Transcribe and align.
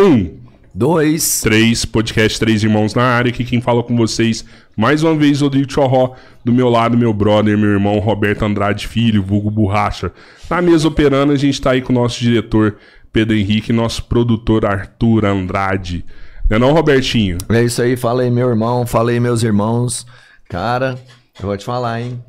Um, 0.00 0.38
Dois. 0.72 1.40
três, 1.40 1.84
podcast 1.84 2.38
Três 2.38 2.62
Irmãos 2.62 2.94
na 2.94 3.02
área. 3.02 3.30
Aqui 3.30 3.44
quem 3.44 3.60
fala 3.60 3.82
com 3.82 3.96
vocês, 3.96 4.44
mais 4.76 5.02
uma 5.02 5.16
vez, 5.16 5.40
Rodrigo 5.40 5.72
Chorró. 5.72 6.14
Do 6.44 6.52
meu 6.52 6.68
lado, 6.68 6.96
meu 6.96 7.12
brother, 7.12 7.58
meu 7.58 7.70
irmão 7.70 7.98
Roberto 7.98 8.44
Andrade 8.44 8.86
Filho, 8.86 9.24
vulgo 9.24 9.50
Borracha. 9.50 10.12
Na 10.48 10.62
mesa 10.62 10.86
operando, 10.86 11.32
a 11.32 11.36
gente 11.36 11.60
tá 11.60 11.72
aí 11.72 11.82
com 11.82 11.92
o 11.92 11.96
nosso 11.96 12.20
diretor 12.20 12.76
Pedro 13.12 13.34
Henrique 13.34 13.72
e 13.72 13.74
nosso 13.74 14.04
produtor 14.04 14.64
Arthur 14.64 15.24
Andrade. 15.24 16.04
Não 16.48 16.56
é 16.56 16.60
não, 16.60 16.72
Robertinho? 16.72 17.38
É 17.48 17.64
isso 17.64 17.82
aí, 17.82 17.96
fala 17.96 18.22
aí, 18.22 18.30
meu 18.30 18.48
irmão, 18.48 18.86
fala 18.86 19.10
aí, 19.10 19.18
meus 19.18 19.42
irmãos. 19.42 20.06
Cara, 20.48 20.96
eu 21.40 21.46
vou 21.46 21.56
te 21.56 21.64
falar, 21.64 22.00
hein? 22.02 22.22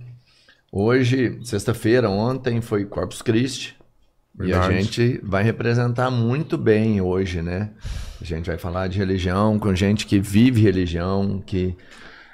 Hoje, 0.72 1.38
sexta-feira, 1.44 2.10
ontem 2.10 2.62
foi 2.62 2.84
Corpus 2.84 3.22
Christi. 3.22 3.76
E 4.40 4.54
a 4.54 4.62
Verdade. 4.62 4.84
gente 4.84 5.20
vai 5.24 5.44
representar 5.44 6.10
muito 6.10 6.58
bem 6.58 7.02
hoje, 7.02 7.42
né? 7.42 7.70
A 8.22 8.26
gente 8.26 8.46
vai 8.48 8.58
falar 8.58 8.88
de 8.88 8.98
religião 8.98 9.60
com 9.60 9.74
gente 9.76 10.06
que 10.06 10.20
vive 10.20 10.62
religião, 10.62 11.44
que 11.46 11.76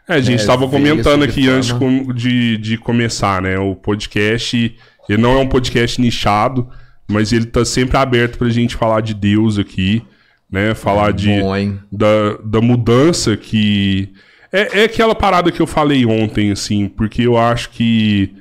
É, 0.07 0.13
a 0.15 0.21
gente 0.21 0.33
É, 0.37 0.41
estava 0.41 0.67
veio 0.67 0.71
comentando 0.71 1.25
de 1.25 1.29
aqui 1.31 1.49
antes 1.49 1.73
de, 2.15 2.57
de 2.57 2.77
começar, 2.77 3.41
né? 3.41 3.57
O 3.57 3.75
podcast, 3.75 4.75
ele 5.09 5.21
não 5.21 5.31
é 5.37 5.41
um 5.41 5.47
podcast 5.49 5.99
nichado, 5.99 6.69
mas 7.07 7.31
ele 7.33 7.45
tá 7.45 7.65
sempre 7.65 7.97
aberto 7.97 8.37
pra 8.37 8.49
gente 8.49 8.75
falar 8.75 9.01
de 9.01 9.13
Deus 9.15 9.57
aqui, 9.57 10.03
né? 10.51 10.75
Falar 10.75 11.11
de, 11.11 11.39
bom, 11.39 11.55
hein? 11.55 11.79
da, 11.91 12.37
da 12.43 12.61
mudança 12.61 13.35
que. 13.35 14.13
É, 14.51 14.81
é 14.81 14.83
aquela 14.85 15.15
parada 15.15 15.51
que 15.51 15.59
eu 15.59 15.67
falei 15.67 16.05
ontem, 16.05 16.51
assim, 16.51 16.87
porque 16.87 17.23
eu 17.23 17.35
acho 17.35 17.71
que 17.71 18.31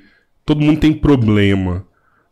todo 0.44 0.60
mundo 0.60 0.80
tem 0.80 0.92
problema, 0.92 1.84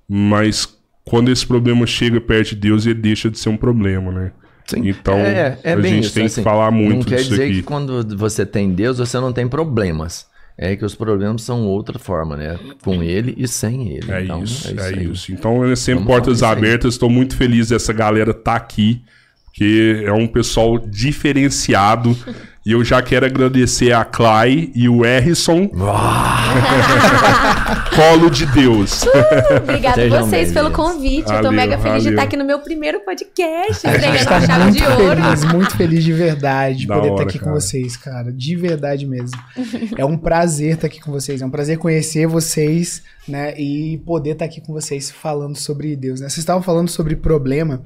mas 0.06 0.68
quando 1.04 1.30
esse 1.30 1.46
problema 1.46 1.86
chega 1.86 2.20
perto 2.20 2.50
de 2.50 2.56
Deus, 2.56 2.86
ele 2.86 3.00
deixa 3.00 3.30
de 3.30 3.38
ser 3.38 3.48
um 3.48 3.56
problema, 3.56 4.10
né? 4.12 4.32
Sim. 4.66 4.88
Então, 4.88 5.18
É, 5.18 5.58
é 5.64 5.72
a 5.72 5.76
bem 5.76 5.94
gente 5.94 6.04
isso, 6.04 6.14
tem 6.14 6.26
assim, 6.26 6.40
que 6.40 6.44
falar 6.44 6.70
muito 6.70 6.98
Não 6.98 7.02
quer 7.04 7.16
disso 7.16 7.30
dizer 7.30 7.44
aqui. 7.44 7.54
que 7.56 7.62
quando 7.62 8.16
você 8.16 8.46
tem 8.46 8.72
Deus, 8.72 8.98
você 8.98 9.18
não 9.18 9.32
tem 9.32 9.48
problemas. 9.48 10.26
É 10.56 10.76
que 10.76 10.84
os 10.84 10.94
problemas 10.94 11.42
são 11.42 11.62
outra 11.66 11.98
forma, 11.98 12.36
né? 12.36 12.58
Com 12.84 13.02
ele 13.02 13.34
e 13.36 13.48
sem 13.48 13.88
ele. 13.96 14.10
É 14.12 14.22
Então, 14.22 14.42
isso, 14.44 14.68
é 14.78 14.82
aí. 14.84 15.10
isso. 15.10 15.32
Então, 15.32 15.64
é 15.64 15.74
sempre 15.74 16.04
Vamos 16.04 16.06
portas 16.06 16.36
isso 16.36 16.44
abertas. 16.46 16.94
Estou 16.94 17.10
muito 17.10 17.36
feliz 17.36 17.68
dessa 17.70 17.92
galera 17.92 18.30
estar 18.30 18.54
aqui, 18.54 19.02
porque 19.46 20.02
é 20.04 20.12
um 20.12 20.26
pessoal 20.28 20.78
diferenciado. 20.78 22.16
E 22.64 22.72
eu 22.72 22.84
já 22.84 23.02
quero 23.02 23.26
agradecer 23.26 23.92
a 23.92 24.04
Clay 24.04 24.70
e 24.74 24.88
o 24.88 25.04
Erison, 25.04 25.68
colo 27.94 28.30
de 28.30 28.46
Deus. 28.46 29.02
Obrigada 29.62 29.90
a 29.90 29.94
Sejam 30.04 30.26
vocês 30.26 30.52
pelo 30.52 30.70
convite. 30.70 31.20
eu 31.30 31.36
tô 31.36 31.42
Valeu, 31.44 31.52
mega 31.52 31.78
feliz 31.78 32.02
de 32.02 32.10
valeu. 32.10 32.12
estar 32.12 32.22
aqui 32.22 32.36
no 32.36 32.44
meu 32.44 32.60
primeiro 32.60 33.00
podcast, 33.00 33.86
A 33.86 33.92
gente 33.92 34.06
entregando 34.06 34.28
tá 34.28 34.36
a 34.36 34.40
chave 34.46 34.64
muito 34.64 34.76
de 34.78 34.84
ouro. 34.84 35.22
feliz, 35.22 35.44
muito 35.52 35.76
feliz 35.76 36.04
de 36.04 36.12
verdade 36.12 36.78
de 36.78 36.86
Da 36.86 36.94
poder 36.96 37.10
hora, 37.10 37.22
estar 37.22 37.28
aqui 37.30 37.38
cara. 37.38 37.50
com 37.52 37.60
vocês, 37.60 37.96
cara. 37.96 38.32
De 38.32 38.56
verdade 38.56 39.06
mesmo. 39.06 39.38
É 39.96 40.04
um 40.04 40.16
prazer 40.16 40.74
estar 40.74 40.86
aqui 40.86 41.00
com 41.00 41.10
vocês. 41.12 41.42
É 41.42 41.46
um 41.46 41.50
prazer 41.50 41.78
conhecer 41.78 42.26
vocês, 42.26 43.02
né? 43.26 43.54
E 43.58 43.98
poder 44.06 44.30
estar 44.30 44.44
aqui 44.44 44.60
com 44.60 44.72
vocês 44.72 45.10
falando 45.10 45.56
sobre 45.56 45.94
Deus. 45.96 46.20
Né? 46.20 46.28
Vocês 46.28 46.38
estavam 46.38 46.62
falando 46.62 46.88
sobre 46.88 47.16
problema. 47.16 47.82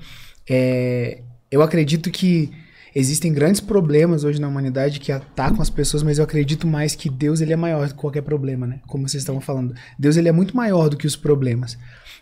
É, 0.49 1.21
eu 1.51 1.63
acredito 1.63 2.11
que 2.11 2.51
existem 2.99 3.31
grandes 3.31 3.61
problemas 3.61 4.25
hoje 4.25 4.41
na 4.41 4.49
humanidade 4.49 4.99
que 4.99 5.13
atacam 5.13 5.61
as 5.61 5.69
pessoas, 5.69 6.03
mas 6.03 6.17
eu 6.17 6.25
acredito 6.25 6.67
mais 6.67 6.95
que 6.95 7.11
Deus 7.11 7.43
ele 7.43 7.53
é 7.53 7.57
maior 7.57 7.87
do 7.87 7.95
que 7.95 8.01
qualquer 8.01 8.23
problema, 8.23 8.67
né? 8.67 8.81
Como 8.87 9.07
vocês 9.07 9.23
estavam 9.23 9.41
falando. 9.41 9.75
Deus 9.99 10.17
ele 10.17 10.31
é 10.31 10.33
muito 10.33 10.57
maior 10.57 10.89
do 10.89 10.97
que 10.97 11.07
os 11.07 11.15
problemas. 11.15 11.77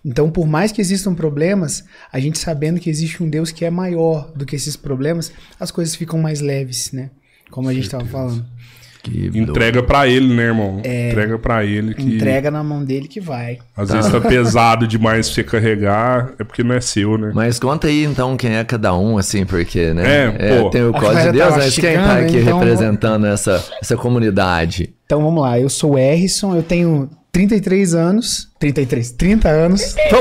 Então, 0.04 0.28
por 0.28 0.48
mais 0.48 0.72
que 0.72 0.80
existam 0.80 1.14
problemas, 1.14 1.84
a 2.12 2.18
gente 2.18 2.38
sabendo 2.38 2.80
que 2.80 2.90
existe 2.90 3.22
um 3.22 3.30
Deus 3.30 3.52
que 3.52 3.64
é 3.64 3.70
maior 3.70 4.32
do 4.32 4.44
que 4.44 4.56
esses 4.56 4.74
problemas, 4.76 5.30
as 5.60 5.70
coisas 5.70 5.94
ficam 5.94 6.18
mais 6.18 6.40
leves, 6.40 6.90
né? 6.90 7.10
Como 7.52 7.68
a 7.68 7.72
gente 7.72 7.84
estava 7.84 8.04
falando. 8.04 8.44
Que 9.04 9.30
Entrega 9.38 9.82
pra 9.82 10.08
ele, 10.08 10.34
né, 10.34 10.44
irmão? 10.44 10.78
Entrega 10.78 11.38
pra 11.38 11.64
ele 11.64 11.94
que 11.94 12.02
Entrega 12.16 12.50
na 12.50 12.64
mão 12.64 12.82
dele 12.82 13.06
que 13.06 13.20
vai. 13.20 13.58
às 13.76 13.90
vezes 13.90 14.10
tá 14.10 14.18
pesado 14.20 14.86
demais 14.86 15.26
pra 15.28 15.34
você 15.34 15.44
carregar, 15.44 16.32
é 16.38 16.44
porque 16.44 16.62
não 16.64 16.74
é 16.74 16.80
seu, 16.80 17.18
né? 17.18 17.30
Mas 17.34 17.58
conta 17.58 17.86
aí 17.86 18.04
então 18.04 18.36
quem 18.36 18.56
é 18.56 18.64
cada 18.64 18.96
um, 18.96 19.18
assim, 19.18 19.44
porque, 19.44 19.92
né? 19.92 20.34
É, 20.38 20.60
pô. 20.62 20.70
tem 20.70 20.84
o 20.84 20.92
código 20.92 21.20
de 21.26 21.32
Deus, 21.32 21.50
tá 21.50 21.56
mas 21.58 21.74
quem 21.74 21.94
tá 21.94 22.18
aqui 22.18 22.36
então- 22.38 22.58
representando 22.58 23.26
essa, 23.26 23.62
essa 23.80 23.96
comunidade? 23.96 24.94
Então 25.04 25.22
vamos 25.22 25.42
lá, 25.42 25.60
eu 25.60 25.68
sou 25.68 25.92
o 25.94 25.98
Erison, 25.98 26.54
eu 26.56 26.62
tenho 26.62 27.10
33 27.30 27.94
anos. 27.94 28.48
33, 28.72 29.10
30 29.12 29.48
anos. 29.50 29.94
Eu 30.10 30.20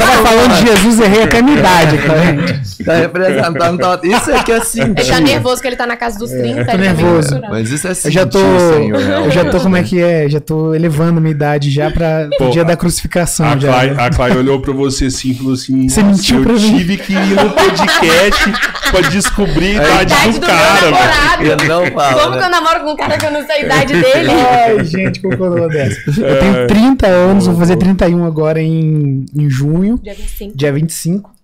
tava 0.00 0.26
falando 0.26 0.54
de 0.56 0.66
Jesus, 0.66 1.00
errei 1.00 1.22
até 1.22 1.38
a 1.38 1.42
minha 1.42 1.58
idade, 1.58 1.98
cara. 1.98 2.60
tá 2.84 2.94
representando. 2.94 3.78
tá- 3.78 4.00
Isso 4.02 4.30
é 4.32 4.42
que 4.42 4.52
é 4.52 4.56
Ele 4.74 4.94
tá 5.10 5.20
nervoso 5.20 5.62
que 5.62 5.68
ele 5.68 5.76
tá 5.76 5.86
na 5.86 5.96
casa 5.96 6.18
dos 6.18 6.30
30. 6.30 6.42
tô 6.42 6.56
ele 6.56 6.64
tá 6.64 6.76
meio 6.78 6.94
nervoso. 6.94 7.16
misturado. 7.18 7.46
Mas 7.50 7.70
isso 7.70 7.86
é 7.86 7.94
sentir, 7.94 8.08
Eu 8.08 8.12
já 8.12 8.26
tô. 8.26 8.38
Senhor. 8.40 9.00
Eu 9.00 9.30
já 9.30 9.44
tô, 9.44 9.60
como 9.60 9.76
é 9.76 9.82
que 9.84 10.00
é? 10.02 10.28
Já 10.28 10.40
tô 10.40 10.74
elevando 10.74 11.20
minha 11.20 11.30
idade 11.30 11.70
já 11.70 11.88
pra, 11.90 12.26
pro 12.36 12.46
Pô, 12.46 12.50
dia 12.52 12.62
a- 12.62 12.64
da 12.64 12.76
crucificação. 12.76 13.46
A 13.46 13.56
já, 13.56 13.68
Clay, 13.72 13.90
né? 13.90 13.96
a 14.02 14.10
Clay 14.10 14.36
olhou 14.36 14.60
pra 14.60 14.72
você 14.72 15.06
assim 15.06 15.30
e 15.30 15.34
falou 15.34 15.52
assim: 15.54 15.88
Você 15.88 16.02
"Nossa, 16.02 16.16
mentiu 16.16 16.38
eu 16.38 16.42
pra 16.44 16.52
mim." 16.54 16.78
tive 16.78 16.96
que 16.96 17.12
ir 17.12 17.34
no 17.36 17.50
podcast 17.50 18.52
pra 18.90 19.00
descobrir 19.08 19.80
a 19.80 20.02
idade 20.02 20.12
idade 20.12 20.32
do 20.32 20.40
do 20.40 20.46
cara, 20.46 21.38
meu. 21.38 21.52
Ele 21.52 21.68
não 21.68 21.86
fala. 21.92 22.22
Como 22.22 22.30
né? 22.34 22.38
que 22.38 22.44
eu 22.44 22.50
namoro 22.50 22.80
com 22.80 22.90
um 22.92 22.96
cara 22.96 23.16
que 23.18 23.26
eu 23.26 23.30
não 23.30 23.46
sei 23.46 23.56
a 23.56 23.60
idade 23.60 23.92
dele? 23.92 24.30
Ai, 24.30 24.84
gente, 24.84 25.20
como 25.20 25.36
colocou 25.36 25.68
dessa. 25.68 25.98
Eu 26.20 26.38
tenho 26.40 26.66
30 26.66 26.87
anos, 27.06 27.46
vou 27.46 27.56
fazer 27.56 27.76
31 27.76 28.24
agora 28.24 28.60
em, 28.60 29.26
em 29.34 29.50
junho, 29.50 29.98
Dia 29.98 30.14
25. 30.14 30.56
dia 30.56 30.72
25. 30.72 31.34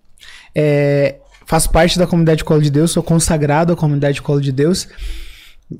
É, 0.54 1.16
faço 1.46 1.70
parte 1.70 1.98
da 1.98 2.06
comunidade 2.06 2.44
Colo 2.44 2.62
de 2.62 2.70
Deus, 2.70 2.90
sou 2.90 3.02
consagrado 3.02 3.72
à 3.72 3.76
comunidade 3.76 4.22
Colo 4.22 4.40
de 4.40 4.52
Deus. 4.52 4.88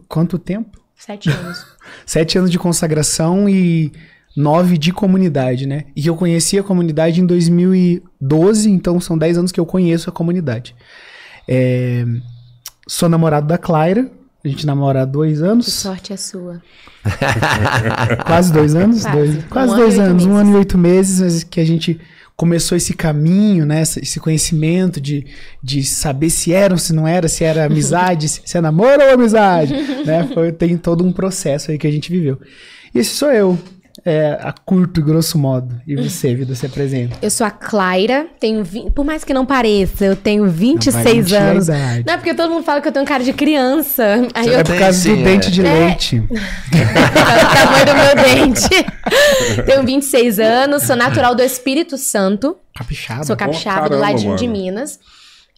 Quanto 0.09 0.39
tempo? 0.39 0.79
Sete 0.97 1.31
anos. 1.31 1.67
Sete 2.07 2.39
anos 2.39 2.51
de 2.51 2.59
consagração 2.59 3.49
e 3.49 3.93
nove 4.37 4.77
de 4.77 4.93
comunidade, 4.93 5.67
né? 5.67 5.85
E 5.95 6.07
eu 6.07 6.17
conheci 6.17 6.59
a 6.59 6.63
comunidade 6.63 7.21
em 7.21 7.27
2012, 7.27 8.71
então 8.71 9.01
são 9.01 9.17
dez 9.17 9.39
anos 9.39 9.53
que 9.53 9.61
eu 9.61 9.67
conheço 9.67 10.11
a 10.11 10.13
comunidade. 10.13 10.75
É, 11.49 12.05
sou 12.89 13.09
namorado 13.09 13.47
da 13.47 13.59
Clara, 13.59 14.11
a 14.45 14.49
gente 14.49 14.67
namora 14.67 15.03
há 15.03 15.05
dois 15.05 15.39
Que 15.39 15.45
anos, 15.45 15.73
sorte 15.73 16.13
é 16.13 16.17
sua. 16.17 16.61
quase 18.27 18.53
dois 18.53 18.75
anos, 18.75 19.03
Quase. 19.03 19.17
dois, 19.17 19.37
Um 19.37 19.49
quase 19.49 19.73
ano 19.73 19.81
dois 19.81 19.99
anos, 19.99 20.27
um 20.27 20.35
ano 20.35 20.53
e 20.53 20.55
oito 20.57 20.77
meses, 20.79 21.43
que 21.45 21.61
a 21.61 21.65
gente 21.65 22.01
começou 22.37 22.77
esse 22.77 22.95
caminho, 22.95 23.65
né? 23.65 23.83
Esse 23.83 24.19
conhecimento 24.21 25.01
de, 25.01 25.27
de 25.63 25.85
saber 25.85 26.31
se 26.31 26.53
era 26.53 26.75
ou 26.75 26.79
se 26.79 26.93
não 26.93 27.07
era, 27.07 27.29
se 27.29 27.45
era 27.45 27.65
amizade, 27.65 28.29
se 28.29 28.43
se 28.45 28.59
é 28.59 28.61
namoro 28.61 29.03
ou 29.03 29.15
amizade, 29.15 29.73
né? 30.05 30.29
Foi, 30.35 30.53
tem 30.53 30.77
todo 30.77 31.05
um 31.05 31.13
processo 31.13 31.71
aí 31.71 31.79
que 31.79 31.87
a 31.87 31.93
gente 31.93 32.11
viveu. 32.11 32.39
E 32.95 32.99
esse 32.99 33.11
sou 33.11 33.31
eu, 33.33 33.59
é, 34.05 34.39
a 34.43 34.53
curto 34.53 35.01
e 35.01 35.03
grosso 35.03 35.39
modo. 35.39 35.81
E 35.87 35.97
você, 35.97 36.35
vida, 36.35 36.55
se 36.55 36.67
apresenta. 36.67 37.17
Eu 37.23 37.31
sou 37.31 37.47
a 37.47 37.51
Claira, 37.51 38.27
tenho 38.39 38.63
20, 38.63 38.91
por 38.91 39.05
mais 39.05 39.25
que 39.25 39.33
não 39.33 39.47
pareça, 39.47 40.05
eu 40.05 40.15
tenho 40.17 40.47
26 40.47 40.95
Vai 41.05 41.15
mentir 41.15 41.37
a 41.37 41.41
anos. 41.43 41.69
idade. 41.69 42.05
Não, 42.07 42.15
é 42.15 42.17
porque 42.17 42.35
todo 42.35 42.51
mundo 42.51 42.65
fala 42.65 42.81
que 42.81 42.89
eu 42.89 42.93
tenho 42.93 43.05
cara 43.07 43.25
de 43.25 43.33
criança. 43.33 44.05
Aí 44.35 44.47
eu 44.49 44.59
É 44.61 44.65
por 44.65 44.79
causa 44.79 45.09
do 45.09 45.21
é. 45.21 45.23
dente 45.23 45.51
de 45.51 45.65
É. 45.67 45.73
leite. 45.73 46.19
o 46.29 47.57
tamanho 47.57 47.87
do 47.87 47.95
meu 47.95 48.25
dente. 48.25 48.69
tenho 49.67 49.85
26 49.85 50.39
anos, 50.39 50.83
sou 50.83 50.97
natural 50.97 51.35
do 51.35 51.43
Espírito 51.43 51.97
Santo. 51.97 52.57
Capixaba. 52.77 53.25
Sou 53.25 53.37
capixaba 53.37 53.89
do 53.89 53.97
caramba, 53.97 54.07
ladinho 54.13 54.37
de 54.37 54.47
mano. 54.47 54.59
Minas. 54.59 54.99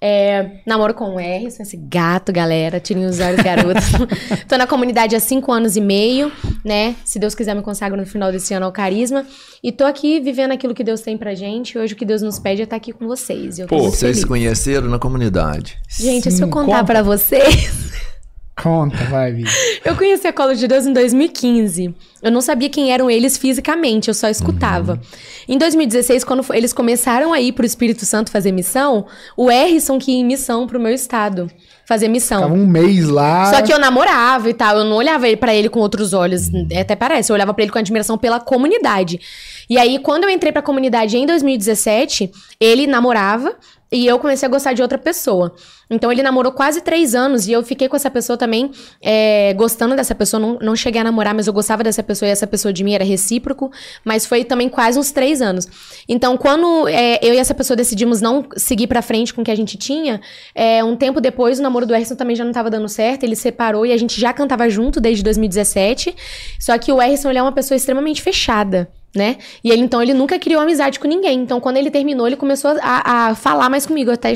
É, 0.01 0.59
namoro 0.67 0.93
com 0.93 1.15
o 1.15 1.19
R, 1.21 1.51
sou 1.51 1.63
esse 1.63 1.77
gato, 1.77 2.31
galera. 2.33 2.79
Tirem 2.79 3.07
os 3.07 3.19
olhos, 3.19 3.43
garotos. 3.43 3.85
Tô 4.47 4.57
na 4.59 4.67
comunidade 4.67 5.17
há 5.17 5.21
cinco 5.21 5.51
anos 5.51 5.75
e 5.77 5.81
meio, 5.81 6.31
né? 6.65 6.95
Se 7.05 7.19
Deus 7.19 7.35
quiser, 7.35 7.55
me 7.55 7.63
consagro 7.63 7.97
no 7.97 8.05
final 8.07 8.31
desse 8.31 8.53
ano 8.53 8.67
ao 8.67 8.73
carisma. 8.73 9.25
E 9.63 9.73
tô 9.73 9.85
aqui 9.85 10.21
vivendo 10.21 10.53
aquilo 10.53 10.75
que 10.75 10.85
Deus 10.85 11.01
tem 11.01 11.17
pra 11.17 11.35
gente. 11.35 11.79
Hoje 11.79 11.95
o 11.95 11.97
que 11.97 12.05
Deus 12.05 12.21
nos 12.23 12.39
pede 12.39 12.61
é 12.61 12.65
estar 12.65 12.77
aqui 12.77 12.93
com 12.93 13.07
vocês. 13.07 13.59
Pô, 13.67 13.79
Vocês 13.79 14.01
feliz. 14.01 14.19
se 14.21 14.27
conheceram 14.27 14.89
na 14.89 14.99
comunidade. 14.99 15.79
Gente, 15.89 16.31
se 16.31 16.43
eu 16.43 16.47
Sim, 16.47 16.53
contar 16.53 16.81
conta. 16.81 16.85
pra 16.85 17.03
vocês. 17.03 17.91
Conta, 18.61 18.97
vai. 19.11 19.45
Eu 19.85 19.95
conheci 19.97 20.27
a 20.27 20.33
Colo 20.33 20.55
de 20.55 20.67
Deus 20.67 20.87
em 20.87 20.93
2015. 20.93 21.95
Eu 22.23 22.33
não 22.33 22.41
sabia 22.41 22.71
quem 22.71 22.91
eram 22.91 23.11
eles 23.11 23.37
fisicamente, 23.37 24.09
eu 24.09 24.15
só 24.15 24.29
escutava. 24.29 24.99
Em 25.47 25.59
2016, 25.59 26.25
quando 26.25 26.45
eles 26.55 26.73
começaram 26.73 27.35
a 27.35 27.41
ir 27.41 27.53
pro 27.53 27.67
Espírito 27.67 28.07
Santo 28.07 28.31
fazer 28.31 28.53
missão, 28.53 29.07
o 29.37 29.51
Erison 29.51 29.99
que 29.99 30.11
ia 30.11 30.19
em 30.19 30.25
missão 30.25 30.67
pro 30.67 30.81
meu 30.81 30.93
estado. 30.93 31.51
Fazer 31.87 32.09
missão. 32.09 32.39
Ficava 32.39 32.55
um 32.55 32.67
mês 32.67 33.07
lá. 33.07 33.55
Só 33.55 33.63
que 33.63 33.73
eu 33.73 33.79
namorava 33.79 34.49
e 34.51 34.55
tal, 34.55 34.79
eu 34.79 34.85
não 34.85 34.97
olhava 34.97 35.25
pra 35.37 35.55
ele 35.55 35.69
com 35.69 35.79
outros 35.79 36.13
olhos, 36.15 36.51
até 36.81 36.97
parece, 36.97 37.31
eu 37.31 37.35
olhava 37.35 37.55
pra 37.55 37.63
ele 37.63 37.71
com 37.71 37.79
admiração 37.79 38.19
pela 38.19 38.41
comunidade. 38.41 39.21
E 39.69 39.79
aí, 39.79 39.99
quando 39.99 40.25
eu 40.25 40.31
entrei 40.31 40.51
pra 40.51 40.63
comunidade 40.63 41.17
em 41.17 41.27
2017, 41.27 42.33
ele 42.59 42.87
namorava, 42.87 43.55
e 43.91 44.07
eu 44.07 44.19
comecei 44.19 44.47
a 44.47 44.51
gostar 44.51 44.73
de 44.73 44.83
outra 44.83 44.99
pessoa. 44.99 45.55
Então 45.89 46.11
ele 46.11 46.23
namorou 46.23 46.51
quase 46.51 46.81
três 46.81 47.15
anos 47.15 47.47
e 47.47 47.53
eu 47.53 47.63
fiquei 47.63 47.89
com 47.89 47.95
essa 47.95 48.11
pessoa 48.11 48.37
também, 48.37 48.71
é, 49.01 49.55
gostando 49.55 49.95
dessa 49.95 50.15
pessoa. 50.15 50.41
Não, 50.41 50.59
não 50.61 50.75
cheguei 50.75 51.01
a 51.01 51.05
namorar, 51.05 51.35
mas 51.35 51.47
eu 51.47 51.53
gostava 51.53 51.85
dessa 51.85 52.03
pessoa 52.03 52.29
e 52.29 52.33
essa 52.33 52.47
pessoa 52.47 52.73
de 52.73 52.83
mim 52.83 52.95
era 52.95 53.05
recíproco. 53.05 53.71
Mas 54.05 54.27
foi 54.27 54.45
também 54.45 54.69
quase 54.69 54.99
uns 54.99 55.13
três 55.13 55.41
anos. 55.41 55.69
Então, 56.09 56.37
quando 56.37 56.89
é, 56.89 57.21
eu 57.23 57.33
e 57.33 57.39
essa 57.39 57.55
pessoa 57.55 57.77
decidimos 57.77 58.21
não 58.21 58.47
seguir 58.57 58.89
pra 58.89 59.01
frente 59.01 59.33
com 59.33 59.43
o 59.43 59.45
que 59.45 59.51
a 59.51 59.55
gente 59.55 59.77
tinha, 59.77 60.21
é, 60.55 60.83
um 60.83 60.97
tempo 60.97 61.21
depois 61.21 61.61
o 61.61 61.63
namoro 61.63 61.87
do 61.87 61.95
Erson 61.95 62.17
também 62.17 62.35
já 62.35 62.45
não 62.45 62.53
tava 62.53 62.69
dando 62.69 62.89
certo. 62.89 63.23
Ele 63.23 63.37
separou 63.37 63.87
e 63.87 63.93
a 63.93 63.97
gente 63.97 64.21
já 64.21 64.33
cantava 64.33 64.69
junto 64.69 65.01
desde 65.01 65.23
2017. 65.23 66.17
Só 66.59 66.77
que 66.79 66.91
o 66.91 67.01
Erson 67.01 67.31
ele 67.31 67.39
é 67.39 67.43
uma 67.43 67.53
pessoa 67.53 67.77
extremamente 67.77 68.21
fechada 68.21 68.89
né? 69.17 69.37
E 69.65 69.71
ele, 69.71 69.83
então, 69.83 70.03
ele 70.03 70.15
nunca 70.15 70.39
criou 70.39 70.61
amizade 70.63 71.01
com 71.01 71.09
ninguém. 71.09 71.41
Então, 71.41 71.59
quando 71.61 71.77
ele 71.77 71.91
terminou, 71.91 72.27
ele 72.27 72.37
começou 72.37 72.77
a, 72.83 73.29
a 73.31 73.35
falar 73.35 73.69
mais 73.69 73.87
comigo. 73.87 74.11
Eu 74.11 74.15
até 74.15 74.33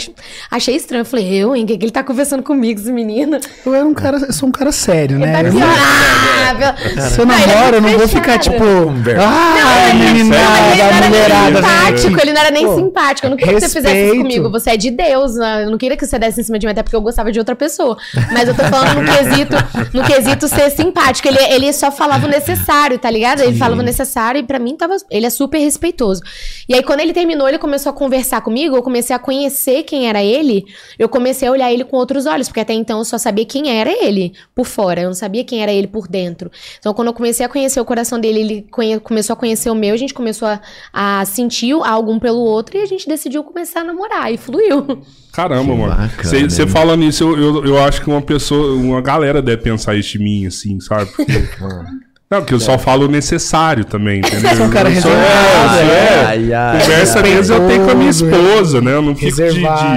achei 0.50 0.75
estranho. 0.77 1.03
Eu 1.03 1.05
falei, 1.06 1.27
eu, 1.32 1.55
hein? 1.55 1.67
Que, 1.67 1.77
que 1.79 1.85
ele 1.85 1.93
tá 1.93 2.03
conversando 2.03 2.43
comigo, 2.43 2.81
esse 2.81 2.93
menino? 2.93 3.38
Eu 3.65 3.75
era 3.75 3.85
um 3.87 3.94
cara, 3.94 4.17
eu 4.19 4.32
sou 4.32 4.49
um 4.49 4.53
cara 4.53 4.73
sério, 4.73 5.17
Ele 5.17 5.27
né? 5.27 5.32
tá 5.32 5.38
Eu 5.41 5.44
dizendo, 5.53 5.67
não- 5.67 5.71
ah, 5.71 7.09
Se 7.09 7.19
eu 7.21 7.25
é 7.25 7.27
namoro, 7.27 7.77
eu 7.77 7.81
não 7.81 7.99
vou 7.99 8.09
ficar 8.09 8.38
tipo. 8.38 8.62
Ah, 8.65 9.91
Não, 9.94 10.00
ele 10.03 10.12
meninada, 10.15 10.41
não 10.77 10.85
era 10.85 11.00
nem 11.00 11.09
mulherada. 11.11 11.56
simpático, 11.56 12.15
aqui." 12.15 12.23
ele 12.23 12.32
não 12.32 12.41
era 12.41 12.50
nem 12.50 12.67
Pô, 12.67 12.75
simpático. 12.77 13.27
Eu 13.27 13.31
não 13.31 13.37
queria 13.37 13.55
que 13.55 13.61
você 13.61 13.67
fizesse 13.69 13.94
isso 13.94 14.05
respeito. 14.05 14.23
comigo. 14.23 14.50
Você 14.50 14.71
é 14.71 14.77
de 14.77 14.91
Deus. 14.91 15.35
né? 15.37 15.65
Eu 15.65 15.71
não 15.71 15.79
queria 15.79 15.97
que 15.97 16.06
você 16.06 16.19
desse 16.19 16.41
em 16.41 16.44
cima 16.44 16.59
de 16.59 16.67
mim, 16.67 16.73
até 16.73 16.82
porque 16.82 16.97
eu 16.97 17.00
gostava 17.00 17.31
de 17.31 17.38
outra 17.38 17.55
pessoa. 17.55 17.97
Mas 18.32 18.49
eu 18.49 18.55
tô 18.55 18.62
falando 18.65 19.00
no 19.00 19.05
quesito, 19.12 19.56
no 19.93 20.03
quesito 20.05 20.49
ser 20.49 20.71
simpático. 20.71 21.29
Ele, 21.29 21.38
ele 21.53 21.73
só 21.73 21.91
falava 21.91 22.27
o 22.27 22.31
necessário, 22.31 22.99
tá 22.99 23.11
ligado? 23.11 23.41
Ele 23.43 23.56
falava 23.56 23.81
o 23.81 23.85
necessário 23.85 24.41
e 24.41 24.43
pra 24.43 24.59
mim 24.59 24.69
tava. 24.76 24.96
Ele 25.11 25.26
é 25.26 25.31
super 25.31 25.58
respeitoso. 25.58 26.20
E 26.69 26.75
aí, 26.75 26.82
quando 26.82 27.00
ele 27.00 27.12
terminou, 27.12 27.49
ele 27.49 27.58
começou 27.58 27.90
a 27.90 27.93
conversar 27.93 28.40
comigo, 28.40 28.76
eu 28.76 28.82
comecei 28.82 29.14
a 29.14 29.19
conhecer 29.19 29.82
quem 29.84 30.08
era 30.08 30.22
ele. 30.22 30.64
Eu 30.99 31.08
comecei 31.08 31.49
a 31.49 31.52
olhar 31.52 31.72
ele 31.72 31.84
com 31.84 31.96
outros 31.96 32.26
olhos, 32.26 32.49
porque 32.49 32.61
até 32.61 32.72
então 32.72 32.99
eu 32.99 33.05
só 33.05 33.19
sabia 33.19 33.44
quem 33.44 33.70
era 33.78 33.90
ele 33.90 34.32
por 34.55 34.67
fora. 34.67 35.00
Eu 35.02 35.08
não 35.08 35.14
sabia 35.14 35.44
quem 35.44 35.62
era 35.62 35.72
ele 35.72 35.87
por 35.87 36.06
dentro. 36.08 36.50
Então, 36.78 36.93
quando 36.94 37.08
eu 37.08 37.14
comecei 37.14 37.44
a 37.44 37.49
conhecer 37.49 37.81
o 37.81 37.84
coração 37.84 38.20
dele, 38.20 38.40
ele 38.40 38.67
conhe- 38.70 39.00
começou 39.00 39.34
a 39.34 39.37
conhecer 39.37 39.70
o 39.70 39.75
meu, 39.75 39.94
a 39.94 39.99
gente 39.99 40.14
começou 40.14 40.49
a, 40.49 40.61
a 40.93 41.25
sentir 41.25 41.72
algo 41.84 42.12
um 42.12 42.19
pelo 42.19 42.40
outro 42.40 42.76
e 42.76 42.81
a 42.82 42.87
gente 42.87 43.06
decidiu 43.08 43.43
começar 43.44 43.81
a 43.81 43.84
namorar 43.84 44.32
e 44.32 44.37
fluiu. 44.37 45.02
Caramba, 45.32 45.72
Que 45.72 45.78
mano. 45.78 46.11
Você 46.50 46.64
né? 46.64 46.70
fala 46.70 46.96
nisso, 46.96 47.25
eu, 47.25 47.37
eu, 47.38 47.64
eu 47.67 47.78
acho 47.84 48.02
que 48.02 48.08
uma 48.11 48.20
pessoa, 48.20 48.75
uma 48.75 49.00
galera 49.00 49.40
deve 49.40 49.62
pensar 49.62 49.94
isso 49.96 50.12
de 50.12 50.19
mim, 50.19 50.46
assim, 50.46 50.81
sabe? 50.81 51.11
Porque... 51.14 51.32
Não, 52.31 52.41
porque 52.41 52.55
eu 52.55 52.61
só 52.61 52.79
falo 52.79 53.06
o 53.06 53.11
necessário 53.11 53.85
também, 53.85 54.19
entendeu? 54.25 54.50
Você 54.50 54.62
é 54.62 54.65
um 54.65 54.71
cara 54.71 54.88
reservado, 54.88 55.81
é, 55.81 55.82
é. 55.85 56.25
Ai, 56.25 56.53
ai, 56.53 56.81
Conversa 56.81 57.23
mesmo 57.23 57.56
eu 57.56 57.67
tenho 57.67 57.85
com 57.85 57.91
a 57.91 57.94
minha 57.94 58.11
esposa, 58.11 58.81
né? 58.81 58.93
Eu 58.93 59.03
não 59.03 59.17
fico 59.17 59.37
de, 59.37 59.43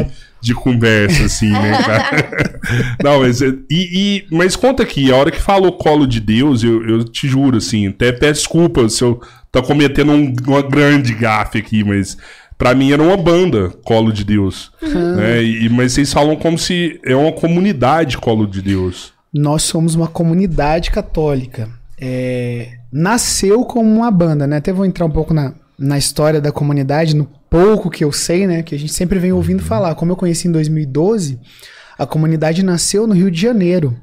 de, 0.06 0.12
de 0.42 0.54
conversa, 0.56 1.26
assim, 1.26 1.52
né, 1.52 1.78
cara? 1.86 2.60
Não, 3.04 3.20
mas, 3.20 3.40
é- 3.42 3.54
e, 3.70 4.24
e- 4.32 4.36
mas 4.36 4.56
conta 4.56 4.82
aqui, 4.82 5.12
a 5.12 5.16
hora 5.16 5.30
que 5.30 5.40
falou 5.40 5.74
colo 5.74 6.08
de 6.08 6.20
Deus, 6.20 6.64
eu, 6.64 6.84
eu 6.90 7.04
te 7.04 7.28
juro, 7.28 7.58
assim, 7.58 7.88
até 7.88 8.12
peço 8.12 8.42
desculpa 8.42 8.90
se 8.90 9.04
eu 9.04 9.22
tô 9.52 9.62
cometendo 9.62 10.12
um- 10.12 10.34
uma 10.48 10.64
grande 10.64 11.14
gafe 11.14 11.60
aqui, 11.60 11.84
mas 11.84 12.18
pra 12.58 12.74
mim 12.74 12.92
era 12.92 13.02
uma 13.04 13.16
banda, 13.18 13.70
Colo 13.86 14.12
de 14.12 14.24
Deus. 14.24 14.72
Né? 14.82 15.44
E, 15.44 15.70
mas 15.70 15.94
vocês 15.94 16.12
falam 16.12 16.36
como 16.36 16.58
se 16.58 17.00
é 17.06 17.16
uma 17.16 17.32
comunidade 17.32 18.18
Colo 18.18 18.48
de 18.48 18.60
Deus. 18.62 19.14
Nós 19.32 19.62
somos 19.64 19.94
uma 19.94 20.08
comunidade 20.08 20.90
católica. 20.90 21.70
É, 22.00 22.78
nasceu 22.92 23.64
como 23.66 23.90
uma 23.90 24.12
banda, 24.12 24.46
né? 24.48 24.58
Até 24.58 24.74
vou 24.74 24.86
entrar 24.86 25.06
um 25.06 25.12
pouco 25.12 25.34
na, 25.34 25.54
na 25.78 25.98
história 25.98 26.42
da 26.42 26.52
comunidade, 26.52 27.16
no 27.16 27.26
pouco 27.50 27.90
que 27.90 28.04
eu 28.04 28.12
sei, 28.12 28.48
né? 28.48 28.64
Que 28.64 28.76
a 28.76 28.80
gente 28.80 28.94
sempre 28.94 29.20
vem 29.20 29.32
ouvindo 29.32 29.62
falar. 29.64 29.96
Como 29.96 30.12
eu 30.12 30.16
conheci 30.16 30.48
em 30.48 30.52
2012, 30.52 31.40
a 31.98 32.06
comunidade 32.06 32.64
nasceu 32.64 33.06
no 33.08 33.14
Rio 33.14 33.30
de 33.32 33.40
Janeiro. 33.40 33.96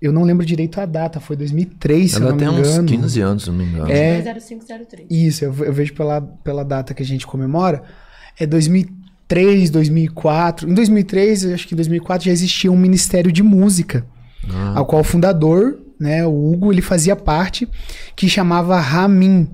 Eu 0.00 0.12
não 0.12 0.22
lembro 0.22 0.46
direito 0.46 0.80
a 0.80 0.86
data, 0.86 1.18
foi 1.18 1.34
2003, 1.36 2.10
se 2.10 2.16
eu 2.16 2.22
Ela 2.22 2.30
não 2.30 2.38
tem 2.38 2.48
me 2.48 2.60
uns 2.60 2.68
engano. 2.68 2.88
15 2.88 3.20
anos, 3.20 3.42
se 3.42 3.50
não 3.50 3.56
me 3.58 3.64
engano. 3.64 3.90
É, 3.90 4.22
0503. 4.22 5.06
Isso, 5.10 5.44
eu, 5.44 5.52
eu 5.64 5.72
vejo 5.72 5.92
pela, 5.94 6.20
pela 6.20 6.64
data 6.64 6.94
que 6.94 7.02
a 7.02 7.06
gente 7.06 7.26
comemora. 7.26 7.82
É 8.38 8.46
2003, 8.46 9.70
2004. 9.70 10.70
Em 10.70 10.74
2003, 10.74 11.44
eu 11.44 11.54
acho 11.54 11.66
que 11.66 11.74
em 11.74 11.76
2004 11.76 12.26
já 12.26 12.32
existia 12.32 12.70
um 12.70 12.76
ministério 12.76 13.32
de 13.32 13.42
música, 13.42 14.06
Ah. 14.48 14.74
ao 14.76 14.86
qual 14.86 15.00
o 15.02 15.04
fundador, 15.04 15.78
né, 15.98 16.24
o 16.24 16.52
Hugo, 16.52 16.72
ele 16.72 16.82
fazia 16.82 17.16
parte, 17.16 17.68
que 18.14 18.28
chamava 18.28 18.78
Ramin, 18.80 19.48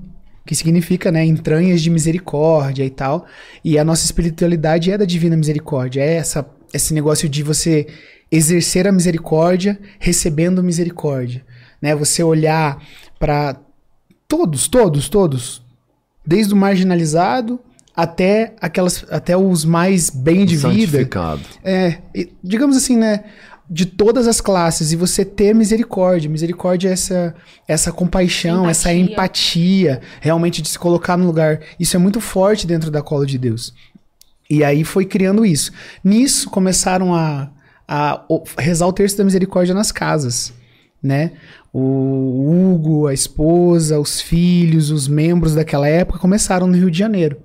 que 0.45 0.53
significa, 0.55 1.11
né, 1.11 1.25
entranhas 1.25 1.81
de 1.81 1.89
misericórdia 1.89 2.83
e 2.83 2.89
tal. 2.89 3.25
E 3.63 3.79
a 3.79 3.83
nossa 3.83 4.05
espiritualidade 4.05 4.91
é 4.91 4.97
da 4.97 5.05
divina 5.05 5.35
misericórdia, 5.35 6.01
é 6.01 6.15
essa, 6.15 6.45
esse 6.73 6.93
negócio 6.93 7.27
de 7.27 7.41
você 7.41 7.87
exercer 8.31 8.87
a 8.87 8.91
misericórdia 8.91 9.79
recebendo 9.99 10.63
misericórdia, 10.63 11.43
né? 11.81 11.95
Você 11.95 12.23
olhar 12.23 12.81
para 13.19 13.59
todos, 14.27 14.67
todos, 14.67 15.07
todos, 15.07 15.63
desde 16.25 16.53
o 16.53 16.57
marginalizado 16.57 17.59
até 17.95 18.53
aquelas 18.59 19.05
até 19.09 19.37
os 19.37 19.63
mais 19.63 20.09
bem 20.09 20.45
de 20.45 20.57
vida. 20.57 20.97
É, 21.63 21.99
digamos 22.43 22.75
assim, 22.75 22.97
né? 22.97 23.23
De 23.69 23.85
todas 23.85 24.27
as 24.27 24.39
classes, 24.39 24.91
e 24.91 24.95
você 24.95 25.25
ter 25.25 25.53
misericórdia. 25.55 26.29
Misericórdia 26.29 26.89
é 26.89 26.91
essa, 26.91 27.35
essa 27.67 27.91
compaixão, 27.91 28.69
essa 28.69 28.93
Empatia. 28.93 29.93
empatia, 29.93 30.01
realmente 30.21 30.61
de 30.61 30.69
se 30.69 30.77
colocar 30.77 31.17
no 31.17 31.25
lugar. 31.25 31.61
Isso 31.79 31.95
é 31.95 31.99
muito 31.99 32.21
forte 32.21 32.67
dentro 32.67 32.91
da 32.91 33.01
cola 33.01 33.25
de 33.25 33.37
Deus. 33.37 33.73
E 34.49 34.63
aí 34.63 34.83
foi 34.83 35.05
criando 35.05 35.45
isso. 35.45 35.71
Nisso 36.03 36.49
começaram 36.49 37.15
a, 37.15 37.49
a 37.87 38.23
rezar 38.59 38.87
o 38.87 38.93
terço 38.93 39.17
da 39.17 39.23
misericórdia 39.23 39.73
nas 39.73 39.91
casas, 39.91 40.53
né? 41.01 41.31
O 41.73 42.73
Hugo, 42.73 43.07
a 43.07 43.13
esposa, 43.13 43.99
os 43.99 44.21
filhos, 44.21 44.91
os 44.91 45.07
membros 45.07 45.55
daquela 45.55 45.87
época 45.87 46.19
começaram 46.19 46.67
no 46.67 46.77
Rio 46.77 46.91
de 46.91 46.99
Janeiro. 46.99 47.37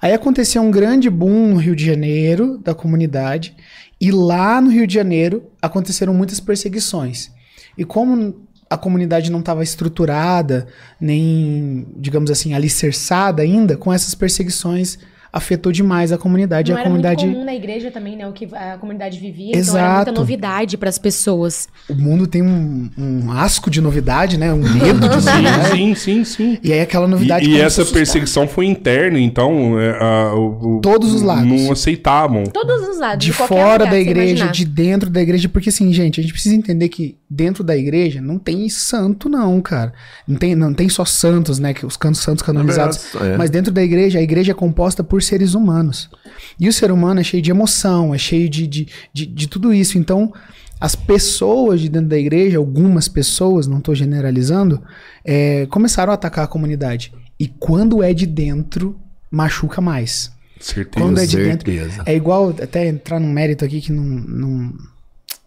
Aí 0.00 0.12
aconteceu 0.12 0.62
um 0.62 0.70
grande 0.70 1.10
boom 1.10 1.48
no 1.48 1.56
Rio 1.56 1.74
de 1.74 1.84
Janeiro, 1.84 2.58
da 2.58 2.74
comunidade, 2.74 3.56
e 4.00 4.10
lá 4.10 4.60
no 4.60 4.70
Rio 4.70 4.86
de 4.86 4.94
Janeiro 4.94 5.50
aconteceram 5.60 6.14
muitas 6.14 6.40
perseguições. 6.40 7.30
E 7.76 7.84
como 7.84 8.46
a 8.70 8.76
comunidade 8.76 9.30
não 9.30 9.40
estava 9.40 9.62
estruturada, 9.62 10.68
nem, 11.00 11.86
digamos 11.96 12.30
assim, 12.30 12.54
alicerçada 12.54 13.42
ainda, 13.42 13.76
com 13.76 13.92
essas 13.92 14.14
perseguições 14.14 14.98
afetou 15.32 15.70
demais 15.72 16.12
a 16.12 16.18
comunidade. 16.18 16.70
Não 16.70 16.78
a 16.78 16.80
era 16.80 16.90
muito 16.90 17.02
comunidade, 17.02 17.30
comum 17.32 17.44
na 17.44 17.54
igreja 17.54 17.90
também, 17.90 18.16
né? 18.16 18.26
O 18.26 18.32
que 18.32 18.48
a 18.54 18.76
comunidade 18.78 19.18
vivia. 19.18 19.50
Então 19.56 19.76
era 19.76 19.86
Exato. 19.86 19.96
muita 19.96 20.12
novidade 20.12 20.76
pras 20.76 20.98
pessoas. 20.98 21.68
o 21.88 21.94
mundo 21.94 22.26
tem 22.26 22.42
um, 22.42 22.90
um 22.96 23.32
asco 23.32 23.70
de 23.70 23.80
novidade, 23.80 24.38
né? 24.38 24.52
Um 24.52 24.58
medo 24.62 25.00
de 25.00 25.08
novidade. 25.08 25.70
Sim, 25.76 25.94
sim, 25.94 26.24
sim. 26.24 26.58
E 26.62 26.72
aí 26.72 26.80
aquela 26.80 27.06
E, 27.06 27.10
novidade 27.10 27.48
e 27.50 27.60
a 27.60 27.64
essa 27.64 27.84
perseguição 27.84 28.48
foi 28.48 28.66
interna, 28.66 29.18
então 29.20 29.78
é, 29.78 29.90
a- 30.00 30.34
o- 30.34 30.80
Todos 30.82 31.12
os 31.14 31.22
lados. 31.22 31.44
não 31.46 31.72
aceitavam. 31.72 32.44
Todos 32.44 32.88
os 32.88 32.98
lados. 32.98 33.24
de 33.24 33.32
qualquer 33.32 33.54
fora 33.54 33.84
lugar 33.84 33.90
da 33.90 33.98
igreja, 34.00 34.46
de 34.48 34.64
dentro 34.64 35.10
da 35.10 35.20
igreja, 35.20 35.48
porque 35.48 35.68
assim, 35.68 35.92
gente, 35.92 36.20
a 36.20 36.22
gente 36.22 36.32
precisa 36.32 36.54
entender 36.54 36.88
que 36.88 37.16
dentro 37.28 37.62
da 37.62 37.76
igreja 37.76 38.20
não 38.20 38.38
tem 38.38 38.68
santo 38.68 39.28
não, 39.28 39.60
cara. 39.60 39.92
Não 40.26 40.36
tem, 40.36 40.54
não 40.54 40.72
tem 40.72 40.88
só 40.88 41.04
santos, 41.04 41.58
né, 41.58 41.74
que 41.74 41.84
os 41.84 41.96
cantos 41.96 42.20
santos 42.20 42.42
canonizados, 42.42 43.14
É. 43.16 43.36
mas 43.36 43.50
dentro 43.50 43.72
da 43.72 43.82
igreja, 43.82 44.18
a 44.18 44.22
igreja 44.22 44.52
é 44.52 44.54
composta 44.54 45.02
por 45.04 45.17
seres 45.26 45.54
humanos. 45.54 46.10
E 46.58 46.68
o 46.68 46.72
ser 46.72 46.90
humano 46.90 47.20
é 47.20 47.24
cheio 47.24 47.42
de 47.42 47.50
emoção, 47.50 48.14
é 48.14 48.18
cheio 48.18 48.48
de, 48.48 48.66
de, 48.66 48.88
de, 49.12 49.26
de 49.26 49.48
tudo 49.48 49.72
isso. 49.72 49.98
Então, 49.98 50.32
as 50.80 50.94
pessoas 50.94 51.80
de 51.80 51.88
dentro 51.88 52.08
da 52.08 52.18
igreja, 52.18 52.58
algumas 52.58 53.08
pessoas, 53.08 53.66
não 53.66 53.78
estou 53.78 53.94
generalizando, 53.94 54.82
é, 55.24 55.66
começaram 55.66 56.12
a 56.12 56.14
atacar 56.14 56.44
a 56.44 56.48
comunidade. 56.48 57.12
E 57.38 57.46
quando 57.46 58.02
é 58.02 58.12
de 58.12 58.26
dentro, 58.26 58.98
machuca 59.30 59.80
mais. 59.80 60.32
Certeza. 60.60 61.04
Quando 61.04 61.18
é 61.18 61.26
de 61.26 61.32
certeza. 61.32 61.88
dentro. 61.88 62.02
É 62.06 62.14
igual, 62.14 62.50
até 62.50 62.86
entrar 62.86 63.20
num 63.20 63.30
mérito 63.30 63.64
aqui 63.64 63.80
que 63.80 63.92
não, 63.92 64.04
não, 64.04 64.74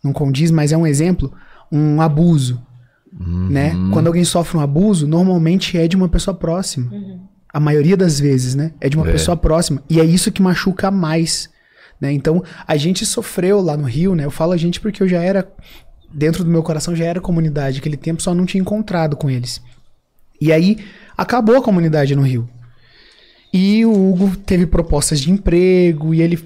não 0.03 0.13
condiz, 0.13 0.51
mas 0.51 0.71
é 0.71 0.77
um 0.77 0.87
exemplo, 0.87 1.31
um 1.71 2.01
abuso. 2.01 2.61
Né? 3.13 3.75
Quando 3.91 4.07
alguém 4.07 4.23
sofre 4.23 4.57
um 4.57 4.61
abuso, 4.61 5.05
normalmente 5.05 5.77
é 5.77 5.85
de 5.85 5.97
uma 5.97 6.07
pessoa 6.07 6.33
próxima. 6.33 6.89
A 7.53 7.59
maioria 7.59 7.97
das 7.97 8.19
vezes, 8.19 8.55
né? 8.55 8.71
É 8.79 8.87
de 8.87 8.95
uma 8.97 9.07
É. 9.07 9.11
pessoa 9.11 9.35
próxima. 9.35 9.83
E 9.89 9.99
é 9.99 10.05
isso 10.05 10.31
que 10.31 10.41
machuca 10.41 10.89
mais. 10.89 11.49
Né? 11.99 12.11
Então, 12.11 12.43
a 12.67 12.77
gente 12.77 13.05
sofreu 13.05 13.61
lá 13.61 13.75
no 13.77 13.83
Rio, 13.85 14.15
né? 14.15 14.25
Eu 14.25 14.31
falo 14.31 14.53
a 14.53 14.57
gente 14.57 14.79
porque 14.79 15.03
eu 15.03 15.07
já 15.07 15.21
era, 15.21 15.47
dentro 16.13 16.43
do 16.43 16.49
meu 16.49 16.63
coração, 16.63 16.95
já 16.95 17.05
era 17.05 17.19
comunidade. 17.21 17.79
Aquele 17.79 17.97
tempo 17.97 18.21
só 18.21 18.33
não 18.33 18.45
tinha 18.45 18.61
encontrado 18.61 19.15
com 19.15 19.29
eles. 19.29 19.61
E 20.39 20.51
aí, 20.51 20.77
acabou 21.17 21.57
a 21.57 21.61
comunidade 21.61 22.15
no 22.15 22.23
Rio. 22.23 22.49
E 23.53 23.85
o 23.85 23.91
Hugo 23.91 24.35
teve 24.37 24.65
propostas 24.65 25.19
de 25.19 25.29
emprego 25.29 26.13
e 26.13 26.21
ele, 26.21 26.39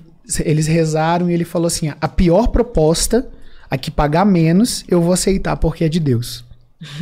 eles 0.44 0.66
rezaram 0.68 1.30
e 1.30 1.34
ele 1.34 1.46
falou 1.46 1.68
assim: 1.68 1.92
a 2.02 2.08
pior 2.08 2.48
proposta, 2.48 3.30
a 3.70 3.78
que 3.78 3.92
pagar 3.92 4.26
menos, 4.26 4.84
eu 4.88 5.02
vou 5.02 5.14
aceitar 5.14 5.56
porque 5.56 5.84
é 5.86 5.90
de 5.90 6.00
Deus. 6.00 6.44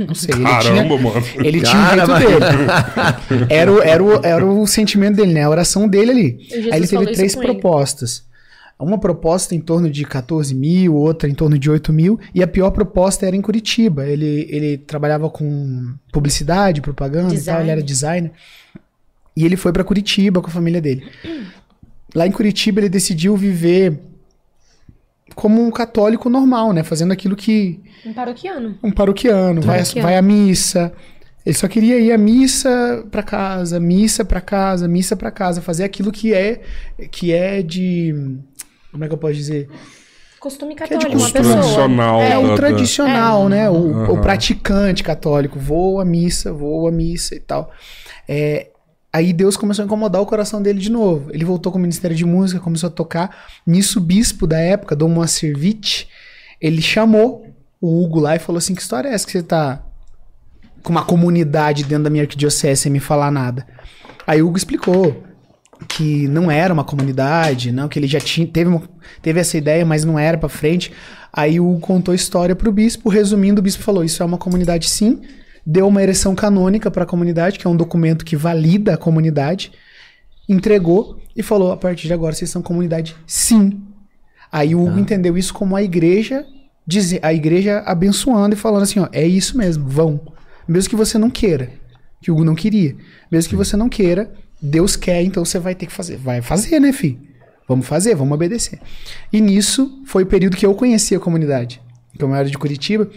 Não 0.08 0.16
sei, 0.16 0.36
ele 0.36 0.44
Caramba, 0.44 0.62
tinha, 0.62 0.84
mano. 1.02 1.26
ele 1.36 1.62
tinha 1.62 1.82
o 1.82 1.86
Cara, 1.86 2.06
jeito 2.20 2.40
dele. 2.40 3.46
Era 3.50 3.72
o, 3.72 3.82
era, 3.82 4.04
o, 4.04 4.26
era 4.26 4.46
o 4.46 4.68
sentimento 4.68 5.16
dele, 5.16 5.34
né? 5.34 5.44
A 5.44 5.50
oração 5.50 5.88
dele 5.88 6.12
ali. 6.12 6.48
Aí 6.72 6.80
ele 6.80 6.88
teve 6.88 7.08
três 7.14 7.36
com 7.36 7.44
ele. 7.44 7.54
propostas. 7.54 8.24
Uma 8.80 8.98
proposta 8.98 9.56
em 9.56 9.62
torno 9.62 9.90
de 9.90 10.04
14 10.04 10.54
mil, 10.54 10.94
outra 10.96 11.30
em 11.30 11.34
torno 11.34 11.58
de 11.58 11.70
8 11.70 11.94
mil, 11.94 12.20
e 12.36 12.44
a 12.44 12.48
pior 12.48 12.70
proposta 12.72 13.26
era 13.26 13.34
em 13.36 13.42
Curitiba. 13.42 14.06
Ele, 14.06 14.46
ele 14.50 14.78
trabalhava 14.78 15.30
com 15.30 15.94
publicidade, 16.12 16.82
propaganda 16.82 17.28
e 17.28 17.38
tal, 17.38 17.38
Design. 17.38 17.62
ele 17.64 17.72
era 17.72 17.82
designer. 17.84 18.32
E 19.38 19.46
ele 19.46 19.56
foi 19.56 19.72
pra 19.72 19.84
Curitiba 19.86 20.42
com 20.42 20.48
a 20.48 20.52
família 20.52 20.82
dele. 20.82 21.04
Lá 22.14 22.28
em 22.28 22.32
Curitiba 22.32 22.82
ele 22.82 22.90
decidiu 22.90 23.38
viver 23.38 24.00
como 25.36 25.62
um 25.66 25.72
católico 25.72 26.30
normal, 26.30 26.72
né? 26.74 26.84
Fazendo 26.84 27.12
aquilo 27.12 27.36
que 27.36 27.82
Um 28.06 28.14
paroquiano. 28.14 28.78
um 28.84 28.92
paroquiano, 28.92 29.62
vai, 29.62 29.80
Paroquiano. 29.80 30.08
vai 30.08 30.18
à 30.18 30.22
missa. 30.22 30.92
Ele 31.46 31.56
só 31.56 31.68
queria 31.68 32.00
ir 32.00 32.12
à 32.12 32.18
missa 32.18 33.06
pra 33.12 33.22
casa, 33.22 33.80
missa 33.80 34.24
pra 34.24 34.40
casa, 34.40 34.88
missa 34.88 35.16
pra 35.16 35.30
casa, 35.30 35.62
fazer 35.62 35.84
aquilo 35.84 36.12
que 36.12 36.34
é 36.34 36.62
que 37.12 37.34
é 37.34 37.62
de 37.62 38.38
como 38.92 39.04
é 39.04 39.08
que 39.08 39.14
eu 39.14 39.18
posso 39.18 39.34
dizer? 39.34 39.68
Costume 40.40 40.74
é 40.74 40.76
de 40.76 40.80
católico, 40.82 41.12
uma 41.12 41.20
costume. 41.20 41.32
pessoa. 41.44 41.56
Tradicional. 41.62 42.22
É 42.22 42.38
o 42.38 42.48
da- 42.50 42.56
tradicional, 42.56 43.50
né? 43.50 43.70
O, 43.70 43.74
o 43.76 43.96
Aham. 44.14 44.22
praticante 44.22 45.02
católico. 45.04 45.58
Vou 45.58 46.00
à 46.02 46.06
missa, 46.06 46.52
vou 46.52 46.88
à 46.88 46.92
missa 46.92 47.34
e 47.36 47.40
tal. 47.40 47.72
É, 48.28 48.68
aí 49.14 49.32
Deus 49.32 49.56
começou 49.56 49.84
a 49.84 49.86
incomodar 49.86 50.22
o 50.22 50.26
coração 50.26 50.62
dele 50.62 50.80
de 50.80 50.92
novo. 50.92 51.30
Ele 51.32 51.46
voltou 51.46 51.72
com 51.72 51.78
o 51.78 51.82
Ministério 51.82 52.18
de 52.18 52.26
Música, 52.26 52.60
começou 52.60 52.88
a 52.88 52.92
tocar. 52.92 53.46
Nisso, 53.66 54.00
o 54.00 54.02
bispo 54.02 54.48
da 54.48 54.58
época, 54.60 54.96
Dom 54.96 55.08
Moacir 55.10 55.56
ele 56.60 56.82
chamou 56.82 57.46
o 57.80 58.02
Hugo 58.04 58.20
lá 58.20 58.36
e 58.36 58.40
falou 58.40 58.58
assim: 58.58 58.74
Que 58.74 58.82
história 58.82 59.08
é 59.10 59.14
essa 59.14 59.26
que 59.26 59.32
você 59.32 59.44
tá 59.44 59.84
com 60.82 60.90
uma 60.92 61.04
comunidade 61.06 61.84
dentro 61.84 62.06
da 62.06 62.10
minha 62.10 62.24
arquidiocese 62.24 62.82
sem 62.82 62.92
me 62.92 63.00
falar 63.00 63.32
nada? 63.32 63.66
Aí 64.26 64.42
o 64.42 64.48
Hugo 64.48 64.58
explicou 64.58 65.24
que 65.90 66.28
não 66.30 66.50
era 66.50 66.74
uma 66.74 66.84
comunidade, 66.84 67.72
não, 67.72 67.90
que 67.90 68.00
ele 68.00 68.08
já 68.08 68.20
tinha, 68.20 68.48
teve, 68.48 68.70
uma- 68.70 68.84
teve 69.22 69.40
essa 69.40 69.58
ideia, 69.58 69.86
mas 69.86 70.06
não 70.06 70.18
era 70.18 70.38
pra 70.38 70.48
frente. 70.48 70.94
Aí 71.32 71.60
o 71.60 71.70
Hugo 71.70 71.82
contou 71.82 72.14
a 72.14 72.16
história 72.16 72.56
pro 72.56 72.72
bispo, 72.72 73.10
resumindo, 73.10 73.60
o 73.60 73.64
bispo 73.64 73.84
falou: 73.84 74.04
Isso 74.04 74.24
é 74.24 74.26
uma 74.26 74.38
comunidade 74.38 74.90
sim, 74.90 75.22
deu 75.66 75.88
uma 75.88 76.02
ereção 76.02 76.36
canônica 76.36 76.92
pra 76.92 77.06
comunidade, 77.06 77.58
que 77.58 77.66
é 77.66 77.70
um 77.70 77.76
documento 77.76 78.26
que 78.26 78.36
valida 78.36 78.94
a 78.94 78.98
comunidade, 78.98 79.72
entregou 80.48 81.20
e 81.36 81.42
falou: 81.42 81.72
A 81.72 81.78
partir 81.78 82.08
de 82.08 82.14
agora 82.14 82.34
vocês 82.34 82.50
são 82.50 82.62
comunidade 82.62 83.16
sim. 83.26 83.82
Aí 84.52 84.76
o 84.76 84.84
Hugo 84.84 85.00
entendeu 85.00 85.36
isso 85.36 85.52
como 85.52 85.76
a 85.76 85.82
igreja, 85.82 86.46
dizer, 86.86 87.20
a 87.24 87.34
igreja 87.34 87.80
abençoando 87.80 88.54
e 88.54 88.58
falando 88.58 88.84
assim: 88.84 89.00
ó, 89.00 89.08
é 89.12 89.26
isso 89.26 89.58
mesmo, 89.58 89.88
vão. 89.88 90.22
Mesmo 90.68 90.92
que 90.92 90.96
você 90.96 91.18
não 91.18 91.30
queira, 91.30 91.72
que 92.22 92.30
o 92.30 92.36
Hugo 92.36 92.46
não 92.46 92.54
queria. 92.54 92.96
Mesmo 93.32 93.50
que 93.50 93.56
você 93.56 93.76
não 93.76 93.90
queira, 93.90 94.32
Deus 94.62 94.96
quer, 94.96 95.24
então 95.24 95.44
você 95.44 95.58
vai 95.58 95.74
ter 95.74 95.88
que 95.88 95.92
fazer. 95.92 96.18
Vai 96.18 96.42
fazer, 96.42 96.80
né, 96.80 96.94
filho? 96.94 97.20
Vamos 97.68 97.88
fazer, 97.88 98.14
vamos 98.14 98.34
obedecer. 98.34 98.80
E 99.32 99.42
nisso 99.42 100.02
foi 100.06 100.24
o 100.24 100.28
período 100.28 100.56
que 100.56 100.66
eu 100.66 100.76
conheci 100.76 101.16
a 101.16 101.20
comunidade. 101.20 101.82
Como 102.20 102.34
eu 102.34 102.38
era 102.38 102.50
de 102.50 102.58
Curitiba, 102.58 103.10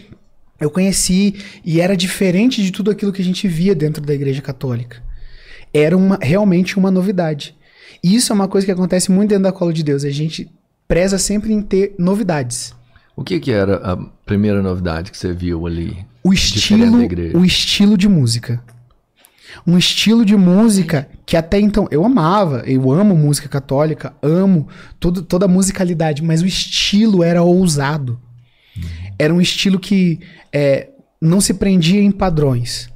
eu 0.59 0.69
conheci 0.69 1.35
e 1.63 1.79
era 1.79 1.95
diferente 1.95 2.63
de 2.63 2.71
tudo 2.71 2.91
aquilo 2.91 3.13
que 3.13 3.21
a 3.21 3.25
gente 3.25 3.47
via 3.47 3.75
dentro 3.75 4.03
da 4.03 4.13
igreja 4.13 4.41
católica. 4.41 5.01
Era 5.73 5.95
uma, 5.95 6.17
realmente 6.21 6.77
uma 6.77 6.89
novidade. 6.89 7.55
E 8.03 8.15
isso 8.15 8.31
é 8.31 8.35
uma 8.35 8.47
coisa 8.47 8.65
que 8.65 8.71
acontece 8.71 9.11
muito 9.11 9.29
dentro 9.29 9.43
da 9.43 9.51
cola 9.51 9.71
de 9.71 9.83
Deus. 9.83 10.03
A 10.03 10.09
gente 10.09 10.49
preza 10.87 11.17
sempre 11.17 11.53
em 11.53 11.61
ter 11.61 11.93
novidades. 11.97 12.73
O 13.15 13.23
que, 13.23 13.39
que 13.39 13.51
era 13.51 13.77
a 13.77 13.97
primeira 14.25 14.61
novidade 14.61 15.11
que 15.11 15.17
você 15.17 15.33
viu 15.33 15.65
ali? 15.65 15.97
O 16.23 16.33
estilo, 16.33 16.97
o 17.35 17.45
estilo 17.45 17.97
de 17.97 18.07
música. 18.07 18.61
Um 19.65 19.77
estilo 19.77 20.23
de 20.23 20.35
música 20.35 21.09
que 21.25 21.35
até 21.35 21.59
então 21.59 21.87
eu 21.89 22.05
amava, 22.05 22.63
eu 22.65 22.91
amo 22.91 23.15
música 23.15 23.49
católica, 23.49 24.13
amo 24.21 24.67
todo, 24.99 25.21
toda 25.23 25.45
a 25.45 25.47
musicalidade, 25.47 26.23
mas 26.23 26.41
o 26.41 26.45
estilo 26.45 27.23
era 27.23 27.41
ousado. 27.41 28.19
Era 29.17 29.33
um 29.33 29.41
estilo 29.41 29.79
que 29.79 30.19
é, 30.53 30.89
não 31.21 31.41
se 31.41 31.53
prendia 31.53 32.01
em 32.01 32.11
padrões. 32.11 32.89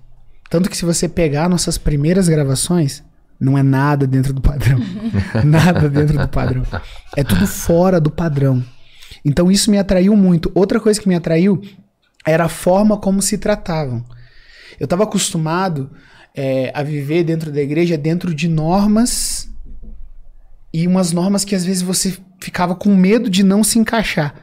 Tanto 0.50 0.70
que 0.70 0.78
se 0.78 0.86
você 0.86 1.08
pegar 1.08 1.50
nossas 1.50 1.78
primeiras 1.78 2.28
gravações, 2.28 3.04
não 3.40 3.58
é 3.58 3.64
nada 3.64 4.06
dentro 4.06 4.34
do 4.34 4.42
padrão. 4.42 4.80
nada 5.44 5.90
dentro 5.90 6.18
do 6.18 6.28
padrão. 6.28 6.64
É 7.16 7.24
tudo 7.24 7.48
fora 7.48 8.00
do 8.00 8.12
padrão. 8.12 8.64
Então 9.26 9.52
isso 9.52 9.72
me 9.72 9.78
atraiu 9.78 10.16
muito. 10.16 10.52
Outra 10.54 10.80
coisa 10.80 11.00
que 11.00 11.08
me 11.08 11.16
atraiu 11.16 11.62
era 12.26 12.46
a 12.46 12.50
forma 12.50 12.98
como 12.98 13.22
se 13.22 13.38
tratavam. 13.38 14.06
Eu 14.80 14.86
estava 14.86 15.04
acostumado 15.04 15.92
é, 16.36 16.72
a 16.74 16.84
viver 16.84 17.24
dentro 17.24 17.52
da 17.52 17.62
igreja 17.62 17.98
dentro 17.98 18.34
de 18.34 18.48
normas 18.48 19.50
e 20.74 20.88
umas 20.88 21.12
normas 21.12 21.44
que 21.44 21.56
às 21.56 21.66
vezes 21.66 21.82
você 21.82 22.18
ficava 22.40 22.76
com 22.76 22.96
medo 22.96 23.30
de 23.30 23.44
não 23.44 23.64
se 23.64 23.78
encaixar. 23.78 24.34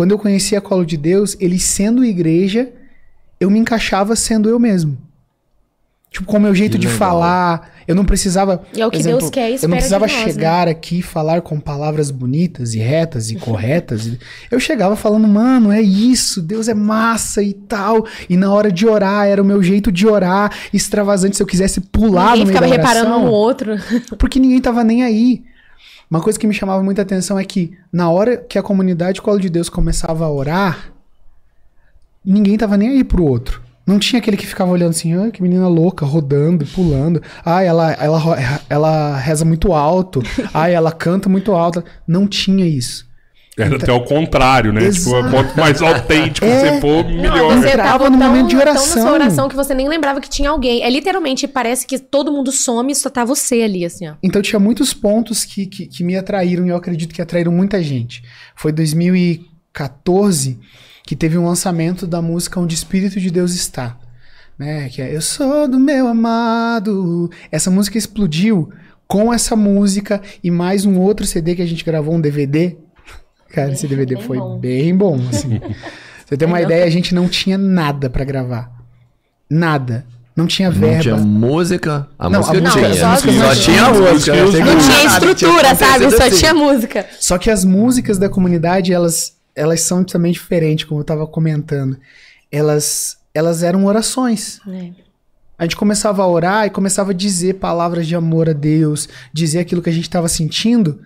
Quando 0.00 0.12
eu 0.12 0.18
conheci 0.18 0.56
a 0.56 0.62
Colo 0.62 0.86
de 0.86 0.96
Deus, 0.96 1.36
ele 1.38 1.58
sendo 1.58 2.02
igreja, 2.02 2.70
eu 3.38 3.50
me 3.50 3.58
encaixava 3.58 4.16
sendo 4.16 4.48
eu 4.48 4.58
mesmo. 4.58 4.96
Tipo, 6.10 6.24
com 6.24 6.38
o 6.38 6.40
meu 6.40 6.54
jeito 6.54 6.72
Que 6.72 6.78
de 6.78 6.86
legal. 6.86 6.98
falar, 6.98 7.70
eu 7.86 7.94
não 7.94 8.06
precisava. 8.06 8.62
E 8.74 8.80
é 8.80 8.86
o 8.86 8.90
que 8.90 8.96
por 8.96 9.04
Deus 9.04 9.28
quer 9.28 9.50
Eu 9.62 9.68
não 9.68 9.76
precisava 9.76 10.06
de 10.06 10.14
nós, 10.14 10.24
né? 10.24 10.32
chegar 10.32 10.68
aqui 10.68 11.00
e 11.00 11.02
falar 11.02 11.42
com 11.42 11.60
palavras 11.60 12.10
bonitas 12.10 12.72
e 12.72 12.78
retas 12.78 13.30
e 13.30 13.34
corretas. 13.36 14.10
Eu 14.50 14.58
chegava 14.58 14.96
falando, 14.96 15.28
mano, 15.28 15.70
é 15.70 15.82
isso, 15.82 16.40
Deus 16.40 16.66
é 16.66 16.72
massa 16.72 17.42
e 17.42 17.52
tal. 17.52 18.06
E 18.26 18.38
na 18.38 18.50
hora 18.50 18.72
de 18.72 18.86
orar, 18.86 19.26
era 19.26 19.42
o 19.42 19.44
meu 19.44 19.62
jeito 19.62 19.92
de 19.92 20.06
orar, 20.06 20.50
extravasante, 20.72 21.36
se 21.36 21.42
eu 21.42 21.46
quisesse 21.46 21.78
pular 21.78 22.38
Ninguém 22.38 22.38
no 22.38 22.46
meio 22.46 22.56
ficava 22.56 22.70
da 22.70 22.76
reparando 22.76 23.06
oração, 23.10 23.22
um 23.22 23.26
no 23.26 23.32
outro. 23.32 23.76
porque 24.16 24.40
ninguém 24.40 24.62
tava 24.62 24.82
nem 24.82 25.02
aí. 25.02 25.49
Uma 26.10 26.20
coisa 26.20 26.38
que 26.38 26.46
me 26.46 26.52
chamava 26.52 26.82
muita 26.82 27.02
atenção 27.02 27.38
é 27.38 27.44
que 27.44 27.78
na 27.92 28.10
hora 28.10 28.36
que 28.36 28.58
a 28.58 28.62
comunidade 28.62 29.22
Colo 29.22 29.38
de 29.38 29.48
Deus 29.48 29.68
começava 29.68 30.24
a 30.24 30.30
orar, 30.30 30.92
ninguém 32.24 32.58
tava 32.58 32.76
nem 32.76 32.88
aí 32.88 33.04
pro 33.04 33.24
outro. 33.24 33.62
Não 33.86 33.98
tinha 33.98 34.20
aquele 34.20 34.36
que 34.36 34.46
ficava 34.46 34.70
olhando 34.70 34.90
assim, 34.90 35.14
ah, 35.14 35.30
que 35.30 35.42
menina 35.42 35.68
louca, 35.68 36.04
rodando, 36.06 36.66
pulando. 36.66 37.22
Ah, 37.44 37.62
ela, 37.62 37.92
ela, 37.92 38.20
ela 38.68 39.16
reza 39.16 39.44
muito 39.44 39.72
alto. 39.72 40.22
ah, 40.52 40.68
ela 40.68 40.92
canta 40.92 41.28
muito 41.28 41.52
alto. 41.52 41.82
Não 42.06 42.26
tinha 42.26 42.66
isso. 42.66 43.09
Era 43.64 43.76
até 43.76 43.92
o 43.92 44.00
contrário, 44.02 44.72
né? 44.72 44.80
Tipo, 44.90 45.10
Exato. 45.16 45.30
quanto 45.30 45.56
mais 45.58 45.80
autêntico 45.82 46.46
É. 46.46 46.74
você 46.74 46.80
for, 46.80 47.04
Não, 47.04 47.10
melhor. 47.16 47.56
você 47.58 47.68
Entrava 47.68 47.90
tava 47.98 48.10
no 48.10 48.18
tão, 48.18 48.28
momento 48.28 48.48
de 48.48 48.56
tão 48.56 48.64
na 48.64 48.70
oração. 48.70 49.02
sua 49.02 49.12
oração 49.12 49.48
que 49.48 49.56
você 49.56 49.74
nem 49.74 49.88
lembrava 49.88 50.20
que 50.20 50.28
tinha 50.28 50.50
alguém. 50.50 50.82
É 50.82 50.90
literalmente, 50.90 51.46
parece 51.48 51.86
que 51.86 51.98
todo 51.98 52.32
mundo 52.32 52.50
some 52.52 52.92
e 52.92 52.94
só 52.94 53.08
tá 53.10 53.24
você 53.24 53.62
ali, 53.62 53.84
assim, 53.84 54.08
ó. 54.08 54.14
Então 54.22 54.40
tinha 54.42 54.58
muitos 54.58 54.92
pontos 54.94 55.44
que, 55.44 55.66
que, 55.66 55.86
que 55.86 56.02
me 56.04 56.16
atraíram 56.16 56.66
e 56.66 56.70
eu 56.70 56.76
acredito 56.76 57.14
que 57.14 57.22
atraíram 57.22 57.52
muita 57.52 57.82
gente. 57.82 58.22
Foi 58.56 58.72
2014 58.72 60.58
que 61.06 61.16
teve 61.16 61.36
um 61.38 61.46
lançamento 61.46 62.06
da 62.06 62.22
música 62.22 62.60
Onde 62.60 62.74
o 62.74 62.76
Espírito 62.76 63.18
de 63.18 63.30
Deus 63.30 63.54
Está. 63.54 63.96
Né? 64.58 64.88
Que 64.90 65.00
é 65.02 65.14
Eu 65.14 65.22
sou 65.22 65.66
do 65.66 65.78
meu 65.80 66.06
amado. 66.06 67.30
Essa 67.50 67.70
música 67.70 67.96
explodiu 67.98 68.70
com 69.08 69.32
essa 69.32 69.56
música 69.56 70.20
e 70.44 70.50
mais 70.50 70.84
um 70.84 70.98
outro 71.00 71.26
CD 71.26 71.56
que 71.56 71.62
a 71.62 71.66
gente 71.66 71.84
gravou, 71.84 72.14
um 72.14 72.20
DVD. 72.20 72.76
Cara, 73.50 73.72
esse 73.72 73.86
DVD 73.88 74.14
bem 74.14 74.24
foi 74.24 74.38
bom. 74.38 74.58
bem 74.58 74.96
bom, 74.96 75.18
assim. 75.30 75.60
Você 76.24 76.36
tem 76.36 76.46
uma 76.46 76.62
ideia, 76.62 76.84
a 76.84 76.90
gente 76.90 77.14
não 77.14 77.28
tinha 77.28 77.58
nada 77.58 78.08
pra 78.08 78.24
gravar. 78.24 78.70
Nada. 79.48 80.06
Não 80.36 80.46
tinha 80.46 80.70
verba. 80.70 80.94
Não 80.94 81.00
tinha 81.00 81.16
música. 81.16 82.08
A 82.18 82.30
Não, 82.30 82.38
música 82.38 82.58
a 82.58 82.60
música- 82.60 82.80
tinha. 82.80 82.94
só 82.94 83.16
só 83.16 83.54
tinha 83.54 83.84
a 83.84 83.92
música. 83.92 84.36
Não 84.36 84.44
Não 84.44 84.78
tinha 84.78 85.04
estrutura, 85.06 85.74
sabe? 85.74 86.10
Só 86.12 86.22
assim. 86.26 86.36
tinha 86.36 86.54
música. 86.54 87.06
Só 87.18 87.36
que 87.36 87.50
as 87.50 87.64
músicas 87.64 88.16
da 88.16 88.28
comunidade, 88.28 88.92
elas, 88.92 89.34
elas 89.56 89.80
são 89.80 90.04
também 90.04 90.30
diferentes, 90.32 90.84
como 90.84 91.00
eu 91.00 91.04
tava 91.04 91.26
comentando. 91.26 91.98
Elas, 92.50 93.18
elas 93.34 93.62
eram 93.64 93.84
orações. 93.84 94.60
É. 94.68 94.90
A 95.58 95.64
gente 95.64 95.76
começava 95.76 96.22
a 96.22 96.26
orar 96.26 96.66
e 96.66 96.70
começava 96.70 97.10
a 97.10 97.14
dizer 97.14 97.54
palavras 97.54 98.06
de 98.06 98.14
amor 98.14 98.48
a 98.48 98.52
Deus, 98.54 99.08
dizer 99.32 99.58
aquilo 99.58 99.82
que 99.82 99.90
a 99.90 99.92
gente 99.92 100.04
estava 100.04 100.28
sentindo. 100.28 101.00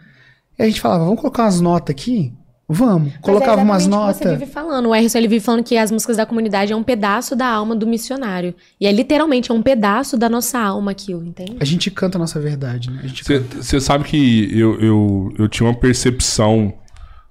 E 0.58 0.62
a 0.62 0.66
gente 0.66 0.80
falava, 0.80 1.04
vamos 1.04 1.20
colocar 1.20 1.44
umas 1.44 1.60
notas 1.60 1.94
aqui? 1.94 2.32
Vamos. 2.66 3.12
Colocava 3.20 3.62
Mas 3.62 3.86
é 3.86 3.86
umas 3.86 3.86
exatamente 3.86 4.10
o 4.10 4.12
que 4.12 4.18
Você 4.18 4.24
notas. 4.24 4.38
vive 4.40 4.50
falando. 4.50 4.88
O 4.88 4.94
Erson, 4.94 5.18
ele 5.18 5.28
vive 5.28 5.44
falando 5.44 5.62
que 5.64 5.76
as 5.76 5.90
músicas 5.90 6.16
da 6.16 6.24
comunidade 6.24 6.72
é 6.72 6.76
um 6.76 6.82
pedaço 6.82 7.36
da 7.36 7.46
alma 7.46 7.76
do 7.76 7.86
missionário. 7.86 8.54
E 8.80 8.86
é 8.86 8.92
literalmente 8.92 9.50
é 9.50 9.54
um 9.54 9.60
pedaço 9.60 10.16
da 10.16 10.30
nossa 10.30 10.58
alma 10.58 10.92
aquilo, 10.92 11.24
entende? 11.24 11.56
A 11.60 11.64
gente 11.64 11.90
canta 11.90 12.16
a 12.16 12.20
nossa 12.20 12.40
verdade, 12.40 12.90
né? 12.90 13.02
Você 13.60 13.80
sabe 13.80 14.04
que 14.04 14.58
eu, 14.58 14.80
eu, 14.80 15.34
eu 15.38 15.48
tinha 15.48 15.68
uma 15.68 15.78
percepção 15.78 16.72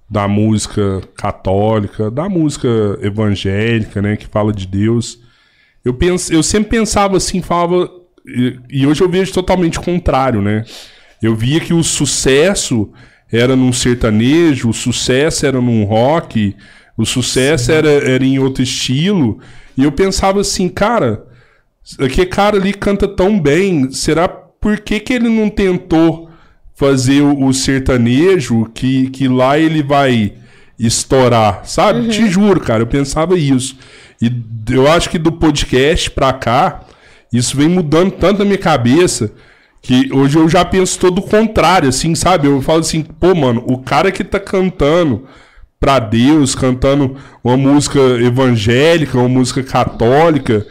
da 0.08 0.27
música 0.27 1.01
católica, 1.18 2.12
da 2.12 2.30
música 2.30 2.68
evangélica, 3.01 4.00
né, 4.00 4.15
que 4.15 4.27
fala 4.27 4.53
de 4.53 4.68
Deus. 4.68 5.18
Eu, 5.84 5.96
pens, 5.96 6.30
eu 6.30 6.44
sempre 6.44 6.70
pensava 6.70 7.18
assim, 7.18 7.42
falava. 7.42 7.89
E, 8.24 8.60
e 8.70 8.88
hoje 8.88 9.01
eu 9.01 9.10
vejo 9.10 9.34
totalmente 9.34 9.80
o 9.80 9.82
contrário, 9.82 10.39
né? 10.42 10.63
Eu 11.20 11.36
via 11.36 11.60
que 11.60 11.74
o 11.74 11.84
sucesso 11.84 12.92
era 13.34 13.56
num 13.56 13.74
sertanejo, 13.74 14.70
o 14.70 14.74
sucesso 14.74 15.44
era 15.44 15.60
num 15.60 15.84
rock, 15.86 16.56
o 16.96 17.04
sucesso 17.04 17.72
era, 17.72 17.90
era 17.90 18.24
em 18.24 18.38
outro 18.38 18.62
estilo. 18.62 19.40
E 19.75 19.84
eu 19.84 19.92
pensava 19.92 20.42
assim, 20.42 20.70
cara, 20.70 21.25
aquele 22.00 22.28
cara 22.28 22.58
ali 22.58 22.72
canta 22.74 23.08
tão 23.08 23.40
bem, 23.40 23.92
será 23.92 24.28
por 24.28 24.80
que, 24.80 25.00
que 25.00 25.13
ele 25.13 25.30
não 25.30 25.50
tentou 25.50 26.30
fazer 26.75 27.22
o, 27.22 27.46
o 27.46 27.54
sertanejo 27.54 28.70
que, 28.72 29.10
que 29.10 29.28
lá 29.28 29.58
ele 29.58 29.82
vai 29.82 30.34
estourar, 30.78 31.66
sabe? 31.66 32.10
Te 32.10 32.30
juro, 32.30 32.60
cara, 32.60 32.84
eu 32.84 32.88
pensava 32.88 33.38
isso. 33.38 33.75
E 34.22 34.32
eu 34.70 34.88
acho 34.88 35.10
que 35.10 35.18
do 35.18 35.32
podcast 35.32 36.12
pra 36.12 36.32
cá, 36.34 36.82
isso 37.32 37.58
vem 37.58 37.68
mudando 37.68 38.12
tanto 38.12 38.40
na 38.40 38.46
minha 38.46 38.58
cabeça 38.60 39.32
que 39.84 40.10
hoje 40.13 40.38
eu 40.40 40.48
já 40.50 40.63
penso 40.66 40.98
todo 40.98 41.20
o 41.20 41.22
contrário, 41.22 41.90
assim, 41.90 42.16
sabe? 42.16 42.48
Eu 42.48 42.62
falo 42.62 42.80
assim, 42.80 43.04
pô, 43.04 43.36
mano, 43.36 43.62
o 43.68 43.78
cara 43.80 44.12
que 44.13 44.24
tá 44.24 44.40
cantando 44.40 45.25
pra 45.80 46.00
Deus, 46.00 46.56
cantando 46.56 47.18
uma 47.44 47.58
música 47.58 48.00
evangélica, 48.00 49.18
uma 49.20 49.28
música 49.28 49.62
católica, 49.62 50.66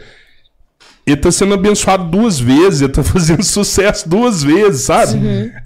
ele 1.05 1.17
tá 1.17 1.31
sendo 1.31 1.53
abençoado 1.53 2.05
duas 2.05 2.39
vezes, 2.39 2.81
ele 2.81 2.91
tá 2.91 3.03
fazendo 3.05 3.43
sucesso 3.43 4.09
duas 4.09 4.41
vezes, 4.41 4.81
sabe? 4.81 5.11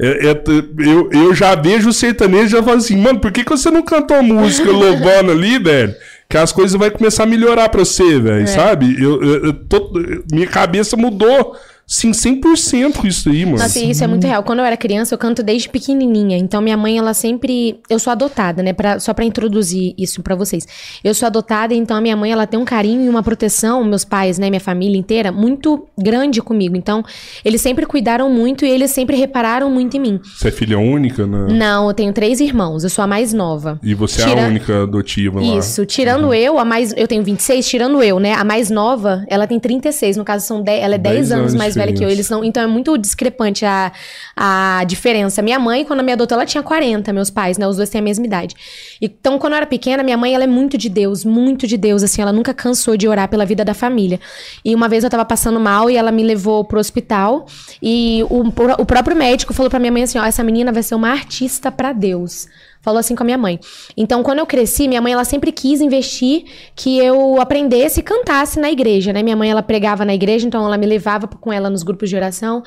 É- 0.02 0.28
é- 0.32 0.44
eu, 0.80 1.10
eu 1.12 1.34
já 1.34 1.56
vejo 1.56 1.88
o 1.90 1.94
sertanejo 1.94 2.46
e 2.48 2.50
já 2.60 2.62
falo 2.64 2.78
assim, 2.78 2.98
mano, 2.98 3.20
por 3.20 3.32
que, 3.32 3.46
que 3.46 3.50
você 3.50 3.72
não 3.72 3.82
cantou 3.84 4.18
a 4.18 4.22
música 4.24 4.70
louvando 4.72 5.32
ali, 5.32 5.58
velho? 5.58 5.96
Que 6.30 6.38
as 6.38 6.52
coisas 6.52 6.78
vai 6.78 6.92
começar 6.92 7.24
a 7.24 7.28
melhorar 7.28 7.70
pra 7.70 7.86
você, 7.86 8.20
velho, 8.20 8.44
sabe? 8.48 9.02
Eu, 9.02 9.24
eu- 9.24 9.46
eu 9.46 9.54
tô- 9.54 9.94
minha 10.34 10.48
cabeça 10.48 10.98
mudou, 10.98 11.56
sim, 11.88 12.12
100% 12.12 12.94
com 12.98 13.08
isso 13.08 13.30
aí, 13.30 13.46
mano. 13.46 13.58
Nossa, 13.58 13.80
isso 13.80 14.04
é 14.04 14.08
muito 14.08 14.28
real. 14.28 14.44
Quando 14.44 14.60
eu 14.60 14.66
era 14.66 14.76
criança, 14.76 15.14
eu 15.16 15.18
canto 15.18 15.42
desde 15.42 15.70
pequenininha. 15.70 16.38
Então, 16.38 16.62
minha 16.62 16.76
mãe, 16.78 16.98
ela 16.98 17.14
sempre. 17.14 17.80
Eu 17.90 17.98
sou 17.98 18.12
adotada, 18.12 18.62
né? 18.62 18.74
Pra... 18.74 19.00
Só 19.00 19.14
pra 19.14 19.24
introduzir 19.24 19.94
isso 19.98 20.22
pra 20.22 20.36
vocês. 20.36 20.68
Eu 21.04 21.14
sou 21.14 21.26
adotada, 21.26 21.74
então 21.74 21.96
a 21.96 22.02
minha 22.02 22.16
mãe, 22.16 22.32
ela 22.32 22.46
tem 22.46 22.60
um 22.60 22.66
carinho 22.66 23.06
e 23.06 23.10
uma 23.10 23.24
proteção, 23.24 23.84
meus 23.84 24.04
pais, 24.04 24.38
né? 24.38 24.50
Minha 24.50 24.60
família 24.60 24.98
inteira, 24.98 25.32
muito 25.32 25.88
grande 25.98 26.42
comigo. 26.42 26.76
Então, 26.76 27.04
eles 27.46 27.62
sempre 27.62 27.86
cuidaram 27.86 28.30
muito 28.30 28.66
e 28.66 28.70
eles 28.70 28.92
sempre 28.92 29.16
repararam 29.16 29.70
muito 29.72 29.96
em 29.96 30.00
mim. 30.00 30.20
Você 30.24 30.50
é 30.50 30.52
filha 30.52 30.78
única, 30.78 31.26
né? 31.26 31.48
Não, 31.54 31.88
eu 31.88 31.94
tenho 31.94 32.12
três 32.12 32.40
irmãos. 32.42 32.84
Eu 32.84 32.90
sou 32.90 33.04
a 33.04 33.08
mais 33.08 33.34
nova. 33.34 33.80
E 33.82 33.94
você 33.94 34.22
é 34.22 34.26
a 34.26 34.28
Tira- 34.28 34.42
única 34.48 34.84
adotiva 34.84 35.40
lá. 35.40 35.58
Isso, 35.58 35.86
tirando 35.86 36.26
Uhum. 36.26 36.34
eu, 36.34 36.60
a 36.60 36.66
mais. 36.66 36.94
Eu 36.98 37.08
tenho 37.08 37.24
26, 37.24 37.66
tirando 37.68 38.04
eu, 38.04 38.20
né? 38.20 38.34
A 38.34 38.44
mais 38.44 38.70
nova, 38.70 39.24
ela 39.30 39.48
tem 39.48 39.60
36. 39.60 40.18
No 40.18 40.26
caso, 40.26 40.46
são 40.46 40.62
10, 40.62 40.84
ela 40.84 40.96
é 40.96 40.98
10, 40.98 41.16
10 41.16 41.32
anos 41.32 41.38
anos 41.38 41.56
mais 41.56 41.77
velha 41.78 41.94
que 41.94 42.04
eu. 42.04 42.10
Eles 42.10 42.30
não, 42.30 42.44
então 42.44 42.64
é 42.64 42.68
muito 42.68 42.98
discrepante 42.98 43.66
a, 43.66 43.92
a 44.36 44.84
diferença. 44.86 45.42
Minha 45.42 45.60
mãe, 45.60 45.86
quando 45.86 46.04
me 46.04 46.12
adotou, 46.12 46.36
ela 46.36 46.46
tinha 46.46 46.64
40, 46.64 47.12
meus 47.14 47.30
pais, 47.30 47.58
né? 47.58 47.68
Os 47.68 47.78
dois 47.78 47.90
têm 47.90 48.00
a 48.00 48.04
mesma 48.04 48.26
idade. 48.26 48.56
Então, 49.02 49.38
quando 49.40 49.54
eu 49.54 49.58
era 49.58 49.66
pequena, 49.66 50.04
minha 50.04 50.18
mãe, 50.18 50.34
ela 50.34 50.44
é 50.44 50.48
muito 50.48 50.78
de 50.78 50.90
Deus, 50.90 51.24
muito 51.24 51.68
de 51.68 51.78
Deus, 51.78 52.04
assim, 52.04 52.22
ela 52.22 52.34
nunca 52.34 52.54
cansou 52.54 52.98
de 52.98 53.08
orar 53.08 53.30
pela 53.30 53.46
vida 53.46 53.64
da 53.64 53.74
família. 53.74 54.20
E 54.64 54.74
uma 54.74 54.90
vez 54.90 55.04
eu 55.04 55.10
tava 55.10 55.26
passando 55.26 55.60
mal 55.60 55.90
e 55.90 55.96
ela 55.96 56.12
me 56.12 56.24
levou 56.24 56.64
pro 56.66 56.80
hospital 56.80 57.46
e 57.82 58.24
o, 58.30 58.44
o 58.80 58.86
próprio 58.86 59.16
médico 59.16 59.54
falou 59.54 59.70
pra 59.70 59.80
minha 59.80 59.92
mãe 59.92 60.04
assim: 60.04 60.18
ó, 60.18 60.26
essa 60.26 60.44
menina 60.44 60.72
vai 60.72 60.84
ser 60.84 60.96
uma 60.96 61.10
artista 61.10 61.72
pra 61.72 61.94
Deus. 61.94 62.48
Falou 62.88 63.02
assim 63.02 63.16
com 63.16 63.24
a 63.24 63.26
minha 63.26 63.38
mãe. 63.38 63.60
Então, 63.98 64.24
quando 64.24 64.40
eu 64.40 64.46
cresci, 64.46 64.88
minha 64.88 65.02
mãe 65.02 65.12
ela 65.12 65.26
sempre 65.26 65.52
quis 65.52 65.82
investir 65.82 66.46
que 66.74 66.98
eu 66.98 67.42
aprendesse 67.42 68.00
e 68.00 68.04
cantasse 68.04 68.62
na 68.62 68.72
igreja, 68.72 69.12
né? 69.12 69.22
Minha 69.22 69.36
mãe 69.36 69.52
ela 69.52 69.62
pregava 69.62 70.06
na 70.06 70.14
igreja, 70.14 70.48
então 70.48 70.66
ela 70.66 70.78
me 70.78 70.86
levava 70.86 71.28
com 71.28 71.52
ela 71.52 71.70
nos 71.70 71.84
grupos 71.84 72.10
de 72.10 72.16
oração 72.16 72.64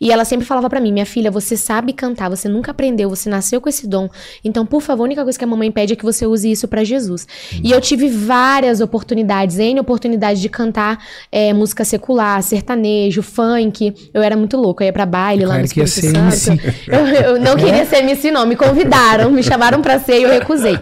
e 0.00 0.12
ela 0.12 0.24
sempre 0.24 0.46
falava 0.46 0.70
pra 0.70 0.80
mim: 0.80 0.92
"Minha 0.92 1.04
filha, 1.04 1.28
você 1.28 1.56
sabe 1.56 1.92
cantar, 1.92 2.30
você 2.30 2.48
nunca 2.48 2.70
aprendeu, 2.70 3.10
você 3.10 3.28
nasceu 3.28 3.60
com 3.60 3.68
esse 3.68 3.84
dom. 3.88 4.08
Então, 4.44 4.64
por 4.64 4.80
favor, 4.80 5.02
a 5.02 5.06
única 5.06 5.24
coisa 5.24 5.36
que 5.36 5.44
a 5.44 5.48
mamãe 5.48 5.72
pede 5.72 5.94
é 5.94 5.96
que 5.96 6.04
você 6.04 6.24
use 6.24 6.48
isso 6.48 6.68
pra 6.68 6.84
Jesus". 6.84 7.26
E 7.60 7.72
eu 7.72 7.80
tive 7.80 8.08
várias 8.08 8.80
oportunidades, 8.80 9.58
N 9.58 9.80
oportunidades 9.80 10.40
de 10.40 10.48
cantar 10.48 11.04
é, 11.32 11.52
música 11.52 11.84
secular, 11.84 12.40
sertanejo, 12.44 13.22
funk. 13.24 13.92
Eu 14.14 14.22
era 14.22 14.36
muito 14.36 14.56
louca, 14.56 14.84
eu 14.84 14.86
ia 14.86 14.92
pra 14.92 15.04
baile 15.04 15.42
lá 15.42 15.54
Claro 15.54 15.62
no 15.62 15.68
que 15.68 15.80
ia 15.80 15.84
Espírito 15.84 16.30
Santo. 16.30 16.62
Eu, 16.86 17.06
eu 17.06 17.40
não 17.40 17.56
queria 17.56 17.84
ser 17.84 17.96
MC, 18.04 18.30
não. 18.30 18.46
Me 18.46 18.54
convidaram, 18.54 19.32
me 19.32 19.42
chamaram 19.42 19.63
pra 19.80 19.98
ser 19.98 20.20
e 20.20 20.22
eu 20.24 20.30
recusei. 20.30 20.78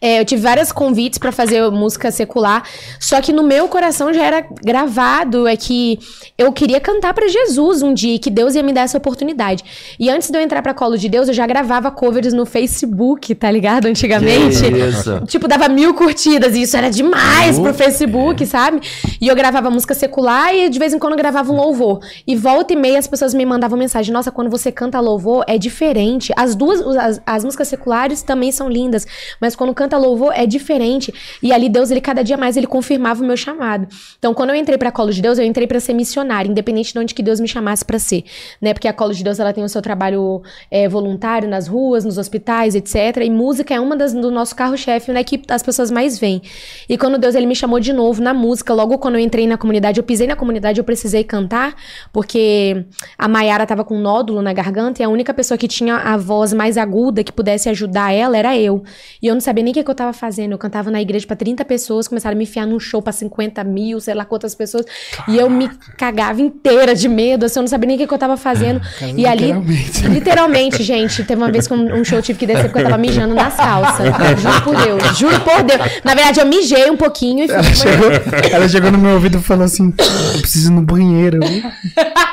É, 0.00 0.20
eu 0.20 0.24
tive 0.24 0.40
vários 0.40 0.72
convites 0.72 1.18
pra 1.18 1.30
fazer 1.30 1.70
música 1.70 2.10
secular, 2.10 2.64
só 2.98 3.20
que 3.20 3.32
no 3.32 3.42
meu 3.42 3.68
coração 3.68 4.12
já 4.14 4.24
era 4.24 4.46
gravado 4.64 5.46
é 5.46 5.56
que 5.56 5.98
eu 6.38 6.50
queria 6.52 6.80
cantar 6.80 7.12
pra 7.12 7.28
Jesus 7.28 7.82
um 7.82 7.92
dia, 7.92 8.14
e 8.14 8.18
que 8.18 8.30
Deus 8.30 8.54
ia 8.54 8.62
me 8.62 8.72
dar 8.72 8.82
essa 8.82 8.96
oportunidade. 8.96 9.62
E 9.98 10.08
antes 10.08 10.30
de 10.30 10.38
eu 10.38 10.42
entrar 10.42 10.62
pra 10.62 10.72
Colo 10.72 10.96
de 10.96 11.08
Deus, 11.08 11.28
eu 11.28 11.34
já 11.34 11.46
gravava 11.46 11.90
covers 11.90 12.32
no 12.32 12.46
Facebook, 12.46 13.34
tá 13.34 13.50
ligado? 13.50 13.86
Antigamente. 13.86 14.64
Isso. 14.64 15.20
Tipo, 15.26 15.46
dava 15.46 15.68
mil 15.68 15.92
curtidas 15.92 16.54
e 16.54 16.62
isso 16.62 16.76
era 16.76 16.90
demais 16.90 17.58
pro 17.58 17.74
Facebook, 17.74 18.46
sabe? 18.46 18.80
E 19.20 19.28
eu 19.28 19.36
gravava 19.36 19.70
música 19.70 19.94
secular 19.94 20.54
e 20.54 20.70
de 20.70 20.78
vez 20.78 20.94
em 20.94 20.98
quando 20.98 21.12
eu 21.12 21.18
gravava 21.18 21.52
um 21.52 21.56
louvor. 21.56 22.00
E 22.26 22.34
volta 22.34 22.72
e 22.72 22.76
meia 22.76 22.98
as 22.98 23.06
pessoas 23.06 23.34
me 23.34 23.44
mandavam 23.44 23.78
mensagem: 23.78 24.12
Nossa, 24.12 24.30
quando 24.30 24.50
você 24.50 24.72
canta 24.72 24.98
louvor 24.98 25.44
é 25.46 25.58
diferente. 25.58 26.32
As 26.36 26.54
duas, 26.54 26.80
as, 26.96 27.20
as 27.26 27.44
músicas 27.44 27.68
seculares 27.68 28.22
também 28.22 28.50
são 28.50 28.68
lindas, 28.68 29.06
mas 29.40 29.54
quando 29.54 29.74
canta 29.74 29.89
louvor 29.96 30.32
é 30.34 30.46
diferente. 30.46 31.12
E 31.42 31.52
ali 31.52 31.68
Deus, 31.68 31.90
ele 31.90 32.00
cada 32.00 32.22
dia 32.22 32.36
mais 32.36 32.56
ele 32.56 32.66
confirmava 32.66 33.22
o 33.22 33.26
meu 33.26 33.36
chamado. 33.36 33.88
Então, 34.18 34.32
quando 34.34 34.50
eu 34.50 34.56
entrei 34.56 34.78
pra 34.78 34.90
Colo 34.90 35.12
de 35.12 35.20
Deus, 35.20 35.38
eu 35.38 35.44
entrei 35.44 35.66
pra 35.66 35.80
ser 35.80 35.94
missionária, 35.94 36.48
independente 36.48 36.92
de 36.92 36.98
onde 36.98 37.14
que 37.14 37.22
Deus 37.22 37.40
me 37.40 37.48
chamasse 37.48 37.84
pra 37.84 37.98
ser, 37.98 38.24
né? 38.60 38.72
Porque 38.72 38.88
a 38.88 38.92
Colo 38.92 39.12
de 39.12 39.24
Deus 39.24 39.38
ela 39.40 39.52
tem 39.52 39.64
o 39.64 39.68
seu 39.68 39.82
trabalho 39.82 40.42
é, 40.70 40.88
voluntário 40.88 41.48
nas 41.48 41.66
ruas, 41.66 42.04
nos 42.04 42.18
hospitais, 42.18 42.74
etc. 42.74 43.18
E 43.24 43.30
música 43.30 43.74
é 43.74 43.80
uma 43.80 43.96
das 43.96 44.12
do 44.12 44.30
nosso 44.30 44.54
carro-chefe, 44.54 45.12
né? 45.12 45.24
Que 45.24 45.40
as 45.48 45.62
pessoas 45.62 45.90
mais 45.90 46.18
veem. 46.18 46.42
E 46.88 46.98
quando 46.98 47.18
Deus 47.18 47.34
ele 47.34 47.46
me 47.46 47.54
chamou 47.54 47.80
de 47.80 47.92
novo 47.92 48.22
na 48.22 48.34
música, 48.34 48.74
logo 48.74 48.98
quando 48.98 49.14
eu 49.14 49.20
entrei 49.20 49.46
na 49.46 49.56
comunidade, 49.56 49.98
eu 49.98 50.04
pisei 50.04 50.26
na 50.26 50.36
comunidade, 50.36 50.78
eu 50.78 50.84
precisei 50.84 51.24
cantar, 51.24 51.74
porque 52.12 52.84
a 53.16 53.28
Maiara 53.28 53.66
tava 53.66 53.84
com 53.84 53.96
um 53.96 54.00
nódulo 54.00 54.42
na 54.42 54.52
garganta 54.52 55.02
e 55.02 55.04
a 55.04 55.08
única 55.08 55.32
pessoa 55.32 55.56
que 55.56 55.68
tinha 55.68 55.96
a 55.96 56.16
voz 56.16 56.52
mais 56.52 56.76
aguda 56.76 57.22
que 57.22 57.32
pudesse 57.32 57.68
ajudar 57.68 58.12
ela 58.12 58.36
era 58.36 58.56
eu. 58.58 58.82
E 59.22 59.26
eu 59.26 59.34
não 59.34 59.40
sabia 59.40 59.62
nem 59.62 59.72
o 59.72 59.74
que, 59.80 59.84
que 59.84 59.90
eu 59.90 59.94
tava 59.94 60.12
fazendo. 60.12 60.52
Eu 60.52 60.58
cantava 60.58 60.90
na 60.90 61.00
igreja 61.00 61.26
pra 61.26 61.36
30 61.36 61.64
pessoas, 61.64 62.06
começaram 62.06 62.34
a 62.34 62.38
me 62.38 62.44
enfiar 62.44 62.66
num 62.66 62.78
show 62.78 63.00
pra 63.02 63.12
50 63.12 63.62
mil, 63.64 64.00
sei 64.00 64.14
lá 64.14 64.24
quantas 64.24 64.54
pessoas. 64.54 64.84
E 65.28 65.36
eu 65.36 65.48
me 65.50 65.68
cagava 65.96 66.40
inteira 66.40 66.94
de 66.94 67.08
medo, 67.08 67.46
assim, 67.46 67.58
eu 67.58 67.62
não 67.62 67.68
sabia 67.68 67.86
nem 67.88 67.96
o 67.96 67.98
que, 68.00 68.06
que 68.06 68.14
eu 68.14 68.18
tava 68.18 68.36
fazendo. 68.36 68.80
Cara, 68.98 69.12
e 69.16 69.26
ali, 69.26 69.46
literalmente. 69.52 70.06
literalmente, 70.08 70.82
gente, 70.82 71.24
teve 71.24 71.40
uma 71.42 71.50
vez 71.50 71.66
que 71.66 71.74
um, 71.74 72.00
um 72.00 72.04
show 72.04 72.18
eu 72.18 72.22
tive 72.22 72.38
que 72.38 72.46
descer 72.46 72.64
porque 72.64 72.78
eu 72.80 72.84
tava 72.84 72.98
mijando 72.98 73.34
nas 73.34 73.56
calças. 73.56 74.06
Juro 74.40 74.62
por 74.62 74.76
Deus, 74.76 75.18
juro 75.18 75.40
por 75.40 75.62
Deus. 75.62 75.80
Na 76.04 76.14
verdade, 76.14 76.40
eu 76.40 76.46
mijei 76.46 76.90
um 76.90 76.96
pouquinho 76.96 77.44
e 77.44 77.48
fui 77.48 77.56
Ela 77.56 77.74
chegou, 77.74 78.10
ela 78.52 78.68
chegou 78.68 78.90
no 78.90 78.98
meu 78.98 79.14
ouvido 79.14 79.38
e 79.38 79.42
falou 79.42 79.64
assim: 79.64 79.92
Eu 80.34 80.40
preciso 80.40 80.70
ir 80.70 80.74
no 80.74 80.82
banheiro. 80.82 81.40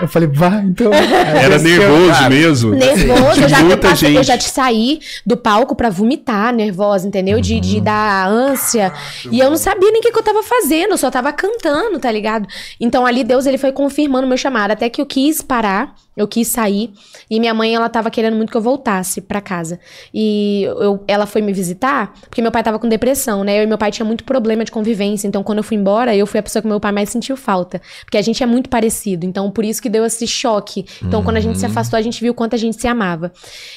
Eu 0.02 0.08
falei, 0.08 0.30
vá, 0.32 0.62
então. 0.64 0.92
Era 0.94 1.58
nervoso 1.58 2.30
mesmo. 2.30 2.72
Nervoso, 2.76 3.42
eu 3.42 3.50
já, 3.50 3.62
eu, 3.64 3.78
passei- 3.78 4.18
eu 4.18 4.24
já 4.24 4.38
te 4.38 4.50
saí 4.50 5.00
do 5.26 5.36
palco 5.36 5.76
pra 5.76 5.90
vomitar, 5.90 6.54
nervosa, 6.54 7.08
entendeu? 7.08 7.37
De, 7.41 7.60
de 7.60 7.82
dar 7.82 8.28
ânsia. 8.28 8.93
E 9.32 9.39
eu 9.39 9.50
não 9.50 9.58
sabia 9.58 9.91
nem 9.91 10.00
o 10.00 10.04
que, 10.04 10.12
que 10.12 10.19
eu 10.19 10.23
tava 10.23 10.43
fazendo, 10.43 10.91
eu 10.91 10.97
só 10.97 11.10
tava 11.12 11.32
cantando, 11.34 12.00
tá 12.00 12.12
ligado? 12.12 12.47
Então 12.80 13.06
ali 13.06 13.23
Deus 13.23 13.45
ele 13.45 13.58
foi 13.58 13.71
confirmando 13.71 14.26
o 14.26 14.28
meu 14.28 14.38
chamado, 14.38 14.71
até 14.71 14.89
que 14.89 15.02
eu 15.02 15.06
quis 15.06 15.41
parar, 15.41 15.95
eu 16.17 16.28
quis 16.28 16.47
sair. 16.47 16.91
E 17.30 17.39
minha 17.39 17.54
mãe, 17.54 17.76
ela 17.76 17.88
tava 17.88 18.10
querendo 18.10 18.36
muito 18.36 18.50
que 18.50 18.58
eu 18.58 18.62
voltasse 18.62 19.21
pra 19.21 19.39
casa. 19.39 19.80
E 20.12 20.63
eu, 20.63 21.04
ela 21.08 21.28
foi 21.28 21.43
me 21.43 21.54
visitar, 21.54 22.12
porque 22.21 22.41
meu 22.41 22.52
pai 22.52 22.63
tava 22.63 22.80
com 22.80 22.89
depressão, 22.89 23.43
né? 23.43 23.60
Eu 23.60 23.63
e 23.63 23.67
meu 23.67 23.78
pai 23.78 23.91
tinha 23.91 24.06
muito 24.06 24.23
problema 24.23 24.65
de 24.65 24.71
convivência. 24.71 25.28
Então, 25.28 25.43
quando 25.43 25.60
eu 25.60 25.63
fui 25.63 25.78
embora, 25.78 26.15
eu 26.15 26.26
fui 26.26 26.39
a 26.39 26.43
pessoa 26.43 26.62
que 26.62 26.67
meu 26.67 26.80
pai 26.80 26.91
mais 26.91 27.10
sentiu 27.10 27.38
falta. 27.38 27.80
Porque 28.04 28.17
a 28.17 28.21
gente 28.21 28.41
é 28.41 28.47
muito 28.47 28.67
parecido. 28.67 29.28
Então, 29.28 29.52
por 29.52 29.63
isso 29.63 29.80
que 29.80 29.89
deu 29.89 30.04
esse 30.04 30.26
choque. 30.26 30.86
Então, 31.04 31.23
quando 31.23 31.38
a 31.38 31.39
gente 31.39 31.60
se 31.60 31.65
afastou, 31.67 31.97
a 31.97 32.02
gente 32.02 32.19
viu 32.19 32.34
quanto 32.34 32.56
a 32.56 32.58
gente 32.58 32.82
se 32.82 32.88
amava. 32.88 33.32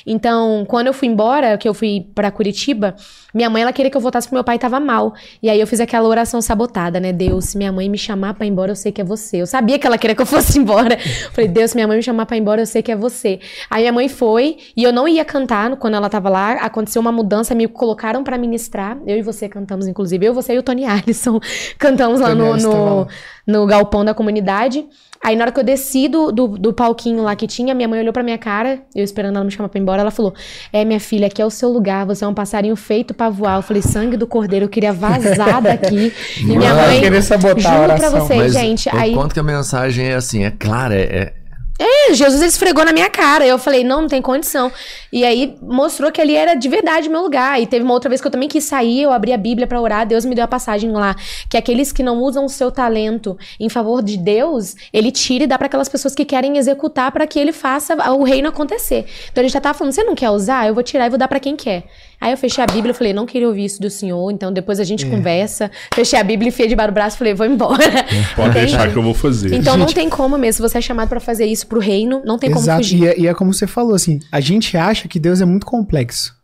Então, 0.07 0.65
quando 0.67 0.87
eu 0.87 0.95
fui 0.95 1.09
embora, 1.09 1.59
que 1.59 1.69
eu 1.69 1.75
fui 1.75 2.07
pra 2.15 2.31
Curitiba, 2.31 2.95
minha 3.35 3.50
mãe, 3.51 3.63
ela 3.63 3.73
queria 3.73 3.91
que 3.91 3.97
eu 3.97 4.01
voltasse 4.01 4.27
porque 4.27 4.37
meu 4.37 4.45
pai 4.45 4.59
tava 4.59 4.81
mal. 4.81 5.15
E 5.43 5.51
aí 5.51 5.61
eu 5.61 5.67
fiz 5.67 5.81
aquela 5.81 6.09
oração 6.09 6.41
sabotada, 6.41 6.99
né? 6.99 7.13
Deus, 7.13 7.47
se 7.47 7.59
minha 7.59 7.73
mãe 7.73 7.89
me 7.89 7.99
chamar 7.99 8.35
pra 8.35 8.47
ir 8.47 8.51
embora, 8.51 8.73
eu 8.73 8.77
sei 8.77 8.93
que 8.93 9.01
é 9.01 9.05
você. 9.05 9.39
Eu 9.43 9.47
sabia 9.47 9.79
que 9.79 9.87
ela 9.87 9.99
queria 9.99 10.17
que 10.17 10.23
eu 10.23 10.27
fosse 10.27 10.59
embora. 10.59 10.99
Falei, 11.33 11.49
Deus, 11.49 11.73
se 11.73 11.77
minha 11.77 11.87
mãe 11.87 11.97
me 11.97 12.03
chamar 12.03 12.27
pra 12.27 12.37
ir 12.37 12.41
embora, 12.41 12.63
eu 12.63 12.67
sei 12.67 12.83
que 12.83 12.93
é 12.93 12.97
você. 12.97 13.41
Aí 13.69 13.83
minha 13.83 13.93
mãe 13.93 14.09
foi, 14.09 14.57
e 14.77 14.83
eu 14.83 14.93
não 14.93 15.07
ia 15.07 15.25
cantar 15.25 15.75
quando 15.77 15.95
ela 15.95 16.09
tava 16.09 16.29
lá. 16.29 16.53
Aconteceu 16.53 17.01
uma 17.01 17.13
mudança, 17.13 17.55
me 17.55 17.67
colocaram 17.67 18.23
pra 18.23 18.39
ministrar. 18.39 18.99
Eu 19.07 19.19
e 19.19 19.23
você 19.23 19.49
cantamos, 19.49 19.87
inclusive. 19.87 20.25
Eu, 20.25 20.33
você 20.33 20.55
e 20.55 20.59
o 20.59 20.63
Tony 20.63 20.85
Alisson 20.85 21.41
cantamos 21.79 22.21
lá 22.21 22.35
no, 22.35 22.57
no, 22.57 23.09
no 23.47 23.67
galpão 23.67 24.05
da 24.05 24.15
comunidade. 24.15 24.87
Aí 25.23 25.37
na 25.37 25.45
hora 25.45 25.53
que 25.53 25.61
eu 25.61 25.65
desci 25.65 26.09
do, 26.09 26.33
do, 26.33 26.49
do 26.49 26.73
palquinho 26.73 27.23
lá 27.23 27.37
que 27.37 27.47
tinha, 27.47 27.75
minha 27.75 27.87
mãe 27.87 28.01
olhou 28.01 28.13
pra 28.13 28.23
minha 28.23 28.39
cara, 28.39 28.81
eu 28.95 29.05
esperando 29.05 29.37
ela 29.37 29.45
me 29.45 29.51
chamar 29.51 29.69
pra 29.69 29.79
ir 29.79 29.83
embora, 29.83 30.01
ela 30.01 30.11
falou: 30.11 30.33
É, 30.73 30.83
minha 30.85 30.99
filha, 30.99 31.27
aqui 31.27 31.43
é 31.43 31.45
o 31.45 31.51
seu 31.51 31.69
lugar, 31.69 32.07
você 32.07 32.25
é 32.25 32.29
um 32.29 32.33
passarinho 32.33 32.75
feito 32.75 33.13
pra 33.13 33.29
voar. 33.29 33.57
Eu 33.59 33.63
falei, 33.63 33.83
sangue 33.83 34.17
do 34.17 34.27
cordeiro, 34.27 34.65
eu 34.65 34.69
queria 34.71 34.93
vazar 34.93 35.61
daqui. 35.63 36.13
E 36.41 36.45
minha 36.57 36.75
mãe. 36.75 37.01
queria 37.01 37.21
sabotar 37.23 37.73
a 37.73 37.77
Juro 37.77 37.87
pra 37.87 37.95
oração. 38.09 38.21
vocês, 38.27 38.41
Mas 38.41 38.53
gente. 38.55 38.89
o 38.89 38.97
Aí. 38.97 39.13
quanto 39.15 39.35
que 39.35 39.41
a 39.41 39.43
mensagem 39.43 40.07
é 40.07 40.15
assim, 40.15 40.45
é 40.45 40.51
clara, 40.51 40.95
é, 40.95 41.33
é- 41.83 42.15
Jesus 42.15 42.41
ele 42.41 42.51
esfregou 42.51 42.85
na 42.85 42.93
minha 42.93 43.09
cara. 43.09 43.47
Eu 43.47 43.59
falei, 43.59 43.83
não, 43.83 44.03
não 44.03 44.09
tem 44.09 44.21
condição. 44.21 44.71
E 45.13 45.25
aí 45.25 45.57
mostrou 45.63 46.13
que 46.13 46.21
ali 46.21 46.37
era 46.37 46.55
de 46.55 46.69
verdade 46.69 47.09
meu 47.09 47.23
lugar. 47.23 47.61
E 47.61 47.67
teve 47.67 47.85
uma 47.85 47.95
outra 47.95 48.09
vez 48.09 48.21
que 48.21 48.27
eu 48.27 48.31
também 48.31 48.49
quis 48.49 48.65
sair, 48.65 49.03
eu 49.03 49.13
abri 49.13 49.33
a 49.33 49.39
Bíblia 49.39 49.67
para 49.67 49.81
orar, 49.81 50.07
Deus 50.07 50.25
me 50.25 50.35
deu 50.35 50.45
a 50.45 50.49
passagem 50.49 50.93
lá, 50.93 51.17
que 51.49 51.57
aqueles 51.57 51.93
que 51.93 52.03
não 52.03 52.19
usam 52.19 52.45
o 52.45 52.49
seu 52.49 52.71
talento 52.71 53.37
em 53.59 53.69
favor 53.69 54.03
de 54.03 54.17
Deus, 54.17 54.77
ele 54.93 55.11
tira 55.11 55.45
e 55.45 55.47
dá 55.47 55.57
para 55.57 55.67
aquelas 55.67 55.89
pessoas 55.89 56.15
que 56.15 56.25
querem 56.25 56.59
executar 56.59 57.11
para 57.13 57.27
que 57.27 57.39
ele 57.39 57.53
faça 57.53 57.95
o 58.13 58.23
reino 58.23 58.49
acontecer. 58.49 59.07
Então 59.31 59.43
ele 59.43 59.49
já 59.49 59.61
tava 59.61 59.77
falando, 59.77 59.93
você 59.93 60.05
não 60.05 60.15
quer 60.15 60.31
usar? 60.31 60.69
Eu 60.69 60.75
vou 60.75 60.83
tirar 60.83 61.07
e 61.07 61.11
vou 61.11 61.19
dar 61.19 61.29
para 61.29 61.41
quem 61.41 61.57
quer. 61.57 61.85
Aí 62.21 62.33
eu 62.33 62.37
fechei 62.37 62.63
a 62.63 62.67
Bíblia 62.67 62.93
e 62.93 62.95
falei, 62.95 63.13
não 63.13 63.25
queria 63.25 63.49
ouvir 63.49 63.65
isso 63.65 63.81
do 63.81 63.89
senhor, 63.89 64.31
então 64.31 64.53
depois 64.53 64.79
a 64.79 64.85
gente 64.85 65.07
é. 65.07 65.09
conversa. 65.09 65.71
Fechei 65.95 66.19
a 66.19 66.23
Bíblia, 66.23 66.49
enfiei 66.49 66.69
debaixo 66.69 66.91
do 66.91 66.95
braço 66.95 67.17
e 67.17 67.19
falei, 67.19 67.35
vou 67.35 67.47
embora. 67.47 68.05
Pode 68.37 68.55
deixar 68.55 68.91
que 68.91 68.97
eu 68.97 69.03
vou 69.03 69.15
fazer. 69.15 69.55
Então 69.55 69.75
gente... 69.75 69.87
não 69.87 69.93
tem 69.95 70.11
como 70.11 70.37
mesmo, 70.37 70.57
se 70.57 70.71
você 70.71 70.79
é 70.79 70.81
chamado 70.83 71.09
para 71.09 71.21
fazer 71.21 71.47
isso 71.47 71.67
pro 71.67 71.81
reino, 71.81 72.21
não 72.25 72.39
tem 72.39 72.51
Exato. 72.51 72.67
como 72.67 72.77
fugir. 72.77 73.03
E 73.03 73.07
é, 73.07 73.21
e 73.21 73.27
é 73.27 73.33
como 73.33 73.55
você 73.55 73.67
falou, 73.67 73.95
assim, 73.95 74.21
a 74.31 74.41
gente 74.41 74.77
acha 74.77 75.09
que 75.09 75.19
Deus 75.19 75.41
é 75.41 75.45
muito 75.47 75.65
complexo. 75.65 76.39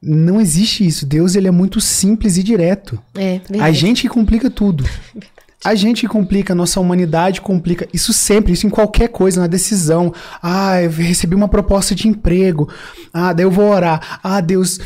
Não 0.00 0.40
existe 0.40 0.86
isso. 0.86 1.04
Deus 1.04 1.34
ele 1.34 1.48
é 1.48 1.50
muito 1.50 1.80
simples 1.80 2.36
e 2.36 2.42
direto. 2.42 3.02
É, 3.16 3.40
verdade. 3.48 3.62
A 3.62 3.72
gente 3.72 4.02
que 4.02 4.08
complica 4.08 4.48
tudo. 4.48 4.84
A 5.64 5.74
gente 5.74 6.06
complica, 6.06 6.52
a 6.52 6.56
nossa 6.56 6.78
humanidade 6.78 7.40
complica. 7.40 7.88
Isso 7.92 8.12
sempre, 8.12 8.52
isso 8.52 8.66
em 8.66 8.70
qualquer 8.70 9.08
coisa, 9.08 9.40
na 9.40 9.48
decisão. 9.48 10.12
Ah, 10.40 10.80
eu 10.80 10.90
recebi 10.90 11.34
uma 11.34 11.48
proposta 11.48 11.94
de 11.94 12.06
emprego. 12.06 12.68
Ah, 13.12 13.32
daí 13.32 13.44
eu 13.44 13.50
vou 13.50 13.68
orar. 13.68 14.20
Ah, 14.22 14.40
Deus, 14.40 14.78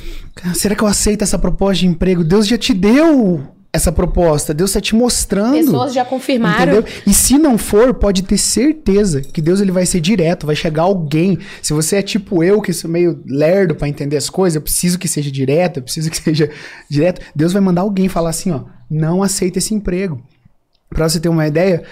será 0.54 0.74
que 0.74 0.82
eu 0.82 0.88
aceito 0.88 1.22
essa 1.22 1.38
proposta 1.38 1.80
de 1.80 1.86
emprego? 1.86 2.24
Deus 2.24 2.46
já 2.46 2.56
te 2.56 2.72
deu 2.72 3.42
essa 3.70 3.90
proposta. 3.90 4.52
Deus 4.54 4.70
está 4.70 4.80
te 4.80 4.94
mostrando. 4.94 5.52
Pessoas 5.52 5.92
já 5.92 6.04
confirmaram. 6.04 6.72
Entendeu? 6.72 6.84
E 7.06 7.12
se 7.12 7.36
não 7.36 7.56
for, 7.58 7.92
pode 7.92 8.22
ter 8.22 8.38
certeza 8.38 9.20
que 9.20 9.40
Deus 9.40 9.60
ele 9.60 9.72
vai 9.72 9.84
ser 9.84 10.00
direto, 10.00 10.46
vai 10.46 10.56
chegar 10.56 10.82
alguém. 10.82 11.38
Se 11.62 11.72
você 11.72 11.96
é 11.96 12.02
tipo 12.02 12.42
eu, 12.42 12.60
que 12.62 12.72
sou 12.72 12.90
meio 12.90 13.22
lerdo 13.26 13.74
para 13.74 13.88
entender 13.88 14.16
as 14.16 14.28
coisas, 14.28 14.56
eu 14.56 14.62
preciso 14.62 14.98
que 14.98 15.08
seja 15.08 15.30
direto, 15.30 15.78
eu 15.78 15.82
preciso 15.82 16.10
que 16.10 16.16
seja 16.20 16.50
direto. 16.88 17.20
Deus 17.34 17.52
vai 17.52 17.62
mandar 17.62 17.82
alguém 17.82 18.08
falar 18.08 18.30
assim, 18.30 18.50
ó, 18.50 18.64
não 18.90 19.22
aceita 19.22 19.58
esse 19.58 19.74
emprego. 19.74 20.22
Para 20.92 21.08
você 21.08 21.18
ter 21.18 21.28
uma 21.28 21.46
ideia, 21.46 21.82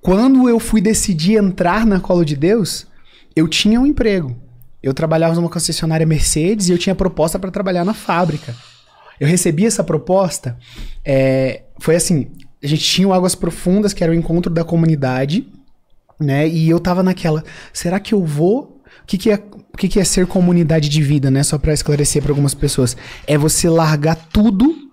quando 0.00 0.48
eu 0.48 0.60
fui 0.60 0.80
decidir 0.80 1.36
entrar 1.36 1.84
na 1.84 2.00
Colo 2.00 2.24
de 2.24 2.36
Deus, 2.36 2.86
eu 3.34 3.48
tinha 3.48 3.80
um 3.80 3.86
emprego. 3.86 4.36
Eu 4.82 4.94
trabalhava 4.94 5.34
numa 5.34 5.48
concessionária 5.48 6.06
Mercedes 6.06 6.68
e 6.68 6.72
eu 6.72 6.78
tinha 6.78 6.94
proposta 6.94 7.38
para 7.38 7.50
trabalhar 7.50 7.84
na 7.84 7.94
fábrica. 7.94 8.54
Eu 9.18 9.26
recebi 9.26 9.66
essa 9.66 9.82
proposta, 9.82 10.58
é, 11.04 11.62
foi 11.80 11.96
assim, 11.96 12.28
a 12.62 12.66
gente 12.66 12.84
tinha 12.84 13.08
o 13.08 13.12
Águas 13.12 13.34
Profundas, 13.34 13.92
que 13.92 14.04
era 14.04 14.12
o 14.12 14.14
encontro 14.14 14.52
da 14.52 14.62
comunidade, 14.62 15.48
né? 16.20 16.46
E 16.46 16.68
eu 16.68 16.78
tava 16.78 17.02
naquela, 17.02 17.42
será 17.72 17.98
que 17.98 18.14
eu 18.14 18.24
vou? 18.24 18.80
O 19.02 19.06
que, 19.06 19.18
que 19.18 19.30
é 19.30 19.42
o 19.76 19.76
que, 19.76 19.88
que 19.88 20.00
é 20.00 20.04
ser 20.04 20.26
comunidade 20.26 20.88
de 20.88 21.02
vida, 21.02 21.30
né? 21.30 21.42
Só 21.42 21.58
para 21.58 21.74
esclarecer 21.74 22.22
para 22.22 22.32
algumas 22.32 22.54
pessoas. 22.54 22.96
É 23.26 23.36
você 23.36 23.68
largar 23.68 24.16
tudo 24.32 24.85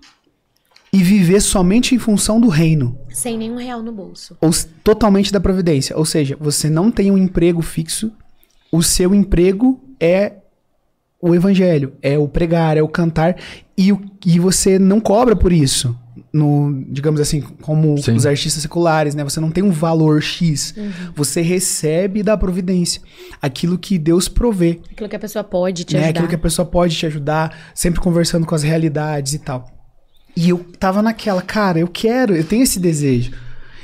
e 0.94 1.02
viver 1.02 1.40
somente 1.40 1.92
em 1.92 1.98
função 1.98 2.40
do 2.40 2.46
reino. 2.46 2.96
Sem 3.10 3.36
nenhum 3.36 3.56
real 3.56 3.82
no 3.82 3.90
bolso. 3.90 4.36
Ou 4.40 4.50
totalmente 4.84 5.32
da 5.32 5.40
providência. 5.40 5.96
Ou 5.98 6.04
seja, 6.04 6.36
você 6.38 6.70
não 6.70 6.88
tem 6.88 7.10
um 7.10 7.18
emprego 7.18 7.60
fixo, 7.62 8.12
o 8.70 8.80
seu 8.80 9.12
emprego 9.12 9.82
é 9.98 10.34
o 11.20 11.34
evangelho, 11.34 11.94
é 12.00 12.16
o 12.16 12.28
pregar, 12.28 12.76
é 12.76 12.82
o 12.82 12.86
cantar, 12.86 13.36
e, 13.76 13.90
o, 13.90 14.00
e 14.24 14.38
você 14.38 14.78
não 14.78 15.00
cobra 15.00 15.34
por 15.34 15.52
isso. 15.52 15.98
No, 16.32 16.84
digamos 16.88 17.20
assim, 17.20 17.40
como 17.40 17.98
Sim. 17.98 18.12
os 18.12 18.24
artistas 18.24 18.62
seculares, 18.62 19.16
né? 19.16 19.24
Você 19.24 19.40
não 19.40 19.50
tem 19.50 19.64
um 19.64 19.70
valor 19.70 20.20
X. 20.20 20.74
Uhum. 20.76 20.90
Você 21.14 21.40
recebe 21.40 22.22
da 22.22 22.36
providência 22.36 23.00
aquilo 23.42 23.78
que 23.78 23.98
Deus 23.98 24.28
provê. 24.28 24.80
Aquilo 24.92 25.08
que 25.08 25.16
a 25.16 25.18
pessoa 25.18 25.42
pode 25.42 25.84
te 25.84 25.94
né? 25.94 26.00
ajudar. 26.00 26.10
Aquilo 26.10 26.28
que 26.28 26.34
a 26.34 26.38
pessoa 26.38 26.66
pode 26.66 26.96
te 26.96 27.06
ajudar, 27.06 27.72
sempre 27.74 28.00
conversando 28.00 28.46
com 28.46 28.54
as 28.54 28.62
realidades 28.62 29.34
e 29.34 29.38
tal. 29.38 29.73
E 30.36 30.48
eu 30.48 30.58
tava 30.78 31.02
naquela, 31.02 31.42
cara, 31.42 31.78
eu 31.78 31.88
quero, 31.88 32.34
eu 32.34 32.44
tenho 32.44 32.62
esse 32.62 32.80
desejo. 32.80 33.32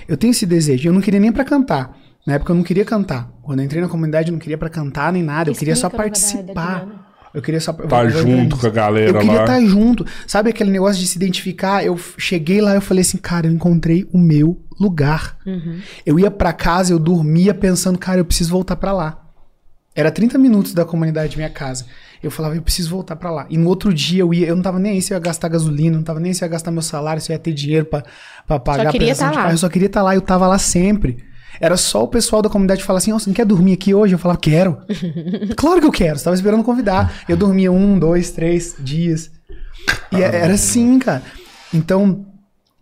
Eu 0.09 0.17
tenho 0.17 0.33
esse 0.33 0.45
desejo. 0.45 0.89
Eu 0.89 0.93
não 0.93 1.01
queria 1.01 1.21
nem 1.21 1.31
para 1.31 1.45
cantar. 1.45 1.97
Na 2.27 2.35
época 2.35 2.53
eu 2.53 2.57
não 2.57 2.63
queria 2.63 2.85
cantar. 2.85 3.31
Quando 3.43 3.61
eu 3.61 3.65
entrei 3.65 3.81
na 3.81 3.89
comunidade 3.89 4.29
eu 4.29 4.33
não 4.33 4.39
queria 4.39 4.59
para 4.59 4.69
cantar 4.69 5.13
nem 5.13 5.23
nada, 5.23 5.51
eu 5.51 5.55
queria 5.55 5.77
só 5.77 5.89
participar. 5.89 7.01
Eu 7.33 7.41
queria 7.41 7.61
só 7.61 7.73
tá 7.73 8.09
junto 8.09 8.57
com 8.57 8.67
a 8.67 8.71
galera 8.71 9.13
lá. 9.13 9.19
Eu 9.19 9.21
queria 9.21 9.41
estar 9.41 9.55
tá 9.55 9.65
junto. 9.65 10.05
Sabe 10.27 10.51
aquele 10.51 10.71
negócio 10.71 11.01
de 11.01 11.07
se 11.07 11.17
identificar? 11.17 11.85
Eu 11.85 11.97
cheguei 12.19 12.61
lá, 12.61 12.75
eu 12.75 12.81
falei 12.81 13.03
assim, 13.03 13.19
cara, 13.19 13.47
eu 13.47 13.53
encontrei 13.53 14.09
o 14.13 14.19
meu 14.19 14.61
lugar. 14.81 15.37
Uhum. 15.47 15.79
Eu 16.05 16.19
ia 16.19 16.31
para 16.31 16.53
casa, 16.53 16.93
eu 16.93 16.99
dormia 16.99 17.55
pensando, 17.55 17.99
cara, 17.99 18.19
eu 18.19 18.25
preciso 18.25 18.51
voltar 18.51 18.75
para 18.77 18.93
lá. 18.93 19.27
Era 19.95 20.11
30 20.11 20.39
minutos 20.39 20.75
da 20.75 20.85
comunidade 20.85 21.37
minha 21.37 21.51
casa. 21.51 21.87
Eu 22.23 22.31
falava, 22.31 22.55
eu 22.55 22.63
preciso 22.63 22.91
voltar 22.91 23.17
para 23.17 23.31
lá. 23.31 23.47
E 23.49 23.57
no 23.57 23.69
outro 23.69 23.93
dia 23.95 24.21
eu 24.21 24.35
ia, 24.35 24.47
eu 24.47 24.55
não 24.55 24.63
tava 24.63 24.79
nem 24.79 24.93
aí 24.93 25.03
se 25.03 25.13
eu 25.13 25.17
ia 25.17 25.21
gastar 25.21 25.49
gasolina, 25.49 25.97
não 25.97 26.05
tava 26.05 26.21
nem 26.21 26.31
aí 26.31 26.35
se 26.35 26.45
eu 26.45 26.47
ia 26.47 26.51
gastar 26.51 26.71
meu 26.71 26.83
salário, 26.83 27.21
se 27.21 27.33
eu 27.33 27.35
ia 27.35 27.39
ter 27.39 27.53
dinheiro 27.53 27.87
para 27.87 28.61
pagar 28.61 28.85
só 28.85 28.91
queria 28.91 29.17
tá 29.17 29.31
lá. 29.31 29.51
Eu 29.51 29.59
só 29.59 29.69
queria 29.69 29.87
estar 29.87 30.01
tá 30.01 30.05
lá, 30.05 30.15
eu 30.15 30.21
tava 30.21 30.47
lá 30.47 30.59
sempre. 30.59 31.25
Era 31.59 31.77
só 31.77 32.05
o 32.05 32.09
pessoal 32.09 32.43
da 32.43 32.49
comunidade 32.49 32.85
falar 32.85 32.99
assim: 32.99 33.13
oh, 33.13 33.19
você 33.19 33.29
não 33.29 33.35
quer 33.35 33.47
dormir 33.47 33.73
aqui 33.73 33.95
hoje? 33.95 34.15
Eu 34.15 34.19
falava, 34.19 34.39
quero. 34.39 34.79
claro 35.57 35.81
que 35.81 35.87
eu 35.87 35.93
quero, 35.93 36.19
você 36.19 36.25
tava 36.25 36.37
esperando 36.37 36.63
convidar. 36.63 37.23
Eu 37.29 37.37
dormia 37.37 37.73
um, 37.73 37.99
dois, 37.99 38.31
três 38.31 38.77
dias. 38.79 39.31
E 40.13 40.17
é, 40.17 40.43
era 40.43 40.55
assim, 40.55 40.99
cara. 40.99 41.23
Então, 41.73 42.27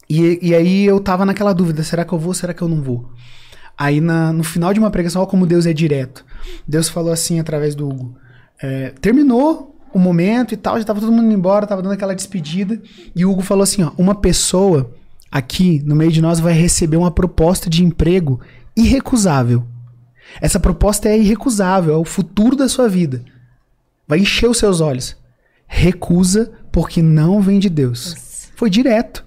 e, 0.09 0.39
e 0.43 0.55
aí 0.55 0.85
eu 0.85 1.01
tava 1.01 1.25
naquela 1.25 1.53
dúvida: 1.53 1.83
será 1.83 2.05
que 2.05 2.13
eu 2.13 2.19
vou, 2.19 2.35
será 2.35 2.53
que 2.53 2.63
eu 2.63 2.69
não 2.69 2.83
vou? 2.83 3.11
Aí 3.77 4.01
na, 4.01 4.33
no 4.33 4.43
final 4.43 4.75
de 4.75 4.81
uma 4.81 4.91
pregação, 4.91 5.23
olha 5.23 5.31
como 5.31 5.47
Deus 5.47 5.65
é 5.65 5.73
direto. 5.73 6.25
Deus 6.67 6.89
falou 6.89 7.13
assim 7.13 7.39
através 7.39 7.75
do 7.75 7.89
Hugo. 7.89 8.17
É, 8.61 8.93
terminou 9.01 9.77
o 9.93 9.99
momento 9.99 10.53
e 10.53 10.57
tal, 10.57 10.79
já 10.79 10.85
tava 10.85 11.01
todo 11.01 11.13
mundo 11.13 11.25
indo 11.25 11.35
embora, 11.35 11.67
tava 11.67 11.83
dando 11.83 11.93
aquela 11.93 12.15
despedida. 12.15 12.81
E 13.15 13.25
o 13.25 13.31
Hugo 13.31 13.43
falou 13.43 13.63
assim: 13.63 13.83
ó, 13.83 13.93
uma 13.97 14.15
pessoa 14.15 14.91
aqui 15.31 15.83
no 15.85 15.95
meio 15.95 16.13
de 16.13 16.21
nós 16.21 16.41
vai 16.41 16.53
receber 16.53 16.97
uma 16.97 17.11
proposta 17.11 17.69
de 17.69 17.85
emprego 17.85 18.41
irrecusável. 18.77 19.65
Essa 20.41 20.61
proposta 20.61 21.09
é 21.09 21.19
irrecusável, 21.19 21.95
é 21.95 21.97
o 21.97 22.05
futuro 22.05 22.55
da 22.55 22.69
sua 22.69 22.89
vida. 22.89 23.25
Vai 24.07 24.21
encher 24.21 24.49
os 24.49 24.59
seus 24.59 24.81
olhos. 24.81 25.17
Recusa 25.67 26.53
porque 26.71 27.03
não 27.03 27.41
vem 27.41 27.59
de 27.59 27.69
Deus. 27.69 28.15
Nossa. 28.15 28.49
Foi 28.55 28.71
direto. 28.71 29.25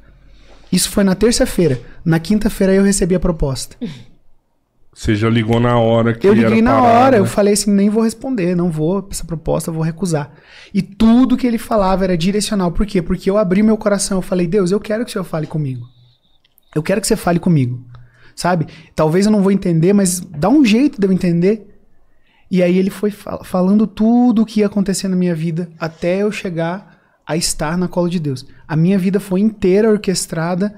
Isso 0.71 0.89
foi 0.89 1.03
na 1.03 1.15
terça-feira. 1.15 1.81
Na 2.03 2.19
quinta-feira 2.19 2.73
eu 2.73 2.83
recebi 2.83 3.13
a 3.13 3.19
proposta. 3.19 3.75
Você 4.93 5.15
já 5.15 5.29
ligou 5.29 5.59
na 5.59 5.79
hora 5.79 6.13
que 6.13 6.27
Eu 6.27 6.33
liguei 6.33 6.61
na 6.61 6.83
hora, 6.83 7.15
eu 7.15 7.25
falei 7.25 7.53
assim, 7.53 7.71
nem 7.71 7.89
vou 7.89 8.03
responder, 8.03 8.55
não 8.55 8.69
vou, 8.69 9.07
essa 9.09 9.23
proposta 9.23 9.71
vou 9.71 9.81
recusar. 9.81 10.33
E 10.73 10.81
tudo 10.81 11.37
que 11.37 11.47
ele 11.47 11.57
falava 11.57 12.03
era 12.03 12.17
direcional. 12.17 12.71
Por 12.73 12.85
quê? 12.85 13.01
Porque 13.01 13.29
eu 13.29 13.37
abri 13.37 13.63
meu 13.63 13.77
coração, 13.77 14.17
eu 14.17 14.21
falei, 14.21 14.47
Deus, 14.47 14.69
eu 14.69 14.81
quero 14.81 15.05
que 15.05 15.09
o 15.09 15.13
Senhor 15.13 15.23
fale 15.23 15.47
comigo. 15.47 15.85
Eu 16.75 16.83
quero 16.83 16.99
que 16.99 17.07
você 17.07 17.15
fale 17.15 17.39
comigo. 17.39 17.81
Sabe? 18.35 18.67
Talvez 18.93 19.25
eu 19.25 19.31
não 19.31 19.41
vou 19.41 19.51
entender, 19.51 19.93
mas 19.93 20.19
dá 20.19 20.49
um 20.49 20.63
jeito 20.65 20.99
de 20.99 21.07
eu 21.07 21.11
entender. 21.11 21.67
E 22.49 22.61
aí 22.61 22.77
ele 22.77 22.89
foi 22.89 23.11
fal 23.11 23.45
falando 23.45 23.87
tudo 23.87 24.41
o 24.41 24.45
que 24.45 24.59
ia 24.59 24.65
acontecer 24.65 25.07
na 25.07 25.15
minha 25.15 25.33
vida 25.33 25.69
até 25.79 26.21
eu 26.21 26.31
chegar 26.33 26.99
a 27.25 27.37
estar 27.37 27.77
na 27.77 27.87
cola 27.87 28.09
de 28.09 28.19
Deus. 28.19 28.45
A 28.67 28.75
minha 28.75 28.97
vida 28.97 29.21
foi 29.21 29.39
inteira 29.39 29.89
orquestrada 29.89 30.75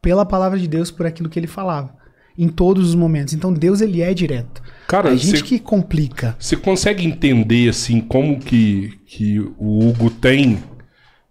pela 0.00 0.24
palavra 0.24 0.56
de 0.56 0.68
Deus, 0.68 0.92
por 0.92 1.04
aquilo 1.04 1.28
que 1.28 1.38
ele 1.38 1.48
falava 1.48 2.03
em 2.36 2.48
todos 2.48 2.88
os 2.88 2.94
momentos. 2.94 3.34
Então 3.34 3.52
Deus 3.52 3.80
ele 3.80 4.02
é 4.02 4.12
direto. 4.12 4.62
Cara, 4.86 5.10
a 5.10 5.16
gente 5.16 5.38
cê, 5.38 5.42
que 5.42 5.58
complica. 5.58 6.36
Você 6.38 6.56
consegue 6.56 7.06
entender 7.06 7.68
assim 7.68 8.00
como 8.00 8.38
que, 8.38 8.92
que 9.06 9.38
o 9.58 9.88
Hugo 9.88 10.10
tem 10.10 10.58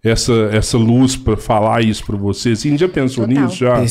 essa, 0.04 0.34
essa 0.52 0.78
luz 0.78 1.16
para 1.16 1.38
falar 1.38 1.82
isso 1.82 2.06
para 2.06 2.18
você? 2.18 2.52
Assim, 2.52 2.78
já 2.78 2.89
pensou 2.89 3.26
Total. 3.26 3.44
nisso? 3.44 3.56
Já? 3.56 3.82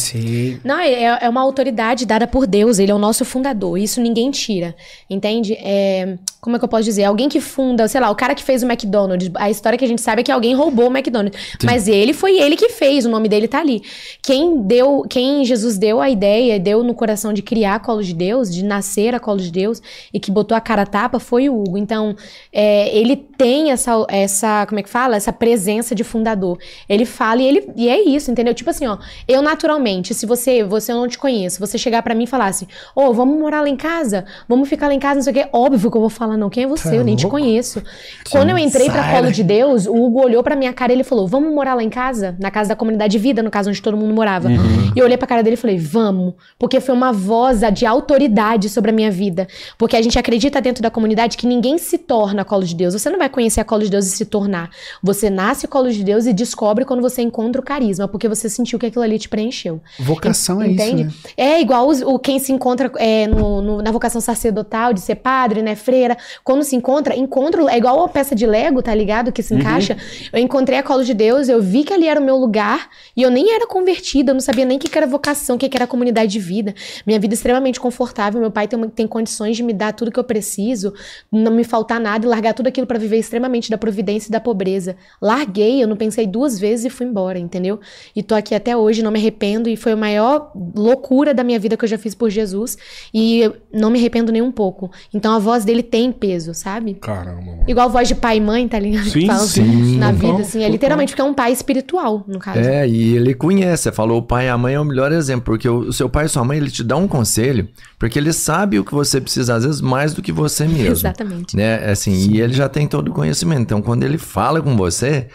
Não, 0.62 0.78
é, 0.78 1.18
é 1.22 1.28
uma 1.28 1.40
autoridade 1.40 2.04
dada 2.04 2.26
por 2.26 2.46
Deus, 2.46 2.78
ele 2.78 2.92
é 2.92 2.94
o 2.94 2.98
nosso 2.98 3.24
fundador, 3.24 3.78
isso 3.78 4.00
ninguém 4.00 4.30
tira, 4.30 4.76
entende? 5.08 5.54
É, 5.54 6.18
como 6.42 6.56
é 6.56 6.58
que 6.58 6.64
eu 6.64 6.68
posso 6.68 6.82
dizer? 6.82 7.04
Alguém 7.04 7.28
que 7.28 7.40
funda, 7.40 7.86
sei 7.88 8.00
lá, 8.00 8.10
o 8.10 8.16
cara 8.16 8.34
que 8.34 8.42
fez 8.42 8.62
o 8.62 8.66
McDonald's, 8.66 9.30
a 9.36 9.48
história 9.48 9.78
que 9.78 9.84
a 9.84 9.88
gente 9.88 10.02
sabe 10.02 10.20
é 10.20 10.24
que 10.24 10.32
alguém 10.32 10.54
roubou 10.54 10.88
o 10.88 10.94
McDonald's, 10.94 11.40
Sim. 11.40 11.66
mas 11.66 11.88
ele 11.88 12.12
foi 12.12 12.38
ele 12.38 12.56
que 12.56 12.68
fez, 12.68 13.06
o 13.06 13.08
nome 13.08 13.28
dele 13.28 13.48
tá 13.48 13.60
ali. 13.60 13.80
Quem 14.20 14.60
deu, 14.60 15.06
quem 15.08 15.44
Jesus 15.44 15.78
deu 15.78 16.00
a 16.00 16.10
ideia, 16.10 16.58
deu 16.58 16.82
no 16.82 16.94
coração 16.94 17.32
de 17.32 17.42
criar 17.42 17.76
a 17.76 17.78
colo 17.78 18.02
de 18.02 18.12
Deus, 18.12 18.52
de 18.52 18.64
nascer 18.64 19.14
a 19.14 19.20
colo 19.20 19.38
de 19.38 19.52
Deus 19.52 19.80
e 20.12 20.18
que 20.18 20.32
botou 20.32 20.56
a 20.56 20.60
cara 20.60 20.82
a 20.82 20.86
tapa 20.86 21.20
foi 21.20 21.48
o 21.48 21.62
Hugo. 21.62 21.78
Então, 21.78 22.16
é, 22.52 22.94
ele 22.96 23.14
tem 23.14 23.70
essa, 23.70 24.04
essa, 24.08 24.66
como 24.66 24.80
é 24.80 24.82
que 24.82 24.90
fala? 24.90 25.16
Essa 25.16 25.32
presença 25.32 25.94
de 25.94 26.01
de 26.02 26.08
fundador. 26.08 26.58
Ele 26.88 27.04
fala 27.04 27.40
e 27.40 27.46
ele 27.46 27.70
e 27.76 27.88
é 27.88 28.02
isso, 28.02 28.30
entendeu? 28.30 28.54
Tipo 28.54 28.70
assim, 28.70 28.86
ó, 28.86 28.98
eu 29.26 29.42
naturalmente, 29.42 30.14
se 30.14 30.26
você, 30.26 30.62
você 30.64 30.92
eu 30.92 30.96
não 30.96 31.08
te 31.08 31.18
conheço, 31.18 31.60
você 31.60 31.78
chegar 31.78 32.02
para 32.02 32.14
mim 32.14 32.24
e 32.24 32.26
falar 32.26 32.46
assim: 32.46 32.66
"Ô, 32.94 33.06
oh, 33.06 33.12
vamos 33.12 33.38
morar 33.38 33.62
lá 33.62 33.68
em 33.68 33.76
casa? 33.76 34.24
Vamos 34.48 34.68
ficar 34.68 34.88
lá 34.88 34.94
em 34.94 35.00
casa, 35.00 35.16
não 35.16 35.22
sei 35.22 35.32
o 35.32 35.34
quê". 35.34 35.48
Óbvio 35.52 35.90
que 35.90 35.96
eu 35.96 36.00
vou 36.00 36.10
falar 36.10 36.36
não. 36.36 36.50
Quem 36.50 36.64
é 36.64 36.66
você? 36.66 36.90
Tá 36.90 36.96
eu 36.96 37.04
nem 37.04 37.16
te 37.16 37.24
louco? 37.24 37.38
conheço. 37.38 37.82
Quando 38.30 38.50
eu 38.50 38.58
entrei 38.58 38.90
pra 38.90 39.02
Sai 39.02 39.16
Colo 39.16 39.32
de 39.32 39.42
Deus, 39.42 39.86
o 39.86 39.94
Hugo 39.94 40.22
olhou 40.22 40.42
pra 40.42 40.54
minha 40.56 40.72
cara 40.72 40.92
e 40.92 40.96
ele 40.96 41.04
falou: 41.04 41.26
Vamos 41.26 41.52
morar 41.52 41.74
lá 41.74 41.82
em 41.82 41.90
casa? 41.90 42.36
Na 42.38 42.50
casa 42.50 42.70
da 42.70 42.76
comunidade 42.76 43.12
de 43.12 43.18
vida, 43.18 43.42
no 43.42 43.50
caso 43.50 43.70
onde 43.70 43.80
todo 43.80 43.96
mundo 43.96 44.14
morava. 44.14 44.48
E 44.50 44.98
eu 44.98 45.04
olhei 45.04 45.16
pra 45.16 45.26
cara 45.26 45.42
dele 45.42 45.54
e 45.54 45.58
falei: 45.58 45.78
Vamos. 45.78 46.34
Porque 46.58 46.80
foi 46.80 46.94
uma 46.94 47.12
voz 47.12 47.60
de 47.72 47.86
autoridade 47.86 48.68
sobre 48.68 48.90
a 48.90 48.94
minha 48.94 49.10
vida. 49.10 49.46
Porque 49.78 49.96
a 49.96 50.02
gente 50.02 50.18
acredita 50.18 50.60
dentro 50.60 50.82
da 50.82 50.90
comunidade 50.90 51.36
que 51.36 51.46
ninguém 51.46 51.78
se 51.78 51.98
torna 51.98 52.44
Colo 52.44 52.64
de 52.64 52.74
Deus. 52.74 52.94
Você 52.94 53.10
não 53.10 53.18
vai 53.18 53.28
conhecer 53.28 53.60
a 53.60 53.64
Colo 53.64 53.82
de 53.82 53.90
Deus 53.90 54.06
e 54.06 54.10
se 54.10 54.24
tornar. 54.24 54.70
Você 55.02 55.30
nasce 55.30 55.66
Colo 55.66 55.90
de 55.90 55.91
Deus 56.02 56.26
e 56.26 56.32
descobre 56.32 56.84
quando 56.84 57.00
você 57.00 57.22
encontra 57.22 57.60
o 57.60 57.64
carisma, 57.64 58.06
porque 58.08 58.28
você 58.28 58.48
sentiu 58.48 58.78
que 58.78 58.86
aquilo 58.86 59.02
ali 59.04 59.18
te 59.18 59.28
preencheu. 59.28 59.80
Vocação 59.98 60.60
é 60.62 60.68
Entende? 60.68 61.02
isso, 61.08 61.26
né? 61.26 61.32
É 61.36 61.60
igual 61.60 61.88
o 61.90 62.18
quem 62.18 62.38
se 62.38 62.52
encontra 62.52 62.90
é, 62.96 63.26
no- 63.26 63.60
no- 63.62 63.82
na 63.82 63.90
vocação 63.90 64.20
sacerdotal, 64.20 64.92
de 64.92 65.00
ser 65.00 65.16
padre, 65.16 65.62
né, 65.62 65.74
freira. 65.74 66.16
Quando 66.44 66.62
se 66.64 66.74
encontra, 66.76 67.16
encontro 67.16 67.68
é 67.68 67.76
igual 67.76 68.04
a 68.04 68.08
peça 68.08 68.34
de 68.34 68.46
Lego, 68.46 68.82
tá 68.82 68.94
ligado? 68.94 69.32
Que 69.32 69.42
se 69.42 69.54
encaixa. 69.54 69.96
Eu 70.32 70.38
encontrei 70.38 70.78
a 70.78 70.82
colo 70.82 71.04
de 71.04 71.14
Deus, 71.14 71.48
eu 71.48 71.60
vi 71.60 71.84
que 71.84 71.92
ali 71.92 72.06
era 72.08 72.20
o 72.20 72.24
meu 72.24 72.36
lugar 72.36 72.88
e 73.16 73.22
eu 73.22 73.30
nem 73.30 73.52
era 73.54 73.66
convertida, 73.66 74.30
eu 74.30 74.34
não 74.34 74.40
sabia 74.40 74.64
nem 74.64 74.76
o 74.76 74.80
que 74.80 74.88
que 74.88 74.96
era 74.98 75.06
vocação, 75.06 75.56
o 75.56 75.58
que 75.58 75.68
que 75.68 75.76
era 75.76 75.86
comunidade 75.86 76.30
de 76.32 76.38
vida. 76.38 76.74
Minha 77.06 77.18
vida 77.18 77.34
é 77.34 77.36
extremamente 77.36 77.80
confortável, 77.80 78.40
meu 78.40 78.50
pai 78.50 78.68
tem, 78.68 78.78
uma- 78.78 78.88
tem 78.88 79.06
condições 79.06 79.56
de 79.56 79.62
me 79.62 79.72
dar 79.72 79.92
tudo 79.92 80.10
que 80.12 80.18
eu 80.20 80.24
preciso, 80.24 80.92
não 81.30 81.52
me 81.52 81.64
faltar 81.64 82.00
nada 82.00 82.24
e 82.24 82.28
largar 82.28 82.54
tudo 82.54 82.66
aquilo 82.68 82.86
pra 82.86 82.98
viver 82.98 83.18
extremamente 83.18 83.70
da 83.70 83.78
providência 83.78 84.28
e 84.28 84.32
da 84.32 84.40
pobreza. 84.40 84.96
Larguei, 85.20 85.81
eu 85.82 85.88
não 85.88 85.96
pensei 85.96 86.26
duas 86.26 86.58
vezes 86.58 86.86
e 86.86 86.90
fui 86.90 87.06
embora, 87.06 87.38
entendeu? 87.38 87.80
E 88.14 88.22
tô 88.22 88.34
aqui 88.34 88.54
até 88.54 88.76
hoje, 88.76 89.02
não 89.02 89.10
me 89.10 89.18
arrependo 89.18 89.68
e 89.68 89.76
foi 89.76 89.92
a 89.92 89.96
maior 89.96 90.52
loucura 90.74 91.32
da 91.32 91.42
minha 91.42 91.58
vida 91.58 91.76
que 91.76 91.84
eu 91.84 91.88
já 91.88 91.98
fiz 91.98 92.14
por 92.14 92.30
Jesus 92.30 92.76
e 93.12 93.50
não 93.72 93.90
me 93.90 93.98
arrependo 93.98 94.30
nem 94.30 94.42
um 94.42 94.52
pouco. 94.52 94.90
Então 95.12 95.34
a 95.34 95.38
voz 95.38 95.64
dele 95.64 95.82
tem 95.82 96.12
peso, 96.12 96.54
sabe? 96.54 96.94
Caramba, 96.94 97.40
mano. 97.40 97.64
Igual 97.66 97.88
voz 97.90 98.08
de 98.08 98.14
pai 98.14 98.36
e 98.36 98.40
mãe, 98.40 98.68
tá 98.68 98.78
ligado? 98.78 99.08
Sim, 99.08 99.22
Que 99.22 99.26
falam 99.26 99.46
sim, 99.46 99.98
Na 99.98 100.12
vida, 100.12 100.42
assim. 100.42 100.62
É 100.62 100.68
literalmente 100.68 101.12
porque 101.12 101.22
é 101.22 101.24
um 101.24 101.34
pai 101.34 101.52
espiritual, 101.52 102.24
no 102.26 102.38
caso. 102.38 102.58
É, 102.58 102.88
e 102.88 103.16
ele 103.16 103.34
conhece. 103.34 103.90
Falou, 103.92 104.18
o 104.18 104.22
pai 104.22 104.46
e 104.46 104.48
a 104.48 104.58
mãe 104.58 104.74
é 104.74 104.80
o 104.80 104.84
melhor 104.84 105.12
exemplo, 105.12 105.44
porque 105.44 105.68
o, 105.68 105.92
seu 105.92 106.08
pai 106.08 106.26
e 106.26 106.28
sua 106.28 106.44
mãe, 106.44 106.58
ele 106.58 106.70
te 106.70 106.82
dá 106.82 106.96
um 106.96 107.06
conselho, 107.06 107.68
porque 107.98 108.18
ele 108.18 108.32
sabe 108.32 108.78
o 108.78 108.84
que 108.84 108.94
você 108.94 109.20
precisa, 109.20 109.54
às 109.54 109.64
vezes, 109.64 109.80
mais 109.80 110.14
do 110.14 110.22
que 110.22 110.32
você 110.32 110.66
mesmo. 110.66 110.92
Exatamente. 110.92 111.56
Né? 111.56 111.90
Assim, 111.90 112.30
e 112.30 112.40
ele 112.40 112.52
já 112.52 112.68
tem 112.68 112.86
todo 112.86 113.08
o 113.08 113.12
conhecimento. 113.12 113.62
Então, 113.62 113.82
quando 113.82 114.02
ele 114.02 114.18
fala 114.18 114.60
com 114.60 114.76
você, 114.76 115.28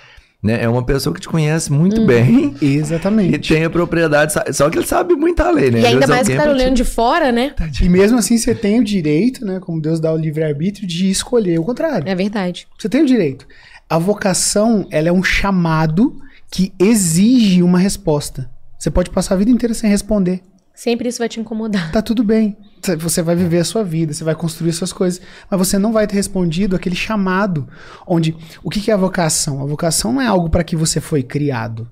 né, 0.48 0.64
é 0.64 0.68
uma 0.70 0.84
pessoa 0.84 1.14
que 1.14 1.22
te 1.22 1.28
conhece 1.28 1.72
muito 1.72 2.02
Uhum. 2.02 2.08
bem 2.08 2.56
e 2.62 2.76
Exatamente. 2.78 3.54
tem 3.54 3.64
a 3.64 3.70
propriedade, 3.70 4.34
só 4.54 4.70
que 4.70 4.80
ele 4.80 4.88
sabe 4.88 5.14
muita 5.16 5.50
lei, 5.52 5.70
né? 5.70 5.82
E 5.82 5.86
ainda 5.86 6.00
vezes 6.08 6.10
mais 6.16 6.28
que 6.28 6.36
tá 6.36 6.44
te- 6.44 6.50
olhando 6.50 6.76
de 6.76 6.84
fora, 6.84 7.32
né? 7.32 7.54
E 7.82 7.88
mesmo 7.90 8.18
assim 8.18 8.38
você 8.38 8.56
tem 8.56 8.80
o 8.80 8.84
direito, 8.84 9.46
né? 9.46 9.60
Como 9.60 9.80
Deus 9.82 10.00
dá 10.00 10.12
o 10.12 10.18
livre-arbítrio, 10.18 10.88
de 10.88 11.10
escolher 11.10 11.60
o 11.60 11.64
contrário. 11.64 12.08
É 12.10 12.16
verdade. 12.16 12.68
Você 12.80 12.90
tem 12.90 13.02
o 13.02 13.06
direito. 13.06 13.46
A 13.90 13.98
vocação, 13.98 14.88
ela 14.90 15.10
é 15.10 15.12
um 15.12 15.24
chamado 15.24 16.18
que 16.50 16.72
exige 16.80 17.62
uma 17.62 17.78
resposta. 17.80 18.50
Você 18.80 18.90
pode 18.90 19.10
passar 19.10 19.36
a 19.36 19.38
vida 19.38 19.52
inteira 19.52 19.74
sem 19.74 19.90
responder. 19.90 20.42
Sempre 20.78 21.10
isso 21.10 21.18
vai 21.18 21.28
te 21.28 21.40
incomodar. 21.40 21.92
Tá 21.92 22.04
tudo 22.04 22.24
bem. 22.24 22.56
Você 23.00 23.24
vai 23.24 23.36
viver 23.36 23.58
a 23.58 23.63
sua 23.63 23.84
vida, 23.84 24.13
você 24.13 24.24
vai 24.24 24.36
construir 24.36 24.72
suas 24.74 24.94
coisas, 24.94 25.20
mas 25.50 25.58
você 25.58 25.80
não 25.80 25.92
vai 25.92 26.06
ter 26.06 26.13
respondido 26.13 26.76
aquele 26.76 26.96
chamado. 26.96 27.68
Onde 28.06 28.38
o 28.63 28.70
que 28.70 28.80
que 28.80 28.92
é 28.92 28.94
a 28.94 28.98
vocação? 28.98 29.60
A 29.60 29.66
vocação 29.66 30.13
não 30.13 30.22
é 30.22 30.28
algo 30.28 30.52
para 30.52 30.63
que 30.63 30.76
você 30.76 31.02
foi 31.02 31.24
criado. 31.24 31.90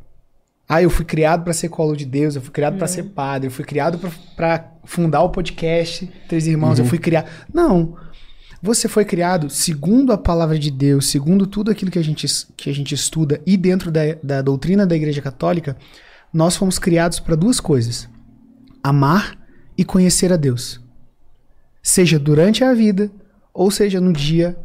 Ah, 0.69 0.83
eu 0.83 0.91
fui 0.91 1.03
criado 1.03 1.43
para 1.43 1.51
ser 1.51 1.69
colo 1.69 1.95
de 1.95 2.05
Deus, 2.05 2.35
eu 2.35 2.43
fui 2.43 2.51
criado 2.51 2.77
para 2.77 2.85
ser 2.85 3.05
padre, 3.05 3.47
eu 3.47 3.51
fui 3.51 3.65
criado 3.65 3.99
para 4.35 4.71
fundar 4.83 5.23
o 5.23 5.29
podcast 5.31 6.07
Três 6.29 6.45
Irmãos, 6.45 6.77
eu 6.77 6.85
fui 6.85 6.99
criado. 6.99 7.27
Não. 7.51 7.97
Você 8.61 8.87
foi 8.87 9.03
criado 9.03 9.49
segundo 9.49 10.13
a 10.13 10.17
palavra 10.17 10.59
de 10.59 10.69
Deus, 10.69 11.07
segundo 11.07 11.47
tudo 11.47 11.71
aquilo 11.71 11.89
que 11.89 11.97
a 11.97 12.03
gente, 12.03 12.27
que 12.55 12.69
a 12.69 12.73
gente 12.73 12.93
estuda 12.93 13.41
e 13.47 13.57
dentro 13.57 13.89
da, 13.89 14.01
da 14.21 14.43
doutrina 14.43 14.85
da 14.85 14.95
Igreja 14.95 15.23
Católica, 15.23 15.75
nós 16.31 16.55
fomos 16.55 16.77
criados 16.77 17.19
para 17.19 17.35
duas 17.35 17.59
coisas: 17.59 18.07
amar 18.87 19.37
e 19.75 19.83
conhecer 19.83 20.31
a 20.31 20.37
Deus. 20.37 20.79
Seja 21.81 22.19
durante 22.19 22.63
a 22.63 22.73
vida, 22.73 23.11
ou 23.53 23.71
seja 23.71 23.99
no 23.99 24.13
dia 24.13 24.57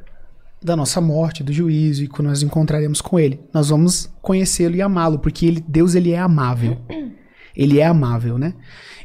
da 0.62 0.76
nossa 0.76 1.00
morte, 1.00 1.42
do 1.42 1.52
juízo, 1.52 2.04
e 2.04 2.06
quando 2.06 2.28
nós 2.28 2.42
encontraremos 2.42 3.00
com 3.00 3.18
Ele. 3.18 3.40
Nós 3.52 3.70
vamos 3.70 4.10
conhecê-lo 4.20 4.76
e 4.76 4.82
amá-lo, 4.82 5.18
porque 5.18 5.46
ele, 5.46 5.64
Deus 5.66 5.94
ele 5.94 6.12
é 6.12 6.18
amável. 6.18 6.78
Ele 7.56 7.80
é 7.80 7.84
amável, 7.84 8.38
né? 8.38 8.54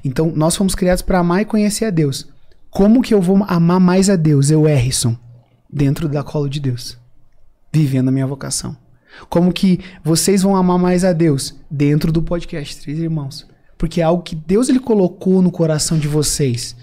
Então, 0.03 0.31
nós 0.33 0.55
fomos 0.55 0.75
criados 0.75 1.01
para 1.01 1.17
amar 1.17 1.41
e 1.41 1.45
conhecer 1.45 1.85
a 1.85 1.89
Deus. 1.89 2.29
Como 2.69 3.01
que 3.01 3.11
eu 3.11 3.19
vou 3.19 3.43
amar 3.47 3.79
mais 3.79 4.07
a 4.07 4.15
Deus, 4.15 4.51
eu, 4.51 4.69
Erison, 4.69 5.17
dentro 5.67 6.07
da 6.07 6.23
colo 6.23 6.47
de 6.47 6.59
Deus, 6.59 6.95
vivendo 7.73 8.09
a 8.09 8.11
minha 8.11 8.27
vocação? 8.27 8.77
Como 9.29 9.51
que 9.51 9.79
vocês 10.03 10.43
vão 10.43 10.55
amar 10.55 10.77
mais 10.77 11.03
a 11.03 11.11
Deus 11.11 11.59
dentro 11.69 12.11
do 12.11 12.21
podcast 12.21 12.79
Três 12.81 12.99
Irmãos? 12.99 13.47
Porque 13.77 14.01
é 14.01 14.03
algo 14.03 14.23
que 14.23 14.35
Deus 14.35 14.69
ele 14.69 14.79
colocou 14.79 15.41
no 15.41 15.51
coração 15.51 15.97
de 15.97 16.07
vocês. 16.07 16.75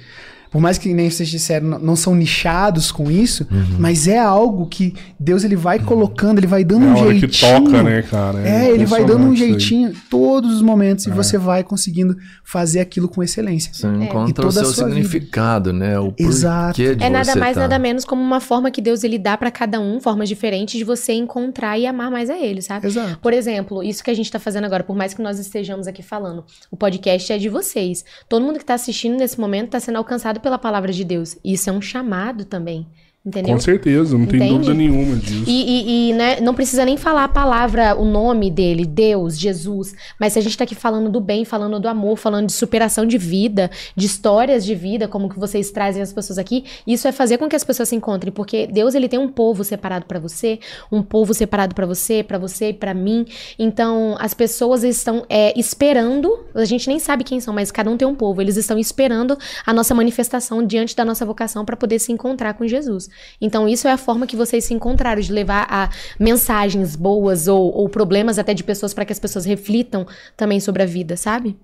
Por 0.53 0.61
mais 0.61 0.77
que 0.79 0.93
nem 0.93 1.09
vocês 1.11 1.29
disseram, 1.29 1.67
não- 1.67 1.79
não 1.79 1.97
são 1.97 2.15
nichados 2.15 2.93
com 2.93 3.11
isso, 3.11 3.47
mas 3.79 4.07
é 4.07 4.19
algo 4.19 4.67
que 4.67 4.95
Deus 5.19 5.43
ele 5.45 5.57
vai 5.57 5.79
colocando, 5.79 6.39
ele 6.39 6.47
vai 6.47 6.63
dando 6.63 6.85
É 6.85 6.89
a 6.89 6.93
um 6.93 6.97
hora 6.99 7.15
que 7.15 7.21
jeitinho. 7.21 7.65
toca, 7.65 7.83
né, 7.83 8.03
cara? 8.03 8.47
É, 8.47 8.69
ele 8.71 8.85
vai 8.85 9.05
dando 9.05 9.25
um 9.25 9.35
jeitinho 9.35 9.95
todos 10.11 10.53
os 10.55 10.61
momentos 10.63 11.07
e 11.07 11.11
você 11.11 11.39
vai 11.39 11.65
conseguindo 11.65 12.17
fazer 12.45 12.81
aquilo 12.81 13.09
com 13.09 13.23
excelência. 13.23 13.73
Você 13.73 13.87
E 13.87 14.05
encontra 14.05 14.35
toda 14.35 14.47
o 14.47 14.49
a 14.49 14.53
seu 14.53 14.65
sua 14.67 14.85
vida. 14.89 14.97
significado, 14.97 15.73
né? 15.73 15.99
O 15.99 16.13
Exato. 16.19 16.81
É 16.83 17.09
nada 17.09 17.25
você 17.33 17.39
mais, 17.39 17.55
tá. 17.55 17.61
nada 17.63 17.79
menos 17.79 18.05
como 18.05 18.21
uma 18.23 18.41
forma 18.41 18.71
que 18.71 18.83
Deus 18.83 19.03
ele 19.05 19.19
dá 19.19 19.37
pra 19.39 19.51
cada 19.51 19.81
um, 19.81 20.01
formas 20.01 20.29
diferentes 20.29 20.77
de 20.77 20.85
você 20.85 21.15
encontrar 21.15 21.79
e 21.79 21.87
amar 21.87 22.11
mais 22.11 22.29
a 22.29 22.37
ele, 22.37 22.61
sabe? 22.61 22.87
Exato. 22.87 23.19
Por 23.21 23.33
exemplo, 23.33 23.83
isso 23.83 24.05
que 24.05 24.11
a 24.11 24.15
gente 24.15 24.31
tá 24.31 24.39
fazendo 24.39 24.65
agora, 24.65 24.85
por 24.85 24.95
mais 24.95 25.15
que 25.15 25.23
nós 25.23 25.39
estejamos 25.39 25.87
aqui 25.87 26.03
falando, 26.03 26.45
o 26.71 26.77
podcast 26.77 27.33
é 27.33 27.39
de 27.39 27.49
vocês. 27.49 28.05
Todo 28.29 28.45
mundo 28.45 28.59
que 28.59 28.65
tá 28.65 28.75
assistindo 28.75 29.17
nesse 29.17 29.41
momento 29.41 29.71
tá 29.71 29.81
sendo 29.81 29.97
alcançado 29.97 30.41
pela 30.43 30.59
palavra 30.59 30.93
de 30.93 31.05
Deus. 31.05 31.39
Isso 31.43 31.71
é 31.71 31.73
um 31.73 31.81
chamado 31.81 32.45
também. 32.45 32.87
Entendeu? 33.25 33.55
Com 33.55 33.61
certeza, 33.61 34.19
não 34.19 34.27
tem 34.27 34.49
dúvida 34.49 34.75
nenhuma 34.75 35.15
disso. 35.15 35.45
E, 35.47 35.51
e- 35.63 36.11
e, 36.11 36.13
né, 36.13 36.41
não 36.41 36.53
precisa 36.55 36.85
nem 36.85 36.97
falar 36.97 37.23
a 37.23 37.29
palavra, 37.29 37.95
o 37.97 38.05
nome 38.05 38.51
dele, 38.51 38.85
Deus, 38.85 39.39
Jesus. 39.39 39.95
Mas 40.19 40.33
se 40.33 40.41
a 40.41 40.43
gente 40.43 40.59
tá 40.59 40.65
aqui 40.65 40.75
falando 40.75 41.09
do 41.09 41.21
bem, 41.21 41.45
falando 41.45 41.79
do 41.79 41.87
amor, 41.87 42.17
falando 42.17 42.47
de 42.47 42.53
superação 42.53 43.07
de 43.07 43.17
vida, 43.17 43.71
de 43.95 44.07
histórias 44.07 44.65
de 44.65 44.75
vida, 44.75 45.07
como 45.07 45.29
que 45.29 45.39
vocês 45.39 45.71
trazem 45.71 46.03
as 46.03 46.13
pessoas 46.13 46.37
aqui, 46.37 46.65
isso 46.85 47.07
é 47.07 47.13
fazer 47.13 47.39
com 47.39 47.49
que 47.49 47.55
as 47.55 47.63
pessoas 47.63 47.89
se 47.89 47.95
encontrem. 47.95 48.33
Porque 48.33 48.67
Deus, 48.67 48.93
ele 48.93 49.09
tem 49.09 49.21
um 49.21 49.29
povo 49.29 49.63
separado 49.63 50.05
pra 50.07 50.19
você, 50.19 50.59
um 50.91 51.01
povo 51.01 51.33
separado 51.33 51.77
pra 51.77 51.87
você, 51.87 52.25
pra 52.25 52.39
você 52.39 52.71
e 52.71 52.75
pra 52.75 52.93
mim. 52.93 53.25
Então, 53.57 54.17
as 54.19 54.35
pessoas 54.35 54.83
estão 54.83 55.25
é, 55.29 55.57
esperando, 55.57 56.45
a 56.57 56.65
gente 56.65 56.89
nem 56.89 56.99
sabe 56.99 57.23
quem 57.23 57.39
são, 57.39 57.55
mas 57.55 57.71
cada 57.71 57.89
um 57.89 57.97
tem 57.97 58.09
um 58.09 58.17
povo. 58.17 58.43
Eles 58.43 58.57
estão 58.57 58.77
esperando 58.81 59.39
a 59.65 59.73
nossa 59.73 59.95
manifestação 59.95 60.67
diante 60.67 60.97
da 60.97 61.05
nossa 61.05 61.25
vocação 61.25 61.65
pra 61.65 61.77
poder 61.77 62.01
se 62.01 62.11
encontrar 62.11 62.55
com 62.55 62.67
Jesus. 62.67 63.12
Então, 63.41 63.69
isso 63.69 63.87
é 63.89 63.93
a 63.93 63.99
forma 63.99 64.27
que 64.27 64.37
vocês 64.37 64.65
se 64.65 64.75
encontraram, 64.75 65.21
de 65.21 65.33
levar 65.33 65.67
a 65.71 65.91
mensagens 66.19 66.97
boas 66.97 67.49
ou, 67.49 67.73
ou 67.75 67.89
problemas 67.89 68.39
até 68.39 68.55
de 68.55 68.65
pessoas 68.65 68.93
para 68.95 69.05
que 69.05 69.13
as 69.13 69.19
pessoas 69.19 69.45
reflitam 69.45 70.07
também 70.37 70.61
sobre 70.61 70.83
a 70.83 70.87
vida, 70.87 71.17
sabe? 71.17 71.57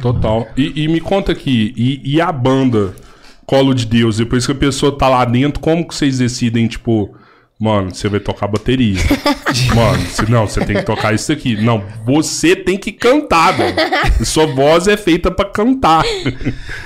Total. 0.00 0.48
E, 0.56 0.84
e 0.84 0.88
me 0.88 1.00
conta 1.00 1.32
aqui, 1.32 1.72
e, 1.76 2.14
e 2.16 2.20
a 2.20 2.32
banda 2.32 2.94
Colo 3.46 3.72
de 3.74 3.86
Deus, 3.86 4.16
depois 4.18 4.44
que 4.44 4.52
a 4.52 4.54
pessoa 4.54 4.96
tá 4.96 5.08
lá 5.08 5.24
dentro, 5.24 5.60
como 5.60 5.86
que 5.86 5.94
vocês 5.94 6.18
decidem, 6.18 6.66
tipo, 6.66 7.14
mano, 7.58 7.94
você 7.94 8.08
vai 8.08 8.20
tocar 8.20 8.46
bateria? 8.48 8.96
mano, 9.74 10.04
você- 10.04 10.26
não, 10.26 10.46
você 10.46 10.64
tem 10.64 10.76
que 10.76 10.82
tocar 10.82 11.14
isso 11.14 11.32
aqui. 11.32 11.56
Não, 11.56 11.82
você 12.04 12.54
tem 12.56 12.76
que 12.76 12.92
cantar, 12.92 13.52
velho. 13.56 13.76
Sua 14.26 14.46
voz 14.46 14.86
é 14.88 14.96
feita 14.96 15.30
pra 15.30 15.44
cantar. 15.46 16.04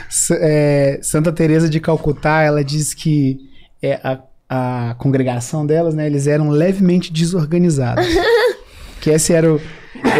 S- 0.08 0.34
é, 0.40 1.00
Santa 1.02 1.32
Teresa 1.32 1.68
de 1.68 1.80
Calcutá, 1.80 2.42
ela 2.42 2.62
diz 2.62 2.94
que 2.94 3.38
é, 3.82 4.00
a, 4.02 4.20
a 4.48 4.94
congregação 4.94 5.66
delas, 5.66 5.94
né, 5.94 6.06
eles 6.06 6.26
eram 6.26 6.50
levemente 6.50 7.12
desorganizados. 7.12 8.06
que 9.00 9.10
esse 9.10 9.32
era 9.32 9.52
o, 9.52 9.60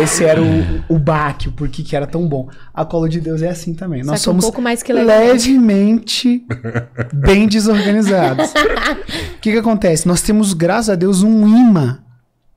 esse 0.03 0.25
era 0.25 0.43
o, 0.43 0.95
o 0.95 0.99
baque, 0.99 1.49
o 1.49 1.53
porquê 1.53 1.83
que 1.83 1.95
era 1.95 2.07
tão 2.07 2.29
bom. 2.29 2.49
A 2.75 2.85
Colo 2.85 3.09
de 3.09 3.21
Deus 3.21 3.41
é 3.41 3.49
assim 3.49 3.75
também. 3.75 4.03
Nós 4.03 4.21
Só 4.21 4.31
um 4.31 4.35
somos 4.35 4.45
pouco 4.45 4.61
mais 4.61 4.83
que 4.83 4.93
levemente. 4.93 6.45
bem 7.15 7.47
desorganizados. 7.47 8.51
O 8.51 9.39
que 9.41 9.53
que 9.53 9.59
acontece? 9.59 10.07
Nós 10.07 10.21
temos, 10.21 10.53
graças 10.53 10.91
a 10.91 10.95
Deus, 10.97 11.23
um 11.23 11.47
imã. 11.47 12.01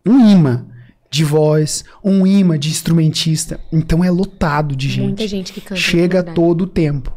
Um 0.06 0.30
imã 0.30 0.66
de 1.10 1.24
voz, 1.24 1.86
um 2.04 2.28
imã 2.28 2.60
de 2.60 2.70
instrumentista. 2.70 3.60
Então 3.72 4.04
é 4.04 4.12
lotado 4.12 4.76
de 4.76 4.90
gente. 4.90 5.04
Muita 5.04 5.28
gente 5.28 5.54
que 5.54 5.62
canta. 5.62 5.80
Chega 5.80 6.18
verdade. 6.18 6.36
todo 6.36 6.62
o 6.64 6.68
tempo. 6.68 7.14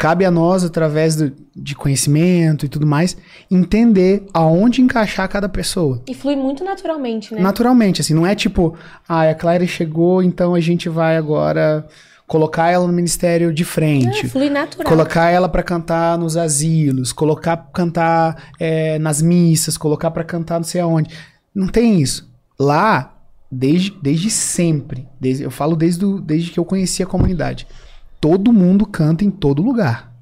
Cabe 0.00 0.24
a 0.24 0.30
nós, 0.30 0.64
através 0.64 1.14
do- 1.14 1.30
de 1.54 1.74
conhecimento 1.74 2.64
e 2.64 2.68
tudo 2.70 2.86
mais, 2.86 3.18
entender 3.50 4.24
aonde 4.32 4.80
encaixar 4.80 5.28
cada 5.28 5.46
pessoa. 5.46 6.02
E 6.08 6.14
flui 6.14 6.34
muito 6.36 6.64
naturalmente, 6.64 7.34
né? 7.34 7.40
Naturalmente, 7.42 8.00
assim, 8.00 8.14
não 8.14 8.26
é 8.26 8.34
tipo, 8.34 8.74
ah, 9.06 9.28
a 9.28 9.34
Clara 9.34 9.66
chegou, 9.66 10.22
então 10.22 10.54
a 10.54 10.60
gente 10.60 10.88
vai 10.88 11.18
agora 11.18 11.86
colocar 12.26 12.70
ela 12.70 12.86
no 12.86 12.92
ministério 12.94 13.52
de 13.52 13.62
frente. 13.62 14.26
Flui 14.28 14.48
natural. 14.48 14.88
Colocar 14.88 15.28
ela 15.28 15.50
pra 15.50 15.62
cantar 15.62 16.16
nos 16.16 16.34
asilos, 16.34 17.12
colocar 17.12 17.58
pra 17.58 17.70
cantar 17.70 18.44
é, 18.58 18.98
nas 18.98 19.20
missas, 19.20 19.76
colocar 19.76 20.10
pra 20.10 20.24
cantar 20.24 20.58
não 20.60 20.64
sei 20.64 20.80
aonde. 20.80 21.10
Não 21.54 21.68
tem 21.68 22.00
isso. 22.00 22.26
Lá, 22.58 23.18
desde, 23.52 23.90
desde 24.00 24.30
sempre, 24.30 25.06
desde, 25.20 25.42
eu 25.42 25.50
falo 25.50 25.76
desde, 25.76 26.06
o- 26.06 26.20
desde 26.22 26.52
que 26.52 26.58
eu 26.58 26.64
conheci 26.64 27.02
a 27.02 27.06
comunidade, 27.06 27.66
todo 28.20 28.52
mundo 28.52 28.84
canta 28.86 29.24
em 29.24 29.30
todo 29.30 29.62
lugar. 29.62 30.12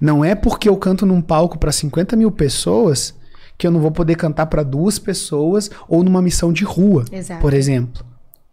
Não 0.00 0.24
é 0.24 0.34
porque 0.34 0.68
eu 0.68 0.76
canto 0.76 1.06
num 1.06 1.20
palco 1.20 1.58
pra 1.58 1.70
50 1.70 2.16
mil 2.16 2.30
pessoas 2.32 3.14
que 3.56 3.66
eu 3.66 3.70
não 3.70 3.80
vou 3.80 3.90
poder 3.90 4.16
cantar 4.16 4.46
pra 4.46 4.62
duas 4.62 4.98
pessoas 4.98 5.70
ou 5.88 6.02
numa 6.02 6.22
missão 6.22 6.52
de 6.52 6.64
rua, 6.64 7.04
Exato. 7.10 7.40
por 7.40 7.52
exemplo, 7.54 8.04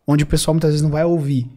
onde 0.07 0.23
o 0.23 0.27
pessoal 0.27 0.53
muitas 0.53 0.71
vezes 0.71 0.81
não 0.83 0.89
vai 0.91 1.03
ouvir, 1.03 1.47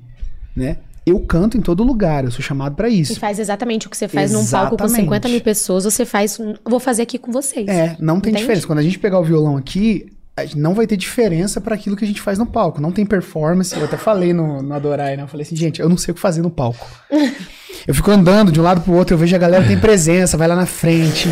né? 0.54 0.78
Eu 1.06 1.20
canto 1.20 1.56
em 1.56 1.62
todo 1.62 1.82
lugar, 1.82 2.24
eu 2.24 2.30
sou 2.30 2.42
chamado 2.42 2.74
pra 2.74 2.88
E 2.90 3.00
isso. 3.00 3.18
faz 3.18 3.38
exatamente 3.38 3.86
o 3.86 3.90
que 3.90 3.96
você 3.96 4.06
faz 4.08 4.30
num 4.30 4.44
palco 4.46 4.76
com 4.76 4.84
Exatamente. 4.84 5.04
50 5.06 5.28
mil 5.30 5.40
pessoas, 5.40 5.84
você 5.84 6.04
faz. 6.04 6.38
eu 6.38 6.54
Vou 6.68 6.78
fazer 6.78 7.02
aqui 7.02 7.16
com 7.18 7.32
vocês. 7.32 7.66
É, 7.66 7.96
não 7.98 8.20
tem 8.20 8.30
Entende? 8.30 8.38
diferença. 8.42 8.66
Quando 8.66 8.80
a 8.80 8.82
gente 8.82 8.98
pegar 8.98 9.18
o 9.18 9.24
violão 9.24 9.56
aqui, 9.56 10.12
não 10.56 10.74
vai 10.74 10.86
ter 10.86 10.96
diferença 10.96 11.60
para 11.60 11.74
aquilo 11.74 11.96
que 11.96 12.04
a 12.04 12.08
gente 12.08 12.20
faz 12.20 12.38
no 12.38 12.46
palco. 12.46 12.80
Não 12.80 12.92
tem 12.92 13.04
performance. 13.06 13.74
Eu 13.76 13.84
até 13.84 13.96
falei 13.96 14.32
no, 14.32 14.62
no 14.62 14.74
Adorai, 14.74 15.16
né? 15.16 15.22
Eu 15.22 15.28
falei 15.28 15.44
assim, 15.46 15.56
gente, 15.56 15.80
eu 15.80 15.88
não 15.88 15.96
sei 15.96 16.12
o 16.12 16.14
que 16.14 16.20
fazer 16.20 16.42
no 16.42 16.50
palco. 16.50 16.86
eu 17.86 17.94
fico 17.94 18.10
andando 18.10 18.50
de 18.52 18.60
um 18.60 18.62
lado 18.62 18.80
pro 18.80 18.92
outro, 18.92 19.14
eu 19.14 19.18
vejo 19.18 19.34
a 19.34 19.38
galera 19.38 19.64
tem 19.64 19.78
presença, 19.78 20.36
vai 20.36 20.48
lá 20.48 20.56
na 20.56 20.66
frente. 20.66 21.28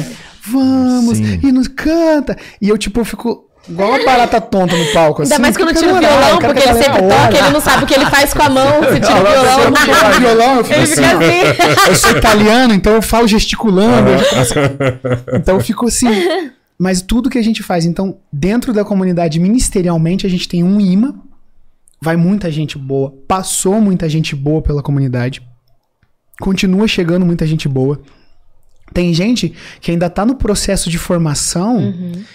Vamos, 0.48 1.18
Sim. 1.18 1.40
e 1.42 1.50
nos 1.52 1.66
canta. 1.68 2.36
E 2.60 2.68
eu, 2.68 2.78
tipo, 2.78 3.00
eu 3.00 3.04
fico 3.04 3.46
igual 3.68 3.90
uma 3.90 4.04
barata 4.04 4.40
tonta 4.40 4.76
no 4.76 4.92
palco. 4.92 5.22
Ainda 5.22 5.34
assim, 5.34 5.42
mais 5.42 5.56
quando 5.56 5.74
tira 5.74 5.92
o 5.92 5.98
violão, 5.98 6.38
porque 6.38 6.60
que 6.60 6.68
a 6.68 6.72
ele 6.72 6.82
sempre 6.82 7.02
toca, 7.02 7.38
ele 7.38 7.50
não 7.50 7.60
sabe 7.60 7.84
o 7.84 7.86
que 7.86 7.94
ele 7.94 8.06
faz 8.06 8.32
com 8.32 8.42
a 8.42 8.48
mão. 8.48 8.82
Se 8.92 9.00
tira 9.00 9.14
o 9.14 9.26
Se 9.26 9.34
eu 9.34 9.42
violão. 9.42 9.64
não 9.64 9.72
tocar 9.72 10.20
violão, 10.20 10.56
eu 10.56 10.64
fico 10.64 10.78
Ele 10.80 10.92
assim, 10.92 11.04
assim. 11.04 11.88
eu 11.88 11.96
sou 11.96 12.10
italiano, 12.12 12.74
então 12.74 12.92
eu 12.94 13.02
falo 13.02 13.26
gesticulando. 13.26 14.10
eu 14.10 14.16
assim. 14.40 14.54
Então 15.34 15.56
eu 15.56 15.60
fico 15.60 15.86
assim. 15.88 16.50
Mas 16.78 17.00
tudo 17.00 17.30
que 17.30 17.38
a 17.38 17.42
gente 17.42 17.62
faz, 17.62 17.86
então, 17.86 18.18
dentro 18.32 18.72
da 18.72 18.84
comunidade, 18.84 19.40
ministerialmente, 19.40 20.26
a 20.26 20.30
gente 20.30 20.48
tem 20.48 20.62
um 20.62 20.80
imã. 20.80 21.14
Vai 22.00 22.16
muita 22.16 22.50
gente 22.50 22.76
boa. 22.76 23.14
Passou 23.26 23.80
muita 23.80 24.08
gente 24.08 24.36
boa 24.36 24.60
pela 24.60 24.82
comunidade. 24.82 25.42
Continua 26.38 26.86
chegando 26.86 27.24
muita 27.24 27.46
gente 27.46 27.66
boa. 27.66 28.00
Tem 28.92 29.12
gente 29.12 29.54
que 29.80 29.90
ainda 29.90 30.08
tá 30.10 30.24
no 30.24 30.36
processo 30.36 30.90
de 30.90 30.98
formação. 30.98 31.94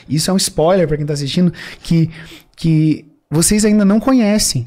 Isso 0.10 0.32
é 0.32 0.34
um 0.34 0.38
spoiler 0.38 0.88
pra 0.88 0.98
quem 0.98 1.06
tá 1.06 1.14
assistindo. 1.14 1.54
Que, 1.84 2.10
que 2.56 3.06
vocês 3.30 3.64
ainda 3.64 3.86
não 3.86 4.00
conhecem. 4.00 4.66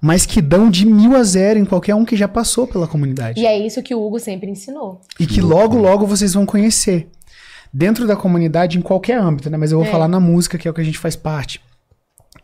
Mas 0.00 0.26
que 0.26 0.42
dão 0.42 0.70
de 0.70 0.84
mil 0.86 1.16
a 1.16 1.22
zero 1.24 1.58
em 1.58 1.64
qualquer 1.64 1.94
um 1.94 2.04
que 2.04 2.14
já 2.14 2.28
passou 2.28 2.66
pela 2.66 2.86
comunidade. 2.86 3.40
E 3.40 3.46
é 3.46 3.58
isso 3.58 3.82
que 3.82 3.94
o 3.94 4.06
Hugo 4.06 4.20
sempre 4.20 4.50
ensinou. 4.50 5.00
E 5.18 5.26
que 5.26 5.40
logo, 5.40 5.78
logo 5.78 6.06
vocês 6.06 6.34
vão 6.34 6.44
conhecer. 6.44 7.08
Dentro 7.72 8.06
da 8.06 8.16
comunidade, 8.16 8.78
em 8.78 8.82
qualquer 8.82 9.18
âmbito, 9.18 9.50
né? 9.50 9.56
Mas 9.56 9.72
eu 9.72 9.78
vou 9.78 9.86
É. 9.86 9.90
falar 9.90 10.08
na 10.08 10.20
música, 10.20 10.56
que 10.58 10.66
é 10.66 10.70
o 10.70 10.74
que 10.74 10.80
a 10.80 10.84
gente 10.84 10.98
faz 10.98 11.14
parte. 11.16 11.60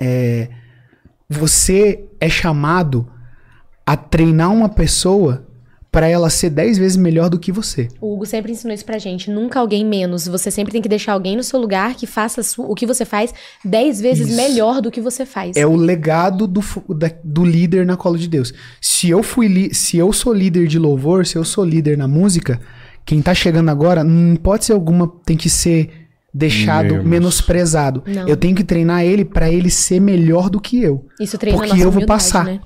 É, 0.01 0.49
você 1.29 2.05
é 2.21 2.29
chamado 2.29 3.09
a 3.87 3.97
treinar 3.97 4.53
uma 4.53 4.69
pessoa 4.69 5.47
para 5.91 6.09
ela 6.09 6.31
ser 6.31 6.49
dez 6.49 6.79
vezes 6.79 6.97
melhor 6.97 7.29
do 7.29 7.39
que 7.39 7.53
você. 7.53 7.87
O 8.01 8.15
Hugo 8.15 8.25
sempre 8.25 8.51
ensinou 8.51 8.75
isso 8.75 8.85
pra 8.85 8.99
gente. 8.99 9.31
Nunca 9.31 9.61
alguém 9.61 9.85
menos. 9.85 10.27
Você 10.27 10.51
sempre 10.51 10.73
tem 10.73 10.81
que 10.81 10.89
deixar 10.89 11.13
alguém 11.13 11.37
no 11.37 11.43
seu 11.43 11.61
lugar 11.61 11.95
que 11.95 12.07
faça 12.07 12.41
o 12.63 12.75
que 12.75 12.87
você 12.87 13.05
faz 13.05 13.35
dez 13.63 14.01
vezes 14.01 14.29
Isso. 14.29 14.37
melhor 14.37 14.81
do 14.81 14.91
que 14.91 15.03
você 15.03 15.27
faz. 15.27 15.55
É 15.55 15.67
o 15.67 15.77
legado 15.77 16.47
do, 16.47 16.63
da- 16.95 17.11
do 17.23 17.45
líder 17.45 17.85
na 17.85 17.95
cola 17.97 18.17
de 18.17 18.27
Deus. 18.27 18.55
Se 18.81 19.11
eu 19.11 19.23
fui 19.23 19.69
se 19.75 19.99
eu 19.99 20.11
sou 20.15 20.33
líder 20.33 20.67
de 20.67 20.79
louvor, 20.79 21.27
se 21.27 21.37
eu 21.37 21.45
sou 21.45 21.63
líder 21.63 21.99
na 21.99 22.09
música, 22.09 22.59
quem 23.05 23.21
tá 23.23 23.35
chegando 23.35 23.69
agora, 23.71 24.03
em 24.03 24.35
hipótese 24.35 24.73
alguma, 24.73 25.07
tem 25.25 25.37
que 25.37 25.51
ser 25.51 25.91
deixado 26.33 26.95
Menos. 26.95 27.05
menosprezado. 27.07 28.03
Não. 28.07 28.27
Eu 28.27 28.37
tenho 28.37 28.55
que 28.55 28.65
treinar 28.65 29.03
ele 29.05 29.25
pra 29.25 29.51
ele 29.51 29.69
ser 29.71 30.01
melhor 30.01 30.49
do 30.49 30.61
que 30.61 30.83
eu. 30.83 31.07
Isso 31.21 31.37
treina 31.37 31.59
porque 31.59 31.73
a 31.73 31.75
nossa 31.75 31.87
eu 31.87 31.91
vou 31.91 32.07
passar. 32.07 32.45
né? 32.45 32.61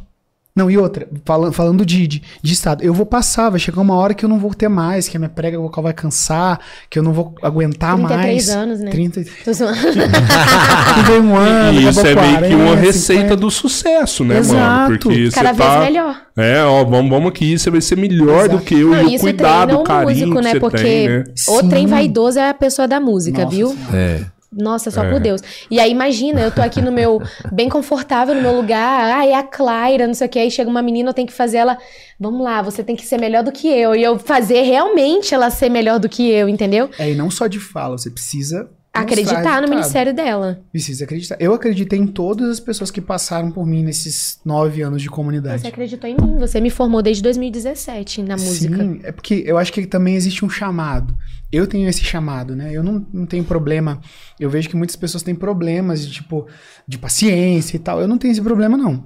Não, 0.56 0.70
e 0.70 0.78
outra, 0.78 1.06
falando, 1.22 1.52
falando 1.52 1.84
de, 1.84 2.06
de, 2.06 2.22
de 2.42 2.52
estado, 2.54 2.82
eu 2.82 2.94
vou 2.94 3.04
passar, 3.04 3.50
vai 3.50 3.60
chegar 3.60 3.82
uma 3.82 3.94
hora 3.94 4.14
que 4.14 4.24
eu 4.24 4.28
não 4.28 4.38
vou 4.38 4.54
ter 4.54 4.68
mais, 4.68 5.06
que 5.06 5.14
a 5.14 5.20
minha 5.20 5.28
prega 5.28 5.58
vocal 5.58 5.84
vai 5.84 5.92
cansar, 5.92 6.58
que 6.88 6.98
eu 6.98 7.02
não 7.02 7.12
vou 7.12 7.34
aguentar 7.42 7.94
33 7.94 8.24
mais. 8.24 8.48
anos, 8.48 8.80
né? 8.80 8.90
30, 8.90 9.24
Tô 9.44 9.52
zoando. 9.52 9.76
31 9.76 11.36
anos, 11.36 11.82
E 11.84 11.88
isso 11.88 12.00
é 12.00 12.14
meio 12.14 12.38
que 12.38 12.54
uma 12.54 12.64
40, 12.68 12.80
receita 12.80 13.22
50. 13.22 13.36
do 13.36 13.50
sucesso, 13.50 14.24
né, 14.24 14.38
Exato. 14.38 14.58
mano? 14.58 14.98
Porque 14.98 15.30
Cada 15.30 15.50
você 15.52 15.56
vez 15.58 15.70
tá... 15.70 15.80
melhor. 15.80 16.16
É, 16.38 16.62
ó, 16.64 16.84
vamos, 16.84 17.10
vamos 17.10 17.28
aqui, 17.28 17.58
você 17.58 17.70
vai 17.70 17.82
ser 17.82 17.96
melhor 17.96 18.48
do 18.48 18.58
que 18.58 18.80
eu. 18.80 18.90
Não, 18.90 19.08
e 19.08 19.16
o 19.16 19.20
cuidado, 19.20 19.76
o 19.76 19.80
o 19.80 19.84
carinho 19.84 20.28
músico, 20.28 20.36
que 20.36 20.42
né? 20.42 20.50
você 20.52 20.60
Porque 20.60 20.82
tem, 20.82 21.08
né? 21.08 21.24
o 21.48 21.62
trem 21.68 21.86
vaidoso 21.86 22.38
é 22.38 22.48
a 22.48 22.54
pessoa 22.54 22.88
da 22.88 22.98
música, 22.98 23.44
Nossa 23.44 23.54
viu? 23.54 23.68
Senhora. 23.68 23.96
É. 23.96 24.35
Nossa, 24.56 24.90
só 24.90 25.04
É. 25.04 25.10
por 25.10 25.20
Deus. 25.20 25.42
E 25.70 25.78
aí, 25.78 25.90
imagina, 25.90 26.40
eu 26.40 26.50
tô 26.50 26.62
aqui 26.62 26.80
no 26.80 26.90
meu, 26.90 27.22
bem 27.52 27.68
confortável 27.68 28.34
no 28.34 28.40
meu 28.40 28.56
lugar, 28.56 29.18
ah, 29.18 29.26
é 29.26 29.34
a 29.34 29.42
Claira, 29.42 30.06
não 30.06 30.14
sei 30.14 30.26
o 30.26 30.30
que, 30.30 30.38
aí 30.38 30.50
chega 30.50 30.70
uma 30.70 30.82
menina, 30.82 31.10
eu 31.10 31.14
tenho 31.14 31.28
que 31.28 31.34
fazer 31.34 31.58
ela, 31.58 31.78
vamos 32.18 32.42
lá, 32.42 32.62
você 32.62 32.82
tem 32.82 32.96
que 32.96 33.04
ser 33.04 33.18
melhor 33.18 33.42
do 33.42 33.52
que 33.52 33.68
eu, 33.68 33.94
e 33.94 34.02
eu 34.02 34.18
fazer 34.18 34.62
realmente 34.62 35.34
ela 35.34 35.50
ser 35.50 35.68
melhor 35.68 35.98
do 35.98 36.08
que 36.08 36.30
eu, 36.30 36.48
entendeu? 36.48 36.88
É, 36.98 37.10
e 37.10 37.14
não 37.14 37.30
só 37.30 37.46
de 37.46 37.60
fala, 37.60 37.98
você 37.98 38.10
precisa 38.10 38.68
Acreditar 38.96 39.60
no 39.60 39.68
ministério 39.68 40.14
dela. 40.14 40.60
Precisa 40.72 41.04
acreditar. 41.04 41.36
Eu 41.38 41.52
acreditei 41.52 41.98
em 41.98 42.06
todas 42.06 42.48
as 42.48 42.60
pessoas 42.60 42.90
que 42.90 43.00
passaram 43.00 43.50
por 43.50 43.66
mim 43.66 43.82
nesses 43.82 44.40
nove 44.44 44.82
anos 44.82 45.02
de 45.02 45.10
comunidade. 45.10 45.62
Você 45.62 45.68
acreditou 45.68 46.08
em 46.08 46.16
mim, 46.16 46.38
você 46.38 46.60
me 46.60 46.70
formou 46.70 47.02
desde 47.02 47.22
2017 47.22 48.22
na 48.22 48.36
música. 48.36 48.76
Sim, 48.76 49.00
é 49.02 49.12
porque 49.12 49.44
eu 49.46 49.58
acho 49.58 49.72
que 49.72 49.86
também 49.86 50.14
existe 50.14 50.44
um 50.44 50.48
chamado. 50.48 51.14
Eu 51.52 51.66
tenho 51.66 51.88
esse 51.88 52.04
chamado, 52.04 52.56
né? 52.56 52.70
Eu 52.72 52.82
não, 52.82 53.06
não 53.12 53.26
tenho 53.26 53.44
problema. 53.44 54.00
Eu 54.38 54.50
vejo 54.50 54.68
que 54.68 54.76
muitas 54.76 54.96
pessoas 54.96 55.22
têm 55.22 55.34
problemas 55.34 56.04
de 56.06 56.12
tipo 56.12 56.46
de 56.86 56.98
paciência 56.98 57.76
e 57.76 57.78
tal. 57.78 58.00
Eu 58.00 58.08
não 58.08 58.18
tenho 58.18 58.32
esse 58.32 58.42
problema, 58.42 58.76
não. 58.76 59.04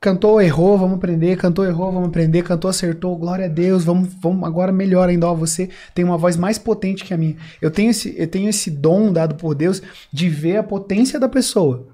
Cantou, 0.00 0.40
errou, 0.40 0.78
vamos 0.78 0.96
aprender. 0.96 1.36
Cantou, 1.36 1.64
errou, 1.64 1.90
vamos 1.90 2.08
aprender. 2.08 2.44
Cantou, 2.44 2.70
acertou, 2.70 3.16
glória 3.16 3.46
a 3.46 3.48
Deus. 3.48 3.84
Vamos, 3.84 4.10
vamos 4.20 4.46
agora 4.46 4.70
melhor 4.70 5.08
ainda. 5.08 5.26
Ó, 5.26 5.34
você 5.34 5.68
tem 5.92 6.04
uma 6.04 6.16
voz 6.16 6.36
mais 6.36 6.58
potente 6.58 7.04
que 7.04 7.12
a 7.12 7.16
minha. 7.16 7.36
Eu 7.60 7.70
tenho 7.70 7.90
esse, 7.90 8.14
eu 8.16 8.28
tenho 8.28 8.48
esse 8.48 8.70
dom 8.70 9.12
dado 9.12 9.34
por 9.34 9.54
Deus 9.56 9.82
de 10.12 10.28
ver 10.28 10.58
a 10.58 10.62
potência 10.62 11.18
da 11.18 11.28
pessoa. 11.28 11.88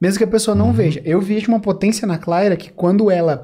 Mesmo 0.00 0.18
que 0.18 0.24
a 0.24 0.28
pessoa 0.28 0.54
não 0.54 0.72
veja. 0.72 1.02
Eu 1.04 1.20
vejo 1.20 1.48
uma 1.48 1.58
potência 1.58 2.06
na 2.06 2.18
Clara 2.18 2.56
que 2.56 2.70
quando 2.70 3.10
ela 3.10 3.42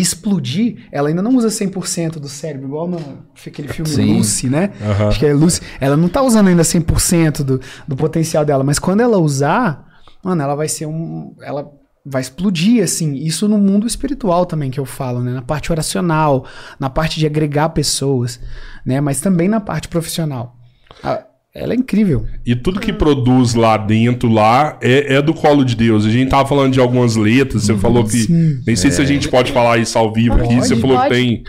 explodir, 0.00 0.86
ela 0.90 1.08
ainda 1.08 1.20
não 1.20 1.36
usa 1.36 1.48
100% 1.48 2.12
do 2.12 2.28
cérebro, 2.28 2.66
igual 2.68 2.88
no 2.88 2.98
aquele 3.46 3.68
filme 3.68 3.90
Sim. 3.90 4.16
Lucy, 4.16 4.48
né? 4.48 4.72
Aham. 4.80 5.08
Acho 5.08 5.18
que 5.18 5.26
é 5.26 5.34
Lucy. 5.34 5.60
Ela 5.80 5.96
não 5.96 6.08
tá 6.08 6.22
usando 6.22 6.48
ainda 6.48 6.62
100% 6.62 7.42
do, 7.42 7.60
do 7.86 7.96
potencial 7.96 8.44
dela, 8.44 8.64
mas 8.64 8.78
quando 8.78 9.00
ela 9.00 9.18
usar, 9.18 9.86
mano, 10.24 10.42
ela 10.42 10.54
vai 10.54 10.68
ser 10.68 10.86
um. 10.86 11.34
Ela 11.42 11.70
vai 12.04 12.22
explodir, 12.22 12.82
assim. 12.82 13.14
Isso 13.14 13.46
no 13.46 13.58
mundo 13.58 13.86
espiritual 13.86 14.46
também 14.46 14.70
que 14.70 14.80
eu 14.80 14.86
falo, 14.86 15.20
né? 15.20 15.32
Na 15.32 15.42
parte 15.42 15.70
oracional, 15.70 16.46
na 16.78 16.88
parte 16.88 17.18
de 17.20 17.26
agregar 17.26 17.68
pessoas, 17.70 18.40
né? 18.84 19.00
Mas 19.00 19.20
também 19.20 19.48
na 19.48 19.60
parte 19.60 19.88
profissional. 19.88 20.56
Ah, 21.02 21.24
Ela 21.54 21.74
é 21.74 21.76
incrível. 21.76 22.24
E 22.46 22.56
tudo 22.56 22.80
que 22.80 22.92
produz 22.94 23.54
lá 23.54 23.76
dentro, 23.76 24.30
lá, 24.30 24.78
é, 24.80 25.16
é 25.16 25.22
do 25.22 25.34
colo 25.34 25.64
de 25.64 25.76
Deus. 25.76 26.06
A 26.06 26.10
gente 26.10 26.30
tava 26.30 26.48
falando 26.48 26.72
de 26.72 26.80
algumas 26.80 27.14
letras, 27.14 27.64
você 27.64 27.76
falou 27.76 28.04
que. 28.04 28.22
Sim. 28.24 28.60
Nem 28.66 28.74
sei 28.74 28.90
se 28.90 29.02
a 29.02 29.04
gente 29.04 29.28
pode 29.28 29.52
falar 29.52 29.76
isso 29.78 29.98
ao 29.98 30.10
vivo 30.12 30.36
aqui. 30.36 30.54
Pode, 30.54 30.66
Você 30.68 30.76
falou 30.76 30.96
pode. 30.96 31.08
que 31.10 31.14
tem 31.14 31.44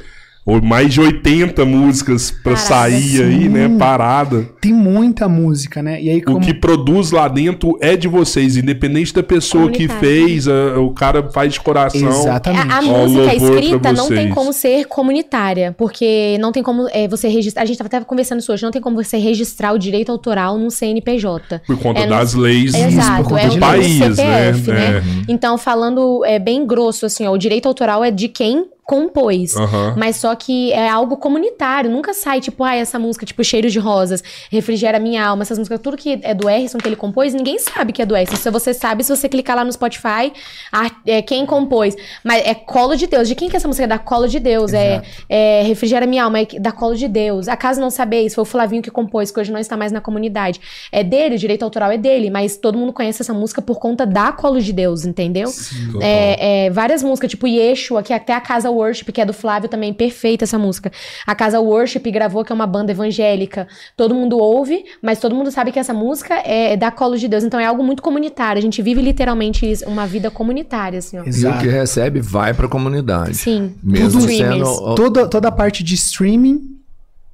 ou 0.45 0.61
mais 0.61 0.93
de 0.93 0.99
80 0.99 1.63
músicas 1.63 2.31
pra 2.31 2.53
Parada. 2.53 2.67
sair 2.67 3.23
aí, 3.23 3.43
Sim. 3.43 3.49
né? 3.49 3.69
Parada. 3.79 4.45
Tem 4.63 4.71
muita 4.71 5.27
música, 5.27 5.83
né? 5.83 6.01
E 6.01 6.09
aí, 6.09 6.19
O 6.19 6.23
como. 6.23 6.39
que 6.39 6.53
produz 6.53 7.11
lá 7.11 7.27
dentro 7.27 7.77
é 7.81 7.97
de 7.97 8.07
vocês, 8.07 8.55
independente 8.55 9.13
da 9.13 9.21
pessoa 9.21 9.69
que 9.69 9.89
fez, 9.89 10.47
a- 10.47 10.79
o 10.79 10.91
cara 10.91 11.29
faz 11.31 11.51
de 11.51 11.59
coração. 11.59 12.07
Exatamente. 12.07 12.71
A, 12.71 12.77
a 12.77 12.79
Ó, 12.79 13.07
música 13.07 13.35
escrita 13.35 13.91
não 13.91 14.07
tem 14.07 14.29
como 14.29 14.53
ser 14.53 14.85
comunitária, 14.85 15.75
porque 15.77 16.37
não 16.39 16.53
tem 16.53 16.63
como 16.63 16.87
é, 16.93 17.09
você 17.09 17.27
registrar. 17.27 17.63
A 17.63 17.65
gente 17.65 17.77
tava 17.77 17.87
até 17.87 17.99
conversando 18.05 18.39
isso 18.39 18.53
hoje, 18.53 18.63
não 18.63 18.71
tem 18.71 18.81
como 18.81 18.95
você 18.95 19.17
registrar 19.17 19.73
o 19.73 19.77
direito 19.77 20.13
autoral 20.13 20.57
num 20.57 20.69
CNPJ. 20.69 21.61
Por 21.67 21.77
conta 21.79 21.99
É, 21.99 22.07
das 22.07 22.33
leis 22.33 22.73
Exato, 22.73 23.25
conta 23.25 23.41
é 23.41 23.47
de 23.49 23.49
o 23.49 23.53
do 23.55 23.59
país, 23.59 23.97
CPF, 24.15 24.71
né? 24.71 25.01
né? 25.01 25.03
Então, 25.27 25.57
falando 25.57 26.23
é, 26.23 26.39
bem 26.39 26.65
grosso, 26.65 27.05
assim, 27.05 27.27
ó, 27.27 27.33
o 27.33 27.37
direito 27.37 27.67
autoral 27.67 28.01
é 28.01 28.09
de 28.09 28.29
quem 28.29 28.67
compôs. 28.85 29.55
Aham. 29.55 29.95
Mas 29.97 30.17
só 30.17 30.35
que 30.35 30.73
é 30.73 30.89
algo 30.89 31.15
comunitário, 31.15 31.89
nunca 31.89 32.13
sai, 32.13 32.41
tipo, 32.41 32.65
ah, 32.65 32.75
essa 32.75 32.99
música, 32.99 33.25
tipo, 33.25 33.41
Cheiro 33.41 33.69
de 33.69 33.79
Rosas, 33.79 34.21
Refrigera 34.53 34.99
Minha 34.99 35.25
Alma, 35.25 35.41
essas 35.43 35.57
músicas, 35.57 35.79
tudo 35.81 35.97
que 35.97 36.19
é 36.21 36.33
do 36.33 36.49
Erison 36.49 36.77
que 36.77 36.87
ele 36.87 36.95
compôs, 36.95 37.33
ninguém 37.33 37.57
sabe 37.59 37.91
que 37.91 38.01
é 38.01 38.05
do 38.05 38.15
Erison. 38.15 38.35
Se 38.35 38.49
você 38.49 38.73
sabe, 38.73 39.03
se 39.03 39.15
você 39.15 39.27
clicar 39.27 39.55
lá 39.55 39.65
no 39.65 39.71
Spotify, 39.71 40.31
a- 40.71 40.91
é, 41.05 41.21
quem 41.21 41.45
compôs. 41.45 41.95
Mas 42.23 42.45
é 42.45 42.53
colo 42.53 42.95
de 42.95 43.07
Deus. 43.07 43.27
De 43.27 43.35
quem 43.35 43.49
que 43.49 43.55
é 43.55 43.57
essa 43.57 43.67
música? 43.67 43.85
É 43.85 43.87
da 43.87 43.97
colo 43.99 44.27
de 44.27 44.39
Deus. 44.39 44.73
É, 44.73 45.01
é 45.29 45.63
Refrigera 45.63 46.05
Minha 46.05 46.25
Alma, 46.25 46.39
é 46.41 46.45
da 46.59 46.71
colo 46.71 46.95
de 46.95 47.07
Deus. 47.07 47.47
Acaso 47.47 47.81
não 47.81 47.89
sabeis, 47.89 48.33
foi 48.35 48.43
o 48.43 48.45
Flavinho 48.45 48.81
que 48.81 48.91
compôs, 48.91 49.31
que 49.31 49.39
hoje 49.39 49.51
não 49.51 49.59
está 49.59 49.75
mais 49.75 49.91
na 49.91 49.99
comunidade. 50.01 50.59
É 50.91 51.03
dele, 51.03 51.35
o 51.35 51.37
direito 51.39 51.63
autoral 51.63 51.91
é 51.91 51.97
dele, 51.97 52.29
mas 52.29 52.55
todo 52.57 52.77
mundo 52.77 52.93
conhece 52.93 53.21
essa 53.21 53.33
música 53.33 53.61
por 53.61 53.79
conta 53.79 54.05
da 54.05 54.31
colo 54.31 54.61
de 54.61 54.71
Deus, 54.71 55.05
entendeu? 55.05 55.49
Total. 55.91 56.01
É, 56.01 56.65
é, 56.65 56.69
várias 56.69 57.01
músicas, 57.01 57.31
tipo 57.31 57.47
Yeshua, 57.47 58.03
que 58.03 58.13
até 58.13 58.33
a 58.33 58.41
casa 58.41 58.69
Worship, 58.69 59.05
que 59.11 59.21
é 59.21 59.25
do 59.25 59.33
Flávio 59.33 59.67
também, 59.69 59.93
perfeita 59.93 60.43
essa 60.43 60.57
música. 60.59 60.91
A 61.25 61.33
Casa 61.33 61.59
Worship 61.59 61.99
gravou, 62.11 62.43
que 62.43 62.51
é 62.51 62.55
uma 62.55 62.67
banda 62.67 62.91
evangélica. 62.91 63.67
Todo 63.95 64.13
mundo 64.13 64.37
ouve, 64.43 64.83
mas 65.01 65.19
todo 65.19 65.33
mundo 65.35 65.49
sabe 65.51 65.71
que 65.71 65.79
essa 65.79 65.93
música 65.93 66.35
é 66.45 66.75
da 66.77 66.91
Colo 66.91 67.17
de 67.17 67.27
Deus. 67.27 67.43
Então 67.43 67.59
é 67.59 67.65
algo 67.65 67.83
muito 67.83 68.03
comunitário. 68.03 68.59
A 68.59 68.61
gente 68.61 68.81
vive 68.81 69.01
literalmente 69.01 69.69
isso, 69.69 69.85
uma 69.87 70.05
vida 70.05 70.29
comunitária, 70.29 70.99
assim, 70.99 71.17
ó. 71.17 71.21
E 71.21 71.25
o 71.25 71.29
Exato. 71.29 71.59
que 71.59 71.67
recebe 71.67 72.19
vai 72.21 72.53
pra 72.53 72.67
comunidade. 72.67 73.35
Sim. 73.35 73.75
Mesmo 73.83 74.19
Tudo 74.21 74.31
sendo. 74.31 74.95
Toda, 74.95 75.27
toda 75.27 75.47
a 75.47 75.51
parte 75.51 75.83
de 75.83 75.95
streaming 75.95 76.61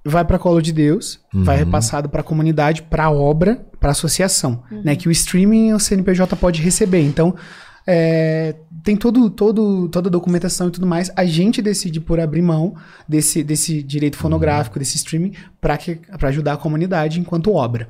vai 0.05 0.23
para 0.23 0.39
colo 0.39 0.61
de 0.61 0.71
Deus, 0.71 1.19
vai 1.33 1.57
Uhum. 1.59 1.65
repassado 1.65 2.07
para 2.09 2.21
a 2.21 2.23
comunidade, 2.23 2.81
para 2.83 3.05
a 3.05 3.11
obra, 3.11 3.61
para 3.79 3.89
a 3.89 3.91
associação, 3.91 4.63
Uhum. 4.71 4.81
né? 4.83 4.95
Que 4.95 5.07
o 5.07 5.11
streaming 5.11 5.73
o 5.73 5.79
CNPJ 5.79 6.35
pode 6.35 6.61
receber. 6.61 7.01
Então 7.01 7.35
é, 7.85 8.55
tem 8.83 8.95
todo, 8.95 9.29
todo, 9.29 9.87
toda 9.89 10.09
a 10.09 10.11
documentação 10.11 10.67
e 10.67 10.71
tudo 10.71 10.85
mais. 10.85 11.11
A 11.15 11.25
gente 11.25 11.61
decide 11.61 11.99
por 11.99 12.19
abrir 12.19 12.41
mão 12.41 12.75
desse, 13.07 13.43
desse 13.43 13.81
direito 13.83 14.17
fonográfico, 14.17 14.77
desse 14.79 14.97
streaming, 14.97 15.33
para 15.59 15.77
ajudar 16.27 16.53
a 16.53 16.57
comunidade 16.57 17.19
enquanto 17.19 17.53
obra. 17.53 17.87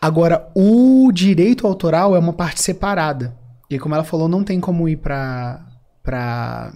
Agora, 0.00 0.48
o 0.54 1.10
direito 1.12 1.66
autoral 1.66 2.16
é 2.16 2.18
uma 2.18 2.32
parte 2.32 2.60
separada. 2.62 3.34
E 3.70 3.78
como 3.78 3.94
ela 3.94 4.04
falou, 4.04 4.28
não 4.28 4.42
tem 4.42 4.60
como 4.60 4.88
ir 4.88 4.96
para 4.96 5.60
para 6.02 6.72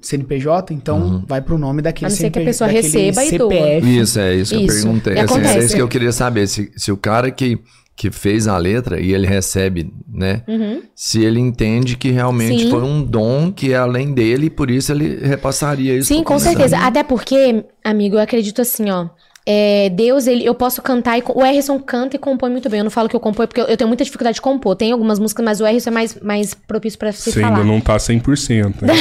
CNPJ, 0.00 0.74
então 0.74 1.00
Uhum. 1.00 1.24
vai 1.26 1.40
pro 1.40 1.56
nome 1.56 1.80
daquele 1.82 2.06
A 2.06 2.08
não 2.10 2.16
ser 2.16 2.30
que 2.30 2.38
a 2.38 2.42
CNPJ, 2.42 2.44
pessoa 2.44 2.70
receba 2.70 3.24
e 3.24 3.38
doa. 3.38 3.50
CPF. 3.50 3.98
Isso, 4.00 4.18
é 4.20 4.34
isso 4.34 4.54
que 4.54 4.62
eu 4.62 4.66
perguntei. 4.66 5.18
Assim, 5.18 5.40
é 5.40 5.58
isso 5.58 5.74
que 5.76 5.82
eu 5.82 5.88
queria 5.88 6.12
saber. 6.12 6.46
Se, 6.48 6.72
se 6.76 6.90
o 6.92 6.96
cara 6.96 7.30
que, 7.30 7.58
que 7.96 8.10
fez 8.10 8.46
a 8.46 8.58
letra 8.58 9.00
e 9.00 9.14
ele 9.14 9.26
recebe, 9.26 9.90
né? 10.06 10.42
Uhum. 10.46 10.82
Se 10.94 11.24
ele 11.24 11.40
entende 11.40 11.96
que 11.96 12.10
realmente 12.10 12.64
Sim. 12.64 12.70
foi 12.70 12.82
um 12.82 13.02
dom 13.02 13.50
que 13.50 13.72
é 13.72 13.76
além 13.76 14.12
dele 14.12 14.46
e 14.46 14.50
por 14.50 14.70
isso 14.70 14.92
ele 14.92 15.16
repassaria 15.26 15.96
isso. 15.96 16.08
Sim, 16.08 16.22
com 16.22 16.38
certeza. 16.38 16.76
Até 16.78 17.02
porque, 17.02 17.64
amigo, 17.82 18.16
eu 18.16 18.20
acredito 18.20 18.60
assim, 18.60 18.90
ó. 18.90 19.08
É, 19.48 19.88
Deus, 19.90 20.26
ele, 20.26 20.44
eu 20.44 20.56
posso 20.56 20.82
cantar 20.82 21.16
e. 21.16 21.22
O 21.32 21.44
Erison 21.46 21.78
canta 21.78 22.16
e 22.16 22.18
compõe 22.18 22.50
muito 22.50 22.68
bem. 22.68 22.78
Eu 22.78 22.84
não 22.84 22.90
falo 22.90 23.08
que 23.08 23.14
eu 23.14 23.20
compõe 23.20 23.46
porque 23.46 23.60
eu, 23.60 23.66
eu 23.66 23.76
tenho 23.76 23.86
muita 23.86 24.02
dificuldade 24.02 24.34
de 24.34 24.40
compor. 24.40 24.74
Tem 24.74 24.90
algumas 24.90 25.20
músicas, 25.20 25.44
mas 25.44 25.60
o 25.60 25.66
Erison 25.66 25.90
é 25.90 25.92
mais, 25.92 26.14
mais 26.20 26.52
propício 26.52 26.98
pra 26.98 27.12
você 27.12 27.30
Você 27.30 27.40
falar. 27.40 27.58
ainda 27.58 27.64
não 27.64 27.80
tá 27.80 27.96
100%. 27.96 28.82
Né? 28.82 28.94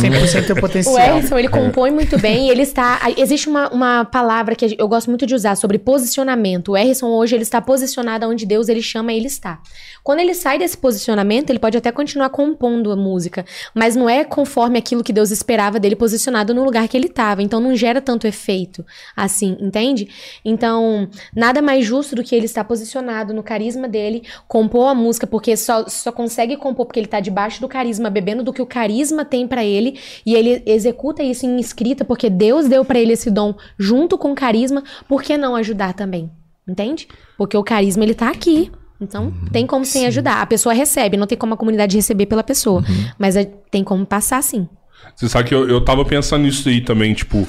100% 0.00 0.46
teu 0.46 0.56
O 0.56 0.60
potencial. 0.60 0.98
Erison, 0.98 1.38
ele 1.38 1.48
compõe 1.48 1.92
muito 1.92 2.18
bem 2.18 2.48
e 2.48 2.50
ele 2.50 2.62
está... 2.62 3.00
Existe 3.16 3.48
uma, 3.48 3.68
uma 3.70 4.04
palavra 4.04 4.56
que 4.56 4.74
eu 4.76 4.88
gosto 4.88 5.08
muito 5.08 5.24
de 5.24 5.34
usar 5.34 5.54
sobre 5.54 5.78
posicionamento. 5.78 6.72
O 6.72 6.76
Erison 6.76 7.06
hoje, 7.06 7.36
ele 7.36 7.42
está 7.44 7.60
posicionado 7.60 8.26
onde 8.26 8.44
Deus, 8.44 8.68
ele 8.68 8.82
chama 8.82 9.12
ele 9.12 9.26
está. 9.26 9.60
Quando 10.06 10.20
ele 10.20 10.34
sai 10.34 10.56
desse 10.56 10.78
posicionamento, 10.78 11.50
ele 11.50 11.58
pode 11.58 11.76
até 11.76 11.90
continuar 11.90 12.30
compondo 12.30 12.92
a 12.92 12.96
música, 12.96 13.44
mas 13.74 13.96
não 13.96 14.08
é 14.08 14.22
conforme 14.22 14.78
aquilo 14.78 15.02
que 15.02 15.12
Deus 15.12 15.32
esperava 15.32 15.80
dele 15.80 15.96
posicionado 15.96 16.54
no 16.54 16.62
lugar 16.62 16.86
que 16.86 16.96
ele 16.96 17.08
estava. 17.08 17.42
Então 17.42 17.58
não 17.58 17.74
gera 17.74 18.00
tanto 18.00 18.24
efeito 18.24 18.86
assim, 19.16 19.56
entende? 19.60 20.08
Então, 20.44 21.08
nada 21.34 21.60
mais 21.60 21.84
justo 21.84 22.14
do 22.14 22.22
que 22.22 22.36
ele 22.36 22.44
estar 22.44 22.62
posicionado 22.62 23.34
no 23.34 23.42
carisma 23.42 23.88
dele, 23.88 24.22
compor 24.46 24.90
a 24.90 24.94
música, 24.94 25.26
porque 25.26 25.56
só, 25.56 25.88
só 25.88 26.12
consegue 26.12 26.56
compor 26.56 26.86
porque 26.86 27.00
ele 27.00 27.08
tá 27.08 27.18
debaixo 27.18 27.60
do 27.60 27.66
carisma, 27.66 28.08
bebendo 28.08 28.44
do 28.44 28.52
que 28.52 28.62
o 28.62 28.66
carisma 28.66 29.24
tem 29.24 29.48
pra 29.48 29.64
ele, 29.64 29.98
e 30.24 30.36
ele 30.36 30.62
executa 30.66 31.20
isso 31.20 31.46
em 31.46 31.58
escrita, 31.58 32.04
porque 32.04 32.30
Deus 32.30 32.68
deu 32.68 32.84
pra 32.84 33.00
ele 33.00 33.14
esse 33.14 33.28
dom 33.28 33.56
junto 33.76 34.16
com 34.16 34.30
o 34.30 34.36
carisma, 34.36 34.84
por 35.08 35.20
que 35.20 35.36
não 35.36 35.56
ajudar 35.56 35.94
também? 35.94 36.30
Entende? 36.68 37.08
Porque 37.36 37.56
o 37.56 37.64
carisma 37.64 38.04
ele 38.04 38.14
tá 38.14 38.28
aqui. 38.28 38.70
Então, 39.00 39.32
tem 39.52 39.66
como 39.66 39.84
sem 39.84 40.06
ajudar. 40.06 40.40
A 40.40 40.46
pessoa 40.46 40.74
recebe, 40.74 41.16
não 41.16 41.26
tem 41.26 41.36
como 41.36 41.54
a 41.54 41.56
comunidade 41.56 41.96
receber 41.96 42.26
pela 42.26 42.42
pessoa. 42.42 42.82
Mas 43.18 43.36
é- 43.36 43.44
tem 43.70 43.84
como 43.84 44.06
passar 44.06 44.42
sim. 44.42 44.68
Você 45.14 45.28
sabe 45.28 45.48
que 45.48 45.54
eu, 45.54 45.68
eu 45.68 45.80
tava 45.84 46.04
pensando 46.04 46.42
nisso 46.44 46.68
aí 46.68 46.80
também, 46.80 47.12
tipo. 47.14 47.46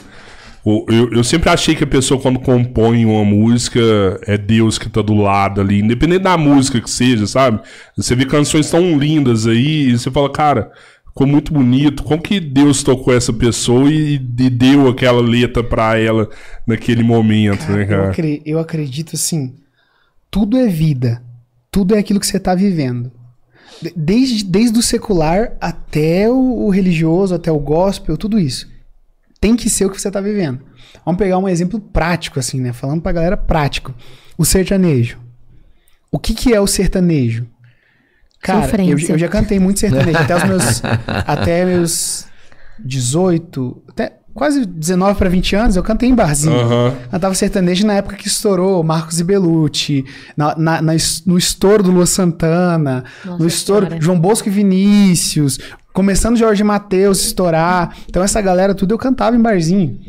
Eu, 0.66 1.10
eu 1.14 1.24
sempre 1.24 1.50
achei 1.50 1.74
que 1.76 1.86
a 1.86 1.88
pessoa, 1.88 2.20
quando 2.20 2.40
compõe 2.40 3.06
uma 3.06 3.24
música, 3.24 3.80
é 4.28 4.38
Deus 4.38 4.78
que 4.78 4.90
tá 4.90 5.02
do 5.02 5.14
lado 5.14 5.62
ali, 5.62 5.80
independente 5.80 6.24
da 6.24 6.38
música 6.38 6.82
que 6.82 6.90
seja, 6.90 7.26
sabe? 7.26 7.62
Você 7.96 8.14
vê 8.16 8.26
canções 8.26 8.70
tão 8.70 8.98
lindas 9.00 9.48
aí, 9.48 9.88
e 9.92 9.98
você 9.98 10.12
fala, 10.12 10.30
cara, 10.30 10.70
ficou 11.08 11.26
muito 11.26 11.54
bonito. 11.54 12.04
Como 12.04 12.22
que 12.22 12.42
Deus 12.42 12.84
tocou 12.84 13.14
essa 13.14 13.32
pessoa 13.32 13.90
e, 13.90 14.16
e 14.16 14.50
deu 14.50 14.90
aquela 14.90 15.22
letra 15.22 15.64
pra 15.64 15.98
ela 15.98 16.28
naquele 16.68 17.02
momento, 17.02 17.66
né, 17.72 17.84
Eu, 17.84 17.88
cara? 17.88 18.10
acre- 18.10 18.42
eu 18.46 18.60
acredito 18.60 19.16
assim, 19.16 19.56
tudo 20.30 20.58
é 20.58 20.68
vida. 20.68 21.24
Tudo 21.78 21.94
é 21.94 22.00
aquilo 22.00 22.20
que 22.20 22.26
você 22.26 22.40
tá 22.40 22.56
vivendo. 22.56 23.12
De- 23.80 23.94
Desde, 23.96 24.44
desde 24.44 24.80
o 24.80 24.82
secular 24.82 25.56
até 25.62 26.28
o, 26.28 26.66
o 26.66 26.70
religioso, 26.72 27.36
até 27.36 27.52
o 27.52 27.60
gospel, 27.60 28.18
tudo 28.18 28.40
isso. 28.40 28.68
Tem 29.40 29.56
que 29.56 29.70
ser 29.70 29.86
o 29.86 29.92
que 29.92 30.02
você 30.02 30.10
tá 30.10 30.20
vivendo. 30.20 30.62
Vamos 31.06 31.20
pegar 31.20 31.38
um 31.38 31.48
exemplo 31.48 31.80
prático, 31.80 32.40
assim, 32.40 32.60
né? 32.60 32.74
Falando 32.74 33.04
pra 33.04 33.12
galera 33.12 33.38
prático. 33.38 33.94
O 34.36 34.44
sertanejo. 34.44 35.20
O 36.12 36.18
que, 36.18 36.34
que 36.34 36.52
é 36.52 36.60
o 36.60 36.66
sertanejo? 36.66 37.46
Cara, 38.42 38.82
eu, 38.84 38.98
eu 38.98 39.18
já 39.20 39.28
cantei 39.28 39.60
muito 39.60 39.80
sertanejo. 39.80 40.18
até 40.18 40.36
os 40.36 40.44
meus. 40.46 40.82
até 41.28 41.64
meus 41.64 42.26
18. 42.84 43.84
Até 43.90 44.18
quase 44.38 44.66
19 44.66 45.18
para 45.18 45.30
20 45.30 45.56
anos, 45.56 45.76
eu 45.76 45.84
cantei 45.84 46.08
em 46.08 46.16
barzinho. 46.16 46.56
Aham. 46.60 46.96
Cantava 47.12 47.34
sertanejo 47.34 47.86
na 47.86 47.96
época 47.96 48.16
que 48.16 48.28
estourou 48.28 48.82
Marcos 48.84 49.20
e 49.20 49.24
Belucci, 49.24 50.06
na, 50.38 50.56
na- 50.58 50.82
na 50.82 50.94
no 51.26 51.38
estouro 51.38 51.84
do 51.84 51.92
Lua 51.92 52.06
Santana, 52.06 53.04
Nossa 53.26 53.40
no 53.44 53.48
estouro. 53.48 53.88
João 54.00 54.20
Bosco 54.20 54.48
e 54.48 54.52
Vinícius, 54.52 55.58
começando 55.92 56.38
Jorge 56.38 56.64
Mateus 56.64 57.22
estourar. 57.26 57.96
Então 58.08 58.24
essa 58.24 58.40
galera 58.42 58.74
tudo 58.74 58.94
eu 58.94 58.98
cantava 58.98 59.36
em 59.36 59.42
barzinho, 59.42 60.00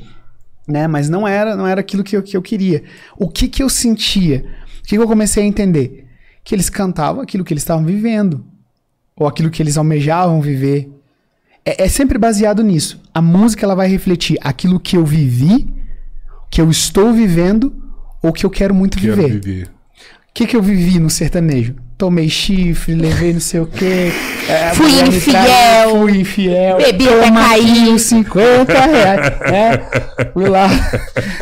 né? 0.68 0.86
Mas 0.86 1.08
não 1.08 1.26
era, 1.26 1.56
não 1.56 1.66
era 1.66 1.80
aquilo 1.80 2.04
que 2.04 2.16
eu, 2.16 2.22
que 2.22 2.36
eu 2.36 2.42
queria. 2.42 2.84
O 3.18 3.28
que 3.28 3.48
que 3.48 3.62
eu 3.62 3.68
sentia? 3.68 4.44
O 4.80 4.82
que, 4.88 4.96
que 4.96 5.02
eu 5.02 5.08
comecei 5.08 5.42
a 5.42 5.46
entender? 5.46 6.04
Que 6.44 6.54
eles 6.54 6.70
cantavam 6.70 7.22
aquilo 7.22 7.44
que 7.44 7.52
eles 7.52 7.62
estavam 7.62 7.84
vivendo, 7.84 8.44
ou 9.16 9.26
aquilo 9.26 9.50
que 9.50 9.62
eles 9.62 9.76
almejavam 9.76 10.40
viver. 10.40 10.88
É, 11.68 11.84
é 11.84 11.88
sempre 11.88 12.16
baseado 12.18 12.62
nisso. 12.62 12.98
A 13.12 13.20
música 13.20 13.66
ela 13.66 13.74
vai 13.74 13.88
refletir 13.88 14.38
aquilo 14.40 14.80
que 14.80 14.96
eu 14.96 15.04
vivi, 15.04 15.68
que 16.50 16.62
eu 16.62 16.70
estou 16.70 17.12
vivendo 17.12 17.74
ou 18.22 18.32
que 18.32 18.46
eu 18.46 18.50
quero 18.50 18.74
muito 18.74 18.96
Quero 18.98 19.16
viver. 19.16 19.40
viver. 19.40 19.66
O 19.66 19.70
que, 20.32 20.46
que 20.46 20.56
eu 20.56 20.62
vivi 20.62 20.98
no 20.98 21.10
sertanejo? 21.10 21.74
Tomei 21.98 22.28
chifre, 22.30 22.94
levei 22.94 23.32
não 23.34 23.40
sei 23.40 23.60
o 23.60 23.66
quê. 23.66 24.12
é, 24.48 24.72
Fui 24.72 24.88
infiel. 24.88 25.90
Fui 26.00 26.20
infiel. 26.20 26.76
Bebi 26.78 27.08
até 27.08 27.30
cair. 27.32 27.70
aqui 27.72 27.88
os 27.90 28.02
50 28.02 28.72
reais. 28.86 29.26
É, 29.42 30.30
fui 30.32 30.48
lá. 30.48 30.68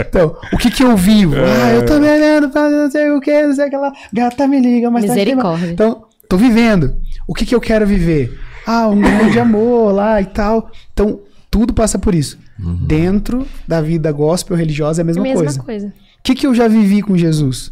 Então, 0.01 0.35
o 0.53 0.57
que 0.57 0.71
que 0.71 0.83
eu 0.83 0.97
vivo? 0.97 1.35
Ah, 1.37 1.73
eu 1.73 1.85
tô 1.85 2.01
bebendo, 2.01 2.51
fazendo 2.51 2.83
não 2.85 2.91
sei 2.91 3.11
o 3.11 3.21
que, 3.21 3.43
não 3.47 3.55
sei 3.55 3.67
o 3.67 3.71
que 3.71 3.77
lá. 3.77 3.93
Gata 4.13 4.49
me 4.49 4.59
liga, 4.59 4.91
mas 4.91 5.05
tá 5.05 5.13
Misericórdia. 5.13 5.71
Então, 5.71 6.05
tô 6.29 6.37
vivendo. 6.39 6.97
O 7.29 7.35
que 7.35 7.45
que 7.45 7.55
eu 7.55 7.61
quero 7.61 7.87
viver? 7.87 8.37
Ah, 8.67 8.89
um 8.89 9.01
grande 9.01 9.39
amor 9.39 9.93
lá 9.93 10.21
e 10.21 10.27
tal. 10.27 10.71
Então, 10.93 11.21
tudo 11.51 11.73
passa 11.73 11.99
por 11.99 12.15
isso. 12.15 12.39
Dentro 12.59 13.47
da 13.69 13.81
vida 13.81 14.11
gospel 14.11 14.57
religiosa 14.57 15.01
é 15.01 15.03
a 15.03 15.05
mesma, 15.05 15.23
Mesma 15.23 15.43
coisa. 15.45 15.63
coisa. 15.63 15.87
O 15.89 16.23
que, 16.23 16.35
que 16.35 16.47
eu 16.47 16.55
já 16.55 16.67
vivi 16.67 17.03
com 17.03 17.17
Jesus? 17.17 17.69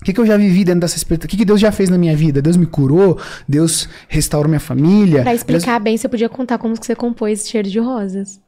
O 0.00 0.04
que, 0.04 0.12
que 0.12 0.20
eu 0.20 0.26
já 0.26 0.36
vivi 0.36 0.64
dentro 0.64 0.80
dessa 0.80 0.96
experiência? 0.96 1.26
O 1.26 1.28
que, 1.28 1.36
que 1.36 1.44
Deus 1.44 1.60
já 1.60 1.72
fez 1.72 1.88
na 1.88 1.98
minha 1.98 2.16
vida? 2.16 2.42
Deus 2.42 2.56
me 2.56 2.66
curou? 2.66 3.18
Deus 3.48 3.88
restaurou 4.08 4.48
minha 4.48 4.60
família? 4.60 5.22
Pra 5.22 5.34
explicar 5.34 5.80
bem, 5.80 5.96
você 5.96 6.08
podia 6.08 6.28
contar 6.28 6.58
como 6.58 6.78
que 6.78 6.84
você 6.86 6.94
compôs 6.94 7.48
cheiro 7.48 7.68
de 7.68 7.78
rosas. 7.80 8.40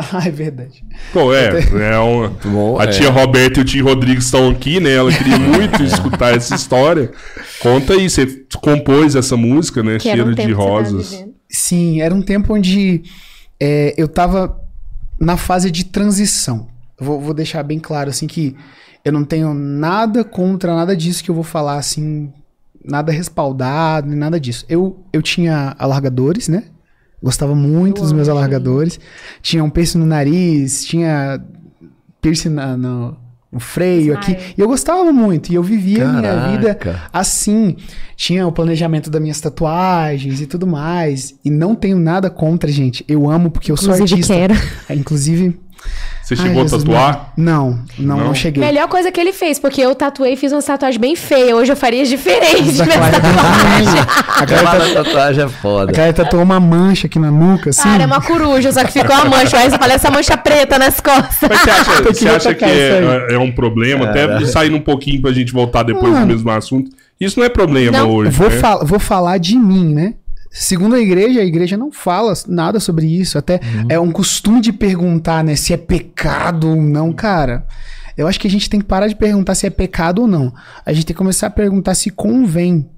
Ah, 0.12 0.26
é 0.26 0.30
verdade. 0.30 0.84
Pô, 1.12 1.32
é, 1.32 1.50
é 1.92 1.98
uma... 1.98 2.28
Bom, 2.44 2.78
A 2.78 2.84
é. 2.84 2.86
tia 2.88 3.10
Roberta 3.10 3.60
e 3.60 3.62
o 3.62 3.64
tio 3.64 3.84
Rodrigo 3.84 4.18
estão 4.18 4.50
aqui, 4.50 4.80
né? 4.80 4.92
Ela 4.92 5.12
queria 5.12 5.38
muito 5.38 5.82
escutar 5.82 6.34
essa 6.34 6.54
história. 6.54 7.12
Conta 7.60 7.92
aí, 7.92 8.08
você 8.08 8.26
compôs 8.60 9.14
essa 9.14 9.36
música, 9.36 9.82
né? 9.82 9.98
Que 9.98 10.08
era 10.08 10.22
Cheiro 10.24 10.30
um 10.30 10.34
tempo 10.34 10.48
de 10.48 10.54
que 10.54 10.54
você 10.54 10.66
tava 10.66 10.70
rosas. 10.70 11.24
Sim, 11.48 12.00
era 12.00 12.14
um 12.14 12.22
tempo 12.22 12.54
onde 12.54 13.02
é, 13.58 13.94
eu 13.96 14.08
tava 14.08 14.60
na 15.18 15.36
fase 15.36 15.70
de 15.70 15.84
transição. 15.84 16.68
Vou, 16.98 17.20
vou 17.20 17.34
deixar 17.34 17.62
bem 17.62 17.78
claro, 17.78 18.10
assim, 18.10 18.26
que 18.26 18.56
eu 19.04 19.12
não 19.12 19.24
tenho 19.24 19.54
nada 19.54 20.24
contra 20.24 20.74
nada 20.74 20.96
disso 20.96 21.22
que 21.22 21.30
eu 21.30 21.34
vou 21.34 21.44
falar, 21.44 21.78
assim, 21.78 22.32
nada 22.84 23.12
respaldado, 23.12 24.08
nem 24.08 24.18
nada 24.18 24.40
disso. 24.40 24.64
Eu, 24.68 24.98
eu 25.12 25.22
tinha 25.22 25.74
alargadores, 25.78 26.48
né? 26.48 26.64
Gostava 27.22 27.54
muito 27.54 27.98
Eu 27.98 28.02
dos 28.04 28.12
meus 28.12 28.28
amo, 28.28 28.38
alargadores. 28.38 28.98
Tinha 29.42 29.62
um 29.62 29.70
piercing 29.70 29.98
no 29.98 30.06
nariz, 30.06 30.84
tinha 30.84 31.40
piercing 32.22 32.48
na- 32.50 32.76
no, 32.76 33.16
no 33.52 33.60
freio 33.60 34.14
aqui. 34.14 34.36
E 34.56 34.60
eu 34.60 34.66
gostava 34.66 35.12
muito. 35.12 35.50
E 35.50 35.54
eu 35.54 35.62
vivia 35.62 36.08
a 36.08 36.12
minha 36.12 36.48
vida 36.50 36.78
assim. 37.12 37.76
Tinha 38.16 38.46
o 38.46 38.52
planejamento 38.52 39.10
das 39.10 39.20
minhas 39.20 39.40
tatuagens 39.40 40.40
e 40.40 40.46
tudo 40.46 40.66
mais. 40.66 41.34
E 41.44 41.50
não 41.50 41.74
tenho 41.74 41.98
nada 41.98 42.30
contra, 42.30 42.70
gente. 42.70 43.04
Eu 43.08 43.28
amo 43.30 43.50
porque 43.50 43.70
eu 43.72 43.76
sou 43.76 43.94
Inclusive, 43.94 44.14
artista. 44.22 44.34
quero. 44.34 44.54
Inclusive, 45.00 45.60
Você 46.22 46.34
Ai, 46.34 46.46
chegou 46.46 46.62
Jesus, 46.62 46.82
a 46.82 46.86
tatuar? 46.86 47.32
Não, 47.36 47.78
não, 47.98 48.16
não, 48.16 48.24
Não? 48.26 48.34
cheguei. 48.34 48.62
Melhor 48.64 48.86
coisa 48.86 49.10
que 49.10 49.18
ele 49.20 49.32
fez, 49.32 49.58
porque 49.58 49.80
eu 49.80 49.94
tatuei 49.96 50.34
e 50.34 50.36
fiz 50.36 50.52
uma 50.52 50.62
tatuagem 50.62 51.00
bem 51.00 51.16
feia. 51.16 51.56
Hoje 51.56 51.72
eu 51.72 51.76
faria 51.76 52.04
diferente. 52.06 52.80
A 52.82 52.86
tatuagem. 52.86 53.88
uma- 53.92 54.02
a 54.02 54.46
Clara 54.46 54.84
Aquela 54.84 54.94
tatuagem 55.04 55.42
é 55.42 55.46
A 55.46 55.48
foda. 55.48 55.92
Clara 55.92 56.12
tatuou 56.12 56.42
uma 56.44 56.60
mancha 56.60 57.08
aqui 57.08 57.18
na 57.18 57.32
nuca, 57.32 57.70
assim. 57.70 57.82
Cara, 57.82 58.04
é 58.04 58.06
uma 58.06 58.20
coruja, 58.20 58.70
só 58.70 58.84
que 58.84 58.92
ficou 58.92 59.12
uma 59.16 59.24
mancha. 59.24 59.56
Aí 59.58 59.70
você 59.70 59.76
fala 59.78 59.92
essa 59.92 60.08
mancha 60.10 60.36
preta 60.36 60.78
nas 60.78 61.00
costas. 61.00 61.48
Mas 61.48 61.60
você 61.62 61.70
acha, 61.70 62.02
você 62.14 62.28
acha 62.28 62.54
que 62.54 62.64
é, 62.64 63.26
é 63.32 63.38
um 63.38 63.50
problema? 63.50 64.08
Até 64.10 64.44
saindo 64.46 64.76
um 64.76 64.80
pouquinho 64.80 65.20
pra 65.20 65.32
gente 65.32 65.52
voltar 65.52 65.82
depois 65.82 66.12
Mano. 66.12 66.26
do 66.26 66.32
mesmo 66.32 66.48
assunto. 66.50 66.90
Isso 67.20 67.40
não 67.40 67.44
é 67.46 67.48
problema 67.48 67.98
Não. 67.98 68.10
hoje. 68.10 68.30
Vou, 68.30 68.48
né? 68.48 68.56
fal- 68.58 68.86
vou 68.86 69.00
falar 69.00 69.36
de 69.38 69.56
mim, 69.58 69.92
né? 69.92 70.14
Segundo 70.50 70.96
a 70.96 71.00
igreja, 71.00 71.40
a 71.40 71.44
igreja 71.44 71.76
não 71.76 71.92
fala 71.92 72.32
nada 72.48 72.80
sobre 72.80 73.06
isso. 73.06 73.38
Até 73.38 73.60
é 73.88 73.98
um 74.00 74.10
costume 74.10 74.60
de 74.60 74.72
perguntar, 74.72 75.44
né, 75.44 75.54
se 75.54 75.72
é 75.72 75.76
pecado 75.76 76.70
ou 76.70 76.76
não, 76.76 77.12
cara. 77.12 77.66
Eu 78.16 78.26
acho 78.26 78.38
que 78.38 78.48
a 78.48 78.50
gente 78.50 78.68
tem 78.68 78.80
que 78.80 78.86
parar 78.86 79.06
de 79.06 79.14
perguntar 79.14 79.54
se 79.54 79.66
é 79.66 79.70
pecado 79.70 80.22
ou 80.22 80.26
não. 80.26 80.52
A 80.84 80.92
gente 80.92 81.06
tem 81.06 81.14
que 81.14 81.18
começar 81.18 81.46
a 81.46 81.50
perguntar 81.50 81.94
se 81.94 82.10
convém. 82.10 82.88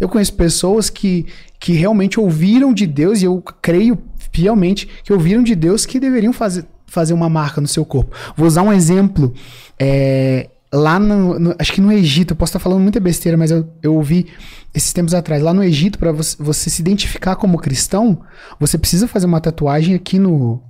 Eu 0.00 0.08
conheço 0.08 0.32
pessoas 0.32 0.90
que, 0.90 1.26
que 1.60 1.72
realmente 1.72 2.18
ouviram 2.18 2.72
de 2.72 2.86
Deus, 2.86 3.22
e 3.22 3.26
eu 3.26 3.42
creio 3.60 3.98
fielmente 4.32 4.88
que 5.04 5.12
ouviram 5.12 5.42
de 5.42 5.54
Deus 5.54 5.84
que 5.86 6.00
deveriam 6.00 6.32
fazer, 6.32 6.64
fazer 6.86 7.12
uma 7.12 7.28
marca 7.28 7.60
no 7.60 7.68
seu 7.68 7.84
corpo. 7.84 8.16
Vou 8.34 8.46
usar 8.46 8.62
um 8.62 8.72
exemplo. 8.72 9.32
É, 9.78 10.48
lá 10.72 10.98
no, 10.98 11.38
no- 11.38 11.54
Acho 11.58 11.72
que 11.72 11.80
no 11.80 11.92
Egito, 11.92 12.32
eu 12.32 12.36
posso 12.36 12.50
estar 12.50 12.58
falando 12.58 12.80
muita 12.80 12.98
besteira, 13.00 13.36
mas 13.36 13.50
eu, 13.50 13.68
eu 13.82 13.94
ouvi 13.94 14.26
esses 14.74 14.92
tempos 14.92 15.12
atrás. 15.14 15.42
Lá 15.42 15.52
no 15.52 15.62
Egito, 15.62 15.98
para 15.98 16.12
você, 16.12 16.36
você 16.42 16.70
se 16.70 16.80
identificar 16.80 17.36
como 17.36 17.58
cristão, 17.58 18.20
você 18.58 18.78
precisa 18.78 19.06
fazer 19.06 19.26
uma 19.26 19.40
tatuagem 19.40 19.94
aqui 19.94 20.18
no, 20.18 20.62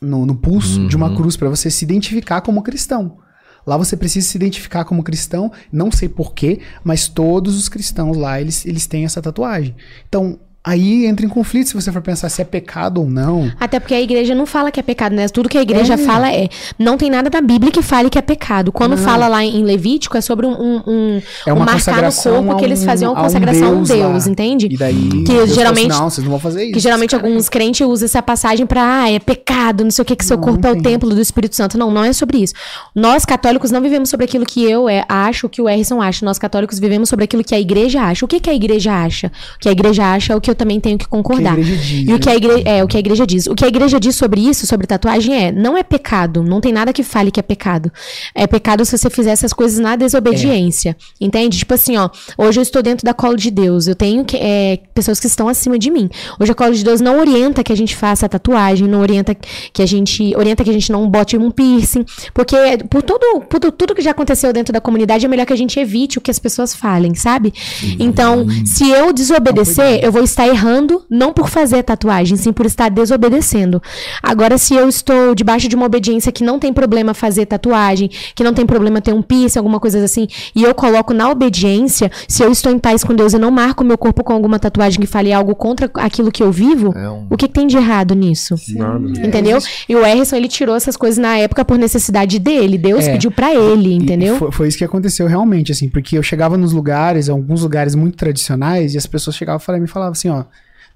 no, 0.00 0.24
no 0.24 0.34
pulso 0.36 0.86
de 0.88 0.96
uma 0.96 1.14
cruz, 1.14 1.36
para 1.36 1.48
você 1.48 1.70
se 1.70 1.84
identificar 1.84 2.40
como 2.40 2.62
cristão. 2.62 3.18
Lá 3.66 3.76
você 3.76 3.94
precisa 3.96 4.26
se 4.26 4.38
identificar 4.38 4.84
como 4.86 5.02
cristão, 5.02 5.52
não 5.70 5.92
sei 5.92 6.08
porquê, 6.08 6.60
mas 6.82 7.08
todos 7.08 7.56
os 7.56 7.68
cristãos 7.68 8.16
lá, 8.16 8.40
eles, 8.40 8.64
eles 8.64 8.86
têm 8.86 9.04
essa 9.04 9.20
tatuagem. 9.20 9.76
Então, 10.08 10.38
aí 10.62 11.06
entra 11.06 11.24
em 11.24 11.28
conflito 11.28 11.68
se 11.68 11.74
você 11.74 11.90
for 11.90 12.02
pensar 12.02 12.28
se 12.28 12.42
é 12.42 12.44
pecado 12.44 13.00
ou 13.00 13.08
não. 13.08 13.50
Até 13.58 13.80
porque 13.80 13.94
a 13.94 14.00
igreja 14.00 14.34
não 14.34 14.44
fala 14.46 14.70
que 14.70 14.78
é 14.78 14.82
pecado, 14.82 15.14
né? 15.14 15.26
Tudo 15.28 15.48
que 15.48 15.56
a 15.56 15.62
igreja 15.62 15.94
É. 15.94 15.96
fala 15.96 16.30
é. 16.32 16.48
Não 16.78 16.96
tem 16.98 17.08
nada 17.10 17.30
da 17.30 17.40
Bíblia 17.40 17.72
que 17.72 17.80
fale 17.82 18.10
que 18.10 18.18
é 18.18 18.22
pecado. 18.22 18.70
Quando 18.70 18.90
Não. 18.96 18.98
fala 18.98 19.26
lá 19.26 19.42
em 19.44 19.62
Levítico, 19.64 20.16
é 20.16 20.20
sobre 20.20 20.46
um, 20.46 20.52
um, 20.52 20.82
um- 20.86 21.22
É 21.46 21.52
um 21.52 21.58
marcar 21.58 22.02
no 22.02 22.12
corpo 22.12 22.52
a 22.52 22.54
que 22.56 22.64
eles 22.64 22.84
faziam 22.84 23.12
uma 23.12 23.18
a 23.18 23.22
um 23.22 23.24
consagração 23.24 23.68
a 23.68 23.70
um 23.70 23.82
Deus 23.82 23.88
Deus, 23.88 24.26
lá. 24.26 24.30
entende? 24.32 24.66
E 24.70 24.76
daí, 24.76 24.94
Que 24.94 25.08
Deus 25.08 25.26
falou 25.26 25.42
assim, 25.44 25.54
geralmente- 25.54 25.88
não, 25.88 26.10
vocês 26.10 26.24
não 26.24 26.30
vão 26.30 26.40
fazer 26.40 26.64
isso. 26.64 26.72
Que 26.74 26.78
geralmente 26.80 27.14
alguns 27.14 27.48
crentes 27.48 27.86
usam 27.86 28.04
essa 28.06 28.22
passagem 28.22 28.66
pra, 28.66 29.02
ah, 29.04 29.10
é 29.10 29.18
pecado, 29.18 29.82
não 29.84 29.90
sei 29.90 30.02
o 30.02 30.04
que, 30.06 30.14
que 30.14 30.24
seu 30.24 30.36
Não, 30.36 30.44
corpo 30.44 30.66
é 30.66 30.70
não 30.72 30.78
o 30.78 30.82
tem. 30.82 30.92
templo 30.92 31.08
do 31.08 31.20
Espírito 31.20 31.56
Santo. 31.56 31.78
Não, 31.78 31.90
não 31.90 32.04
é 32.04 32.12
sobre 32.12 32.38
isso. 32.38 32.52
Nós 32.94 33.24
católicos 33.24 33.70
não 33.70 33.80
vivemos 33.80 34.10
sobre 34.10 34.24
aquilo 34.26 34.44
que 34.44 34.62
eu 34.64 34.88
é, 34.88 35.04
acho, 35.08 35.48
que 35.48 35.62
o 35.62 35.68
Erison 35.68 36.02
acha. 36.02 36.24
Nós 36.24 36.38
católicos 36.38 36.78
vivemos 36.78 37.08
sobre 37.08 37.24
aquilo 37.24 37.42
que 37.42 37.54
a 37.54 37.60
igreja 37.60 38.02
acha. 38.02 38.24
O 38.24 38.28
que, 38.28 38.38
que 38.40 38.50
a 38.50 38.54
igreja 38.54 38.92
acha? 38.92 39.28
O 39.56 39.58
que 39.58 39.68
a 39.68 39.72
igreja 39.72 40.04
acha 40.04 40.32
é 40.32 40.36
o 40.36 40.40
que 40.40 40.49
eu 40.50 40.54
também 40.54 40.80
tenho 40.80 40.98
que 40.98 41.06
concordar. 41.08 41.58
igreja 41.58 41.76
diz, 41.76 42.08
e 42.08 42.10
o 42.10 42.12
né? 42.12 42.18
que 42.18 42.28
a 42.28 42.34
igreja, 42.36 42.62
é, 42.64 42.84
o 42.84 42.86
que 42.88 42.96
a 42.96 43.00
igreja 43.00 43.26
diz. 43.26 43.46
O 43.46 43.54
que 43.54 43.64
a 43.64 43.68
igreja 43.68 43.98
diz 44.00 44.16
sobre 44.16 44.40
isso, 44.40 44.66
sobre 44.66 44.86
tatuagem, 44.86 45.34
é, 45.46 45.52
não 45.52 45.76
é 45.76 45.82
pecado. 45.82 46.42
Não 46.42 46.60
tem 46.60 46.72
nada 46.72 46.92
que 46.92 47.02
fale 47.02 47.30
que 47.30 47.40
é 47.40 47.42
pecado. 47.42 47.90
É 48.34 48.46
pecado 48.46 48.84
se 48.84 48.96
você 48.96 49.08
fizer 49.10 49.30
essas 49.30 49.52
coisas 49.52 49.78
na 49.78 49.96
desobediência. 49.96 50.96
Entende? 51.20 51.58
Tipo 51.58 51.74
assim, 51.74 51.96
ó, 51.96 52.08
hoje 52.36 52.58
eu 52.58 52.62
estou 52.62 52.82
dentro 52.82 53.04
da 53.04 53.14
cola 53.14 53.36
de 53.36 53.50
Deus. 53.50 53.86
Eu 53.86 53.94
tenho 53.94 54.24
que, 54.24 54.36
é, 54.36 54.78
pessoas 54.94 55.18
que 55.20 55.26
estão 55.26 55.48
acima 55.48 55.78
de 55.78 55.90
mim. 55.90 56.08
Hoje 56.38 56.52
a 56.52 56.54
cola 56.54 56.72
de 56.72 56.84
Deus 56.84 57.00
não 57.00 57.18
orienta 57.18 57.62
que 57.62 57.72
a 57.72 57.76
gente 57.76 57.94
faça 57.96 58.28
tatuagem, 58.28 58.86
não 58.88 59.00
orienta 59.00 59.34
que 59.72 59.82
a 59.82 59.86
gente 59.86 60.34
orienta 60.36 60.64
que 60.64 60.70
a 60.70 60.72
gente 60.72 60.90
não 60.92 61.08
bote 61.08 61.36
um 61.36 61.50
piercing, 61.50 62.04
porque 62.34 62.56
por 62.88 63.02
tudo, 63.02 63.40
por 63.48 63.58
tu- 63.60 63.72
tudo 63.72 63.94
que 63.94 64.02
já 64.02 64.10
aconteceu 64.10 64.52
dentro 64.52 64.72
da 64.72 64.80
comunidade 64.80 65.24
é 65.24 65.28
melhor 65.28 65.46
que 65.46 65.52
a 65.52 65.56
gente 65.56 65.78
evite 65.78 66.18
o 66.18 66.20
que 66.20 66.30
as 66.30 66.38
pessoas 66.38 66.74
falem, 66.74 67.14
sabe? 67.14 67.52
Então, 67.98 68.46
se 68.64 68.88
eu 68.90 69.12
desobedecer, 69.12 70.00
eu 70.02 70.12
vou 70.12 70.22
estar 70.22 70.39
errando 70.48 71.02
não 71.10 71.32
por 71.32 71.48
fazer 71.48 71.82
tatuagem, 71.82 72.36
sim 72.36 72.52
por 72.52 72.66
estar 72.66 72.88
desobedecendo. 72.90 73.82
Agora, 74.22 74.58
se 74.58 74.74
eu 74.74 74.88
estou 74.88 75.34
debaixo 75.34 75.68
de 75.68 75.76
uma 75.76 75.86
obediência 75.86 76.32
que 76.32 76.42
não 76.44 76.58
tem 76.58 76.72
problema 76.72 77.14
fazer 77.14 77.46
tatuagem, 77.46 78.10
que 78.34 78.42
não 78.44 78.54
tem 78.54 78.64
problema 78.66 79.00
ter 79.00 79.12
um 79.12 79.22
piercing, 79.22 79.58
alguma 79.58 79.78
coisa 79.80 80.02
assim, 80.04 80.26
e 80.54 80.62
eu 80.62 80.74
coloco 80.74 81.12
na 81.12 81.28
obediência, 81.30 82.10
se 82.28 82.42
eu 82.42 82.50
estou 82.50 82.72
em 82.72 82.78
paz 82.78 83.02
com 83.04 83.14
Deus 83.14 83.32
e 83.32 83.38
não 83.38 83.50
marco 83.50 83.84
meu 83.84 83.98
corpo 83.98 84.22
com 84.24 84.32
alguma 84.32 84.58
tatuagem 84.58 85.00
que 85.00 85.06
fale 85.06 85.32
algo 85.32 85.54
contra 85.54 85.90
aquilo 85.94 86.30
que 86.30 86.42
eu 86.42 86.50
vivo, 86.52 86.92
É 86.96 87.08
um- 87.08 87.26
o 87.30 87.36
que, 87.36 87.46
que 87.48 87.54
tem 87.54 87.66
de 87.66 87.76
errado 87.76 88.14
nisso? 88.14 88.54
Nada. 88.70 89.26
Entendeu? 89.26 89.58
E 89.88 89.96
o 89.96 90.04
Erison, 90.06 90.36
ele 90.36 90.48
tirou 90.48 90.74
essas 90.76 90.96
coisas 90.96 91.18
na 91.18 91.36
época 91.36 91.64
por 91.64 91.76
necessidade 91.78 92.38
dele. 92.38 92.78
Deus 92.78 93.06
É. 93.06 93.12
pediu 93.12 93.30
pra 93.30 93.54
ele, 93.54 93.94
entendeu? 93.94 94.36
Foi, 94.36 94.52
foi 94.52 94.68
isso 94.68 94.78
que 94.78 94.84
aconteceu 94.84 95.26
realmente, 95.26 95.72
assim, 95.72 95.88
porque 95.88 96.16
eu 96.16 96.22
chegava 96.22 96.56
nos 96.56 96.72
lugares, 96.72 97.28
alguns 97.28 97.62
lugares 97.62 97.94
muito 97.94 98.16
tradicionais, 98.16 98.94
e 98.94 98.98
as 98.98 99.06
pessoas 99.06 99.36
chegavam 99.36 99.60
e 99.76 99.80
me 99.80 99.86
falavam 99.86 100.12
assim, 100.12 100.28
ó, 100.30 100.44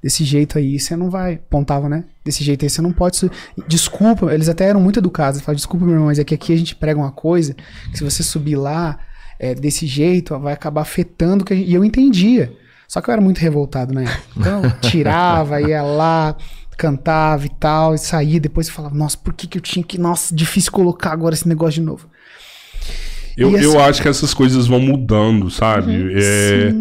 desse 0.03 0.24
jeito 0.24 0.59
aí 0.59 0.78
você 0.78 0.97
não 0.97 1.11
vai, 1.11 1.35
apontavam, 1.35 1.89
né? 1.89 2.05
Desse 2.24 2.43
jeito 2.45 2.64
aí 2.64 2.70
você 2.70 2.80
não 2.82 2.93
pode. 2.93 3.18
Desculpa, 3.68 4.32
eles 4.32 4.49
até 4.49 4.66
eram 4.68 4.80
muito 4.80 4.99
educados, 4.99 5.41
falavam, 5.41 5.57
desculpa, 5.57 5.85
meu 5.85 5.95
irmão, 5.95 6.07
mas 6.09 6.18
é 6.18 6.24
que 6.24 6.35
aqui 6.35 6.53
a 6.53 6.57
gente 6.57 6.74
prega 6.76 6.99
uma 6.99 7.12
coisa, 7.12 7.55
que 7.91 7.99
se 7.99 8.05
você 8.05 8.22
subir 8.22 8.57
lá 8.57 8.99
é, 9.39 9.55
desse 9.55 9.87
jeito, 9.87 10.35
ó, 10.35 10.39
vai 10.39 10.53
acabar 10.53 10.82
afetando 10.82 11.45
que 11.45 11.55
gente... 11.55 11.70
E 11.70 11.74
eu 11.74 11.85
entendia. 11.85 12.53
Só 12.87 13.01
que 13.01 13.09
eu 13.11 13.12
era 13.12 13.20
muito 13.20 13.39
revoltado, 13.39 13.95
né? 13.95 14.05
Então 14.37 14.62
eu 14.64 14.70
tirava, 14.80 15.61
ia 15.61 15.82
lá, 15.82 16.37
cantava 16.76 17.47
e 17.47 17.49
tal, 17.49 17.95
e 17.95 17.99
saía, 17.99 18.39
depois 18.39 18.68
eu 18.68 18.74
falava, 18.74 18.95
nossa, 18.95 19.16
por 19.16 19.32
que, 19.32 19.47
que 19.47 19.59
eu 19.59 19.62
tinha 19.62 19.85
que. 19.85 19.99
Nossa, 19.99 20.35
difícil 20.35 20.70
colocar 20.70 21.12
agora 21.12 21.35
esse 21.35 21.49
negócio 21.49 21.80
de 21.80 21.87
novo. 21.87 22.09
Eu, 23.37 23.51
E 23.51 23.57
assim- 23.57 23.64
eu 23.64 23.80
acho 23.80 24.01
que 24.03 24.09
essas 24.09 24.32
coisas 24.32 24.66
vão 24.66 24.80
mudando, 24.80 25.51
sabe? 25.51 26.12
É, 26.14 26.72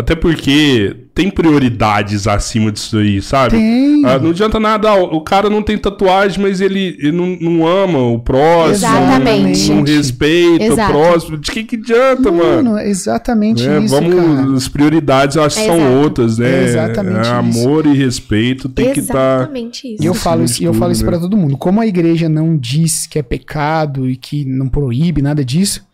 até 0.00 0.14
porque 0.14 0.96
tem 1.14 1.30
prioridades 1.30 2.26
acima 2.26 2.72
disso 2.72 2.96
aí, 2.96 3.20
sabe? 3.20 3.56
Tem. 3.56 4.02
Ah, 4.06 4.18
não 4.18 4.30
adianta 4.30 4.58
nada, 4.58 4.88
ah, 4.90 5.02
o 5.02 5.20
cara 5.20 5.50
não 5.50 5.62
tem 5.62 5.76
tatuagem, 5.76 6.40
mas 6.42 6.60
ele, 6.60 6.96
ele 6.98 7.12
não, 7.12 7.26
não 7.40 7.66
ama 7.66 7.98
o 7.98 8.18
próximo, 8.18 8.74
Exatamente. 8.74 9.70
não 9.70 9.82
respeita 9.82 10.64
Exato. 10.64 10.90
o 10.90 10.94
próximo. 10.94 11.38
De 11.38 11.50
que 11.50 11.64
que 11.64 11.76
adianta, 11.76 12.32
mano? 12.32 12.70
Mano, 12.70 12.78
é 12.78 12.88
exatamente 12.88 13.68
É, 13.68 13.78
isso, 13.78 13.94
vamos, 13.94 14.14
cara. 14.14 14.56
as 14.56 14.68
prioridades 14.68 15.36
eu 15.36 15.42
acho 15.44 15.56
que 15.56 15.62
É 15.62 15.66
são 15.66 15.76
exato. 15.76 15.94
outras, 15.96 16.38
né? 16.38 16.50
É 16.50 16.64
exatamente 16.64 17.16
É, 17.16 17.20
isso. 17.20 17.30
amor 17.60 17.86
e 17.86 17.94
respeito 17.96 18.68
tem 18.68 18.86
que 18.92 18.94
tá 18.94 19.00
estar. 19.02 19.36
Exatamente 19.40 19.94
isso. 19.94 20.02
E 20.02 20.06
eu 20.06 20.14
falo 20.14 20.44
isso, 20.44 20.62
e 20.62 20.64
eu 20.64 20.74
falo 20.74 20.92
isso 20.92 21.04
né? 21.04 21.10
para 21.10 21.20
todo 21.20 21.36
mundo. 21.36 21.56
Como 21.58 21.80
a 21.80 21.86
igreja 21.86 22.28
não 22.28 22.56
diz 22.56 23.06
que 23.06 23.18
é 23.18 23.22
pecado 23.22 24.08
e 24.08 24.16
que 24.16 24.44
não 24.44 24.68
proíbe 24.68 25.20
nada 25.20 25.44
disso, 25.44 25.84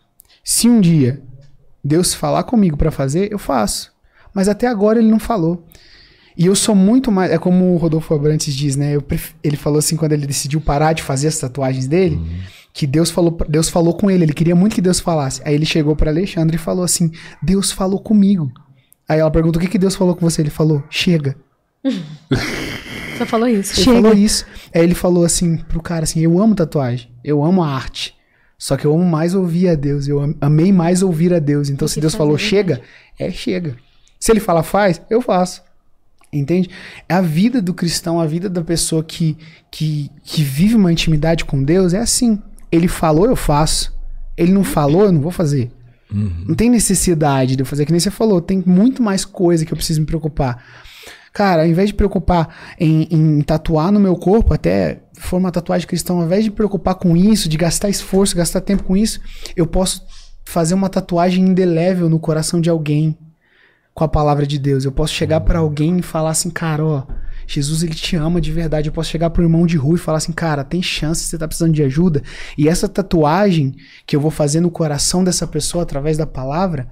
se 0.43 0.69
um 0.69 0.79
dia 0.79 1.21
Deus 1.83 2.13
falar 2.13 2.43
comigo 2.43 2.77
para 2.77 2.91
fazer, 2.91 3.29
eu 3.31 3.39
faço. 3.39 3.91
Mas 4.37 4.47
até 4.47 4.67
agora 4.67 4.99
ele 4.99 5.09
não 5.09 5.17
falou. 5.19 5.65
E 6.37 6.45
eu 6.45 6.55
sou 6.55 6.75
muito 6.75 7.11
mais. 7.11 7.31
É 7.31 7.39
como 7.39 7.73
o 7.73 7.77
Rodolfo 7.77 8.13
Abrantes 8.13 8.53
diz, 8.53 8.75
né? 8.75 8.95
Eu 8.95 9.01
pref- 9.01 9.33
ele 9.43 9.57
falou 9.57 9.79
assim 9.79 9.95
quando 9.95 10.11
ele 10.11 10.27
decidiu 10.27 10.61
parar 10.61 10.93
de 10.93 11.01
fazer 11.01 11.27
as 11.29 11.39
tatuagens 11.39 11.87
dele, 11.87 12.21
que 12.71 12.85
Deus 12.85 13.09
falou, 13.09 13.35
Deus 13.49 13.69
falou 13.69 13.95
com 13.95 14.11
ele. 14.11 14.23
Ele 14.25 14.33
queria 14.33 14.55
muito 14.55 14.75
que 14.75 14.81
Deus 14.81 14.99
falasse. 14.99 15.41
Aí 15.43 15.55
ele 15.55 15.65
chegou 15.65 15.95
para 15.95 16.11
Alexandre 16.11 16.55
e 16.57 16.59
falou 16.59 16.83
assim: 16.83 17.11
Deus 17.41 17.71
falou 17.71 17.99
comigo. 17.99 18.51
Aí 19.09 19.19
ela 19.19 19.31
perguntou: 19.31 19.59
O 19.59 19.65
que, 19.65 19.71
que 19.71 19.79
Deus 19.79 19.95
falou 19.95 20.15
com 20.15 20.29
você? 20.29 20.43
Ele 20.43 20.51
falou: 20.51 20.83
Chega. 20.91 21.35
Só 23.17 23.25
falou 23.25 23.47
isso. 23.47 23.73
Ele 23.73 23.83
Chega. 23.83 24.01
falou 24.01 24.13
isso. 24.17 24.45
Aí 24.75 24.83
ele 24.83 24.93
falou 24.95 25.25
assim 25.25 25.57
pro 25.57 25.81
cara 25.81 26.03
assim: 26.03 26.19
Eu 26.21 26.39
amo 26.39 26.53
tatuagem, 26.53 27.09
eu 27.23 27.43
amo 27.43 27.63
a 27.63 27.67
arte. 27.69 28.15
Só 28.59 28.75
que 28.75 28.85
eu 28.85 28.93
amo 28.93 29.05
mais 29.05 29.35
ouvir 29.35 29.69
a 29.69 29.75
Deus, 29.75 30.07
eu 30.07 30.19
am- 30.19 30.35
amei 30.41 30.71
mais 30.73 31.03
ouvir 31.03 31.31
a 31.33 31.37
Deus. 31.39 31.69
Então, 31.69 31.87
se 31.87 31.99
Deus 32.01 32.15
falou 32.15 32.37
chega, 32.39 32.81
é 33.19 33.29
chega. 33.31 33.75
Se 34.19 34.31
ele 34.31 34.39
fala 34.39 34.63
faz, 34.63 35.01
eu 35.09 35.21
faço. 35.21 35.61
Entende? 36.31 36.69
É 37.07 37.13
a 37.13 37.21
vida 37.21 37.61
do 37.61 37.73
cristão, 37.73 38.19
a 38.19 38.25
vida 38.25 38.49
da 38.49 38.61
pessoa 38.61 39.03
que, 39.03 39.37
que, 39.71 40.11
que 40.23 40.43
vive 40.43 40.75
uma 40.75 40.91
intimidade 40.91 41.45
com 41.45 41.63
Deus 41.63 41.93
é 41.93 41.99
assim. 41.99 42.41
Ele 42.71 42.87
falou, 42.87 43.25
eu 43.25 43.35
faço. 43.35 43.95
Ele 44.35 44.51
não 44.51 44.63
falou, 44.63 45.05
eu 45.05 45.11
não 45.11 45.21
vou 45.21 45.31
fazer. 45.31 45.71
Não 46.47 46.55
tem 46.55 46.69
necessidade 46.69 47.55
de 47.55 47.61
eu 47.61 47.65
fazer, 47.65 47.85
que 47.85 47.91
nem 47.91 47.99
você 47.99 48.11
falou, 48.11 48.39
tem 48.39 48.63
muito 48.65 49.03
mais 49.03 49.25
coisa 49.25 49.65
que 49.65 49.73
eu 49.73 49.77
preciso 49.77 49.99
me 49.99 50.05
preocupar. 50.05 50.63
Cara, 51.33 51.63
ao 51.63 51.67
invés 51.67 51.89
de 51.89 51.93
preocupar 51.93 52.75
em, 52.79 53.07
em 53.11 53.41
tatuar 53.41 53.91
no 53.91 53.99
meu 53.99 54.15
corpo, 54.15 54.53
até 54.53 55.01
for 55.13 55.37
uma 55.37 55.51
tatuagem 55.51 55.87
cristã, 55.87 56.13
ao 56.13 56.23
invés 56.23 56.43
de 56.43 56.51
preocupar 56.51 56.95
com 56.95 57.15
isso, 57.15 57.49
de 57.49 57.57
gastar 57.57 57.89
esforço, 57.89 58.35
gastar 58.35 58.61
tempo 58.61 58.83
com 58.83 58.95
isso, 58.95 59.19
eu 59.55 59.67
posso 59.67 60.01
fazer 60.45 60.73
uma 60.73 60.89
tatuagem 60.89 61.43
indelével 61.43 62.09
no 62.09 62.19
coração 62.19 62.61
de 62.61 62.69
alguém 62.69 63.17
com 63.97 64.03
a 64.03 64.07
palavra 64.07 64.45
de 64.45 64.59
Deus. 64.59 64.85
Eu 64.85 64.91
posso 64.91 65.11
chegar 65.11 65.39
pra 65.41 65.57
alguém 65.57 65.97
e 65.97 66.01
falar 66.03 66.29
assim, 66.29 66.51
cara, 66.51 66.85
ó, 66.85 67.01
Jesus 67.47 67.81
ele 67.81 67.95
te 67.95 68.15
ama 68.15 68.39
de 68.39 68.51
verdade. 68.51 68.89
Eu 68.89 68.93
posso 68.93 69.09
chegar 69.09 69.31
pro 69.31 69.41
irmão 69.41 69.65
de 69.65 69.75
rua 69.75 69.95
e 69.95 69.99
falar 69.99 70.19
assim, 70.19 70.31
cara, 70.31 70.63
tem 70.63 70.83
chance, 70.83 71.23
você 71.23 71.35
tá 71.35 71.47
precisando 71.47 71.73
de 71.73 71.81
ajuda. 71.81 72.21
E 72.55 72.69
essa 72.69 72.87
tatuagem 72.87 73.73
que 74.05 74.15
eu 74.15 74.21
vou 74.21 74.29
fazer 74.29 74.59
no 74.61 74.69
coração 74.69 75.23
dessa 75.23 75.47
pessoa 75.47 75.81
através 75.81 76.15
da 76.15 76.27
palavra, 76.27 76.87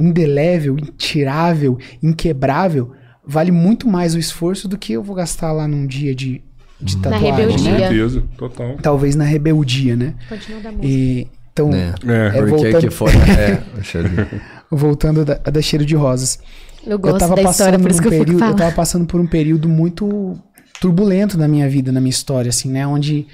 indelével, 0.00 0.78
intirável, 0.78 1.76
inquebrável, 2.02 2.92
vale 3.22 3.50
muito 3.52 3.86
mais 3.86 4.14
o 4.14 4.18
esforço 4.18 4.66
do 4.66 4.78
que 4.78 4.94
eu 4.94 5.02
vou 5.02 5.14
gastar 5.14 5.52
lá 5.52 5.68
num 5.68 5.86
dia 5.86 6.14
de 6.14 6.42
de 6.82 6.96
Na 6.96 7.02
tatuagem, 7.10 7.30
Com 7.30 7.36
rebeldia. 7.36 7.70
né? 7.72 7.78
certeza, 7.80 8.22
total. 8.38 8.76
Talvez 8.80 9.14
na 9.14 9.24
rebeldia, 9.24 9.94
né? 9.94 10.14
Continua 10.30 10.60
da 10.62 10.72
música. 10.72 10.86
E, 10.88 11.28
então, 11.52 11.70
É. 11.74 11.92
É, 12.06 12.26
É, 12.28 12.30
Porque 12.30 12.50
voltando- 12.50 12.80
que 12.80 12.88
foi. 12.88 13.12
É. 13.12 13.62
voltando 14.70 15.24
da, 15.24 15.34
da 15.34 15.62
cheiro 15.62 15.84
de 15.84 15.94
rosas. 15.94 16.38
Eu 16.84 16.92
eu 16.92 16.98
gosto 16.98 17.18
tava 17.18 17.34
da 17.34 17.42
história, 17.42 17.78
passando 17.78 17.82
por 17.82 17.90
isso 17.90 18.02
por 18.02 18.08
que 18.08 18.14
um 18.14 18.18
eu 18.18 18.24
período, 18.24 18.44
eu 18.44 18.56
tava 18.56 18.72
passando 18.72 19.06
por 19.06 19.20
um 19.20 19.26
período 19.26 19.68
muito 19.68 20.38
turbulento 20.80 21.36
na 21.36 21.46
minha 21.46 21.68
vida, 21.68 21.92
na 21.92 22.00
minha 22.00 22.10
história, 22.10 22.48
assim, 22.48 22.70
né? 22.70 22.86
Onde 22.86 23.26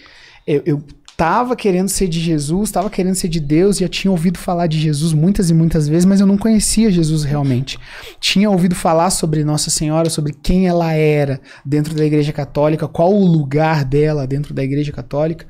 eu, 0.46 0.62
eu 0.66 0.82
tava 1.16 1.56
querendo 1.56 1.88
ser 1.88 2.08
de 2.08 2.20
Jesus, 2.20 2.70
tava 2.70 2.90
querendo 2.90 3.14
ser 3.14 3.28
de 3.28 3.40
Deus, 3.40 3.78
já 3.78 3.88
tinha 3.88 4.10
ouvido 4.10 4.38
falar 4.38 4.66
de 4.66 4.78
Jesus 4.78 5.14
muitas 5.14 5.48
e 5.48 5.54
muitas 5.54 5.88
vezes, 5.88 6.04
mas 6.04 6.20
eu 6.20 6.26
não 6.26 6.36
conhecia 6.36 6.90
Jesus 6.90 7.24
realmente. 7.24 7.78
Tinha 8.20 8.50
ouvido 8.50 8.74
falar 8.74 9.10
sobre 9.10 9.42
Nossa 9.42 9.70
Senhora, 9.70 10.10
sobre 10.10 10.34
quem 10.34 10.68
ela 10.68 10.92
era 10.92 11.40
dentro 11.64 11.94
da 11.94 12.04
Igreja 12.04 12.32
Católica, 12.32 12.86
qual 12.86 13.14
o 13.14 13.26
lugar 13.26 13.84
dela 13.84 14.26
dentro 14.26 14.52
da 14.52 14.62
Igreja 14.62 14.92
Católica. 14.92 15.46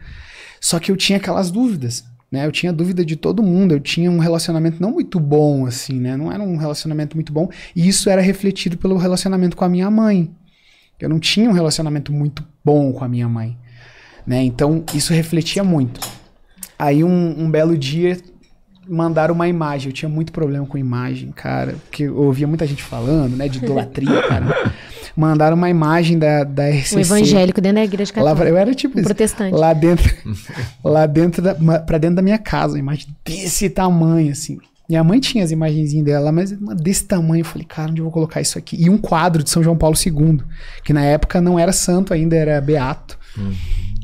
Só 0.60 0.78
que 0.78 0.92
eu 0.92 0.96
tinha 0.96 1.18
aquelas 1.18 1.50
dúvidas, 1.50 2.04
né? 2.30 2.46
Eu 2.46 2.52
tinha 2.52 2.72
dúvida 2.72 3.04
de 3.04 3.16
todo 3.16 3.42
mundo, 3.42 3.72
eu 3.72 3.80
tinha 3.80 4.10
um 4.10 4.18
relacionamento 4.18 4.80
não 4.80 4.92
muito 4.92 5.18
bom, 5.20 5.66
assim, 5.66 5.94
né? 6.00 6.16
Não 6.16 6.30
era 6.32 6.42
um 6.42 6.56
relacionamento 6.56 7.16
muito 7.16 7.32
bom, 7.32 7.48
e 7.74 7.88
isso 7.88 8.10
era 8.10 8.20
refletido 8.20 8.76
pelo 8.76 8.96
relacionamento 8.96 9.56
com 9.56 9.64
a 9.64 9.68
minha 9.68 9.90
mãe. 9.90 10.30
Eu 10.98 11.08
não 11.08 11.20
tinha 11.20 11.48
um 11.48 11.52
relacionamento 11.52 12.12
muito 12.12 12.44
bom 12.64 12.92
com 12.92 13.04
a 13.04 13.08
minha 13.08 13.28
mãe, 13.28 13.56
né? 14.26 14.42
Então, 14.42 14.84
isso 14.94 15.12
refletia 15.12 15.62
muito. 15.62 16.00
Aí, 16.78 17.04
um, 17.04 17.44
um 17.44 17.50
belo 17.50 17.76
dia, 17.76 18.18
mandaram 18.88 19.34
uma 19.34 19.48
imagem. 19.48 19.88
Eu 19.88 19.92
tinha 19.92 20.08
muito 20.08 20.32
problema 20.32 20.66
com 20.66 20.78
imagem, 20.78 21.32
cara, 21.32 21.76
porque 21.84 22.04
eu 22.04 22.16
ouvia 22.16 22.46
muita 22.46 22.66
gente 22.66 22.82
falando, 22.82 23.36
né, 23.36 23.48
de 23.48 23.58
idolatria, 23.58 24.22
cara. 24.22 24.72
Mandaram 25.16 25.56
uma 25.56 25.68
imagem 25.68 26.18
da, 26.18 26.44
da 26.44 26.68
RCC. 26.68 26.96
Um 26.96 27.00
evangélico 27.00 27.60
dentro 27.60 27.76
da 27.76 27.84
igreja 27.84 28.12
Lá, 28.16 28.30
católica. 28.30 28.48
eu 28.48 28.56
era 28.56 28.74
tipo 28.74 28.96
Um 28.96 29.00
isso. 29.00 29.06
protestante. 29.08 29.54
Lá 29.54 29.72
dentro, 29.72 30.14
lá 30.82 31.06
dentro 31.06 31.42
da, 31.42 31.54
pra 31.80 31.98
dentro 31.98 32.16
da 32.16 32.22
minha 32.22 32.38
casa, 32.38 32.74
uma 32.74 32.78
imagem 32.78 33.06
desse 33.24 33.68
tamanho, 33.70 34.32
assim. 34.32 34.58
Minha 34.88 35.02
mãe 35.02 35.18
tinha 35.18 35.42
as 35.42 35.50
imagenzinhas 35.50 36.04
dela, 36.06 36.30
mas 36.30 36.52
desse 36.80 37.04
tamanho. 37.04 37.40
Eu 37.40 37.44
falei, 37.44 37.66
cara, 37.66 37.90
onde 37.90 38.00
eu 38.00 38.04
vou 38.04 38.12
colocar 38.12 38.40
isso 38.40 38.56
aqui? 38.56 38.76
E 38.80 38.88
um 38.88 38.96
quadro 38.96 39.42
de 39.42 39.50
São 39.50 39.60
João 39.62 39.76
Paulo 39.76 39.96
II, 39.96 40.38
que 40.84 40.92
na 40.92 41.04
época 41.04 41.40
não 41.40 41.58
era 41.58 41.72
santo 41.72 42.14
ainda, 42.14 42.36
era 42.36 42.60
beato. 42.60 43.18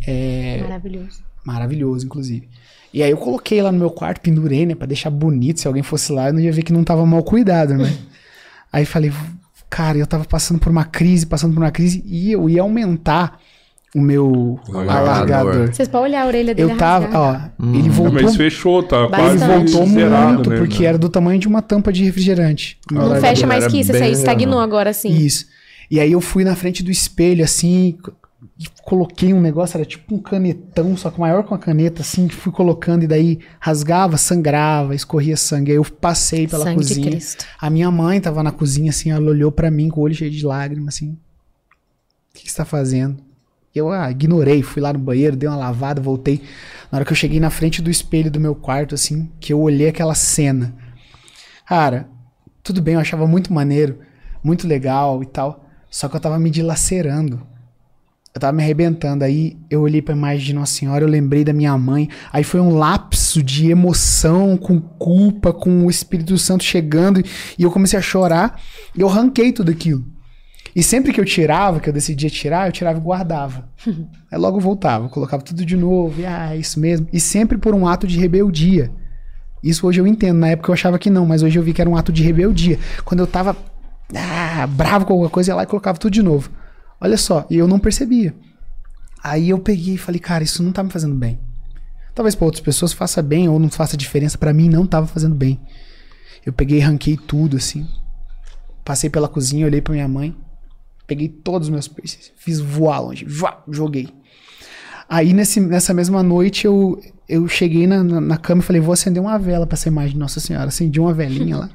É, 0.06 0.58
Maravilhoso. 0.62 1.20
maravilhoso, 1.44 2.06
inclusive. 2.06 2.48
E 2.92 3.02
aí 3.02 3.10
eu 3.10 3.16
coloquei 3.16 3.62
lá 3.62 3.70
no 3.72 3.78
meu 3.78 3.90
quarto, 3.90 4.20
pendurei, 4.20 4.66
né, 4.66 4.74
pra 4.74 4.86
deixar 4.86 5.08
bonito. 5.10 5.60
Se 5.60 5.66
alguém 5.68 5.82
fosse 5.82 6.12
lá, 6.12 6.28
eu 6.28 6.32
não 6.34 6.40
ia 6.40 6.52
ver 6.52 6.62
que 6.62 6.72
não 6.72 6.84
tava 6.84 7.06
mal 7.06 7.22
cuidado, 7.22 7.74
né? 7.74 7.90
aí 8.72 8.84
falei, 8.84 9.12
cara, 9.74 9.96
eu 9.96 10.06
tava 10.06 10.26
passando 10.26 10.60
por 10.60 10.70
uma 10.70 10.84
crise, 10.84 11.24
passando 11.24 11.54
por 11.54 11.60
uma 11.62 11.70
crise, 11.70 12.02
e 12.06 12.30
eu 12.30 12.46
ia 12.50 12.60
aumentar 12.60 13.40
o 13.94 14.00
meu 14.00 14.58
Alargador. 14.68 14.98
alargador. 15.08 15.74
Vocês 15.74 15.88
podem 15.88 16.08
olhar 16.10 16.22
a 16.24 16.26
orelha 16.26 16.54
dele 16.54 16.72
Eu 16.72 16.76
tava, 16.76 17.08
ó, 17.18 17.64
ele 17.74 17.88
É, 17.88 17.90
voltou, 17.90 18.22
mas 18.22 18.36
fechou, 18.36 18.82
tá 18.82 19.00
ele 19.00 19.08
quase 19.08 19.38
Bastante. 19.38 19.72
voltou 19.72 19.86
zerado, 19.88 20.32
muito, 20.34 20.50
né? 20.50 20.56
porque 20.58 20.84
era 20.84 20.98
do 20.98 21.08
tamanho 21.08 21.40
de 21.40 21.48
uma 21.48 21.62
tampa 21.62 21.90
de 21.90 22.04
refrigerante. 22.04 22.76
Não 22.90 23.00
alargador. 23.00 23.28
fecha 23.30 23.46
mais 23.46 23.66
que 23.66 23.80
isso, 23.80 23.92
bem 23.92 24.02
aí 24.02 24.12
estagnou 24.12 24.60
agora 24.60 24.92
sim. 24.92 25.08
Isso. 25.10 25.46
E 25.90 25.98
aí 26.00 26.12
eu 26.12 26.20
fui 26.20 26.44
na 26.44 26.54
frente 26.54 26.82
do 26.82 26.90
espelho, 26.90 27.42
assim, 27.42 27.96
coloquei 28.82 29.32
um 29.32 29.40
negócio, 29.40 29.76
era 29.76 29.84
tipo 29.84 30.14
um 30.14 30.18
canetão, 30.18 30.96
só 30.96 31.10
que 31.10 31.20
maior 31.20 31.42
que 31.44 31.50
uma 31.50 31.58
caneta, 31.58 32.02
assim, 32.02 32.28
que 32.28 32.34
fui 32.34 32.52
colocando, 32.52 33.04
e 33.04 33.06
daí 33.06 33.38
rasgava, 33.60 34.16
sangrava, 34.16 34.94
escorria 34.94 35.36
sangue. 35.36 35.72
Aí 35.72 35.76
eu 35.76 35.84
passei 35.84 36.46
pela 36.46 36.64
Sangue 36.64 36.76
cozinha. 36.76 37.18
A 37.60 37.70
minha 37.70 37.90
mãe 37.90 38.20
tava 38.20 38.42
na 38.42 38.52
cozinha, 38.52 38.90
assim, 38.90 39.10
ela 39.10 39.30
olhou 39.30 39.52
pra 39.52 39.70
mim 39.70 39.88
com 39.88 40.00
o 40.00 40.04
olho 40.04 40.14
cheio 40.14 40.30
de 40.30 40.44
lágrimas, 40.44 40.94
assim. 40.94 41.10
O 41.10 42.34
que 42.34 42.44
que 42.44 42.50
você 42.50 42.56
tá 42.56 42.64
fazendo? 42.64 43.18
Eu 43.74 43.90
ah, 43.90 44.10
ignorei, 44.10 44.62
fui 44.62 44.82
lá 44.82 44.92
no 44.92 44.98
banheiro, 44.98 45.36
dei 45.36 45.48
uma 45.48 45.56
lavada, 45.56 46.00
voltei. 46.00 46.42
Na 46.90 46.98
hora 46.98 47.04
que 47.04 47.12
eu 47.12 47.16
cheguei 47.16 47.40
na 47.40 47.50
frente 47.50 47.80
do 47.80 47.90
espelho 47.90 48.30
do 48.30 48.40
meu 48.40 48.54
quarto, 48.54 48.94
assim, 48.94 49.30
que 49.40 49.52
eu 49.52 49.60
olhei 49.60 49.88
aquela 49.88 50.14
cena. 50.14 50.74
Cara, 51.66 52.08
tudo 52.62 52.82
bem, 52.82 52.94
eu 52.94 53.00
achava 53.00 53.26
muito 53.26 53.52
maneiro, 53.52 54.00
muito 54.44 54.68
legal 54.68 55.22
e 55.22 55.26
tal. 55.26 55.64
Só 55.88 56.08
que 56.08 56.16
eu 56.16 56.20
tava 56.20 56.38
me 56.38 56.50
dilacerando. 56.50 57.46
Eu 58.34 58.40
tava 58.40 58.52
me 58.52 58.62
arrebentando. 58.62 59.24
Aí 59.24 59.56
eu 59.70 59.82
olhei 59.82 60.00
pra 60.00 60.14
imagem 60.14 60.46
de 60.46 60.52
Nossa 60.54 60.72
Senhora, 60.72 61.04
eu 61.04 61.08
lembrei 61.08 61.44
da 61.44 61.52
minha 61.52 61.76
mãe. 61.76 62.08
Aí 62.32 62.42
foi 62.42 62.60
um 62.60 62.74
lapso 62.74 63.42
de 63.42 63.70
emoção, 63.70 64.56
com 64.56 64.80
culpa, 64.80 65.52
com 65.52 65.86
o 65.86 65.90
Espírito 65.90 66.38
Santo 66.38 66.64
chegando. 66.64 67.22
E 67.58 67.62
eu 67.62 67.70
comecei 67.70 67.98
a 67.98 68.02
chorar. 68.02 68.60
E 68.96 69.00
eu 69.00 69.08
ranquei 69.08 69.52
tudo 69.52 69.70
aquilo. 69.70 70.04
E 70.74 70.82
sempre 70.82 71.12
que 71.12 71.20
eu 71.20 71.24
tirava, 71.24 71.80
que 71.80 71.88
eu 71.90 71.92
decidia 71.92 72.30
tirar, 72.30 72.66
eu 72.66 72.72
tirava 72.72 72.98
e 72.98 73.02
guardava. 73.02 73.68
Aí 74.32 74.38
logo 74.38 74.58
voltava, 74.58 75.08
colocava 75.10 75.42
tudo 75.42 75.66
de 75.66 75.76
novo. 75.76 76.18
E 76.18 76.24
ah, 76.24 76.54
é 76.54 76.56
isso 76.56 76.80
mesmo. 76.80 77.06
E 77.12 77.20
sempre 77.20 77.58
por 77.58 77.74
um 77.74 77.86
ato 77.86 78.06
de 78.06 78.18
rebeldia. 78.18 78.90
Isso 79.62 79.86
hoje 79.86 80.00
eu 80.00 80.06
entendo. 80.06 80.38
Na 80.38 80.48
época 80.48 80.70
eu 80.70 80.74
achava 80.74 80.98
que 80.98 81.10
não, 81.10 81.26
mas 81.26 81.42
hoje 81.42 81.58
eu 81.58 81.62
vi 81.62 81.74
que 81.74 81.82
era 81.82 81.90
um 81.90 81.96
ato 81.96 82.10
de 82.10 82.22
rebeldia. 82.22 82.78
Quando 83.04 83.20
eu 83.20 83.26
tava 83.26 83.54
ah, 84.14 84.66
bravo 84.66 85.04
com 85.04 85.12
alguma 85.12 85.30
coisa, 85.30 85.50
ia 85.50 85.54
lá 85.54 85.62
e 85.64 85.66
colocava 85.66 85.98
tudo 85.98 86.12
de 86.12 86.22
novo. 86.22 86.50
Olha 87.02 87.16
só, 87.16 87.44
e 87.50 87.56
eu 87.58 87.66
não 87.66 87.80
percebia. 87.80 88.32
Aí 89.24 89.48
eu 89.48 89.58
peguei 89.58 89.94
e 89.94 89.98
falei, 89.98 90.20
cara, 90.20 90.44
isso 90.44 90.62
não 90.62 90.70
tá 90.70 90.84
me 90.84 90.90
fazendo 90.90 91.16
bem. 91.16 91.40
Talvez 92.14 92.36
pra 92.36 92.44
outras 92.44 92.62
pessoas 92.62 92.92
faça 92.92 93.20
bem 93.20 93.48
ou 93.48 93.58
não 93.58 93.68
faça 93.68 93.96
diferença, 93.96 94.38
pra 94.38 94.52
mim 94.52 94.68
não 94.68 94.86
tava 94.86 95.08
fazendo 95.08 95.34
bem. 95.34 95.60
Eu 96.46 96.52
peguei 96.52 96.78
e 96.78 96.80
ranquei 96.80 97.16
tudo 97.16 97.56
assim. 97.56 97.88
Passei 98.84 99.10
pela 99.10 99.28
cozinha, 99.28 99.66
olhei 99.66 99.80
pra 99.80 99.92
minha 99.92 100.06
mãe, 100.06 100.36
peguei 101.04 101.28
todos 101.28 101.66
os 101.66 101.72
meus 101.72 101.88
piercings, 101.88 102.32
fiz 102.36 102.60
voar 102.60 103.00
longe, 103.00 103.24
voar, 103.24 103.64
joguei. 103.68 104.08
Aí 105.08 105.32
nesse, 105.32 105.58
nessa 105.58 105.92
mesma 105.92 106.22
noite 106.22 106.66
eu, 106.66 107.00
eu 107.28 107.48
cheguei 107.48 107.86
na, 107.86 108.04
na, 108.04 108.20
na 108.20 108.36
cama 108.36 108.62
e 108.62 108.64
falei, 108.64 108.80
vou 108.80 108.92
acender 108.92 109.20
uma 109.20 109.38
vela 109.38 109.66
pra 109.66 109.74
essa 109.74 109.88
imagem 109.88 110.12
de 110.12 110.18
Nossa 110.18 110.38
Senhora. 110.38 110.68
Acendi 110.68 111.00
uma 111.00 111.12
velinha 111.12 111.56
lá. 111.56 111.70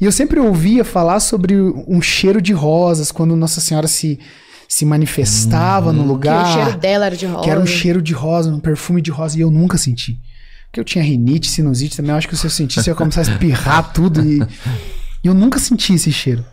E 0.00 0.04
eu 0.04 0.12
sempre 0.12 0.40
ouvia 0.40 0.84
falar 0.84 1.20
sobre 1.20 1.60
um 1.60 2.00
cheiro 2.00 2.40
de 2.40 2.52
rosas 2.52 3.12
quando 3.12 3.36
Nossa 3.36 3.60
Senhora 3.60 3.88
se, 3.88 4.18
se 4.68 4.84
manifestava 4.84 5.92
no 5.92 6.02
Que 6.02 6.08
lugar. 6.08 6.44
o 6.44 6.52
cheiro 6.52 6.78
dela 6.78 7.06
era 7.06 7.16
de 7.16 7.26
rosa. 7.26 7.42
Que 7.44 7.50
era 7.50 7.60
um 7.60 7.66
cheiro 7.66 8.02
de 8.02 8.12
rosa, 8.12 8.50
um 8.50 8.60
perfume 8.60 9.00
de 9.00 9.10
rosa, 9.10 9.38
e 9.38 9.40
eu 9.40 9.50
nunca 9.50 9.78
senti. 9.78 10.20
Porque 10.66 10.80
eu 10.80 10.84
tinha 10.84 11.02
rinite, 11.04 11.48
sinusite 11.48 11.96
também. 11.96 12.10
Eu 12.10 12.16
acho 12.18 12.28
que 12.28 12.36
se 12.36 12.44
eu 12.46 12.50
sentisse, 12.50 12.88
eu 12.88 12.92
ia 12.92 12.96
começar 12.96 13.20
a 13.20 13.24
espirrar 13.24 13.92
tudo. 13.94 14.24
E, 14.24 14.40
e 15.22 15.26
eu 15.26 15.34
nunca 15.34 15.58
senti 15.58 15.94
esse 15.94 16.12
cheiro. 16.12 16.44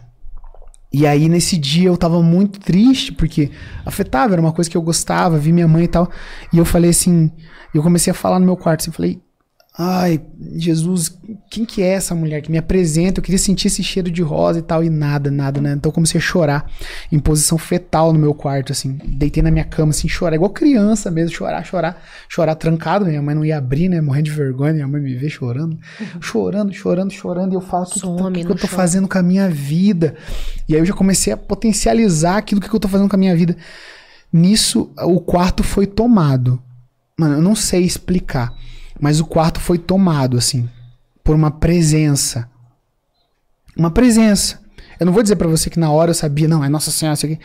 E 0.92 1.08
aí, 1.08 1.28
nesse 1.28 1.58
dia, 1.58 1.88
eu 1.88 1.98
tava 1.98 2.22
muito 2.22 2.60
triste, 2.60 3.12
porque 3.12 3.50
afetava, 3.84 4.34
era 4.34 4.42
uma 4.42 4.52
coisa 4.52 4.70
que 4.70 4.78
eu 4.78 4.82
gostava, 4.82 5.40
vi 5.40 5.52
minha 5.52 5.68
mãe 5.68 5.86
e 5.86 5.88
tal. 5.88 6.10
E 6.54 6.58
eu 6.60 6.66
falei 6.66 6.92
assim, 6.92 7.32
eu 7.74 7.82
comecei 7.82 8.12
a 8.12 8.14
falar 8.14 8.38
no 8.40 8.46
meu 8.46 8.56
quarto, 8.56 8.82
assim, 8.82 8.92
falei, 8.92 9.20
ai, 9.76 10.22
Jesus, 10.56 11.18
quem 11.50 11.66
que 11.66 11.82
é 11.82 11.88
essa 11.88 12.14
mulher 12.14 12.42
que 12.42 12.52
me 12.52 12.60
apresenta? 12.60 13.20
Eu 13.20 13.24
queria 13.24 13.40
sentir 13.40 13.68
esse 13.68 13.84
cheiro 13.84 14.12
de 14.12 14.22
rosa 14.22 14.60
e 14.60 14.62
tal, 14.62 14.84
e 14.84 14.90
nada, 14.90 15.32
nada, 15.32 15.60
né? 15.60 15.74
Então 15.74 15.90
eu 15.90 15.94
comecei 15.94 16.20
a 16.20 16.22
chorar 16.22 16.70
em 17.12 17.18
posição 17.18 17.58
fetal 17.58 18.14
no 18.14 18.20
meu 18.20 18.36
quarto, 18.36 18.72
assim. 18.72 19.00
Deitei 19.04 19.42
na 19.42 19.50
minha 19.50 19.66
cama, 19.66 19.90
assim, 19.90 20.08
chorar, 20.08 20.36
igual 20.36 20.52
criança 20.52 21.10
mesmo, 21.10 21.36
chorar, 21.36 21.66
chorar, 21.66 22.04
chorar 22.30 22.54
trancado. 22.54 23.06
Minha 23.06 23.22
mãe 23.22 23.34
não 23.34 23.44
ia 23.44 23.58
abrir, 23.58 23.90
né? 23.90 24.00
Morrendo 24.00 24.26
de 24.26 24.32
vergonha, 24.32 24.74
minha 24.74 24.88
mãe 24.88 25.02
me 25.02 25.16
vê 25.16 25.28
chorando, 25.28 25.80
chorando, 26.22 26.72
chorando, 26.72 27.12
chorando. 27.12 27.54
E 27.54 27.56
eu 27.56 27.62
falo, 27.62 27.84
o 27.84 27.88
que, 27.88 27.94
que, 27.94 28.00
Some, 28.00 28.46
que 28.46 28.52
eu 28.52 28.56
tô 28.56 28.68
chora. 28.68 28.78
fazendo 28.78 29.08
com 29.08 29.18
a 29.18 29.24
minha 29.24 29.50
vida? 29.50 30.14
E 30.70 30.76
aí 30.76 30.82
eu 30.82 30.86
já 30.86 30.94
comecei 30.94 31.34
a 31.34 31.38
potencializar 31.38 32.38
aquilo 32.38 32.62
que 32.62 32.72
eu 32.72 32.80
tô 32.80 32.88
fazendo 32.88 33.10
com 33.10 33.16
a 33.16 33.20
minha 33.20 33.36
vida. 33.36 33.58
Nisso, 34.32 34.92
o 35.00 35.20
quarto 35.20 35.64
foi 35.64 35.88
tomado. 35.88 36.62
Mano, 37.18 37.36
eu 37.36 37.42
não 37.42 37.56
sei 37.56 37.82
explicar. 37.84 38.54
Mas 39.04 39.20
o 39.20 39.26
quarto 39.26 39.60
foi 39.60 39.78
tomado, 39.78 40.38
assim, 40.38 40.70
por 41.26 41.36
uma 41.36 41.52
presença. 41.52 42.50
Uma 43.76 43.92
presença. 43.92 44.62
Eu 44.98 45.06
não 45.06 45.12
vou 45.12 45.22
dizer 45.22 45.36
pra 45.36 45.46
você 45.50 45.70
que 45.70 45.78
na 45.78 45.92
hora 45.92 46.12
eu 46.12 46.16
sabia, 46.16 46.48
não, 46.48 46.64
é 46.64 46.70
Nossa 46.70 46.90
Senhora, 46.90 47.16
isso 47.16 47.26
aqui. 47.26 47.38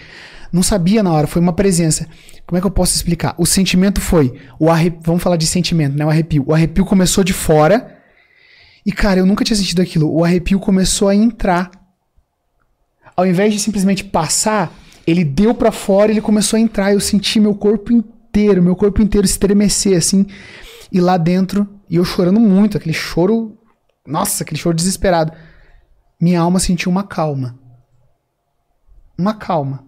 Não 0.52 0.62
sabia 0.62 1.02
na 1.02 1.12
hora, 1.12 1.26
foi 1.26 1.42
uma 1.42 1.52
presença. 1.52 2.06
Como 2.46 2.56
é 2.56 2.60
que 2.60 2.66
eu 2.68 2.70
posso 2.70 2.94
explicar? 2.94 3.34
O 3.36 3.44
sentimento 3.44 4.00
foi, 4.00 4.38
o 4.56 4.70
arrepio, 4.70 5.00
vamos 5.02 5.20
falar 5.20 5.36
de 5.36 5.48
sentimento, 5.48 5.98
né? 5.98 6.06
O 6.06 6.08
arrepio. 6.08 6.44
O 6.46 6.54
arrepio 6.54 6.84
começou 6.84 7.24
de 7.24 7.32
fora. 7.32 7.92
E, 8.86 8.92
cara, 8.92 9.18
eu 9.18 9.26
nunca 9.26 9.44
tinha 9.44 9.56
sentido 9.56 9.82
aquilo. 9.82 10.08
O 10.14 10.22
arrepio 10.22 10.60
começou 10.60 11.08
a 11.08 11.14
entrar. 11.16 11.72
Ao 13.16 13.26
invés 13.26 13.52
de 13.52 13.58
simplesmente 13.58 14.04
passar, 14.04 14.72
ele 15.04 15.24
deu 15.24 15.52
pra 15.52 15.72
fora, 15.72 16.12
ele 16.12 16.20
começou 16.20 16.56
a 16.56 16.60
entrar. 16.60 16.92
Eu 16.92 17.00
senti 17.00 17.40
meu 17.40 17.52
corpo 17.56 17.92
inteiro, 17.92 18.62
meu 18.62 18.76
corpo 18.76 19.02
inteiro 19.02 19.24
estremecer, 19.24 19.98
assim. 19.98 20.24
E 20.90 21.00
lá 21.00 21.16
dentro, 21.16 21.68
e 21.88 21.96
eu 21.96 22.04
chorando 22.04 22.40
muito, 22.40 22.76
aquele 22.76 22.94
choro. 22.94 23.58
Nossa, 24.06 24.42
aquele 24.42 24.60
choro 24.60 24.76
desesperado. 24.76 25.32
Minha 26.20 26.40
alma 26.40 26.58
sentiu 26.58 26.90
uma 26.90 27.04
calma. 27.04 27.58
Uma 29.16 29.34
calma. 29.34 29.84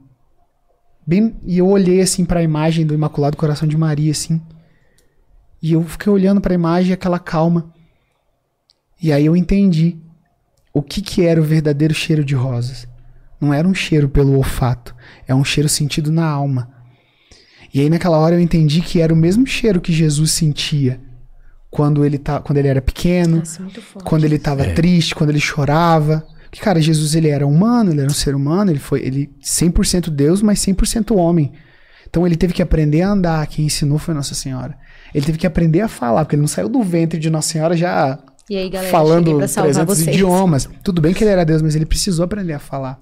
Bem, 1.06 1.40
e 1.44 1.58
eu 1.58 1.66
olhei 1.66 2.00
assim 2.00 2.24
para 2.24 2.40
a 2.40 2.42
imagem 2.42 2.86
do 2.86 2.94
Imaculado 2.94 3.36
Coração 3.36 3.66
de 3.66 3.76
Maria, 3.76 4.12
assim. 4.12 4.40
E 5.62 5.72
eu 5.72 5.82
fiquei 5.82 6.12
olhando 6.12 6.40
para 6.40 6.52
a 6.52 6.54
imagem, 6.54 6.92
aquela 6.92 7.18
calma. 7.18 7.72
E 9.02 9.12
aí 9.12 9.26
eu 9.26 9.36
entendi 9.36 9.98
o 10.72 10.82
que, 10.82 11.00
que 11.00 11.24
era 11.24 11.40
o 11.40 11.44
verdadeiro 11.44 11.94
cheiro 11.94 12.24
de 12.24 12.34
rosas. 12.34 12.86
Não 13.40 13.52
era 13.52 13.66
um 13.66 13.74
cheiro 13.74 14.08
pelo 14.08 14.36
olfato, 14.36 14.94
é 15.26 15.34
um 15.34 15.44
cheiro 15.44 15.68
sentido 15.68 16.12
na 16.12 16.28
alma. 16.28 16.79
E 17.72 17.80
aí 17.80 17.88
naquela 17.90 18.18
hora 18.18 18.34
eu 18.34 18.40
entendi 18.40 18.80
que 18.80 19.00
era 19.00 19.12
o 19.12 19.16
mesmo 19.16 19.46
cheiro 19.46 19.80
que 19.80 19.92
Jesus 19.92 20.32
sentia 20.32 21.00
quando 21.70 22.04
ele, 22.04 22.18
tá, 22.18 22.40
quando 22.40 22.58
ele 22.58 22.68
era 22.68 22.82
pequeno, 22.82 23.38
Nossa, 23.38 23.62
muito 23.62 23.80
forte. 23.80 24.04
quando 24.04 24.24
ele 24.24 24.38
tava 24.38 24.64
triste, 24.74 25.14
quando 25.14 25.30
ele 25.30 25.40
chorava. 25.40 26.26
Que, 26.50 26.60
cara, 26.60 26.80
Jesus 26.80 27.14
ele 27.14 27.28
era 27.28 27.46
humano, 27.46 27.92
ele 27.92 28.00
era 28.00 28.10
um 28.10 28.14
ser 28.14 28.34
humano, 28.34 28.72
ele 28.72 28.80
foi 28.80 29.00
ele 29.02 29.30
100% 29.40 30.10
Deus, 30.10 30.42
mas 30.42 30.58
100% 30.58 31.16
homem. 31.16 31.52
Então 32.08 32.26
ele 32.26 32.34
teve 32.34 32.52
que 32.52 32.60
aprender 32.60 33.02
a 33.02 33.10
andar, 33.10 33.46
quem 33.46 33.66
ensinou 33.66 33.98
foi 33.98 34.12
Nossa 34.14 34.34
Senhora. 34.34 34.76
Ele 35.14 35.24
teve 35.24 35.38
que 35.38 35.46
aprender 35.46 35.80
a 35.80 35.86
falar, 35.86 36.24
porque 36.24 36.34
ele 36.34 36.40
não 36.40 36.48
saiu 36.48 36.68
do 36.68 36.82
ventre 36.82 37.20
de 37.20 37.30
Nossa 37.30 37.50
Senhora 37.52 37.76
já 37.76 38.18
E 38.48 38.56
aí, 38.56 38.68
galera, 38.68 38.90
cheguei 38.90 38.90
falando 38.90 39.36
pra 39.36 39.46
salvar 39.46 39.72
300 39.72 39.96
vocês. 39.98 40.16
idiomas. 40.16 40.68
Tudo 40.82 41.00
bem 41.00 41.14
que 41.14 41.22
ele 41.22 41.30
era 41.30 41.44
Deus, 41.44 41.62
mas 41.62 41.76
ele 41.76 41.86
precisou 41.86 42.24
aprender 42.24 42.54
a 42.54 42.58
falar. 42.58 42.98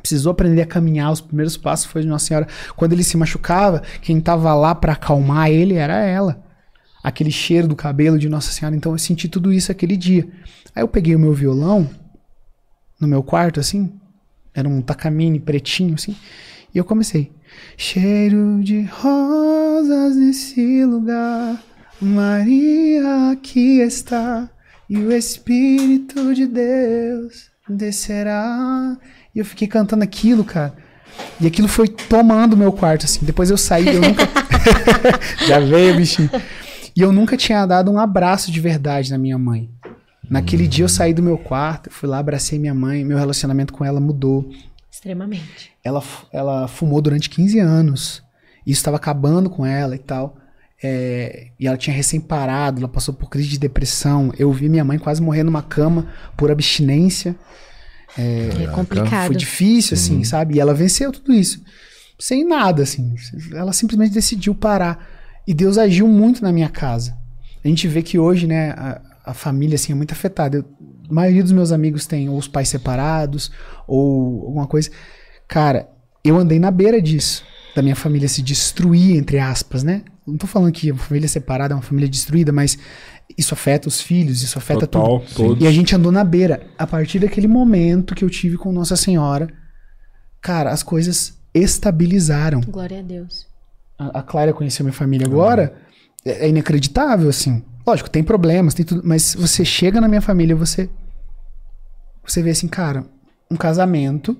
Precisou 0.00 0.32
aprender 0.32 0.62
a 0.62 0.66
caminhar. 0.66 1.12
Os 1.12 1.20
primeiros 1.20 1.56
passos 1.56 1.86
foi 1.86 2.02
de 2.02 2.08
Nossa 2.08 2.26
Senhora. 2.26 2.48
Quando 2.76 2.92
ele 2.92 3.04
se 3.04 3.16
machucava, 3.16 3.82
quem 4.00 4.20
tava 4.20 4.54
lá 4.54 4.74
pra 4.74 4.94
acalmar 4.94 5.50
ele 5.50 5.74
era 5.74 5.98
ela. 5.98 6.42
Aquele 7.02 7.30
cheiro 7.30 7.66
do 7.66 7.76
cabelo 7.76 8.18
de 8.18 8.28
Nossa 8.28 8.52
Senhora. 8.52 8.76
Então 8.76 8.92
eu 8.92 8.98
senti 8.98 9.28
tudo 9.28 9.52
isso 9.52 9.72
aquele 9.72 9.96
dia. 9.96 10.28
Aí 10.74 10.82
eu 10.82 10.88
peguei 10.88 11.14
o 11.14 11.18
meu 11.18 11.32
violão 11.32 11.88
no 13.00 13.08
meu 13.08 13.22
quarto, 13.22 13.58
assim. 13.58 13.92
Era 14.54 14.68
um 14.68 14.82
Takamine 14.82 15.40
pretinho, 15.40 15.94
assim. 15.94 16.16
E 16.74 16.78
eu 16.78 16.84
comecei. 16.84 17.32
Cheiro 17.76 18.60
de 18.62 18.82
rosas 18.82 20.16
nesse 20.16 20.84
lugar. 20.84 21.62
Maria 22.00 23.30
aqui 23.32 23.80
está. 23.80 24.48
E 24.88 24.96
o 24.98 25.12
Espírito 25.12 26.34
de 26.34 26.46
Deus 26.46 27.50
descerá. 27.68 28.96
E 29.34 29.38
eu 29.38 29.44
fiquei 29.44 29.68
cantando 29.68 30.02
aquilo, 30.02 30.44
cara. 30.44 30.74
E 31.40 31.46
aquilo 31.46 31.68
foi 31.68 31.88
tomando 31.88 32.56
meu 32.56 32.72
quarto, 32.72 33.04
assim. 33.04 33.24
Depois 33.24 33.50
eu 33.50 33.56
saí, 33.56 33.86
eu 33.86 34.00
nunca. 34.00 34.28
Já 35.46 35.60
veio, 35.60 35.96
bichinho. 35.96 36.30
E 36.96 37.00
eu 37.00 37.12
nunca 37.12 37.36
tinha 37.36 37.64
dado 37.66 37.90
um 37.90 37.98
abraço 37.98 38.50
de 38.50 38.60
verdade 38.60 39.10
na 39.10 39.18
minha 39.18 39.38
mãe. 39.38 39.70
Naquele 40.28 40.66
dia 40.66 40.84
eu 40.84 40.88
saí 40.88 41.12
do 41.12 41.22
meu 41.22 41.36
quarto, 41.36 41.90
fui 41.90 42.08
lá, 42.08 42.18
abracei 42.18 42.58
minha 42.58 42.74
mãe, 42.74 43.04
meu 43.04 43.18
relacionamento 43.18 43.72
com 43.72 43.84
ela 43.84 44.00
mudou. 44.00 44.48
Extremamente. 44.90 45.72
Ela, 45.82 46.02
ela 46.32 46.68
fumou 46.68 47.00
durante 47.00 47.30
15 47.30 47.58
anos. 47.58 48.22
Isso 48.66 48.80
estava 48.80 48.96
acabando 48.96 49.48
com 49.48 49.64
ela 49.64 49.94
e 49.94 49.98
tal. 49.98 50.36
É, 50.82 51.48
e 51.58 51.66
ela 51.66 51.76
tinha 51.76 51.94
recém 51.94 52.20
parado, 52.20 52.78
ela 52.78 52.88
passou 52.88 53.12
por 53.12 53.28
crise 53.28 53.48
de 53.48 53.58
depressão. 53.58 54.32
Eu 54.38 54.52
vi 54.52 54.68
minha 54.68 54.84
mãe 54.84 54.98
quase 54.98 55.20
morrer 55.20 55.42
numa 55.42 55.62
cama 55.62 56.06
por 56.36 56.50
abstinência. 56.50 57.36
É, 58.18 58.66
complicado. 58.74 59.26
Foi 59.26 59.36
difícil, 59.36 59.94
assim, 59.94 60.24
sabe? 60.24 60.56
E 60.56 60.60
ela 60.60 60.74
venceu 60.74 61.12
tudo 61.12 61.32
isso. 61.32 61.62
Sem 62.18 62.44
nada, 62.46 62.82
assim. 62.82 63.14
Ela 63.54 63.72
simplesmente 63.72 64.12
decidiu 64.12 64.54
parar. 64.54 65.08
E 65.46 65.54
Deus 65.54 65.78
agiu 65.78 66.06
muito 66.06 66.42
na 66.42 66.52
minha 66.52 66.68
casa. 66.68 67.16
A 67.64 67.68
gente 67.68 67.86
vê 67.88 68.02
que 68.02 68.18
hoje, 68.18 68.46
né, 68.46 68.70
a, 68.70 69.00
a 69.26 69.34
família, 69.34 69.74
assim, 69.76 69.92
é 69.92 69.94
muito 69.94 70.12
afetada. 70.12 70.58
Eu- 70.58 70.64
a 71.08 71.12
maioria 71.12 71.42
dos 71.42 71.50
meus 71.52 71.72
amigos 71.72 72.06
tem 72.06 72.28
ou 72.28 72.38
os 72.38 72.46
pais 72.46 72.68
separados, 72.68 73.50
ou 73.86 74.46
alguma 74.46 74.66
coisa. 74.66 74.90
Cara, 75.48 75.88
eu 76.22 76.36
andei 76.38 76.58
na 76.60 76.70
beira 76.70 77.02
disso. 77.02 77.42
Da 77.74 77.82
minha 77.82 77.96
família 77.96 78.28
se 78.28 78.42
destruir, 78.42 79.16
entre 79.16 79.38
aspas, 79.38 79.82
né? 79.82 80.02
Não 80.26 80.36
tô 80.36 80.46
falando 80.46 80.72
que 80.72 80.90
a 80.90 80.96
família 80.96 81.28
separada 81.28 81.74
é 81.74 81.76
uma 81.76 81.82
família 81.82 82.08
destruída, 82.08 82.52
mas 82.52 82.78
isso 83.36 83.54
afeta 83.54 83.88
os 83.88 84.00
filhos, 84.00 84.42
isso 84.42 84.58
afeta 84.58 84.86
tudo. 84.86 85.02
Total, 85.02 85.24
todos. 85.34 85.62
E 85.62 85.66
a 85.66 85.72
gente 85.72 85.94
andou 85.94 86.12
na 86.12 86.24
beira. 86.24 86.66
A 86.78 86.86
partir 86.86 87.18
daquele 87.18 87.48
momento 87.48 88.14
que 88.14 88.24
eu 88.24 88.30
tive 88.30 88.56
com 88.56 88.72
Nossa 88.72 88.96
Senhora, 88.96 89.48
cara, 90.40 90.70
as 90.70 90.82
coisas 90.82 91.38
estabilizaram. 91.54 92.60
Glória 92.60 93.00
a 93.00 93.02
Deus. 93.02 93.46
A, 93.98 94.20
a 94.20 94.22
Clara 94.22 94.52
conheceu 94.52 94.84
minha 94.84 94.92
família 94.92 95.26
agora. 95.26 95.74
É, 96.24 96.46
é 96.46 96.48
inacreditável, 96.48 97.28
assim. 97.28 97.62
Lógico, 97.86 98.10
tem 98.10 98.22
problemas, 98.22 98.74
tem 98.74 98.84
tudo. 98.84 99.02
Mas 99.04 99.34
você 99.34 99.64
chega 99.64 100.00
na 100.00 100.08
minha 100.08 100.20
família, 100.20 100.54
você. 100.54 100.88
Você 102.24 102.42
vê 102.42 102.50
assim, 102.50 102.68
cara, 102.68 103.04
um 103.50 103.56
casamento 103.56 104.36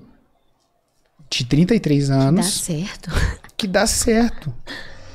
de 1.29 1.45
33 1.45 2.09
Dá 2.09 2.15
anos 2.15 2.61
certo. 2.61 3.09
que 3.57 3.67
dá 3.67 3.85
certo. 3.87 4.53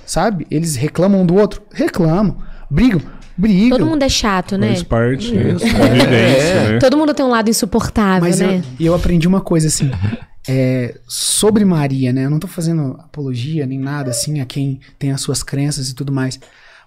Sabe? 0.05 0.47
Eles 0.51 0.77
reclamam 0.77 1.23
um 1.23 1.27
do 1.27 1.35
outro? 1.35 1.63
Reclamam. 1.73 2.43
Brigam? 2.71 3.01
Brigam. 3.37 3.79
Todo 3.79 3.87
mundo 3.89 4.03
é 4.03 4.09
chato, 4.09 4.57
né? 4.57 4.69
Faz 4.69 4.83
parte 4.83 5.33
né? 5.35 5.53
Isso. 5.53 5.65
convivência, 5.67 6.09
É. 6.09 6.73
né? 6.73 6.79
Todo 6.79 6.97
mundo 6.97 7.13
tem 7.15 7.25
um 7.25 7.29
lado 7.31 7.51
insuportável, 7.51 8.23
Mas 8.29 8.41
eu, 8.41 8.47
né? 8.49 8.63
e 8.79 8.87
eu 8.87 8.95
aprendi 8.95 9.29
uma 9.29 9.41
coisa 9.41 9.69
assim. 9.69 9.91
é, 10.49 10.99
sobre 11.07 11.65
Maria, 11.65 12.13
né? 12.13 12.25
Eu 12.25 12.31
não 12.31 12.39
tô 12.39 12.47
fazendo 12.47 12.97
apologia 12.99 13.67
nem 13.67 13.79
nada 13.79 14.11
assim 14.11 14.41
a 14.41 14.47
quem 14.47 14.81
tem 14.99 15.11
as 15.13 15.21
suas 15.21 15.43
crenças 15.43 15.91
e 15.91 15.95
tudo 15.95 16.13
mais. 16.13 16.39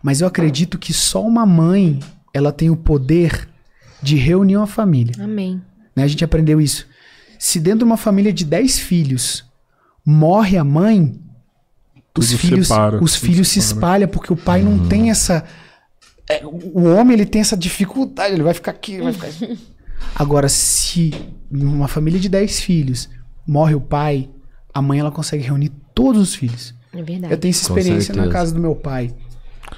Mas 0.02 0.22
eu 0.22 0.28
acredito 0.28 0.78
que 0.80 0.94
só 0.94 1.22
uma 1.26 1.46
mãe 1.46 2.00
ela 2.34 2.52
tem 2.52 2.70
o 2.70 2.76
poder 2.76 3.48
de 4.02 4.16
reunir 4.16 4.56
uma 4.58 4.68
família. 4.68 5.14
Amém. 5.24 5.62
né? 5.96 6.04
A 6.04 6.08
gente 6.08 6.24
aprendeu 6.24 6.60
isso. 6.62 6.88
Se 7.38 7.60
dentro 7.60 7.80
de 7.80 7.86
uma 7.86 7.98
família 7.98 8.32
de 8.34 8.46
10 8.46 8.80
filhos 8.80 9.46
morre 10.06 10.58
a 10.58 10.64
mãe, 10.64 11.20
os 12.18 12.28
Tudo 12.30 12.38
filhos, 12.40 12.68
separa, 12.68 13.04
os 13.04 13.16
filhos 13.16 13.48
se 13.50 13.62
separa. 13.62 13.76
espalham 13.76 14.08
porque 14.10 14.34
o 14.34 14.36
pai 14.38 14.62
não 14.62 14.88
tem 14.88 15.10
essa. 15.10 15.44
É, 16.30 16.42
o 16.46 16.84
homem 16.84 17.14
ele 17.16 17.26
tem 17.26 17.42
essa 17.42 17.58
dificuldade, 17.58 18.34
ele 18.36 18.44
vai 18.44 18.54
ficar 18.54 18.72
aqui, 18.72 19.00
vai 19.02 19.14
ficar. 19.14 19.30
Agora, 20.16 20.48
se 20.48 21.12
numa 21.52 21.88
família 21.88 22.20
de 22.20 22.30
10 22.30 22.60
filhos 22.62 23.10
morre 23.48 23.76
o 23.76 23.82
pai, 23.82 24.30
a 24.74 24.82
mãe 24.82 25.00
ela 25.00 25.12
consegue 25.12 25.44
reunir 25.44 25.72
todos 25.94 26.22
os 26.22 26.36
filhos. 26.36 26.74
É 26.94 27.02
verdade. 27.04 27.34
Eu 27.34 27.38
tenho 27.38 27.50
essa 27.52 27.64
experiência 27.64 28.16
na 28.16 28.28
casa 28.30 28.54
do 28.54 28.60
meu 28.60 28.76
pai. 28.76 29.14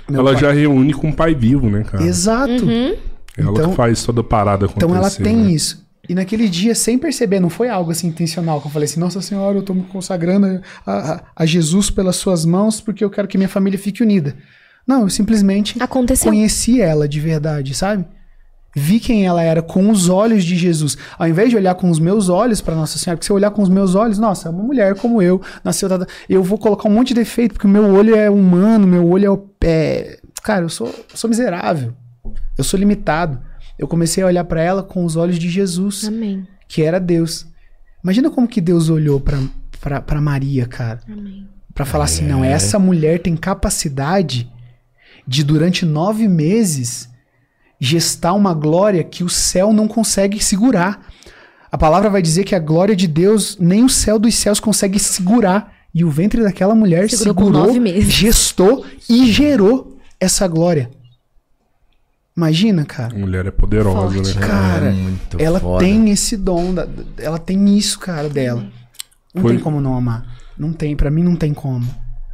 Meu 0.10 0.22
Ela 0.22 0.32
pai- 0.34 0.42
já 0.42 0.52
reúne 0.52 0.94
com 0.94 1.10
o 1.10 1.14
pai 1.14 1.34
vivo, 1.34 1.70
né, 1.70 1.84
cara? 1.84 2.04
Exato. 2.04 2.66
Uhum. 2.66 2.96
Ela 3.38 3.52
Então- 3.52 3.70
que 3.72 3.76
faz 3.76 4.04
toda 4.04 4.22
a 4.22 4.24
parada 4.24 4.66
acontecer. 4.66 4.86
Então 4.86 4.96
ela 4.96 5.10
tem 5.10 5.36
né? 5.38 5.52
isso. 5.52 5.86
E 6.10 6.16
naquele 6.16 6.50
dia, 6.50 6.74
sem 6.76 6.98
perceber, 6.98 7.40
não 7.40 7.50
foi 7.50 7.70
algo 7.70 7.92
assim 7.92 8.08
intencional, 8.08 8.60
que 8.60 8.68
eu 8.68 8.72
falei 8.72 8.86
assim, 8.86 9.00
Nossa 9.00 9.22
Senhora, 9.22 9.58
eu 9.58 9.64
tô 9.64 9.74
me 9.74 9.84
consagrando 9.84 10.62
a, 10.86 10.92
a- 11.14 11.24
a 11.36 11.46
Jesus 11.46 11.90
pelas 11.90 12.16
suas 12.18 12.44
mãos 12.46 12.82
porque 12.82 13.04
eu 13.04 13.10
quero 13.10 13.28
que 13.28 13.38
minha 13.38 13.50
família 13.50 13.78
fique 13.80 14.02
unida. 14.04 14.36
Não, 14.88 15.02
eu 15.04 15.10
simplesmente 15.10 15.82
Aconteceu. 15.82 16.32
conheci 16.32 16.82
ela 16.82 17.08
de 17.08 17.20
verdade, 17.20 17.74
sabe? 17.74 18.06
Vi 18.76 19.00
quem 19.02 19.26
ela 19.26 19.44
era 19.44 19.62
com 19.62 19.90
os 19.90 20.08
olhos 20.08 20.44
de 20.46 20.56
Jesus. 20.56 20.98
Ao 21.20 21.28
invés 21.28 21.50
de 21.50 21.58
olhar 21.58 21.76
com 21.76 21.90
os 21.90 22.00
meus 22.00 22.30
olhos 22.30 22.62
para 22.62 22.74
Nossa 22.74 22.98
Senhora, 22.98 23.18
porque 23.18 23.26
se 23.26 23.32
eu 23.32 23.36
olhar 23.36 23.52
com 23.52 23.62
os 23.62 23.68
meus 23.70 23.96
olhos, 23.96 24.18
nossa, 24.18 24.48
é 24.48 24.52
uma 24.52 24.64
mulher 24.64 24.96
como 24.96 25.22
eu, 25.22 25.42
nasceu. 25.64 25.90
tá, 25.90 26.00
tá, 26.00 26.08
Eu 26.30 26.42
vou 26.42 26.58
colocar 26.58 26.88
um 26.88 26.92
monte 26.94 27.10
de 27.10 27.16
defeito, 27.16 27.54
porque 27.54 27.68
o 27.68 27.70
meu 27.70 27.84
olho 27.94 28.16
é 28.16 28.30
humano, 28.30 28.88
meu 28.88 29.06
olho 29.08 29.26
é. 29.26 29.30
o- 29.30 29.50
é... 29.64 30.20
Cara, 30.42 30.64
eu 30.64 30.70
sou, 30.70 30.88
eu 30.88 31.16
sou 31.18 31.30
miserável. 31.30 31.94
Eu 32.58 32.64
sou 32.64 32.80
limitado. 32.80 33.40
Eu 33.78 33.88
comecei 33.88 34.24
a 34.24 34.28
olhar 34.28 34.44
para 34.46 34.62
ela 34.62 34.82
com 34.84 35.04
os 35.04 35.16
olhos 35.18 35.38
de 35.38 35.50
Jesus, 35.50 36.06
Amém. 36.08 36.48
que 36.68 36.82
era 36.82 37.00
Deus. 37.00 37.46
Imagina 38.04 38.30
como 38.30 38.48
que 38.48 38.62
Deus 38.62 38.90
olhou 38.90 39.20
para 39.20 40.22
Maria, 40.22 40.66
cara. 40.66 41.02
Pra 41.74 41.84
falar 41.86 42.06
assim, 42.06 42.26
não, 42.26 42.44
essa 42.44 42.80
mulher 42.80 43.20
tem 43.20 43.36
capacidade 43.36 44.50
de 45.28 45.44
durante 45.44 45.86
nove 45.86 46.28
meses 46.28 47.10
gestar 47.80 48.34
uma 48.34 48.54
glória 48.54 49.04
que 49.04 49.24
o 49.24 49.30
céu 49.30 49.74
não 49.74 49.88
consegue 49.88 50.44
segurar. 50.44 51.08
A 51.72 51.78
palavra 51.78 52.10
vai 52.10 52.22
dizer 52.22 52.44
que 52.44 52.54
a 52.54 52.60
glória 52.60 52.96
de 52.96 53.08
Deus 53.08 53.58
nem 53.60 53.84
o 53.84 53.90
céu 53.90 54.20
dos 54.20 54.36
céus 54.36 54.60
consegue 54.60 55.00
segurar. 55.00 55.74
E 55.94 56.06
o 56.06 56.10
ventre 56.10 56.42
daquela 56.42 56.74
mulher 56.74 57.10
Segurou 57.10 57.34
segurou, 57.36 57.68
nove 57.68 57.80
meses. 57.80 58.14
gestou 58.14 58.86
e 59.10 59.30
gerou 59.32 59.98
essa 60.20 60.48
glória. 60.48 60.90
Imagina, 62.36 62.86
cara. 62.86 63.14
A 63.14 63.20
mulher 63.20 63.46
é 63.46 63.52
poderosa, 63.52 64.16
Forte. 64.16 64.38
né? 64.40 64.48
Cara, 64.48 64.86
É 64.88 64.92
muito 64.92 65.38
ela 65.40 65.60
foda. 65.60 65.84
tem 65.84 66.10
esse 66.10 66.38
dom, 66.38 66.74
da- 66.74 66.88
ela 67.18 67.38
tem 67.38 67.78
isso, 67.78 68.00
cara, 68.00 68.30
dela. 68.30 68.66
Não 69.34 69.42
Foi- 69.42 69.54
tem 69.56 69.62
como 69.64 69.82
não 69.82 69.96
amar. 69.96 70.26
Não 70.58 70.72
tem, 70.72 70.96
pra 70.96 71.12
mim 71.12 71.24
não 71.24 71.36
tem 71.36 71.54
como. 71.54 71.86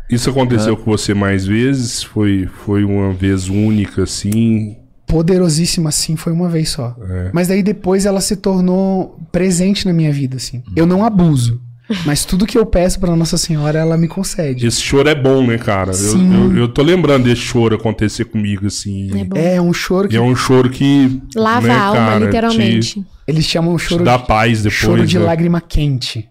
Isso 0.09 0.29
aconteceu 0.29 0.77
com 0.77 0.91
você 0.91 1.13
mais 1.13 1.45
vezes? 1.45 2.01
Foi, 2.03 2.47
foi 2.65 2.83
uma 2.83 3.13
vez 3.13 3.49
única, 3.49 4.03
assim? 4.03 4.77
poderosíssima 5.07 5.87
assim 5.89 6.17
foi 6.17 6.33
uma 6.33 6.49
vez 6.49 6.69
só. 6.69 6.93
É. 7.09 7.31
Mas 7.33 7.47
daí 7.47 7.63
depois 7.63 8.05
ela 8.05 8.19
se 8.19 8.35
tornou 8.35 9.17
presente 9.31 9.85
na 9.85 9.93
minha 9.93 10.11
vida, 10.11 10.35
assim. 10.35 10.61
Eu 10.75 10.85
não 10.85 11.03
abuso. 11.03 11.61
Mas 12.05 12.25
tudo 12.25 12.45
que 12.45 12.57
eu 12.57 12.65
peço 12.65 12.99
pra 12.99 13.15
Nossa 13.15 13.37
Senhora, 13.37 13.79
ela 13.79 13.97
me 13.97 14.09
concede. 14.09 14.67
Esse 14.67 14.81
choro 14.81 15.07
é 15.07 15.15
bom, 15.15 15.47
né, 15.47 15.57
cara? 15.57 15.91
Eu, 15.91 15.93
Sim. 15.93 16.33
eu, 16.51 16.57
eu 16.57 16.67
tô 16.67 16.83
lembrando 16.83 17.23
desse 17.23 17.41
choro 17.41 17.77
acontecer 17.77 18.25
comigo, 18.25 18.67
assim. 18.67 19.09
É. 19.33 19.55
É 19.55 19.61
um 19.61 19.71
choro 19.71 20.07
E 20.07 20.09
que 20.09 20.17
é 20.17 20.21
um 20.21 20.35
choro 20.35 20.69
que. 20.69 21.21
Lava 21.33 21.67
né, 21.67 21.73
a 21.73 21.81
alma, 21.81 21.99
cara, 21.99 22.25
literalmente. 22.25 23.05
eles 23.25 23.45
chamam 23.45 23.77
Te, 23.77 23.83
te 23.83 23.89
choro, 23.89 24.03
dá 24.03 24.19
paz 24.19 24.57
depois. 24.61 24.73
choro 24.73 25.05
de 25.05 25.17
né? 25.17 25.23
lágrima 25.23 25.61
quente. 25.61 26.27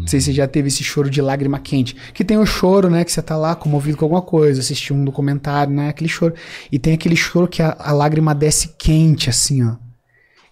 Não 0.00 0.06
sei 0.06 0.20
se 0.20 0.26
você 0.26 0.32
já 0.32 0.48
teve 0.48 0.68
esse 0.68 0.82
choro 0.82 1.10
de 1.10 1.20
lágrima 1.20 1.58
quente. 1.58 1.94
Que 2.14 2.24
tem 2.24 2.38
o 2.38 2.46
choro, 2.46 2.88
né? 2.88 3.04
Que 3.04 3.12
você 3.12 3.20
tá 3.20 3.36
lá 3.36 3.54
comovido 3.54 3.96
com 3.96 4.04
alguma 4.04 4.22
coisa, 4.22 4.60
assistiu 4.60 4.96
um 4.96 5.04
documentário, 5.04 5.72
né? 5.72 5.90
Aquele 5.90 6.08
choro. 6.08 6.34
E 6.70 6.78
tem 6.78 6.94
aquele 6.94 7.14
choro 7.14 7.46
que 7.46 7.62
a, 7.62 7.76
a 7.78 7.92
lágrima 7.92 8.34
desce 8.34 8.74
quente, 8.78 9.28
assim, 9.28 9.62
ó. 9.62 9.76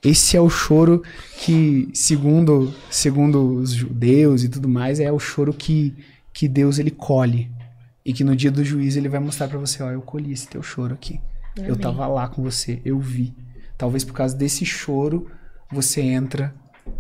Esse 0.03 0.37
é 0.37 0.41
o 0.41 0.49
choro 0.49 1.03
que, 1.39 1.89
segundo, 1.93 2.73
segundo 2.91 3.57
os 3.57 3.73
judeus 3.73 4.45
e 4.45 4.49
tudo 4.49 4.69
mais, 4.69 4.99
é 4.99 5.13
o 5.13 5.19
choro 5.19 5.53
que, 5.53 5.95
que 6.33 6.49
Deus 6.49 6.79
ele 6.79 6.91
colhe. 6.91 7.51
E 8.05 8.13
que 8.13 8.25
no 8.25 8.35
dia 8.35 8.51
do 8.51 8.65
juízo 8.65 8.99
ele 8.99 9.09
vai 9.09 9.21
mostrar 9.21 9.49
pra 9.49 9.59
você, 9.59 9.83
ó, 9.83 9.91
eu 9.91 10.01
colhi 10.01 10.33
esse 10.33 10.49
teu 10.49 10.63
choro 10.63 10.95
aqui. 10.95 11.21
Eu 11.57 11.77
tava 11.77 12.07
lá 12.07 12.29
com 12.29 12.43
você, 12.43 12.81
eu 12.85 12.99
vi. 12.99 13.35
Talvez 13.77 14.05
por 14.05 14.15
causa 14.15 14.37
desse 14.37 14.65
choro 14.65 15.31
você 15.71 16.01
entra 16.01 16.55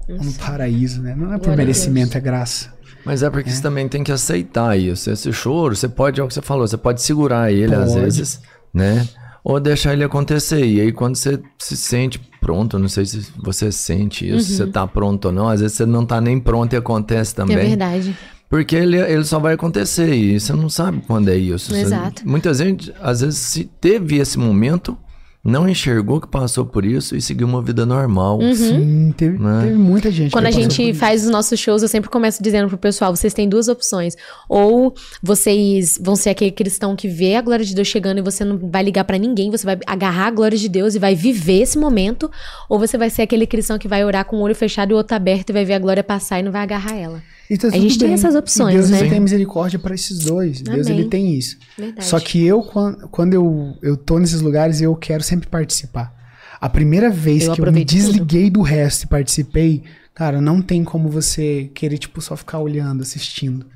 no 0.09 0.33
paraíso, 0.35 1.01
né? 1.03 1.15
Não 1.17 1.33
é 1.33 1.39
por 1.39 1.57
merecimento, 1.57 2.11
Deus. 2.13 2.17
é 2.17 2.21
graça. 2.21 2.73
Mas 3.05 3.23
é 3.23 3.31
porque 3.31 3.51
você 3.51 3.63
também 3.63 3.89
tem 3.89 4.05
que 4.05 4.13
aceitar 4.13 4.79
isso. 4.79 5.11
Esse 5.11 5.33
choro, 5.33 5.75
você 5.75 5.89
pode, 5.89 6.21
é 6.21 6.25
o 6.25 6.29
que 6.29 6.35
você 6.35 6.43
falou, 6.43 6.67
você 6.67 6.77
pode 6.77 7.01
segurar 7.03 7.51
ele 7.53 7.75
às 7.75 7.91
Pode. 7.93 8.01
vezes, 8.05 8.41
né? 8.75 9.09
Ou 9.43 9.59
deixar 9.59 9.95
ele 9.95 10.05
acontecer. 10.05 10.63
E 10.67 10.81
aí, 10.83 10.93
quando 10.93 11.17
você 11.17 11.41
se 11.59 11.77
sente 11.77 12.21
pronto, 12.43 12.79
não 12.79 12.89
sei 12.89 13.07
se 13.07 13.27
você 13.43 13.73
sente 13.73 14.29
isso, 14.29 14.49
se 14.49 14.57
você 14.57 14.67
tá 14.67 14.87
pronto 14.87 15.27
ou 15.27 15.33
não, 15.33 15.49
às 15.49 15.61
vezes 15.63 15.77
você 15.79 15.87
não 15.87 16.05
tá 16.05 16.21
nem 16.21 16.39
pronto 16.39 16.75
e 16.75 16.77
acontece 16.77 17.35
também. 17.35 17.57
É 17.57 17.61
verdade. 17.69 18.15
Porque 18.51 18.77
ele, 18.77 18.99
ele 18.99 19.25
só 19.25 19.39
vai 19.39 19.55
acontecer 19.55 20.13
e 20.13 20.39
você 20.39 20.53
não 20.53 20.69
sabe 20.69 21.03
quando 21.07 21.29
é 21.31 21.37
isso. 21.37 21.71
Você- 21.73 21.81
Exato. 21.83 22.29
muita 22.29 22.53
gente, 22.53 22.93
às 23.01 23.21
vezes, 23.23 23.39
se 23.39 23.65
teve 23.81 24.17
esse 24.19 24.39
momento, 24.39 24.99
não 25.43 25.67
enxergou 25.69 26.21
que 26.21 26.29
passou 26.29 26.67
por 26.67 26.85
isso 26.85 27.17
e 27.17 27.21
seguiu 27.23 27.47
uma 27.47 27.63
vida 27.63 27.87
normal. 27.87 28.39
Sim, 28.55 29.15
teve, 29.17 29.39
Né? 29.39 29.63
teve 29.65 29.79
muita 29.79 30.11
gente. 30.11 30.33
Quando 30.33 30.45
que 30.45 30.49
a 30.51 30.53
gente 30.53 30.91
isso. 30.91 30.99
faz 31.01 31.25
os 31.25 31.31
nossos 31.31 31.59
shows, 31.59 31.81
eu 31.83 31.89
sempre 31.89 32.11
começo 32.11 32.43
dizendo 32.43 32.69
pro 32.69 32.77
pessoal: 32.77 33.15
vocês 33.17 33.33
têm 33.33 33.49
duas 33.49 33.67
opções. 33.69 34.15
Ou 34.49 34.95
vocês 35.23 35.99
vão 36.03 36.17
ser 36.17 36.31
aquele 36.31 36.51
cristão 36.51 36.95
que 36.97 37.09
vê 37.09 37.37
a 37.37 37.41
glória 37.43 37.65
de 37.65 37.75
Deus 37.75 37.89
chegando 37.89 38.19
e 38.19 38.23
você 38.23 38.45
não 38.45 38.59
vai 38.71 38.83
ligar 38.83 39.05
pra 39.05 39.17
ninguém, 39.19 39.51
você 39.51 39.65
vai 39.65 39.79
agarrar 39.87 40.27
a 40.27 40.31
glória 40.31 40.59
de 40.59 40.69
Deus 40.69 40.95
e 40.95 40.99
vai 40.99 41.15
viver 41.15 41.63
esse 41.63 41.79
momento. 41.79 42.31
Ou 42.69 42.79
você 42.79 42.99
vai 42.99 43.09
ser 43.11 43.23
aquele 43.23 43.47
cristão 43.47 43.79
que 43.79 43.89
vai 43.89 44.05
orar 44.05 44.25
com 44.25 44.37
o 44.37 44.41
olho 44.41 44.55
fechado 44.55 44.91
e 44.91 44.95
o 44.95 44.97
outro 44.97 45.17
aberto 45.17 45.51
e 45.51 45.53
vai 45.53 45.65
ver 45.65 45.75
a 45.75 45.79
glória 45.79 46.03
passar 46.05 46.41
e 46.41 46.43
não 46.43 46.53
vai 46.53 46.63
agarrar 46.63 46.97
ela. 46.97 47.23
E 47.49 47.59
tá 47.59 47.67
A 47.67 47.71
gente 47.73 47.99
tem 47.99 48.09
bem. 48.09 48.15
essas 48.15 48.35
E 48.35 48.39
opções, 48.39 48.75
Deus 48.75 48.91
né? 48.91 49.01
ele 49.01 49.11
tem 49.11 49.19
misericórdia 49.19 49.77
para 49.77 49.93
esses 49.93 50.19
dois. 50.21 50.61
Deus 50.63 50.87
Amém. 50.87 51.01
ele 51.01 51.09
tem 51.09 51.35
isso. 51.35 51.57
Verdade. 51.77 52.05
Só 52.07 52.21
que 52.21 52.45
eu, 52.47 52.63
quan- 52.63 52.95
quando 53.11 53.35
eu, 53.35 53.75
eu 53.83 53.97
tô 53.97 54.21
nesses 54.21 54.41
lugares, 54.41 54.81
eu 54.81 54.95
quero 54.95 55.23
sempre 55.31 55.49
participar. 55.49 56.13
A 56.61 56.69
primeira 56.69 57.09
vez 57.11 57.47
Eu 57.47 57.53
que 57.55 57.61
eu 57.61 57.65
me 57.67 57.71
aproveito 57.71 57.97
tudo. 57.97 58.13
desliguei 58.13 58.51
do 58.51 58.61
resto 58.63 59.05
e 59.05 59.07
participei, 59.07 59.83
cara, 60.15 60.41
não 60.41 60.61
tem 60.61 60.85
como 60.85 61.09
você 61.09 61.71
querer, 61.75 61.99
tipo, 61.99 62.21
só 62.21 62.37
ficar 62.37 62.59
olhando, 62.59 63.03
assistindo. 63.03 63.67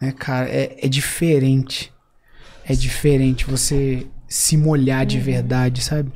Né, 0.00 0.12
cara, 0.12 0.48
é, 0.48 0.76
é 0.82 0.88
diferente. 0.88 1.92
É 2.64 2.74
diferente 2.74 3.44
você 3.46 4.06
se 4.28 4.56
molhar 4.56 5.00
Uhum. 5.00 5.06
de 5.06 5.18
verdade, 5.18 5.82
sabe? 5.82 6.12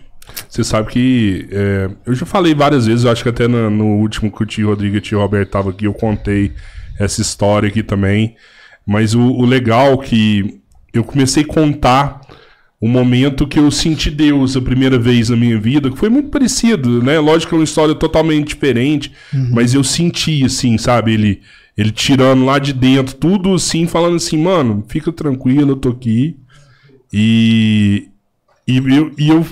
Você 0.48 0.64
sabe 0.64 0.90
que 0.90 1.48
é, 1.50 1.90
eu 2.06 2.14
já 2.14 2.24
falei 2.24 2.54
várias 2.54 2.86
vezes, 2.86 3.04
eu 3.04 3.10
acho 3.10 3.22
que 3.22 3.28
até 3.28 3.46
no, 3.48 3.68
no 3.68 3.86
último 3.98 4.30
que 4.32 4.42
o 4.42 4.46
tio 4.46 4.68
Rodrigo 4.68 4.94
e 4.94 4.98
o 4.98 5.02
tio 5.02 5.18
Roberto 5.18 5.48
estavam 5.48 5.70
aqui, 5.70 5.84
eu 5.86 5.92
contei 5.92 6.52
essa 6.98 7.20
história 7.20 7.68
aqui 7.68 7.82
também. 7.82 8.36
Mas 8.86 9.14
o, 9.14 9.20
o 9.20 9.44
legal 9.44 9.94
é 10.02 10.06
que 10.06 10.60
eu 10.94 11.02
comecei 11.04 11.42
a 11.42 11.46
contar 11.46 12.20
o 12.84 12.88
momento 12.88 13.46
que 13.46 13.58
eu 13.58 13.70
senti 13.70 14.10
Deus 14.10 14.58
a 14.58 14.60
primeira 14.60 14.98
vez 14.98 15.30
na 15.30 15.36
minha 15.36 15.58
vida, 15.58 15.90
que 15.90 15.96
foi 15.96 16.10
muito 16.10 16.28
parecido, 16.28 17.02
né? 17.02 17.18
Lógico 17.18 17.48
que 17.48 17.54
é 17.54 17.58
uma 17.58 17.64
história 17.64 17.94
totalmente 17.94 18.48
diferente, 18.48 19.10
mas 19.50 19.72
eu 19.72 19.82
senti, 19.82 20.44
assim, 20.44 20.76
sabe? 20.76 21.14
Ele, 21.14 21.40
ele 21.78 21.90
tirando 21.90 22.44
lá 22.44 22.58
de 22.58 22.74
dentro, 22.74 23.14
tudo 23.14 23.54
assim, 23.54 23.86
falando 23.86 24.16
assim, 24.16 24.36
mano, 24.36 24.84
fica 24.86 25.10
tranquilo, 25.10 25.70
eu 25.70 25.76
tô 25.76 25.88
aqui. 25.88 26.36
E, 27.10 28.08
e, 28.68 28.76
eu, 28.76 29.12
e 29.16 29.30
eu 29.30 29.46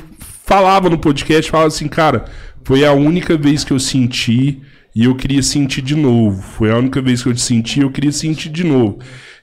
falava 0.45 0.91
no 0.91 0.99
podcast, 0.99 1.51
falava 1.51 1.69
assim, 1.69 1.89
cara, 1.89 2.27
foi 2.63 2.85
a 2.85 2.93
única 2.93 3.35
vez 3.35 3.65
que 3.65 3.73
eu 3.73 3.79
senti 3.79 4.61
e 4.95 5.05
eu 5.05 5.15
queria 5.15 5.43
sentir 5.43 5.81
de 5.81 5.97
novo. 5.97 6.43
Foi 6.43 6.71
a 6.71 6.77
única 6.77 7.01
vez 7.01 7.23
que 7.23 7.31
eu 7.31 7.37
senti 7.39 7.81
e 7.81 7.83
eu 7.83 7.91
queria 7.91 8.13
sentir 8.13 8.51
de 8.51 8.63
novo. 8.63 8.99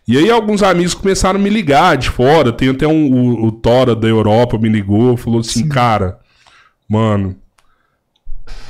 E 0.09 0.17
aí 0.17 0.31
alguns 0.31 0.63
amigos 0.63 0.95
começaram 0.95 1.39
a 1.39 1.43
me 1.43 1.51
ligar 1.51 1.95
de 1.95 2.09
fora. 2.09 2.51
Tem 2.51 2.69
até 2.69 2.87
um, 2.87 3.13
o, 3.13 3.45
o 3.45 3.51
Tora 3.51 3.95
da 3.95 4.07
Europa 4.07 4.57
me 4.57 4.67
ligou, 4.67 5.15
falou 5.15 5.39
assim, 5.39 5.69
cara, 5.69 6.19
mano, 6.89 7.35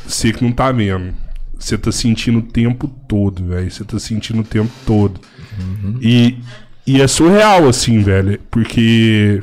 você 0.06 0.34
que 0.34 0.44
não 0.44 0.52
tá 0.52 0.70
vendo. 0.70 1.14
Você 1.58 1.78
tá 1.78 1.94
sentindo 1.94 2.40
o 2.40 2.42
tempo 2.42 2.90
todo, 3.08 3.46
velho. 3.46 3.72
Você 3.72 3.86
tá 3.86 3.98
sentindo 3.98 4.42
o 4.42 4.44
tempo 4.44 4.70
todo. 4.86 5.22
E, 6.02 6.40
e 6.86 7.02
é 7.02 7.08
surreal, 7.08 7.70
assim, 7.70 8.02
velho. 8.02 8.38
Porque 8.52 9.42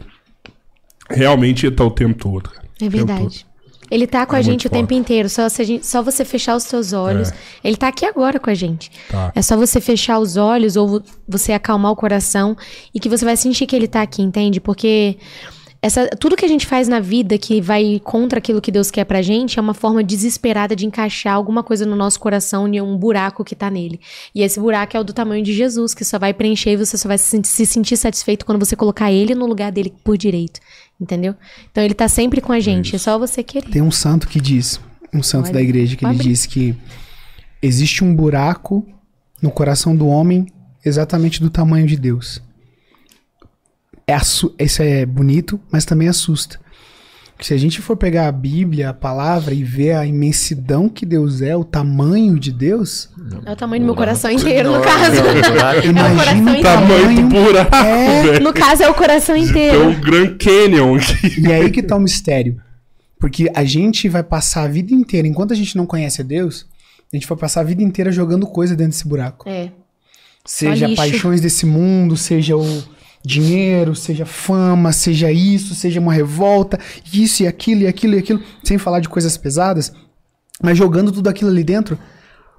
realmente 1.09 1.65
ele 1.65 1.77
tá 1.77 1.85
o 1.85 1.91
tempo 1.91 2.19
todo. 2.19 2.51
cara. 2.51 2.67
É 2.79 2.91
verdade. 2.91 3.46
Ele 3.91 4.07
tá 4.07 4.27
com 4.27 4.35
É 4.35 4.39
a 4.39 4.43
gente 4.43 4.67
o 4.67 4.71
tempo 4.71 4.93
inteiro. 4.95 5.29
Só, 5.29 5.49
gente- 5.49 5.87
só 5.87 6.03
você 6.03 6.25
fechar 6.25 6.57
os 6.57 6.65
seus 6.65 6.93
olhos. 6.93 7.31
Ele 7.63 7.77
tá 7.77 7.89
aqui 7.89 8.05
agora 8.05 8.39
com 8.41 8.51
a 8.51 8.55
gente. 8.55 8.91
Tá. 9.09 9.33
É 9.35 9.43
só 9.43 9.57
você 9.57 9.81
fechar 9.81 10.19
os 10.19 10.37
olhos 10.37 10.77
ou 10.77 10.89
vo- 10.89 11.03
você 11.29 11.53
acalmar 11.53 11.93
o 11.93 11.97
coração 11.97 12.57
e 12.95 12.99
que 13.01 13.09
você 13.09 13.25
vai 13.25 13.37
sentir 13.37 13.67
que 13.67 13.77
ele 13.77 13.89
tá 13.89 14.03
aqui, 14.03 14.23
entende? 14.23 14.61
Porque 14.61 15.17
essa, 15.83 16.09
tudo 16.19 16.35
que 16.37 16.45
a 16.45 16.49
gente 16.49 16.67
faz 16.67 16.89
na 16.89 16.99
vida 16.99 17.39
que 17.39 17.61
vai 17.61 18.01
contra 18.03 18.39
aquilo 18.39 18.61
que 18.61 18.73
Deus 18.73 18.91
quer 18.91 19.05
pra 19.05 19.23
gente 19.23 19.59
é 19.59 19.63
uma 19.63 19.75
forma 19.75 20.03
desesperada 20.03 20.75
de 20.75 20.85
encaixar 20.87 21.35
alguma 21.35 21.63
coisa 21.63 21.87
no 21.87 21.95
nosso 21.95 22.19
coração 22.19 22.67
e 22.73 22.81
um 22.81 22.97
buraco 22.97 23.45
que 23.45 23.55
tá 23.55 23.71
nele. 23.71 24.01
E 24.35 24.43
esse 24.43 24.59
buraco 24.59 24.97
é 24.97 25.01
o 25.01 25.05
do 25.05 25.13
tamanho 25.13 25.45
de 25.45 25.53
Jesus, 25.53 25.95
que 25.95 26.05
só 26.05 26.19
vai 26.19 26.33
preencher 26.35 26.71
e 26.73 26.77
você 26.77 26.97
só 26.97 27.07
vai 27.07 27.19
se 27.19 27.67
sentir 27.67 27.97
satisfeito 27.97 28.45
quando 28.45 28.59
você 28.59 28.75
colocar 28.75 29.13
ele 29.13 29.35
no 29.35 29.47
lugar 29.47 29.71
dele 29.71 29.93
por 30.03 30.17
direito. 30.17 30.59
Entendeu? 31.01 31.35
Então 31.71 31.85
ele 31.85 31.95
tá 31.95 32.09
sempre 32.09 32.41
com 32.41 32.53
a 32.53 32.61
gente, 32.61 32.97
é 32.97 32.99
só 32.99 33.19
você 33.19 33.43
querer. 33.43 33.71
Tem 33.71 33.83
um 33.83 33.91
santo 33.91 34.27
que 34.27 34.41
diz, 34.41 34.81
um 35.13 35.23
santo 35.23 35.47
Olha, 35.47 35.55
da 35.55 35.63
igreja, 35.63 35.95
que 35.97 36.05
ele 36.05 36.15
abre. 36.15 36.29
diz 36.29 36.47
que 36.47 36.75
existe 37.61 38.03
um 38.03 38.15
buraco 38.15 38.87
no 39.43 39.51
coração 39.51 39.95
do 39.95 40.07
homem 40.07 40.47
exatamente 40.85 41.41
do 41.41 41.51
tamanho 41.51 41.87
de 41.87 41.97
Deus. 41.97 42.41
É 44.07 44.17
Isso 44.17 44.83
é 44.83 45.05
bonito, 45.05 45.61
mas 45.71 45.85
também 45.85 46.09
assusta. 46.09 46.61
Se 47.41 47.53
a 47.53 47.57
gente 47.59 47.83
for 47.83 47.97
pegar 47.97 48.29
a 48.29 48.33
Bíblia, 48.33 48.91
a 48.91 48.95
palavra, 48.95 49.53
e 49.53 49.63
ver 49.63 49.93
a 49.93 50.07
imensidão 50.07 50.89
que 50.89 51.05
Deus 51.05 51.43
é, 51.43 51.55
o 51.55 51.65
tamanho 51.65 52.39
de 52.39 52.51
Deus, 52.51 53.11
É 53.45 53.53
o 53.53 53.57
tamanho 53.57 53.83
do 53.83 53.87
meu 53.87 53.95
coração 53.95 54.31
inteiro, 54.31 54.73
no 54.73 54.81
caso. 54.81 55.17
imagina 55.85 56.13
o 56.13 56.17
coração 56.17 56.63
Tamanho 56.63 57.09
do 57.09 57.17
tamanho. 57.17 57.29
buraco, 57.29 57.77
É. 57.77 58.41
No 58.41 58.53
caso 58.55 58.83
é 58.83 58.89
o 58.89 58.95
coração 58.95 59.37
inteiro. 59.37 59.89
um 59.89 60.01
Grand 60.01 60.39
Canyon. 60.39 60.99
E 61.39 61.53
é 61.53 61.57
aí 61.57 61.71
que 61.71 61.83
tá 61.83 61.97
o 61.97 62.01
mistério. 62.01 62.61
Porque 63.19 63.51
a 63.55 63.65
gente 63.65 64.09
vai 64.09 64.23
passar 64.23 64.65
a 64.65 64.69
vida 64.69 64.95
inteira, 64.95 65.29
enquanto 65.29 65.53
a 65.53 65.57
gente 65.57 65.77
não 65.77 65.87
conhece 65.87 66.23
a 66.23 66.25
Deus, 66.25 66.67
a 67.13 67.17
gente 67.17 67.27
vai 67.27 67.37
passar 67.37 67.61
a 67.61 67.65
vida 67.65 67.83
inteira 67.83 68.11
jogando 68.11 68.47
coisa 68.47 68.75
dentro 68.75 68.93
desse 68.93 69.07
buraco. 69.07 69.49
É. 69.49 69.71
Seja 70.45 70.89
paixões 70.95 71.41
desse 71.41 71.67
mundo, 71.67 72.17
seja 72.17 72.57
o 72.57 72.83
dinheiro, 73.27 73.95
seja 73.97 74.25
fama, 74.25 74.93
seja 74.93 75.33
isso, 75.33 75.75
seja 75.75 75.99
uma 75.99 76.13
revolta, 76.13 76.79
isso 77.13 77.43
e 77.43 77.47
aquilo 77.47 77.83
e 77.83 77.87
aquilo 77.89 78.15
e 78.15 78.19
aquilo, 78.19 78.41
sem 78.63 78.79
falar 78.79 79.01
de 79.01 79.09
coisas 79.09 79.37
pesadas, 79.37 79.93
mas 80.63 80.79
jogando 80.79 81.11
tudo 81.11 81.29
aquilo 81.29 81.51
ali 81.51 81.65
dentro. 81.65 81.99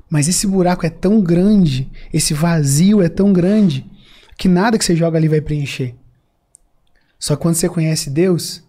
Mas 0.10 0.28
esse 0.28 0.46
buraco 0.46 0.86
é 0.86 0.90
tão 0.90 1.22
grande, 1.22 1.90
esse 2.14 2.34
vazio 2.34 3.02
é 3.02 3.08
tão 3.08 3.32
grande, 3.32 3.90
que 4.38 4.50
nada 4.50 4.78
que 4.78 4.84
você 4.84 4.96
joga 4.96 5.18
ali 5.18 5.30
vai 5.30 5.40
preencher. 5.40 5.96
Só 7.18 7.36
que 7.36 7.42
quando 7.42 7.56
você 7.56 7.70
conhece 7.70 8.10
Deus, 8.10 8.62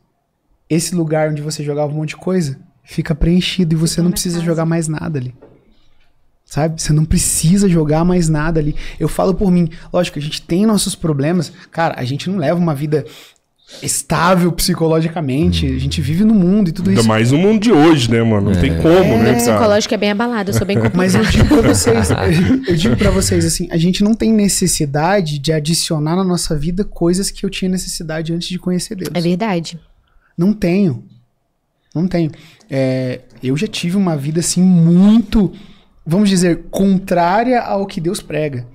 esse 0.71 0.95
lugar 0.95 1.31
onde 1.31 1.43
você 1.43 1.65
jogava 1.65 1.93
um 1.93 1.97
monte 1.97 2.11
de 2.11 2.17
coisa 2.17 2.59
fica 2.85 3.15
preenchido 3.15 3.75
e 3.75 3.77
você 3.77 3.97
Fica 3.97 4.03
não 4.05 4.11
precisa 4.13 4.37
casa. 4.37 4.47
jogar 4.47 4.65
mais 4.65 4.89
nada 4.89 5.19
ali. 5.19 5.35
Sabe? 6.49 6.81
Você 6.81 6.95
não 6.95 7.05
precisa 7.05 7.69
jogar 7.69 8.07
mais 8.07 8.27
nada 8.31 8.59
ali. 8.59 8.75
Eu 8.99 9.07
falo 9.07 9.35
por 9.35 9.51
mim. 9.51 9.69
Lógico, 9.93 10.19
a 10.19 10.23
gente 10.23 10.41
tem 10.41 10.65
nossos 10.65 10.95
problemas. 10.95 11.53
Cara, 11.71 11.95
a 11.99 12.05
gente 12.07 12.31
não 12.31 12.39
leva 12.39 12.59
uma 12.59 12.75
vida 12.75 13.05
estável 13.83 14.51
psicologicamente. 14.51 15.67
A 15.67 15.79
gente 15.79 16.01
vive 16.01 16.25
no 16.25 16.35
mundo 16.35 16.71
e 16.71 16.73
tudo 16.73 16.89
Ainda 16.89 17.01
isso. 17.03 17.09
mais 17.09 17.33
no 17.33 17.37
mundo 17.37 17.61
de 17.61 17.71
hoje, 17.71 18.11
né, 18.11 18.23
mano? 18.23 18.51
Não 18.53 18.61
tem 18.61 18.75
como, 18.79 19.05
Meu 19.05 19.19
né, 19.19 19.25
cara? 19.25 19.37
psicológico 19.37 19.93
é 19.93 19.97
bem 19.99 20.11
abalado, 20.11 20.49
eu 20.51 20.55
sou 20.55 20.67
bem 20.67 20.79
Mas 20.95 21.13
complicada. 21.15 21.19
eu 21.19 21.31
digo 21.31 21.49
pra 21.49 21.75
vocês, 21.75 22.09
eu 22.67 22.77
digo 22.77 22.97
para 22.97 23.11
vocês 23.11 23.45
assim, 23.45 23.69
a 23.71 23.77
gente 23.77 24.03
não 24.03 24.15
tem 24.15 24.33
necessidade 24.33 25.39
de 25.39 25.53
adicionar 25.53 26.17
na 26.17 26.25
nossa 26.25 26.57
vida 26.57 26.83
coisas 26.83 27.31
que 27.31 27.45
eu 27.45 27.51
tinha 27.51 27.71
necessidade 27.71 28.33
antes 28.33 28.49
de 28.49 28.59
conhecer 28.59 28.95
Deus. 28.95 29.11
É 29.13 29.21
verdade. 29.21 29.79
Não 30.37 30.55
tenho. 30.55 31.05
Não 31.95 32.09
tenho. 32.09 32.31
É, 32.71 33.21
eu 33.43 33.55
já 33.55 33.67
tive 33.67 33.99
uma 33.99 34.17
vida 34.17 34.41
assim 34.41 34.63
muito, 34.63 35.53
vamos 36.09 36.31
dizer, 36.31 36.65
contrária 36.71 37.61
ao 37.61 37.87
que 37.87 38.01
Deus 38.01 38.23
prega. 38.23 38.67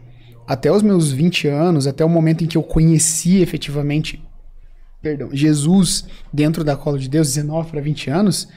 Até 0.47 0.71
os 0.71 0.83
meus 0.83 1.11
20 1.11 1.47
anos, 1.47 1.87
até 1.87 2.05
o 2.05 2.09
momento 2.09 2.43
em 2.43 2.47
que 2.47 2.57
eu 2.57 2.61
conheci 2.61 3.41
efetivamente, 3.41 4.21
perdão, 5.01 5.29
Jesus 5.33 6.05
dentro 6.31 6.63
da 6.63 6.75
cola 6.75 6.99
de 6.99 7.09
Deus, 7.09 7.33
19 7.33 7.71
para 7.71 7.81
20 7.81 8.09
anos, 8.11 8.47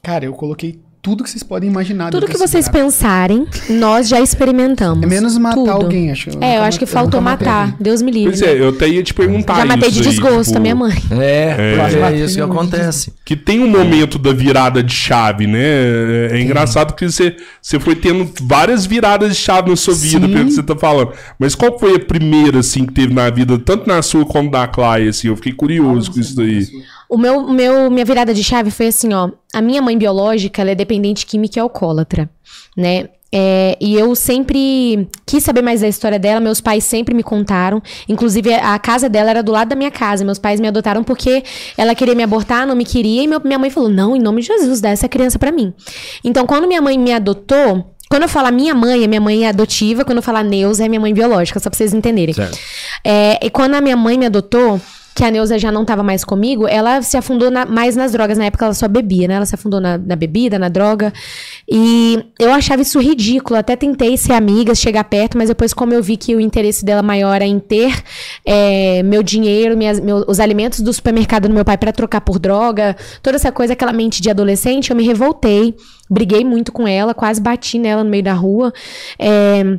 cara, 0.00 0.24
eu 0.24 0.32
coloquei 0.32 0.78
tudo 1.02 1.24
que 1.24 1.30
vocês 1.30 1.42
podem 1.42 1.68
imaginar. 1.68 2.12
Tudo 2.12 2.28
que 2.28 2.38
vocês 2.38 2.68
pensarem, 2.68 3.44
nós 3.68 4.08
já 4.08 4.20
experimentamos. 4.20 5.02
É 5.02 5.06
menos 5.06 5.36
matar 5.36 5.56
Tudo. 5.56 5.70
alguém, 5.70 6.12
acho. 6.12 6.30
Eu 6.30 6.40
É, 6.40 6.58
eu 6.58 6.62
acho 6.62 6.78
que 6.78 6.86
faltou 6.86 7.20
matar. 7.20 7.62
alguém. 7.62 7.76
Deus 7.80 8.00
me 8.00 8.12
livre. 8.12 8.30
Pois 8.30 8.42
é, 8.42 8.60
eu 8.60 8.68
até 8.68 8.88
ia 8.88 9.02
te 9.02 9.12
perguntar 9.12 9.56
Já 9.56 9.64
matei 9.64 9.88
isso 9.88 10.00
de 10.00 10.08
aí, 10.08 10.14
desgosto 10.14 10.44
tipo, 10.44 10.58
a 10.58 10.60
minha 10.60 10.76
mãe. 10.76 10.94
É, 11.10 11.74
Quase 11.76 11.96
é, 11.96 12.00
matei 12.00 12.22
isso 12.22 12.36
que 12.36 12.40
acontece. 12.40 13.12
Que 13.32 13.36
tem 13.36 13.60
um 13.60 13.66
momento 13.66 14.18
da 14.18 14.30
virada 14.30 14.82
de 14.82 14.92
chave, 14.92 15.46
né? 15.46 16.28
É 16.32 16.38
engraçado 16.38 16.94
que 16.94 17.10
você, 17.10 17.34
você 17.62 17.80
foi 17.80 17.96
tendo 17.96 18.30
várias 18.42 18.84
viradas 18.84 19.30
de 19.30 19.36
chave 19.36 19.70
na 19.70 19.76
sua 19.76 19.94
vida, 19.94 20.26
Sim. 20.26 20.32
pelo 20.34 20.44
que 20.44 20.52
você 20.52 20.62
tá 20.62 20.76
falando. 20.76 21.14
Mas 21.38 21.54
qual 21.54 21.78
foi 21.78 21.94
a 21.94 21.98
primeira, 21.98 22.58
assim, 22.58 22.84
que 22.84 22.92
teve 22.92 23.14
na 23.14 23.30
vida, 23.30 23.58
tanto 23.58 23.88
na 23.88 24.02
sua 24.02 24.26
como 24.26 24.50
da 24.50 24.68
Clay, 24.68 25.08
assim? 25.08 25.28
Eu 25.28 25.36
fiquei 25.36 25.54
curioso 25.54 26.12
com 26.12 26.20
isso 26.20 26.36
daí. 26.36 26.68
O 27.08 27.16
meu, 27.16 27.48
meu, 27.50 27.90
minha 27.90 28.04
virada 28.04 28.34
de 28.34 28.44
chave 28.44 28.70
foi 28.70 28.88
assim, 28.88 29.14
ó. 29.14 29.30
A 29.54 29.62
minha 29.62 29.80
mãe 29.80 29.96
biológica, 29.96 30.60
ela 30.60 30.72
é 30.72 30.74
dependente 30.74 31.24
química 31.24 31.58
e 31.58 31.62
alcoólatra, 31.62 32.28
né? 32.76 33.08
É, 33.34 33.76
e 33.80 33.94
eu 33.94 34.14
sempre 34.14 35.08
quis 35.24 35.42
saber 35.42 35.62
mais 35.62 35.80
da 35.80 35.88
história 35.88 36.18
dela, 36.18 36.38
meus 36.38 36.60
pais 36.60 36.84
sempre 36.84 37.14
me 37.14 37.22
contaram. 37.22 37.82
Inclusive, 38.08 38.52
a 38.54 38.78
casa 38.78 39.08
dela 39.08 39.30
era 39.30 39.42
do 39.42 39.50
lado 39.52 39.68
da 39.68 39.76
minha 39.76 39.90
casa. 39.90 40.24
Meus 40.24 40.38
pais 40.38 40.60
me 40.60 40.68
adotaram 40.68 41.02
porque 41.02 41.42
ela 41.78 41.94
queria 41.94 42.14
me 42.14 42.22
abortar, 42.22 42.66
não 42.66 42.76
me 42.76 42.84
queria. 42.84 43.22
E 43.22 43.26
meu- 43.26 43.40
minha 43.42 43.58
mãe 43.58 43.70
falou: 43.70 43.88
Não, 43.88 44.14
em 44.14 44.20
nome 44.20 44.42
de 44.42 44.48
Jesus, 44.48 44.80
dá 44.80 44.90
essa 44.90 45.08
criança 45.08 45.38
pra 45.38 45.50
mim. 45.50 45.72
Então, 46.22 46.46
quando 46.46 46.66
minha 46.68 46.82
mãe 46.82 46.98
me 46.98 47.12
adotou. 47.12 47.88
Quando 48.10 48.24
eu 48.24 48.28
falar 48.28 48.50
minha 48.52 48.74
mãe, 48.74 49.02
é 49.04 49.06
minha 49.06 49.22
mãe 49.22 49.46
adotiva. 49.46 50.04
Quando 50.04 50.18
eu 50.18 50.22
falar 50.22 50.42
Neuza, 50.44 50.84
é 50.84 50.88
minha 50.88 51.00
mãe 51.00 51.14
biológica, 51.14 51.58
só 51.58 51.70
pra 51.70 51.76
vocês 51.78 51.94
entenderem. 51.94 52.34
É, 53.02 53.38
e 53.42 53.48
quando 53.48 53.72
a 53.74 53.80
minha 53.80 53.96
mãe 53.96 54.18
me 54.18 54.26
adotou, 54.26 54.78
que 55.14 55.24
a 55.24 55.30
Neuza 55.30 55.58
já 55.58 55.70
não 55.70 55.84
tava 55.84 56.02
mais 56.02 56.24
comigo, 56.24 56.66
ela 56.66 57.02
se 57.02 57.16
afundou 57.16 57.50
na- 57.50 57.66
mais 57.66 57.94
nas 57.96 58.12
drogas. 58.12 58.38
Na 58.38 58.44
época 58.46 58.64
ela 58.64 58.74
só 58.74 58.88
bebia, 58.88 59.28
né? 59.28 59.34
Ela 59.34 59.46
se 59.46 59.54
afundou 59.54 59.80
na, 59.80 59.98
na 59.98 60.16
bebida, 60.16 60.58
na 60.58 60.68
droga. 60.68 61.12
E 61.70 62.24
eu 62.38 62.52
achava 62.52 62.82
isso 62.82 62.98
ridículo. 62.98 63.58
Até 63.58 63.76
tentei 63.76 64.16
ser 64.16 64.32
amiga, 64.32 64.74
chegar 64.74 65.04
perto, 65.04 65.36
mas 65.36 65.48
depois, 65.48 65.72
como 65.74 65.92
eu 65.92 66.02
vi 66.02 66.16
que 66.16 66.34
o 66.34 66.40
interesse 66.40 66.84
dela 66.84 67.02
maior 67.02 67.34
era 67.34 67.44
em 67.46 67.58
ter 67.58 68.02
é, 68.46 69.02
meu 69.02 69.22
dinheiro, 69.22 69.76
minhas- 69.76 70.00
meu- 70.00 70.24
os 70.26 70.40
alimentos 70.40 70.80
do 70.80 70.92
supermercado 70.92 71.48
do 71.48 71.54
meu 71.54 71.64
pai 71.64 71.76
pra 71.76 71.92
trocar 71.92 72.20
por 72.22 72.38
droga, 72.38 72.96
toda 73.22 73.36
essa 73.36 73.52
coisa, 73.52 73.72
aquela 73.74 73.92
mente 73.92 74.20
de 74.22 74.30
adolescente, 74.30 74.90
eu 74.90 74.96
me 74.96 75.04
revoltei. 75.04 75.74
Briguei 76.10 76.44
muito 76.44 76.72
com 76.72 76.86
ela, 76.86 77.14
quase 77.14 77.40
bati 77.40 77.78
nela 77.78 78.02
no 78.04 78.10
meio 78.10 78.22
da 78.22 78.32
rua. 78.34 78.72
É, 79.18 79.78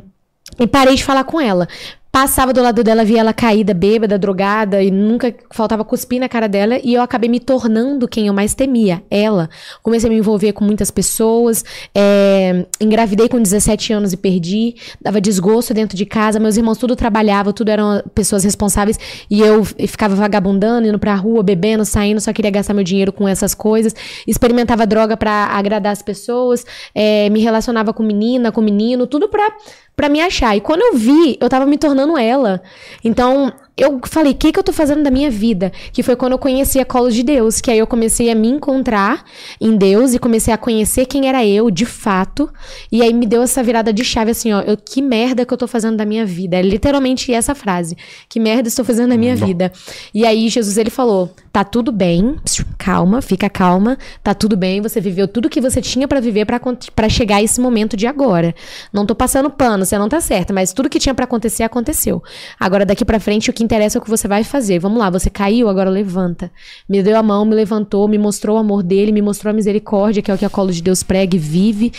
e 0.58 0.66
parei 0.66 0.94
de 0.94 1.04
falar 1.04 1.24
com 1.24 1.40
ela. 1.40 1.68
Passava 2.14 2.52
do 2.52 2.62
lado 2.62 2.84
dela, 2.84 3.04
via 3.04 3.18
ela 3.18 3.32
caída, 3.32 3.74
bêbada, 3.74 4.16
drogada, 4.16 4.80
e 4.80 4.88
nunca 4.88 5.34
faltava 5.50 5.84
cuspir 5.84 6.20
na 6.20 6.28
cara 6.28 6.48
dela. 6.48 6.78
E 6.84 6.94
eu 6.94 7.02
acabei 7.02 7.28
me 7.28 7.40
tornando 7.40 8.06
quem 8.06 8.28
eu 8.28 8.32
mais 8.32 8.54
temia, 8.54 9.02
ela. 9.10 9.50
Comecei 9.82 10.08
a 10.08 10.12
me 10.12 10.20
envolver 10.20 10.52
com 10.52 10.64
muitas 10.64 10.92
pessoas, 10.92 11.64
é, 11.92 12.66
engravidei 12.80 13.28
com 13.28 13.42
17 13.42 13.92
anos 13.92 14.12
e 14.12 14.16
perdi, 14.16 14.76
dava 15.02 15.20
desgosto 15.20 15.74
dentro 15.74 15.96
de 15.96 16.06
casa. 16.06 16.38
Meus 16.38 16.56
irmãos 16.56 16.78
tudo 16.78 16.94
trabalhavam, 16.94 17.52
tudo 17.52 17.70
eram 17.70 18.00
pessoas 18.14 18.44
responsáveis. 18.44 18.96
E 19.28 19.40
eu 19.40 19.64
ficava 19.64 20.14
vagabundando, 20.14 20.86
indo 20.86 21.00
pra 21.00 21.16
rua, 21.16 21.42
bebendo, 21.42 21.84
saindo, 21.84 22.20
só 22.20 22.32
queria 22.32 22.52
gastar 22.52 22.74
meu 22.74 22.84
dinheiro 22.84 23.12
com 23.12 23.26
essas 23.26 23.56
coisas. 23.56 23.92
Experimentava 24.24 24.86
droga 24.86 25.16
pra 25.16 25.46
agradar 25.46 25.90
as 25.90 26.00
pessoas, 26.00 26.64
é, 26.94 27.28
me 27.30 27.40
relacionava 27.40 27.92
com 27.92 28.04
menina, 28.04 28.52
com 28.52 28.60
menino, 28.60 29.04
tudo 29.04 29.28
pra 29.28 29.52
Pra 29.96 30.08
me 30.08 30.20
achar. 30.20 30.56
E 30.56 30.60
quando 30.60 30.82
eu 30.82 30.98
vi, 30.98 31.38
eu 31.40 31.48
tava 31.48 31.64
me 31.66 31.78
tornando 31.78 32.03
ela. 32.18 32.62
Então, 33.02 33.52
eu 33.76 34.00
falei, 34.04 34.32
o 34.32 34.36
que, 34.36 34.52
que 34.52 34.58
eu 34.58 34.62
tô 34.62 34.72
fazendo 34.72 35.02
da 35.02 35.10
minha 35.10 35.28
vida? 35.28 35.72
Que 35.92 36.02
foi 36.02 36.14
quando 36.14 36.32
eu 36.32 36.38
conheci 36.38 36.78
a 36.78 36.84
Colo 36.84 37.10
de 37.10 37.24
Deus. 37.24 37.60
Que 37.60 37.72
aí 37.72 37.78
eu 37.78 37.86
comecei 37.86 38.30
a 38.30 38.34
me 38.34 38.48
encontrar 38.48 39.24
em 39.60 39.76
Deus 39.76 40.14
e 40.14 40.18
comecei 40.18 40.54
a 40.54 40.56
conhecer 40.56 41.06
quem 41.06 41.28
era 41.28 41.44
eu, 41.44 41.70
de 41.70 41.84
fato. 41.84 42.48
E 42.92 43.02
aí 43.02 43.12
me 43.12 43.26
deu 43.26 43.42
essa 43.42 43.62
virada 43.64 43.92
de 43.92 44.04
chave 44.04 44.30
assim, 44.30 44.52
ó. 44.52 44.60
Eu, 44.60 44.76
que 44.76 45.02
merda 45.02 45.44
que 45.44 45.52
eu 45.52 45.58
tô 45.58 45.66
fazendo 45.66 45.96
da 45.96 46.04
minha 46.04 46.24
vida? 46.24 46.56
É 46.56 46.62
literalmente 46.62 47.32
essa 47.32 47.52
frase. 47.52 47.96
Que 48.28 48.38
merda 48.38 48.68
estou 48.68 48.84
fazendo 48.84 49.10
da 49.10 49.16
minha 49.16 49.34
vida? 49.34 49.72
E 50.14 50.24
aí 50.24 50.48
Jesus, 50.48 50.78
ele 50.78 50.90
falou, 50.90 51.34
tá 51.52 51.64
tudo 51.64 51.90
bem, 51.90 52.36
calma, 52.78 53.20
fica 53.20 53.48
calma, 53.48 53.98
tá 54.22 54.34
tudo 54.34 54.56
bem, 54.56 54.80
você 54.80 55.00
viveu 55.00 55.26
tudo 55.26 55.50
que 55.50 55.60
você 55.60 55.80
tinha 55.80 56.06
pra 56.06 56.20
viver 56.20 56.46
pra 56.46 57.08
chegar 57.08 57.36
a 57.36 57.42
esse 57.42 57.60
momento 57.60 57.96
de 57.96 58.06
agora. 58.06 58.54
Não 58.92 59.04
tô 59.04 59.16
passando 59.16 59.50
pano, 59.50 59.84
você 59.84 59.98
não 59.98 60.08
tá 60.08 60.20
certa, 60.20 60.52
mas 60.52 60.72
tudo 60.72 60.88
que 60.88 61.00
tinha 61.00 61.14
pra 61.14 61.24
acontecer 61.24 61.64
aconteceu. 61.64 62.22
Agora 62.58 62.86
daqui 62.86 63.04
pra 63.04 63.18
frente 63.18 63.50
o 63.50 63.52
que 63.52 63.63
interessa 63.64 63.98
é 63.98 64.00
o 64.00 64.02
que 64.02 64.10
você 64.10 64.28
vai 64.28 64.44
fazer. 64.44 64.78
Vamos 64.78 64.98
lá, 64.98 65.10
você 65.10 65.28
caiu, 65.30 65.68
agora 65.68 65.90
levanta. 65.90 66.50
Me 66.88 67.02
deu 67.02 67.16
a 67.16 67.22
mão, 67.22 67.44
me 67.44 67.54
levantou, 67.54 68.06
me 68.06 68.18
mostrou 68.18 68.56
o 68.56 68.60
amor 68.60 68.82
dele, 68.82 69.10
me 69.12 69.22
mostrou 69.22 69.50
a 69.50 69.54
misericórdia, 69.54 70.22
que 70.22 70.30
é 70.30 70.34
o 70.34 70.38
que 70.38 70.44
a 70.44 70.50
colo 70.50 70.70
de 70.70 70.82
Deus 70.82 71.02
prega 71.02 71.34
e 71.36 71.38
vive 71.38 71.92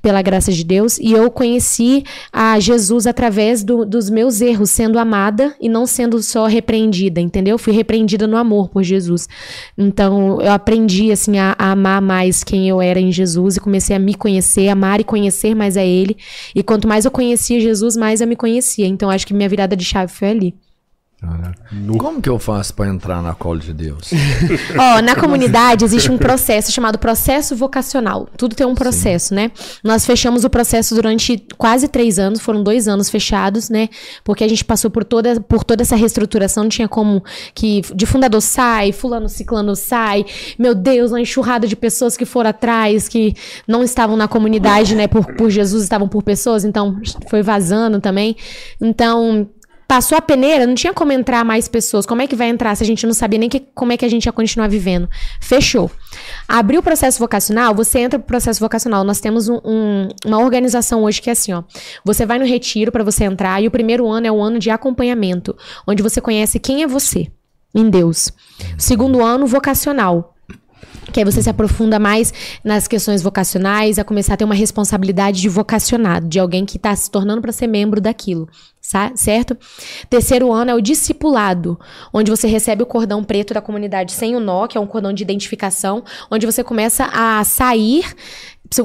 pela 0.00 0.22
graça 0.22 0.52
de 0.52 0.62
Deus, 0.62 0.96
e 0.98 1.12
eu 1.12 1.28
conheci 1.28 2.04
a 2.32 2.60
Jesus 2.60 3.04
através 3.04 3.64
do- 3.64 3.84
dos 3.84 4.08
meus 4.08 4.40
erros, 4.40 4.70
sendo 4.70 4.96
amada 4.96 5.54
e 5.60 5.68
não 5.68 5.86
sendo 5.86 6.22
só 6.22 6.46
repreendida, 6.46 7.20
entendeu? 7.20 7.58
Fui 7.58 7.72
repreendida 7.72 8.24
no 8.26 8.36
amor 8.36 8.68
por 8.68 8.84
Jesus. 8.84 9.28
Então, 9.76 10.40
eu 10.40 10.52
aprendi, 10.52 11.10
assim, 11.10 11.38
a, 11.38 11.54
a 11.58 11.72
amar 11.72 12.00
mais 12.00 12.44
quem 12.44 12.68
eu 12.68 12.80
era 12.80 13.00
em 13.00 13.10
Jesus 13.10 13.56
e 13.56 13.60
comecei 13.60 13.96
a 13.96 13.98
me 13.98 14.14
conhecer, 14.14 14.68
amar 14.68 15.00
e 15.00 15.04
conhecer 15.04 15.54
mais 15.54 15.76
a 15.76 15.82
Ele. 15.82 16.16
E 16.54 16.62
quanto 16.62 16.86
mais 16.86 17.04
eu 17.04 17.10
conhecia 17.10 17.60
Jesus, 17.60 17.96
mais 17.96 18.20
eu 18.20 18.26
me 18.28 18.36
conhecia. 18.36 18.86
Então, 18.86 19.10
acho 19.10 19.26
que 19.26 19.34
minha 19.34 19.48
virada 19.48 19.74
de 19.74 19.84
chave 19.84 20.12
foi 20.12 20.28
ali. 20.28 20.54
Como 21.98 22.22
que 22.22 22.28
eu 22.28 22.38
faço 22.38 22.72
pra 22.74 22.86
entrar 22.86 23.20
na 23.20 23.34
cola 23.34 23.58
de 23.58 23.72
Deus? 23.72 24.10
Ó, 24.78 25.02
na 25.02 25.16
comunidade 25.16 25.84
existe 25.84 26.12
um 26.12 26.16
processo 26.16 26.70
chamado 26.70 26.96
processo 26.96 27.56
vocacional. 27.56 28.28
Tudo 28.36 28.54
tem 28.54 28.64
um 28.64 28.74
processo, 28.74 29.34
né? 29.34 29.50
Nós 29.82 30.06
fechamos 30.06 30.44
o 30.44 30.50
processo 30.50 30.94
durante 30.94 31.44
quase 31.56 31.88
três 31.88 32.20
anos, 32.20 32.40
foram 32.40 32.62
dois 32.62 32.86
anos 32.86 33.10
fechados, 33.10 33.68
né? 33.68 33.88
Porque 34.22 34.44
a 34.44 34.48
gente 34.48 34.64
passou 34.64 34.92
por 34.92 35.02
toda, 35.02 35.40
por 35.40 35.64
toda 35.64 35.82
essa 35.82 35.96
reestruturação, 35.96 36.64
não 36.64 36.70
tinha 36.70 36.88
como 36.88 37.22
que 37.52 37.82
de 37.94 38.06
fundador 38.06 38.40
sai, 38.40 38.92
fulano 38.92 39.28
ciclano 39.28 39.74
sai. 39.74 40.24
Meu 40.56 40.72
Deus, 40.72 41.10
uma 41.10 41.20
enxurrada 41.20 41.66
de 41.66 41.74
pessoas 41.74 42.16
que 42.16 42.24
foram 42.24 42.50
atrás, 42.50 43.08
que 43.08 43.34
não 43.66 43.82
estavam 43.82 44.16
na 44.16 44.28
comunidade, 44.28 44.94
né? 44.94 45.08
Por, 45.08 45.26
por 45.34 45.50
Jesus, 45.50 45.82
estavam 45.82 46.08
por 46.08 46.22
pessoas, 46.22 46.64
então 46.64 47.00
foi 47.28 47.42
vazando 47.42 48.00
também. 48.00 48.36
Então, 48.80 49.48
Passou 49.88 50.18
a 50.18 50.20
peneira, 50.20 50.66
não 50.66 50.74
tinha 50.74 50.92
como 50.92 51.12
entrar 51.12 51.42
mais 51.46 51.66
pessoas. 51.66 52.04
Como 52.04 52.20
é 52.20 52.26
que 52.26 52.36
vai 52.36 52.50
entrar 52.50 52.74
se 52.76 52.84
a 52.84 52.86
gente 52.86 53.06
não 53.06 53.14
sabia 53.14 53.38
nem 53.38 53.48
que, 53.48 53.58
como 53.74 53.90
é 53.90 53.96
que 53.96 54.04
a 54.04 54.08
gente 54.08 54.26
ia 54.26 54.32
continuar 54.32 54.68
vivendo? 54.68 55.08
Fechou. 55.40 55.90
Abriu 56.46 56.80
o 56.80 56.82
processo 56.82 57.18
vocacional, 57.18 57.74
você 57.74 58.00
entra 58.00 58.18
pro 58.18 58.26
processo 58.28 58.60
vocacional. 58.60 59.02
Nós 59.02 59.18
temos 59.18 59.48
um- 59.48 59.60
um- 59.64 60.08
uma 60.26 60.40
organização 60.40 61.04
hoje 61.04 61.22
que 61.22 61.30
é 61.30 61.32
assim, 61.32 61.54
ó. 61.54 61.62
Você 62.04 62.26
vai 62.26 62.38
no 62.38 62.44
retiro 62.44 62.92
para 62.92 63.02
você 63.02 63.24
entrar 63.24 63.62
e 63.62 63.66
o 63.66 63.70
primeiro 63.70 64.06
ano 64.06 64.26
é 64.26 64.30
o 64.30 64.42
ano 64.42 64.58
de 64.58 64.68
acompanhamento, 64.68 65.56
onde 65.86 66.02
você 66.02 66.20
conhece 66.20 66.58
quem 66.58 66.82
é 66.82 66.86
você 66.86 67.32
em 67.74 67.88
Deus. 67.88 68.30
Segundo 68.76 69.24
ano, 69.24 69.46
vocacional. 69.46 70.34
Que 71.10 71.20
aí 71.20 71.24
você 71.24 71.42
se 71.42 71.48
aprofunda 71.48 71.98
mais 71.98 72.34
nas 72.62 72.86
questões 72.86 73.22
vocacionais, 73.22 73.98
a 73.98 74.04
começar 74.04 74.34
a 74.34 74.36
ter 74.36 74.44
uma 74.44 74.54
responsabilidade 74.54 75.40
de 75.40 75.48
vocacionado, 75.48 76.28
de 76.28 76.38
alguém 76.38 76.66
que 76.66 76.76
está 76.76 76.94
se 76.94 77.10
tornando 77.10 77.40
para 77.40 77.50
ser 77.52 77.66
membro 77.66 77.98
daquilo, 77.98 78.46
certo? 79.14 79.56
Terceiro 80.08 80.52
ano 80.52 80.70
é 80.70 80.74
o 80.74 80.80
discipulado, 80.80 81.78
onde 82.12 82.30
você 82.30 82.46
recebe 82.46 82.82
o 82.82 82.86
cordão 82.86 83.22
preto 83.22 83.52
da 83.52 83.60
comunidade 83.60 84.12
sem 84.12 84.34
o 84.34 84.40
nó, 84.40 84.66
que 84.66 84.78
é 84.78 84.80
um 84.80 84.86
cordão 84.86 85.12
de 85.12 85.22
identificação, 85.22 86.02
onde 86.30 86.46
você 86.46 86.64
começa 86.64 87.04
a 87.12 87.44
sair, 87.44 88.04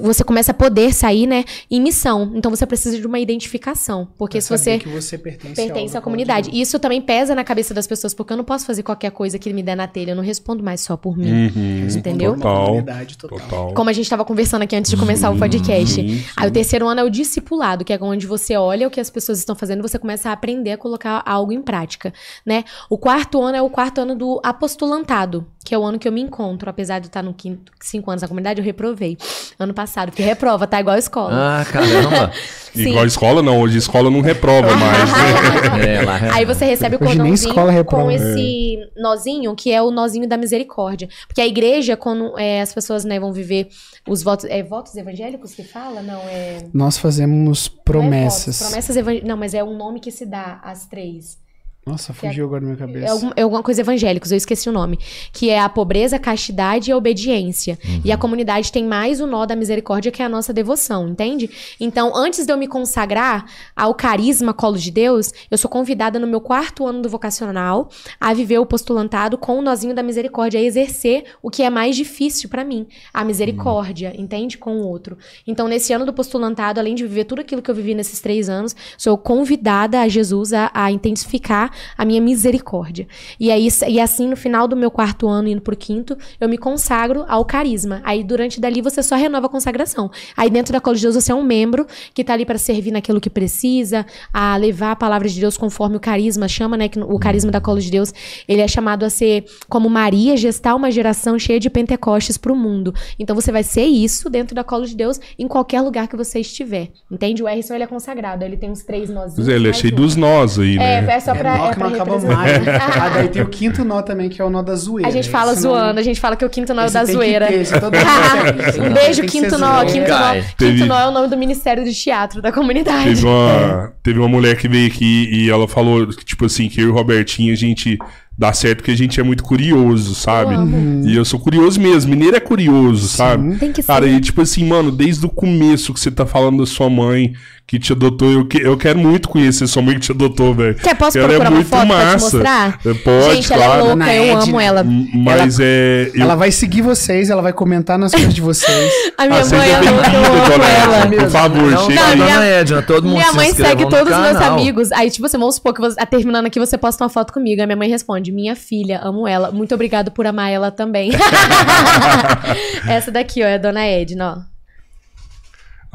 você 0.02 0.24
começa 0.24 0.52
a 0.52 0.54
poder 0.54 0.94
sair, 0.94 1.28
né, 1.28 1.44
em 1.70 1.82
missão. 1.82 2.32
Então 2.36 2.50
você 2.50 2.66
precisa 2.66 3.00
de 3.00 3.06
uma 3.06 3.20
identificação, 3.20 4.08
porque 4.18 4.40
se 4.42 4.50
você 4.50 4.80
que 4.80 4.90
você 4.90 5.18
pertence, 5.18 5.56
pertence 5.56 5.98
à 5.98 6.02
comunidade. 6.02 6.50
E 6.52 6.62
Isso 6.62 6.80
também 6.80 7.02
pesa 7.02 7.36
na 7.36 7.44
cabeça 7.44 7.74
das 7.74 7.86
pessoas, 7.86 8.14
porque 8.14 8.34
eu 8.34 8.38
não 8.38 8.44
posso 8.44 8.66
fazer 8.66 8.84
qualquer 8.84 9.12
coisa 9.12 9.38
que 9.38 9.52
me 9.54 9.62
der 9.62 9.76
na 9.76 9.88
telha. 9.88 10.12
Eu 10.12 10.16
não 10.16 10.24
respondo 10.24 10.64
mais 10.64 10.82
só 10.82 10.96
por 10.96 11.18
mim. 11.18 11.48
Uhum, 11.48 11.88
Entendeu? 11.96 12.36
Total. 12.36 12.66
Comunidade 12.66 13.18
total. 13.18 13.40
Total. 13.40 13.74
Como 13.74 13.90
a 13.90 13.94
gente 13.94 14.06
estava 14.06 14.24
conversando 14.26 14.64
aqui 14.64 14.76
antes 14.76 14.90
de 14.90 14.98
começar 14.98 15.30
o 15.30 15.38
podcast. 15.38 15.96
sim. 15.96 16.24
Aí 16.36 16.48
o 16.48 16.52
terceiro 16.52 16.88
ano 16.88 17.02
é 17.02 17.04
o 17.04 17.10
discipulado, 17.10 17.84
que 17.84 17.94
é 17.94 18.00
onde 18.02 18.26
você 18.26 18.56
olha 18.56 18.88
o 18.88 18.92
que 18.92 19.00
as 19.00 19.10
pessoas 19.10 19.40
estão 19.40 19.56
fazendo 19.56 19.80
e 19.80 19.82
você 19.82 20.00
começa 20.00 20.30
a 20.30 20.34
aprender 20.34 20.72
a 20.72 20.78
colocar 20.78 21.22
algo 21.26 21.52
em 21.52 21.62
prática, 21.62 22.14
né? 22.46 22.64
O 22.90 22.98
quarto 22.98 23.42
ano 23.42 23.58
é 23.58 23.62
o 23.62 23.70
quarto 23.70 24.02
ano 24.02 24.16
do 24.16 24.40
apostolantado, 24.44 25.46
que 25.64 25.74
é 25.74 25.78
o 25.78 25.84
ano 25.84 26.00
que 26.00 26.08
eu 26.08 26.12
me 26.12 26.22
encontro. 26.22 26.70
Apesar 26.70 27.00
de 27.00 27.06
eu 27.06 27.10
estar 27.10 27.24
no 27.24 27.34
quinto, 27.34 27.72
cinco 27.82 28.10
anos 28.10 28.22
na 28.22 28.28
comunidade, 28.28 28.60
eu 28.60 28.66
reprovei. 28.66 29.18
Ano 29.60 29.73
passado, 29.74 30.10
porque 30.10 30.24
reprova, 30.24 30.68
tá 30.68 30.80
igual 30.80 30.96
a 30.96 31.00
escola. 31.00 31.62
Ah, 31.62 31.66
caramba. 31.66 32.32
Sim. 32.74 32.90
Igual 32.90 33.04
a 33.04 33.08
escola, 33.08 33.44
não. 33.44 33.62
Hoje 33.62 33.76
a 33.76 33.80
escola 33.80 34.10
não 34.10 34.22
reprova 34.22 34.76
mais, 34.76 35.12
né? 35.12 35.84
É, 35.94 36.02
lá, 36.02 36.18
é. 36.18 36.30
Aí 36.32 36.46
você 36.46 36.66
recebe 36.66 36.96
o 36.96 37.00
cordãozinho 37.00 37.34
escola 37.34 37.72
reprova. 37.72 38.06
com 38.06 38.12
esse 38.12 38.78
nozinho, 38.98 39.56
que 39.56 39.72
é 39.72 39.82
o 39.82 39.92
nozinho 39.92 40.28
da 40.28 40.38
misericórdia. 40.38 41.08
Porque 41.28 41.42
a 41.42 41.48
igreja, 41.48 41.96
quando 41.96 42.38
é, 42.38 42.62
as 42.62 42.74
pessoas 42.74 43.06
né, 43.06 43.20
vão 43.20 43.32
viver 43.32 43.68
os 44.08 44.24
votos... 44.24 44.46
É 44.46 44.64
votos 44.64 44.96
evangélicos 44.96 45.54
que 45.54 45.64
fala? 45.64 46.02
Não, 46.02 46.20
é... 46.22 46.66
Nós 46.74 46.98
fazemos 46.98 47.68
não 47.70 47.80
é 47.80 47.84
promessas. 47.84 48.58
votos, 48.58 48.68
promessas 48.70 48.96
evangélicas. 48.96 49.30
Não, 49.30 49.38
mas 49.38 49.54
é 49.54 49.64
um 49.64 49.78
nome 49.78 50.00
que 50.00 50.10
se 50.10 50.26
dá 50.26 50.60
às 50.64 50.86
três. 50.86 51.38
Nossa, 51.86 52.14
fugiu 52.14 52.46
agora 52.46 52.62
na 52.62 52.68
minha 52.68 52.76
É, 52.76 52.80
cabeça. 52.88 53.12
algum- 53.12 53.32
é 53.36 53.42
alguma 53.42 53.62
coisa 53.62 53.82
evangélicos, 53.82 54.32
eu 54.32 54.38
esqueci 54.38 54.70
o 54.70 54.72
nome. 54.72 54.98
Que 55.34 55.50
é 55.50 55.60
a 55.60 55.68
pobreza, 55.68 56.16
a 56.16 56.20
castidade 56.20 56.90
e 56.90 56.94
a 56.94 56.98
obediência. 56.98 57.78
E 58.06 58.12
a 58.12 58.18
comunidade 58.18 58.72
tem 58.72 58.86
mais 58.86 59.20
o 59.20 59.28
nó 59.28 59.46
da 59.46 59.54
misericórdia, 59.54 60.10
que 60.10 60.22
é 60.22 60.26
a 60.26 60.30
nossa 60.30 60.54
devoção, 60.54 61.10
entende? 61.10 61.50
Então, 61.82 62.16
antes 62.16 62.46
de 62.46 62.54
eu 62.54 62.58
me 62.58 62.68
consagrar 62.68 63.46
ao 63.76 63.94
carisma 63.94 64.54
Colo 64.54 64.78
de 64.78 64.92
Deus, 64.92 65.34
eu 65.52 65.58
sou 65.58 65.70
convidada 65.70 66.18
no 66.18 66.26
meu 66.26 66.40
quarto 66.40 66.88
ano 66.88 67.02
do 67.02 67.10
vocacional 67.10 67.90
a 68.18 68.34
viver 68.34 68.60
o 68.60 68.66
postulantado 68.66 69.38
com 69.38 69.60
o 69.60 69.62
nozinho 69.62 69.94
da 69.94 70.02
misericórdia, 70.02 70.62
a 70.62 70.64
exercer 70.64 71.26
o 71.42 71.50
que 71.50 71.64
é 71.64 71.70
mais 71.70 71.98
difícil 71.98 72.48
pra 72.48 72.64
mim, 72.64 72.88
a 73.14 73.26
misericórdia, 73.26 74.14
entende? 74.18 74.58
Com 74.58 74.78
o 74.78 74.88
outro. 74.88 75.18
Então, 75.46 75.68
nesse 75.68 75.92
ano 75.92 76.06
do 76.06 76.14
postulantado, 76.14 76.80
além 76.80 76.96
de 76.96 77.04
viver 77.06 77.26
tudo 77.26 77.42
aquilo 77.42 77.62
que 77.62 77.70
eu 77.70 77.76
vivi 77.76 77.94
nesses 77.94 78.22
três 78.22 78.48
anos, 78.48 78.74
sou 78.98 79.18
convidada 79.18 80.00
a 80.00 80.08
Jesus 80.08 80.54
a, 80.54 80.72
a 80.74 80.90
intensificar 80.90 81.73
a 81.98 82.06
minha 82.06 82.22
misericórdia. 82.22 83.08
E, 83.40 83.52
aí, 83.52 83.68
e 83.88 84.00
assim, 84.00 84.28
no 84.28 84.36
final 84.36 84.68
do 84.68 84.76
meu 84.76 84.92
quarto 84.92 85.28
ano, 85.28 85.48
indo 85.48 85.62
pro 85.62 85.76
quinto, 85.76 86.18
eu 86.40 86.50
me 86.50 86.58
consagro 86.58 87.26
ao 87.28 87.46
carisma. 87.46 88.02
Aí, 88.04 88.24
durante 88.24 88.60
dali, 88.60 88.82
você 88.82 89.02
só 89.02 89.16
renova 89.16 89.48
a 89.48 89.50
consagração. 89.50 90.10
Aí, 90.36 90.50
dentro 90.50 90.74
da 90.74 90.80
Cola 90.82 90.96
de 90.96 91.02
Deus, 91.02 91.16
você 91.16 91.32
é 91.32 91.36
um 91.36 91.44
membro 91.44 91.86
que 92.14 92.24
tá 92.24 92.34
ali 92.34 92.46
para 92.46 92.58
servir 92.58 92.92
naquilo 92.92 93.20
que 93.22 93.30
precisa, 93.30 94.06
a 94.34 94.56
levar 94.58 94.92
a 94.92 94.96
palavra 94.96 95.28
de 95.28 95.40
Deus 95.40 95.58
conforme 95.58 95.98
o 95.98 96.00
carisma 96.00 96.48
chama, 96.48 96.78
né? 96.78 96.88
Que 96.88 97.00
o 97.00 97.20
carisma 97.20 97.52
da 97.52 97.62
Cola 97.62 97.80
de 97.80 97.90
Deus, 97.90 98.14
ele 98.48 98.62
é 98.62 98.68
chamado 98.68 99.04
a 99.04 99.10
ser 99.10 99.46
como 99.70 99.90
Maria, 99.90 100.36
gestar 100.38 100.76
uma 100.76 100.92
geração 100.92 101.38
cheia 101.40 101.60
de 101.60 101.70
Pentecostes 101.70 102.38
pro 102.38 102.56
mundo. 102.56 102.94
Então, 103.20 103.36
você 103.36 103.52
vai 103.52 103.64
ser 103.64 103.86
isso 103.86 104.30
dentro 104.30 104.56
da 104.56 104.64
Cola 104.64 104.86
de 104.86 104.96
Deus 104.96 105.20
em 105.38 105.48
qualquer 105.48 105.82
lugar 105.82 106.08
que 106.08 106.16
você 106.16 106.40
estiver. 106.40 106.90
Entende? 107.12 107.44
O 107.44 107.48
Erison, 107.50 107.74
ele 107.76 107.84
é 107.84 107.88
consagrado. 107.88 108.44
Ele 108.44 108.58
tem 108.58 108.70
uns 108.72 108.84
três 108.84 109.10
nozinhos. 109.10 109.48
É, 109.48 109.54
ele 109.54 109.70
é 109.70 109.74
cheio 109.74 109.94
um. 109.94 109.98
dos 109.98 110.16
nós 110.16 110.60
aí, 110.60 110.76
É, 110.76 111.02
né? 111.02 111.14
é 111.16 111.20
só 111.20 111.34
pra, 111.34 111.58
é 111.58 111.63
nó 111.64 111.70
é 111.70 111.74
que 111.74 111.80
não 111.80 111.88
acaba 111.88 112.20
mais. 112.20 112.68
ah, 112.68 113.10
daí 113.10 113.28
tem 113.30 113.42
o 113.42 113.48
quinto 113.48 113.84
nó 113.84 114.02
também, 114.02 114.30
que 114.30 114.42
é 114.42 114.46
o 114.46 114.50
nó 114.50 114.62
da 114.62 114.76
zoeira. 114.76 115.08
A 115.08 115.12
gente 115.12 115.30
fala 115.30 115.54
não- 115.54 115.62
zoando, 115.62 116.00
a 116.00 116.04
gente 116.04 116.20
fala 116.20 116.36
que 116.36 116.46
o 116.46 116.50
quinto 116.50 116.74
nó 116.74 116.84
é 116.84 116.88
o 116.88 116.92
da 116.92 117.00
tem 117.00 117.08
que 117.08 117.14
zoeira. 117.14 117.48
ter, 117.48 117.64
um 118.82 118.94
beijo, 118.94 119.24
quinto 119.24 119.58
nó, 119.58 119.84
quinto 119.86 120.10
nó. 120.10 120.34
Quinto 120.58 120.86
nó 120.86 121.00
é 121.00 121.08
o 121.08 121.12
nome 121.12 121.28
do 121.28 121.38
Ministério 121.38 121.84
do 121.84 121.92
Teatro 121.92 122.42
da 122.42 122.52
comunidade. 122.52 123.06
Teve 123.06 123.26
uma, 123.26 123.94
teve 124.02 124.20
uma 124.20 124.28
mulher 124.28 124.58
que 124.58 124.68
veio 124.68 124.88
aqui 124.88 125.30
e 125.32 125.50
ela 125.50 125.68
falou 125.68 126.08
que, 126.08 126.26
tipo 126.26 126.46
assim, 126.46 126.68
que 126.70 126.82
eu 126.82 126.88
e 126.88 126.90
o 126.90 126.94
Robertinho, 126.94 127.54
a 127.54 127.56
gente 127.56 127.98
dá 128.38 128.52
certo 128.54 128.78
porque 128.78 128.92
a 128.92 128.98
gente 128.98 129.20
é 129.20 129.24
muito 129.24 129.44
curioso, 129.44 130.16
sabe? 130.16 130.54
Eu. 130.56 131.10
E 131.10 131.16
eu 131.16 131.24
sou 131.26 131.40
curioso 131.40 131.80
mesmo. 131.80 132.12
Mineiro 132.12 132.36
é 132.36 132.40
curioso, 132.40 133.08
sabe? 133.08 133.56
Tem 133.58 133.72
que 133.72 133.82
ser. 133.82 133.88
Cara, 133.88 134.08
e 134.08 134.20
tipo 134.20 134.42
assim, 134.42 134.66
mano, 134.66 134.92
desde 134.92 135.26
o 135.26 135.30
começo 135.30 135.94
que 135.94 136.00
você 136.00 136.10
tá 136.12 136.26
falando 136.26 136.60
da 136.60 136.66
sua 136.66 136.90
mãe 136.90 137.34
que 137.66 137.80
te 137.80 137.94
adotou, 137.94 138.30
eu, 138.30 138.46
que- 138.46 138.58
eu 138.62 138.76
quero 138.78 139.00
muito 139.00 139.30
conhecer 139.30 139.66
sua 139.68 139.82
mãe 139.82 139.96
que 139.96 140.02
te 140.02 140.12
adotou, 140.12 140.54
velho. 140.54 140.76
Quer, 140.76 140.96
posso 140.96 141.18
Ela 141.18 141.28
procurar 141.30 141.48
é 141.48 141.50
uma 141.50 141.56
muito 141.56 141.70
foto 141.70 141.88
pra 141.88 141.96
te 141.96 142.04
massa. 142.04 142.26
mostrar? 142.38 142.80
É, 142.86 142.94
Pode, 142.94 143.36
gente, 143.36 143.54
ela 143.54 143.64
é 143.64 143.68
claro. 143.68 143.86
louca, 143.88 144.14
eu 144.14 144.38
amo 144.42 144.60
ela. 144.60 144.84
Mas 145.14 145.60
é. 145.62 146.12
eu- 146.14 146.22
Ela 146.24 146.36
vai 146.36 146.52
seguir 146.52 146.82
vocês, 146.82 147.30
ela 147.30 147.42
vai 147.42 147.54
comentar 147.54 147.98
nas 147.98 148.12
coisas 148.12 148.34
de 148.34 148.42
vocês. 148.42 148.92
A 149.18 149.26
minha 149.28 149.42
Ah, 149.42 149.46
mãe 149.46 149.70
é 149.72 149.80
louca, 149.80 150.10
eu 150.12 150.54
amo 150.54 150.64
ela. 150.64 150.98
Edna. 151.06 151.22
Por 151.24 151.30
favor, 151.32 151.72
não, 151.72 151.86
chega 151.86 151.96
não, 152.02 152.08
aí. 152.10 152.18
Dona 152.18 152.46
Edna, 152.46 152.82
todo 152.82 153.04
mundo 153.06 153.14
Minha 153.14 153.30
se 153.30 153.36
mãe 153.38 153.54
segue 153.54 153.90
todos 153.90 154.14
os 154.14 154.20
meus 154.22 154.38
amigos. 154.38 154.92
Aí, 154.92 155.10
tipo 155.10 155.26
assim, 155.26 155.38
vamos 155.38 155.56
supor 155.56 155.74
que 155.74 155.80
você, 155.82 156.06
terminando 156.06 156.46
aqui, 156.48 156.60
você 156.60 156.78
posta 156.78 157.04
uma 157.04 157.10
foto 157.10 157.32
comigo. 157.32 157.62
Aí 157.62 157.66
minha 157.68 157.78
mãe 157.78 157.90
responde: 157.90 158.23
Minha 158.32 158.56
filha, 158.56 159.00
amo 159.04 159.28
ela. 159.28 159.52
Muito 159.52 159.74
obrigado 159.74 160.12
por 160.12 160.26
amar 160.26 160.52
ela 160.52 160.72
também. 160.72 161.12
Essa 162.88 163.12
daqui, 163.12 163.44
ó, 163.44 163.48
é 163.48 163.56
a 163.56 163.58
dona 163.58 163.86
Edna, 163.86 164.46
ó. 164.50 164.53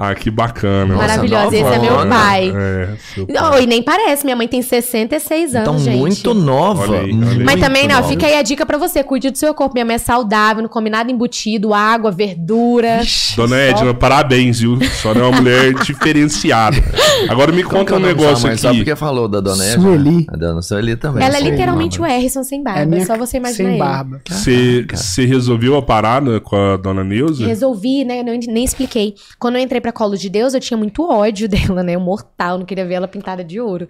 Ah, 0.01 0.15
que 0.15 0.31
bacana. 0.31 0.95
Nossa, 0.95 1.09
Maravilhosa. 1.09 1.57
Esse 1.57 1.65
é 1.75 1.79
meu 1.81 1.91
novona. 1.91 2.15
pai. 2.15 2.53
É, 2.55 2.89
seu 3.15 3.27
pai. 3.27 3.35
Não, 3.37 3.59
e 3.61 3.67
nem 3.67 3.83
parece, 3.83 4.25
minha 4.25 4.37
mãe 4.37 4.47
tem 4.47 4.63
66 4.63 5.57
anos, 5.57 5.69
Então, 5.69 5.79
gente. 5.81 5.99
muito 5.99 6.33
nova. 6.35 6.83
Olha 6.85 7.01
aí, 7.01 7.11
olha 7.13 7.29
aí. 7.31 7.39
Mas 7.39 7.57
muito 7.57 7.61
também, 7.61 7.89
não, 7.89 7.97
nova. 7.97 8.09
fica 8.09 8.27
aí 8.27 8.37
a 8.37 8.43
dica 8.43 8.65
pra 8.65 8.79
você. 8.79 9.03
Cuide 9.03 9.31
do 9.31 9.37
seu 9.37 9.53
corpo. 9.53 9.75
Minha 9.75 9.85
mãe 9.85 9.97
é 9.97 9.99
saudável, 9.99 10.63
não 10.63 10.69
come 10.69 10.89
nada 10.89 11.11
embutido, 11.11 11.75
água, 11.75 12.13
verdura. 12.13 13.01
Dona 13.35 13.57
Edna, 13.57 13.93
parabéns, 13.93 14.61
viu? 14.61 14.79
Senhora 14.81 15.19
é 15.19 15.23
uma 15.25 15.41
mulher 15.41 15.75
diferenciada. 15.83 16.77
Agora 17.29 17.51
me 17.51 17.65
que 17.65 17.69
conta 17.69 17.95
um 17.95 17.97
o 17.97 18.01
negócio 18.01 18.37
sua 18.37 18.51
mãe? 18.51 18.57
Só 18.57 18.69
aqui. 18.69 18.79
porque 18.79 18.95
falou 18.95 19.27
da 19.27 19.41
Dona 19.41 19.65
Edna. 19.65 19.83
Sueli. 19.83 20.27
A 20.29 20.37
Dona 20.37 20.63
Sueli 20.63 20.95
também. 20.95 21.25
Ela 21.25 21.39
é 21.39 21.41
literalmente 21.41 21.99
o 21.99 22.03
mano. 22.03 22.15
Erison 22.15 22.45
sem 22.45 22.63
barba. 22.63 22.81
É 22.83 22.87
minha- 22.87 23.03
É 23.03 23.05
só 23.05 23.17
você 23.17 23.39
imaginar 23.39 23.69
sem 23.71 23.79
barba. 23.79 24.21
Você 24.95 25.25
resolveu 25.27 25.77
a 25.77 25.83
parada 25.83 26.39
com 26.41 26.55
a 26.57 26.77
Dona 26.77 27.03
Neuza? 27.03 27.45
Resolvi, 27.45 28.05
né? 28.05 28.21
Eu 28.21 28.25
nem, 28.25 28.39
nem 28.47 28.65
expliquei. 28.65 29.15
Quando 29.39 29.57
eu 29.57 29.63
entrei 29.63 29.81
pra 29.81 29.88
Colo 29.93 30.17
de 30.17 30.29
Deus, 30.29 30.55
eu 30.55 30.61
tinha 30.61 30.77
muito 30.77 31.03
ódio 31.09 31.49
dela, 31.51 31.83
né? 31.83 31.95
Eu 31.95 32.01
mortal, 32.01 32.59
não 32.59 32.67
queria 32.67 32.85
ver 32.85 32.95
ela 32.95 33.09
pintada 33.09 33.43
de 33.45 33.61
ouro. 33.61 33.89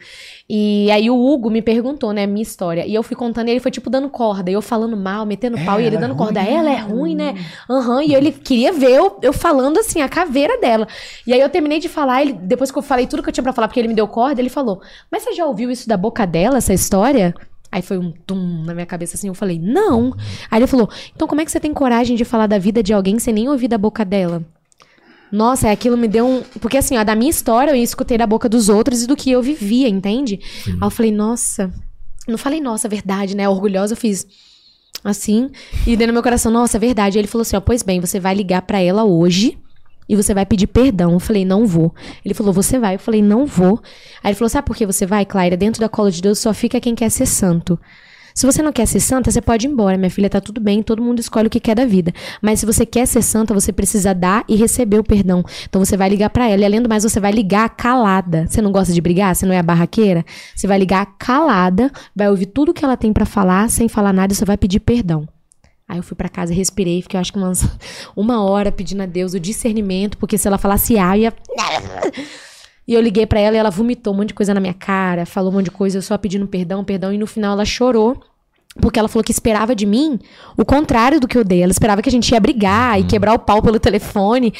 E 0.48 0.90
aí 0.90 1.10
o 1.10 1.16
Hugo 1.16 1.50
me 1.50 1.62
perguntou, 1.62 2.12
né, 2.12 2.24
a 2.24 2.26
minha 2.26 2.42
história. 2.42 2.86
E 2.86 2.94
eu 2.94 3.02
fui 3.02 3.16
contando, 3.16 3.48
e 3.48 3.50
ele 3.52 3.60
foi 3.60 3.70
tipo 3.70 3.90
dando 3.90 4.08
corda. 4.08 4.50
E 4.50 4.54
eu 4.54 4.62
falando 4.62 4.96
mal, 4.96 5.26
metendo 5.26 5.58
pau, 5.64 5.80
e 5.80 5.84
ele 5.84 5.96
é 5.96 5.98
dando 5.98 6.14
corda. 6.14 6.40
ruim, 6.40 6.52
Ela 6.52 6.70
é 6.70 6.76
ruim, 6.76 7.14
né? 7.14 7.34
Aham. 7.68 8.02
E 8.02 8.14
ele 8.14 8.32
queria 8.32 8.72
ver 8.72 8.90
eu, 8.90 9.18
eu 9.22 9.32
falando 9.32 9.78
assim, 9.78 10.00
a 10.00 10.08
caveira 10.08 10.58
dela. 10.58 10.86
E 11.26 11.32
aí 11.32 11.40
eu 11.40 11.48
terminei 11.48 11.78
de 11.78 11.88
falar, 11.88 12.22
ele, 12.22 12.32
depois 12.32 12.70
que 12.70 12.78
eu 12.78 12.82
falei 12.82 13.06
tudo 13.06 13.22
que 13.22 13.28
eu 13.28 13.32
tinha 13.32 13.44
pra 13.44 13.52
falar, 13.52 13.68
porque 13.68 13.80
ele 13.80 13.88
me 13.88 13.94
deu 13.94 14.08
corda, 14.08 14.40
ele 14.40 14.48
falou: 14.48 14.80
Mas 15.10 15.22
você 15.22 15.32
já 15.32 15.44
ouviu 15.44 15.70
isso 15.70 15.88
da 15.88 15.96
boca 15.96 16.26
dela, 16.26 16.58
essa 16.58 16.72
história? 16.72 17.34
Aí 17.70 17.82
foi 17.82 17.98
um 17.98 18.12
tum 18.26 18.62
na 18.64 18.72
minha 18.72 18.86
cabeça 18.86 19.14
assim, 19.14 19.28
eu 19.28 19.34
falei, 19.34 19.58
não. 19.58 20.14
Aí 20.50 20.58
ele 20.58 20.66
falou, 20.66 20.88
então 21.14 21.28
como 21.28 21.40
é 21.40 21.44
que 21.44 21.52
você 21.52 21.60
tem 21.60 21.74
coragem 21.74 22.16
de 22.16 22.24
falar 22.24 22.46
da 22.46 22.58
vida 22.58 22.82
de 22.82 22.94
alguém 22.94 23.18
sem 23.18 23.34
nem 23.34 23.48
ouvir 23.48 23.68
da 23.68 23.76
boca 23.76 24.04
dela? 24.04 24.42
Nossa, 25.30 25.70
aquilo 25.70 25.96
me 25.96 26.08
deu 26.08 26.26
um. 26.26 26.42
Porque 26.60 26.78
assim, 26.78 26.96
ó, 26.96 27.04
da 27.04 27.14
minha 27.14 27.30
história 27.30 27.70
eu 27.70 27.76
escutei 27.76 28.16
da 28.16 28.26
boca 28.26 28.48
dos 28.48 28.68
outros 28.68 29.02
e 29.02 29.06
do 29.06 29.16
que 29.16 29.30
eu 29.30 29.42
vivia, 29.42 29.88
entende? 29.88 30.40
Aí 30.66 30.78
eu 30.80 30.90
falei, 30.90 31.12
nossa. 31.12 31.72
Não 32.26 32.38
falei, 32.38 32.60
nossa, 32.60 32.88
verdade, 32.88 33.36
né? 33.36 33.48
Orgulhosa, 33.48 33.94
eu 33.94 33.96
fiz 33.96 34.26
assim. 35.02 35.50
E 35.86 35.96
dentro 35.96 36.08
do 36.08 36.12
meu 36.14 36.22
coração, 36.22 36.52
nossa, 36.52 36.76
é 36.76 36.80
verdade. 36.80 37.18
Aí 37.18 37.20
ele 37.22 37.28
falou 37.28 37.42
assim: 37.42 37.56
ó, 37.56 37.60
pois 37.60 37.82
bem, 37.82 38.00
você 38.00 38.18
vai 38.20 38.34
ligar 38.34 38.62
pra 38.62 38.80
ela 38.80 39.04
hoje 39.04 39.58
e 40.08 40.16
você 40.16 40.32
vai 40.32 40.46
pedir 40.46 40.66
perdão. 40.66 41.12
Eu 41.12 41.20
falei, 41.20 41.44
não 41.44 41.66
vou. 41.66 41.94
Ele 42.24 42.34
falou, 42.34 42.52
você 42.52 42.78
vai. 42.78 42.94
Eu 42.94 42.98
falei, 42.98 43.22
não 43.22 43.44
vou. 43.44 43.80
Aí 44.22 44.30
ele 44.30 44.34
falou, 44.34 44.48
sabe 44.48 44.66
por 44.66 44.76
que 44.76 44.86
você 44.86 45.04
vai, 45.04 45.26
Clara? 45.26 45.56
Dentro 45.56 45.80
da 45.80 45.88
cola 45.88 46.10
de 46.10 46.22
Deus 46.22 46.38
só 46.38 46.54
fica 46.54 46.80
quem 46.80 46.94
quer 46.94 47.10
ser 47.10 47.26
santo. 47.26 47.78
Se 48.38 48.46
você 48.46 48.62
não 48.62 48.72
quer 48.72 48.86
ser 48.86 49.00
santa, 49.00 49.32
você 49.32 49.40
pode 49.40 49.66
ir 49.66 49.68
embora, 49.68 49.98
minha 49.98 50.08
filha, 50.08 50.30
tá 50.30 50.40
tudo 50.40 50.60
bem, 50.60 50.80
todo 50.80 51.02
mundo 51.02 51.18
escolhe 51.18 51.48
o 51.48 51.50
que 51.50 51.58
quer 51.58 51.74
da 51.74 51.84
vida. 51.84 52.12
Mas 52.40 52.60
se 52.60 52.66
você 52.66 52.86
quer 52.86 53.04
ser 53.04 53.20
santa, 53.20 53.52
você 53.52 53.72
precisa 53.72 54.14
dar 54.14 54.44
e 54.46 54.54
receber 54.54 54.96
o 54.96 55.02
perdão. 55.02 55.42
Então 55.68 55.84
você 55.84 55.96
vai 55.96 56.08
ligar 56.08 56.30
pra 56.30 56.48
ela. 56.48 56.62
E 56.62 56.64
além 56.64 56.80
do 56.80 56.88
mais, 56.88 57.02
você 57.02 57.18
vai 57.18 57.32
ligar 57.32 57.68
calada. 57.70 58.46
Você 58.46 58.62
não 58.62 58.70
gosta 58.70 58.94
de 58.94 59.00
brigar? 59.00 59.34
Você 59.34 59.44
não 59.44 59.52
é 59.52 59.58
a 59.58 59.62
barraqueira? 59.62 60.24
Você 60.54 60.68
vai 60.68 60.78
ligar 60.78 61.04
calada, 61.18 61.90
vai 62.14 62.30
ouvir 62.30 62.46
tudo 62.46 62.72
que 62.72 62.84
ela 62.84 62.96
tem 62.96 63.12
pra 63.12 63.26
falar, 63.26 63.68
sem 63.70 63.88
falar 63.88 64.12
nada, 64.12 64.32
e 64.32 64.36
você 64.36 64.44
vai 64.44 64.56
pedir 64.56 64.78
perdão. 64.78 65.28
Aí 65.88 65.98
eu 65.98 66.02
fui 66.04 66.14
pra 66.14 66.28
casa, 66.28 66.54
respirei, 66.54 67.02
fiquei 67.02 67.18
acho 67.18 67.32
que 67.32 67.38
umas 67.40 67.68
uma 68.14 68.44
hora 68.44 68.70
pedindo 68.70 69.02
a 69.02 69.06
Deus 69.06 69.34
o 69.34 69.40
discernimento, 69.40 70.16
porque 70.16 70.38
se 70.38 70.46
ela 70.46 70.58
falasse 70.58 70.96
A, 70.96 71.18
eu 71.18 71.22
ia. 71.22 71.34
E 72.88 72.94
eu 72.94 73.02
liguei 73.02 73.26
pra 73.26 73.38
ela 73.38 73.54
e 73.54 73.58
ela 73.58 73.68
vomitou 73.68 74.14
um 74.14 74.16
monte 74.16 74.28
de 74.28 74.34
coisa 74.34 74.54
na 74.54 74.60
minha 74.60 74.72
cara, 74.72 75.26
falou 75.26 75.52
um 75.52 75.56
monte 75.56 75.66
de 75.66 75.70
coisa, 75.70 75.98
eu 75.98 76.02
só 76.02 76.16
pedindo 76.16 76.48
perdão, 76.48 76.82
perdão, 76.82 77.12
e 77.12 77.18
no 77.18 77.26
final 77.26 77.52
ela 77.52 77.66
chorou. 77.66 78.18
Porque 78.80 78.98
ela 78.98 79.08
falou 79.08 79.22
que 79.22 79.32
esperava 79.32 79.74
de 79.74 79.84
mim 79.84 80.18
o 80.56 80.64
contrário 80.64 81.20
do 81.20 81.28
que 81.28 81.36
eu 81.36 81.44
dei. 81.44 81.62
Ela 81.62 81.72
esperava 81.72 82.00
que 82.00 82.08
a 82.08 82.12
gente 82.12 82.30
ia 82.30 82.40
brigar 82.40 82.98
e 82.98 83.04
quebrar 83.04 83.34
o 83.34 83.38
pau 83.38 83.60
pelo 83.60 83.78
telefone. 83.78 84.54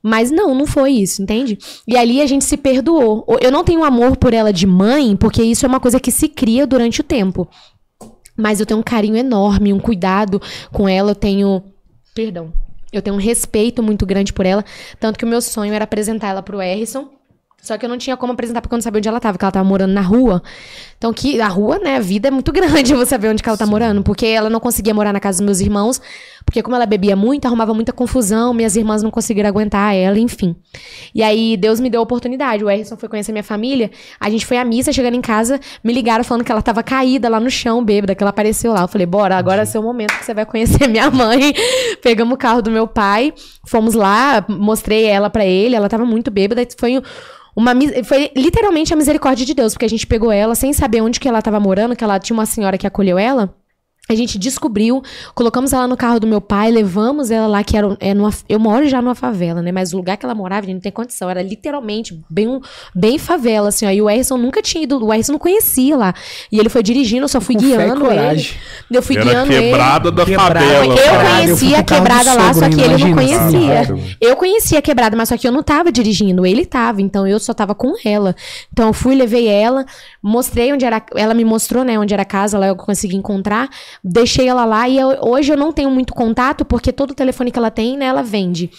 Mas 0.00 0.30
não, 0.30 0.54
não 0.54 0.66
foi 0.66 0.92
isso, 0.92 1.22
entende? 1.22 1.58
E 1.88 1.96
ali 1.96 2.20
a 2.20 2.26
gente 2.26 2.44
se 2.44 2.56
perdoou. 2.56 3.24
Eu 3.40 3.50
não 3.50 3.64
tenho 3.64 3.82
amor 3.82 4.16
por 4.18 4.34
ela 4.34 4.52
de 4.52 4.66
mãe, 4.66 5.16
porque 5.16 5.42
isso 5.42 5.64
é 5.64 5.68
uma 5.68 5.80
coisa 5.80 5.98
que 5.98 6.12
se 6.12 6.28
cria 6.28 6.66
durante 6.66 7.00
o 7.00 7.04
tempo. 7.04 7.48
Mas 8.36 8.60
eu 8.60 8.66
tenho 8.66 8.80
um 8.80 8.84
carinho 8.84 9.16
enorme, 9.16 9.72
um 9.72 9.80
cuidado 9.80 10.40
com 10.70 10.88
ela, 10.88 11.12
eu 11.12 11.14
tenho. 11.16 11.62
Perdão. 12.14 12.52
Eu 12.92 13.00
tenho 13.02 13.16
um 13.16 13.20
respeito 13.20 13.82
muito 13.82 14.04
grande 14.04 14.32
por 14.32 14.44
ela. 14.44 14.64
Tanto 15.00 15.18
que 15.18 15.24
o 15.24 15.28
meu 15.28 15.40
sonho 15.40 15.72
era 15.72 15.84
apresentar 15.84 16.28
ela 16.28 16.42
pro 16.42 16.60
Erison. 16.60 17.08
Só 17.64 17.78
que 17.78 17.86
eu 17.86 17.88
não 17.88 17.96
tinha 17.96 18.14
como 18.14 18.34
apresentar 18.34 18.60
porque 18.60 18.74
eu 18.74 18.76
não 18.76 18.82
sabia 18.82 18.98
onde 18.98 19.08
ela 19.08 19.18
tava, 19.18 19.32
porque 19.32 19.44
ela 19.46 19.52
tava 19.52 19.66
morando 19.66 19.94
na 19.94 20.02
rua. 20.02 20.42
Então, 20.98 21.14
que 21.14 21.40
a 21.40 21.48
rua, 21.48 21.78
né, 21.78 21.96
a 21.96 22.00
vida 22.00 22.28
é 22.28 22.30
muito 22.30 22.52
grande 22.52 22.92
você 22.92 23.06
saber 23.06 23.30
onde 23.30 23.42
que 23.42 23.48
ela 23.48 23.56
tá 23.56 23.64
morando. 23.64 24.02
Porque 24.02 24.26
ela 24.26 24.50
não 24.50 24.60
conseguia 24.60 24.92
morar 24.92 25.14
na 25.14 25.20
casa 25.20 25.38
dos 25.38 25.46
meus 25.46 25.60
irmãos, 25.60 25.98
porque 26.44 26.62
como 26.62 26.76
ela 26.76 26.84
bebia 26.84 27.16
muito, 27.16 27.46
arrumava 27.46 27.72
muita 27.72 27.90
confusão, 27.90 28.52
minhas 28.52 28.76
irmãs 28.76 29.02
não 29.02 29.10
conseguiram 29.10 29.48
aguentar 29.48 29.94
ela, 29.94 30.18
enfim. 30.18 30.54
E 31.14 31.22
aí, 31.22 31.56
Deus 31.56 31.80
me 31.80 31.88
deu 31.88 32.00
a 32.00 32.02
oportunidade. 32.02 32.62
O 32.62 32.68
Erison 32.68 32.98
foi 32.98 33.08
conhecer 33.08 33.32
minha 33.32 33.42
família, 33.42 33.90
a 34.20 34.28
gente 34.28 34.44
foi 34.44 34.58
à 34.58 34.64
missa, 34.64 34.92
chegando 34.92 35.14
em 35.14 35.22
casa, 35.22 35.58
me 35.82 35.94
ligaram 35.94 36.22
falando 36.22 36.44
que 36.44 36.52
ela 36.52 36.60
tava 36.60 36.82
caída 36.82 37.30
lá 37.30 37.40
no 37.40 37.50
chão, 37.50 37.82
bêbada, 37.82 38.14
que 38.14 38.22
ela 38.22 38.30
apareceu 38.30 38.74
lá. 38.74 38.82
Eu 38.82 38.88
falei, 38.88 39.06
bora, 39.06 39.38
agora 39.38 39.62
é 39.62 39.64
seu 39.64 39.82
momento 39.82 40.18
que 40.18 40.24
você 40.26 40.34
vai 40.34 40.44
conhecer 40.44 40.86
minha 40.86 41.10
mãe. 41.10 41.54
Pegamos 42.04 42.34
o 42.34 42.36
carro 42.36 42.60
do 42.60 42.70
meu 42.70 42.86
pai, 42.86 43.32
fomos 43.66 43.94
lá, 43.94 44.44
mostrei 44.50 45.06
ela 45.06 45.30
pra 45.30 45.46
ele, 45.46 45.74
ela 45.74 45.88
tava 45.88 46.04
muito 46.04 46.30
bêbada, 46.30 46.62
foi... 46.78 47.00
Uma, 47.56 47.72
foi 48.04 48.30
literalmente 48.36 48.92
a 48.92 48.96
misericórdia 48.96 49.46
de 49.46 49.54
Deus, 49.54 49.74
porque 49.74 49.86
a 49.86 49.88
gente 49.88 50.06
pegou 50.06 50.32
ela 50.32 50.54
sem 50.54 50.72
saber 50.72 51.00
onde 51.00 51.20
que 51.20 51.28
ela 51.28 51.40
tava 51.40 51.60
morando, 51.60 51.94
que 51.94 52.02
ela 52.02 52.18
tinha 52.18 52.34
uma 52.34 52.46
senhora 52.46 52.76
que 52.76 52.86
acolheu 52.86 53.18
ela. 53.18 53.54
A 54.06 54.14
gente 54.14 54.38
descobriu, 54.38 55.02
colocamos 55.34 55.72
ela 55.72 55.88
no 55.88 55.96
carro 55.96 56.20
do 56.20 56.26
meu 56.26 56.40
pai, 56.40 56.70
levamos 56.70 57.30
ela 57.30 57.46
lá, 57.46 57.64
que 57.64 57.74
era 57.74 57.96
é 58.00 58.12
numa, 58.12 58.30
eu 58.50 58.60
moro 58.60 58.86
já 58.86 59.00
numa 59.00 59.14
favela, 59.14 59.62
né? 59.62 59.72
Mas 59.72 59.94
o 59.94 59.96
lugar 59.96 60.18
que 60.18 60.26
ela 60.26 60.34
morava, 60.34 60.66
gente, 60.66 60.74
não 60.74 60.80
tem 60.82 60.92
condição. 60.92 61.30
Era 61.30 61.42
literalmente 61.42 62.20
bem, 62.28 62.60
bem 62.94 63.16
favela, 63.18 63.70
assim, 63.70 63.86
ó. 63.86 63.90
E 63.90 64.02
o 64.02 64.10
Erson 64.10 64.36
nunca 64.36 64.60
tinha 64.60 64.84
ido, 64.84 65.02
o 65.02 65.12
Erson 65.12 65.32
não 65.32 65.38
conhecia 65.38 65.96
lá. 65.96 66.12
E 66.52 66.58
ele 66.60 66.68
foi 66.68 66.82
dirigindo, 66.82 67.24
eu 67.24 67.28
só 67.28 67.40
fui 67.40 67.54
Com 67.54 67.62
guiando 67.62 68.10
ele. 68.12 68.46
Eu 68.90 69.02
fui 69.02 69.16
Era 69.16 69.24
guiando 69.24 69.52
ele. 69.52 69.62
quebrada 69.70 70.10
da 70.12 70.24
Quebrada. 70.26 70.60
favela. 70.60 70.94
Eu 70.94 71.04
Caralho, 71.04 71.24
eu 71.24 71.56
conhecia 71.56 71.78
a 71.78 71.82
quebrada 71.82 72.34
lá, 72.34 72.52
sogro, 72.52 72.70
só 72.70 72.76
que 72.76 72.84
ele 72.84 73.04
não 73.04 73.14
conhecia. 73.14 74.16
Eu 74.20 74.36
conhecia 74.36 74.78
a 74.80 74.82
quebrada, 74.82 75.16
mas 75.16 75.30
só 75.30 75.36
que 75.38 75.48
eu 75.48 75.52
não 75.52 75.62
tava 75.62 75.90
dirigindo, 75.90 76.44
ele 76.44 76.66
tava, 76.66 77.00
então 77.00 77.26
eu 77.26 77.40
só 77.40 77.54
tava 77.54 77.74
com 77.74 77.94
ela. 78.04 78.36
Então 78.70 78.88
eu 78.88 78.92
fui, 78.92 79.14
levei 79.14 79.48
ela, 79.48 79.86
mostrei 80.22 80.72
onde 80.74 80.84
era, 80.84 81.02
ela 81.16 81.32
me 81.32 81.44
mostrou, 81.44 81.84
né, 81.84 81.98
onde 81.98 82.12
era 82.12 82.22
a 82.22 82.26
casa, 82.26 82.58
lá 82.58 82.66
eu 82.66 82.76
consegui 82.76 83.16
encontrar, 83.16 83.70
deixei 84.04 84.46
ela 84.46 84.64
lá 84.66 84.86
e 84.88 84.98
eu- 84.98 85.16
hoje 85.22 85.50
eu 85.50 85.56
não 85.56 85.72
tenho 85.72 85.90
muito 85.90 86.12
contato 86.12 86.64
porque 86.64 86.92
todo 86.92 87.12
o 87.12 87.14
telefone 87.14 87.50
que 87.50 87.58
ela 87.58 87.70
tem, 87.70 87.96
né, 87.96 88.04
ela 88.04 88.22
vende. 88.22 88.70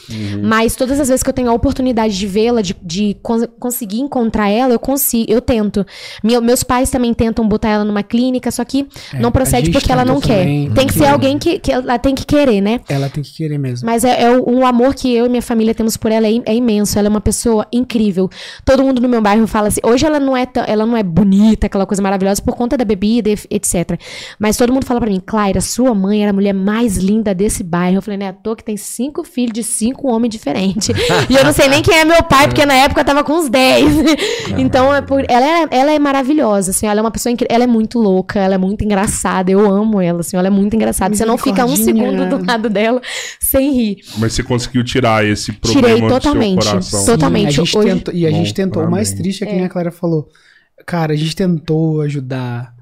Mas 0.44 0.76
todas 0.76 1.00
as 1.00 1.08
vezes 1.08 1.24
que 1.24 1.30
eu 1.30 1.34
tenho 1.34 1.50
a 1.50 1.54
oportunidade 1.54 2.18
de 2.18 2.28
vê-la, 2.28 2.62
de, 2.62 2.76
de 2.82 3.18
cons- 3.24 3.48
conseguir 3.60 4.00
encontrar 4.00 4.50
ela, 4.50 4.74
eu 4.74 4.80
consigo, 4.80 5.26
eu 5.32 5.42
tento. 5.42 5.86
Meu- 6.24 6.42
meus 6.42 6.62
pais 6.64 6.90
também 6.92 7.14
tentam 7.14 7.48
botar 7.48 7.70
ela 7.70 7.84
numa 7.84 8.04
clínica, 8.04 8.52
só 8.52 8.64
que 8.64 8.88
É, 9.14 9.20
não 9.20 9.32
procede 9.32 9.72
porque 9.72 9.92
ela 9.92 10.06
não 10.06 10.20
quer. 10.22 10.46
Tem 10.76 10.86
que 10.88 10.94
ser 10.94 11.06
alguém 11.08 11.40
que, 11.40 11.58
que 11.60 11.72
ela 11.72 11.98
tem 11.98 12.14
que 12.14 12.26
querer, 12.26 12.62
né? 12.62 12.82
Ela 12.88 13.10
tem 13.10 13.24
que 13.24 13.34
querer 13.34 13.58
mesmo. 13.58 13.86
Mas 13.86 14.04
é, 14.04 14.22
é 14.24 14.32
o, 14.38 14.60
o 14.60 14.66
amor 14.66 14.94
que 14.94 15.12
eu 15.14 15.26
e 15.26 15.30
minha 15.30 15.42
família 15.42 15.74
temos 15.74 15.98
por 15.98 16.12
ela 16.12 16.28
é, 16.28 16.42
é 16.46 16.56
imenso. 16.56 17.00
Ela 17.00 17.08
é 17.08 17.10
uma 17.10 17.22
pessoa 17.22 17.66
incrível. 17.74 18.30
Todo 18.64 18.84
mundo 18.84 19.02
no 19.02 19.10
meu 19.10 19.22
bairro 19.22 19.48
fala 19.48 19.70
assim. 19.70 19.80
Hoje 19.84 20.06
ela 20.06 20.20
não 20.20 20.36
é 20.38 20.46
ela 20.68 20.86
não 20.86 20.96
é 20.96 21.02
bonita, 21.04 21.66
aquela 21.68 21.86
coisa 21.86 22.02
maravilhosa 22.02 22.42
por 22.42 22.56
conta 22.56 22.78
da 22.78 22.86
bebida, 22.86 23.30
etc. 23.30 24.00
Mas 24.40 24.56
todo 24.58 24.72
mundo 24.72 24.86
fala 24.86 25.00
pra 25.00 25.10
mim, 25.10 25.15
Clara, 25.20 25.62
sua 25.62 25.94
mãe 25.94 26.22
era 26.22 26.32
a 26.32 26.34
mulher 26.34 26.54
mais 26.54 26.98
linda 26.98 27.34
desse 27.34 27.64
bairro. 27.64 27.98
Eu 27.98 28.02
falei, 28.02 28.18
né, 28.18 28.30
à 28.30 28.34
toa 28.34 28.56
que 28.56 28.64
tem 28.64 28.78
cinco 28.78 29.24
filhos 29.24 29.54
de 29.54 29.64
cinco 29.64 30.08
homens 30.08 30.30
diferentes. 30.32 30.90
e 31.30 31.36
eu 31.36 31.44
não 31.44 31.54
sei 31.54 31.68
nem 31.68 31.82
quem 31.82 31.96
é 31.98 32.06
meu 32.06 32.22
pai, 32.24 32.48
porque 32.48 32.66
na 32.66 32.74
época 32.76 33.02
eu 33.02 33.06
tava 33.06 33.24
com 33.24 33.34
uns 33.34 33.50
10. 33.50 33.86
então, 34.58 34.94
é 34.94 35.02
por- 35.02 35.26
ela, 35.28 35.46
é, 35.46 35.68
ela 35.72 35.92
é 35.94 36.00
maravilhosa, 36.00 36.72
assim, 36.72 36.88
ela 36.88 37.00
é 37.00 37.02
uma 37.04 37.12
pessoa 37.12 37.32
incrível. 37.32 37.54
Ela 37.54 37.64
é 37.64 37.68
muito 37.68 38.00
louca, 38.00 38.40
ela 38.40 38.56
é 38.56 38.58
muito 38.58 38.84
engraçada. 38.84 39.52
Eu 39.52 39.60
amo 39.72 40.00
ela, 40.02 40.20
assim, 40.22 40.38
ela 40.38 40.48
é 40.48 40.52
muito 40.52 40.76
engraçada. 40.76 41.16
Você 41.16 41.26
não 41.26 41.38
fica 41.38 41.66
um 41.66 41.76
segundo 41.76 42.28
do 42.30 42.46
lado 42.46 42.70
dela 42.70 43.02
sem 43.40 43.72
rir. 43.74 43.98
Mas 44.18 44.34
você 44.34 44.44
conseguiu 44.44 44.84
tirar 44.84 45.26
esse 45.26 45.52
problema 45.54 45.88
Tirei 45.88 46.02
do 46.02 46.08
totalmente. 46.08 46.64
seu 46.64 46.72
coração. 46.72 47.00
Sim. 47.00 47.06
Totalmente. 47.06 47.48
a 47.48 47.52
gente 47.52 47.78
Hoje- 47.78 47.88
tentou, 47.90 48.14
e 48.14 48.26
a 48.28 48.30
Bom, 48.30 48.36
gente 48.38 48.54
tentou. 48.54 48.84
O 48.84 48.92
mais 48.92 49.12
triste 49.14 49.44
é 49.44 49.48
que 49.48 49.54
nem 49.54 49.66
a 49.66 49.70
Clara 49.70 49.92
falou. 49.92 50.28
Cara, 50.86 51.14
a 51.14 51.16
gente 51.16 51.36
tentou 51.36 52.02
ajudar. 52.02 52.75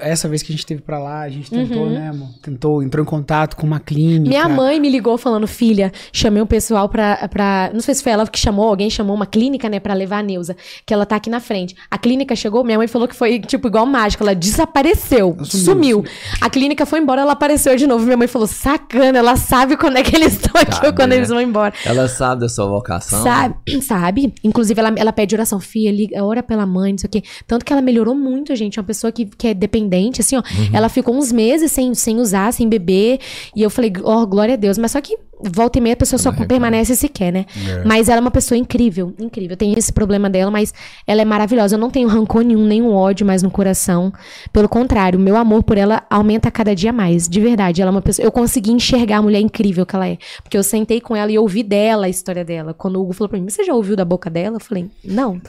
Essa 0.00 0.28
vez 0.28 0.42
que 0.42 0.52
a 0.52 0.54
gente 0.54 0.66
teve 0.66 0.82
pra 0.82 0.98
lá, 0.98 1.20
a 1.20 1.28
gente 1.30 1.50
tentou, 1.50 1.88
né, 1.88 2.08
amor? 2.08 2.28
Tentou, 2.42 2.82
entrou 2.82 3.02
em 3.02 3.08
contato 3.08 3.56
com 3.56 3.66
uma 3.66 3.80
clínica. 3.80 4.24
Uhum. 4.24 4.28
Minha 4.28 4.48
mãe 4.48 4.78
me 4.78 4.90
ligou 4.90 5.16
falando, 5.16 5.46
filha, 5.46 5.90
chamei 6.12 6.42
um 6.42 6.46
pessoal 6.46 6.88
pra, 6.88 7.28
pra. 7.28 7.70
Não 7.72 7.80
sei 7.80 7.94
se 7.94 8.02
foi 8.02 8.12
ela 8.12 8.26
que 8.26 8.38
chamou, 8.38 8.68
alguém 8.68 8.90
chamou 8.90 9.16
uma 9.16 9.26
clínica, 9.26 9.68
né, 9.70 9.80
pra 9.80 9.94
levar 9.94 10.18
a 10.18 10.22
Neuza, 10.22 10.54
que 10.84 10.92
ela 10.92 11.06
tá 11.06 11.16
aqui 11.16 11.30
na 11.30 11.40
frente. 11.40 11.74
A 11.90 11.96
clínica 11.96 12.36
chegou, 12.36 12.62
minha 12.62 12.76
mãe 12.76 12.86
falou 12.86 13.08
que 13.08 13.16
foi, 13.16 13.40
tipo, 13.40 13.68
igual 13.68 13.86
mágica, 13.86 14.22
ela 14.22 14.34
desapareceu, 14.34 15.36
sumiu. 15.44 16.04
A 16.40 16.50
clínica 16.50 16.84
foi 16.84 17.00
embora, 17.00 17.22
ela 17.22 17.32
apareceu 17.32 17.74
de 17.76 17.86
novo. 17.86 18.04
Minha 18.04 18.16
mãe 18.18 18.28
falou, 18.28 18.46
sacana, 18.46 19.18
ela 19.18 19.36
sabe 19.36 19.76
quando 19.76 19.96
é 19.96 20.02
que 20.02 20.14
eles 20.14 20.34
estão 20.34 20.60
aqui 20.60 20.74
ou 20.74 20.80
Sabe, 20.84 20.96
quando 20.96 21.10
né? 21.10 21.16
eles 21.16 21.28
vão 21.30 21.40
embora. 21.40 21.72
Ela 21.86 22.06
sabe 22.06 22.42
da 22.42 22.48
sua 22.48 22.66
vocação? 22.66 23.22
Sabe, 23.22 23.54
sabe? 23.80 24.34
Inclusive, 24.44 24.78
ela, 24.78 24.92
ela 24.96 25.12
pede 25.12 25.34
oração, 25.34 25.58
filha, 25.58 25.90
liga, 25.90 26.22
ora 26.22 26.42
pela 26.42 26.66
mãe, 26.66 26.92
não 26.92 26.98
sei 26.98 27.08
o 27.08 27.10
quê. 27.10 27.22
Tanto 27.46 27.64
que 27.64 27.72
ela 27.72 27.80
melhorou 27.80 28.14
muito, 28.14 28.54
gente. 28.54 28.78
É 28.78 28.82
uma 28.82 28.86
pessoa 28.86 29.10
que, 29.10 29.24
que 29.24 29.48
é 29.48 29.54
dependente, 29.70 30.20
assim, 30.20 30.36
ó. 30.36 30.42
Ela 30.72 30.88
ficou 30.88 31.14
uns 31.14 31.30
meses 31.30 31.70
sem, 31.70 31.94
sem 31.94 32.18
usar, 32.18 32.52
sem 32.52 32.68
beber. 32.68 33.20
E 33.54 33.62
eu 33.62 33.70
falei, 33.70 33.92
ó, 34.02 34.26
glória 34.26 34.54
a 34.54 34.56
Deus. 34.56 34.76
Mas 34.76 34.92
só 34.92 35.00
que 35.00 35.16
volta 35.42 35.78
e 35.78 35.80
meia 35.80 35.94
a 35.94 35.96
pessoa 35.96 36.18
só 36.18 36.32
permanece 36.32 36.94
se 36.96 37.08
quer, 37.08 37.32
né? 37.32 37.46
Mas 37.84 38.08
ela 38.08 38.18
é 38.18 38.20
uma 38.20 38.30
pessoa 38.30 38.58
incrível, 38.58 39.14
incrível. 39.18 39.56
Tem 39.56 39.72
esse 39.76 39.92
problema 39.92 40.28
dela, 40.28 40.50
mas 40.50 40.72
ela 41.06 41.22
é 41.22 41.24
maravilhosa. 41.24 41.76
Eu 41.76 41.78
não 41.78 41.90
tenho 41.90 42.08
rancor 42.08 42.42
nenhum, 42.42 42.64
nenhum 42.66 42.92
ódio 42.92 43.26
mais 43.26 43.42
no 43.42 43.50
coração. 43.50 44.12
Pelo 44.52 44.68
contrário, 44.68 45.18
meu 45.18 45.36
amor 45.36 45.62
por 45.62 45.76
ela 45.78 46.02
aumenta 46.10 46.50
cada 46.50 46.74
dia 46.74 46.92
mais. 46.92 47.28
De 47.28 47.40
verdade. 47.40 47.80
Ela 47.80 47.90
é 47.90 47.92
uma 47.92 48.02
pessoa. 48.02 48.24
Eu 48.24 48.32
consegui 48.32 48.72
enxergar 48.72 49.18
a 49.18 49.22
mulher 49.22 49.40
incrível 49.40 49.84
que 49.86 49.94
ela 49.94 50.08
é. 50.08 50.18
Porque 50.42 50.56
eu 50.56 50.62
sentei 50.62 51.00
com 51.00 51.14
ela 51.16 51.30
e 51.30 51.38
ouvi 51.38 51.62
dela 51.62 52.06
a 52.06 52.08
história 52.08 52.44
dela. 52.44 52.74
Quando 52.74 52.96
o 52.96 53.02
Hugo 53.02 53.12
falou 53.12 53.28
pra 53.28 53.38
mim, 53.38 53.48
você 53.48 53.64
já 53.64 53.74
ouviu 53.74 53.96
da 53.96 54.04
boca 54.04 54.28
dela? 54.30 54.56
Eu 54.56 54.60
falei, 54.60 54.88
não. 55.04 55.40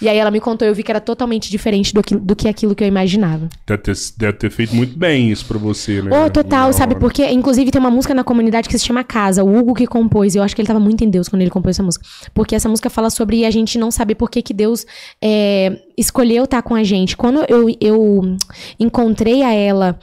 E 0.00 0.08
aí 0.08 0.16
ela 0.16 0.30
me 0.30 0.40
contou, 0.40 0.66
eu 0.66 0.74
vi 0.74 0.82
que 0.82 0.90
era 0.90 1.00
totalmente 1.00 1.50
diferente 1.50 1.92
do 1.94 2.02
que, 2.02 2.14
do 2.14 2.34
que 2.36 2.48
aquilo 2.48 2.74
que 2.74 2.82
eu 2.84 2.88
imaginava. 2.88 3.48
Deve 3.66 3.82
ter, 3.82 3.94
deve 4.16 4.32
ter 4.34 4.50
feito 4.50 4.74
muito 4.74 4.98
bem 4.98 5.30
isso 5.30 5.44
pra 5.46 5.58
você, 5.58 6.02
né? 6.02 6.24
Ô, 6.26 6.30
total, 6.30 6.68
Na 6.68 6.72
sabe 6.72 6.92
hora. 6.94 7.00
por 7.00 7.12
quê? 7.12 7.28
Inclusive 7.30 7.70
tem 7.70 7.80
uma 7.80 7.90
música 7.90 8.14
na 8.14 8.24
comunidade 8.24 8.68
que 8.68 8.78
se 8.78 8.84
chama 8.84 9.02
Casa, 9.04 9.39
o 9.42 9.58
Hugo 9.58 9.74
que 9.74 9.86
compôs, 9.86 10.34
eu 10.34 10.42
acho 10.42 10.54
que 10.54 10.60
ele 10.60 10.68
tava 10.68 10.80
muito 10.80 11.04
em 11.04 11.10
Deus 11.10 11.28
quando 11.28 11.42
ele 11.42 11.50
compôs 11.50 11.76
essa 11.76 11.82
música. 11.82 12.04
Porque 12.32 12.54
essa 12.54 12.68
música 12.68 12.90
fala 12.90 13.10
sobre 13.10 13.44
a 13.44 13.50
gente 13.50 13.78
não 13.78 13.90
saber 13.90 14.14
por 14.14 14.30
que, 14.30 14.42
que 14.42 14.54
Deus 14.54 14.86
é, 15.22 15.80
escolheu 15.96 16.44
estar 16.44 16.62
com 16.62 16.74
a 16.74 16.84
gente. 16.84 17.16
Quando 17.16 17.44
eu, 17.48 17.66
eu 17.80 18.36
encontrei 18.78 19.42
a 19.42 19.52
ela 19.52 19.98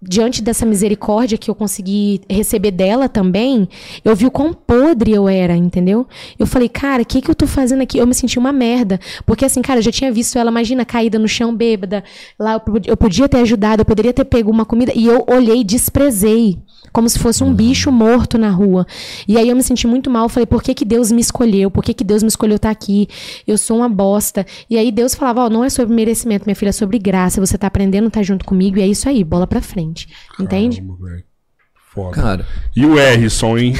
diante 0.00 0.42
dessa 0.42 0.66
misericórdia 0.66 1.38
que 1.38 1.50
eu 1.50 1.54
consegui 1.54 2.20
receber 2.28 2.70
dela 2.70 3.08
também, 3.08 3.68
eu 4.04 4.14
vi 4.14 4.26
o 4.26 4.30
quão 4.30 4.52
podre 4.52 5.12
eu 5.12 5.28
era, 5.28 5.56
entendeu? 5.56 6.06
Eu 6.38 6.46
falei, 6.46 6.68
cara, 6.68 7.02
o 7.02 7.06
que 7.06 7.20
que 7.20 7.30
eu 7.30 7.34
tô 7.34 7.46
fazendo 7.46 7.82
aqui? 7.82 7.98
Eu 7.98 8.06
me 8.06 8.14
senti 8.14 8.38
uma 8.38 8.52
merda. 8.52 9.00
Porque 9.24 9.44
assim, 9.44 9.62
cara, 9.62 9.78
eu 9.78 9.82
já 9.82 9.90
tinha 9.92 10.12
visto 10.12 10.38
ela, 10.38 10.50
imagina, 10.50 10.84
caída 10.84 11.18
no 11.18 11.28
chão, 11.28 11.54
bêbada. 11.54 12.04
Lá 12.38 12.54
eu, 12.54 12.80
eu 12.86 12.96
podia 12.96 13.28
ter 13.28 13.38
ajudado, 13.38 13.80
eu 13.80 13.86
poderia 13.86 14.12
ter 14.12 14.24
pego 14.24 14.50
uma 14.50 14.64
comida. 14.64 14.92
E 14.94 15.06
eu 15.06 15.24
olhei 15.28 15.64
desprezei. 15.64 16.58
Como 16.96 17.10
se 17.10 17.18
fosse 17.18 17.44
um 17.44 17.52
bicho 17.52 17.92
morto 17.92 18.38
na 18.38 18.48
rua. 18.48 18.86
E 19.28 19.36
aí 19.36 19.50
eu 19.50 19.54
me 19.54 19.62
senti 19.62 19.86
muito 19.86 20.08
mal. 20.08 20.30
Falei, 20.30 20.46
por 20.46 20.62
que, 20.62 20.72
que 20.72 20.82
Deus 20.82 21.12
me 21.12 21.20
escolheu? 21.20 21.70
Por 21.70 21.84
que, 21.84 21.92
que 21.92 22.02
Deus 22.02 22.22
me 22.22 22.28
escolheu 22.30 22.56
estar 22.56 22.70
aqui? 22.70 23.06
Eu 23.46 23.58
sou 23.58 23.76
uma 23.76 23.88
bosta. 23.88 24.46
E 24.70 24.78
aí 24.78 24.90
Deus 24.90 25.14
falava, 25.14 25.42
ó, 25.42 25.50
não 25.50 25.62
é 25.62 25.68
sobre 25.68 25.94
merecimento, 25.94 26.46
minha 26.46 26.56
filha, 26.56 26.70
é 26.70 26.72
sobre 26.72 26.98
graça. 26.98 27.38
Você 27.38 27.58
tá 27.58 27.66
aprendendo, 27.66 28.08
tá 28.08 28.22
junto 28.22 28.46
comigo, 28.46 28.78
e 28.78 28.80
é 28.80 28.86
isso 28.86 29.06
aí, 29.10 29.22
bola 29.22 29.46
pra 29.46 29.60
frente. 29.60 30.08
Entende? 30.40 30.80
Caramba. 30.80 31.22
Foda. 31.92 32.12
Cara, 32.12 32.46
E 32.74 32.86
o 32.86 32.98
Erison, 32.98 33.58
hein? 33.58 33.74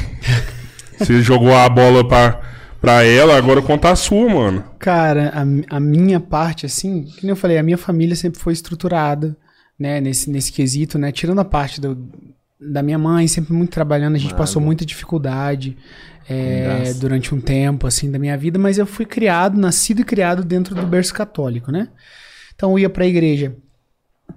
Você 1.00 1.22
jogou 1.22 1.54
a 1.54 1.66
bola 1.70 2.06
pra, 2.06 2.38
pra 2.82 3.02
ela, 3.02 3.34
agora 3.34 3.62
conta 3.62 3.88
a 3.88 3.96
sua, 3.96 4.28
mano. 4.28 4.62
Cara, 4.78 5.32
a, 5.34 5.76
a 5.76 5.80
minha 5.80 6.20
parte, 6.20 6.66
assim, 6.66 7.04
que 7.04 7.22
nem 7.22 7.30
eu 7.30 7.36
falei, 7.36 7.56
a 7.56 7.62
minha 7.62 7.78
família 7.78 8.14
sempre 8.14 8.38
foi 8.38 8.52
estruturada, 8.52 9.34
né, 9.78 10.02
nesse, 10.02 10.28
nesse 10.28 10.52
quesito, 10.52 10.98
né? 10.98 11.10
Tirando 11.10 11.38
a 11.38 11.44
parte 11.46 11.80
do, 11.80 11.96
da 12.60 12.82
minha 12.82 12.98
mãe, 12.98 13.28
sempre 13.28 13.52
muito 13.52 13.70
trabalhando, 13.70 14.14
a 14.14 14.18
gente 14.18 14.34
passou 14.34 14.60
muita 14.62 14.84
dificuldade 14.84 15.76
é, 16.28 16.92
durante 16.94 17.34
um 17.34 17.40
tempo, 17.40 17.86
assim, 17.86 18.10
da 18.10 18.18
minha 18.18 18.36
vida, 18.36 18.58
mas 18.58 18.78
eu 18.78 18.86
fui 18.86 19.04
criado, 19.04 19.58
nascido 19.58 20.00
e 20.00 20.04
criado 20.04 20.42
dentro 20.44 20.74
do 20.74 20.86
berço 20.86 21.14
católico, 21.14 21.70
né? 21.70 21.88
Então 22.54 22.72
eu 22.72 22.78
ia 22.78 22.90
pra 22.90 23.06
igreja. 23.06 23.54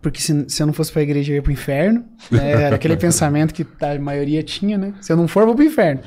Porque 0.01 0.21
se, 0.21 0.45
se 0.47 0.61
eu 0.61 0.67
não 0.67 0.73
fosse 0.73 0.91
pra 0.91 1.01
igreja, 1.01 1.31
eu 1.31 1.37
ia 1.37 1.41
pro 1.41 1.51
inferno. 1.51 2.05
né? 2.29 2.51
Era 2.63 2.75
aquele 2.75 2.95
pensamento 2.95 3.53
que 3.53 3.65
a 3.81 3.97
maioria 3.99 4.43
tinha, 4.43 4.77
né? 4.77 4.93
Se 5.01 5.11
eu 5.11 5.17
não 5.17 5.27
for, 5.27 5.41
eu 5.41 5.47
vou 5.47 5.55
pro 5.55 5.65
inferno. 5.65 6.01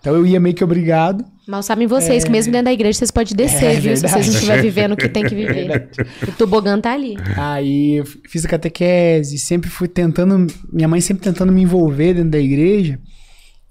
Então 0.00 0.14
eu 0.14 0.26
ia 0.26 0.40
meio 0.40 0.54
que 0.54 0.64
obrigado. 0.64 1.24
Mal 1.46 1.62
sabem 1.62 1.86
vocês 1.86 2.24
que 2.24 2.30
mesmo 2.30 2.52
dentro 2.52 2.64
da 2.64 2.72
igreja 2.72 2.98
vocês 2.98 3.10
podem 3.12 3.36
descer, 3.36 3.76
É 3.76 3.80
viu? 3.80 3.96
Se 3.96 4.02
vocês 4.02 4.26
não 4.26 4.34
estiverem 4.34 4.62
vivendo 4.62 4.92
o 4.92 4.96
que 4.96 5.08
tem 5.08 5.24
que 5.24 5.34
viver. 5.34 5.88
o 6.26 6.32
tobogã 6.32 6.80
tá 6.80 6.92
ali. 6.92 7.16
Aí 7.36 7.98
eu 7.98 8.04
fiz 8.04 8.44
a 8.44 8.48
catequese, 8.48 9.38
sempre 9.38 9.70
fui 9.70 9.86
tentando, 9.86 10.46
minha 10.72 10.88
mãe 10.88 11.00
sempre 11.00 11.22
tentando 11.22 11.52
me 11.52 11.62
envolver 11.62 12.14
dentro 12.14 12.30
da 12.30 12.38
igreja. 12.40 12.98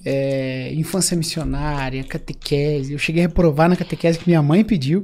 É, 0.06 0.72
infância 0.74 1.18
missionária, 1.18 2.04
catequese. 2.04 2.94
Eu 2.94 3.00
cheguei 3.00 3.24
a 3.24 3.28
reprovar 3.28 3.68
na 3.68 3.76
catequese 3.76 4.20
que 4.20 4.30
minha 4.30 4.42
mãe 4.42 4.64
pediu. 4.64 5.04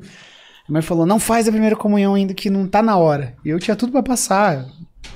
A 0.69 0.71
mãe 0.71 0.81
falou: 0.81 1.05
não 1.05 1.19
faz 1.19 1.47
a 1.47 1.51
primeira 1.51 1.75
comunhão 1.75 2.13
ainda 2.13 2.33
que 2.33 2.49
não 2.49 2.65
tá 2.67 2.81
na 2.81 2.95
hora. 2.95 3.35
E 3.43 3.49
eu 3.49 3.59
tinha 3.59 3.75
tudo 3.75 3.91
pra 3.91 4.03
passar. 4.03 4.65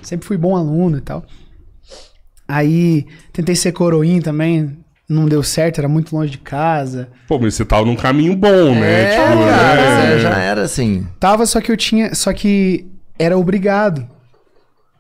Sempre 0.02 0.28
fui 0.28 0.38
bom 0.38 0.56
aluno 0.58 0.98
e 0.98 1.02
tal. 1.02 1.24
Aí 2.48 3.06
tentei 3.32 3.56
ser 3.56 3.72
coroinha 3.72 4.22
também. 4.22 4.85
Não 5.08 5.26
deu 5.28 5.44
certo, 5.44 5.78
era 5.80 5.88
muito 5.88 6.16
longe 6.16 6.32
de 6.32 6.40
casa. 6.40 7.10
Pô, 7.28 7.38
mas 7.38 7.54
você 7.54 7.64
tava 7.64 7.86
num 7.86 7.96
caminho 7.96 8.36
bom, 8.36 8.74
né? 8.74 9.04
é, 9.04 9.10
Tipo, 9.12 9.38
cara, 9.46 9.82
é. 9.82 10.12
você 10.16 10.20
já 10.20 10.38
era 10.40 10.62
assim. 10.64 11.08
Tava, 11.20 11.46
só 11.46 11.62
que 11.62 11.72
eu 11.72 11.78
tinha. 11.78 12.16
Só 12.16 12.34
que 12.34 12.88
era 13.20 13.38
obrigado. 13.38 14.08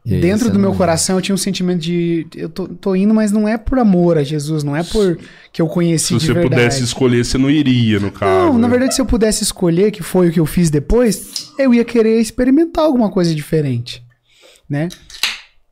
E 0.06 0.19
Dentro 0.22 0.52
do 0.52 0.60
meu 0.60 0.69
não- 0.69 0.77
coração 0.77 1.15
eu 1.15 1.22
tinha 1.23 1.34
um 1.34 1.38
sentimento 1.38 1.80
de. 1.82 2.27
Eu 2.36 2.48
tô, 2.48 2.68
tô 2.68 2.95
indo, 2.95 3.11
mas 3.15 3.32
não 3.32 3.48
é 3.48 3.57
por 3.57 3.80
amor 3.80 4.19
a 4.19 4.23
Jesus, 4.23 4.64
não 4.64 4.76
é 4.76 4.84
por 4.84 5.18
que 5.52 5.60
eu 5.60 5.68
conheci 5.68 6.19
Se 6.19 6.27
você 6.27 6.36
pudesse 6.36 6.84
escolher, 6.84 7.26
você 7.26 7.40
não 7.40 7.49
iria, 7.49 7.99
no 7.99 8.11
caso. 8.11 8.30
Não, 8.30 8.53
na 8.60 8.68
né? 8.68 8.72
verdade, 8.72 8.94
se 8.94 9.02
eu 9.02 9.06
pudesse 9.07 9.41
escolher, 9.41 9.90
que 9.90 10.03
foi 10.03 10.30
o 10.30 10.32
que 10.32 10.40
eu 10.40 10.45
fiz 10.45 10.69
depois, 10.69 11.52
eu 11.57 11.73
ia 11.73 11.84
querer 11.84 12.19
experimentar 12.22 12.86
alguma 12.86 13.10
coisa 13.10 13.34
diferente, 13.34 14.03
né? 14.69 14.90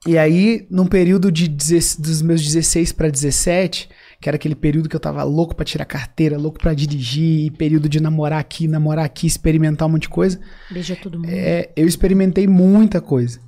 E 0.08 0.18
aí, 0.18 0.66
num 0.68 0.88
período 0.88 1.32
de 1.32 1.48
16 1.48 1.96
dos 2.00 2.22
meus 2.24 2.42
16 2.42 2.92
para 2.92 3.10
17, 3.12 3.88
que 4.24 4.30
era 4.30 4.38
aquele 4.38 4.56
período 4.56 4.88
que 4.88 4.96
eu 4.96 5.02
tava 5.02 5.22
louco 5.22 5.54
pra 5.54 5.66
tirar 5.66 5.84
carteira, 5.84 6.38
louco 6.38 6.58
pra 6.58 6.74
dirigir, 6.74 7.52
período 7.58 7.90
de 7.90 8.00
namorar 8.00 8.40
aqui, 8.40 8.70
namorar 8.70 9.04
aqui, 9.04 9.28
experimentar 9.28 9.86
um 9.86 9.92
monte 9.92 10.04
de 10.04 10.10
coisa, 10.10 10.40
Beija 10.72 10.96
todo 10.96 11.20
mundo. 11.20 11.30
é, 11.30 11.70
eu 11.76 11.86
experimentei 11.86 12.48
muita 12.48 13.02
coisa. 13.02 13.42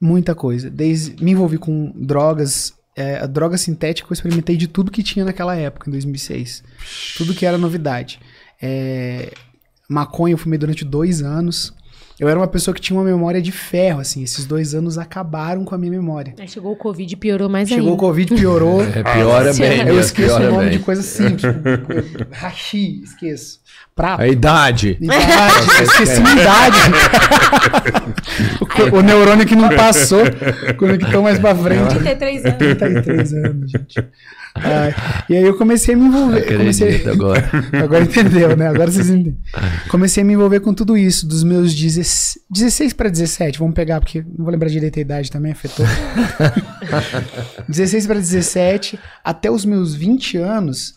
Muita 0.00 0.32
coisa. 0.32 0.70
Desde 0.70 1.20
me 1.22 1.32
envolvi 1.32 1.58
com 1.58 1.92
drogas, 1.96 2.72
é, 2.96 3.16
a 3.16 3.26
droga 3.26 3.58
sintética, 3.58 4.06
eu 4.08 4.14
experimentei 4.14 4.56
de 4.56 4.68
tudo 4.68 4.92
que 4.92 5.02
tinha 5.02 5.24
naquela 5.24 5.56
época, 5.56 5.90
em 5.90 5.92
2006. 5.92 6.62
Tudo 7.16 7.34
que 7.34 7.44
era 7.44 7.58
novidade. 7.58 8.20
É, 8.62 9.32
maconha 9.88 10.34
eu 10.34 10.38
fumei 10.38 10.56
durante 10.56 10.84
dois 10.84 11.20
anos. 11.20 11.74
Eu 12.22 12.28
era 12.28 12.38
uma 12.38 12.46
pessoa 12.46 12.72
que 12.72 12.80
tinha 12.80 12.96
uma 12.96 13.04
memória 13.04 13.42
de 13.42 13.50
ferro, 13.50 13.98
assim. 13.98 14.22
Esses 14.22 14.46
dois 14.46 14.76
anos 14.76 14.96
acabaram 14.96 15.64
com 15.64 15.74
a 15.74 15.78
minha 15.78 15.90
memória. 15.90 16.36
Aí 16.38 16.46
chegou 16.46 16.70
o 16.70 16.76
Covid 16.76 17.12
e 17.12 17.16
piorou 17.16 17.48
mais 17.48 17.68
Chegou 17.68 17.84
o 17.84 17.88
ainda. 17.88 17.98
Covid, 18.00 18.34
piorou. 18.36 18.80
É, 18.94 19.02
piora 19.02 19.52
bem, 19.54 19.78
eu 19.80 19.84
mesmo, 19.86 20.00
esqueço 20.00 20.36
o 20.36 20.38
nome 20.38 20.68
bem. 20.68 20.78
de 20.78 20.78
coisa 20.84 21.02
simples. 21.02 21.42
Tipo, 21.42 22.32
hashi, 22.32 23.02
esqueço. 23.02 23.60
Prata. 23.94 24.22
A 24.22 24.28
idade. 24.28 24.96
Idade, 25.00 25.82
esqueci 25.82 26.20
minha 26.20 26.32
idade. 26.32 26.78
o, 28.90 28.96
o 28.96 29.02
neurônio 29.02 29.46
que 29.46 29.54
não 29.54 29.68
passou, 29.68 30.22
conectou 30.78 31.22
mais 31.22 31.38
pra 31.38 31.54
frente. 31.54 31.98
33 31.98 32.44
anos. 32.44 32.58
33 32.58 33.32
anos, 33.34 33.70
gente. 33.70 34.08
Ai, 34.54 34.94
e 35.30 35.36
aí 35.36 35.42
eu 35.42 35.56
comecei 35.56 35.94
a 35.94 35.98
me 35.98 36.06
envolver. 36.06 36.56
Comecei, 36.56 36.88
Acredito 36.88 37.10
agora. 37.10 37.50
agora 37.82 38.04
entendeu, 38.04 38.56
né? 38.56 38.68
Agora 38.68 38.90
vocês 38.90 39.08
entendem. 39.08 39.38
Comecei 39.88 40.22
a 40.22 40.26
me 40.26 40.34
envolver 40.34 40.60
com 40.60 40.74
tudo 40.74 40.96
isso, 40.96 41.26
dos 41.26 41.42
meus 41.42 41.74
16, 41.74 42.38
16 42.50 42.92
para 42.92 43.08
17, 43.08 43.58
vamos 43.58 43.74
pegar, 43.74 44.00
porque 44.00 44.20
não 44.20 44.44
vou 44.44 44.50
lembrar 44.50 44.68
direito 44.68 44.98
a 44.98 45.02
idade 45.02 45.30
também, 45.30 45.52
afetou. 45.52 45.86
16 47.66 48.06
para 48.06 48.18
17, 48.18 48.98
até 49.24 49.50
os 49.50 49.64
meus 49.64 49.94
20 49.94 50.36
anos, 50.36 50.94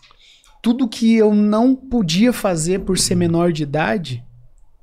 tudo 0.66 0.88
que 0.88 1.16
eu 1.16 1.32
não 1.36 1.76
podia 1.76 2.34
fazer 2.34 2.80
por 2.80 2.98
ser 2.98 3.14
menor 3.14 3.52
de 3.52 3.62
idade, 3.62 4.24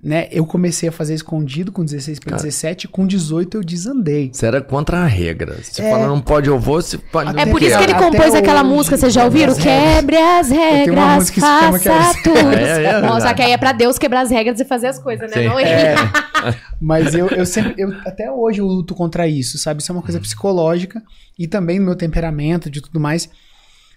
né? 0.00 0.28
Eu 0.30 0.46
comecei 0.46 0.88
a 0.88 0.92
fazer 0.92 1.12
escondido 1.14 1.72
com 1.72 1.84
16 1.84 2.20
para 2.20 2.36
17, 2.36 2.86
com 2.86 3.04
18 3.04 3.56
eu 3.56 3.64
desandei. 3.64 4.30
Você 4.32 4.46
era 4.46 4.60
contra 4.60 4.98
a 4.98 5.06
regra. 5.06 5.58
Se 5.64 5.82
É. 5.82 5.90
fala 5.90 6.06
não 6.06 6.20
pode, 6.20 6.48
eu 6.48 6.56
vou, 6.56 6.80
se 6.80 6.98
pode. 6.98 7.36
É 7.36 7.46
por 7.46 7.60
isso 7.60 7.76
que 7.76 7.82
ele 7.82 7.94
compôs 7.94 8.32
aquela 8.32 8.60
hoje, 8.62 8.70
música, 8.72 8.96
vocês 8.96 9.12
já 9.12 9.22
quebre 9.24 9.40
ouviram? 9.40 9.52
as 9.52 9.58
regras. 9.58 9.94
Quebre 9.96 10.16
as 10.16 10.48
tenho 10.48 10.92
uma 10.92 11.02
regras, 11.02 11.16
música 11.16 11.34
que 11.34 11.40
se 11.40 11.46
chama 11.46 11.78
faça 11.78 11.82
Quebre 11.82 11.98
as- 11.98 12.22
tudo. 12.22 12.52
É, 12.56 12.84
é, 12.84 12.92
Nossa, 13.00 13.12
verdade. 13.14 13.34
que 13.34 13.42
aí 13.42 13.50
é 13.52 13.56
pra 13.58 13.72
Deus 13.72 13.98
quebrar 13.98 14.20
as 14.20 14.30
regras 14.30 14.60
e 14.60 14.64
fazer 14.64 14.86
as 14.86 15.00
coisas, 15.00 15.28
né? 15.30 15.36
Sim. 15.42 15.48
Não 15.48 15.58
ele. 15.58 15.68
É, 15.68 15.94
mas 16.80 17.12
eu, 17.12 17.26
eu 17.26 17.44
sempre, 17.44 17.74
eu, 17.76 17.92
até 18.06 18.30
hoje 18.30 18.60
eu 18.60 18.66
luto 18.66 18.94
contra 18.94 19.26
isso, 19.26 19.58
sabe? 19.58 19.82
Isso 19.82 19.90
é 19.90 19.94
uma 19.94 20.02
coisa 20.02 20.20
psicológica 20.20 21.02
e 21.36 21.48
também 21.48 21.80
no 21.80 21.86
meu 21.86 21.96
temperamento, 21.96 22.70
de 22.70 22.80
tudo 22.80 23.00
mais. 23.00 23.28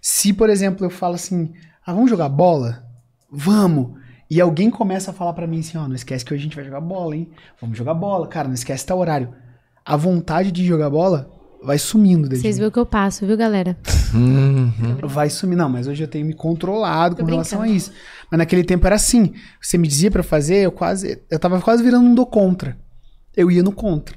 Se, 0.01 0.31
por 0.33 0.49
exemplo, 0.51 0.85
eu 0.85 0.89
falo 0.91 1.15
assim, 1.15 1.51
ah, 1.85 1.93
vamos 1.93 2.09
jogar 2.09 2.29
bola? 2.29 2.83
Vamos! 3.31 3.99
E 4.29 4.41
alguém 4.41 4.71
começa 4.71 5.11
a 5.11 5.13
falar 5.13 5.33
pra 5.33 5.45
mim 5.45 5.59
assim, 5.59 5.77
ó, 5.77 5.87
não 5.87 5.95
esquece 5.95 6.25
que 6.25 6.33
hoje 6.33 6.41
a 6.41 6.43
gente 6.45 6.55
vai 6.55 6.65
jogar 6.65 6.81
bola, 6.81 7.15
hein? 7.15 7.29
Vamos 7.61 7.77
jogar 7.77 7.93
bola, 7.93 8.27
cara, 8.27 8.47
não 8.47 8.55
esquece 8.55 8.85
tal 8.85 8.97
horário. 8.97 9.29
A 9.85 9.95
vontade 9.95 10.51
de 10.51 10.65
jogar 10.65 10.89
bola 10.89 11.29
vai 11.61 11.77
sumindo 11.77 12.27
desde 12.27 12.41
Vocês 12.41 12.57
viram 12.57 12.69
o 12.69 12.71
que 12.71 12.79
eu 12.79 12.85
passo, 12.85 13.25
viu, 13.25 13.37
galera? 13.37 13.77
Uhum. 14.13 14.97
Vai 15.03 15.29
sumir. 15.29 15.55
Não, 15.55 15.69
mas 15.69 15.87
hoje 15.87 16.03
eu 16.03 16.07
tenho 16.07 16.25
me 16.25 16.33
controlado 16.33 17.15
Tô 17.15 17.23
com 17.23 17.29
relação 17.29 17.59
a 17.59 17.61
brincando. 17.61 17.77
isso. 17.77 17.91
Mas 18.31 18.37
naquele 18.37 18.63
tempo 18.63 18.85
era 18.85 18.95
assim. 18.95 19.33
Você 19.61 19.77
me 19.77 19.87
dizia 19.87 20.09
pra 20.09 20.23
fazer, 20.23 20.57
eu 20.57 20.71
quase. 20.71 21.21
Eu 21.29 21.39
tava 21.39 21.61
quase 21.61 21.83
virando 21.83 22.07
um 22.07 22.15
do 22.15 22.25
contra. 22.25 22.77
Eu 23.35 23.51
ia 23.51 23.61
no 23.61 23.71
contra. 23.71 24.15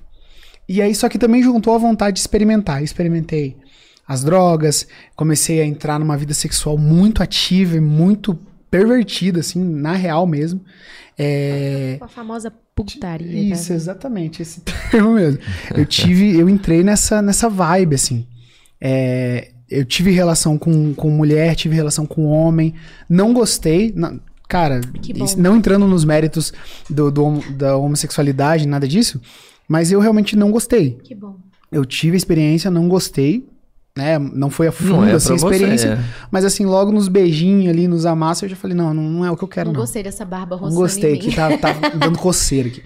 E 0.68 0.80
aí, 0.82 0.94
só 0.94 1.08
que 1.08 1.18
também 1.18 1.42
juntou 1.42 1.74
a 1.74 1.78
vontade 1.78 2.14
de 2.14 2.20
experimentar. 2.20 2.80
Eu 2.80 2.84
experimentei 2.84 3.56
as 4.08 4.24
drogas, 4.24 4.88
comecei 5.14 5.60
a 5.60 5.66
entrar 5.66 5.98
numa 6.00 6.16
vida 6.16 6.32
sexual 6.32 6.78
muito 6.78 7.22
ativa 7.22 7.76
e 7.76 7.80
muito 7.80 8.36
pervertida, 8.70 9.40
assim, 9.40 9.62
na 9.62 9.92
real 9.92 10.26
mesmo. 10.26 10.60
É. 11.18 11.98
A 12.00 12.08
famosa 12.08 12.52
putaria. 12.74 13.52
Isso, 13.52 13.70
né? 13.70 13.76
exatamente, 13.76 14.40
esse 14.42 14.60
termo 14.90 15.14
mesmo. 15.14 15.40
Eu 15.74 15.84
tive, 15.84 16.38
eu 16.38 16.48
entrei 16.48 16.82
nessa, 16.82 17.20
nessa 17.20 17.48
vibe, 17.48 17.94
assim. 17.96 18.26
É, 18.80 19.50
eu 19.68 19.84
tive 19.84 20.10
relação 20.10 20.56
com, 20.56 20.94
com 20.94 21.10
mulher, 21.10 21.54
tive 21.56 21.74
relação 21.74 22.06
com 22.06 22.24
homem, 22.26 22.74
não 23.08 23.32
gostei. 23.34 23.92
na- 23.94 24.18
cara, 24.48 24.80
isso- 25.14 25.38
não 25.40 25.56
entrando 25.56 25.86
nos 25.86 26.04
méritos 26.04 26.52
do, 26.88 27.10
do 27.10 27.40
da 27.50 27.76
homossexualidade, 27.76 28.66
nada 28.66 28.86
disso, 28.88 29.20
mas 29.68 29.90
eu 29.92 30.00
realmente 30.00 30.36
não 30.36 30.50
gostei. 30.50 30.92
Que 31.02 31.14
bom. 31.14 31.36
Eu 31.70 31.84
tive 31.84 32.14
a 32.14 32.16
experiência, 32.16 32.70
não 32.70 32.88
gostei, 32.88 33.46
né? 33.98 34.18
Não 34.18 34.48
foi 34.48 34.68
a 34.68 34.72
fundo, 34.72 34.92
Não 34.92 35.04
é 35.04 35.12
assim, 35.12 35.32
a 35.34 35.36
pra 35.36 35.38
você, 35.48 35.54
experiência. 35.56 35.88
é. 35.88 35.98
Mas 36.30 36.44
assim, 36.44 36.64
logo 36.64 36.90
nos 36.92 37.08
beijinhos 37.08 37.68
ali, 37.68 37.86
nos 37.88 38.06
amassos, 38.06 38.44
eu 38.44 38.48
já 38.50 38.56
falei, 38.56 38.76
não, 38.76 38.94
não, 38.94 39.02
não 39.02 39.24
é 39.26 39.30
o 39.30 39.36
que 39.36 39.42
eu 39.44 39.48
quero, 39.48 39.66
Não 39.66 39.74
não. 39.74 39.80
gostei 39.80 40.02
dessa 40.02 40.24
barba 40.24 40.56
Não 40.56 40.62
roçando 40.64 40.80
gostei, 40.80 41.10
em 41.10 41.18
mim. 41.18 41.18
que 41.18 41.34
tá, 41.34 41.58
tá 41.58 41.72
dando 41.98 42.18
coceira 42.18 42.68
aqui. 42.68 42.82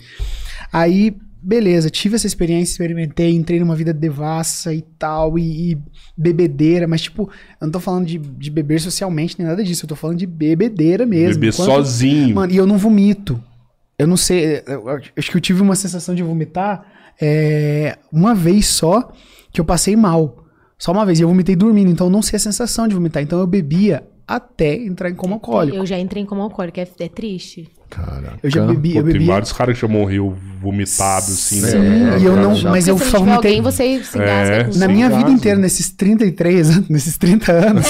Aí, 0.73 1.15
beleza, 1.43 1.91
tive 1.91 2.17
essa 2.17 2.27
experiência, 2.27 2.73
experimentei, 2.73 3.31
entrei 3.35 3.61
numa 3.61 3.77
vida 3.77 3.93
devassa 3.93 4.73
e 4.75 4.81
tal, 4.99 5.39
e, 5.39 5.73
e 5.73 5.79
bebedeira, 6.17 6.87
mas 6.89 7.03
tipo, 7.03 7.29
eu 7.61 7.67
não 7.67 7.71
tô 7.71 7.81
falando 7.81 8.07
de, 8.07 8.17
de 8.19 8.51
beber 8.51 8.81
socialmente 8.81 9.37
nem 9.39 9.47
nada 9.47 9.63
disso, 9.63 9.85
eu 9.85 9.89
tô 9.89 9.97
falando 9.97 10.19
de 10.19 10.27
bebedeira 10.27 11.05
mesmo. 11.05 11.41
Beber 11.41 11.53
Enquanto- 11.53 11.67
sozinho. 11.71 12.35
Mano, 12.37 12.53
e 12.53 12.57
eu 12.57 12.67
não 12.67 12.79
vomito. 12.79 13.43
Eu 13.99 14.07
não 14.07 14.17
sei, 14.17 14.63
eu 14.67 14.89
acho 15.17 15.31
que 15.31 15.37
eu 15.37 15.41
tive 15.41 15.61
uma 15.63 15.77
sensação 15.77 16.15
de 16.15 16.23
vomitar 16.23 16.85
é, 17.21 17.99
uma 18.11 18.35
vez 18.35 18.67
só 18.67 19.13
que 19.53 19.61
eu 19.61 19.65
passei 19.65 19.95
mal. 19.95 20.42
Só 20.83 20.91
uma 20.91 21.07
vez, 21.07 21.21
e 21.21 21.23
eu 21.23 21.29
vomitei 21.29 21.55
dormindo, 21.55 21.93
então 21.93 22.09
eu 22.09 22.11
não 22.11 22.21
sei 22.21 22.39
a 22.39 22.41
sensação 22.41 22.89
de 22.89 22.95
vomitar. 22.97 23.23
Então 23.23 23.39
eu 23.39 23.47
bebia 23.47 24.03
até 24.27 24.75
entrar 24.75 25.09
em 25.11 25.15
coma 25.15 25.35
alcoólico. 25.35 25.77
Eu 25.77 25.87
já 25.87 25.97
entrei 25.97 26.25
em 26.25 26.27
coma 26.27 26.43
alcoólico, 26.43 26.81
é, 26.81 26.89
é 26.99 27.09
triste. 27.09 27.71
Caraca. 27.89 28.41
Eu 28.43 28.51
já 28.51 28.67
bebi, 28.67 28.97
eu 28.97 29.05
Pô, 29.05 29.05
tem 29.05 29.13
bebi 29.13 29.27
vários 29.27 29.53
caras 29.53 29.77
que 29.77 29.81
já 29.81 29.87
morreu 29.87 30.37
vomitado, 30.61 31.27
assim. 31.27 31.61
Sim, 31.61 31.79
né? 31.79 32.19
e 32.19 32.25
eu 32.25 32.35
não, 32.35 32.57
Já. 32.57 32.69
mas 32.71 32.87
Porque 32.89 33.01
eu 33.01 33.05
se 33.07 33.13
só 33.13 33.19
vomitei. 33.21 33.37
alguém, 33.37 33.63
você 33.63 34.03
se 34.03 34.19
É. 34.19 34.65
com 34.65 34.77
Na 34.81 34.89
minha 34.89 35.09
vida 35.09 35.31
inteira, 35.31 35.57
nesses 35.57 35.89
33 35.91 36.71
anos, 36.77 36.89
nesses 36.89 37.17
30 37.17 37.53
anos, 37.53 37.87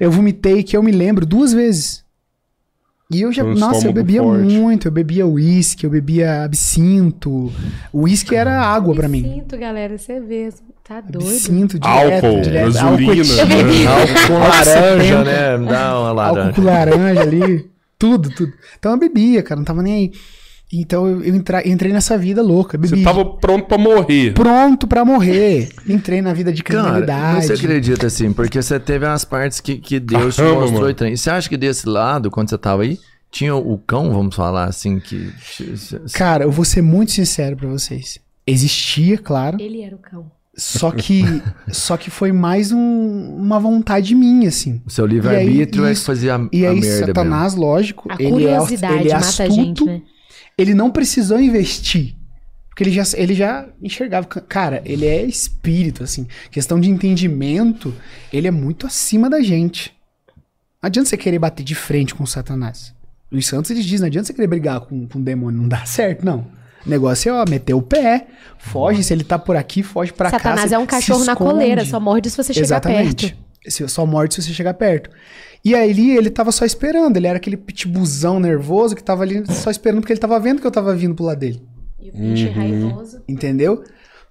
eu 0.00 0.10
vomitei 0.10 0.64
que 0.64 0.76
eu 0.76 0.82
me 0.82 0.90
lembro 0.90 1.24
duas 1.24 1.52
vezes. 1.52 2.02
E 3.10 3.22
eu 3.22 3.32
já, 3.32 3.44
um 3.44 3.54
nossa, 3.54 3.86
eu 3.86 3.92
bebia 3.92 4.20
forte. 4.22 4.42
muito, 4.52 4.88
eu 4.88 4.92
bebia 4.92 5.26
uísque, 5.26 5.84
eu 5.86 5.90
bebia 5.90 6.42
absinto. 6.42 7.52
O 7.92 8.02
uísque 8.02 8.34
era 8.34 8.60
água 8.60 8.94
pra 8.96 9.08
mim. 9.08 9.22
Sinto, 9.22 9.56
galera, 9.56 9.96
você 9.96 10.18
vê. 10.18 10.50
Tá 10.88 11.00
doido. 11.02 11.28
Absinto 11.28 11.78
direto, 11.78 12.24
Álcool, 12.24 12.50
gasolina. 12.50 13.46
bebi. 13.46 13.86
Álcool 13.86 14.26
com 14.26 14.38
laranja, 14.38 15.24
né? 15.24 15.58
Dá 15.58 16.00
uma 16.00 16.08
álcool 16.08 16.14
laranja. 16.14 16.52
com 16.54 16.62
laranja 16.62 17.20
ali, 17.20 17.70
tudo, 17.98 18.30
tudo. 18.30 18.52
Então 18.78 18.92
eu 18.92 18.98
bebia, 18.98 19.42
cara, 19.42 19.58
não 19.58 19.64
tava 19.66 19.82
nem 19.82 19.94
aí. 19.94 20.12
Então 20.72 21.06
eu, 21.06 21.24
entra- 21.24 21.66
entrei 21.66 21.92
nessa 21.92 22.16
vida 22.18 22.42
louca, 22.42 22.76
bebi. 22.78 22.96
Você 22.98 23.02
tava 23.02 23.24
pronto 23.24 23.66
pra 23.66 23.76
morrer. 23.78 24.32
pronto 24.34 24.86
pra 24.86 25.04
morrer. 25.04 25.68
Entrei 25.88 26.20
na 26.22 26.32
vida 26.32 26.52
de 26.52 26.62
Cara, 26.62 26.80
criminalidade. 26.82 27.46
você 27.46 27.52
acredita 27.54 28.06
assim, 28.06 28.32
porque 28.32 28.60
você 28.62 28.78
teve 28.80 29.04
umas 29.06 29.24
partes 29.24 29.60
que, 29.60 29.76
que 29.76 29.98
Deus 30.00 30.36
te 30.36 30.42
mostrou 30.42 30.72
mano. 30.72 30.90
e 30.90 30.94
trem. 30.94 31.16
Você 31.16 31.30
acha 31.30 31.48
que 31.48 31.56
desse 31.56 31.88
lado, 31.88 32.30
quando 32.30 32.48
você 32.50 32.58
tava 32.58 32.82
aí, 32.82 32.98
tinha 33.30 33.54
o 33.54 33.76
cão, 33.78 34.10
vamos 34.12 34.34
falar 34.34 34.64
assim, 34.64 34.98
que. 35.00 35.30
Cara, 36.14 36.44
eu 36.44 36.50
vou 36.50 36.64
ser 36.64 36.82
muito 36.82 37.12
sincero 37.12 37.56
pra 37.56 37.68
vocês. 37.68 38.18
Existia, 38.46 39.18
claro. 39.18 39.58
Ele 39.60 39.82
era 39.82 39.94
o 39.94 39.98
cão. 39.98 40.30
Só 40.58 40.90
que, 40.90 41.22
só 41.72 41.96
que 41.96 42.10
foi 42.10 42.32
mais 42.32 42.72
um- 42.72 43.36
uma 43.36 43.60
vontade 43.60 44.14
minha, 44.14 44.48
assim. 44.48 44.82
O 44.84 44.90
seu 44.90 45.06
livre-arbítrio 45.06 45.86
E 45.86 45.92
é 45.92 45.94
fazia 45.94 46.34
a, 46.36 46.48
E 46.52 46.66
a 46.66 46.70
aí, 46.70 46.80
merda 46.80 47.06
Satanás, 47.06 47.54
lógico, 47.54 48.10
A 48.10 48.16
ele 48.16 48.26
é, 48.26 48.30
curiosidade 48.30 48.94
ele 48.94 49.10
é 49.10 49.14
mata 49.14 49.26
astuto, 49.26 49.42
a 49.44 49.48
gente, 49.54 49.84
né? 49.84 50.02
ele 50.58 50.74
não 50.74 50.90
precisou 50.90 51.40
investir. 51.40 52.16
Porque 52.68 52.82
ele 52.82 52.90
já, 52.92 53.02
ele 53.16 53.34
já 53.34 53.66
enxergava. 53.82 54.26
Cara, 54.26 54.82
ele 54.84 55.06
é 55.06 55.24
espírito, 55.24 56.02
assim. 56.04 56.26
Questão 56.50 56.78
de 56.78 56.90
entendimento, 56.90 57.94
ele 58.32 58.46
é 58.46 58.52
muito 58.52 58.86
acima 58.86 59.28
da 59.30 59.40
gente. 59.40 59.92
Não 60.82 60.86
adianta 60.86 61.08
você 61.08 61.16
querer 61.16 61.38
bater 61.38 61.64
de 61.64 61.74
frente 61.74 62.14
com 62.14 62.22
o 62.24 62.26
Satanás. 62.26 62.94
Os 63.30 63.46
santos 63.46 63.70
eles 63.70 63.84
dizem, 63.84 64.00
não 64.00 64.06
adianta 64.06 64.26
você 64.26 64.32
querer 64.32 64.46
brigar 64.46 64.80
com, 64.80 65.06
com 65.06 65.18
o 65.18 65.22
demônio, 65.22 65.60
não 65.60 65.68
dá 65.68 65.84
certo, 65.84 66.24
não. 66.24 66.46
O 66.86 66.88
negócio 66.88 67.30
é, 67.30 67.32
ó, 67.32 67.44
meter 67.48 67.74
o 67.74 67.82
pé, 67.82 68.26
foge, 68.58 69.02
se 69.02 69.12
ele 69.12 69.24
tá 69.24 69.38
por 69.38 69.56
aqui, 69.56 69.82
foge 69.82 70.12
pra 70.12 70.30
cá. 70.30 70.38
Satanás 70.38 70.68
se- 70.68 70.74
é 70.74 70.78
um 70.78 70.86
cachorro 70.86 71.24
na 71.24 71.36
coleira, 71.36 71.84
só 71.84 71.98
morde 72.00 72.30
se 72.30 72.36
você 72.36 72.52
chegar 72.52 72.64
Exatamente. 72.66 73.26
perto. 73.32 73.48
Se- 73.68 73.88
Só 73.88 74.06
morde 74.06 74.34
se 74.34 74.42
você 74.42 74.52
chegar 74.52 74.72
perto. 74.74 75.10
E 75.64 75.74
aí 75.74 75.90
ele, 75.90 76.16
ele 76.16 76.30
tava 76.30 76.52
só 76.52 76.64
esperando, 76.64 77.16
ele 77.16 77.26
era 77.26 77.36
aquele 77.36 77.56
pitbuzão 77.56 78.38
nervoso 78.40 78.94
que 78.94 79.02
tava 79.02 79.22
ali 79.24 79.42
só 79.52 79.70
esperando 79.70 80.00
porque 80.00 80.12
ele 80.12 80.20
tava 80.20 80.38
vendo 80.40 80.60
que 80.60 80.66
eu 80.66 80.70
tava 80.70 80.94
vindo 80.94 81.14
pro 81.14 81.24
lado 81.26 81.38
dele. 81.40 81.62
E 82.00 82.10
o 82.10 82.12
bicho 82.16 82.46
é 82.46 82.50
raivoso. 82.50 83.20
Entendeu? 83.28 83.82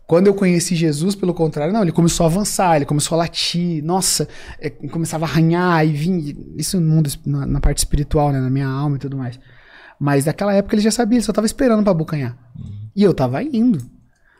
Quando 0.08 0.28
eu 0.28 0.34
conheci 0.34 0.74
Jesus, 0.74 1.16
pelo 1.16 1.34
contrário, 1.34 1.74
não, 1.74 1.82
ele 1.82 1.92
começou 1.92 2.24
a 2.26 2.30
avançar, 2.30 2.78
ele 2.78 2.86
começou 2.86 3.16
a 3.16 3.20
latir, 3.20 3.84
nossa, 3.84 4.26
é, 4.58 4.70
começava 4.70 5.26
a 5.26 5.28
arranhar 5.28 5.86
e 5.86 5.92
vinha. 5.92 6.34
Isso 6.58 6.80
no 6.80 6.90
mundo, 6.90 7.10
na, 7.26 7.46
na 7.46 7.60
parte 7.60 7.80
espiritual, 7.80 8.32
né, 8.32 8.40
na 8.40 8.50
minha 8.50 8.68
alma 8.70 8.96
e 8.96 9.00
tudo 9.00 9.18
mais. 9.18 9.38
Mas 10.00 10.26
naquela 10.26 10.54
época 10.54 10.76
ele 10.76 10.82
já 10.82 10.92
sabia, 10.92 11.18
ele 11.18 11.26
só 11.26 11.34
tava 11.34 11.48
esperando 11.48 11.82
pra 11.84 11.92
abocanhar. 11.92 12.36
E 12.96 13.04
eu 13.04 13.14
tava 13.14 13.42
indo. 13.44 13.80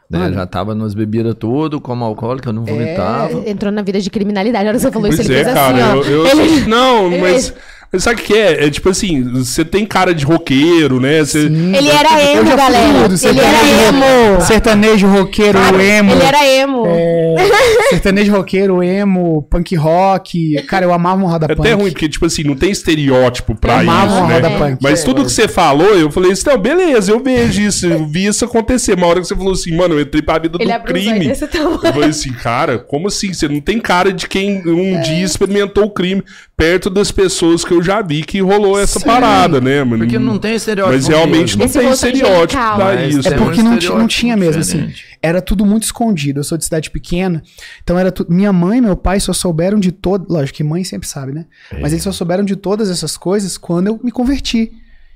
né? 0.10 0.20
Mano. 0.20 0.34
Já 0.36 0.46
tava 0.46 0.74
nas 0.76 0.94
bebidas 0.94 1.36
tudo, 1.40 1.82
como 1.82 2.04
alcoólico, 2.06 2.50
eu 2.50 2.54
não 2.54 2.64
vomitava. 2.64 3.32
Entrou 3.50 3.72
na 3.72 3.82
vida 3.82 4.00
de 4.00 4.10
criminalidade. 4.10 4.64
Na 4.64 4.70
hora 4.70 4.78
que 4.78 4.84
você 4.84 4.92
falou 4.92 5.08
isso, 5.10 5.18
Pois 5.18 5.30
ele 5.30 5.40
é, 5.40 5.44
fez 5.44 5.54
cara. 5.56 5.76
assim, 5.76 6.00
ó. 6.00 6.04
eu, 6.04 6.26
eu- 6.26 6.28
Ele- 6.28 6.66
Não, 6.68 7.08
ele- 7.12 7.22
mas, 7.22 7.54
Mas 7.92 8.04
sabe 8.04 8.22
o 8.22 8.24
que 8.24 8.34
é? 8.34 8.66
É 8.66 8.70
tipo 8.70 8.90
assim, 8.90 9.24
você 9.24 9.64
tem 9.64 9.86
cara 9.86 10.14
de 10.14 10.26
roqueiro, 10.26 11.00
né? 11.00 11.24
Você... 11.24 11.40
Ele 11.40 11.90
era 11.90 12.22
Eu 12.22 12.42
emo, 12.42 12.56
galera. 12.56 12.94
tudo, 13.04 13.06
Ele 13.14 13.18
sertanejo, 13.18 13.48
era 13.56 13.88
emo. 13.88 14.42
Sertanejo, 14.42 15.08
roqueiro, 15.08 15.60
emo. 15.82 16.12
Ele 16.12 16.24
era 16.24 16.46
emo. 16.46 16.84
é, 16.86 17.36
sertanejo, 17.90 18.32
roqueiro, 18.34 18.84
emo, 18.84 19.44
punk 19.50 19.76
rock. 19.76 20.62
Cara, 20.68 20.86
eu 20.86 20.94
amava 20.94 21.24
um 21.24 21.28
roda 21.28 21.46
É 21.50 21.56
punk. 21.56 21.62
até 21.68 21.74
ruim, 21.74 21.92
porque, 21.92 22.10
tipo 22.10 22.26
assim, 22.26 22.44
não 22.44 22.56
tem 22.56 22.72
estereótipo 22.72 23.56
pra 23.56 23.76
Eu 23.76 23.80
amava 23.80 24.08
isso, 24.08 24.18
uma 24.18 24.28
né? 24.28 24.34
roda 24.36 24.50
punk. 24.52 24.78
Mas 24.82 25.04
tudo 25.04 25.24
que 25.24 25.32
você 25.32 25.48
falou, 25.48 25.96
eu 25.98 26.12
falei 26.12 26.32
assim, 26.34 26.44
não, 26.50 26.58
beleza, 26.58 27.12
eu 27.12 27.24
vejo 27.24 27.62
isso, 27.62 27.86
eu 27.88 28.06
vi 28.06 28.26
isso 28.26 28.44
acontecer. 28.44 28.96
Uma 28.98 29.08
hora 29.08 29.22
que 29.22 29.28
você 29.28 29.36
falou 29.36 29.54
assim, 29.54 29.76
mano, 29.76 29.96
eu 29.96 30.02
entrei 30.02 30.22
pra 30.22 30.40
vida 30.40 30.58
Ele 30.60 30.72
do 30.74 30.84
crime. 30.84 31.28
Eu 31.28 31.94
falei 31.94 32.10
assim, 32.10 32.34
cara, 32.34 32.78
como 32.78 33.08
assim? 33.08 33.34
Você 33.34 33.48
não 33.48 33.62
tem 33.62 33.80
cara 33.80 34.12
de 34.12 34.28
quem 34.28 34.58
É. 34.66 34.70
um 34.70 35.02
dia 35.02 35.24
experimentou 35.24 35.86
o 35.86 35.90
crime 35.90 36.22
perto 36.56 36.90
das 36.90 37.12
pessoas 37.12 37.64
que 37.64 37.72
eu 37.72 37.77
já 37.84 38.02
vi 38.02 38.24
que 38.24 38.40
rolou 38.42 38.80
essa 38.80 39.00
Sim, 39.00 39.06
parada, 39.06 39.60
né, 39.62 39.84
mano? 39.84 40.04
Porque 40.04 40.18
não 40.20 40.38
tem 40.38 40.56
estereótipo. 40.56 40.96
Mas 40.96 41.08
realmente 41.08 41.58
mesmo. 41.58 41.60
não 41.60 41.66
Esse 41.66 41.80
tem 41.80 41.90
estereótipo 41.92 42.62
pra 42.62 42.78
Mas 42.78 43.16
isso. 43.16 43.28
É 43.28 43.32
tem 43.32 43.40
porque 43.40 43.62
não, 43.64 43.76
não 43.98 44.08
tinha 44.08 44.38
mesmo, 44.38 44.62
assim. 44.62 44.78
diferente. 44.78 45.06
Era 45.22 45.42
tudo 45.42 45.66
muito 45.66 45.84
escondido. 45.84 46.40
Eu 46.40 46.44
sou 46.44 46.58
de 46.58 46.64
cidade 46.66 46.90
pequena, 46.92 47.42
então 47.84 47.98
era 47.98 48.12
tudo. 48.12 48.34
Minha 48.34 48.54
mãe 48.54 48.78
e 48.78 48.82
meu 48.82 48.96
pai 48.96 49.20
só 49.20 49.34
souberam 49.34 49.80
de 49.80 49.92
todo. 49.92 50.32
Lógico 50.32 50.58
que 50.58 50.64
mãe 50.64 50.84
sempre 50.84 51.08
sabe, 51.08 51.34
né? 51.34 51.46
Mas 51.82 51.92
eles 51.92 52.04
só 52.04 52.12
souberam 52.12 52.44
de 52.44 52.56
todas 52.56 52.90
essas 52.90 53.18
coisas 53.18 53.58
quando 53.58 53.88
eu 53.88 54.00
me 54.04 54.12
converti. 54.12 54.72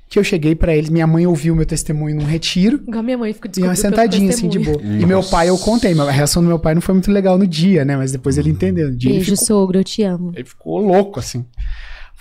Que 0.09 0.19
eu 0.19 0.25
cheguei 0.25 0.53
pra 0.55 0.75
eles. 0.75 0.89
Minha 0.89 1.07
mãe 1.07 1.25
ouviu 1.25 1.55
meu 1.55 1.65
testemunho 1.65 2.17
num 2.17 2.25
retiro. 2.25 2.81
Igual 2.85 3.01
minha 3.01 3.17
mãe 3.17 3.31
ficou 3.31 3.49
E 3.55 3.61
eu 3.61 3.73
sentadinha, 3.77 4.29
assim, 4.29 4.49
de 4.49 4.59
boa. 4.59 4.77
E 4.83 5.05
meu 5.05 5.23
pai, 5.23 5.47
eu 5.47 5.57
contei. 5.57 5.97
A 5.97 6.11
reação 6.11 6.41
do 6.43 6.49
meu 6.49 6.59
pai 6.59 6.73
não 6.73 6.81
foi 6.81 6.93
muito 6.93 7.09
legal 7.09 7.37
no 7.37 7.47
dia, 7.47 7.85
né? 7.85 7.95
Mas 7.95 8.11
depois 8.11 8.37
ele 8.37 8.49
entendeu. 8.49 8.89
No 8.89 8.95
dia 8.97 9.09
ele 9.09 9.19
Beijo, 9.19 9.31
ficou, 9.31 9.47
sogro, 9.47 9.79
eu 9.79 9.83
te 9.85 10.03
amo. 10.03 10.33
ele 10.35 10.43
ficou 10.43 10.79
louco, 10.79 11.17
assim. 11.17 11.45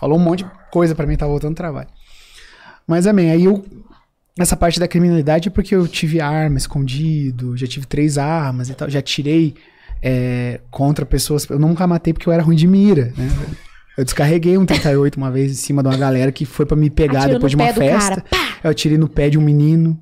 Falou 0.00 0.18
um 0.18 0.22
monte 0.22 0.44
de 0.44 0.50
coisa 0.72 0.94
pra 0.94 1.06
mim, 1.06 1.14
tá 1.14 1.26
voltando 1.26 1.50
ao 1.50 1.56
trabalho. 1.56 1.88
Mas, 2.86 3.06
amém. 3.06 3.30
Aí 3.30 3.44
eu. 3.44 3.62
Essa 4.38 4.56
parte 4.56 4.80
da 4.80 4.88
criminalidade 4.88 5.48
é 5.48 5.50
porque 5.50 5.74
eu 5.74 5.86
tive 5.86 6.20
arma 6.20 6.56
escondido, 6.56 7.56
já 7.56 7.66
tive 7.66 7.84
três 7.84 8.16
armas 8.16 8.70
e 8.70 8.74
tal. 8.74 8.88
Já 8.88 9.02
tirei 9.02 9.54
é, 10.02 10.60
contra 10.70 11.04
pessoas. 11.04 11.48
Eu 11.50 11.58
nunca 11.58 11.86
matei 11.86 12.14
porque 12.14 12.26
eu 12.26 12.32
era 12.32 12.42
ruim 12.42 12.56
de 12.56 12.66
mira, 12.66 13.12
né? 13.16 13.28
Eu 13.98 14.04
descarreguei 14.04 14.56
um 14.56 14.64
38 14.64 15.16
uma 15.16 15.30
vez 15.30 15.50
em 15.52 15.54
cima 15.54 15.82
de 15.82 15.88
uma 15.88 15.96
galera 15.96 16.32
que 16.32 16.46
foi 16.46 16.64
pra 16.64 16.76
me 16.76 16.88
pegar 16.88 17.28
depois 17.28 17.50
de 17.50 17.56
uma 17.56 17.70
do 17.70 17.74
festa. 17.74 18.24
Eu 18.64 18.70
atirei 18.70 18.96
no 18.96 19.08
pé 19.08 19.28
de 19.28 19.36
um 19.36 19.42
menino, 19.42 20.00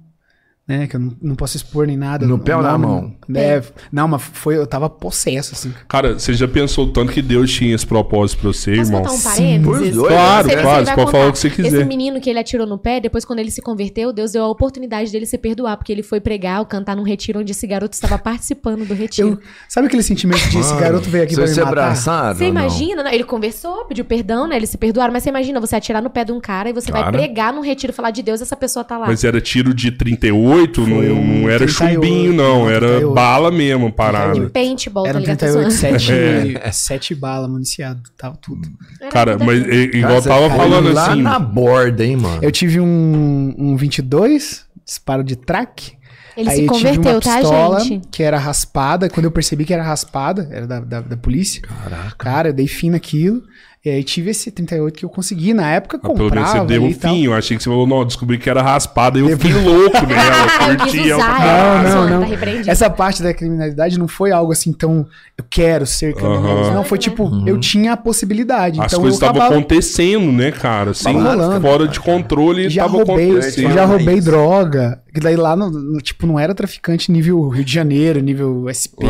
né? 0.69 0.87
Que 0.87 0.97
eu 0.97 1.01
não, 1.01 1.17
não 1.23 1.35
posso 1.35 1.57
expor 1.57 1.87
nem 1.87 1.97
nada. 1.97 2.27
No 2.27 2.39
pé 2.39 2.55
ou 2.55 2.63
na 2.63 2.77
mão? 2.77 3.15
É, 3.35 3.63
não, 3.91 4.07
mas 4.07 4.23
foi, 4.23 4.59
eu 4.59 4.67
tava 4.67 4.91
possesso, 4.91 5.55
assim. 5.55 5.73
Cara, 5.89 6.19
você 6.19 6.35
já 6.35 6.47
pensou 6.47 6.85
o 6.85 6.93
tanto 6.93 7.11
que 7.11 7.23
Deus 7.23 7.51
tinha 7.51 7.75
esse 7.75 7.87
propósito 7.87 8.41
pra 8.41 8.53
você, 8.53 8.77
Posso 8.77 8.91
irmão? 8.91 9.03
um 9.03 9.63
dois, 9.63 9.97
Claro, 9.97 10.49
claro, 10.49 10.49
vai 10.51 10.85
você 10.85 10.95
pode 10.95 11.11
falar 11.11 11.29
o 11.29 11.33
que 11.33 11.39
você 11.39 11.49
quiser. 11.49 11.79
Esse 11.79 11.85
menino 11.87 12.21
que 12.21 12.29
ele 12.29 12.39
atirou 12.39 12.67
no 12.67 12.77
pé, 12.77 13.01
depois 13.01 13.25
quando 13.25 13.39
ele 13.39 13.51
se 13.51 13.63
converteu, 13.63 14.13
Deus 14.13 14.33
deu 14.33 14.45
a 14.45 14.49
oportunidade 14.49 15.11
dele 15.11 15.25
se 15.25 15.39
perdoar, 15.39 15.79
porque 15.79 15.91
ele 15.91 16.03
foi 16.03 16.21
pregar 16.21 16.61
ou 16.61 16.67
cantar 16.67 16.95
num 16.95 17.03
retiro 17.03 17.41
onde 17.41 17.53
esse 17.53 17.67
garoto 17.67 17.95
estava 17.95 18.19
participando 18.19 18.85
do 18.85 18.93
retiro. 18.93 19.29
Eu, 19.29 19.39
sabe 19.69 19.87
aquele 19.87 20.03
sentimento 20.03 20.47
de 20.51 20.59
esse 20.59 20.75
garoto 20.75 21.09
veio 21.09 21.25
aqui 21.25 21.35
pra 21.35 21.45
me 21.45 21.51
matar? 21.51 21.67
abraçaram? 21.69 22.39
Você 22.39 22.45
imagina, 22.45 23.03
não, 23.03 23.11
ele 23.11 23.25
conversou, 23.25 23.87
pediu 23.87 24.05
perdão, 24.05 24.47
né? 24.47 24.57
Eles 24.57 24.69
se 24.69 24.77
perdoaram, 24.77 25.13
mas 25.13 25.23
você 25.23 25.31
imagina 25.31 25.61
você 25.61 25.77
atirar 25.77 26.03
no 26.03 26.11
pé 26.11 26.25
de 26.25 26.33
um 26.33 26.41
cara 26.41 26.69
e 26.69 26.73
você 26.73 26.91
vai 26.93 27.03
Cara. 27.03 27.17
pregar 27.17 27.53
num 27.53 27.63
retiro 27.63 27.93
falar 27.93 28.11
de 28.11 28.23
Deus, 28.23 28.43
essa 28.43 28.57
pessoa 28.57 28.85
tá 28.85 28.99
lá. 28.99 29.07
Mas 29.07 29.25
era 29.25 29.41
tiro 29.41 29.73
de 29.73 29.91
38, 29.93 30.58
não, 30.67 30.75
Foi 30.75 31.11
um 31.13 31.41
não 31.43 31.49
era 31.49 31.59
38, 31.59 31.73
chumbinho, 31.95 32.33
não. 32.33 32.61
não, 32.61 32.71
Era 32.71 32.87
38. 32.89 33.15
bala 33.15 33.51
mesmo, 33.51 33.93
parada. 33.93 34.33
38. 34.33 34.53
Paintball, 34.53 35.07
Era 35.07 35.15
tá 35.15 35.21
ligado? 35.21 35.39
38, 35.39 35.65
pessoa? 35.69 35.99
7, 35.99 36.13
É. 36.13 36.73
sete 36.73 37.15
balas 37.15 37.51
municiado, 37.51 38.03
tava 38.17 38.37
tudo. 38.37 38.69
Era 39.01 39.11
Cara, 39.11 39.39
mas 39.39 39.63
é, 39.69 39.75
igual 39.85 40.23
Cara, 40.23 40.41
tava 40.41 40.51
falando 40.57 40.93
lá 40.93 41.13
assim. 41.13 41.23
na 41.23 41.39
borda, 41.39 42.05
hein, 42.05 42.17
mano? 42.17 42.39
Eu 42.43 42.51
tive 42.53 42.81
um, 42.81 43.55
um 43.59 43.77
22, 43.77 44.65
disparo 44.85 45.23
de 45.23 45.37
track. 45.37 45.97
Ele 46.37 46.49
Aí 46.51 46.57
se 46.57 46.63
eu 46.67 46.73
tive 46.73 46.85
converteu, 46.97 47.13
uma 47.15 47.21
tá, 47.21 47.39
pistola 47.41 47.81
gente? 47.81 48.09
que 48.13 48.23
era 48.23 48.39
raspada. 48.39 49.11
Quando 49.11 49.25
eu 49.25 49.33
percebi 49.33 49.65
que 49.65 49.75
era 49.75 49.83
raspada, 49.83 50.49
era 50.53 50.69
da, 50.69 50.79
da, 50.79 51.01
da 51.01 51.17
polícia. 51.17 51.61
Caraca. 51.63 52.15
Cara, 52.17 52.49
eu 52.51 52.53
dei 52.53 52.69
fim 52.69 52.91
naquilo. 52.91 53.43
E 53.85 53.91
aí 53.91 54.03
tive 54.03 54.31
esse 54.33 54.51
38 54.51 54.99
que 54.99 55.05
eu 55.05 55.09
consegui. 55.09 55.55
Na 55.55 55.71
época, 55.71 56.01
Ah, 56.03 56.07
Pelo 56.09 56.31
menos 56.35 56.51
você 56.51 56.61
deu 56.65 56.83
um 56.83 56.89
e 56.89 56.95
tal. 56.97 57.15
fim. 57.15 57.25
Eu 57.25 57.33
achei 57.35 57.57
que 57.57 57.63
você 57.63 57.71
falou, 57.71 57.87
não, 57.87 58.05
descobri 58.05 58.37
que 58.37 58.51
era 58.51 58.61
raspada. 58.61 59.19
E 59.19 59.23
eu 59.23 59.29
fiquei 59.39 59.53
louco 59.55 60.05
nela. 60.05 60.69
Eu 60.69 60.77
curti 60.79 60.99
quis 60.99 61.11
ela 61.11 61.25
pra 61.25 61.35
usar. 61.37 61.83
Não, 61.85 61.93
não, 62.03 62.09
Tá 62.09 62.17
não. 62.19 62.29
repreendido. 62.29 62.71
Essa 62.71 62.91
parte 62.91 63.23
da 63.23 63.33
criminalidade 63.33 63.97
não 63.97 64.09
foi 64.09 64.33
algo 64.33 64.51
assim 64.53 64.73
tão. 64.73 65.07
Eu 65.39 65.45
quero 65.49 65.87
ser 65.87 66.13
criminoso. 66.15 66.73
Não, 66.73 66.83
foi 66.83 66.99
tipo, 66.99 67.23
Uhum. 67.25 67.47
eu 67.47 67.59
tinha 67.61 67.93
a 67.93 67.97
possibilidade. 67.97 68.81
As 68.81 68.87
então 68.93 69.01
coisas 69.01 69.17
estavam 69.17 69.41
acabava. 69.41 69.61
acontecendo, 69.61 70.33
né, 70.33 70.51
cara? 70.51 70.91
Assim, 70.91 71.05
Tava 71.13 71.31
rolando. 71.37 71.61
fora 71.61 71.87
de 71.89 72.01
controle, 72.01 72.69
Já 72.69 72.83
tava 72.83 72.97
roubei, 73.05 73.31
acontecendo. 73.31 73.73
já 73.73 73.85
roubei 73.85 74.21
droga. 74.21 75.01
Que 75.15 75.21
daí 75.21 75.37
lá, 75.37 75.57
no, 75.57 75.71
no- 75.71 76.01
tipo, 76.01 76.27
não 76.27 76.39
era 76.39 76.55
traficante 76.55 77.11
nível 77.11 77.49
Rio 77.49 77.65
de 77.65 77.73
Janeiro, 77.73 78.21
nível 78.21 78.67
SP, 78.71 79.03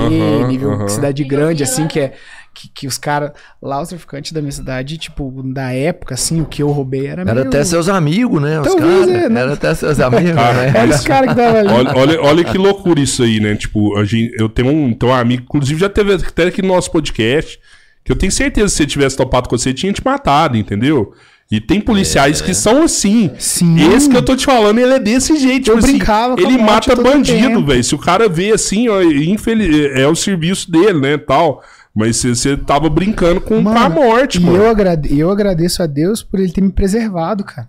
nível 0.47 0.89
cidade 0.89 1.25
grande, 1.25 1.63
assim, 1.63 1.87
que 1.87 1.99
é. 2.01 2.13
Que, 2.61 2.69
que 2.75 2.87
os 2.89 2.99
caras. 2.99 3.31
Lá, 3.63 3.81
os 3.81 3.89
traficantes 3.89 4.33
da 4.33 4.41
minha 4.41 4.51
cidade, 4.51 4.99
tipo, 4.99 5.31
da 5.45 5.73
época, 5.73 6.15
assim, 6.15 6.41
o 6.41 6.45
que 6.45 6.61
eu 6.61 6.71
roubei 6.71 7.07
era. 7.07 7.23
Era 7.23 7.35
meio- 7.35 7.47
até 7.47 7.63
seus 7.63 7.89
amigos, 7.89 8.43
né? 8.43 8.61
Os 8.61 8.75
caras. 8.75 9.09
é, 9.09 9.29
né? 9.29 9.41
Era 9.43 9.53
até 9.53 9.73
seus 9.77 10.01
amigos, 10.01 10.33
Cara, 10.33 10.55
né? 10.55 10.73
Era 10.75 10.95
os 10.97 11.05
caras 11.05 11.29
que 11.31 11.37
tava 11.37 11.59
ali. 11.59 11.69
Olha, 11.69 11.93
olha, 11.97 12.21
olha 12.21 12.45
que 12.45 12.59
loucura 12.59 12.99
isso 12.99 13.23
aí, 13.23 13.39
né? 13.39 13.55
Tipo, 13.55 13.97
a 13.97 14.05
gente, 14.05 14.33
eu 14.37 14.49
tenho 14.49 14.71
um, 14.73 14.93
tenho 14.93 15.13
um 15.13 15.15
amigo, 15.15 15.45
inclusive 15.45 15.81
já 15.81 15.89
teve 15.89 16.15
até 16.15 16.47
aqui 16.47 16.61
no 16.61 16.69
nosso 16.75 16.91
podcast, 16.91 17.61
que 18.05 18.11
eu 18.11 18.17
tenho 18.17 18.33
certeza 18.33 18.67
que 18.67 18.71
se 18.73 18.77
você 18.79 18.87
tivesse 18.87 19.17
topado 19.17 19.49
com 19.49 19.57
você, 19.57 19.73
tinha 19.73 19.93
te 19.93 20.05
matado, 20.05 20.57
entendeu? 20.57 21.13
E 21.51 21.61
tem 21.63 21.81
policiais 21.81 22.43
que 22.43 22.53
são 22.53 22.83
assim. 22.83 23.31
Sim. 23.39 23.77
Esse 23.95 24.11
que 24.11 24.17
eu 24.17 24.23
tô 24.23 24.37
te 24.37 24.45
falando, 24.45 24.79
ele 24.81 24.93
é 24.93 24.99
desse 24.99 25.35
jeito. 25.37 25.71
Eu 25.71 25.77
tipo 25.77 25.79
assim, 25.79 25.97
brincava 25.97 26.37
com 26.37 26.41
a 26.41 26.45
Ele 26.45 26.59
mata 26.59 26.95
bandido, 26.95 27.65
velho. 27.65 27.83
Se 27.83 27.95
o 27.95 27.99
cara 27.99 28.29
vê 28.29 28.53
assim, 28.53 28.87
ó, 28.89 29.01
infeliz, 29.01 29.93
é 29.99 30.07
o 30.07 30.15
serviço 30.15 30.71
dele, 30.71 31.01
né, 31.01 31.17
tal. 31.17 31.63
Mas 31.95 32.17
você- 32.23 32.57
tava 32.57 32.89
brincando 32.89 33.41
com, 33.41 33.63
com 33.63 33.69
a 33.71 33.89
Mano, 33.89 33.95
morte, 33.95 34.39
mano. 34.41 34.57
eu, 34.57 34.69
agrade- 34.71 35.13
e 35.13 35.19
eu 35.19 35.31
agradeço 35.31 35.83
a 35.83 35.87
Deus 35.87 36.23
por 36.23 36.39
ele 36.39 36.53
ter 36.53 36.61
me 36.61 36.71
preservado, 36.71 37.43
cara. 37.45 37.69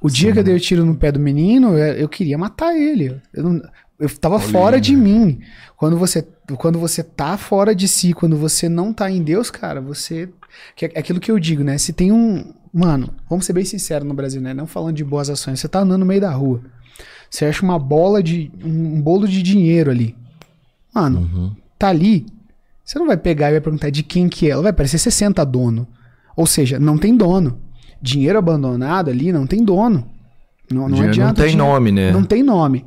O 0.00 0.10
dia 0.10 0.32
que 0.32 0.38
eu 0.38 0.44
dei 0.44 0.54
o 0.54 0.60
tiro 0.60 0.84
no 0.84 0.94
pé 0.94 1.10
do 1.10 1.18
menino, 1.18 1.70
eu, 1.78 1.94
eu 1.94 2.08
queria 2.08 2.36
matar 2.36 2.76
ele. 2.76 3.18
Eu, 3.32 3.42
não- 3.44 3.62
eu 3.98 4.08
tava 4.18 4.38
fora 4.38 4.78
de 4.80 4.94
mim. 4.94 5.40
Quando 5.76 5.96
você, 5.96 6.26
quando 6.58 6.78
você 6.78 7.02
tá 7.02 7.36
fora 7.38 7.74
de 7.74 7.88
si, 7.88 8.12
quando 8.12 8.36
você 8.36 8.68
não 8.68 8.92
tá 8.92 9.10
em 9.10 9.22
Deus, 9.22 9.50
cara, 9.50 9.80
você. 9.80 10.28
Que 10.74 10.86
é 10.86 10.98
aquilo 10.98 11.20
que 11.20 11.30
eu 11.30 11.38
digo, 11.38 11.62
né? 11.64 11.78
Se 11.78 11.92
tem 11.92 12.12
um. 12.12 12.52
Mano, 12.72 13.14
vamos 13.28 13.46
ser 13.46 13.54
bem 13.54 13.64
sinceros 13.64 14.06
no 14.06 14.12
Brasil, 14.12 14.40
né? 14.40 14.52
Não 14.52 14.66
falando 14.66 14.96
de 14.96 15.04
boas 15.04 15.30
ações. 15.30 15.60
Você 15.60 15.68
tá 15.68 15.80
andando 15.80 16.00
no 16.00 16.06
meio 16.06 16.20
da 16.20 16.30
rua. 16.30 16.60
Você 17.30 17.46
acha 17.46 17.62
uma 17.62 17.78
bola 17.78 18.22
de. 18.22 18.50
um 18.62 19.00
bolo 19.00 19.26
de 19.26 19.42
dinheiro 19.42 19.90
ali. 19.90 20.14
Mano, 20.94 21.56
tá 21.78 21.88
ali. 21.88 22.26
Você 22.86 22.98
não 23.00 23.06
vai 23.06 23.16
pegar 23.16 23.48
e 23.48 23.52
vai 23.52 23.60
perguntar 23.60 23.90
de 23.90 24.02
quem 24.04 24.28
que 24.28 24.46
é. 24.46 24.50
Ela 24.50 24.62
vai 24.62 24.72
parecer 24.72 24.96
60 24.98 25.44
dono. 25.44 25.88
Ou 26.36 26.46
seja, 26.46 26.78
não 26.78 26.96
tem 26.96 27.16
dono. 27.16 27.60
Dinheiro 28.00 28.38
abandonado 28.38 29.10
ali 29.10 29.32
não 29.32 29.46
tem 29.46 29.64
dono. 29.64 30.08
Não, 30.72 30.88
não 30.88 31.00
adianta. 31.02 31.26
não 31.28 31.34
tem 31.34 31.46
dinheiro- 31.48 31.64
nome, 31.72 31.90
né? 31.92 32.12
Não 32.12 32.22
tem 32.22 32.42
nome. 32.44 32.84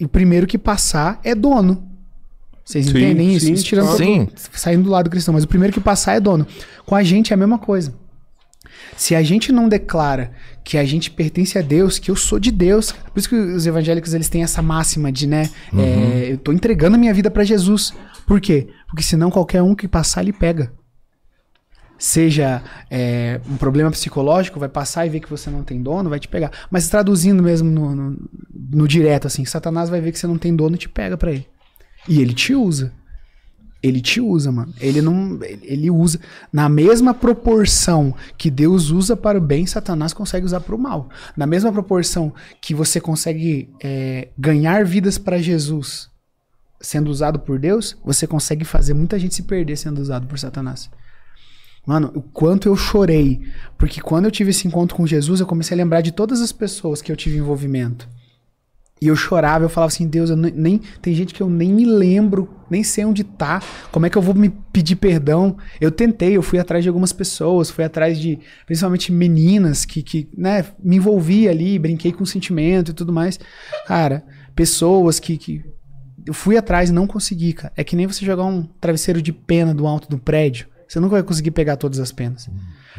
O 0.00 0.06
primeiro 0.08 0.46
que 0.46 0.58
passar 0.58 1.18
é 1.24 1.34
dono. 1.34 1.82
Vocês 2.64 2.86
Sim, 2.86 2.90
entendem 2.90 3.32
isso? 3.34 3.46
sim, 3.46 3.52
Isso 3.52 3.64
tirando 3.64 3.86
claro. 3.86 3.98
Sim. 4.04 4.28
saindo 4.52 4.84
do 4.84 4.90
lado 4.90 5.08
cristão, 5.08 5.32
mas 5.32 5.44
o 5.44 5.48
primeiro 5.48 5.72
que 5.72 5.80
passar 5.80 6.14
é 6.14 6.20
dono. 6.20 6.46
Com 6.84 6.94
a 6.94 7.02
gente 7.02 7.32
é 7.32 7.34
a 7.34 7.36
mesma 7.36 7.58
coisa. 7.58 7.94
Se 8.96 9.14
a 9.14 9.22
gente 9.22 9.52
não 9.52 9.68
declara 9.68 10.32
que 10.64 10.78
a 10.78 10.84
gente 10.84 11.10
pertence 11.10 11.58
a 11.58 11.62
Deus, 11.62 11.98
que 11.98 12.10
eu 12.10 12.16
sou 12.16 12.38
de 12.38 12.50
Deus, 12.50 12.92
por 12.92 13.18
isso 13.18 13.28
que 13.28 13.34
os 13.36 13.66
evangélicos 13.66 14.14
eles 14.14 14.28
têm 14.28 14.42
essa 14.42 14.62
máxima 14.62 15.12
de, 15.12 15.26
né, 15.26 15.50
Uhum. 15.72 15.80
é, 15.80 16.32
eu 16.32 16.38
tô 16.38 16.52
entregando 16.52 16.96
a 16.96 16.98
minha 16.98 17.14
vida 17.14 17.30
pra 17.30 17.44
Jesus. 17.44 17.92
Por 18.26 18.40
quê? 18.40 18.68
Porque 18.88 19.02
senão 19.02 19.30
qualquer 19.30 19.62
um 19.62 19.74
que 19.74 19.86
passar 19.86 20.22
ele 20.22 20.32
pega. 20.32 20.72
Seja 21.98 22.62
é, 22.90 23.40
um 23.48 23.56
problema 23.56 23.90
psicológico, 23.90 24.60
vai 24.60 24.68
passar 24.68 25.06
e 25.06 25.08
ver 25.08 25.20
que 25.20 25.30
você 25.30 25.48
não 25.48 25.62
tem 25.62 25.80
dono, 25.82 26.10
vai 26.10 26.20
te 26.20 26.28
pegar. 26.28 26.50
Mas 26.70 26.88
traduzindo 26.88 27.42
mesmo 27.42 27.70
no, 27.70 27.94
no, 27.94 28.16
no 28.70 28.86
direto, 28.88 29.26
assim, 29.26 29.46
Satanás 29.46 29.88
vai 29.88 30.00
ver 30.00 30.12
que 30.12 30.18
você 30.18 30.26
não 30.26 30.36
tem 30.36 30.54
dono 30.54 30.74
e 30.74 30.78
te 30.78 30.88
pega 30.90 31.16
pra 31.16 31.32
ele. 31.32 31.46
E 32.06 32.20
ele 32.20 32.34
te 32.34 32.54
usa. 32.54 32.92
Ele 33.86 34.00
te 34.00 34.20
usa, 34.20 34.50
mano. 34.50 34.72
Ele 34.80 35.00
não. 35.00 35.38
Ele 35.42 35.90
usa. 35.90 36.18
Na 36.52 36.68
mesma 36.68 37.14
proporção 37.14 38.14
que 38.36 38.50
Deus 38.50 38.90
usa 38.90 39.16
para 39.16 39.38
o 39.38 39.40
bem, 39.40 39.66
Satanás 39.66 40.12
consegue 40.12 40.44
usar 40.44 40.60
para 40.60 40.74
o 40.74 40.78
mal. 40.78 41.08
Na 41.36 41.46
mesma 41.46 41.72
proporção 41.72 42.32
que 42.60 42.74
você 42.74 43.00
consegue 43.00 43.70
é, 43.82 44.28
ganhar 44.36 44.84
vidas 44.84 45.18
para 45.18 45.38
Jesus 45.38 46.10
sendo 46.80 47.10
usado 47.10 47.38
por 47.38 47.58
Deus, 47.58 47.96
você 48.04 48.26
consegue 48.26 48.64
fazer 48.64 48.94
muita 48.94 49.18
gente 49.18 49.34
se 49.34 49.42
perder 49.44 49.76
sendo 49.76 50.00
usado 50.00 50.26
por 50.26 50.38
Satanás. 50.38 50.90
Mano, 51.86 52.10
o 52.14 52.20
quanto 52.20 52.68
eu 52.68 52.76
chorei. 52.76 53.40
Porque 53.78 54.00
quando 54.00 54.24
eu 54.24 54.30
tive 54.30 54.50
esse 54.50 54.66
encontro 54.66 54.96
com 54.96 55.06
Jesus, 55.06 55.38
eu 55.38 55.46
comecei 55.46 55.76
a 55.76 55.78
lembrar 55.78 56.00
de 56.00 56.10
todas 56.10 56.40
as 56.40 56.50
pessoas 56.50 57.00
que 57.00 57.12
eu 57.12 57.16
tive 57.16 57.38
envolvimento. 57.38 58.08
E 59.00 59.08
eu 59.08 59.16
chorava, 59.16 59.64
eu 59.64 59.68
falava 59.68 59.92
assim, 59.92 60.08
Deus, 60.08 60.30
eu 60.30 60.36
nem, 60.36 60.80
tem 61.02 61.14
gente 61.14 61.34
que 61.34 61.42
eu 61.42 61.50
nem 61.50 61.70
me 61.70 61.84
lembro, 61.84 62.48
nem 62.70 62.82
sei 62.82 63.04
onde 63.04 63.24
tá. 63.24 63.62
Como 63.92 64.06
é 64.06 64.10
que 64.10 64.16
eu 64.16 64.22
vou 64.22 64.34
me 64.34 64.48
pedir 64.48 64.96
perdão? 64.96 65.58
Eu 65.78 65.90
tentei, 65.90 66.34
eu 66.34 66.42
fui 66.42 66.58
atrás 66.58 66.82
de 66.82 66.88
algumas 66.88 67.12
pessoas, 67.12 67.68
fui 67.68 67.84
atrás 67.84 68.18
de, 68.18 68.38
principalmente 68.64 69.12
meninas 69.12 69.84
que, 69.84 70.02
que 70.02 70.28
né, 70.36 70.64
me 70.82 70.96
envolvi 70.96 71.46
ali, 71.46 71.78
brinquei 71.78 72.10
com 72.10 72.24
sentimento 72.24 72.90
e 72.90 72.94
tudo 72.94 73.12
mais. 73.12 73.38
Cara, 73.86 74.24
pessoas 74.54 75.20
que, 75.20 75.36
que 75.36 75.62
eu 76.26 76.32
fui 76.32 76.56
atrás 76.56 76.88
e 76.88 76.92
não 76.92 77.06
consegui, 77.06 77.52
cara. 77.52 77.72
É 77.76 77.84
que 77.84 77.94
nem 77.94 78.06
você 78.06 78.24
jogar 78.24 78.44
um 78.44 78.62
travesseiro 78.80 79.20
de 79.20 79.32
pena 79.32 79.74
do 79.74 79.86
alto 79.86 80.08
do 80.08 80.18
prédio. 80.18 80.68
Você 80.88 80.98
nunca 81.00 81.12
vai 81.12 81.22
conseguir 81.22 81.50
pegar 81.50 81.76
todas 81.76 81.98
as 81.98 82.12
penas. 82.12 82.48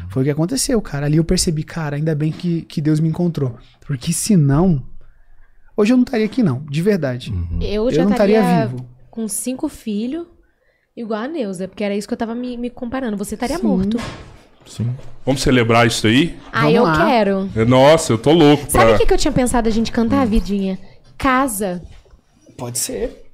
Foi 0.08 0.22
o 0.22 0.24
que 0.24 0.30
aconteceu, 0.30 0.80
cara. 0.80 1.06
Ali 1.06 1.16
eu 1.16 1.24
percebi, 1.24 1.62
cara, 1.62 1.96
ainda 1.96 2.14
bem 2.14 2.30
que, 2.30 2.62
que 2.62 2.80
Deus 2.80 3.00
me 3.00 3.08
encontrou. 3.08 3.56
Porque 3.86 4.12
senão. 4.12 4.84
Hoje 5.78 5.92
eu 5.92 5.96
não 5.96 6.02
estaria 6.02 6.26
aqui, 6.26 6.42
não, 6.42 6.64
de 6.68 6.82
verdade. 6.82 7.32
Eu 7.60 7.88
já 7.92 8.00
Eu 8.00 8.06
não 8.06 8.10
estaria 8.10 8.66
vivo. 8.66 8.84
com 9.08 9.28
cinco 9.28 9.68
filhos, 9.68 10.26
igual 10.96 11.20
a 11.22 11.28
Neuza, 11.28 11.68
porque 11.68 11.84
era 11.84 11.94
isso 11.94 12.08
que 12.08 12.14
eu 12.14 12.18
tava 12.18 12.34
me, 12.34 12.56
me 12.56 12.68
comparando. 12.68 13.16
Você 13.16 13.34
estaria 13.34 13.58
Sim. 13.58 13.66
morto. 13.68 13.96
Sim. 14.66 14.92
Vamos 15.24 15.40
celebrar 15.40 15.86
isso 15.86 16.08
aí? 16.08 16.36
Ah, 16.52 16.62
Vamos 16.62 16.74
eu 16.74 16.82
lá. 16.82 17.06
quero. 17.06 17.50
Nossa, 17.68 18.12
eu 18.12 18.18
tô 18.18 18.32
louco 18.32 18.66
pra. 18.66 18.80
Sabe 18.80 18.92
o 18.94 18.98
que, 18.98 19.06
que 19.06 19.14
eu 19.14 19.18
tinha 19.18 19.30
pensado 19.30 19.68
a 19.68 19.70
gente 19.70 19.92
cantar, 19.92 20.26
Vidinha? 20.26 20.80
Casa. 21.16 21.80
Pode 22.56 22.76
ser. 22.78 23.26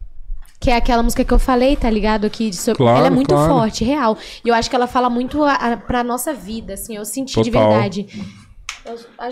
Que 0.60 0.70
é 0.70 0.76
aquela 0.76 1.02
música 1.02 1.24
que 1.24 1.32
eu 1.32 1.38
falei, 1.38 1.76
tá 1.76 1.88
ligado? 1.88 2.26
Aqui 2.26 2.50
de 2.50 2.56
sobre... 2.56 2.76
Claro, 2.76 2.98
Ela 2.98 3.06
é 3.06 3.10
muito 3.10 3.34
claro. 3.34 3.52
forte, 3.52 3.84
real. 3.84 4.18
E 4.44 4.48
eu 4.50 4.54
acho 4.54 4.68
que 4.68 4.76
ela 4.76 4.86
fala 4.86 5.08
muito 5.10 5.42
a, 5.42 5.54
a, 5.54 5.76
pra 5.78 6.04
nossa 6.04 6.32
vida, 6.34 6.74
assim. 6.74 6.94
Eu 6.94 7.04
senti 7.06 7.40
de 7.42 7.50
Total. 7.50 7.70
verdade. 7.70 8.06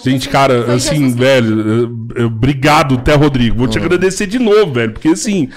Gente, 0.03 0.27
que 0.27 0.33
cara, 0.33 0.73
assim, 0.75 1.15
velho, 1.15 1.61
eu- 1.61 2.09
eu- 2.17 2.27
obrigado, 2.27 2.95
até 2.97 3.15
Rodrigo. 3.15 3.59
Vou 3.59 3.69
te 3.69 3.79
agradecer 3.79 4.27
de 4.27 4.39
novo, 4.39 4.73
velho, 4.73 4.93
porque 4.93 5.09
assim, 5.09 5.49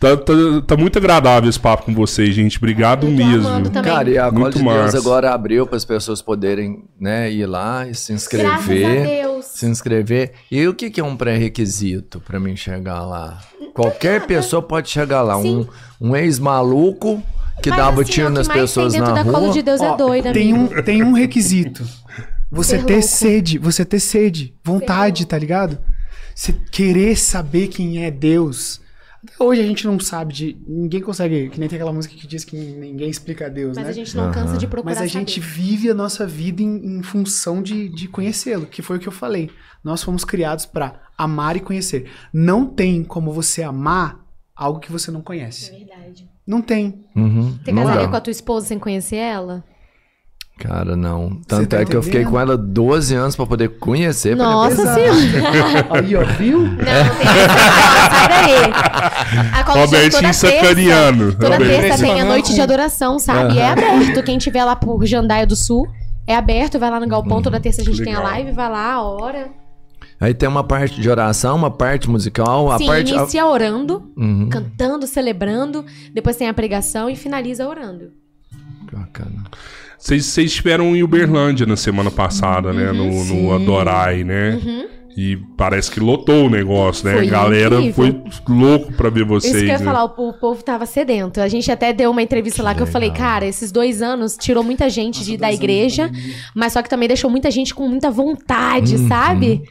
tá, 0.00 0.16
tá, 0.16 0.32
tá 0.66 0.76
muito 0.76 0.98
agradável 0.98 1.48
esse 1.48 1.58
papo 1.60 1.84
com 1.84 1.94
vocês, 1.94 2.34
gente. 2.34 2.58
Obrigado 2.58 3.06
mesmo. 3.06 3.70
Cara, 3.82 4.10
e 4.10 4.18
a 4.18 4.24
Cola 4.28 4.40
Muito 4.40 4.58
de 4.58 4.64
Deus 4.64 4.94
agora 4.94 5.32
abriu 5.32 5.66
para 5.66 5.76
as 5.76 5.84
pessoas 5.84 6.20
poderem 6.20 6.84
né, 7.00 7.30
ir 7.30 7.46
lá 7.46 7.86
e 7.86 7.94
se 7.94 8.12
inscrever. 8.12 9.24
Se 9.42 9.66
inscrever. 9.66 10.32
E 10.50 10.66
o 10.66 10.74
que, 10.74 10.90
que 10.90 11.00
é 11.00 11.04
um 11.04 11.16
pré-requisito 11.16 12.20
para 12.20 12.40
mim 12.40 12.56
chegar 12.56 13.02
lá? 13.02 13.38
Qualquer 13.72 14.26
pessoa 14.26 14.62
pode 14.62 14.88
chegar 14.88 15.22
lá. 15.22 15.36
Um, 15.36 15.42
Sim. 15.42 15.68
um 16.00 16.16
ex-maluco 16.16 17.22
que 17.62 17.70
Mas, 17.70 17.78
dava 17.78 18.02
assim, 18.02 18.12
tiro 18.12 18.30
nas 18.30 18.48
pessoas 18.48 18.94
na 18.94 19.12
da 19.12 19.22
rua. 19.22 19.50
de 19.50 19.62
Deus 19.62 19.80
Ó, 19.80 19.94
é 19.94 19.96
doida, 19.96 20.32
tem 20.32 20.54
um, 20.54 20.66
tem 20.82 21.02
um 21.02 21.12
requisito. 21.12 21.84
Você 22.54 22.78
Ser 22.78 22.84
ter 22.86 22.92
louco. 22.94 23.08
sede, 23.08 23.58
você 23.58 23.84
ter 23.84 24.00
sede, 24.00 24.54
vontade, 24.64 25.26
tá 25.26 25.36
ligado? 25.38 25.78
Você 26.34 26.52
querer 26.52 27.16
saber 27.16 27.68
quem 27.68 28.04
é 28.04 28.10
Deus. 28.10 28.80
Até 29.22 29.42
hoje 29.42 29.60
a 29.62 29.66
gente 29.66 29.86
não 29.86 29.98
sabe 29.98 30.32
de. 30.34 30.56
Ninguém 30.66 31.00
consegue. 31.00 31.48
Que 31.48 31.58
nem 31.58 31.68
tem 31.68 31.76
aquela 31.76 31.92
música 31.92 32.14
que 32.14 32.26
diz 32.26 32.44
que 32.44 32.56
ninguém 32.56 33.08
explica 33.08 33.48
Deus, 33.48 33.76
Mas 33.76 33.84
né? 33.86 33.90
a 33.90 33.94
gente 33.94 34.16
não 34.16 34.30
cansa 34.30 34.58
de 34.58 34.66
procurar 34.66 34.94
Mas 34.94 35.02
a 35.02 35.06
gente 35.06 35.40
saber. 35.40 35.46
vive 35.46 35.90
a 35.90 35.94
nossa 35.94 36.26
vida 36.26 36.62
em, 36.62 36.98
em 36.98 37.02
função 37.02 37.62
de, 37.62 37.88
de 37.88 38.06
conhecê-lo, 38.08 38.66
que 38.66 38.82
foi 38.82 38.96
o 38.96 39.00
que 39.00 39.08
eu 39.08 39.12
falei. 39.12 39.50
Nós 39.82 40.02
fomos 40.02 40.24
criados 40.24 40.66
pra 40.66 41.00
amar 41.16 41.56
e 41.56 41.60
conhecer. 41.60 42.10
Não 42.32 42.66
tem 42.66 43.02
como 43.02 43.32
você 43.32 43.62
amar 43.62 44.20
algo 44.54 44.78
que 44.80 44.92
você 44.92 45.10
não 45.10 45.20
É 45.20 45.24
conhece. 45.24 45.70
verdade. 45.70 46.28
Não 46.46 46.60
tem. 46.60 47.06
Uhum, 47.16 47.58
Você 47.64 47.72
casaria 47.72 48.08
com 48.08 48.16
a 48.16 48.20
tua 48.20 48.30
esposa 48.30 48.66
sem 48.66 48.78
conhecer 48.78 49.16
ela? 49.16 49.64
Cara, 50.58 50.94
não. 50.96 51.40
Tanto 51.48 51.66
tá 51.68 51.80
é 51.80 51.84
que 51.84 51.96
eu 51.96 52.02
fiquei 52.02 52.24
com 52.24 52.38
ela 52.38 52.56
12 52.56 53.12
anos 53.14 53.34
para 53.34 53.44
poder 53.44 53.70
conhecer. 53.78 54.36
pra 54.36 54.44
Nossa 54.46 54.76
depois- 54.76 54.94
senhora. 55.18 55.86
Aí, 55.98 56.14
ó, 56.16 56.24
viu? 56.24 56.60
Não, 56.62 56.76
tem 56.76 58.70
essa, 59.52 59.72
Robertinho 59.72 60.10
toda 60.10 60.22
terça- 60.22 60.46
sacaneando. 60.48 61.32
Toda 61.36 61.58
terça 61.58 61.98
tem 62.04 62.20
a 62.20 62.24
noite 62.24 62.54
de 62.54 62.60
adoração, 62.60 63.18
sabe? 63.18 63.58
É 63.58 63.68
aberto. 63.68 64.22
Quem 64.22 64.38
tiver 64.38 64.64
lá 64.64 64.76
por 64.76 65.04
Jandaia 65.04 65.46
do 65.46 65.56
Sul, 65.56 65.86
é 66.26 66.36
aberto, 66.36 66.78
vai 66.78 66.90
lá 66.90 67.00
no 67.00 67.08
Galpão. 67.08 67.42
Toda 67.42 67.58
terça 67.60 67.82
a 67.82 67.84
gente 67.84 68.02
tem 68.02 68.14
a 68.14 68.20
live, 68.20 68.52
vai 68.52 68.70
lá, 68.70 68.92
a 68.92 69.02
hora. 69.02 69.48
Aí 70.20 70.32
tem 70.32 70.48
uma 70.48 70.62
parte 70.62 71.00
de 71.00 71.10
oração, 71.10 71.56
uma 71.56 71.70
parte 71.70 72.08
musical, 72.08 72.70
a 72.70 72.78
Sim, 72.78 72.86
parte. 72.86 73.12
inicia 73.12 73.44
orando, 73.46 74.10
Uhum, 74.16 74.48
cantando, 74.48 75.06
celebrando. 75.06 75.84
Depois 76.14 76.36
tem 76.36 76.48
a 76.48 76.54
pregação 76.54 77.10
e 77.10 77.16
finaliza 77.16 77.66
orando. 77.68 78.12
Bacana. 78.94 79.44
Vocês 79.98 80.36
estiveram 80.38 80.94
em 80.94 81.02
Uberlândia 81.02 81.66
na 81.66 81.76
semana 81.76 82.10
passada, 82.10 82.72
né? 82.72 82.92
No, 82.92 83.06
no 83.06 83.12
Sim. 83.24 83.52
Adorai, 83.52 84.22
né? 84.24 84.58
E 85.16 85.36
parece 85.56 85.90
que 85.92 86.00
lotou 86.00 86.46
o 86.46 86.50
negócio, 86.50 87.06
né? 87.06 87.14
Foi 87.14 87.28
a 87.28 87.30
galera 87.30 87.76
incrível. 87.80 88.24
foi 88.44 88.54
louco 88.56 88.92
pra 88.94 89.08
ver 89.08 89.24
vocês, 89.24 89.54
Isso 89.54 89.62
que 89.64 89.70
eu 89.70 89.74
ia 89.74 89.78
né? 89.78 89.84
falar, 89.84 90.04
o, 90.04 90.28
o 90.28 90.32
povo 90.32 90.62
tava 90.62 90.84
sedento. 90.86 91.40
A 91.40 91.46
gente 91.46 91.70
até 91.70 91.92
deu 91.92 92.10
uma 92.10 92.20
entrevista 92.20 92.62
lá 92.64 92.74
que 92.74 92.82
eu 92.82 92.86
falei, 92.86 93.12
cara, 93.12 93.46
esses 93.46 93.70
dois 93.70 94.02
anos 94.02 94.36
tirou 94.36 94.64
muita 94.64 94.90
gente 94.90 95.24
de, 95.24 95.36
da 95.36 95.52
igreja, 95.52 96.10
mas 96.54 96.72
só 96.72 96.82
que 96.82 96.88
também 96.90 97.06
deixou 97.06 97.30
muita 97.30 97.48
gente 97.50 97.72
com 97.72 97.88
muita 97.88 98.10
vontade, 98.10 98.96
Uhum. 98.96 99.06
sabe? 99.08 99.62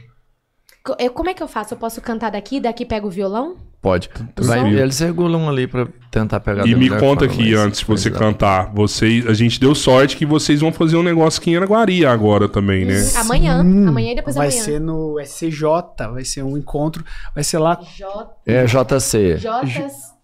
Eu- 0.98 1.10
Como 1.10 1.28
é 1.30 1.34
que 1.34 1.42
eu 1.42 1.48
faço? 1.48 1.74
Eu 1.74 1.78
posso 1.78 2.00
cantar 2.00 2.30
daqui, 2.30 2.58
daqui 2.58 2.84
pego 2.86 3.08
o 3.08 3.10
violão? 3.10 3.56
Pode. 3.84 4.08
Vai, 4.40 4.74
eles 4.74 4.98
regulam 4.98 5.46
ali 5.46 5.66
pra 5.66 5.86
tentar 6.10 6.40
pegar 6.40 6.66
E 6.66 6.74
me 6.74 6.88
conta 6.88 7.26
aqui, 7.26 7.54
antes 7.54 7.80
de 7.80 7.86
você 7.86 8.08
é. 8.08 8.10
cantar, 8.10 8.72
vocês, 8.72 9.26
a 9.26 9.34
gente 9.34 9.60
deu 9.60 9.74
sorte 9.74 10.16
que 10.16 10.24
vocês 10.24 10.62
vão 10.62 10.72
fazer 10.72 10.96
um 10.96 11.02
negócio 11.02 11.38
aqui 11.38 11.50
em 11.50 11.56
Araguari 11.56 12.06
agora 12.06 12.48
também, 12.48 12.86
né? 12.86 13.06
Amanhã. 13.16 13.62
Sim. 13.62 13.86
Amanhã 13.86 14.12
e 14.12 14.14
depois 14.14 14.34
vai 14.36 14.46
amanhã. 14.48 14.62
ser 14.62 14.80
no 14.80 15.20
SCJ, 15.20 15.66
vai 16.14 16.24
ser 16.24 16.42
um 16.42 16.56
encontro, 16.56 17.04
vai 17.34 17.44
ser 17.44 17.58
lá. 17.58 17.78
J. 17.94 18.26
É 18.46 18.64
JC. 18.64 19.36
J. 19.36 19.66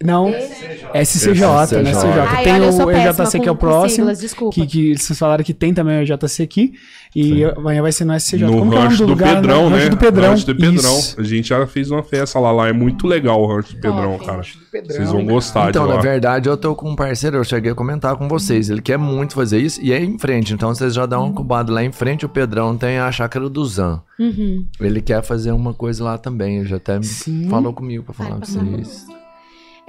Não, 0.02 0.30
SCJ, 0.30 0.94
né? 0.94 1.04
SCJ. 1.04 1.44
SCJ. 1.92 2.20
Ai, 2.26 2.44
tem 2.44 2.54
olha, 2.54 2.64
eu 2.64 2.72
sou 2.72 2.86
o 2.86 2.90
EJC 2.90 3.40
que 3.40 3.48
é 3.48 3.52
o 3.52 3.56
próximo. 3.56 3.90
siglas, 3.96 4.18
desculpa. 4.18 4.54
que, 4.54 4.66
que 4.66 4.96
vocês 4.98 5.18
falaram 5.18 5.44
que 5.44 5.52
tem 5.52 5.74
também 5.74 5.98
o 5.98 6.02
EJC 6.02 6.42
aqui. 6.42 6.72
E 7.14 7.44
amanhã 7.44 7.82
vai 7.82 7.92
ser 7.92 8.06
no 8.06 8.18
SCJ. 8.18 8.46
No 8.46 8.60
Como 8.60 8.70
que 8.70 8.76
é 8.78 8.80
rancho 8.80 8.96
do 8.98 9.06
do 9.06 9.10
lugar? 9.10 9.34
Pedrão, 9.34 9.64
No 9.64 9.70
né? 9.70 9.76
Rancho 9.76 9.90
do 9.90 9.96
Pedrão. 9.98 10.30
Rancho 10.30 10.46
do 10.46 10.56
Pedrão. 10.56 10.98
Isso. 10.98 11.20
A 11.20 11.22
gente 11.24 11.48
já 11.48 11.66
fez 11.66 11.90
uma 11.90 12.02
festa 12.02 12.38
lá, 12.38 12.50
lá. 12.50 12.68
É 12.68 12.72
muito 12.72 13.06
legal 13.06 13.44
do 13.58 13.80
Pedrão, 13.80 14.18
cara. 14.18 14.42
Pedrão, 14.70 14.96
Vocês 14.96 15.08
vão 15.10 15.20
cara. 15.20 15.32
gostar 15.32 15.68
Então, 15.70 15.82
de 15.84 15.88
na 15.90 15.94
lá. 15.96 16.00
verdade, 16.00 16.48
eu 16.48 16.56
tô 16.56 16.74
com 16.74 16.90
um 16.90 16.96
parceiro, 16.96 17.36
eu 17.36 17.44
cheguei 17.44 17.72
a 17.72 17.74
comentar 17.74 18.16
com 18.16 18.28
vocês. 18.28 18.70
Ele 18.70 18.80
quer 18.80 18.96
muito 18.98 19.34
fazer 19.34 19.58
isso 19.58 19.80
e 19.82 19.92
é 19.92 20.02
em 20.02 20.18
frente. 20.18 20.54
Então, 20.54 20.74
vocês 20.74 20.94
já 20.94 21.06
dão 21.06 21.24
uma 21.26 21.34
cubada 21.34 21.72
lá 21.72 21.82
em 21.84 21.92
frente. 21.92 22.24
O 22.24 22.28
Pedrão 22.28 22.76
tem 22.76 22.98
a 22.98 23.10
chácara 23.12 23.48
do 23.48 23.64
Zan. 23.64 24.02
Uhum. 24.18 24.64
Ele 24.80 25.00
quer 25.00 25.22
fazer 25.22 25.52
uma 25.52 25.74
coisa 25.74 26.04
lá 26.04 26.16
também. 26.18 26.58
Ele 26.58 26.68
já 26.68 26.76
até 26.76 27.00
Sim. 27.02 27.48
falou 27.48 27.72
comigo 27.72 28.04
pra 28.04 28.14
falar 28.14 28.30
Vai 28.30 28.38
pra 28.40 28.46
vocês. 28.48 29.06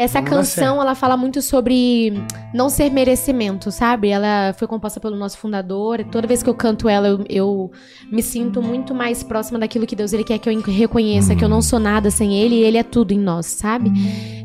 Essa 0.02 0.20
Vamos 0.20 0.36
canção, 0.36 0.82
ela 0.82 0.96
fala 0.96 1.16
muito 1.16 1.44
sobre 1.44 2.12
não 2.52 2.70
ser 2.70 2.90
merecimento, 2.90 3.72
sabe? 3.72 4.10
Ela 4.10 4.52
foi 4.58 4.68
composta 4.68 5.00
pelo 5.00 5.16
nosso 5.16 5.38
fundador. 5.38 6.04
Toda 6.06 6.26
vez 6.26 6.42
que 6.42 6.50
eu 6.50 6.56
canto 6.56 6.90
ela, 6.90 7.08
eu, 7.08 7.24
eu 7.30 7.72
me 8.12 8.24
sinto 8.24 8.64
muito 8.64 8.96
mais 8.96 9.22
próxima 9.22 9.60
daquilo 9.60 9.86
que 9.86 9.96
Deus 9.96 10.12
ele 10.12 10.24
quer 10.24 10.40
que 10.40 10.50
eu 10.50 10.60
reconheça, 10.60 11.36
que 11.36 11.46
eu 11.46 11.48
não 11.48 11.62
sou 11.62 11.78
nada 11.78 12.10
sem 12.10 12.34
Ele 12.34 12.56
e 12.56 12.64
Ele 12.64 12.80
é 12.80 12.84
tudo 12.84 13.12
em 13.12 13.20
nós, 13.20 13.46
sabe? 13.46 13.92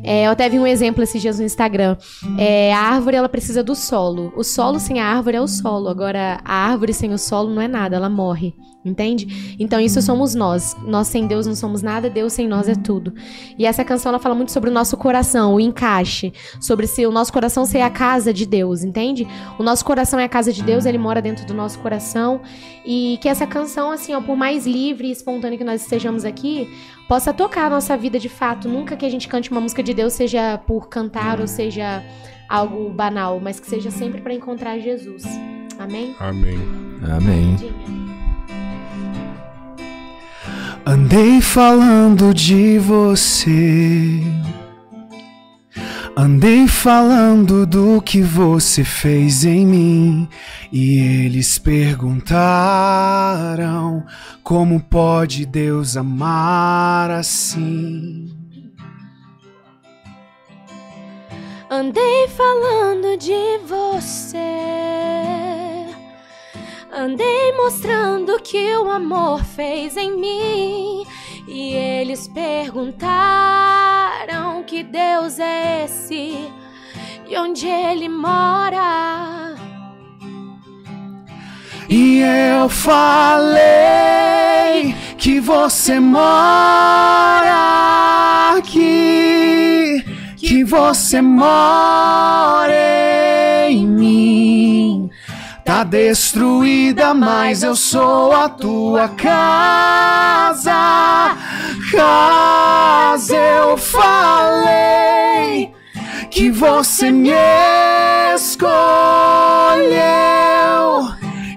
É, 0.03 0.27
eu 0.27 0.31
até 0.31 0.47
vi 0.47 0.59
um 0.59 0.67
exemplo 0.67 1.01
esses 1.01 1.19
dias 1.19 1.39
no 1.39 1.45
Instagram. 1.45 1.97
É, 2.37 2.71
a 2.71 2.79
árvore, 2.79 3.17
ela 3.17 3.27
precisa 3.27 3.63
do 3.63 3.73
solo. 3.73 4.31
O 4.37 4.43
solo 4.43 4.79
sem 4.79 4.99
a 4.99 5.07
árvore 5.07 5.37
é 5.37 5.41
o 5.41 5.47
solo. 5.47 5.89
Agora, 5.89 6.39
a 6.45 6.53
árvore 6.53 6.93
sem 6.93 7.11
o 7.13 7.17
solo 7.17 7.49
não 7.49 7.63
é 7.63 7.67
nada, 7.67 7.95
ela 7.95 8.11
morre. 8.11 8.53
Entende? 8.87 9.55
Então, 9.59 9.79
isso 9.79 10.01
somos 10.01 10.33
nós. 10.33 10.75
Nós 10.83 11.07
sem 11.07 11.27
Deus 11.27 11.45
não 11.45 11.55
somos 11.55 11.81
nada, 11.81 12.09
Deus 12.09 12.33
sem 12.33 12.47
nós 12.47 12.69
é 12.69 12.75
tudo. 12.75 13.13
E 13.57 13.65
essa 13.65 13.83
canção 13.83 14.09
ela 14.09 14.19
fala 14.19 14.35
muito 14.35 14.51
sobre 14.51 14.69
o 14.69 14.73
nosso 14.73 14.95
coração, 14.97 15.55
o 15.55 15.59
encaixe, 15.59 16.33
sobre 16.59 16.87
se 16.87 17.05
o 17.05 17.11
nosso 17.11 17.33
coração 17.33 17.65
ser 17.65 17.81
a 17.81 17.89
casa 17.89 18.33
de 18.33 18.45
Deus, 18.45 18.83
entende? 18.83 19.27
O 19.59 19.63
nosso 19.63 19.83
coração 19.83 20.19
é 20.19 20.23
a 20.23 20.29
casa 20.29 20.53
de 20.53 20.63
Deus, 20.63 20.85
ele 20.85 20.97
mora 20.97 21.21
dentro 21.21 21.45
do 21.45 21.53
nosso 21.53 21.79
coração 21.79 22.41
e 22.85 23.17
que 23.21 23.27
essa 23.27 23.45
canção 23.45 23.91
assim, 23.91 24.13
ó, 24.13 24.21
por 24.21 24.37
mais 24.37 24.65
livre 24.65 25.07
e 25.07 25.11
espontânea 25.11 25.57
que 25.57 25.63
nós 25.63 25.81
estejamos 25.81 26.23
aqui, 26.23 26.69
possa 27.07 27.33
tocar 27.33 27.67
a 27.67 27.69
nossa 27.69 27.97
vida 27.97 28.19
de 28.19 28.29
fato. 28.29 28.69
Nunca 28.69 28.95
que 28.95 29.05
a 29.05 29.09
gente 29.09 29.27
cante 29.27 29.51
uma 29.51 29.61
música 29.61 29.83
de 29.83 29.93
Deus 29.93 30.13
seja 30.13 30.57
por 30.59 30.87
cantar 30.87 31.39
ou 31.41 31.47
seja 31.47 32.03
algo 32.47 32.89
banal, 32.89 33.39
mas 33.39 33.59
que 33.59 33.67
seja 33.67 33.91
sempre 33.91 34.21
para 34.21 34.33
encontrar 34.33 34.79
Jesus. 34.79 35.23
Amém? 35.77 36.15
Amém. 36.19 36.57
Amém. 37.03 37.96
Andei 40.89 41.41
falando 41.41 42.33
de 42.33 42.79
você. 42.79 44.21
Andei 46.15 46.65
falando 46.65 47.65
do 47.65 48.01
que 48.01 48.21
você 48.21 48.85
fez 48.85 49.43
em 49.43 49.65
mim. 49.65 50.29
E 50.71 51.25
eles 51.25 51.57
perguntaram: 51.59 52.31
como 54.41 54.79
pode 54.79 55.45
Deus 55.45 55.97
amar 55.97 57.11
assim? 57.11 58.33
Andei 61.69 62.29
falando 62.29 63.17
de 63.17 63.57
você. 63.67 64.37
Andei 66.91 67.51
mostrando 67.57 68.39
que 68.41 68.75
o 68.77 68.89
amor 68.89 69.43
fez 69.43 69.97
em 69.97 70.17
mim. 70.17 71.05
E 71.47 71.57
E 71.57 71.73
eles 71.73 72.27
perguntaram 72.27 73.07
que 74.63 74.83
Deus 74.83 75.39
é 75.39 75.85
esse 75.85 76.51
e 77.27 77.37
onde 77.37 77.65
ele 77.67 78.07
mora. 78.07 79.55
E 81.89 82.19
eu 82.19 82.69
falei 82.69 83.57
que 85.17 85.39
você 85.39 85.99
mora 85.99 87.55
aqui, 88.57 90.03
que 90.35 90.63
você 90.63 91.21
mora 91.21 92.71
em 93.69 93.87
mim. 93.87 95.09
Tá 95.67 95.83
destruída, 95.83 97.13
mas 97.13 97.61
eu 97.61 97.75
sou 97.75 98.31
a 98.31 98.47
tua 98.47 99.09
casa. 99.09 100.71
Casa, 101.91 103.35
eu 103.35 103.75
falei 103.75 105.73
que 106.31 106.49
você 106.49 107.11
me 107.11 107.33
escolheu 108.33 108.77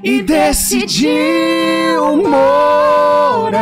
e 0.03 0.21
decidiu 0.23 2.17
morar. 2.29 3.55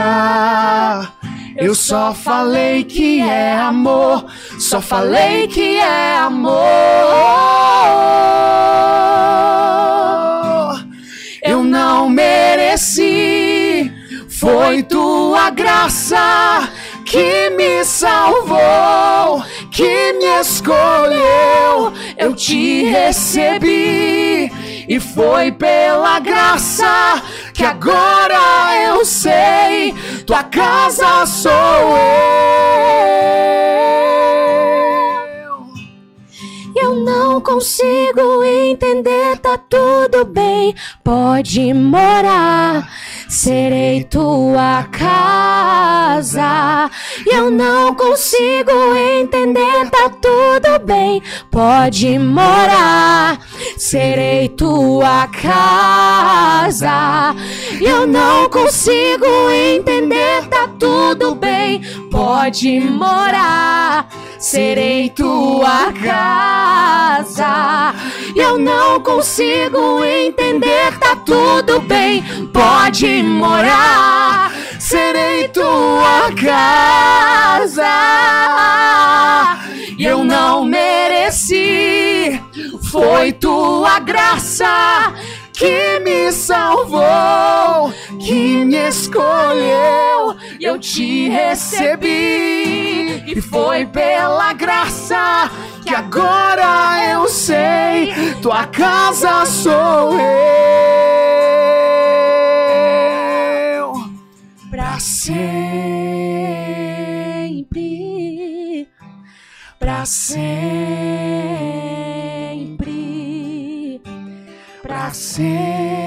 Eu 1.58 1.74
só 1.74 2.14
falei 2.14 2.84
que 2.84 3.20
é 3.20 3.54
amor, 3.54 4.24
só 4.58 4.80
falei 4.80 5.46
que 5.46 5.76
é 5.76 6.16
amor. 6.16 7.58
Foi 14.38 14.84
tua 14.84 15.50
graça 15.50 16.68
que 17.04 17.50
me 17.50 17.84
salvou, 17.84 19.42
que 19.70 20.12
me 20.12 20.40
escolheu. 20.40 21.92
Eu 22.16 22.34
te 22.34 22.84
recebi 22.84 24.52
e 24.88 25.00
foi 25.00 25.50
pela 25.50 26.20
graça 26.20 27.20
que 27.52 27.64
agora 27.64 28.76
eu 28.86 29.04
sei, 29.04 29.92
tua 30.24 30.44
casa 30.44 31.26
sou 31.26 31.50
eu. 31.52 32.78
Eu 36.80 36.94
não 36.94 37.40
consigo 37.40 38.44
entender, 38.44 39.36
tá 39.38 39.58
tudo 39.58 40.24
bem, 40.24 40.76
pode 41.02 41.74
morar. 41.74 42.88
Serei 43.28 44.04
tua 44.04 44.84
casa. 44.84 46.88
Eu 47.26 47.50
não 47.50 47.94
consigo 47.94 48.94
entender, 48.94 49.90
tá 49.90 50.08
tudo 50.08 50.78
bem, 50.84 51.20
pode 51.50 52.16
morar. 52.16 53.40
Serei 53.76 54.48
tua 54.48 55.26
casa. 55.26 57.34
Eu 57.80 58.06
não 58.06 58.48
consigo 58.48 59.50
entender, 59.50 60.46
tá 60.48 60.68
tudo 60.78 61.34
bem, 61.34 61.82
pode 62.08 62.78
morar. 62.80 64.08
Serei 64.38 65.10
tua 65.10 65.92
casa. 65.92 66.67
Eu 68.34 68.58
não 68.58 69.00
consigo 69.00 70.04
entender, 70.04 70.96
tá 70.98 71.16
tudo 71.16 71.80
bem, 71.80 72.22
pode 72.52 73.22
morar. 73.22 74.52
Serei 74.78 75.48
tua 75.48 76.30
casa. 76.40 77.84
Eu 79.98 80.24
não 80.24 80.64
mereci, 80.64 82.40
foi 82.90 83.32
tua 83.32 83.98
graça 83.98 85.12
que 85.58 85.98
me 85.98 86.30
salvou, 86.30 87.92
que 88.20 88.64
me 88.64 88.88
escolheu, 88.88 90.36
eu 90.60 90.78
te 90.78 91.28
recebi, 91.28 93.24
e 93.26 93.40
foi 93.40 93.84
pela 93.84 94.52
graça 94.52 95.50
que 95.84 95.92
agora 95.92 97.04
eu 97.10 97.26
sei, 97.26 98.14
tua 98.40 98.68
casa 98.68 99.44
sou 99.46 100.12
eu, 100.12 100.28
pra 104.70 105.00
sempre, 105.00 105.48
pra 109.80 110.04
sempre 110.04 110.58
sempre 115.14 115.98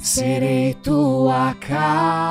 serei 0.00 0.74
tua 0.74 1.54
casa. 1.60 2.26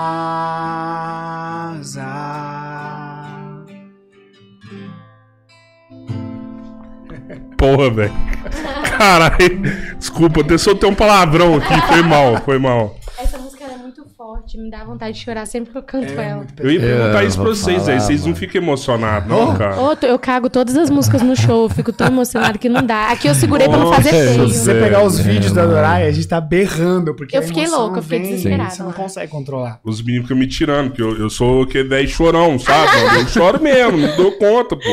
Porra, 7.58 7.90
velho. 7.90 8.14
Caralho. 8.98 9.96
Desculpa, 9.98 10.42
até 10.42 10.58
soltei 10.58 10.90
um 10.90 10.96
palavrão 10.96 11.56
aqui. 11.56 11.82
Foi 11.88 12.02
mal, 12.04 12.38
foi 12.44 12.60
mal. 12.60 12.96
Essa 13.18 13.38
música 13.38 13.64
ela 13.64 13.74
é 13.74 13.78
muito 13.78 14.06
forte, 14.26 14.58
me 14.58 14.72
dá 14.72 14.84
vontade 14.84 15.16
de 15.20 15.24
chorar 15.24 15.46
sempre 15.46 15.72
que 15.72 15.78
eu 15.78 15.84
canto 15.84 16.12
ela. 16.20 16.48
Eu 16.58 16.72
ia 16.72 16.80
perguntar 16.80 17.22
Eu 17.24 17.28
isso 17.28 17.38
pra 17.38 17.46
vocês, 17.50 17.84
falar, 17.84 17.94
aí 17.94 18.00
vocês 18.02 18.22
não 18.22 18.28
mano. 18.30 18.36
ficam 18.40 18.62
emocionados, 18.62 19.30
não, 19.30 19.56
cara? 19.56 19.96
Tô- 19.96 20.08
eu 20.08 20.18
cago 20.18 20.50
todas 20.50 20.76
as 20.76 20.90
músicas 20.90 21.22
no 21.22 21.36
show, 21.36 21.66
eu 21.66 21.70
fico 21.70 21.94
tão 21.94 22.08
emocionada 22.08 22.58
que 22.58 22.68
não 22.68 22.82
dá. 22.82 23.12
Aqui 23.12 23.28
eu 23.28 23.36
segurei 23.36 23.68
pra 23.70 23.78
não 23.78 23.94
fazer 23.94 24.12
Nossa, 24.12 24.34
feio. 24.34 24.50
Se 24.50 24.58
você 24.64 24.72
É, 24.72 24.82
pegar 24.84 25.04
os 25.04 25.20
é, 25.20 25.24
vídeos 25.24 25.52
da 25.52 25.62
mano. 25.62 25.76
Dorai, 25.76 26.08
a 26.08 26.12
gente 26.12 26.28
tá 26.28 26.42
berrando, 26.42 27.14
porque 27.14 27.38
Eu 27.38 27.42
a 27.42 27.44
fiquei 27.44 27.68
louca, 27.68 28.00
eu 28.00 28.04
fiquei 28.04 28.20
desesperada 28.20 28.72
Você 28.72 28.82
não 28.84 28.92
consegue 28.94 29.32
controlar. 29.32 29.80
Os 29.84 30.02
meninos 30.02 30.24
ficam 30.28 30.38
me 30.40 30.48
tirando, 30.48 30.88
porque 30.90 31.04
eu, 31.04 31.18
eu 31.20 31.30
sou 31.30 31.68
que 31.68 31.84
10 31.84 32.10
chorão, 32.10 32.58
sabe? 32.58 33.20
Eu 33.20 33.28
choro 33.28 33.62
mesmo, 33.62 33.96
não 33.98 34.16
dou 34.18 34.32
conta, 34.34 34.76
pô. 34.76 34.90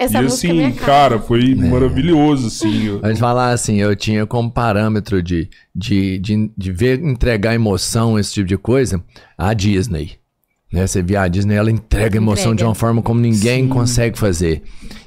Essa 0.00 0.18
e 0.18 0.24
é 0.24 0.26
assim, 0.26 0.52
minha 0.52 0.72
cara, 0.72 1.18
foi 1.18 1.54
maravilhoso, 1.54 2.46
assim. 2.46 2.86
eu- 2.86 3.00
A 3.02 3.08
gente 3.08 3.20
falar 3.20 3.50
assim, 3.52 3.76
eu 3.76 3.94
tinha 3.94 4.24
como 4.26 4.50
parâmetro 4.50 5.22
de, 5.22 5.48
de, 5.74 6.18
de, 6.18 6.50
de 6.56 6.72
ver 6.72 6.98
entregar 7.02 7.54
emoção, 7.54 8.18
esse 8.18 8.32
tipo 8.32 8.46
de 8.48 8.56
coisa, 8.56 9.02
a 9.36 9.52
Disney. 9.52 10.19
Né? 10.72 10.86
Você 10.86 11.02
vê 11.02 11.16
a 11.16 11.26
Disney, 11.26 11.56
ela 11.56 11.70
entrega 11.70 12.16
emoção 12.16 12.54
de 12.54 12.62
Entrega. 12.62 12.68
uma 12.68 12.74
forma 12.74 13.02
como 13.02 13.20
ninguém 13.20 13.66
consegue 13.68 14.16
fazer. 14.18 14.62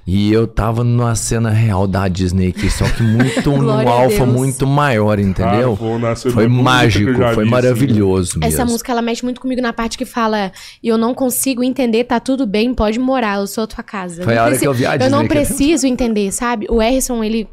E 0.05 0.33
eu 0.33 0.45
tava 0.45 0.83
numa 0.83 1.15
cena 1.15 1.49
real 1.49 1.87
da 1.87 2.09
Disney 2.09 2.49
aqui, 2.49 2.69
só 2.69 2.83
que 2.83 3.01
muito 3.01 3.49
a 3.71 3.89
alfa 3.89 4.25
muito 4.25 4.67
maior, 4.67 5.17
entendeu? 5.17 5.77
Cara, 5.77 6.15
foi 6.17 6.47
um 6.47 6.61
mágico, 6.61 7.13
foi 7.13 7.13
vi, 7.13 7.31
assim. 7.41 7.49
maravilhoso 7.49 8.39
mesmo. 8.39 8.53
Essa 8.53 8.65
música 8.65 8.91
ela 8.91 9.01
mexe 9.01 9.23
muito 9.23 9.39
comigo 9.39 9.61
na 9.61 9.71
parte 9.71 9.97
que 9.97 10.03
fala: 10.03 10.51
Eu 10.83 10.97
não 10.97 11.13
consigo 11.13 11.63
entender, 11.63 12.03
tá 12.03 12.19
tudo 12.19 12.45
bem, 12.45 12.73
pode 12.73 12.99
morar, 12.99 13.39
eu 13.39 13.47
sou 13.47 13.63
a 13.63 13.67
tua 13.67 13.83
casa. 13.83 14.23
Foi 14.23 14.35
Não 14.35 14.41
a 14.41 14.45
hora 14.45 14.57
que 14.57 14.67
eu 14.67 14.73
vi 14.73 14.85
a 14.85 14.97
Eu 14.97 15.09
não 15.09 15.21
Disney 15.21 15.27
preciso 15.29 15.87
entender, 15.87 16.33
sabe? 16.33 16.67
O 16.69 16.79
Harrison, 16.79 17.23
ele 17.23 17.47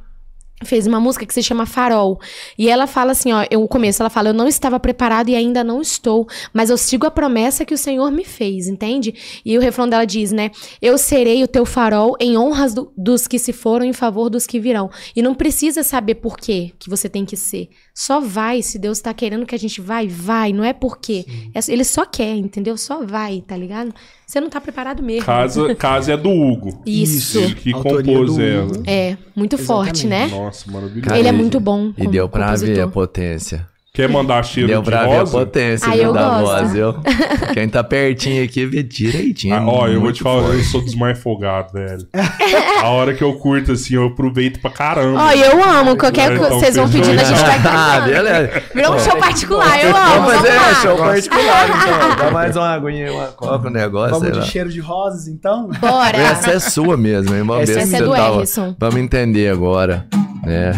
fez 0.65 0.87
uma 0.87 1.01
música 1.01 1.25
que 1.25 1.33
se 1.35 1.43
chama 1.43 1.65
Farol. 1.67 2.21
E 2.59 2.69
ela 2.69 2.87
fala 2.87 3.13
assim, 3.13 3.33
ó, 3.33 3.45
eu- 3.51 3.63
o 3.63 3.69
começo 3.69 4.03
ela 4.03 4.11
fala: 4.11 4.29
"Eu 4.31 4.35
não 4.35 4.47
estava 4.47 4.79
preparado 4.79 5.29
e 5.29 5.35
ainda 5.35 5.65
não 5.65 5.81
estou, 5.81 6.27
mas 6.53 6.71
eu 6.71 6.77
sigo 6.77 7.07
a 7.07 7.11
promessa 7.11 7.65
que 7.65 7.75
o 7.75 7.79
Senhor 7.79 8.11
me 8.11 8.25
fez", 8.25 8.69
entende? 8.69 9.15
E 9.45 9.57
o 9.57 9.61
refrão 9.61 9.89
dela 9.89 10.05
diz, 10.05 10.33
né: 10.33 10.51
"Eu 10.81 10.99
serei 10.99 11.43
o 11.43 11.49
teu 11.49 11.65
farol 11.65 12.17
em 12.21 12.37
honras 12.37 12.75
do- 12.75 12.93
dos 12.97 13.27
que 13.27 13.39
se 13.39 13.53
foram 13.53 13.85
em 13.87 13.93
favor 13.93 14.29
dos 14.29 14.47
que 14.47 14.61
virão". 14.61 14.91
E 15.17 15.23
não 15.23 15.35
precisa 15.35 15.83
saber 15.83 16.17
por 16.17 16.37
quê 16.37 16.73
que 16.79 16.91
você 16.91 17.09
tem 17.09 17.25
que 17.25 17.37
ser. 17.37 17.69
Só 17.95 18.21
vai, 18.21 18.63
se 18.63 18.79
Deus 18.79 19.01
tá 19.01 19.13
querendo 19.15 19.47
que 19.47 19.55
a 19.55 19.59
gente 19.59 19.81
vai, 19.81 20.07
vai, 20.09 20.53
não 20.53 20.65
é 20.65 20.73
porque. 20.73 21.25
Ele 21.69 21.85
só 21.85 22.05
quer, 22.05 22.35
entendeu? 22.37 22.77
Só 22.77 23.05
vai, 23.05 23.43
tá 23.47 23.57
ligado? 23.57 23.95
Você 24.31 24.41
não 24.41 24.49
tá 24.49 24.61
preparado 24.61 25.03
mesmo. 25.03 25.27
Casa, 25.27 25.75
casa 25.75 26.13
é 26.13 26.17
do 26.17 26.31
Hugo. 26.31 26.81
Isso. 26.87 27.37
Ele 27.37 27.53
que 27.57 27.75
Autoria 27.75 28.15
compôs 28.15 28.37
do 28.37 28.41
ela. 28.41 28.65
Hugo. 28.65 28.83
É, 28.87 29.17
muito 29.35 29.59
forte, 29.59 30.07
né? 30.07 30.29
Nossa, 30.29 30.71
maravilhoso. 30.71 31.09
Cara, 31.09 31.19
Ele 31.19 31.27
é 31.27 31.33
muito 31.33 31.59
bom 31.59 31.93
E 31.99 32.07
deu 32.07 32.29
pra 32.29 32.47
ver 32.47 32.53
a 32.53 32.85
compositor. 32.87 32.91
potência. 32.93 33.70
Quer 33.93 34.09
mandar 34.09 34.45
cheiro 34.45 34.69
Deu 34.69 34.83
de 34.83 34.89
pra 34.89 35.03
ver 35.03 35.17
a 35.17 35.19
rosa? 35.19 35.33
potência 35.33 35.89
Ah, 35.91 35.97
eu 35.97 36.13
da 36.13 36.23
gosto. 36.23 36.45
voz, 36.45 36.73
viu? 36.73 36.95
Quem 37.53 37.69
tá 37.69 37.83
pertinho 37.83 38.45
aqui 38.45 38.65
vê 38.65 38.85
direitinho. 38.85 39.53
Ah, 39.57 39.65
ó, 39.67 39.89
eu 39.89 40.01
vou 40.01 40.13
te 40.13 40.23
falar, 40.23 40.43
eu 40.43 40.53
forte. 40.53 40.65
sou 40.67 40.81
dos 40.81 40.95
mais 40.95 41.19
folgados, 41.19 41.73
velho. 41.73 42.07
a 42.81 42.89
hora 42.89 43.13
que 43.15 43.23
eu 43.25 43.33
curto, 43.35 43.73
assim, 43.73 43.97
eu 43.97 44.07
aproveito 44.07 44.61
pra 44.61 44.71
caramba. 44.71 45.21
Ó, 45.25 45.33
eu 45.33 45.65
amo. 45.65 45.97
Qualquer 45.97 46.29
coisa 46.29 46.47
então 46.47 46.61
vocês 46.61 46.77
vão 46.77 46.89
pedindo, 46.89 47.21
a 47.21 47.25
gente 47.25 47.41
vai 47.41 47.61
Ah, 47.67 48.01
beleza. 48.07 48.63
Virou 48.73 48.95
um 48.95 48.99
show 49.01 49.17
particular, 49.17 49.85
eu 49.85 49.97
amo. 49.97 50.09
Vamos 50.15 50.35
fazer 50.35 50.49
vamos 50.53 50.67
lá. 50.73 50.75
show 50.83 50.97
particular, 50.97 51.69
então. 51.69 52.17
Dá 52.27 52.31
mais 52.31 52.57
uma 52.57 52.69
aguinha, 52.69 53.13
uma 53.13 53.27
coca, 53.27 53.69
um 53.69 53.73
negócio, 53.73 54.11
Vamos 54.21 54.33
de 54.33 54.39
lá. 54.39 54.45
cheiro 54.45 54.71
de 54.71 54.81
rosas, 54.81 55.27
então? 55.27 55.69
Bora. 55.81 56.17
Essa 56.17 56.53
é 56.53 56.59
sua 56.61 56.97
mesmo, 56.97 57.35
hein? 57.35 57.43
Vamos 57.43 57.65
Essa 57.69 57.75
ver 57.75 57.81
é 57.81 57.87
se 57.87 57.99
do 58.05 58.13
Harrison. 58.13 58.77
Vamos 58.79 58.97
entender 59.01 59.49
agora, 59.51 60.07
né? 60.45 60.73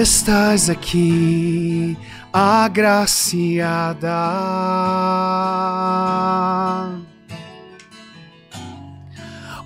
Estás 0.00 0.70
aqui, 0.70 1.98
agraciada. 2.32 3.98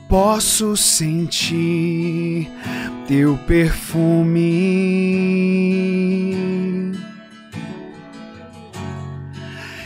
Posso 0.09 0.75
sentir 0.75 2.51
teu 3.07 3.37
perfume. 3.47 4.63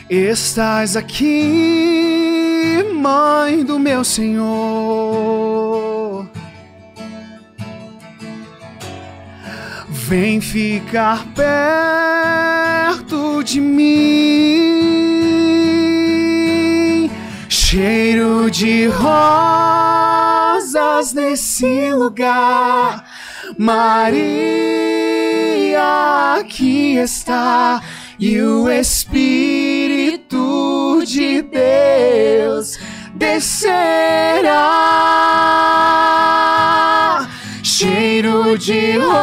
Estás 0.08 0.96
aqui, 0.96 2.84
mãe 2.94 3.64
do 3.64 3.80
meu 3.80 4.04
Senhor. 4.04 5.95
Vem 10.08 10.40
ficar 10.40 11.26
perto 11.34 11.42
de 13.42 13.60
mim. 13.60 13.90
Cheiro 17.48 18.48
de 18.48 18.86
rosas 18.86 19.82
nesse 21.12 21.90
lugar. 21.90 23.04
Maria 23.58 23.96
aqui 26.38 26.98
está 26.98 27.82
e 28.16 28.40
o 28.40 28.70
Espírito 28.70 30.22
de 31.04 31.42
Deus 31.42 32.78
descerá. 33.12 34.86
Cheiro 37.78 38.56
de 38.56 38.96
rosas 38.96 39.18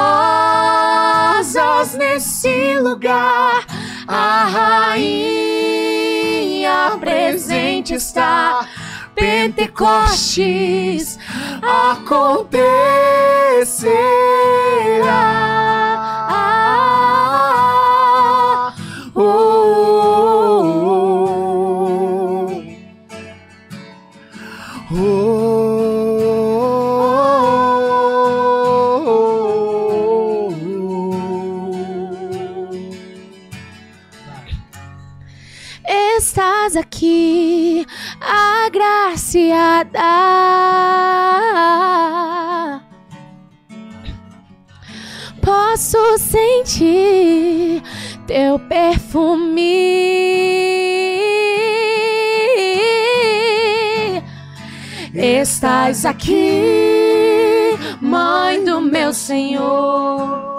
nesse 1.96 2.78
lugar, 2.78 3.66
a 4.08 4.46
rainha 4.94 6.96
presente 7.00 7.96
está. 7.96 8.68
Pentecostes 9.16 11.18
acontecerá. 11.64 12.64
Estás 36.66 36.78
aqui, 36.78 37.86
agraciada. 38.66 40.00
Posso 45.42 45.98
sentir 46.18 47.84
teu 48.26 48.58
perfume. 48.60 49.74
Estás 55.14 56.06
aqui, 56.06 57.78
mãe 58.00 58.64
do 58.64 58.80
meu 58.80 59.14
Senhor. 59.14 60.53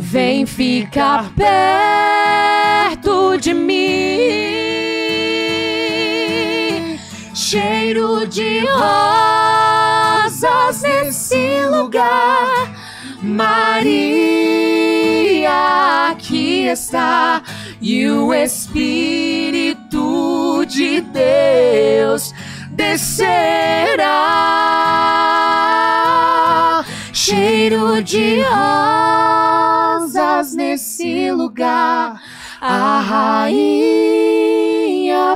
Vem 0.00 0.46
ficar 0.46 1.32
perto 1.34 3.36
de 3.36 3.52
mim. 3.52 3.80
Cheiro 7.34 8.24
de 8.28 8.60
rosas 8.60 10.82
nesse 10.82 11.66
lugar. 11.66 12.76
Maria 13.20 13.58
aqui 16.12 16.68
está 16.68 17.42
e 17.80 18.08
o 18.08 18.32
Espírito 18.32 19.84
de 20.64 21.00
Deus 21.00 22.32
descerá. 22.70 23.98
Cheiro 27.28 28.02
de 28.02 28.40
rosas 28.40 30.54
nesse 30.54 31.30
lugar. 31.30 32.22
A 32.58 33.00
rainha 33.00 34.08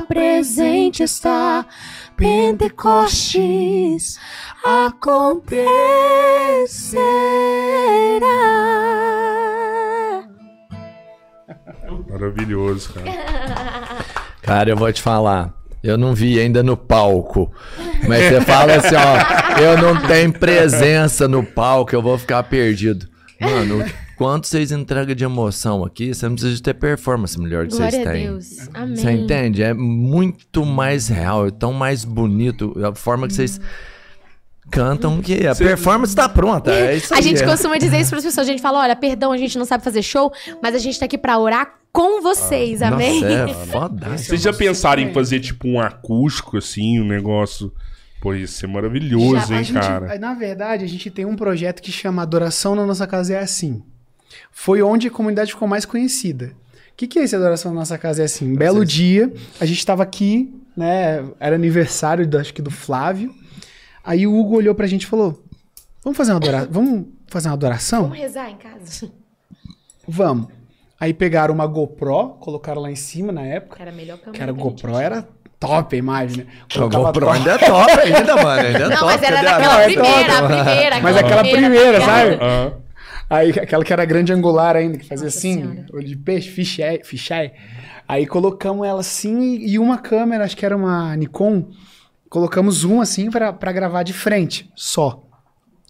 presente 0.07 1.03
está. 1.03 1.63
Pentecostes 2.17 4.19
acontecerá. 4.63 5.67
Maravilhoso, 12.09 12.91
cara. 12.91 13.11
Cara, 14.41 14.71
eu 14.71 14.77
vou 14.77 14.91
te 14.91 14.99
falar. 14.99 15.53
Eu 15.83 15.97
não 15.97 16.15
vi 16.15 16.39
ainda 16.39 16.63
no 16.63 16.77
palco. 16.77 17.51
Mas 18.07 18.23
você 18.23 18.41
fala 18.41 18.75
assim, 18.75 18.95
ó. 18.95 19.59
Eu 19.61 19.77
não 19.77 20.07
tenho 20.07 20.31
presença 20.31 21.27
no 21.27 21.43
palco, 21.43 21.93
eu 21.93 22.01
vou 22.01 22.17
ficar 22.17 22.41
perdido. 22.43 23.07
Mano, 23.39 23.83
quanto 24.15 24.47
vocês 24.47 24.71
entregam 24.71 25.13
de 25.13 25.25
emoção 25.25 25.83
aqui, 25.83 26.13
você 26.13 26.25
não 26.25 26.35
precisa 26.35 26.55
de 26.55 26.61
ter 26.61 26.73
performance 26.73 27.37
melhor 27.39 27.67
que 27.67 27.73
vocês 27.75 27.93
Glória 27.93 28.09
a 28.09 28.13
têm. 28.13 28.27
Deus. 28.27 28.69
Amém. 28.73 28.95
Você 28.95 29.11
entende? 29.11 29.61
É 29.61 29.73
muito 29.73 30.65
mais 30.65 31.09
real, 31.09 31.47
é 31.47 31.51
tão 31.51 31.73
mais 31.73 32.05
bonito. 32.05 32.73
A 32.85 32.95
forma 32.95 33.27
que 33.27 33.33
vocês 33.33 33.59
cantam 34.73 35.21
que 35.21 35.45
a 35.47 35.53
Cê- 35.53 35.63
performance 35.63 36.15
tá 36.15 36.27
pronta. 36.27 36.71
É 36.73 36.95
isso 36.95 37.13
A 37.13 37.17
aí. 37.17 37.23
gente 37.23 37.43
é. 37.43 37.45
costuma 37.45 37.77
dizer 37.77 37.99
isso 37.99 38.09
para 38.09 38.19
as 38.19 38.25
pessoas. 38.25 38.47
A 38.47 38.51
gente 38.51 38.61
fala: 38.61 38.79
olha, 38.79 38.95
perdão, 38.95 39.31
a 39.31 39.37
gente 39.37 39.57
não 39.57 39.65
sabe 39.65 39.83
fazer 39.83 40.01
show, 40.01 40.31
mas 40.61 40.75
a 40.75 40.79
gente 40.79 40.99
tá 40.99 41.05
aqui 41.05 41.17
pra 41.17 41.37
orar 41.37 41.75
com 41.91 42.21
vocês, 42.21 42.81
amém? 42.81 43.21
Nossa, 43.21 43.33
é 43.33 43.53
foda. 43.71 44.17
Vocês 44.17 44.41
já 44.41 44.51
pensaram 44.51 45.01
em 45.01 45.13
fazer 45.13 45.39
tipo 45.39 45.67
um 45.67 45.79
acústico 45.79 46.57
assim, 46.57 46.99
um 46.99 47.05
negócio. 47.05 47.71
Pô, 48.19 48.33
ia 48.33 48.47
ser 48.47 48.67
maravilhoso, 48.67 49.47
Já, 49.47 49.57
hein, 49.57 49.63
gente- 49.65 49.79
cara? 49.79 50.17
Na 50.17 50.33
verdade, 50.33 50.85
a 50.85 50.87
gente 50.87 51.11
tem 51.11 51.25
um 51.25 51.35
projeto 51.35 51.81
que 51.81 51.91
chama 51.91 52.21
Adoração 52.21 52.73
na 52.73 52.85
Nossa 52.85 53.05
Casa 53.05 53.33
é 53.33 53.39
Assim. 53.39 53.83
Foi 54.51 54.81
onde 54.81 55.07
a 55.07 55.11
comunidade 55.11 55.51
ficou 55.51 55.67
mais 55.67 55.83
conhecida. 55.85 56.51
O 56.93 56.95
que, 56.95 57.05
que 57.05 57.19
é 57.19 57.23
esse 57.23 57.35
Adoração 57.35 57.73
na 57.73 57.79
Nossa 57.81 57.97
Casa 57.97 58.21
é 58.21 58.25
Assim? 58.25 58.53
Um 58.53 58.55
belo 58.55 58.85
dia, 58.85 59.31
a 59.59 59.65
gente 59.65 59.77
estava 59.79 60.03
aqui, 60.03 60.53
né? 60.75 61.23
Era 61.39 61.55
aniversário, 61.55 62.25
do, 62.25 62.37
acho 62.37 62.53
que 62.53 62.61
do 62.61 62.71
Flávio. 62.71 63.33
Aí 64.03 64.27
o 64.27 64.37
Hugo 64.37 64.57
olhou 64.57 64.75
pra 64.75 64.87
gente 64.87 65.03
e 65.03 65.07
falou: 65.07 65.41
Vamos 66.03 66.17
fazer 66.17 66.31
uma, 66.31 66.37
adora 66.37 66.67
vamos 66.69 67.05
fazer 67.27 67.47
uma 67.47 67.53
adoração? 67.53 68.03
Vamos 68.03 68.17
rezar 68.17 68.49
em 68.49 68.57
casa. 68.57 69.09
Vamos. 70.07 70.47
Aí 70.99 71.13
pegaram 71.13 71.53
uma 71.53 71.65
GoPro, 71.65 72.29
colocaram 72.39 72.81
lá 72.81 72.91
em 72.91 72.95
cima 72.95 73.31
na 73.31 73.41
época. 73.41 73.81
Era 73.81 73.91
a 73.91 73.93
melhor 73.93 74.17
câmera. 74.17 74.33
Que 74.37 74.43
era 74.43 74.51
GoPro, 74.51 74.97
era 74.97 75.27
top 75.59 75.95
a 75.95 75.99
imagem, 75.99 76.45
né? 76.45 76.47
Colocava 76.73 77.05
GoPro 77.05 77.25
top. 77.25 77.37
ainda 77.37 77.51
é 77.51 77.57
top 77.57 77.91
ainda, 77.91 78.35
mano. 78.35 78.67
Ainda 78.67 78.79
é 78.79 78.87
Não, 78.89 78.97
top. 78.97 79.05
mas 79.05 79.23
era 79.23 79.41
daquela 79.41 79.81
é 79.81 79.85
primeira, 79.85 80.33
top. 80.33 80.53
a 80.53 80.63
primeira. 80.63 80.99
Mas 81.01 81.17
aquela 81.17 81.41
primeira, 81.41 81.99
tá 81.99 82.05
sabe? 82.05 82.37
Aí 83.29 83.49
aquela 83.51 83.83
que 83.83 83.93
era 83.93 84.05
grande 84.05 84.33
angular 84.33 84.75
ainda, 84.75 84.97
que 84.97 85.05
fazia 85.05 85.25
Nossa 85.25 85.37
assim, 85.37 85.55
Senhora. 85.55 85.85
olho 85.93 86.05
de 86.05 86.15
peixe, 86.17 86.49
fisheye, 86.49 87.01
fisheye. 87.03 87.51
Aí 88.07 88.27
colocamos 88.27 88.85
ela 88.85 88.99
assim 88.99 89.57
e 89.57 89.79
uma 89.79 89.97
câmera, 89.97 90.43
acho 90.43 90.55
que 90.55 90.65
era 90.65 90.75
uma 90.75 91.15
Nikon, 91.15 91.69
colocamos 92.33 92.83
um 92.83 92.99
assim 92.99 93.29
pra 93.29 93.53
pra 93.53 93.71
gravar 93.71 94.01
de 94.01 94.11
frente, 94.11 94.67
só. 94.75 95.23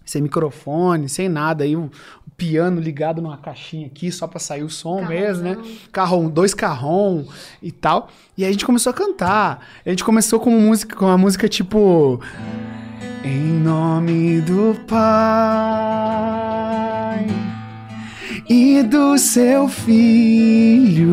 Sem 0.06 0.22
microfone, 0.22 1.07
sem 1.07 1.30
nada. 1.30 1.64
Aí 1.64 1.78
um, 1.78 1.84
um 1.86 1.90
piano 2.36 2.82
ligado 2.82 3.22
numa 3.22 3.38
caixinha 3.38 3.88
aqui, 3.88 4.11
só 4.11 4.28
pra 4.28 4.38
sair 4.40 4.61
o 4.61 4.70
som 4.70 4.98
Carrãozão. 4.98 5.22
mesmo, 5.22 5.44
né? 5.44 5.57
Carrom, 5.94 6.30
dois 6.30 6.53
carrom 6.53 7.24
e 7.61 7.72
tal. 7.72 8.10
E 8.38 8.44
aí 8.44 8.49
a 8.49 8.52
gente 8.52 8.65
começou 8.65 8.90
a 8.90 8.94
cantar. 8.94 9.65
A 9.86 9.90
gente 9.90 10.03
começou 10.03 10.38
com 10.41 10.52
música, 10.52 10.94
com 10.98 11.06
uma 11.06 11.18
música 11.18 11.48
tipo. 11.48 12.20
Em 13.24 13.53
nome 13.64 14.41
do 14.41 14.76
Pai 14.86 16.03
e 18.49 18.84
do 18.84 19.18
seu 19.18 19.70
Filho, 19.70 21.07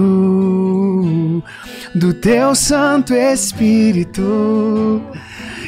do 1.95 2.13
teu 2.13 2.55
Santo 2.55 3.15
Espírito. 3.15 5.03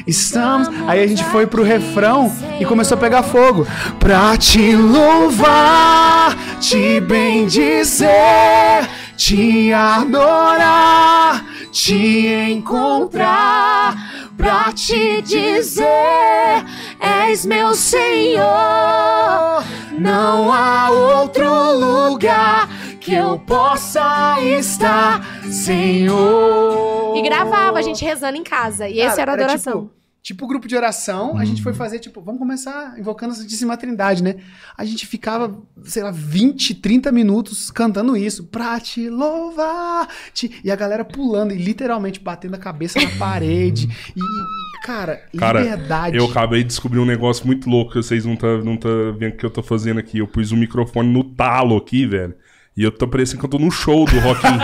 Estamos. 0.07 0.69
Aí 0.87 1.03
a 1.03 1.07
gente 1.07 1.25
foi 1.25 1.47
pro 1.47 1.63
refrão 1.63 2.33
e 2.61 2.65
começou 2.65 2.97
a 2.97 3.01
pegar 3.01 3.23
fogo. 3.23 3.67
Pra 3.99 4.37
te 4.37 4.75
louvar, 4.75 6.37
te 6.61 7.01
bendizer, 7.01 8.11
te 9.17 9.73
adorar, 9.73 11.45
te 11.71 12.27
encontrar. 12.51 14.11
Pra 14.37 14.73
te 14.73 15.23
dizer, 15.23 16.65
és 16.99 17.47
meu 17.47 17.75
Senhor. 17.75 18.43
Não 19.99 20.53
há 20.53 20.91
outro 20.91 21.49
lugar 21.79 22.69
que 23.05 23.15
eu 23.15 23.39
possa 23.41 24.41
estar, 24.41 25.45
Senhor. 25.51 27.17
E 27.17 27.23
gravava 27.23 27.79
a 27.79 27.83
gente 27.83 28.05
rezando 28.05 28.39
em 28.39 28.45
casa. 28.45 28.89
E 28.89 29.01
essa 29.01 29.21
era 29.21 29.33
a 29.33 29.35
adoração. 29.35 29.83
Tipo, 29.83 29.95
tipo 30.23 30.47
grupo 30.47 30.69
de 30.69 30.77
oração, 30.77 31.37
a 31.37 31.45
gente 31.45 31.63
foi 31.63 31.75
fazer, 31.75 31.99
tipo, 31.99 32.21
vamos 32.21 32.39
começar 32.39 32.97
invocando 32.97 33.33
a 33.33 33.37
Santíssima 33.37 33.77
Trindade, 33.77 34.23
né? 34.23 34.37
A 34.79 34.85
gente 34.85 35.05
ficava, 35.05 35.61
sei 35.83 36.05
lá, 36.05 36.13
20, 36.13 36.77
30 36.77 37.11
minutos 37.11 37.73
cantando 37.73 38.17
isso, 38.17 38.45
pra 38.45 38.79
te 38.79 39.11
louvar. 39.11 40.09
Te... 40.33 40.61
E 40.63 40.71
a 40.71 40.77
galera 40.77 41.05
pulando 41.05 41.53
e 41.53 41.59
literalmente 41.59 42.21
batendo 42.21 42.55
a 42.55 42.59
cabeça 42.59 43.01
na 43.01 43.11
parede. 43.19 43.89
E, 44.15 44.87
cara, 44.87 45.23
Cara, 45.39 45.61
liberdade. 45.61 46.17
Eu 46.17 46.27
acabei 46.27 46.63
de 46.63 46.69
descobrir 46.69 46.99
um 46.99 47.05
negócio 47.05 47.47
muito 47.47 47.71
louco 47.71 47.93
que 47.93 47.97
vocês 47.97 48.25
não 48.25 48.37
tá, 48.37 48.59
não 48.59 48.77
tá 48.77 48.89
vendo 49.17 49.35
o 49.35 49.37
que 49.37 49.47
eu 49.47 49.51
tô 49.51 49.63
fazendo 49.63 49.99
aqui. 49.99 50.19
Eu 50.19 50.27
pus 50.27 50.51
o 50.51 50.57
microfone 50.57 51.09
no 51.09 51.23
talo 51.23 51.77
aqui, 51.77 52.05
velho. 52.05 52.35
E 52.77 52.83
eu 52.83 52.91
tô 52.91 53.07
parecendo 53.07 53.41
que 53.41 53.45
eu 53.47 53.51
tô 53.51 53.59
num 53.59 53.71
show 53.71 54.05
do 54.07 54.19
Rock 54.21 54.47
in 54.47 54.51
Rio. 54.51 54.63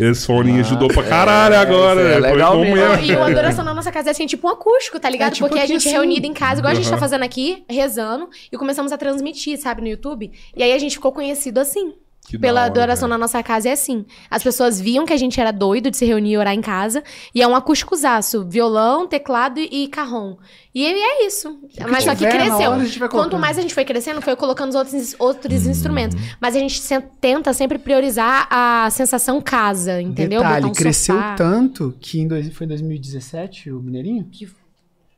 Esse 0.10 0.26
fone 0.26 0.58
ajudou 0.60 0.88
pra 0.88 1.02
caralho 1.02 1.56
agora. 1.56 2.00
isso 2.00 2.10
é 2.10 2.20
Foi 2.20 2.30
legal 2.32 2.58
mesmo. 2.58 3.04
E 3.04 3.14
o 3.14 3.22
adoração 3.22 3.64
na 3.64 3.74
nossa 3.74 3.92
casa 3.92 4.08
é 4.08 4.12
assim, 4.12 4.26
tipo 4.26 4.46
um 4.46 4.50
acústico, 4.50 4.98
tá 4.98 5.10
ligado? 5.10 5.32
É, 5.32 5.34
tipo 5.34 5.48
Porque 5.48 5.60
a 5.60 5.66
gente 5.66 5.86
assim. 5.86 5.90
reunida 5.90 6.26
em 6.26 6.32
casa, 6.32 6.60
igual 6.60 6.72
a 6.72 6.74
gente 6.74 6.88
tá 6.88 6.96
fazendo 6.96 7.24
aqui, 7.24 7.64
rezando, 7.68 8.28
e 8.50 8.56
começamos 8.56 8.90
a 8.92 8.96
transmitir, 8.96 9.58
sabe, 9.58 9.82
no 9.82 9.88
YouTube. 9.88 10.32
E 10.56 10.62
aí 10.62 10.72
a 10.72 10.78
gente 10.78 10.94
ficou 10.94 11.12
conhecido 11.12 11.60
assim. 11.60 11.94
Que 12.28 12.38
Pela 12.38 12.60
hora, 12.60 12.70
adoração 12.70 13.08
velho. 13.08 13.18
na 13.18 13.24
nossa 13.24 13.42
casa 13.42 13.68
é 13.68 13.72
assim. 13.72 14.04
As 14.30 14.42
pessoas 14.42 14.80
viam 14.80 15.06
que 15.06 15.12
a 15.12 15.16
gente 15.16 15.40
era 15.40 15.50
doido 15.50 15.90
de 15.90 15.96
se 15.96 16.04
reunir 16.04 16.32
e 16.32 16.36
orar 16.38 16.52
em 16.54 16.60
casa. 16.60 17.02
E 17.34 17.40
é 17.40 17.48
um 17.48 17.56
acústicozaço. 17.56 18.44
Violão, 18.48 19.06
teclado 19.08 19.58
e, 19.60 19.88
carrom. 19.88 20.36
E 20.74 20.84
é 20.84 21.26
isso. 21.26 21.58
Mas 21.90 22.04
só 22.04 22.14
que 22.14 22.26
cresceu. 22.26 22.70
hora, 22.70 23.08
Quanto 23.08 23.38
mais 23.38 23.58
a 23.58 23.62
gente 23.62 23.74
foi 23.74 23.84
crescendo, 23.84 24.20
foi 24.20 24.36
colocando 24.36 24.68
os 24.68 24.74
outros, 24.76 25.16
outros 25.18 25.66
instrumentos. 25.66 26.16
Mas 26.40 26.54
a 26.54 26.58
gente 26.58 26.80
se- 26.80 27.00
tenta 27.20 27.52
sempre 27.52 27.78
priorizar 27.78 28.46
a 28.50 28.88
sensação 28.90 29.40
casa, 29.40 30.00
entendeu? 30.00 30.42
Detalhe, 30.42 30.66
um 30.66 30.72
cresceu 30.72 31.14
sofá. 31.16 31.34
tanto 31.34 31.94
que 32.00 32.20
em 32.20 32.28
dois, 32.28 32.48
foi 32.52 32.66
em 32.66 32.68
2017 32.68 33.70
o 33.72 33.80
Mineirinho? 33.80 34.24
Que- 34.30 34.48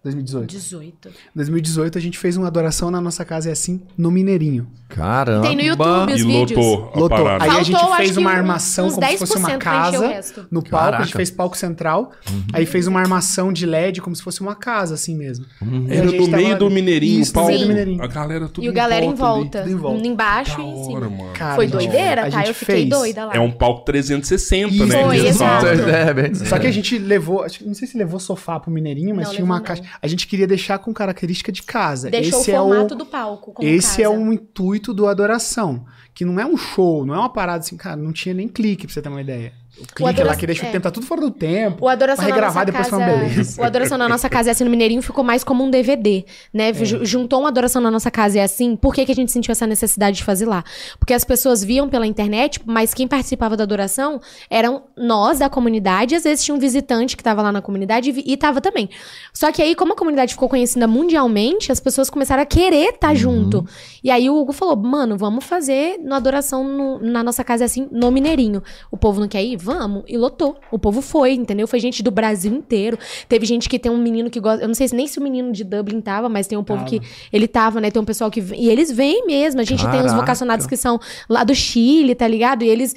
2018. 0.03 0.47
18. 0.51 1.09
Em 1.09 1.13
2018 1.35 1.99
a 1.99 2.01
gente 2.01 2.17
fez 2.19 2.37
uma 2.37 2.47
adoração 2.47 2.91
na 2.91 3.01
nossa 3.03 3.23
casa, 3.25 3.51
é 3.51 3.53
assim, 3.53 3.83
no 3.99 4.11
Mineirinho. 4.11 4.67
Caramba. 4.89 5.47
Tem 5.47 5.55
no 5.55 5.63
YouTube 5.63 6.13
os 6.15 6.21
E 6.21 6.25
vídeos. 6.25 6.59
lotou 6.59 6.91
a 6.95 6.99
Lotou. 6.99 7.09
parada. 7.09 7.45
Aí 7.45 7.51
a 7.51 7.53
Faltou, 7.53 7.65
gente 7.65 7.77
acho 7.77 7.97
fez 7.99 8.17
uma 8.17 8.31
um- 8.31 8.33
armação 8.33 8.87
uns 8.87 8.95
como 8.95 9.07
se 9.07 9.19
fosse 9.19 9.37
uma 9.37 9.49
10% 9.51 9.59
pra 9.59 9.89
encher 9.89 9.99
o 9.99 10.01
casa 10.01 10.47
no 10.51 10.63
palco. 10.63 10.77
A 10.77 10.81
Caraca. 10.81 11.05
gente 11.05 11.17
fez 11.17 11.31
palco 11.31 11.57
central. 11.57 12.13
Aí 12.53 12.65
fez 12.67 12.87
uma 12.87 12.99
armação 12.99 13.53
de 13.53 13.67
LED 13.67 14.01
como 14.01 14.17
se 14.17 14.23
fosse 14.23 14.41
uma 14.41 14.55
casa, 14.55 14.95
assim 14.95 15.15
mesmo. 15.17 15.45
E 15.63 15.93
a 15.93 15.95
Era 15.97 16.09
gente 16.09 16.19
do 16.19 16.25
tava- 16.31 16.37
meio 16.43 16.59
do 16.59 16.71
Mineirinho, 16.71 17.21
Isso, 17.21 17.31
o 17.31 17.35
pau. 17.35 17.43
no 17.45 17.49
meio 17.51 17.59
do 17.61 17.63
Sim. 17.65 17.69
Mineirinho. 17.69 18.03
A 18.03 18.07
galera 18.07 18.49
tudo 18.49 18.65
E 18.65 18.69
o 18.69 18.73
galera 18.73 19.05
em 19.05 19.15
volta. 19.15 19.65
em 19.69 19.77
volta. 19.77 20.07
Embaixo 20.07 20.57
Da 20.57 20.63
e 20.63 20.67
em 20.67 20.85
cima. 20.85 20.97
hora. 20.97 21.11
Cara, 21.35 21.55
Foi 21.57 21.65
a 21.67 21.69
gente- 21.69 21.77
doideira, 21.77 22.21
a 22.23 22.31
tá? 22.31 22.39
gente 22.39 22.49
Eu 22.49 22.55
fiquei 22.55 22.75
fez. 22.77 22.89
doida 22.89 23.25
lá. 23.27 23.33
É 23.35 23.39
um 23.41 23.51
palco 23.53 23.85
360, 23.85 24.75
Isso, 24.75 24.87
né? 24.87 25.05
Foi, 25.05 25.27
exato. 25.27 25.67
É, 25.91 26.15
bem- 26.15 26.35
Só 26.35 26.59
que 26.59 26.67
a 26.67 26.73
gente 26.73 26.99
levou, 26.99 27.45
não 27.65 27.75
sei 27.75 27.87
se 27.87 27.97
levou 27.99 28.19
sofá 28.19 28.59
pro 28.59 28.71
Mineirinho, 28.71 29.15
mas 29.15 29.31
tinha 29.31 29.45
uma 29.45 29.61
caixa. 29.61 29.83
A 30.01 30.07
gente 30.07 30.27
queria 30.27 30.47
deixar 30.47 30.79
com 30.79 30.93
característica 30.93 31.51
de 31.51 31.63
casa. 31.63 32.11
Deixou 32.11 32.41
esse 32.41 32.51
o 32.51 32.55
é 32.55 32.59
formato 32.59 32.95
o, 32.95 32.99
do 32.99 33.07
palco 33.07 33.55
Esse 33.61 34.03
é 34.03 34.05
casa. 34.05 34.17
um 34.19 34.33
intuito 34.33 34.93
do 34.93 35.07
adoração. 35.07 35.85
Que 36.13 36.25
não 36.25 36.39
é 36.41 36.47
um 36.47 36.57
show, 36.57 37.07
não 37.07 37.15
é 37.15 37.19
uma 37.19 37.33
parada 37.33 37.61
assim, 37.61 37.77
cara, 37.77 37.97
não 37.97 38.13
tinha 38.13 38.35
nem 38.35 38.49
clique 38.49 38.87
pra 38.87 38.93
você 38.95 39.01
ter 39.01 39.09
uma 39.09 39.21
ideia. 39.21 39.53
Clique 39.81 40.03
adoração- 40.03 40.27
lá 40.27 40.37
que 40.37 40.47
deixa 40.47 40.63
o 40.65 40.67
é. 40.67 40.71
tempo, 40.73 40.83
tá 40.85 40.91
tudo 40.91 41.07
fora 41.07 41.21
do 41.21 41.31
tempo. 41.31 41.85
O 41.85 41.89
Adoração 41.89 42.25
Pra 42.25 42.29
na 42.31 42.35
regravar 42.35 42.55
nossa 42.55 42.67
depois 42.67 42.89
casa, 42.91 42.97
uma 42.97 43.07
beleza. 43.29 43.61
O 43.61 43.65
Adoração 43.65 43.99
na 43.99 44.09
nossa 44.09 44.29
casa 44.29 44.51
é 44.51 44.53
assim 44.53 44.65
no 44.65 44.71
Mineirinho 44.71 45.03
ficou 45.03 45.25
mais 45.25 45.43
como 45.43 45.65
um 45.65 45.71
DVD, 45.71 46.25
né? 46.53 46.71
É. 46.71 46.75
Ju- 46.75 47.05
Juntou 47.05 47.41
uma 47.41 47.49
Adoração 47.49 47.81
na 47.83 47.91
nossa 47.91 48.11
casa 48.11 48.39
é 48.39 48.43
assim. 48.43 48.77
Por 48.77 48.95
que, 48.95 49.05
que 49.05 49.13
a 49.13 49.15
gente 49.15 49.33
sentiu 49.33 49.53
essa 49.53 49.67
necessidade 49.67 50.19
de 50.19 50.25
fazer 50.25 50.47
lá? 50.47 50.63
Porque 50.99 51.13
as 51.15 51.25
pessoas 51.25 51.63
viam 51.65 51.89
pela 51.89 52.07
internet, 52.07 52.61
mas 52.65 52.93
quem 52.95 53.07
participava 53.09 53.57
da 53.57 53.65
adoração 53.65 54.21
eram 54.49 54.83
nós 54.97 55.39
da 55.39 55.49
comunidade. 55.49 56.15
Às 56.15 56.25
vezes 56.25 56.45
tinha 56.45 56.55
um 56.55 56.59
visitante 56.59 57.17
que 57.17 57.23
tava 57.23 57.43
lá 57.43 57.51
na 57.53 57.63
comunidade 57.63 58.11
e, 58.11 58.33
e 58.33 58.37
tava 58.37 58.61
também. 58.61 58.89
Só 59.33 59.51
que 59.51 59.63
aí, 59.63 59.75
como 59.75 59.93
a 59.93 59.97
comunidade 59.97 60.35
ficou 60.35 60.49
conhecida 60.49 60.87
mundialmente, 60.87 61.73
as 61.73 61.81
pessoas 61.81 62.11
começaram 62.11 62.43
a 62.43 62.47
querer 62.47 62.91
estar 62.95 63.15
junto. 63.15 63.67
E 64.05 64.11
aí 64.11 64.29
o 64.29 64.37
Hugo 64.37 64.53
falou: 64.53 64.77
mano, 64.77 65.17
vamos 65.17 65.45
fazer 65.45 65.99
no 66.03 66.15
adoração 66.15 66.63
no- 66.65 66.99
na 67.01 67.23
nossa 67.23 67.43
casa 67.45 67.65
é 67.65 67.67
assim, 67.67 67.89
no 67.91 68.11
Mineirinho. 68.11 68.63
O 68.91 68.97
povo 68.97 69.21
não 69.21 69.29
quer 69.29 69.43
ir? 69.43 69.57
Vamos. 69.57 69.70
E 70.09 70.17
lotou. 70.17 70.57
O 70.71 70.79
povo 70.79 71.01
foi, 71.01 71.33
entendeu? 71.33 71.67
Foi 71.67 71.79
gente 71.81 72.03
do 72.03 72.11
Brasil 72.11 72.53
inteiro. 72.53 72.99
Teve 73.29 73.47
gente 73.47 73.69
que 73.69 73.79
tem 73.79 73.91
um 73.91 73.99
menino 73.99 74.29
que 74.31 74.41
gosta. 74.41 74.63
Eu 74.65 74.69
não 74.69 74.75
sei 74.75 74.89
se- 74.89 74.95
nem 74.97 75.07
se 75.07 75.19
o 75.19 75.23
menino 75.23 75.53
de 75.53 75.65
Dublin 75.65 76.01
tava, 76.01 76.29
mas 76.29 76.47
tem 76.47 76.57
um 76.59 76.65
povo 76.65 76.85
Tava. 76.85 76.91
que. 76.91 77.01
Ele 77.33 77.47
tava, 77.49 77.81
né? 77.81 77.91
Tem 77.91 78.01
um 78.01 78.05
pessoal 78.05 78.31
que. 78.31 78.41
E 78.55 78.69
eles 78.69 78.91
vêm 78.91 79.27
mesmo. 79.27 79.61
A 79.61 79.65
gente 79.65 79.81
tem 79.83 79.89
os 80.01 80.07
Caraca. 80.07 80.17
vocacionados 80.17 80.67
que 80.67 80.77
são 80.77 80.99
lá 81.29 81.45
do 81.45 81.55
Chile, 81.55 82.15
tá 82.15 82.27
ligado? 82.29 82.63
E 82.65 82.69
eles. 82.69 82.95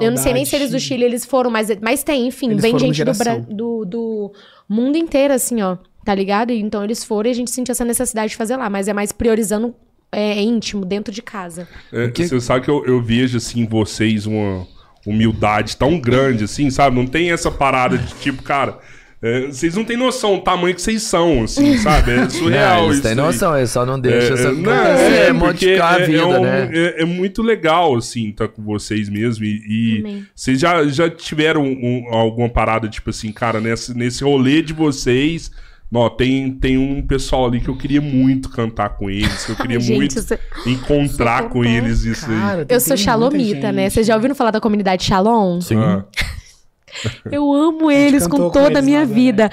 eu 0.00 0.10
não 0.10 0.16
sei 0.16 0.32
nem 0.32 0.44
Saudade, 0.44 0.50
se 0.50 0.56
eles 0.56 0.70
do 0.72 0.80
Chile. 0.80 1.04
Eles 1.04 1.24
foram, 1.24 1.50
mas, 1.50 1.68
mas 1.80 2.02
tem, 2.02 2.26
enfim. 2.26 2.50
Eles 2.50 2.62
vem 2.62 2.78
gente 2.78 3.04
do, 3.04 3.54
do, 3.54 3.84
do 3.84 4.32
mundo 4.68 4.96
inteiro, 4.96 5.32
assim, 5.34 5.62
ó. 5.62 5.76
Tá 6.04 6.14
ligado? 6.14 6.52
E 6.52 6.60
Então 6.60 6.84
eles 6.84 7.02
foram 7.04 7.28
e 7.28 7.32
a 7.32 7.34
gente 7.34 7.50
sentiu 7.50 7.72
essa 7.72 7.84
necessidade 7.84 8.30
de 8.30 8.36
fazer 8.36 8.56
lá. 8.56 8.70
Mas 8.70 8.86
é 8.88 8.92
mais 8.92 9.10
priorizando 9.12 9.74
é, 10.12 10.40
íntimo, 10.40 10.84
dentro 10.84 11.12
de 11.12 11.20
casa. 11.20 11.68
É, 11.92 12.08
que- 12.08 12.28
Você 12.28 12.40
sabe 12.40 12.64
que 12.64 12.70
eu, 12.70 12.84
eu 12.86 13.02
vejo, 13.02 13.36
assim, 13.36 13.66
vocês 13.66 14.24
uma 14.24 14.66
humildade 15.06 15.76
tão 15.76 15.98
grande, 15.98 16.44
assim, 16.44 16.68
sabe? 16.70 16.96
Não 16.96 17.06
tem 17.06 17.30
essa 17.30 17.50
parada 17.50 17.96
de 17.96 18.12
tipo, 18.16 18.42
cara. 18.42 18.78
é, 19.22 19.46
vocês 19.46 19.74
não 19.74 19.84
têm 19.84 19.96
noção 19.96 20.36
do 20.36 20.42
tamanho 20.42 20.74
que 20.74 20.82
vocês 20.82 21.02
são, 21.02 21.44
assim, 21.44 21.78
sabe? 21.78 22.10
É 22.12 22.28
surreal 22.30 22.76
Não, 22.78 22.84
eles 22.86 22.96
isso. 22.98 23.02
têm 23.06 23.14
noção, 23.14 23.56
eles 23.56 23.70
só 23.70 23.86
não 23.86 23.98
deixam 23.98 24.36
É, 24.36 24.40
essa 24.40 24.48
é, 24.48 24.52
não, 24.52 24.72
é, 24.72 25.32
modificar 25.32 25.94
a 25.94 26.00
é- 26.00 26.06
vida, 26.06 26.18
é 26.20 26.24
um- 26.26 26.42
né? 26.42 26.70
É, 26.72 27.02
é 27.02 27.04
muito 27.04 27.42
legal, 27.42 27.94
assim, 27.96 28.28
estar 28.28 28.48
com 28.48 28.62
vocês 28.62 29.08
mesmo. 29.08 29.44
E, 29.44 29.62
e 29.66 30.22
vocês 30.34 30.60
já, 30.60 30.84
já 30.88 31.08
tiveram 31.08 31.62
um- 31.64 32.04
alguma 32.10 32.48
parada, 32.48 32.88
tipo 32.88 33.10
assim, 33.10 33.32
cara, 33.32 33.60
nesse, 33.60 33.96
nesse 33.96 34.22
rolê 34.22 34.60
de 34.60 34.72
vocês. 34.72 35.50
Ó, 35.98 36.08
tem, 36.10 36.50
tem 36.52 36.76
um 36.76 37.00
pessoal 37.06 37.46
ali 37.46 37.60
que 37.60 37.68
eu 37.68 37.76
queria 37.76 38.00
muito 38.00 38.48
cantar 38.50 38.90
com 38.90 39.08
eles, 39.08 39.44
que 39.46 39.52
eu 39.52 39.56
queria 39.56 39.78
Gente, 39.80 39.96
muito 39.96 40.20
você- 40.20 40.38
encontrar 40.66 41.44
Socorro. 41.44 41.52
com 41.54 41.64
eles 41.64 42.04
isso 42.04 42.30
aí. 42.30 42.38
Cara, 42.38 42.64
tem- 42.66 42.74
Eu 42.74 42.80
sou 42.80 42.96
muita 42.96 43.72
né? 43.72 43.88
Vocês 43.90 44.06
já 44.06 44.14
ouviram 44.14 44.34
falar 44.34 44.50
da 44.50 44.60
comunidade 44.60 45.04
Shalom? 45.04 45.60
Sim. 45.60 45.76
Ah. 45.76 46.04
Eu 47.30 47.52
amo 47.52 47.90
eles 47.90 48.26
com 48.26 48.48
toda 48.50 48.78
a 48.78 48.82
minha 48.82 49.00
na 49.00 49.04
vida. 49.04 49.50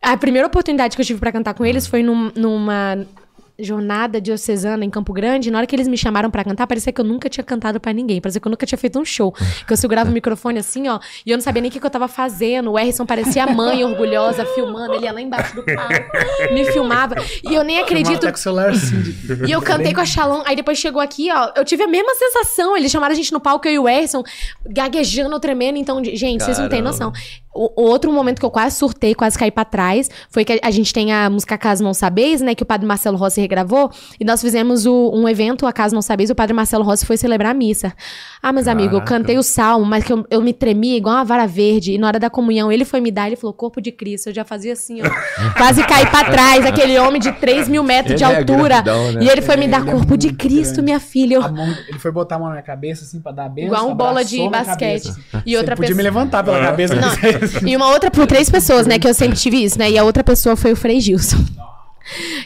A 0.00 0.16
primeira 0.16 0.46
oportunidade 0.46 0.94
que 0.96 1.02
eu 1.02 1.06
tive 1.06 1.18
pra 1.20 1.32
cantar 1.32 1.52
com 1.54 1.64
eles 1.66 1.86
foi 1.86 2.02
num- 2.02 2.30
numa 2.34 3.04
jornada 3.60 4.20
diocesana 4.20 4.84
em 4.84 4.90
Campo 4.90 5.12
Grande. 5.12 5.50
Na 5.50 5.58
hora 5.58 5.66
que 5.66 5.74
eles 5.74 5.88
me 5.88 5.96
chamaram 5.98 6.30
pra 6.30 6.44
cantar, 6.44 6.66
parecia 6.66 6.92
que 6.92 7.00
eu 7.00 7.04
nunca 7.04 7.28
tinha 7.28 7.42
cantado 7.42 7.80
pra 7.80 7.92
ninguém. 7.92 8.20
Parecia 8.20 8.40
que 8.40 8.46
eu 8.46 8.50
nunca 8.50 8.64
tinha 8.64 8.78
feito 8.78 8.98
um 9.00 9.04
show. 9.04 9.32
Que 9.66 9.72
eu 9.72 9.76
segurava 9.76 10.10
o 10.10 10.12
microfone 10.12 10.58
assim, 10.60 10.88
ó, 10.88 11.00
e 11.26 11.30
eu 11.30 11.36
não 11.36 11.42
sabia 11.42 11.60
nem 11.60 11.68
o 11.68 11.72
que, 11.72 11.80
que 11.80 11.86
eu 11.86 11.90
tava 11.90 12.06
fazendo. 12.06 12.70
O 12.72 12.78
Erison 12.78 13.04
parecia 13.04 13.44
a 13.44 13.46
mãe 13.52 13.82
orgulhosa 13.84 14.44
filmando. 14.54 14.94
Ele 14.94 15.04
ia 15.06 15.12
lá 15.12 15.20
embaixo 15.20 15.56
do 15.56 15.64
palco, 15.64 16.52
me 16.52 16.64
filmava. 16.66 17.16
E 17.42 17.54
eu 17.54 17.64
nem 17.64 17.80
acredito 17.80 18.26
com 18.26 18.32
o 18.32 18.36
celular 18.36 18.70
assim. 18.70 19.00
de- 19.02 19.46
e 19.48 19.50
eu 19.52 19.60
cantei 19.60 19.92
com 19.92 20.00
a 20.00 20.06
Shalom, 20.06 20.42
aí 20.46 20.54
depois 20.54 20.78
chegou 20.78 21.00
aqui, 21.02 21.28
ó. 21.32 21.50
Eu 21.56 21.64
tive 21.64 21.82
a 21.82 21.88
mesma 21.88 22.14
sensação. 22.14 22.76
Eles 22.76 22.90
chamaram 22.92 23.12
a 23.12 23.16
gente 23.16 23.32
no 23.32 23.40
palco, 23.40 23.66
eu 23.66 23.72
e 23.72 23.78
o 23.78 23.88
Erson, 23.88 24.22
gaguejando, 24.66 25.38
tremendo. 25.40 25.78
Então, 25.78 26.02
gente, 26.04 26.44
vocês 26.44 26.58
não 26.58 26.68
têm 26.68 26.82
Caramba. 26.82 26.90
noção. 26.90 27.12
O, 27.54 27.82
outro 27.88 28.12
momento 28.12 28.38
que 28.38 28.46
eu 28.46 28.50
quase 28.52 28.76
surtei, 28.76 29.16
quase 29.16 29.36
caí 29.36 29.50
pra 29.50 29.64
trás, 29.64 30.08
foi 30.30 30.44
que 30.44 30.52
a, 30.52 30.58
a 30.62 30.70
gente 30.70 30.92
tem 30.92 31.12
a 31.12 31.28
música 31.28 31.58
Caso 31.58 31.82
Não 31.82 31.92
Sabeis, 31.92 32.40
né? 32.40 32.54
Que 32.54 32.62
o 32.62 32.66
padre 32.66 32.86
Marcelo 32.86 33.16
Rossi 33.16 33.40
regravou. 33.48 33.90
E 34.20 34.24
nós 34.24 34.40
fizemos 34.40 34.84
o- 34.86 35.10
um 35.14 35.28
evento, 35.28 35.66
a 35.66 35.72
Caso 35.72 35.94
Não 35.94 36.02
Sabeis, 36.02 36.28
o 36.30 36.34
padre 36.34 36.52
Marcelo 36.54 36.84
Rossi 36.84 37.06
foi 37.06 37.16
celebrar 37.16 37.52
a 37.52 37.54
missa. 37.54 37.92
Ah, 38.42 38.52
meus 38.52 38.68
amigos, 38.68 38.92
eu 38.92 39.00
Caraca. 39.00 39.18
cantei 39.18 39.38
o 39.38 39.42
salmo, 39.42 39.84
mas 39.86 40.04
que 40.04 40.12
eu, 40.12 40.24
eu 40.30 40.40
me 40.42 40.52
tremia 40.52 40.96
igual 40.96 41.16
uma 41.16 41.24
vara 41.24 41.46
verde. 41.46 41.92
E 41.92 41.98
na 41.98 42.06
hora 42.06 42.18
da 42.20 42.28
comunhão, 42.30 42.70
ele 42.70 42.84
foi 42.84 43.00
me 43.00 43.10
dar, 43.10 43.26
ele 43.26 43.36
falou, 43.36 43.52
corpo 43.54 43.80
de 43.80 43.90
Cristo. 43.90 44.28
Eu 44.28 44.34
já 44.34 44.44
fazia 44.44 44.74
assim, 44.74 45.00
ó. 45.02 45.08
quase 45.56 45.82
caí 45.84 46.06
pra 46.06 46.24
trás, 46.24 46.64
aquele 46.66 46.98
homem 46.98 47.20
de 47.20 47.32
3 47.32 47.68
mil 47.68 47.82
metros 47.82 48.16
de 48.16 48.24
Ele 48.24 48.32
é 48.32 48.38
altura. 48.38 48.82
grandão, 48.82 49.12
né? 49.12 49.24
E 49.24 49.28
ele 49.28 49.42
foi 49.42 49.56
me 49.56 49.64
É, 49.64 49.68
dar 49.68 49.80
ele 49.80 49.88
é 49.88 49.92
corpo 49.92 50.16
de 50.16 50.26
muito 50.28 50.38
Cristo, 50.38 50.74
grande. 50.74 50.82
minha 50.82 51.00
filha. 51.00 51.34
Eu- 51.36 51.42
mão- 51.52 51.74
ele 51.88 51.98
foi 51.98 52.12
botar 52.12 52.36
a 52.36 52.38
mão 52.38 52.48
na 52.48 52.54
minha 52.54 52.62
cabeça, 52.64 53.04
assim, 53.04 53.20
pra 53.20 53.32
dar 53.32 53.46
a 53.46 53.48
benção. 53.48 53.68
Igual 53.74 53.88
um 53.90 53.94
bola 53.94 54.24
de 54.24 54.48
basquete. 54.48 55.10
E 55.46 55.56
outra 55.56 55.74
Você 55.74 55.82
podia 55.82 55.94
me 55.96 56.02
pessoa. 56.02 56.14
levantar 56.20 56.44
pela 56.44 56.60
cabeça. 56.60 56.94
Não, 56.94 57.08
mas- 57.08 57.62
e 57.66 57.76
uma 57.76 57.88
outra, 57.90 58.10
por 58.10 58.26
três 58.26 58.50
pessoas, 58.50 58.86
né? 58.86 58.98
Que 58.98 59.08
eu 59.08 59.14
sempre 59.14 59.36
tive 59.38 59.62
isso, 59.64 59.78
né? 59.78 59.90
E 59.90 59.96
a 59.98 60.04
outra 60.04 60.22
pessoa 60.22 60.56
foi 60.56 60.72
o 60.72 60.76
Frei 60.76 61.00
Gilson. 61.00 61.38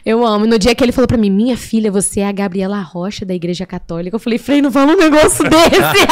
Eu 0.05 0.27
amo. 0.27 0.47
No 0.47 0.59
dia 0.59 0.75
que 0.75 0.83
ele 0.85 0.93
falou 0.93 1.07
pra 1.09 1.17
mim, 1.17 1.31
minha 1.31 1.57
filha, 1.57 1.91
você 1.91 2.21
é 2.21 2.27
a 2.27 2.33
Gabriela 2.33 2.81
Rocha 2.81 3.25
da 3.25 3.35
Igreja 3.35 3.65
Católica. 3.65 4.15
Eu 4.17 4.21
falei, 4.21 4.39
Frei, 4.39 4.61
não 4.63 4.71
fala 4.73 4.93
um 4.93 4.97
negócio 4.97 5.45
desse. 5.49 6.07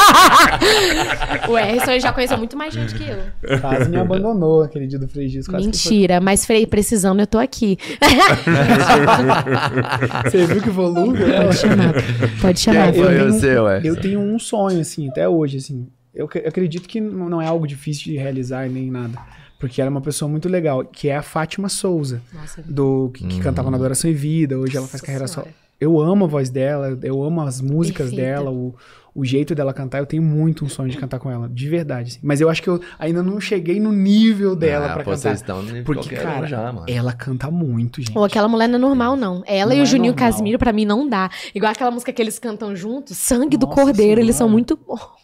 o 1.51 1.59
Erson 1.59 1.99
já 1.99 2.13
conheceu 2.13 2.39
muito 2.39 2.57
mais 2.57 2.73
gente 2.73 2.95
que 2.95 3.03
eu. 3.09 3.19
Quase 3.61 3.89
me 3.91 3.97
abandonou 3.97 4.63
aquele 4.63 4.87
dia 4.87 4.99
do 4.99 5.09
Frei 5.09 5.29
Gis. 5.29 5.47
quase 5.49 5.69
que 5.71 5.79
foi- 5.79 5.91
Mentira, 5.93 6.21
mas 6.21 6.47
Frei, 6.47 6.67
precisando, 6.67 7.21
eu 7.21 7.27
tô 7.27 7.39
aqui. 7.39 7.77
Você 10.25 10.47
viu 10.47 10.63
que 10.63 10.71
volume? 10.71 11.19
Pode 11.19 11.57
chamar. 11.57 11.95
Pode 12.41 12.61
chamar. 12.61 12.95
Eu 12.95 13.05
foi 13.05 13.41
tenho- 13.41 13.69
é? 13.69 13.81
Eu 13.85 13.97
tenho 13.97 14.21
um 14.21 14.39
sonho, 14.39 14.81
assim, 14.81 15.09
até 15.09 15.29
hoje, 15.29 15.59
assim. 15.59 15.87
Eu, 16.15 16.29
eu 16.35 16.49
acredito 16.49 16.89
que 16.89 17.01
não 17.01 17.41
é 17.41 17.47
algo 17.47 17.67
difícil 17.67 18.05
de 18.05 18.17
realizar 18.17 18.69
nem 18.69 18.91
nada. 18.91 19.19
Porque 19.61 19.81
ela 19.81 19.89
é 19.89 19.93
uma 19.93 20.01
pessoa 20.01 20.29
muito 20.29 20.49
legal, 20.49 20.83
que 20.85 21.09
é 21.09 21.17
a 21.17 21.23
Fátima 21.23 21.69
Souza, 21.69 22.21
Nossa, 22.33 22.63
do 22.63 23.11
que, 23.15 23.25
que 23.29 23.41
cantava 23.41 23.71
na 23.71 23.77
Adoração 23.77 24.11
e 24.11 24.15
Vida, 24.15 24.59
hoje 24.59 24.77
ela 24.77 24.87
faz 24.89 24.95
Nossa 25.03 25.07
carreira 25.07 25.29
só. 25.29 25.43
Senhora. 25.43 25.55
Eu 25.79 25.99
amo 26.01 26.25
a 26.25 26.29
voz 26.29 26.51
dela, 26.51 26.99
eu 27.03 27.23
amo 27.23 27.41
as 27.43 27.61
músicas 27.61 28.09
Perfeita. 28.11 28.31
dela, 28.39 28.51
o, 28.51 28.75
o 29.15 29.25
jeito 29.25 29.55
dela 29.55 29.73
cantar. 29.73 29.99
Eu 29.99 30.05
tenho 30.07 30.23
muito 30.23 30.63
um 30.65 30.69
sonho 30.69 30.91
de 30.91 30.97
cantar 30.99 31.19
com 31.19 31.31
ela, 31.31 31.49
de 31.49 31.69
verdade. 31.71 32.11
assim. 32.13 32.19
Mas 32.23 32.39
eu 32.41 32.51
acho 32.51 32.63
que 32.63 32.69
eu 32.69 32.81
ainda 32.99 33.23
não 33.23 33.41
cheguei 33.41 33.81
no 33.81 33.91
nível 33.93 34.55
dela 34.55 34.87
Ah, 34.87 34.95
pra 34.95 35.05
pô, 35.05 35.11
cantar. 35.13 35.17
Vocês 35.23 35.41
estão 35.41 35.63
em 35.63 35.83
Porque, 35.83 36.15
qualquer 36.17 36.23
cara, 36.23 36.47
já, 36.47 36.71
mano. 36.73 36.85
ela 36.87 37.13
canta 37.15 37.51
muito, 37.51 38.03
gente. 38.03 38.17
Ou 38.17 38.25
aquela 38.25 38.47
mulher 38.47 38.69
não 38.69 38.77
é 38.77 38.79
normal, 38.81 39.17
não. 39.17 39.43
Ela 39.47 39.71
Não 39.71 39.77
e 39.79 39.81
o 39.81 39.83
é 39.85 39.87
Juninho 39.87 40.13
normal. 40.13 40.31
Casimiro, 40.33 40.59
pra 40.59 40.71
mim, 40.73 40.85
não 40.85 41.09
dá. 41.09 41.31
Igual 41.55 41.73
aquela 41.73 41.91
música 41.91 42.13
que 42.13 42.21
eles 42.21 42.39
cantam 42.39 42.77
juntos, 42.77 43.17
Sangue 43.17 43.57
do 43.57 43.67
Nossa 43.67 43.83
Cordeiro, 43.83 44.21
eles 44.21 44.37
são 44.37 44.47
Senhora. 44.49 44.53
muito 44.53 44.77
bons. 44.87 45.20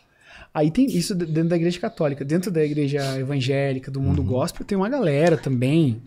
Aí 0.56 0.70
tem 0.70 0.86
isso 0.86 1.14
dentro 1.14 1.50
da 1.50 1.56
igreja 1.56 1.78
católica. 1.78 2.24
Dentro 2.24 2.50
da 2.50 2.64
igreja 2.64 2.98
evangélica, 3.18 3.90
do 3.90 3.98
Uhum. 4.00 4.06
mundo 4.06 4.22
gospel, 4.22 4.64
tem 4.64 4.76
uma 4.78 4.88
galera 4.88 5.36
também. 5.36 6.00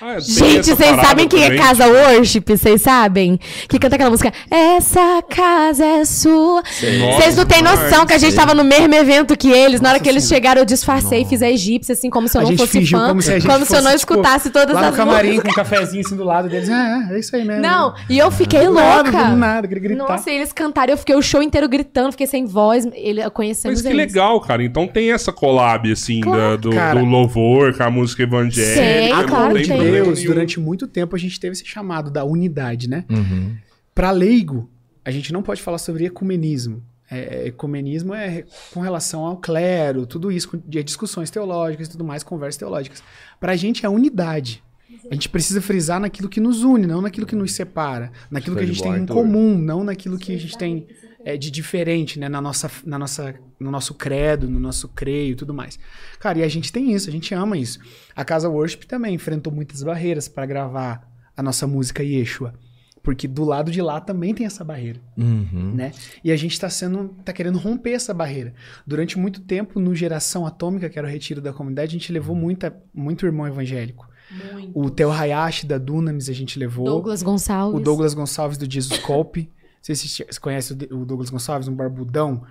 Ah, 0.00 0.14
tem 0.14 0.20
Gente, 0.22 0.70
vocês 0.74 0.96
sabem 1.02 1.28
quem 1.28 1.42
é. 1.44 1.56
Casa 1.56 1.86
Worship? 1.86 2.44
Vocês 2.46 2.80
sabem? 2.80 3.38
Que 3.68 3.78
canta 3.78 3.96
aquela 3.96 4.08
música 4.08 4.32
Essa 4.50 5.22
casa 5.28 5.84
é 5.84 6.04
sua. 6.06 6.62
Vocês 6.62 7.36
não 7.36 7.44
têm 7.44 7.62
Nossa, 7.62 7.82
noção 7.84 8.06
que 8.06 8.14
a 8.14 8.18
gente 8.18 8.34
tava 8.34 8.54
no 8.54 8.64
mesmo 8.64 8.94
evento 8.94 9.36
que 9.36 9.50
eles. 9.50 9.80
Na 9.80 9.90
hora 9.90 9.98
Nossa 9.98 10.04
que 10.04 10.08
eles 10.08 10.24
Senhora. 10.24 10.36
chegaram, 10.36 10.60
eu 10.62 10.64
disfarcei, 10.64 11.24
fiz 11.26 11.42
a 11.42 11.50
egípcia, 11.50 11.92
assim, 11.92 12.08
como 12.08 12.26
se 12.28 12.36
eu 12.38 12.40
a 12.40 12.44
não 12.44 12.50
gente 12.52 12.58
fosse 12.60 12.86
fã. 12.86 13.08
como 13.08 13.20
se 13.20 13.30
a 13.30 13.32
gente 13.34 13.42
se 13.42 13.48
eu 13.50 13.58
fosse, 13.66 13.72
não 13.74 13.80
tipo, 13.90 13.96
escutasse 13.96 14.50
todas 14.50 14.74
Lá 14.74 14.80
as 14.86 14.90
no 14.92 14.96
camarim, 14.96 15.28
músicas. 15.30 15.54
com 15.54 15.60
um 15.60 15.64
cafezinho 15.64 16.00
assim 16.06 16.16
do 16.16 16.24
lado 16.24 16.48
deles. 16.48 16.70
Ah, 16.70 17.08
é 17.10 17.18
isso 17.18 17.34
aí 17.36 17.44
mesmo. 17.44 17.60
Não, 17.62 17.94
e 18.08 18.18
eu 18.18 18.30
fiquei 18.30 18.64
Do 18.66 18.72
nada, 18.72 19.10
louca. 19.10 19.24
do 19.30 19.36
nada, 19.36 19.66
gritar. 19.66 19.94
Nossa, 20.08 20.30
e 20.30 20.36
eles 20.36 20.52
cantaram, 20.52 20.92
eu 20.94 20.96
fiquei 20.96 21.14
o 21.16 21.20
show 21.22 21.42
inteiro 21.42 21.68
gritando, 21.68 22.12
fiquei 22.12 22.26
sem 22.26 22.46
voz. 22.46 22.88
Ele, 22.94 23.28
conhecemos 23.30 23.79
Mas 23.82 23.92
que 23.92 23.96
legal, 23.96 24.40
cara. 24.40 24.62
Então 24.64 24.86
tem 24.86 25.12
essa 25.12 25.32
collab, 25.32 25.90
assim, 25.90 26.20
Claro. 26.20 26.58
da- 26.70 26.94
do, 26.94 27.00
do 27.00 27.04
louvor 27.04 27.74
com 27.76 27.82
a 27.82 27.90
música 27.90 28.22
evangélica. 28.22 28.74
Sei, 28.74 29.08
não 29.12 29.26
claro 29.26 29.54
tem 29.54 29.66
Deus, 29.66 30.22
durante 30.22 30.58
muito 30.60 30.86
tempo 30.86 31.14
a 31.16 31.18
gente 31.18 31.38
teve 31.38 31.52
esse 31.52 31.66
chamado 31.66 32.10
da 32.10 32.24
unidade, 32.24 32.88
né? 32.88 33.04
Uhum. 33.10 33.54
Para 33.94 34.10
leigo, 34.10 34.68
a 35.04 35.10
gente 35.10 35.32
não 35.32 35.42
pode 35.42 35.60
falar 35.62 35.78
sobre 35.78 36.04
ecumenismo. 36.06 36.82
É, 37.12 37.48
ecumenismo 37.48 38.14
é 38.14 38.44
com 38.72 38.78
relação 38.80 39.24
ao 39.26 39.36
clero, 39.36 40.06
tudo 40.06 40.30
isso, 40.30 40.48
com- 40.50 40.62
de 40.64 40.80
discussões 40.84 41.28
teológicas 41.28 41.88
e 41.88 41.90
tudo 41.90 42.04
mais, 42.04 42.22
conversas 42.22 42.56
teológicas. 42.58 43.02
Para 43.40 43.52
a 43.52 43.56
gente 43.56 43.84
é 43.84 43.88
unidade. 43.88 44.62
A 45.10 45.14
gente 45.14 45.28
precisa 45.28 45.60
frisar 45.60 45.98
naquilo 46.00 46.28
que 46.28 46.40
nos 46.40 46.62
une, 46.62 46.86
não 46.86 47.00
naquilo 47.00 47.26
que 47.26 47.34
nos 47.34 47.52
separa. 47.52 48.12
Naquilo 48.30 48.54
que 48.56 48.62
a 48.62 48.66
gente 48.66 48.82
tem 48.82 48.92
em 48.96 49.06
comum, 49.06 49.56
não 49.58 49.82
naquilo 49.82 50.18
que 50.18 50.32
a 50.34 50.38
gente 50.38 50.56
tem 50.56 50.86
é, 51.24 51.36
de 51.36 51.50
diferente, 51.50 52.18
né? 52.18 52.28
Na 52.28 52.40
nossa, 52.40 52.70
na 52.84 52.98
nossa, 52.98 53.34
no 53.58 53.70
nosso 53.70 53.94
credo, 53.94 54.48
no 54.48 54.58
nosso 54.58 54.88
creio 54.88 55.32
e 55.32 55.34
tudo 55.36 55.52
mais. 55.54 55.78
Cara, 56.18 56.38
e 56.38 56.42
a 56.42 56.48
gente 56.48 56.72
tem 56.72 56.92
isso, 56.92 57.08
a 57.08 57.12
gente 57.12 57.34
ama 57.34 57.56
isso. 57.56 57.78
A 58.14 58.24
Casa 58.24 58.48
Worship 58.48 58.86
também 58.86 59.14
enfrentou 59.14 59.52
muitas 59.52 59.82
barreiras 59.82 60.28
para 60.28 60.46
gravar 60.46 61.08
a 61.36 61.42
nossa 61.42 61.66
música 61.66 62.02
Yeshua. 62.02 62.54
Porque 63.02 63.26
do 63.26 63.44
lado 63.44 63.70
de 63.70 63.80
lá 63.80 63.98
também 63.98 64.34
tem 64.34 64.44
essa 64.44 64.62
barreira 64.62 65.00
Uhum. 65.16 65.72
né? 65.74 65.90
E 66.22 66.30
a 66.30 66.36
gente 66.36 66.52
está 66.52 66.68
sendo, 66.68 67.08
tá 67.24 67.32
querendo 67.32 67.56
romper 67.58 67.92
essa 67.92 68.12
barreira. 68.12 68.52
Durante 68.86 69.18
muito 69.18 69.40
tempo 69.40 69.80
no 69.80 69.94
Geração 69.94 70.44
Atômica, 70.46 70.88
que 70.90 70.98
era 70.98 71.08
o 71.08 71.10
retiro 71.10 71.40
da 71.40 71.50
comunidade, 71.50 71.96
a 71.96 71.98
gente 71.98 72.12
levou 72.12 72.36
muita, 72.36 72.76
muito 72.92 73.24
irmão 73.24 73.46
evangélico. 73.46 74.06
Muito. 74.52 74.78
O 74.78 74.90
Theo 74.90 75.10
Hayashi 75.10 75.66
da 75.66 75.78
Dunamis 75.78 76.28
a 76.28 76.32
gente 76.34 76.58
levou. 76.58 76.84
Douglas 76.84 77.22
Gonçalves. 77.22 77.80
O 77.80 77.82
Douglas 77.82 78.12
Gonçalves 78.12 78.58
do 78.58 78.70
Jesus 78.70 79.00
Colpe. 79.00 79.50
Não 79.80 79.84
sei 79.84 79.94
se 79.96 80.08
você 80.08 80.38
conhece 80.40 80.72
o 80.72 81.04
Douglas 81.04 81.30
Gonçalves, 81.30 81.66
um 81.68 81.74
barbudão. 81.74 82.42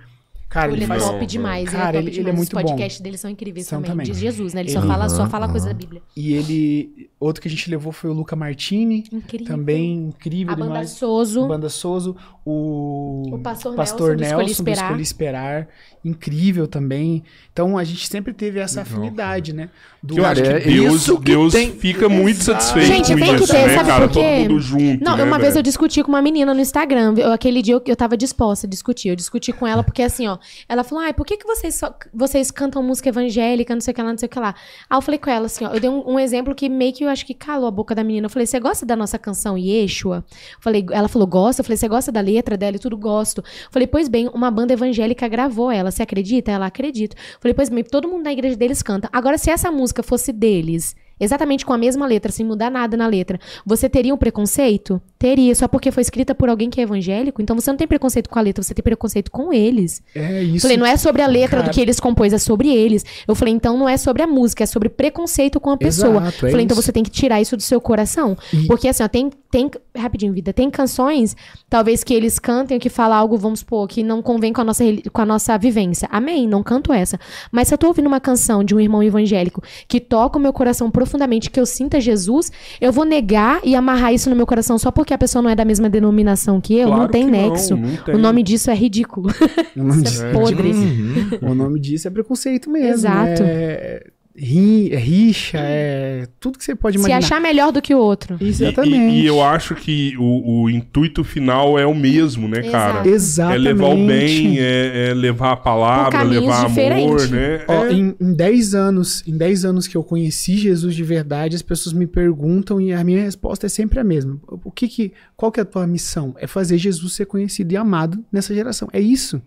Cara, 0.50 0.70
Ele 0.72 0.78
ele 0.78 0.84
é 0.86 0.88
faz. 0.88 1.04
top 1.06 1.26
demais. 1.28 1.70
Cara, 1.70 1.90
ele 1.90 1.90
é, 1.90 1.92
top 1.92 1.98
ele- 2.00 2.10
ele 2.10 2.20
é 2.22 2.24
demais. 2.24 2.36
muito 2.38 2.58
Os 2.58 2.64
bom. 2.64 2.70
podcasts 2.70 3.02
dele 3.02 3.18
são 3.20 3.30
incríveis 3.30 3.68
São 3.68 3.78
também. 3.84 3.92
também. 3.92 4.06
De 4.12 4.20
Jesus, 4.20 4.52
né? 4.56 4.62
Ele, 4.62 4.72
Ele- 4.72 4.80
só 4.82 4.88
fala, 4.88 5.08
só 5.08 5.22
Aham, 5.22 5.30
fala 5.30 5.48
coisa 5.48 5.68
aham. 5.68 5.74
da 5.76 5.80
Bíblia. 5.80 6.02
E 6.18 6.34
ele. 6.34 7.10
Outro 7.20 7.40
que 7.40 7.48
a 7.48 7.52
gente 7.52 7.70
levou 7.70 7.92
foi 7.92 8.10
o 8.10 8.14
Luca 8.14 8.36
Martini. 8.36 9.04
Incrível. 9.14 9.46
Também 9.46 10.08
incrível 10.08 10.52
A 10.54 10.56
banda 10.56 10.70
demais. 10.70 10.90
Soso. 10.90 11.48
Banda 11.48 11.70
Soso, 11.70 12.16
o, 12.44 13.30
O 13.36 13.40
Pastor 13.44 13.76
Pastor 13.76 14.16
Nelson, 14.16 14.16
do 14.16 14.22
Nelson, 14.22 14.26
Escolhi 14.26 14.46
do 14.48 14.52
Esperar. 14.52 14.86
Escolhi 14.86 15.02
Esperar, 15.04 15.68
incrível 16.04 16.68
também. 16.68 17.24
Então 17.54 17.78
a 17.78 17.84
gente 17.84 18.08
sempre 18.08 18.34
teve 18.34 18.58
essa 18.60 18.82
Legal, 18.82 18.98
afinidade, 18.98 19.54
né? 19.54 19.70
Do 20.02 20.14
Que 20.14 20.20
eu 20.22 20.26
acho 20.26 20.42
que 20.42 20.48
é 20.48 20.60
Deus, 20.60 20.94
isso 20.96 21.18
que 21.18 21.26
Deus 21.26 21.54
tem- 21.54 21.72
fica 21.74 22.08
muito 22.08 22.40
Exato. 22.40 22.64
satisfeito 22.64 22.88
Gente, 22.88 23.14
com 23.14 23.20
tem 23.20 23.36
que 23.36 23.44
isso, 23.44 23.54
ter, 23.54 23.68
né, 23.68 23.76
sabe 23.76 23.90
cara? 23.90 24.08
por 24.08 24.14
quê? 24.14 24.20
Todo 24.44 24.50
mundo 24.52 24.60
junto, 24.62 25.04
Não, 25.04 25.18
né, 25.18 25.24
uma 25.26 25.38
vez 25.38 25.56
eu 25.58 25.62
discuti 25.62 26.02
com 26.02 26.10
uma 26.10 26.22
menina 26.22 26.54
no 26.54 26.62
Instagram. 26.62 27.14
Eu, 27.18 27.34
aquele 27.34 27.62
dia 27.62 27.74
eu, 27.74 27.82
eu 27.86 27.96
tava 27.98 28.16
disposta 28.16 28.66
a 28.66 28.70
discutir. 28.70 29.10
Eu 29.10 29.16
discuti 29.18 29.52
com 29.52 29.68
ela 29.68 29.84
porque 29.84 30.02
assim, 30.02 30.26
ó. 30.28 30.38
Ela 30.70 30.84
falou: 30.86 31.04
ai, 31.04 31.12
por 31.14 31.26
que, 31.26 31.36
que 31.36 31.46
vocês, 31.46 31.76
só, 31.76 31.94
vocês 32.14 32.50
cantam 32.50 32.82
música 32.82 33.10
evangélica, 33.10 33.74
não 33.74 33.82
sei 33.82 33.92
o 33.92 33.96
que 33.96 34.02
lá, 34.02 34.10
não 34.12 34.18
sei 34.18 34.28
o 34.28 34.30
que 34.30 34.40
lá? 34.40 34.56
Aí 34.90 34.98
eu 34.98 35.02
falei 35.02 35.18
com 35.20 35.30
ela 35.30 35.48
assim, 35.48 35.66
ó. 35.66 35.74
Eu 35.74 35.80
dei 35.82 35.90
um, 35.90 36.14
um 36.14 36.18
exemplo 36.20 36.56
que 36.56 36.70
meio 36.70 36.94
que 36.94 37.04
eu 37.04 37.10
acho 37.10 37.26
que 37.26 37.34
calou 37.34 37.68
a 37.68 37.72
boca 37.72 37.94
da 37.94 38.04
menina. 38.04 38.28
Eu 38.28 38.30
falei: 38.30 38.46
você 38.46 38.60
gosta 38.60 38.86
da 38.86 38.96
nossa 38.96 39.18
canção 39.20 39.58
Yeshua? 39.58 40.24
Eu 40.28 40.62
Falei, 40.62 40.86
ela 40.92 41.10
falou: 41.10 41.28
gosta. 41.28 41.60
Eu 41.60 41.66
falei: 41.66 41.76
você 41.76 41.90
gosta 41.90 42.10
da 42.10 42.22
letra 42.22 42.56
dela 42.56 42.78
e 42.78 42.80
tudo? 42.80 42.96
Gosto. 42.98 43.40
Eu 43.40 43.44
Falei: 43.72 43.86
pois 43.88 44.08
bem, 44.08 44.30
uma 44.34 44.50
banda 44.50 44.72
evangélica 44.72 45.28
gravou 45.28 45.70
ela. 45.70 45.92
Você 45.92 46.04
acredita? 46.04 46.52
Ela 46.52 46.68
acredita. 46.68 47.18
Eu 47.18 47.40
Falei: 47.42 47.54
pois 47.54 47.68
bem, 47.68 47.84
todo 47.84 48.08
mundo 48.08 48.24
na 48.24 48.32
igreja 48.32 48.56
deles 48.56 48.82
canta. 48.82 49.10
Agora, 49.12 49.38
se 49.38 49.50
essa 49.52 49.70
música 49.70 49.89
fosse 50.04 50.32
deles. 50.32 50.96
Exatamente 51.20 51.66
com 51.66 51.74
a 51.74 51.78
mesma 51.78 52.06
letra, 52.06 52.32
sem 52.32 52.46
mudar 52.46 52.70
nada 52.70 52.96
na 52.96 53.08
letra. 53.08 53.40
Você 53.66 53.90
teria 53.90 54.14
um 54.14 54.18
preconceito? 54.18 55.02
Teria, 55.18 55.54
só 55.54 55.68
porque 55.68 55.92
foi 55.92 56.02
escrita 56.02 56.34
por 56.34 56.48
alguém 56.50 56.70
que 56.70 56.80
é 56.80 56.84
evangélico. 56.84 57.42
Então 57.42 57.56
você 57.56 57.70
não 57.70 57.78
tem 57.78 57.88
preconceito 57.88 58.30
com 58.30 58.40
a 58.40 58.42
letra, 58.42 58.64
você 58.64 58.74
tem 58.74 58.82
preconceito 58.84 59.30
com 59.30 59.52
eles. 59.52 60.02
É 60.16 60.42
isso. 60.44 60.62
Falei, 60.62 60.78
não 60.78 60.86
é 60.86 60.96
sobre 60.96 61.22
a 61.22 61.28
letra 61.28 61.58
Cara. 61.60 61.64
do 61.70 61.74
que 61.74 61.82
eles 61.82 62.00
compôs, 62.00 62.32
é 62.32 62.38
sobre 62.38 62.70
eles. 62.70 63.04
Eu 63.28 63.36
falei, 63.36 63.54
então 63.54 63.78
não 63.78 63.90
é 63.90 63.98
sobre 63.98 64.22
a 64.24 64.28
música, 64.28 64.64
é 64.64 64.68
sobre 64.68 64.88
preconceito 64.88 65.60
com 65.60 65.72
a 65.72 65.78
pessoa. 65.78 66.22
Exato, 66.22 66.48
é 66.48 66.52
falei, 66.52 66.64
então 66.66 66.76
isso. 66.78 66.84
você 66.86 66.92
tem 66.92 67.04
que 67.04 67.10
tirar 67.10 67.42
isso 67.42 67.58
do 67.58 67.64
seu 67.64 67.82
coração. 67.82 68.38
E- 68.54 68.66
Porque 68.68 68.88
assim, 68.88 69.04
ó, 69.04 69.08
tem, 69.08 69.30
tem. 69.52 69.70
Rapidinho, 69.98 70.32
vida, 70.32 70.54
tem 70.54 70.70
canções, 70.70 71.36
talvez 71.70 72.04
que 72.06 72.14
eles 72.14 72.40
cantem, 72.40 72.80
que 72.80 72.88
fala 72.90 73.18
algo, 73.18 73.38
vamos 73.38 73.60
supor, 73.60 73.86
que 73.88 74.02
não 74.02 74.22
convém 74.22 74.54
com 74.54 74.62
a 74.62 74.64
nossa, 74.64 74.84
com 75.12 75.22
a 75.22 75.26
nossa 75.26 75.58
vivência. 75.58 76.08
Amém, 76.10 76.48
não 76.48 76.64
canto 76.64 76.94
essa. 76.94 77.20
Mas 77.52 77.68
se 77.68 77.74
eu 77.74 77.78
tô 77.78 77.88
ouvindo 77.88 78.08
uma 78.08 78.22
canção 78.22 78.64
de 78.64 78.74
um 78.74 78.80
irmão 78.80 79.04
evangélico 79.04 79.62
que 79.88 80.00
toca 80.00 80.38
o 80.38 80.42
meu 80.42 80.54
coração 80.54 80.90
profundamente, 80.90 81.09
que 81.52 81.60
eu 81.60 81.66
sinta 81.66 82.00
Jesus, 82.00 82.52
eu 82.80 82.92
vou 82.92 83.06
negar 83.06 83.60
e 83.64 83.76
amarrar 83.76 84.14
isso 84.14 84.30
no 84.30 84.36
meu 84.36 84.46
coração 84.46 84.78
só 84.78 84.92
porque 84.92 85.14
a 85.14 85.18
pessoa 85.18 85.42
não 85.42 85.50
é 85.50 85.56
da 85.56 85.66
mesma 85.66 85.90
denominação 85.90 86.60
que 86.62 86.76
eu? 86.76 86.88
não 86.90 86.96
Claro 86.96 87.12
tem 87.12 87.26
que 87.26 87.32
não, 87.32 87.50
nexo. 87.50 87.76
não 87.76 87.96
tem. 87.98 88.16
O 88.16 88.18
nome 88.18 88.44
disso 88.44 88.70
é 88.70 88.76
ridículo. 88.76 89.30
O 89.76 89.84
nome, 89.84 90.04
Isso 90.04 90.12
disso, 90.12 90.26
é 90.26 90.32
podre. 90.32 90.72
Uhum. 90.72 91.30
o 91.42 91.56
nome 91.56 91.80
disso 91.80 92.08
é 92.08 92.12
preconceito 92.12 92.70
mesmo. 92.70 92.90
Exato. 92.94 93.42
É, 93.44 94.04
ri- 94.40 94.94
é 94.94 94.98
rixa, 94.98 95.58
é 95.60 96.28
tudo 96.40 96.58
que 96.58 96.64
você 96.66 96.76
pode 96.76 96.98
Se 96.98 97.02
imaginar. 97.02 97.18
achar 97.20 97.42
melhor 97.42 97.72
do 97.72 97.82
que 97.82 97.94
o 97.94 97.98
outro. 98.00 98.38
E- 98.40 98.48
Exatamente. 98.48 99.16
E, 99.16 99.22
e 99.22 99.26
eu 99.26 99.44
acho 99.44 99.76
que 99.76 100.16
o, 100.18 100.64
o 100.64 100.70
intuito 100.70 101.24
final 101.24 101.78
é 101.78 101.86
o 101.86 101.94
mesmo, 101.94 102.48
né, 102.48 102.62
cara? 102.64 103.00
Exato. 103.08 103.10
É 103.10 103.12
Exatamente. 103.12 103.62
levar 103.64 103.88
o 103.90 104.08
bem, 104.08 104.60
é, 104.60 105.10
é 105.10 105.14
levar 105.14 105.52
a 105.52 105.58
palavra, 105.58 106.22
levar 106.24 106.58
amor, 106.66 106.68
diferentes. 106.70 107.30
né? 107.30 107.64
Ó, 107.68 107.86
É- 107.86 107.92
em, 107.94 108.16
em 108.20 108.34
10 108.34 108.74
anos, 108.76 109.24
em 109.28 109.38
10 109.38 109.66
anos 109.66 109.88
que 109.88 109.96
eu 109.98 110.04
conheci 110.04 110.58
Jesus 110.58 110.96
de 110.96 111.04
verdade, 111.04 111.56
as 111.56 111.62
pessoas 111.62 111.94
me 111.94 112.08
perguntam 112.08 112.80
e 112.82 112.94
a 112.94 113.04
minha 113.04 113.22
resposta 113.22 113.66
é 113.66 113.70
sempre 113.70 114.00
a 114.00 114.04
mesma. 114.04 114.40
O 114.48 114.72
que 114.72 114.88
que, 114.88 115.12
qual 115.36 115.52
que 115.52 115.60
é 115.60 115.64
a 115.64 115.66
tua 115.66 115.86
missão? 115.86 116.34
É 116.40 116.48
fazer 116.48 116.78
Jesus 116.78 117.14
ser 117.14 117.26
conhecido 117.26 117.72
e 117.74 117.78
amado 117.78 118.24
nessa 118.32 118.54
geração. 118.54 118.88
É 118.94 119.00
isso. 119.00 119.42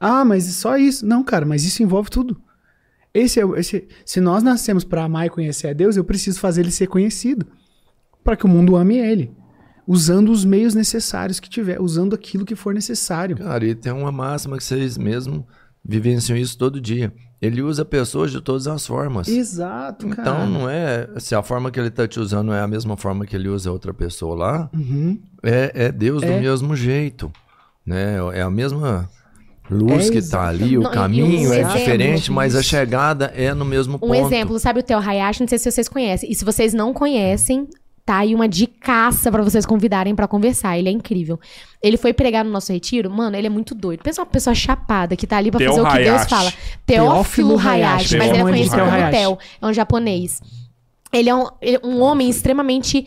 Ah, 0.00 0.24
mas 0.24 0.44
só 0.44 0.76
isso? 0.76 1.06
Não, 1.06 1.22
cara, 1.22 1.46
mas 1.46 1.64
isso 1.64 1.82
envolve 1.82 2.10
tudo. 2.10 2.36
Esse 3.14 3.40
é 3.40 3.44
esse, 3.58 3.86
se 4.06 4.20
nós 4.20 4.42
nascemos 4.42 4.84
para 4.84 5.04
amar 5.04 5.26
e 5.26 5.30
conhecer 5.30 5.68
a 5.68 5.72
Deus, 5.72 5.96
eu 5.96 6.04
preciso 6.04 6.40
fazer 6.40 6.62
ele 6.62 6.70
ser 6.70 6.86
conhecido 6.86 7.46
para 8.24 8.36
que 8.36 8.46
o 8.46 8.48
mundo 8.48 8.74
ame 8.76 8.96
ele, 8.98 9.30
usando 9.86 10.30
os 10.32 10.44
meios 10.44 10.74
necessários 10.74 11.38
que 11.40 11.48
tiver, 11.50 11.80
usando 11.80 12.14
aquilo 12.14 12.44
que 12.44 12.54
for 12.54 12.72
necessário. 12.72 13.36
Cara, 13.36 13.64
e 13.66 13.74
tem 13.74 13.92
uma 13.92 14.12
máxima 14.12 14.56
que 14.56 14.64
vocês 14.64 14.96
mesmo 14.96 15.46
vivenciam 15.84 16.36
isso 16.38 16.56
todo 16.56 16.80
dia. 16.80 17.12
Ele 17.40 17.60
usa 17.60 17.84
pessoas 17.84 18.30
de 18.30 18.40
todas 18.40 18.68
as 18.68 18.86
formas. 18.86 19.26
Exato, 19.26 20.06
cara. 20.10 20.22
Então 20.22 20.46
não 20.48 20.70
é. 20.70 21.08
Se 21.18 21.34
a 21.34 21.42
forma 21.42 21.72
que 21.72 21.80
ele 21.80 21.90
tá 21.90 22.06
te 22.06 22.20
usando 22.20 22.52
é 22.52 22.60
a 22.60 22.68
mesma 22.68 22.96
forma 22.96 23.26
que 23.26 23.34
ele 23.34 23.48
usa 23.48 23.72
outra 23.72 23.92
pessoa 23.92 24.36
lá, 24.36 24.70
Uhum. 24.72 25.20
é, 25.42 25.72
é 25.86 25.92
Deus 25.92 26.22
É. 26.22 26.26
do 26.36 26.40
mesmo 26.40 26.76
jeito. 26.76 27.32
Né? 27.84 28.18
É 28.32 28.42
a 28.42 28.48
mesma 28.48 29.10
luz 29.72 30.08
É 30.08 30.12
que 30.12 30.22
tá 30.22 30.46
ali, 30.48 30.78
o 30.78 30.82
Não, 30.82 30.90
caminho 30.90 31.48
um 31.48 31.52
é 31.52 31.58
exemplo 31.60 31.78
diferente, 31.78 32.30
mas 32.30 32.54
a 32.54 32.62
chegada 32.62 33.32
é 33.34 33.52
no 33.54 33.64
mesmo 33.64 33.96
Um 33.96 33.98
ponto. 33.98 34.14
exemplo, 34.14 34.58
sabe 34.58 34.80
o 34.80 34.82
Theo 34.82 34.98
Hayashi? 34.98 35.40
Não 35.40 35.48
sei 35.48 35.58
se 35.58 35.70
vocês 35.70 35.88
conhecem. 35.88 36.30
E 36.30 36.34
se 36.34 36.44
vocês 36.44 36.72
não 36.74 36.92
conhecem, 36.92 37.66
tá 38.04 38.18
aí 38.18 38.34
uma 38.34 38.48
dicaça 38.48 39.30
pra 39.30 39.42
vocês 39.42 39.64
convidarem 39.66 40.14
pra 40.14 40.28
conversar. 40.28 40.78
Ele 40.78 40.88
é 40.88 40.92
incrível. 40.92 41.38
Ele 41.82 41.96
foi 41.96 42.12
pregar 42.12 42.44
no 42.44 42.50
nosso 42.50 42.72
retiro. 42.72 43.10
Mano, 43.10 43.36
ele 43.36 43.46
é 43.46 43.50
muito 43.50 43.74
doido. 43.74 44.02
Pensa 44.02 44.20
uma 44.20 44.26
pessoa 44.26 44.54
chapada 44.54 45.16
que 45.16 45.26
tá 45.26 45.36
ali 45.38 45.50
pra 45.50 45.58
Theo 45.58 45.70
fazer 45.70 45.80
o 45.80 45.86
que 45.90 45.96
Deus 45.98 46.08
Hayashi. 46.08 46.28
fala. 46.30 46.52
Teófilo 46.86 47.14
Teófilo 47.14 47.58
Hayashi. 47.58 48.16
Hayashi. 48.16 48.16
Mas 48.18 48.28
ele 48.28 48.38
é 48.38 48.42
conhecido 48.42 48.76
como 48.78 48.90
Hayashi. 48.90 49.16
Theo. 49.18 49.38
É 49.60 49.66
um 49.66 49.72
japonês. 49.72 50.40
Ele 51.12 51.28
é 51.28 51.34
um, 51.34 51.46
ele 51.60 51.76
é 51.82 51.86
um 51.86 52.00
homem 52.00 52.28
extremamente... 52.30 53.06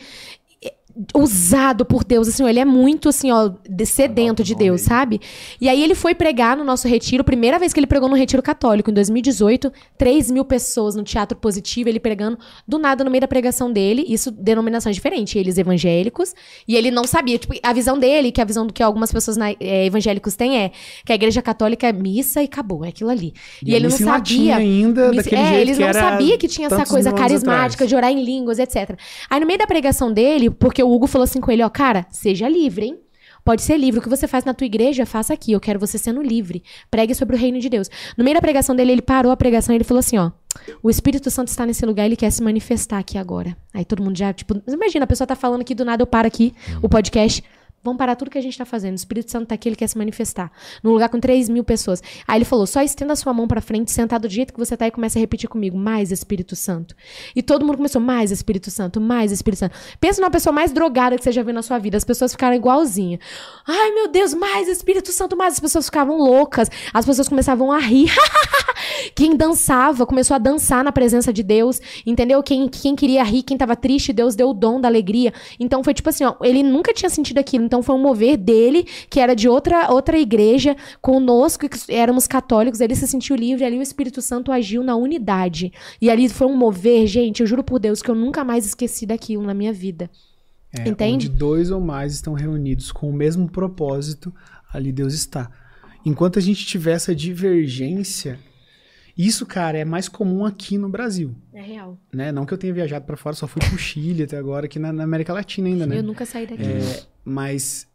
usado 1.14 1.84
por 1.84 2.04
Deus, 2.04 2.28
assim, 2.28 2.42
ó, 2.42 2.48
ele 2.48 2.58
é 2.60 2.64
muito, 2.64 3.08
assim, 3.08 3.30
ó, 3.30 3.50
de- 3.68 3.86
sedento 3.86 4.42
de 4.42 4.54
Deus, 4.54 4.80
sabe? 4.82 5.20
E 5.60 5.68
aí 5.68 5.82
ele 5.82 5.94
foi 5.94 6.14
pregar 6.14 6.56
no 6.56 6.64
nosso 6.64 6.88
retiro, 6.88 7.22
primeira 7.22 7.58
vez 7.58 7.72
que 7.72 7.80
ele 7.80 7.86
pregou 7.86 8.08
no 8.08 8.16
retiro 8.16 8.42
católico, 8.42 8.90
em 8.90 8.94
2018, 8.94 9.72
3 9.98 10.30
mil 10.30 10.44
pessoas 10.44 10.94
no 10.94 11.02
Teatro 11.02 11.36
Positivo, 11.36 11.88
ele 11.88 12.00
pregando, 12.00 12.38
do 12.66 12.78
nada, 12.78 13.04
no 13.04 13.10
meio 13.10 13.20
da 13.20 13.28
pregação 13.28 13.70
dele, 13.72 14.04
isso, 14.08 14.30
denominações 14.30 14.96
diferentes, 14.96 15.34
eles 15.36 15.58
evangélicos, 15.58 16.34
e 16.66 16.74
ele 16.76 16.90
não 16.90 17.04
sabia, 17.04 17.38
tipo, 17.38 17.54
a 17.62 17.72
visão 17.72 17.98
dele, 17.98 18.32
que 18.32 18.40
a 18.40 18.44
visão 18.44 18.66
do 18.66 18.72
que 18.72 18.82
algumas 18.82 19.12
pessoas 19.12 19.36
na- 19.36 19.50
é, 19.60 19.86
evangélicos 19.86 20.34
têm 20.34 20.58
é, 20.58 20.70
que 21.04 21.12
a 21.12 21.14
igreja 21.14 21.42
católica 21.42 21.86
é 21.86 21.92
missa 21.92 22.40
e 22.42 22.46
acabou, 22.46 22.84
é 22.84 22.88
aquilo 22.88 23.10
ali. 23.10 23.32
E, 23.64 23.70
E 23.72 23.74
ele 23.74 23.88
não 23.88 23.96
sabia... 23.96 24.56
ainda, 24.56 25.10
Missa- 25.10 25.22
daquele 25.24 25.40
é, 25.42 25.46
jeito 25.48 25.60
eles 25.60 25.78
não 25.78 25.88
era 25.88 26.00
sabiam 26.00 26.38
que 26.38 26.48
tinha 26.48 26.66
essa 26.66 26.84
coisa 26.86 27.12
carismática 27.12 27.84
atrás. 27.84 27.88
de 27.88 27.94
orar 27.96 28.10
em 28.10 28.22
línguas, 28.24 28.58
etc. 28.58 28.98
Aí 29.28 29.40
no 29.40 29.46
meio 29.46 29.58
da 29.58 29.66
pregação 29.66 30.12
dele, 30.12 30.50
porque 30.50 30.82
o 30.86 30.94
Hugo 30.94 31.06
falou 31.06 31.24
assim 31.24 31.40
com 31.40 31.50
ele, 31.50 31.62
ó, 31.62 31.68
cara, 31.68 32.06
seja 32.10 32.48
livre, 32.48 32.86
hein? 32.86 33.00
Pode 33.44 33.62
ser 33.62 33.76
livre. 33.76 34.00
O 34.00 34.02
que 34.02 34.08
você 34.08 34.26
faz 34.26 34.44
na 34.44 34.52
tua 34.52 34.64
igreja, 34.64 35.06
faça 35.06 35.32
aqui. 35.32 35.52
Eu 35.52 35.60
quero 35.60 35.78
você 35.78 35.96
sendo 35.98 36.20
livre. 36.20 36.64
Pregue 36.90 37.14
sobre 37.14 37.36
o 37.36 37.38
reino 37.38 37.60
de 37.60 37.68
Deus. 37.68 37.88
No 38.16 38.24
meio 38.24 38.34
da 38.34 38.40
pregação 38.40 38.74
dele, 38.74 38.90
ele 38.90 39.02
parou 39.02 39.30
a 39.30 39.36
pregação 39.36 39.72
e 39.72 39.76
ele 39.76 39.84
falou 39.84 40.00
assim, 40.00 40.18
ó. 40.18 40.32
O 40.82 40.90
Espírito 40.90 41.30
Santo 41.30 41.48
está 41.48 41.64
nesse 41.64 41.86
lugar, 41.86 42.06
ele 42.06 42.16
quer 42.16 42.30
se 42.30 42.42
manifestar 42.42 42.98
aqui 42.98 43.16
agora. 43.16 43.56
Aí 43.72 43.84
todo 43.84 44.02
mundo 44.02 44.18
já, 44.18 44.32
tipo, 44.32 44.60
imagina, 44.66 45.04
a 45.04 45.06
pessoa 45.06 45.28
tá 45.28 45.36
falando 45.36 45.60
aqui, 45.60 45.76
do 45.76 45.84
nada 45.84 46.02
eu 46.02 46.06
paro 46.08 46.26
aqui, 46.26 46.52
o 46.82 46.88
podcast. 46.88 47.44
Vamos 47.86 47.98
parar 47.98 48.16
tudo 48.16 48.30
que 48.30 48.36
a 48.36 48.40
gente 48.42 48.58
tá 48.58 48.64
fazendo. 48.64 48.92
O 48.92 48.96
Espírito 48.96 49.30
Santo 49.30 49.46
tá 49.46 49.54
aqui, 49.54 49.68
ele 49.68 49.76
quer 49.76 49.86
se 49.86 49.96
manifestar. 49.96 50.50
Num 50.82 50.90
lugar 50.90 51.08
com 51.08 51.20
3 51.20 51.48
mil 51.48 51.62
pessoas. 51.62 52.02
Aí 52.26 52.38
ele 52.38 52.44
falou: 52.44 52.66
só 52.66 52.82
estenda 52.82 53.12
a 53.12 53.16
sua 53.16 53.32
mão 53.32 53.46
pra 53.46 53.60
frente, 53.60 53.92
sentado 53.92 54.22
do 54.22 54.28
jeito 54.28 54.52
que 54.52 54.58
você 54.58 54.76
tá 54.76 54.88
e 54.88 54.90
comece 54.90 55.18
a 55.18 55.20
repetir 55.20 55.48
comigo: 55.48 55.78
mais 55.78 56.10
Espírito 56.10 56.56
Santo. 56.56 56.96
E 57.34 57.42
todo 57.42 57.64
mundo 57.64 57.76
começou: 57.76 58.00
mais 58.00 58.32
Espírito 58.32 58.70
Santo, 58.72 59.00
mais 59.00 59.30
Espírito 59.30 59.60
Santo. 59.60 59.76
Pensa 60.00 60.20
numa 60.20 60.30
pessoa 60.30 60.52
mais 60.52 60.72
drogada 60.72 61.16
que 61.16 61.22
você 61.22 61.30
já 61.30 61.44
viu 61.44 61.54
na 61.54 61.62
sua 61.62 61.78
vida. 61.78 61.96
As 61.96 62.04
pessoas 62.04 62.32
ficaram 62.32 62.56
igualzinha. 62.56 63.20
Ai, 63.66 63.92
meu 63.92 64.08
Deus, 64.08 64.34
mais 64.34 64.66
Espírito 64.66 65.12
Santo, 65.12 65.36
mais. 65.36 65.54
As 65.54 65.60
pessoas 65.60 65.86
ficavam 65.86 66.18
loucas. 66.18 66.68
As 66.92 67.06
pessoas 67.06 67.28
começavam 67.28 67.70
a 67.70 67.78
rir. 67.78 68.10
Quem 69.14 69.36
dançava 69.36 70.06
começou 70.06 70.34
a 70.34 70.38
dançar 70.38 70.84
na 70.84 70.92
presença 70.92 71.32
de 71.32 71.42
Deus, 71.42 71.80
entendeu? 72.04 72.42
Quem, 72.42 72.68
quem 72.68 72.94
queria 72.94 73.22
rir, 73.22 73.42
quem 73.42 73.56
tava 73.56 73.76
triste, 73.76 74.12
Deus 74.12 74.34
deu 74.34 74.50
o 74.50 74.54
dom 74.54 74.80
da 74.80 74.88
alegria. 74.88 75.32
Então 75.58 75.82
foi 75.82 75.94
tipo 75.94 76.08
assim, 76.08 76.24
ó, 76.24 76.34
ele 76.42 76.62
nunca 76.62 76.92
tinha 76.92 77.08
sentido 77.08 77.38
aquilo, 77.38 77.64
então 77.64 77.75
foi 77.82 77.94
um 77.94 78.02
mover 78.02 78.36
dele, 78.36 78.86
que 79.08 79.20
era 79.20 79.34
de 79.34 79.48
outra, 79.48 79.90
outra 79.90 80.18
igreja, 80.18 80.76
conosco, 81.00 81.68
que 81.68 81.78
éramos 81.92 82.26
católicos, 82.26 82.80
ele 82.80 82.94
se 82.94 83.06
sentiu 83.06 83.36
livre, 83.36 83.64
ali 83.64 83.78
o 83.78 83.82
Espírito 83.82 84.20
Santo 84.22 84.52
agiu 84.52 84.82
na 84.82 84.96
unidade. 84.96 85.72
E 86.00 86.10
ali 86.10 86.28
foi 86.28 86.46
um 86.46 86.56
mover, 86.56 87.06
gente, 87.06 87.40
eu 87.40 87.46
juro 87.46 87.64
por 87.64 87.78
Deus 87.78 88.02
que 88.02 88.10
eu 88.10 88.14
nunca 88.14 88.44
mais 88.44 88.66
esqueci 88.66 89.06
daquilo 89.06 89.42
na 89.42 89.54
minha 89.54 89.72
vida. 89.72 90.10
É, 90.72 90.88
Entende? 90.88 91.28
Onde 91.28 91.38
dois 91.38 91.70
ou 91.70 91.80
mais 91.80 92.12
estão 92.14 92.34
reunidos 92.34 92.92
com 92.92 93.08
o 93.08 93.12
mesmo 93.12 93.48
propósito, 93.48 94.34
ali 94.72 94.92
Deus 94.92 95.14
está. 95.14 95.50
Enquanto 96.04 96.38
a 96.38 96.42
gente 96.42 96.64
tiver 96.66 96.92
essa 96.92 97.14
divergência, 97.14 98.38
isso, 99.16 99.46
cara, 99.46 99.78
é 99.78 99.84
mais 99.84 100.08
comum 100.08 100.44
aqui 100.44 100.76
no 100.76 100.88
Brasil. 100.88 101.34
É 101.54 101.62
real. 101.62 101.98
Né? 102.12 102.30
Não 102.30 102.44
que 102.44 102.52
eu 102.52 102.58
tenha 102.58 102.72
viajado 102.72 103.06
pra 103.06 103.16
fora, 103.16 103.34
só 103.34 103.46
fui 103.46 103.62
pro 103.66 103.78
Chile 103.78 104.24
até 104.24 104.36
agora, 104.36 104.66
aqui 104.66 104.78
na, 104.78 104.92
na 104.92 105.04
América 105.04 105.32
Latina 105.32 105.68
ainda, 105.68 105.86
né? 105.86 105.98
Eu 105.98 106.02
nunca 106.02 106.26
saí 106.26 106.46
daqui. 106.46 106.62
Mas 107.28 107.88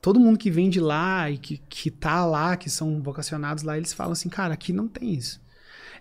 todo 0.00 0.20
mundo 0.20 0.38
que 0.38 0.50
vem 0.50 0.70
de 0.70 0.78
lá 0.78 1.28
e 1.28 1.36
que, 1.36 1.58
que 1.68 1.90
tá 1.90 2.24
lá, 2.24 2.56
que 2.56 2.70
são 2.70 3.02
vocacionados 3.02 3.64
lá, 3.64 3.76
eles 3.76 3.92
falam 3.92 4.12
assim, 4.12 4.28
cara, 4.28 4.54
aqui 4.54 4.72
não 4.72 4.86
tem 4.86 5.12
isso. 5.12 5.44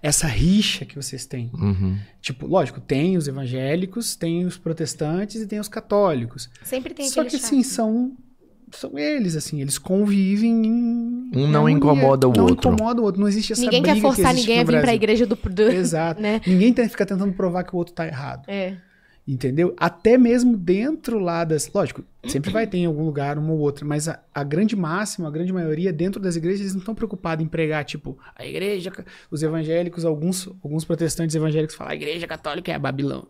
Essa 0.03 0.27
rixa 0.27 0.85
que 0.85 0.95
vocês 0.95 1.25
têm. 1.25 1.49
Uhum. 1.53 1.97
Tipo, 2.21 2.45
lógico, 2.45 2.79
tem 2.79 3.17
os 3.17 3.27
evangélicos, 3.27 4.15
tem 4.15 4.45
os 4.45 4.55
protestantes 4.55 5.41
e 5.41 5.47
tem 5.47 5.59
os 5.59 5.67
católicos. 5.67 6.47
Sempre 6.63 6.93
tem 6.93 7.09
Só 7.09 7.23
que 7.23 7.35
assim, 7.37 7.63
chato. 7.63 7.73
são 7.73 8.17
são 8.71 8.97
eles 8.97 9.35
assim, 9.35 9.61
eles 9.61 9.77
convivem 9.77 10.65
em 10.65 10.71
Um 11.33 11.47
não 11.47 11.61
harmonia. 11.61 11.77
incomoda 11.77 12.27
o 12.27 12.33
não 12.35 12.45
outro. 12.45 12.71
incomoda 12.71 13.01
o 13.01 13.03
outro, 13.05 13.21
não 13.21 13.27
existe 13.27 13.53
essa 13.53 13.61
Ninguém 13.61 13.81
briga 13.81 13.95
quer 13.95 14.01
forçar 14.01 14.33
que 14.33 14.41
ninguém 14.41 14.59
a 14.59 14.63
vir 14.63 14.81
pra 14.81 14.93
igreja 14.93 15.25
do. 15.25 15.35
do 15.35 15.61
Exato. 15.63 16.21
Né? 16.21 16.41
Ninguém 16.45 16.73
tem, 16.73 16.87
fica 16.89 17.05
tentando 17.05 17.31
provar 17.33 17.63
que 17.63 17.73
o 17.73 17.77
outro 17.77 17.93
tá 17.93 18.05
errado. 18.05 18.43
É. 18.47 18.75
Entendeu? 19.27 19.73
Até 19.77 20.19
mesmo 20.19 20.55
dentro 20.55 21.17
lá 21.17 21.43
das. 21.43 21.71
Lógico, 21.73 22.03
sempre 22.27 22.51
vai 22.51 22.67
ter 22.67 22.77
em 22.77 22.85
algum 22.85 23.03
lugar 23.03 23.39
uma 23.39 23.53
ou 23.53 23.59
outra, 23.59 23.83
mas 23.83 24.07
a, 24.07 24.23
a 24.31 24.43
grande 24.43 24.75
máxima, 24.75 25.27
a 25.27 25.31
grande 25.31 25.51
maioria, 25.51 25.91
dentro 25.91 26.21
das 26.21 26.35
igrejas, 26.35 26.61
eles 26.61 26.73
não 26.73 26.79
estão 26.79 26.93
preocupados 26.93 27.43
em 27.43 27.47
pregar, 27.47 27.83
tipo, 27.85 28.19
a 28.35 28.45
igreja. 28.45 28.91
Os 29.31 29.41
evangélicos, 29.41 30.05
alguns, 30.05 30.47
alguns 30.63 30.85
protestantes 30.85 31.35
evangélicos 31.35 31.75
falam, 31.75 31.93
a 31.93 31.95
igreja 31.95 32.27
católica 32.27 32.71
é 32.71 32.75
a 32.75 32.79
Babilão. 32.79 33.27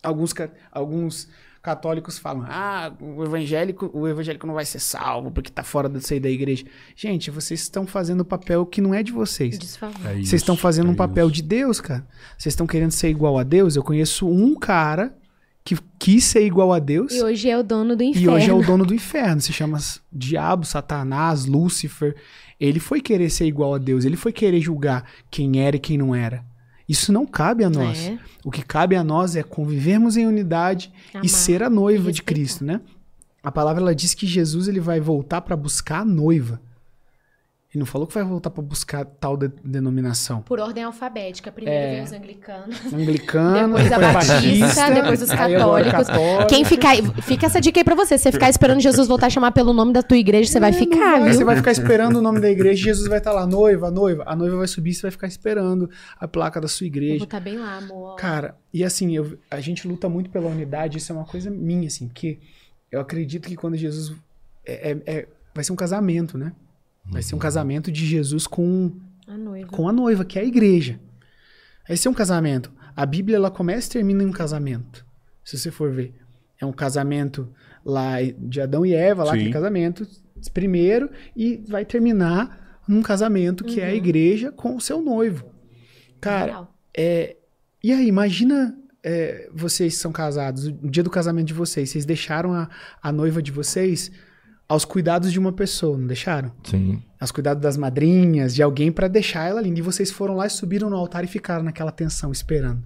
Alguns, 0.00 0.32
alguns 0.70 1.28
católicos 1.62 2.18
falam, 2.18 2.44
ah, 2.48 2.92
o 3.00 3.22
evangélico, 3.22 3.88
o 3.94 4.08
evangélico 4.08 4.46
não 4.46 4.54
vai 4.54 4.64
ser 4.64 4.80
salvo 4.80 5.30
porque 5.30 5.50
tá 5.50 5.62
fora 5.62 5.88
da 5.88 6.00
sair 6.00 6.18
da 6.18 6.28
igreja. 6.28 6.64
Gente, 6.96 7.30
vocês 7.30 7.60
estão 7.60 7.86
fazendo 7.86 8.22
o 8.22 8.24
papel 8.24 8.66
que 8.66 8.80
não 8.80 8.92
é 8.92 9.02
de 9.02 9.12
vocês. 9.12 9.58
Desfavor. 9.58 10.06
É 10.06 10.14
isso, 10.14 10.30
Vocês 10.30 10.42
estão 10.42 10.56
fazendo 10.56 10.88
é 10.88 10.90
um 10.90 10.94
papel 10.96 11.26
isso. 11.26 11.36
de 11.36 11.42
Deus, 11.42 11.80
cara. 11.80 12.04
Vocês 12.36 12.52
estão 12.52 12.66
querendo 12.66 12.90
ser 12.90 13.08
igual 13.08 13.38
a 13.38 13.44
Deus. 13.44 13.76
Eu 13.76 13.82
conheço 13.84 14.28
um 14.28 14.56
cara 14.56 15.16
que 15.64 15.76
quis 15.98 16.24
ser 16.24 16.44
igual 16.44 16.72
a 16.72 16.80
Deus 16.80 17.12
E 17.12 17.22
hoje 17.22 17.48
é 17.48 17.56
o 17.56 17.62
dono 17.62 17.94
do 17.94 18.02
e 18.02 18.08
inferno. 18.08 18.32
hoje 18.32 18.50
é 18.50 18.52
o 18.52 18.62
dono 18.62 18.84
do 18.84 18.92
inferno. 18.92 19.40
Se 19.40 19.52
chama 19.52 19.78
Diabo, 20.12 20.66
Satanás, 20.66 21.46
Lúcifer. 21.46 22.16
Ele 22.58 22.80
foi 22.80 23.00
querer 23.00 23.30
ser 23.30 23.46
igual 23.46 23.74
a 23.74 23.78
Deus. 23.78 24.04
Ele 24.04 24.16
foi 24.16 24.32
querer 24.32 24.60
julgar 24.60 25.04
quem 25.30 25.60
era 25.60 25.76
e 25.76 25.78
quem 25.80 25.96
não 25.96 26.12
era. 26.12 26.44
Isso 26.88 27.12
não 27.12 27.26
cabe 27.26 27.64
a 27.64 27.70
nós. 27.70 27.98
É. 27.98 28.18
O 28.44 28.50
que 28.50 28.62
cabe 28.62 28.96
a 28.96 29.04
nós 29.04 29.36
é 29.36 29.42
convivermos 29.42 30.16
em 30.16 30.26
unidade 30.26 30.92
Amar 31.14 31.24
e 31.24 31.28
ser 31.28 31.62
a 31.62 31.70
noiva 31.70 32.12
de. 32.12 32.22
Cristo, 32.22 32.64
né? 32.64 32.80
A 33.42 33.50
palavra 33.50 33.82
ela 33.82 33.94
diz 33.94 34.14
que 34.14 34.26
Jesus 34.26 34.68
ele 34.68 34.80
vai 34.80 35.00
voltar 35.00 35.40
para 35.40 35.56
buscar 35.56 36.00
a 36.00 36.04
noiva. 36.04 36.60
Ele 37.74 37.78
não 37.80 37.86
falou 37.86 38.06
que 38.06 38.12
vai 38.12 38.22
voltar 38.22 38.50
para 38.50 38.62
buscar 38.62 39.02
tal 39.04 39.34
de- 39.34 39.50
denominação. 39.64 40.42
Por 40.42 40.60
ordem 40.60 40.84
alfabética. 40.84 41.50
Primeiro 41.50 41.78
É. 41.82 41.94
vem 41.94 42.02
os 42.04 42.12
anglicanos. 42.12 42.76
Anglicano, 42.92 43.76
Depois 43.78 43.92
a 43.92 43.98
Batista, 44.12 44.90
depois 44.90 45.22
os 45.22 45.30
católicos. 45.30 46.06
católico. 46.06 46.48
Quem 46.50 46.64
ficar. 46.66 46.94
Fica 47.22 47.46
essa 47.46 47.60
dica 47.62 47.80
aí 47.80 47.84
pra 47.84 47.94
você. 47.94 48.18
Se 48.18 48.24
você 48.24 48.32
ficar 48.32 48.50
esperando 48.50 48.78
Jesus 48.80 49.08
voltar 49.08 49.28
a 49.28 49.30
chamar 49.30 49.52
pelo 49.52 49.72
nome 49.72 49.90
da 49.94 50.02
tua 50.02 50.18
igreja, 50.18 50.50
você 50.52 50.60
vai 50.60 50.68
É, 50.68 50.72
não 50.72 50.78
ficar, 50.78 50.98
vai, 51.18 51.22
viu? 51.24 51.32
Você 51.32 51.44
vai 51.44 51.56
ficar 51.56 51.72
esperando 51.72 52.16
o 52.16 52.20
nome 52.22 52.40
da 52.40 52.50
igreja, 52.50 52.82
Jesus 52.84 53.08
vai 53.08 53.16
estar 53.18 53.32
lá, 53.32 53.46
noiva, 53.46 53.90
noiva. 53.90 54.22
A 54.26 54.36
noiva 54.36 54.58
vai 54.58 54.66
subir, 54.68 54.92
você 54.92 55.02
vai 55.02 55.10
ficar 55.10 55.26
esperando 55.26 55.88
a 56.20 56.28
placa 56.28 56.60
da 56.60 56.68
sua 56.68 56.84
Eu 56.84 56.88
igreja. 56.88 57.18
vou 57.18 57.24
estar 57.24 57.40
bem 57.40 57.56
lá, 57.56 57.78
amor. 57.78 58.16
Cara, 58.16 58.54
e 58.72 58.84
assim, 58.84 59.16
eu- 59.16 59.38
a 59.50 59.60
gente 59.60 59.88
luta 59.88 60.10
muito 60.10 60.28
pela 60.28 60.46
unidade, 60.50 60.98
isso 60.98 61.10
é 61.10 61.14
uma 61.14 61.24
coisa 61.24 61.50
minha, 61.50 61.86
assim, 61.88 62.06
porque 62.08 62.38
eu 62.90 63.00
acredito 63.00 63.48
que 63.48 63.56
quando 63.56 63.76
Jesus. 63.78 64.14
É, 64.66 64.90
é- 64.92 64.98
é- 65.06 65.26
vai 65.54 65.64
ser 65.64 65.72
um 65.72 65.76
casamento, 65.76 66.36
né? 66.36 66.52
Vai 67.04 67.22
ser 67.22 67.34
um 67.34 67.38
casamento 67.38 67.90
de 67.90 68.06
Jesus 68.06 68.46
com, 68.46 68.92
A 69.26 69.36
noiva. 69.36 69.68
com 69.68 69.88
a 69.88 69.92
noiva, 69.92 70.24
que 70.24 70.38
é 70.38 70.42
a 70.42 70.44
igreja. 70.44 71.00
Vai 71.86 71.96
ser 71.96 72.08
um 72.08 72.14
casamento. 72.14 72.72
A 72.94 73.04
Bíblia, 73.04 73.36
ela 73.36 73.50
começa 73.50 73.88
e 73.88 73.92
termina 73.92 74.22
em 74.22 74.26
um 74.26 74.32
casamento. 74.32 75.04
Se 75.44 75.58
você 75.58 75.70
for 75.70 75.90
ver. 75.90 76.14
É 76.60 76.64
um 76.64 76.72
casamento 76.72 77.48
lá 77.84 78.16
de 78.38 78.60
Adão 78.60 78.86
e 78.86 78.94
Eva, 78.94 79.24
lá 79.24 79.32
Sim. 79.32 79.38
aquele 79.38 79.52
casamento 79.52 80.06
primeiro, 80.54 81.10
e 81.36 81.62
vai 81.68 81.84
terminar 81.84 82.80
num 82.86 83.02
casamento 83.02 83.64
que 83.64 83.80
é 83.80 83.86
a 83.86 83.94
igreja 83.94 84.52
com 84.52 84.76
o 84.76 84.80
seu 84.80 85.02
noivo. 85.02 85.46
Cara, 86.20 86.46
Legal. 86.46 86.74
é, 86.96 87.36
e 87.82 87.92
aí, 87.92 88.06
imagina 88.06 88.76
é, 89.02 89.48
vocês 89.52 89.94
que 89.94 90.00
são 90.00 90.12
casados, 90.12 90.66
o 90.66 90.72
dia 90.88 91.02
do 91.02 91.10
casamento 91.10 91.48
de 91.48 91.54
vocês, 91.54 91.90
vocês 91.90 92.04
deixaram 92.04 92.52
a, 92.52 92.68
a 93.02 93.10
noiva 93.10 93.42
de 93.42 93.50
vocês 93.50 94.10
aos 94.68 94.84
cuidados 94.84 95.30
de 95.32 95.38
uma 95.38 95.52
pessoa, 95.52 95.98
não 95.98 96.06
deixaram? 96.06 96.52
Sim. 96.64 97.02
Aos 97.20 97.30
cuidados 97.30 97.62
das 97.62 97.76
madrinhas, 97.76 98.54
de 98.54 98.62
alguém 98.62 98.90
pra 98.90 99.08
deixar 99.08 99.48
ela 99.48 99.60
linda. 99.60 99.78
E 99.78 99.82
vocês 99.82 100.10
foram 100.10 100.34
lá 100.34 100.46
e 100.46 100.50
subiram 100.50 100.88
no 100.88 100.96
altar 100.96 101.24
e 101.24 101.28
ficaram 101.28 101.62
naquela 101.62 101.92
tensão, 101.92 102.32
esperando. 102.32 102.82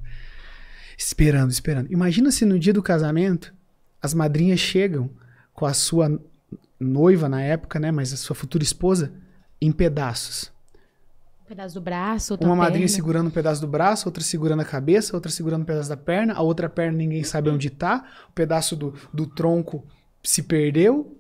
Esperando, 0.99 1.51
esperando. 1.51 1.93
Imagina 1.93 2.31
se 2.31 2.45
no 2.45 2.59
dia 2.59 2.73
do 2.73 2.83
casamento 2.83 3.55
as 4.03 4.15
madrinhas 4.15 4.61
chegam 4.61 5.11
com 5.53 5.67
a 5.67 5.73
sua 5.73 6.21
noiva 6.79 7.29
na 7.29 7.43
época, 7.43 7.79
né? 7.79 7.91
Mas 7.91 8.13
a 8.13 8.17
sua 8.17 8.35
futura 8.37 8.63
esposa 8.65 9.13
em 9.61 9.71
pedaços. 9.73 10.53
Um 11.45 11.49
pedaço 11.49 11.75
do 11.75 11.81
braço, 11.81 12.35
outra 12.35 12.47
Uma 12.47 12.57
madrinha 12.57 12.81
perna. 12.81 12.95
segurando 12.95 13.27
um 13.29 13.31
pedaço 13.31 13.61
do 13.61 13.69
braço, 13.69 14.09
outra 14.09 14.23
segurando 14.23 14.61
a 14.63 14.65
cabeça, 14.65 15.15
outra 15.15 15.31
segurando 15.31 15.63
um 15.63 15.65
pedaço 15.65 15.89
da 15.89 15.97
perna, 15.97 16.35
a 16.35 16.43
outra 16.43 16.69
perna 16.69 16.99
ninguém 16.99 17.23
sabe 17.23 17.49
onde 17.49 17.71
tá, 17.71 18.05
o 18.29 18.33
pedaço 18.33 18.75
do, 18.75 18.95
do 19.15 19.27
tronco 19.27 19.87
se 20.23 20.43
perdeu. 20.43 21.16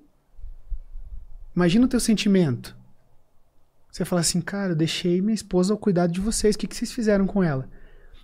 Imagina 1.57 1.87
o 1.87 1.89
teu 1.89 1.99
sentimento. 1.99 2.77
Você 3.91 4.05
fala 4.05 4.21
assim, 4.21 4.43
cara, 4.43 4.73
eu 4.73 4.77
deixei 4.77 5.23
minha 5.23 5.35
esposa 5.35 5.73
ao 5.73 5.79
cuidado 5.79 6.13
de 6.13 6.21
vocês, 6.21 6.55
o 6.55 6.59
que, 6.59 6.67
que 6.67 6.77
vocês 6.77 6.93
fizeram 6.93 7.27
com 7.27 7.43
ela? 7.43 7.67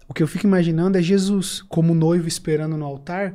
O 0.07 0.13
que 0.13 0.23
eu 0.23 0.29
fico 0.29 0.47
imaginando 0.47 0.99
é 0.99 1.03
Jesus 1.03 1.63
como 1.63 1.95
noivo 1.95 2.29
esperando 2.29 2.77
no 2.77 2.85
altar 2.85 3.35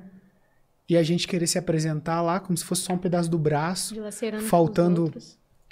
e 0.88 0.96
a 0.96 1.02
gente 1.02 1.28
querer 1.28 1.48
se 1.48 1.58
apresentar 1.58 2.22
lá 2.22 2.40
como 2.40 2.56
se 2.56 2.64
fosse 2.64 2.84
só 2.84 2.94
um 2.94 2.98
pedaço 2.98 3.30
do 3.32 3.40
braço 3.40 3.96
faltando- 4.42 5.06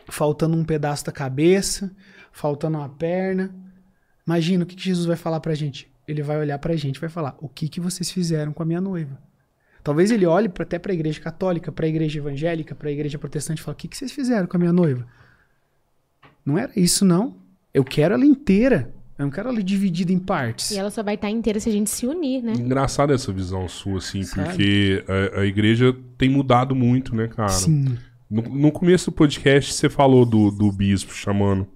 faltando 0.07 0.57
um 0.57 0.65
pedaço 0.65 1.05
da 1.05 1.11
cabeça, 1.11 1.91
faltando 2.31 2.77
uma 2.79 2.89
perna. 2.89 3.53
Imagina 4.25 4.63
o 4.63 4.67
que, 4.67 4.75
que 4.75 4.83
Jesus 4.85 5.05
vai 5.05 5.15
falar 5.15 5.39
pra 5.39 5.53
gente. 5.53 5.91
Ele 6.07 6.23
vai 6.23 6.37
olhar 6.39 6.57
pra 6.57 6.75
gente 6.75 6.95
e 6.97 6.99
vai 7.01 7.09
falar: 7.09 7.35
O 7.39 7.47
que, 7.47 7.69
que 7.69 7.79
vocês 7.79 8.09
fizeram 8.11 8.51
com 8.51 8.63
a 8.63 8.65
minha 8.65 8.81
noiva? 8.81 9.21
Talvez 9.85 10.09
ele 10.09 10.25
olhe 10.25 10.49
pra, 10.49 10.63
até 10.63 10.79
pra 10.79 10.95
igreja 10.95 11.21
católica, 11.21 11.71
pra 11.71 11.87
igreja 11.87 12.17
evangélica, 12.17 12.73
pra 12.73 12.91
igreja 12.91 13.19
protestante 13.19 13.61
e 13.61 13.63
fale: 13.63 13.75
o 13.75 13.77
que, 13.77 13.87
que 13.87 13.95
vocês 13.95 14.11
fizeram 14.11 14.47
com 14.47 14.57
a 14.57 14.59
minha 14.59 14.73
noiva? 14.73 15.05
Não 16.43 16.57
era 16.57 16.71
isso, 16.75 17.05
não. 17.05 17.37
Eu 17.71 17.83
quero 17.83 18.15
ela 18.15 18.25
inteira. 18.25 18.91
Eu 19.15 19.25
não 19.25 19.31
quero 19.31 19.47
ela 19.47 19.61
dividida 19.61 20.11
em 20.11 20.17
partes. 20.17 20.71
E 20.71 20.79
ela 20.79 20.89
só 20.89 21.03
vai 21.03 21.13
estar 21.13 21.29
inteira 21.29 21.59
se 21.59 21.69
a 21.69 21.71
gente 21.71 21.91
se 21.91 22.07
unir, 22.07 22.41
né? 22.41 22.53
Engraçada 22.53 23.13
essa 23.13 23.31
visão 23.31 23.67
sua, 23.67 23.99
assim, 23.99 24.23
Sabe? 24.23 24.49
porque 24.49 25.05
a, 25.07 25.41
a 25.41 25.45
igreja 25.45 25.95
tem 26.17 26.29
mudado 26.29 26.73
muito, 26.73 27.15
né, 27.15 27.27
cara? 27.27 27.49
Sim. 27.49 27.95
No, 28.27 28.41
no 28.41 28.71
começo 28.71 29.11
do 29.11 29.13
podcast, 29.13 29.71
você 29.71 29.87
falou 29.87 30.25
do, 30.25 30.49
do 30.49 30.71
bispo 30.71 31.13
chamando 31.13 31.67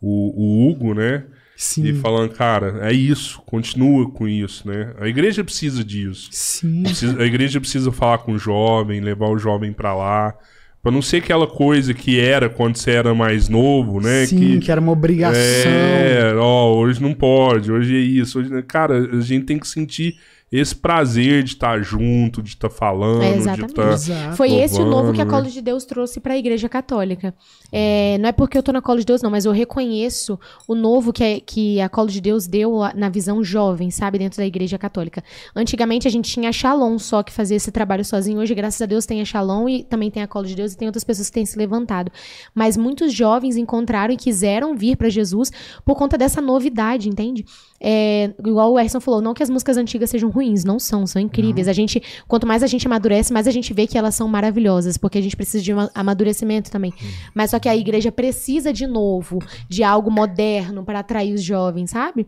o, 0.00 0.66
o 0.66 0.68
Hugo, 0.68 0.94
né? 0.94 1.26
Sim. 1.62 1.84
E 1.84 1.94
falando, 1.94 2.30
cara, 2.30 2.80
é 2.82 2.92
isso, 2.92 3.40
continua 3.46 4.10
com 4.10 4.26
isso, 4.26 4.66
né? 4.66 4.92
A 4.98 5.06
igreja 5.06 5.44
precisa 5.44 5.84
disso. 5.84 6.28
Sim. 6.32 6.82
Precisa- 6.82 7.22
a 7.22 7.24
igreja 7.24 7.60
precisa 7.60 7.92
falar 7.92 8.18
com 8.18 8.32
o 8.32 8.38
jovem, 8.38 9.00
levar 9.00 9.28
o 9.28 9.38
jovem 9.38 9.72
pra 9.72 9.94
lá. 9.94 10.34
Pra 10.82 10.90
não 10.90 11.00
ser 11.00 11.18
aquela 11.18 11.46
coisa 11.46 11.94
que 11.94 12.18
era 12.18 12.48
quando 12.48 12.74
você 12.76 12.90
era 12.90 13.14
mais 13.14 13.48
novo, 13.48 14.00
né? 14.00 14.26
Sim, 14.26 14.58
que, 14.58 14.72
era 14.72 14.80
uma 14.80 14.90
obrigação. 14.90 15.40
É, 15.40 16.34
ó, 16.36 16.74
hoje 16.74 17.00
não 17.00 17.14
pode, 17.14 17.70
hoje 17.70 17.94
é 17.94 18.00
isso. 18.00 18.40
Hoje, 18.40 18.60
cara, 18.64 18.98
a 19.16 19.20
gente 19.20 19.44
tem 19.44 19.56
que 19.60 19.68
sentir 19.68 20.16
esse 20.52 20.76
prazer 20.76 21.42
de 21.42 21.50
estar 21.54 21.80
junto, 21.82 22.42
de 22.42 22.50
estar 22.50 22.68
falando, 22.68 23.22
É, 23.22 23.32
de 23.32 23.38
exatamente. 23.38 23.70
estar. 23.70 23.92
Exato. 23.92 24.36
Foi 24.36 24.52
esse 24.52 24.80
o 24.80 24.84
novo 24.84 25.12
que 25.14 25.20
a 25.20 25.24
né? 25.24 25.30
Colo 25.30 25.46
de 25.48 25.62
Deus 25.62 25.86
trouxe 25.86 26.20
para 26.20 26.34
a 26.34 26.36
Igreja 26.36 26.68
Católica. 26.68 27.34
É, 27.72 28.18
não 28.18 28.28
é 28.28 28.32
porque 28.32 28.58
eu 28.58 28.62
tô 28.62 28.70
na 28.70 28.82
Colo 28.82 28.98
de 28.98 29.06
Deus, 29.06 29.22
não, 29.22 29.30
mas 29.30 29.46
eu 29.46 29.52
reconheço 29.52 30.38
o 30.68 30.74
novo 30.74 31.10
que, 31.12 31.24
é- 31.24 31.40
que 31.40 31.80
a 31.80 31.88
Colo 31.88 32.08
de 32.08 32.20
Deus 32.20 32.46
deu 32.46 32.80
na 32.94 33.08
visão 33.08 33.42
jovem, 33.42 33.90
sabe, 33.90 34.18
dentro 34.18 34.36
da 34.36 34.44
Igreja 34.46 34.76
Católica. 34.76 35.24
Antigamente 35.56 36.06
a 36.06 36.10
gente 36.10 36.30
tinha 36.30 36.50
a 36.50 36.52
Shalom 36.52 36.98
só 36.98 37.22
que 37.22 37.32
fazia 37.32 37.56
esse 37.56 37.70
trabalho 37.72 38.04
sozinho. 38.04 38.38
Hoje, 38.38 38.54
graças 38.54 38.82
a 38.82 38.86
Deus, 38.86 39.06
tem 39.06 39.22
a 39.22 39.24
Shalom 39.24 39.68
e 39.70 39.82
também 39.82 40.10
tem 40.10 40.22
a 40.22 40.26
Colo 40.28 40.44
de 40.46 40.54
Deus 40.54 40.72
e 40.74 40.76
tem 40.76 40.86
outras 40.86 41.04
pessoas 41.04 41.28
que 41.30 41.34
têm 41.34 41.46
se 41.46 41.56
levantado. 41.56 42.12
Mas 42.54 42.76
muitos 42.76 43.12
jovens 43.12 43.56
encontraram 43.56 44.12
e 44.12 44.16
quiseram 44.18 44.76
vir 44.76 44.96
para 44.96 45.08
Jesus 45.08 45.50
por 45.84 45.96
conta 45.96 46.18
dessa 46.18 46.42
novidade, 46.42 47.08
entende? 47.08 47.46
É, 47.80 48.32
igual 48.46 48.72
o 48.72 48.78
Erson 48.78 49.00
falou, 49.00 49.20
não 49.20 49.32
que 49.34 49.42
as 49.42 49.48
músicas 49.50 49.76
antigas 49.76 50.10
sejam 50.10 50.28
ruins, 50.30 50.41
não 50.64 50.78
são, 50.78 51.06
são 51.06 51.20
incríveis. 51.20 51.68
A 51.68 51.72
gente, 51.72 52.02
quanto 52.26 52.46
mais 52.46 52.62
a 52.62 52.66
gente 52.66 52.86
amadurece, 52.86 53.32
mais 53.32 53.46
a 53.46 53.50
gente 53.50 53.72
vê 53.72 53.86
que 53.86 53.96
elas 53.96 54.14
são 54.14 54.28
maravilhosas, 54.28 54.96
porque 54.96 55.18
a 55.18 55.22
gente 55.22 55.36
precisa 55.36 55.62
de 55.62 55.72
um 55.72 55.88
amadurecimento 55.94 56.70
também. 56.70 56.92
Mas 57.34 57.50
só 57.50 57.58
que 57.58 57.68
a 57.68 57.76
igreja 57.76 58.10
precisa 58.10 58.72
de 58.72 58.86
novo, 58.86 59.38
de 59.68 59.82
algo 59.82 60.10
moderno 60.10 60.84
para 60.84 61.00
atrair 61.00 61.34
os 61.34 61.42
jovens, 61.42 61.90
sabe? 61.90 62.26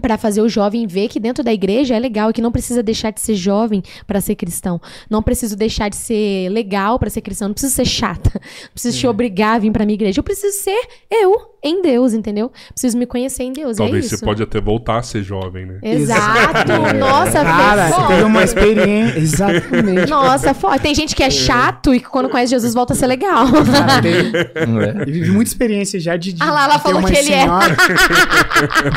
Para 0.00 0.16
fazer 0.16 0.40
o 0.40 0.48
jovem 0.48 0.86
ver 0.86 1.08
que 1.08 1.18
dentro 1.18 1.42
da 1.42 1.52
igreja 1.52 1.96
é 1.96 1.98
legal 1.98 2.30
e 2.30 2.32
que 2.32 2.40
não 2.40 2.52
precisa 2.52 2.80
deixar 2.80 3.10
de 3.10 3.20
ser 3.20 3.34
jovem 3.34 3.82
para 4.06 4.20
ser 4.20 4.36
cristão. 4.36 4.80
Não 5.10 5.20
preciso 5.20 5.56
deixar 5.56 5.88
de 5.88 5.96
ser 5.96 6.48
legal 6.48 6.96
para 6.98 7.10
ser 7.10 7.20
cristão. 7.20 7.48
Não 7.48 7.54
preciso 7.54 7.74
ser 7.74 7.84
chata. 7.84 8.30
Não 8.34 8.70
preciso 8.72 8.96
te 8.98 9.06
obrigar 9.08 9.56
a 9.56 9.58
vir 9.58 9.72
para 9.72 9.84
minha 9.84 9.94
igreja. 9.94 10.20
Eu 10.20 10.24
preciso 10.24 10.56
ser 10.62 10.80
eu 11.10 11.50
em 11.62 11.82
Deus, 11.82 12.14
entendeu? 12.14 12.50
Preciso 12.72 12.96
me 12.96 13.04
conhecer 13.04 13.42
em 13.42 13.52
Deus. 13.52 13.76
Talvez 13.76 14.04
é 14.04 14.06
isso. 14.06 14.18
você 14.18 14.24
pode 14.24 14.42
até 14.42 14.60
voltar 14.60 14.98
a 14.98 15.02
ser 15.02 15.22
jovem, 15.22 15.66
né? 15.66 15.78
Exato. 15.82 16.72
Nossa, 16.98 17.42
Cara, 17.42 17.88
você 17.90 18.06
teve 18.06 18.22
uma 18.22 18.42
experiência. 18.44 19.18
Exatamente. 19.18 20.08
Nossa, 20.08 20.54
foda. 20.54 20.78
Tem 20.78 20.94
gente 20.94 21.14
que 21.14 21.22
é 21.22 21.30
chato 21.30 21.94
e 21.94 22.00
que 22.00 22.06
quando 22.08 22.28
conhece 22.28 22.50
Jesus 22.50 22.72
volta 22.72 22.92
a 22.92 22.96
ser 22.96 23.06
legal. 23.08 23.46
Cara, 23.52 24.02
tem- 24.02 24.12
é? 24.14 25.02
Eu 25.02 25.12
vivi 25.12 25.30
muita 25.30 25.50
experiência 25.50 26.00
já 26.00 26.16
de, 26.16 26.32
de, 26.32 26.42
Ah 26.42 26.50
lá, 26.50 26.64
ela 26.64 26.78
falou 26.78 27.02
que 27.02 27.14
ele 27.14 27.32
é. 27.32 27.42
senhoras, 27.42 27.76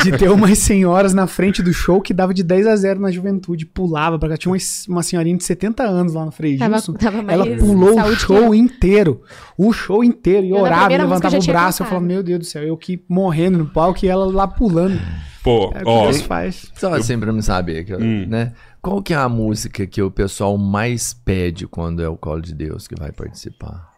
de 0.02 0.12
ter 0.12 0.30
umas 0.30 0.58
senhoras 0.84 1.14
na 1.14 1.26
frente 1.26 1.62
do 1.62 1.72
show 1.72 2.00
que 2.00 2.12
dava 2.12 2.34
de 2.34 2.42
10 2.42 2.66
a 2.66 2.76
0 2.76 3.00
na 3.00 3.10
juventude, 3.10 3.64
pulava 3.64 4.18
pra 4.18 4.28
cá. 4.28 4.36
Tinha 4.36 4.52
uma, 4.52 4.58
uma 4.88 5.02
senhorinha 5.02 5.36
de 5.36 5.44
70 5.44 5.82
anos 5.82 6.12
lá 6.12 6.24
no 6.24 6.30
Frei 6.30 6.58
Tava- 6.58 6.74
Gilson. 6.74 6.92
tava 6.92 7.22
mais 7.22 7.40
Ela 7.40 7.56
pulou 7.56 7.98
o 7.98 8.04
que 8.04 8.16
show 8.16 8.54
inteiro. 8.54 9.22
O 9.56 9.72
show 9.72 10.04
inteiro. 10.04 10.46
E 10.46 10.50
Eu, 10.50 10.56
orava, 10.58 10.92
e 10.92 10.98
levantava 10.98 11.38
o 11.38 11.42
braço. 11.44 11.82
Eu 11.82 11.86
falava, 11.86 12.04
meu 12.04 12.22
Deus 12.22 12.38
do 12.40 12.44
céu, 12.44 12.62
eu 12.62 12.74
aqui 12.74 13.02
morrendo 13.08 13.58
no 13.58 13.66
palco 13.66 14.04
e 14.04 14.08
ela 14.08 14.26
lá 14.26 14.46
pulando. 14.46 15.00
Pô, 15.42 15.72
É 15.74 15.80
o 15.80 15.84
que 15.84 15.88
ó, 15.90 16.02
Deus 16.04 16.20
faz. 16.22 16.70
Só 16.74 16.92
assim 16.94 17.18
pra 17.18 17.32
me 17.32 17.42
saber, 17.42 17.84
que 17.84 17.92
eu- 17.92 17.98
Hum. 18.00 18.26
né? 18.28 18.52
Qual 18.82 19.02
que 19.02 19.14
é 19.14 19.16
a 19.16 19.28
música 19.28 19.86
que 19.86 20.02
o 20.02 20.10
pessoal 20.10 20.56
mais 20.58 21.14
pede 21.14 21.66
quando 21.66 22.02
é 22.02 22.08
o 22.08 22.16
Colo 22.16 22.42
de 22.42 22.54
Deus 22.54 22.86
que 22.86 22.94
vai 22.98 23.10
participar? 23.12 23.92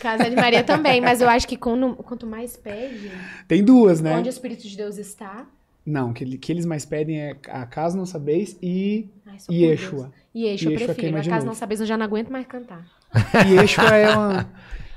Casa 0.00 0.30
de 0.30 0.36
Maria 0.36 0.62
também, 0.64 0.98
mas 1.00 1.20
eu 1.20 1.28
acho 1.28 1.46
que 1.46 1.56
quando, 1.56 1.94
quanto 1.96 2.26
mais 2.26 2.56
pede, 2.56 3.10
Tem 3.46 3.62
duas, 3.62 4.00
né? 4.00 4.16
onde 4.16 4.28
o 4.28 4.30
Espírito 4.30 4.66
de 4.66 4.74
Deus 4.74 4.96
está. 4.96 5.44
Não, 5.88 6.10
o 6.10 6.12
que, 6.14 6.24
que 6.38 6.52
eles 6.52 6.66
mais 6.66 6.84
pedem 6.84 7.18
é 7.20 7.36
Acaso 7.48 7.96
Não 7.96 8.04
Sabeis 8.06 8.58
e 8.62 9.08
Ai, 9.26 9.36
por 9.46 9.52
Yeshua. 9.54 10.12
Yeshua, 10.36 10.72
eu 10.72 10.78
prefiro. 10.84 11.16
Acaso 11.16 11.46
não 11.46 11.54
sabeis, 11.54 11.80
eu 11.80 11.86
já 11.86 11.96
não 11.96 12.04
aguento 12.04 12.30
mais 12.30 12.46
cantar. 12.46 12.84
Yeshua 13.50 13.96
é 13.96 14.14
uma... 14.16 14.52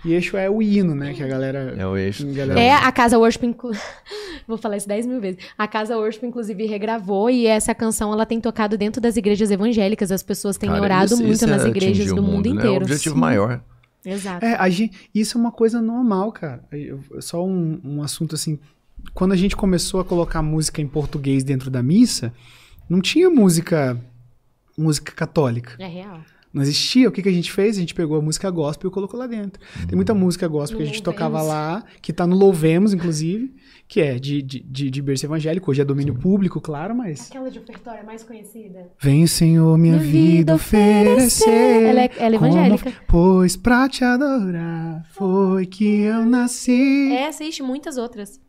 Yeshua 0.05 0.41
é 0.41 0.49
o 0.49 0.61
hino, 0.61 0.95
né? 0.95 1.13
Que 1.13 1.22
a 1.23 1.27
galera... 1.27 1.76
É 1.77 1.85
o 1.85 1.95
eixo. 1.95 2.27
a 2.27 2.34
galera- 2.34 2.59
É, 2.59 2.72
a 2.73 2.91
Casa 2.91 3.18
Worship, 3.19 3.45
inclu... 3.45 3.72
vou 4.47 4.57
falar 4.57 4.77
isso 4.77 4.88
10 4.88 5.05
mil 5.05 5.22
vezes. 5.22 5.39
A 5.57 5.68
Casa 5.68 5.95
Worship, 5.95 6.26
inclusive, 6.26 6.65
regravou 6.65 7.30
e 7.30 7.45
essa 7.45 7.73
canção 7.76 8.11
ela 8.11 8.26
tem 8.26 8.41
tocado 8.41 8.77
dentro 8.77 8.99
das 8.99 9.15
igrejas 9.15 9.51
evangélicas. 9.51 10.11
As 10.11 10.23
pessoas 10.23 10.57
têm 10.57 10.69
Cara, 10.69 10.81
orado 10.81 11.13
isso- 11.13 11.22
muito 11.23 11.34
isso 11.35 11.47
nas 11.47 11.63
é 11.65 11.68
igrejas 11.69 12.07
do 12.07 12.19
o 12.19 12.23
mundo, 12.23 12.45
né? 12.45 12.49
É 12.49 12.53
o 12.55 12.57
inteiro. 12.65 12.84
objetivo 12.85 13.15
Sim. 13.15 13.22
maior. 13.22 13.63
Exato. 14.03 14.43
É, 14.43 14.55
a 14.55 14.68
gente, 14.69 14.97
isso 15.13 15.38
é 15.38 15.41
uma 15.41 15.51
coisa 15.51 15.80
normal, 15.81 16.31
cara. 16.31 16.63
Eu- 16.72 16.99
Só 17.19 17.45
um, 17.45 17.80
um 17.84 18.01
assunto 18.01 18.34
assim. 18.35 18.59
Quando 19.14 19.32
a 19.34 19.36
gente 19.38 19.56
começou 19.56 19.99
a 19.99 20.06
colocar 20.06 20.41
música 20.41 20.82
em 20.82 20.88
português 20.88 21.44
dentro 21.44 21.69
da 21.69 21.82
missa, 21.84 22.34
não 22.90 23.02
tinha 23.02 23.30
música 23.30 23.99
música 24.78 25.11
católica. 25.11 25.76
É 25.80 25.88
real. 25.88 26.22
Não 26.53 26.61
existia. 26.61 27.07
O 27.07 27.11
que, 27.14 27.22
que 27.22 27.30
a 27.30 27.32
gente 27.32 27.49
fez? 27.52 27.78
A 27.78 27.80
gente 27.80 27.94
pegou 27.94 28.18
a 28.18 28.22
música 28.22 28.49
gospel 28.49 28.90
e 28.90 28.94
colocou 28.94 29.18
lá 29.18 29.26
dentro. 29.26 29.61
Tem 29.88 29.95
muita 29.95 30.14
música 30.14 30.48
gospel 30.49 30.78
que 30.78 30.84
a 30.84 30.86
gente 30.86 30.98
Louvemos. 30.98 31.15
tocava 31.18 31.41
lá, 31.41 31.84
que 32.02 32.11
tá 32.11 32.28
no 32.28 32.36
Louvemos, 32.36 32.94
inclusive, 32.94 33.56
que 33.88 34.02
é 34.02 34.19
de, 34.19 34.41
de, 34.41 34.60
de, 34.60 34.90
de 34.90 35.02
berço 35.02 35.26
evangélico. 35.26 35.72
Hoje 35.72 35.82
é 35.82 35.86
domínio 35.86 36.14
público, 36.14 36.60
claro, 36.60 36.94
mas. 36.94 37.30
Aquela 37.30 37.49
de 37.49 37.57
ofertória 37.60 38.03
mais 38.03 38.23
conhecida. 38.23 38.90
Vem, 38.99 39.26
Senhor, 39.28 39.78
minha 39.78 39.94
Minha 39.98 40.06
vida 40.11 40.38
vida 40.38 40.56
oferecer. 40.56 41.49
Ela 41.49 42.02
é- 42.02 42.11
ela 42.18 42.36
é 42.36 42.40
como- 42.40 42.52
evangélica. 42.52 42.94
Pois 43.07 43.56
pra 43.56 43.88
te 43.88 44.03
adorar 44.03 45.06
foi 45.14 45.65
que 45.65 46.02
eu 46.02 46.26
nasci. 46.26 47.14
Essa 47.14 47.45
e 47.45 47.61
muitas 47.61 47.95
outras. 47.98 48.40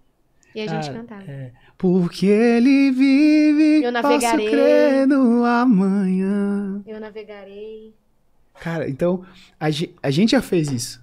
E 0.54 0.60
a 0.60 0.66
gente 0.66 0.86
Cara, 0.86 0.98
cantava. 0.98 1.22
é. 1.22 1.52
Porque 1.78 2.26
ele 2.26 2.90
vive, 2.92 3.82
Eu 3.84 3.92
posso 3.92 4.02
navegarei. 4.08 4.50
crer 4.50 5.06
no 5.08 5.44
amanhã. 5.44 6.82
Eu 6.86 7.00
navegarei. 7.00 7.94
Cara, 8.60 8.88
então, 8.88 9.24
a, 9.58 9.66
a 10.02 10.10
gente 10.10 10.30
já 10.32 10.42
fez 10.42 10.70
isso. 10.70 11.02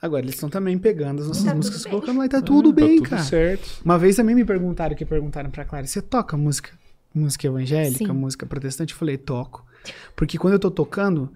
Agora, 0.00 0.22
eles 0.24 0.34
estão 0.34 0.48
também 0.50 0.78
pegando 0.78 1.22
as 1.22 1.28
nossas 1.28 1.44
Tá 1.44 1.54
músicas 1.54 1.84
e 1.84 1.88
colocando 1.88 2.18
lá 2.18 2.26
e 2.26 2.28
tá 2.28 2.40
tudo 2.42 2.70
tá 2.72 2.76
bem, 2.76 2.96
tudo 2.98 3.08
cara. 3.10 3.22
certo. 3.22 3.80
Uma 3.84 3.98
vez 3.98 4.14
também 4.16 4.34
me 4.34 4.44
perguntaram, 4.44 4.94
que 4.94 5.04
perguntaram 5.04 5.50
pra 5.50 5.64
Clara, 5.64 5.86
você 5.86 6.00
toca 6.02 6.36
música, 6.36 6.70
música 7.14 7.46
evangélica, 7.46 8.04
Sim. 8.06 8.12
música 8.12 8.46
protestante? 8.46 8.92
Eu 8.92 8.98
falei, 8.98 9.16
toco. 9.16 9.66
Porque 10.14 10.38
quando 10.38 10.52
eu 10.54 10.58
tô 10.58 10.70
tocando, 10.70 11.32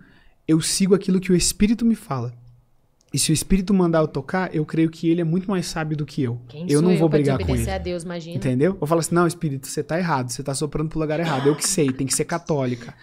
eu 0.47 0.61
sigo 0.61 0.95
aquilo 0.95 1.19
que 1.21 1.33
o 1.33 1.37
Espírito 1.37 1.85
me 1.85 1.95
fala. 1.97 2.35
E 3.13 3.19
se 3.19 3.31
o 3.31 3.35
Espírito 3.35 3.75
mandar 3.75 3.99
eu 4.01 4.09
tocar, 4.09 4.55
eu 4.55 4.65
creio 4.65 4.89
que 4.91 5.09
ele 5.11 5.21
é 5.21 5.25
muito 5.25 5.51
mais 5.51 5.67
sábio 5.67 5.97
do 5.97 6.07
que 6.07 6.23
eu. 6.23 6.41
Quem 6.49 6.63
eu 6.63 6.81
sou 6.81 6.83
não 6.89 6.97
vou 6.97 7.09
pra 7.11 7.19
brigar 7.19 7.39
com 7.39 7.55
ele. 7.55 7.71
a 7.71 7.77
Deus, 7.79 8.03
imagina. 8.05 8.37
Entendeu? 8.37 8.79
Eu 8.81 8.87
falo 8.87 9.01
assim, 9.01 9.15
não, 9.15 9.27
Espírito, 9.27 9.67
você 9.67 9.83
tá 9.83 9.99
errado, 9.99 10.31
você 10.31 10.43
tá 10.43 10.55
soprando 10.55 10.89
pro 10.89 10.99
lugar 10.99 11.21
errado. 11.21 11.47
Eu 11.47 11.55
que 11.55 11.67
sei, 11.67 11.93
tem 11.93 12.07
que 12.07 12.15
ser 12.15 12.25
católica. 12.25 12.95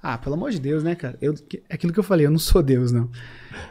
Ah, 0.00 0.16
pelo 0.16 0.36
amor 0.36 0.52
de 0.52 0.60
Deus, 0.60 0.84
né, 0.84 0.94
cara? 0.94 1.18
Eu, 1.20 1.34
é 1.68 1.74
aquilo 1.74 1.92
que 1.92 1.98
eu 1.98 2.04
falei, 2.04 2.24
eu 2.24 2.30
não 2.30 2.38
sou 2.38 2.62
Deus, 2.62 2.92
não. 2.92 3.10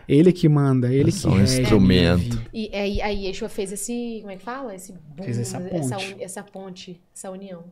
Ele 0.09 0.33
que 0.33 0.49
manda, 0.49 0.91
ele 0.93 1.03
É 1.09 1.13
que 1.13 1.19
só 1.19 1.29
um 1.29 1.37
rege 1.37 1.61
instrumento. 1.61 2.41
E 2.53 2.69
aí, 2.75 3.01
aí 3.01 3.25
Yeshua 3.27 3.47
fez 3.47 3.71
esse, 3.71 4.17
como 4.19 4.31
é 4.33 4.35
que 4.35 4.43
fala? 4.43 4.75
Esse 4.75 4.91
boom, 4.91 5.23
Fez 5.23 5.37
essa 5.39 5.57
essa, 5.57 5.95
ponte. 5.95 6.13
un- 6.13 6.17
essa 6.19 6.43
ponte, 6.43 7.01
essa 7.15 7.31
união. 7.31 7.63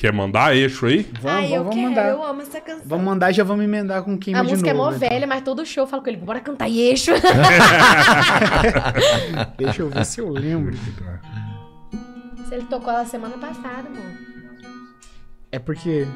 Quer 0.00 0.14
mandar 0.14 0.56
eixo 0.56 0.86
aí? 0.86 1.06
Vamos, 1.20 1.38
Ai, 1.38 1.42
vamos, 1.42 1.52
eu 1.56 1.62
vamos 1.64 1.74
quero, 1.76 1.88
mandar. 1.90 2.08
eu 2.08 2.24
amo 2.24 2.40
essa 2.40 2.58
canção. 2.58 2.82
Vamos 2.86 3.04
mandar 3.04 3.30
e 3.30 3.34
já 3.34 3.44
vamos 3.44 3.62
emendar 3.66 4.02
com 4.02 4.16
queima 4.16 4.40
a 4.40 4.44
de 4.44 4.48
música 4.50 4.72
novo. 4.72 4.88
é 4.88 4.90
mó 4.90 4.96
então. 4.96 5.08
velha, 5.10 5.26
mas 5.26 5.42
todo 5.42 5.66
show 5.66 5.82
eu 5.84 5.86
falo 5.86 6.02
com 6.02 6.08
ele, 6.08 6.16
bora 6.16 6.40
cantar 6.40 6.68
Yeshua. 6.68 7.16
Deixa 9.58 9.82
eu 9.82 9.90
ver 9.90 10.06
se 10.06 10.22
eu 10.22 10.30
lembro. 10.30 10.74
Se 12.48 12.54
ele 12.54 12.64
tocou 12.64 12.90
ela 12.90 13.04
semana 13.04 13.36
passada, 13.36 13.90
mano. 13.90 14.18
É 15.52 15.58
porque 15.58 16.06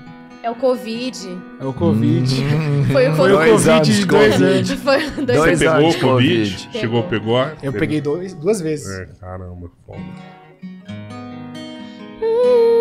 É 0.43 0.51
o 0.51 0.55
Covid. 0.55 1.19
é 1.61 1.65
o 1.67 1.75
Covid. 1.75 2.35
Foi 2.91 3.09
o 3.11 3.15
Foi 3.15 3.33
o 3.33 3.37
Covid. 3.37 3.51
Dois 3.51 3.69
anos 3.69 3.89
Covid 3.89 4.01
de 4.01 4.07
dois 4.07 4.41
anos. 4.43 4.71
Foi 4.71 5.11
dois, 5.11 5.27
Dois 5.39 5.59
Você 5.59 5.65
pegou 5.67 5.77
anos 5.85 5.95
o 5.95 6.01
Covid? 6.01 6.51
Covid. 6.55 6.79
Chegou, 6.81 7.03
pegou? 7.03 7.39
Eu 7.39 7.57
Pegou. 7.57 7.81
peguei 7.81 8.01
dois, 8.01 8.33
duas 8.33 8.63
vezes. 8.63 8.89
É, 8.99 9.09
caramba, 9.21 9.71
foda. 9.87 10.01
Ai, 12.23 12.74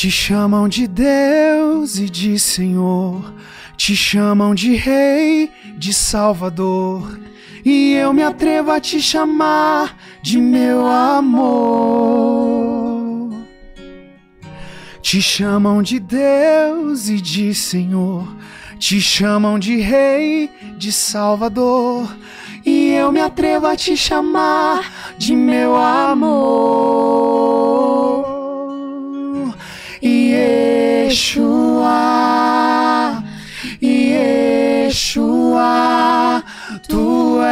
Te 0.00 0.10
chamam 0.10 0.66
de 0.66 0.88
Deus 0.88 1.98
e 1.98 2.08
de 2.08 2.38
Senhor, 2.38 3.34
te 3.76 3.94
chamam 3.94 4.54
de 4.54 4.74
Rei, 4.74 5.52
de 5.76 5.92
Salvador, 5.92 7.20
e 7.62 7.92
eu 7.92 8.10
me 8.14 8.22
atrevo 8.22 8.70
a 8.70 8.80
te 8.80 8.98
chamar 8.98 9.94
de 10.22 10.38
meu 10.38 10.86
amor. 10.86 11.60
Te 15.02 15.20
chamam 15.20 15.82
de 15.82 16.00
Deus 16.00 17.10
e 17.10 17.20
de 17.20 17.54
Senhor, 17.54 18.26
te 18.78 19.02
chamam 19.02 19.58
de 19.58 19.76
Rei, 19.82 20.48
de 20.78 20.90
Salvador, 20.92 22.10
e 22.64 22.88
eu 22.94 23.12
me 23.12 23.20
atrevo 23.20 23.66
a 23.66 23.76
te 23.76 23.94
chamar 23.94 25.14
de 25.18 25.36
meu 25.36 25.76
amor. 25.76 27.20
Yeshua, 30.02 31.92
Yeshua, 33.82 35.22
tu 36.88 37.38
és 37.42 37.50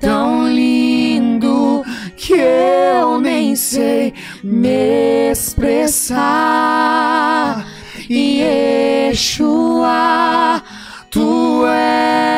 tão 0.00 0.48
lindo 0.48 1.84
que 2.16 2.32
eu 2.32 3.20
nem 3.20 3.54
sei 3.54 4.14
me 4.42 5.30
expressar. 5.30 6.22
Yeshua, 8.08 9.52
tu 11.10 11.66
és 11.66 12.31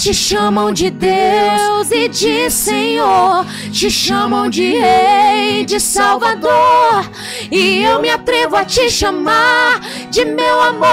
Te 0.00 0.14
chamam 0.14 0.72
de 0.72 0.88
Deus 0.88 1.90
e 1.90 2.08
de 2.08 2.48
Senhor, 2.48 3.44
te 3.70 3.90
chamam 3.90 4.48
de 4.48 4.78
Rei, 4.78 5.62
de 5.66 5.78
Salvador, 5.78 7.10
e 7.50 7.82
eu 7.82 8.00
me 8.00 8.08
atrevo 8.08 8.56
a 8.56 8.64
te 8.64 8.88
chamar 8.88 9.78
de 10.10 10.24
meu 10.24 10.58
amor. 10.62 10.88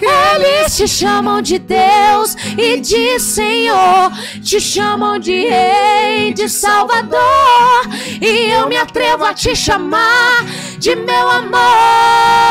Eles 0.00 0.74
te 0.74 0.88
chamam 0.88 1.42
de 1.42 1.58
Deus 1.58 2.34
e 2.56 2.80
de 2.80 3.20
Senhor, 3.20 4.10
te 4.42 4.58
chamam 4.58 5.18
de 5.18 5.48
Rei, 5.50 6.32
de 6.32 6.48
Salvador, 6.48 7.90
e 8.22 8.50
eu 8.52 8.66
me 8.68 8.78
atrevo 8.78 9.26
a 9.26 9.34
te 9.34 9.54
chamar 9.54 10.46
de 10.78 10.96
meu 10.96 11.28
amor. 11.28 12.43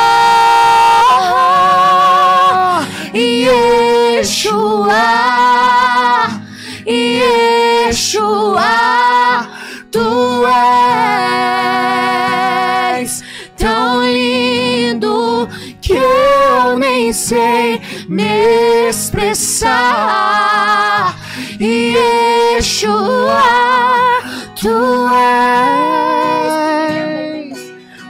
Yeshua, 4.94 6.30
Yeshua, 7.94 9.48
tu 9.92 10.46
és 10.48 10.54
tão 13.58 14.04
lindo 14.04 15.48
que 15.82 15.94
eu 15.94 16.78
nem 16.78 17.12
sei 17.14 17.82
me 18.08 18.88
expressar. 18.90 19.74
Yeshua, 21.60 23.44
tu 24.60 25.08
és 25.14 25.94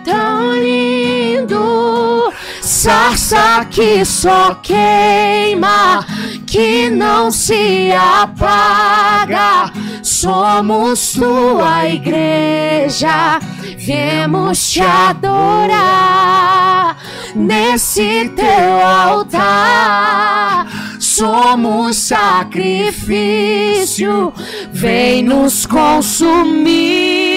tão 0.05 0.53
lindo, 0.53 2.31
sarça 2.61 3.65
que 3.69 4.05
só 4.05 4.55
queima, 4.55 6.05
que 6.53 6.87
não 6.87 7.31
se 7.31 7.91
apaga. 7.91 9.73
Somos 10.03 11.13
tua 11.13 11.89
igreja, 11.89 13.39
viemos 13.75 14.69
te 14.69 14.81
adorar 14.81 16.15
nesse 17.33 18.31
teu 18.35 18.85
altar. 18.85 20.67
Somos 20.99 21.97
sacrifício, 21.97 23.11
vem 24.71 25.23
nos 25.23 25.65
consumir. 25.65 27.33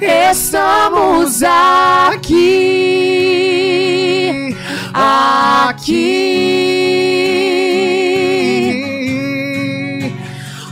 Estamos 0.00 1.42
aqui, 1.42 2.34
aqui. 4.92 5.96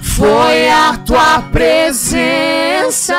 Foi 0.02 0.68
a 0.68 0.96
tua 1.06 1.40
presença 1.50 3.14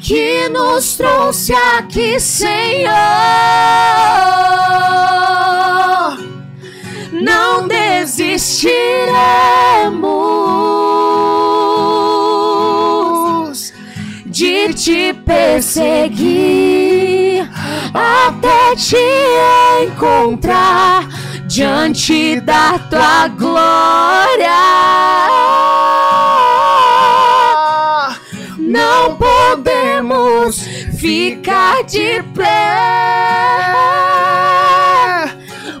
que 0.00 0.48
nos 0.48 0.96
trouxe 0.96 1.52
aqui, 1.52 2.20
Senhor. 2.20 2.90
Não 7.12 7.66
desistiremos 7.66 9.50
te 14.68 15.12
perseguir 15.24 16.60
até 17.92 18.76
te 18.76 18.96
encontrar 19.84 21.08
diante 21.46 22.40
da 22.40 22.78
tua 22.78 23.28
glória. 23.28 24.60
Não 28.58 29.16
podemos 29.16 30.60
ficar 30.98 31.82
de 31.84 32.22
pé. 32.34 33.00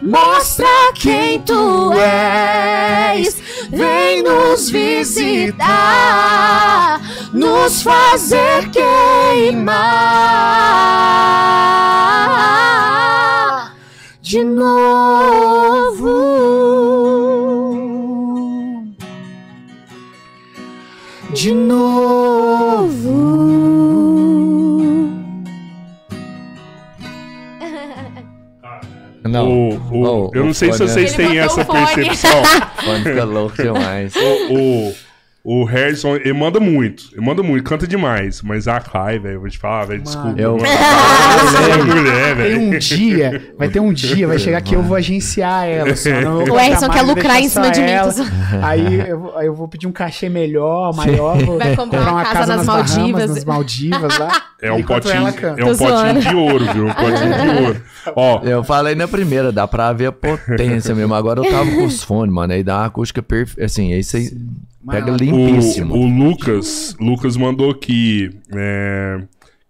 Mostra 0.02 0.66
quem 0.94 1.40
tu 1.40 1.92
és. 1.92 3.40
Vem 3.70 4.22
nos 4.24 4.68
visitar, 4.68 5.70
nos 7.32 7.82
fazer 7.82 8.68
queimar 12.80 13.74
de 14.22 14.44
novo. 14.44 16.10
De 21.32 21.52
novo. 21.54 23.20
Não. 29.24 29.48
O- 29.48 29.74
o- 29.74 29.80
Oh, 30.02 30.30
eu 30.34 30.44
não 30.44 30.54
sei 30.54 30.72
se 30.72 30.78
vocês 30.78 31.12
têm 31.14 31.38
essa 31.38 31.64
percepção. 31.64 32.42
O 32.42 32.44
fone 32.82 33.02
fica 33.04 33.24
louco 33.24 33.56
demais. 33.62 34.12
o, 34.16 34.54
o, 34.54 34.94
o 35.42 35.64
Harrison, 35.64 36.16
ele 36.16 36.32
manda 36.34 36.60
muito. 36.60 37.04
Ele 37.12 37.24
manda 37.24 37.42
muito, 37.42 37.64
canta 37.64 37.86
demais. 37.86 38.42
Mas 38.42 38.68
a 38.68 38.78
Kai, 38.80 39.18
velho, 39.18 39.34
eu 39.36 39.40
vou 39.40 39.48
te 39.48 39.58
falar, 39.58 39.86
velho, 39.86 40.02
desculpa. 40.02 40.38
Eu- 40.40 40.56
mano. 40.58 40.66
Essa 40.66 41.84
mulher, 41.84 42.26
Tem 42.26 42.34
velho. 42.36 42.60
um 42.60 42.78
dia, 42.78 43.52
vai 43.58 43.68
ter 43.68 43.80
um 43.80 43.92
dia, 43.92 44.26
vai 44.26 44.38
chegar 44.38 44.60
que 44.60 44.74
eu 44.74 44.82
vou 44.82 44.96
agenciar 44.96 45.66
ela. 45.66 45.96
Só, 45.96 46.10
O 46.52 46.58
Erson 46.60 46.88
quer 46.90 47.02
lucrar 47.02 47.40
em 47.40 47.48
cima 47.48 47.70
de 47.70 47.80
mim, 47.80 47.90
Aí 48.62 49.08
eu, 49.08 49.38
aí 49.38 49.46
eu 49.46 49.54
vou 49.54 49.66
pedir 49.68 49.86
um 49.86 49.92
cachê 49.92 50.28
melhor, 50.28 50.94
maior. 50.94 51.38
Vou 51.44 51.58
Vai 51.58 51.74
comprar 51.76 52.12
uma 52.12 52.22
casa 52.24 52.56
nas 52.56 52.66
Bahamas, 52.66 52.96
Maldivas. 52.96 53.30
nas 53.30 53.44
Maldivas 53.44 54.18
lá. 54.18 54.42
É 54.62 54.70
um 54.72 54.82
potinho, 54.82 55.14
é 55.56 55.64
um 55.64 55.76
potinho 55.76 56.20
de 56.20 56.34
ouro, 56.36 56.64
viu? 56.72 56.86
Um 56.86 56.92
potinho 56.92 57.56
de 57.56 57.64
ouro. 57.64 57.82
Ó, 58.14 58.40
Eu 58.44 58.62
falei 58.64 58.94
na 58.94 59.08
primeira, 59.08 59.50
dá 59.50 59.66
pra 59.66 59.92
ver 59.92 60.06
a 60.06 60.12
potência 60.12 60.94
mesmo. 60.94 61.14
Agora 61.14 61.40
eu 61.40 61.50
tava 61.50 61.70
com 61.70 61.84
os 61.84 62.02
fones, 62.04 62.34
mano. 62.34 62.52
Aí 62.52 62.62
dá 62.62 62.78
uma 62.78 62.86
acústica 62.86 63.22
perfeita. 63.22 63.64
Assim, 63.64 63.94
aí 63.94 64.02
você 64.02 64.32
pega 64.88 65.06
Mano, 65.12 65.16
limpíssimo. 65.18 65.94
o, 65.94 66.00
o 66.00 66.06
Lucas, 66.06 66.96
Lucas 67.00 67.36
mandou 67.36 67.70
aqui 67.70 68.30
é, 68.54 69.20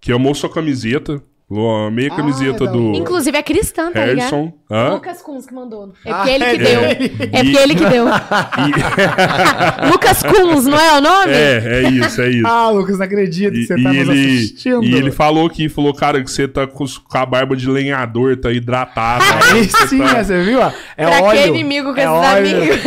que 0.01 0.13
amou 0.13 0.35
sua 0.35 0.49
camiseta. 0.51 1.23
Falou, 1.49 1.87
Amei 1.89 2.09
a 2.09 2.13
Ah, 2.13 2.17
camiseta 2.17 2.65
do 2.65 2.95
Inclusive 2.95 3.37
é 3.37 3.43
cristã, 3.43 3.91
tá 3.91 4.07
ligado? 4.07 4.19
Harrison. 4.31 4.53
Hã? 4.71 4.91
Lucas 4.91 5.21
Kunz 5.21 5.47
que 5.47 5.53
mandou. 5.53 5.93
É 6.07 6.13
Ah, 6.13 6.25
ele 6.31 6.45
que 6.45 6.51
é 6.51 6.59
deu. 6.59 6.81
É 6.85 6.95
porque 7.43 7.59
ele 7.59 7.75
que 7.75 7.87
deu. 7.87 8.05
Lucas 9.91 10.23
Kunz, 10.23 10.67
não 10.67 10.79
é 10.79 10.99
o 10.99 11.01
nome? 11.01 11.33
É, 11.33 11.61
é 11.65 11.91
isso, 11.91 12.23
é 12.23 12.31
isso. 12.31 12.47
Ah, 12.47 12.71
Lucas, 12.71 12.99
não 12.99 13.05
acredito 13.05 13.53
que 13.55 13.59
E, 13.63 13.67
você 13.67 13.75
e 13.77 13.83
tá 13.83 13.93
nos 13.93 13.99
ele, 14.09 14.13
assistindo. 14.37 14.85
e 14.85 14.95
ele 14.95 15.11
falou 15.11 15.45
aqui, 15.45 15.69
falou, 15.69 15.93
cara, 15.93 16.23
que 16.23 16.31
você 16.31 16.47
tá 16.47 16.69
com, 16.69 16.85
a 17.15 17.27
barba 17.27 17.57
de 17.57 17.69
lenhador, 17.69 18.37
tá 18.37 18.53
hidratado. 18.53 19.25
Aí 19.53 19.65
sim, 19.89 19.99
tá- 19.99 20.15
né, 20.15 20.23
você 20.23 20.45
viu? 20.45 20.61
É 20.63 20.73
pra 21.05 21.21
óleo. 21.21 21.43
que 21.43 21.49
inimigo 21.49 21.93
com 21.93 21.99
é 22.01 22.05
esses 22.05 22.15
óleo. 22.15 22.63
amigos? 22.63 22.79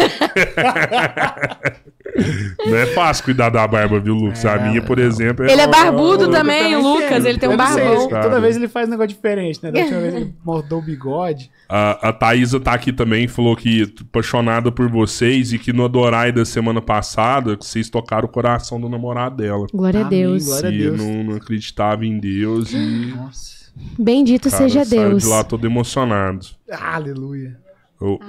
Não 2.66 2.78
é 2.78 2.86
fácil 2.88 3.24
cuidar 3.26 3.50
da 3.50 3.68
barba, 3.68 4.00
viu, 4.00 4.14
Lucas? 4.14 4.46
a 4.46 4.58
minha, 4.58 4.82
por 4.82 5.00
exemplo. 5.00 5.46
Ele 5.46 5.62
é 5.62 5.68
barbudo 5.68 6.26
O 6.26 6.32
também, 6.32 6.76
o 6.76 6.82
Lucas, 6.82 7.26
ele 7.26 7.38
tem 7.40 7.50
um 7.50 7.58
barbão. 7.58 8.08
Toda 8.08 8.40
vez 8.40 8.56
ele 8.56 8.68
faz 8.68 8.88
um 8.88 8.92
negócio 8.92 9.10
diferente, 9.10 9.60
né? 9.64 9.72
Da 9.72 9.80
última 9.80 10.00
vez 10.00 10.14
ele 10.14 10.34
mordou 10.46 10.80
o 10.80 10.82
bigode. 10.82 11.50
A, 11.68 12.10
a 12.10 12.14
Thaísa 12.14 12.60
tá 12.60 12.74
aqui 12.74 12.94
também, 12.94 13.28
falou 13.28 13.56
que 13.56 13.92
apaixonada 14.02 14.72
por 14.72 14.88
vocês 14.90 15.54
e 15.54 15.60
que 15.60 15.74
no 15.74 15.86
Adorai 15.86 16.32
da 16.32 16.46
semana 16.46 16.82
passada, 16.82 17.56
vocês 17.60 17.90
tocaram 17.90 18.26
o 18.26 18.32
coração 18.32 18.80
do 18.80 18.88
namorado 18.88 19.38
dela. 19.38 19.66
Glória 19.74 20.02
a 20.02 20.06
Amém, 20.08 20.20
Deus. 20.22 20.46
glória 20.46 20.70
a 20.70 20.74
E 20.74 20.78
Deus. 20.78 20.98
não, 21.02 21.24
não 21.24 21.36
acreditava 21.36 22.06
em 22.06 22.20
Deus 22.20 22.72
e 22.74 23.14
Nossa. 23.16 23.64
Bendito 23.98 24.52
cara, 24.52 24.64
seja 24.64 24.86
saiu 24.86 25.10
Deus. 25.10 25.24
de 25.24 25.30
lá 25.30 25.44
todo 25.44 25.66
emocionado. 25.66 26.46
Aleluia. 26.72 27.58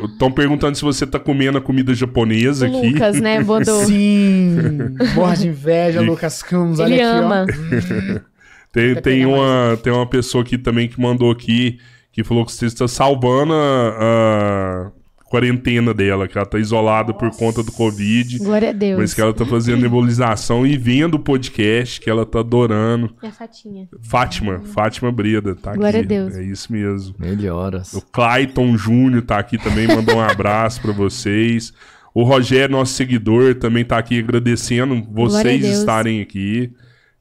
Estão 0.04 0.30
perguntando 0.30 0.76
se 0.76 0.82
você 0.82 1.06
tá 1.06 1.18
comendo 1.18 1.58
a 1.58 1.60
comida 1.60 1.92
japonesa 1.94 2.68
O 2.68 2.76
aqui. 2.78 2.90
Lucas, 2.90 3.20
né, 3.20 3.42
Bodô? 3.44 3.84
Sim! 3.84 4.56
Morra 5.16 5.36
de 5.36 5.48
inveja, 5.48 6.02
E- 6.02 6.06
Lucas 6.06 6.42
Campos. 6.42 6.78
Olha 6.80 6.94
Ele 6.94 7.02
aqui, 7.02 7.02
ama. 7.02 7.46
Tem, 8.72 8.90
Até 8.92 9.00
tem, 9.02 9.20
pegar 9.20 9.28
uma, 9.28 9.76
tem 9.82 9.92
uma 9.92 10.06
pessoa 10.06 10.42
aqui 10.42 10.58
também 10.58 10.88
que 10.88 11.00
mandou 11.00 11.30
aqui, 11.30 11.78
que 12.10 12.24
falou 12.24 12.44
que 12.44 12.50
você 12.52 12.66
está 12.66 12.88
salvando 12.88 13.52
a, 13.52 13.96
a 14.00 14.90
quarentena 15.34 15.92
dela, 15.92 16.28
que 16.28 16.38
ela 16.38 16.46
tá 16.46 16.60
isolada 16.60 17.12
por 17.12 17.28
conta 17.36 17.60
do 17.60 17.72
Covid. 17.72 18.38
Glória 18.38 18.70
a 18.70 18.72
Deus. 18.72 19.00
Mas 19.00 19.12
que 19.12 19.20
ela 19.20 19.34
tá 19.34 19.44
fazendo 19.44 19.82
nebulização 19.82 20.64
e 20.64 20.76
vendo 20.76 21.16
o 21.16 21.18
podcast, 21.18 22.00
que 22.00 22.08
ela 22.08 22.24
tá 22.24 22.38
adorando. 22.38 23.12
Minha 23.20 23.32
fatinha. 23.32 23.88
Fátima, 24.00 24.60
Fátima 24.60 25.10
Breda, 25.10 25.56
tá 25.56 25.74
Glória 25.74 26.00
aqui. 26.00 26.06
a 26.06 26.08
Deus. 26.08 26.36
É 26.36 26.42
isso 26.44 26.72
mesmo. 26.72 27.16
Melhoras. 27.18 27.92
O 27.94 28.00
Clayton 28.00 28.76
Júnior 28.76 29.22
tá 29.22 29.38
aqui 29.38 29.58
também, 29.58 29.88
mandou 29.88 30.18
um 30.18 30.20
abraço 30.20 30.80
pra 30.80 30.92
vocês. 30.92 31.72
O 32.14 32.22
Rogério, 32.22 32.76
nosso 32.76 32.92
seguidor, 32.92 33.56
também 33.56 33.84
tá 33.84 33.98
aqui 33.98 34.20
agradecendo 34.20 34.94
Glória 35.02 35.50
a 35.50 35.58
vocês 35.58 35.64
estarem 35.64 36.20
aqui. 36.20 36.70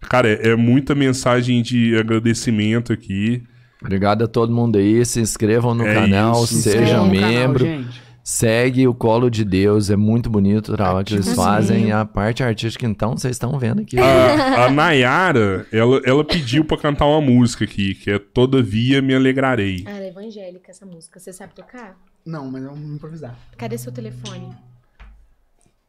Cara, 0.01 0.29
é, 0.29 0.49
é 0.49 0.55
muita 0.55 0.93
mensagem 0.93 1.63
de 1.63 1.97
agradecimento 1.97 2.93
aqui. 2.93 3.41
Obrigado 3.83 4.23
a 4.23 4.27
todo 4.27 4.51
mundo 4.53 4.77
aí. 4.77 5.05
Se 5.05 5.19
inscrevam 5.19 5.75
no 5.75 5.85
É 5.85 5.93
canal, 5.93 6.43
isso. 6.43 6.55
seja 6.55 6.97
no 7.03 7.11
canal, 7.13 7.29
membro. 7.29 7.65
gente. 7.65 8.01
Segue 8.25 8.87
o 8.87 8.93
Colo 8.93 9.29
de 9.29 9.43
Deus. 9.43 9.89
É 9.89 9.97
muito 9.97 10.29
bonito 10.29 10.69
o 10.71 10.75
trabalho 10.77 11.05
que 11.05 11.13
eles 11.13 11.33
fazem. 11.33 11.91
A 11.91 12.05
parte 12.05 12.41
artística, 12.41 12.85
então, 12.85 13.17
vocês 13.17 13.35
estão 13.35 13.59
vendo 13.59 13.81
aqui. 13.81 13.99
A, 13.99 14.65
a 14.67 14.71
Nayara, 14.71 15.67
ela, 15.73 16.01
ela 16.05 16.23
pediu 16.23 16.63
pra 16.63 16.77
cantar 16.77 17.05
uma 17.05 17.19
música 17.19 17.65
aqui, 17.65 17.93
que 17.95 18.09
é 18.09 18.17
Todavia 18.17 19.01
Me 19.01 19.13
Alegrarei. 19.13 19.83
Ah, 19.85 19.91
ela 19.91 20.05
é 20.05 20.07
evangélica 20.07 20.71
essa 20.71 20.85
música. 20.85 21.19
Você 21.19 21.33
sabe 21.33 21.53
tocar? 21.53 21.97
Não, 22.25 22.49
mas 22.49 22.63
vamos 22.63 22.95
improvisar. 22.95 23.37
Cadê 23.57 23.77
seu 23.77 23.91
telefone? 23.91 24.47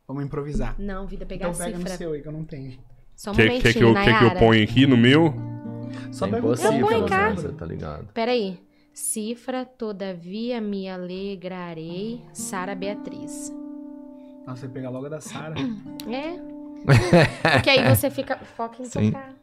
Vamos 0.08 0.24
improvisar. 0.24 0.74
Não, 0.76 1.06
vida, 1.06 1.24
pegar 1.24 1.50
Então 1.50 1.60
a 1.62 1.64
pega 1.64 1.78
no 1.78 1.82
cifra. 1.84 1.96
seu 1.98 2.12
aí 2.14 2.20
que 2.20 2.26
eu 2.28 2.32
não 2.32 2.42
tenho. 2.44 2.72
Só 3.14 3.30
um 3.30 3.34
Quer, 3.34 3.46
momentinho, 3.46 3.62
quer, 3.72 3.78
que 3.78 3.84
eu, 3.84 3.94
quer 3.94 4.04
que 4.04 4.10
eu 4.10 4.14
Nayara. 4.28 4.38
ponha 4.40 4.64
aqui 4.64 4.86
no 4.88 4.96
meu? 4.96 5.32
Só 6.12 6.26
é 6.26 6.38
impossível? 6.38 6.86
Você 7.34 7.52
tá 7.52 7.66
ligado? 7.66 8.06
Peraí. 8.12 8.58
Cifra, 8.92 9.64
todavia 9.64 10.60
me 10.60 10.88
alegrarei. 10.88 12.22
Sara 12.32 12.74
Beatriz. 12.76 13.52
Nossa, 14.46 14.60
você 14.62 14.68
pega 14.68 14.88
logo 14.88 15.06
a 15.06 15.08
da 15.08 15.20
Sara. 15.20 15.54
É? 16.08 16.54
Porque 17.54 17.70
aí 17.70 17.94
você 17.94 18.10
fica. 18.10 18.36
Foca 18.38 18.82
em 18.82 18.84
Sim. 18.84 19.10
tocar. 19.10 19.34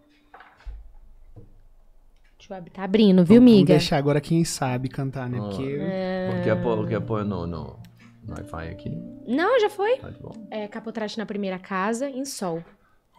Deixa 2.38 2.54
eu 2.54 2.58
abrir. 2.58 2.72
Tá 2.72 2.84
abrindo, 2.84 3.26
viu, 3.26 3.42
Vamos 3.42 3.52
miga? 3.52 3.74
deixar 3.74 3.98
agora 3.98 4.22
quem 4.22 4.44
sabe 4.44 4.90
cantar, 4.90 5.30
né? 5.30 5.38
Ah. 5.40 5.44
Porque 5.44 6.44
Quer 6.44 6.64
pôr, 6.64 6.88
quer 6.88 7.02
pôr 7.02 7.26
no, 7.26 7.46
no, 7.46 7.80
no 8.24 8.34
Wi-Fi 8.34 8.70
aqui? 8.70 8.90
Não, 9.28 9.60
já 9.60 9.70
foi. 9.70 9.98
Tá 9.98 10.10
de 10.10 10.20
bom. 10.20 10.32
É 10.50 10.68
capotraste 10.68 11.18
na 11.18 11.26
primeira 11.26 11.60
casa, 11.60 12.10
em 12.10 12.26
sol. 12.26 12.64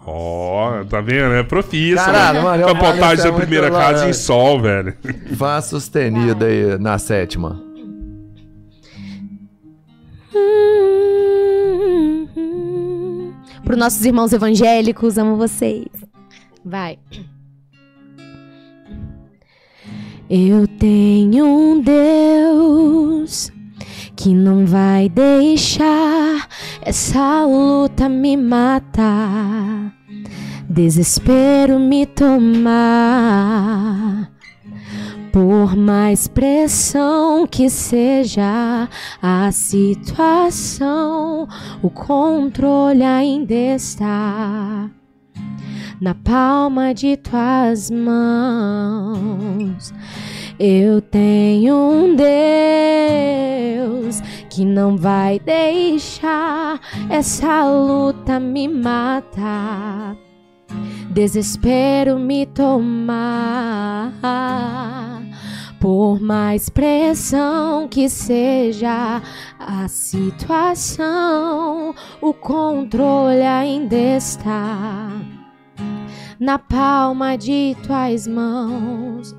Ó, 0.05 0.85
tá 0.85 1.01
vendo? 1.01 1.35
É 1.35 1.43
profissa. 1.43 2.05
Caralho, 2.05 2.39
né? 2.39 2.45
mano, 2.45 2.67
Capotagem 2.67 3.25
da 3.25 3.33
primeira 3.33 3.71
casa 3.71 4.09
em 4.09 4.13
sol, 4.13 4.61
velho. 4.61 4.95
Vá 5.31 5.61
sustenido 5.61 6.45
aí 6.45 6.79
na 6.79 6.99
sétima. 6.99 7.61
Para 13.65 13.75
os 13.75 13.79
nossos 13.79 14.05
irmãos 14.05 14.33
evangélicos, 14.33 15.17
amo 15.19 15.37
vocês. 15.37 15.87
Vai. 16.65 16.99
Eu 20.29 20.67
tenho 20.67 21.47
um 21.47 21.81
Deus 21.81 23.53
que 24.17 24.35
não 24.35 24.67
vai 24.67 25.09
deixar 25.09 26.49
essa 26.83 27.45
luta 27.45 28.09
me 28.09 28.37
matar, 28.37 29.93
desespero 30.69 31.79
me 31.79 32.07
tomar. 32.07 33.53
Por 35.33 35.75
mais 35.77 36.29
pressão 36.29 37.47
que 37.47 37.71
seja 37.71 38.89
a 39.23 39.51
situação, 39.51 41.49
o 41.83 41.89
controle 41.89 43.03
ainda 43.03 43.55
está 43.55 44.91
na 46.01 46.15
palma 46.15 46.93
de 46.95 47.17
tuas 47.17 47.91
mãos. 47.91 49.15
Eu 50.59 51.01
tenho 51.01 51.75
um 51.75 52.15
Deus 52.17 52.31
que 54.51 54.65
não 54.65 54.97
vai 54.97 55.39
deixar 55.39 56.81
essa 57.09 57.65
luta 57.67 58.39
me 58.39 58.69
matar 58.69 60.17
desespero 61.13 62.19
me 62.19 62.47
tomar. 62.47 64.13
Por 65.83 66.21
mais 66.21 66.69
pressão 66.69 67.89
que 67.89 68.09
seja 68.09 69.21
a 69.59 69.89
situação, 69.89 71.93
o 72.21 72.33
controle 72.33 73.43
ainda 73.43 73.97
está 73.97 75.11
na 76.39 76.57
palma 76.57 77.37
de 77.37 77.77
tuas 77.85 78.29
mãos. 78.29 79.35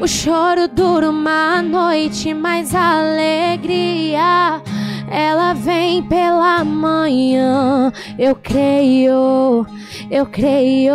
O 0.00 0.06
choro 0.06 0.68
dura 0.68 1.10
uma 1.10 1.60
noite, 1.62 2.32
mas 2.32 2.72
a 2.72 3.00
alegria 3.00 4.62
ela 5.10 5.52
vem 5.52 6.04
pela 6.04 6.64
manhã. 6.64 7.92
Eu 8.16 8.36
creio, 8.36 9.66
eu 10.08 10.26
creio. 10.26 10.94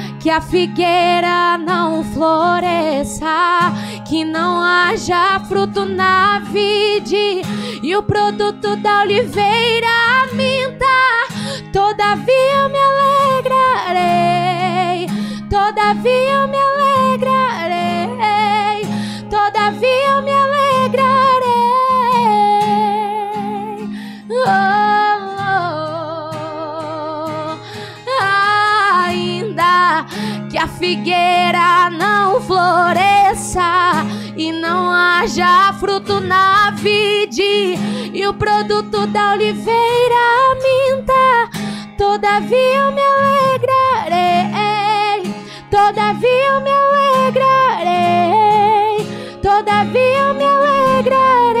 que 0.21 0.29
a 0.29 0.39
figueira 0.39 1.57
não 1.57 2.03
floresça, 2.03 3.73
que 4.07 4.23
não 4.23 4.61
haja 4.61 5.39
fruto 5.47 5.83
na 5.83 6.37
vide 6.39 7.41
e 7.81 7.95
o 7.95 8.03
produto 8.03 8.75
da 8.75 9.01
oliveira 9.01 10.27
minta. 10.33 10.85
Todavia 11.73 12.53
eu 12.55 12.69
me 12.69 12.77
alegrarei, 13.39 14.27
todavia 15.49 16.33
eu 16.33 16.47
me 16.47 16.57
alegrarei, 16.59 18.07
todavia 19.27 19.89
eu 19.89 20.21
me 20.21 20.31
alegrarei. 20.31 20.60
Que 30.51 30.57
a 30.57 30.67
figueira 30.67 31.89
não 31.89 32.41
floresça 32.41 34.05
e 34.35 34.51
não 34.51 34.91
haja 34.91 35.71
fruto 35.79 36.19
na 36.19 36.71
vide 36.71 37.79
e 38.13 38.27
o 38.27 38.33
produto 38.33 39.07
da 39.07 39.31
oliveira 39.31 40.55
minta, 40.61 41.49
todavia 41.97 42.57
eu 42.57 42.91
me 42.91 43.01
alegrarei, 43.01 44.53
todavia 45.69 46.47
eu 46.49 46.59
me 46.59 46.69
alegrarei, 46.69 48.19
todavia 49.41 50.17
eu 50.17 50.33
me 50.33 50.43
alegrarei. 50.43 51.60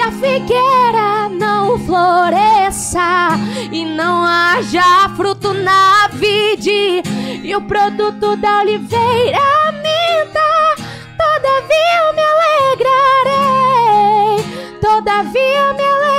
que 0.00 0.06
a 0.06 0.12
figueira 0.12 1.28
não 1.28 1.78
floresça 1.80 3.38
e 3.70 3.84
não 3.84 4.24
haja 4.24 5.10
fruto 5.14 5.52
na 5.52 6.08
vide. 6.14 7.02
E 7.44 7.54
o 7.54 7.60
produto 7.60 8.34
da 8.36 8.60
oliveira 8.60 9.38
minta, 9.72 10.40
todavia 11.18 11.98
eu 12.06 12.14
me 12.14 12.22
alegrarei, 12.82 13.58
todavia 14.80 15.58
eu 15.58 15.74
me 15.74 15.82
alegrarei, 15.82 16.09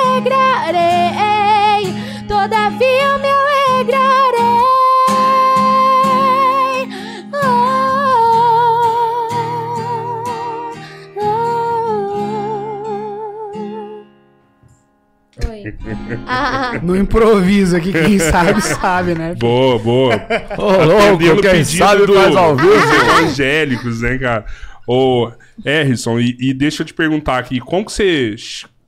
No 16.83 16.95
improviso 16.95 17.75
aqui, 17.75 17.91
quem 17.91 18.17
sabe, 18.19 18.61
sabe, 18.61 19.13
né? 19.15 19.35
Boa, 19.35 19.77
boa. 19.79 20.15
Ô, 20.57 21.17
louco, 21.17 21.41
quem 21.41 21.63
sabe 21.63 22.05
do- 22.05 22.13
faz 22.13 22.35
ao 22.35 22.55
vivo. 22.55 22.69
dos 22.69 22.83
evangélicos, 22.83 24.01
né, 24.01 24.17
cara? 24.17 24.45
Ô, 24.87 25.31
Harrison, 25.63 26.19
e, 26.19 26.35
e 26.39 26.53
deixa 26.53 26.81
eu 26.81 26.85
te 26.85 26.93
perguntar 26.93 27.37
aqui, 27.37 27.59
como 27.59 27.85
que 27.85 27.91
você 27.91 28.35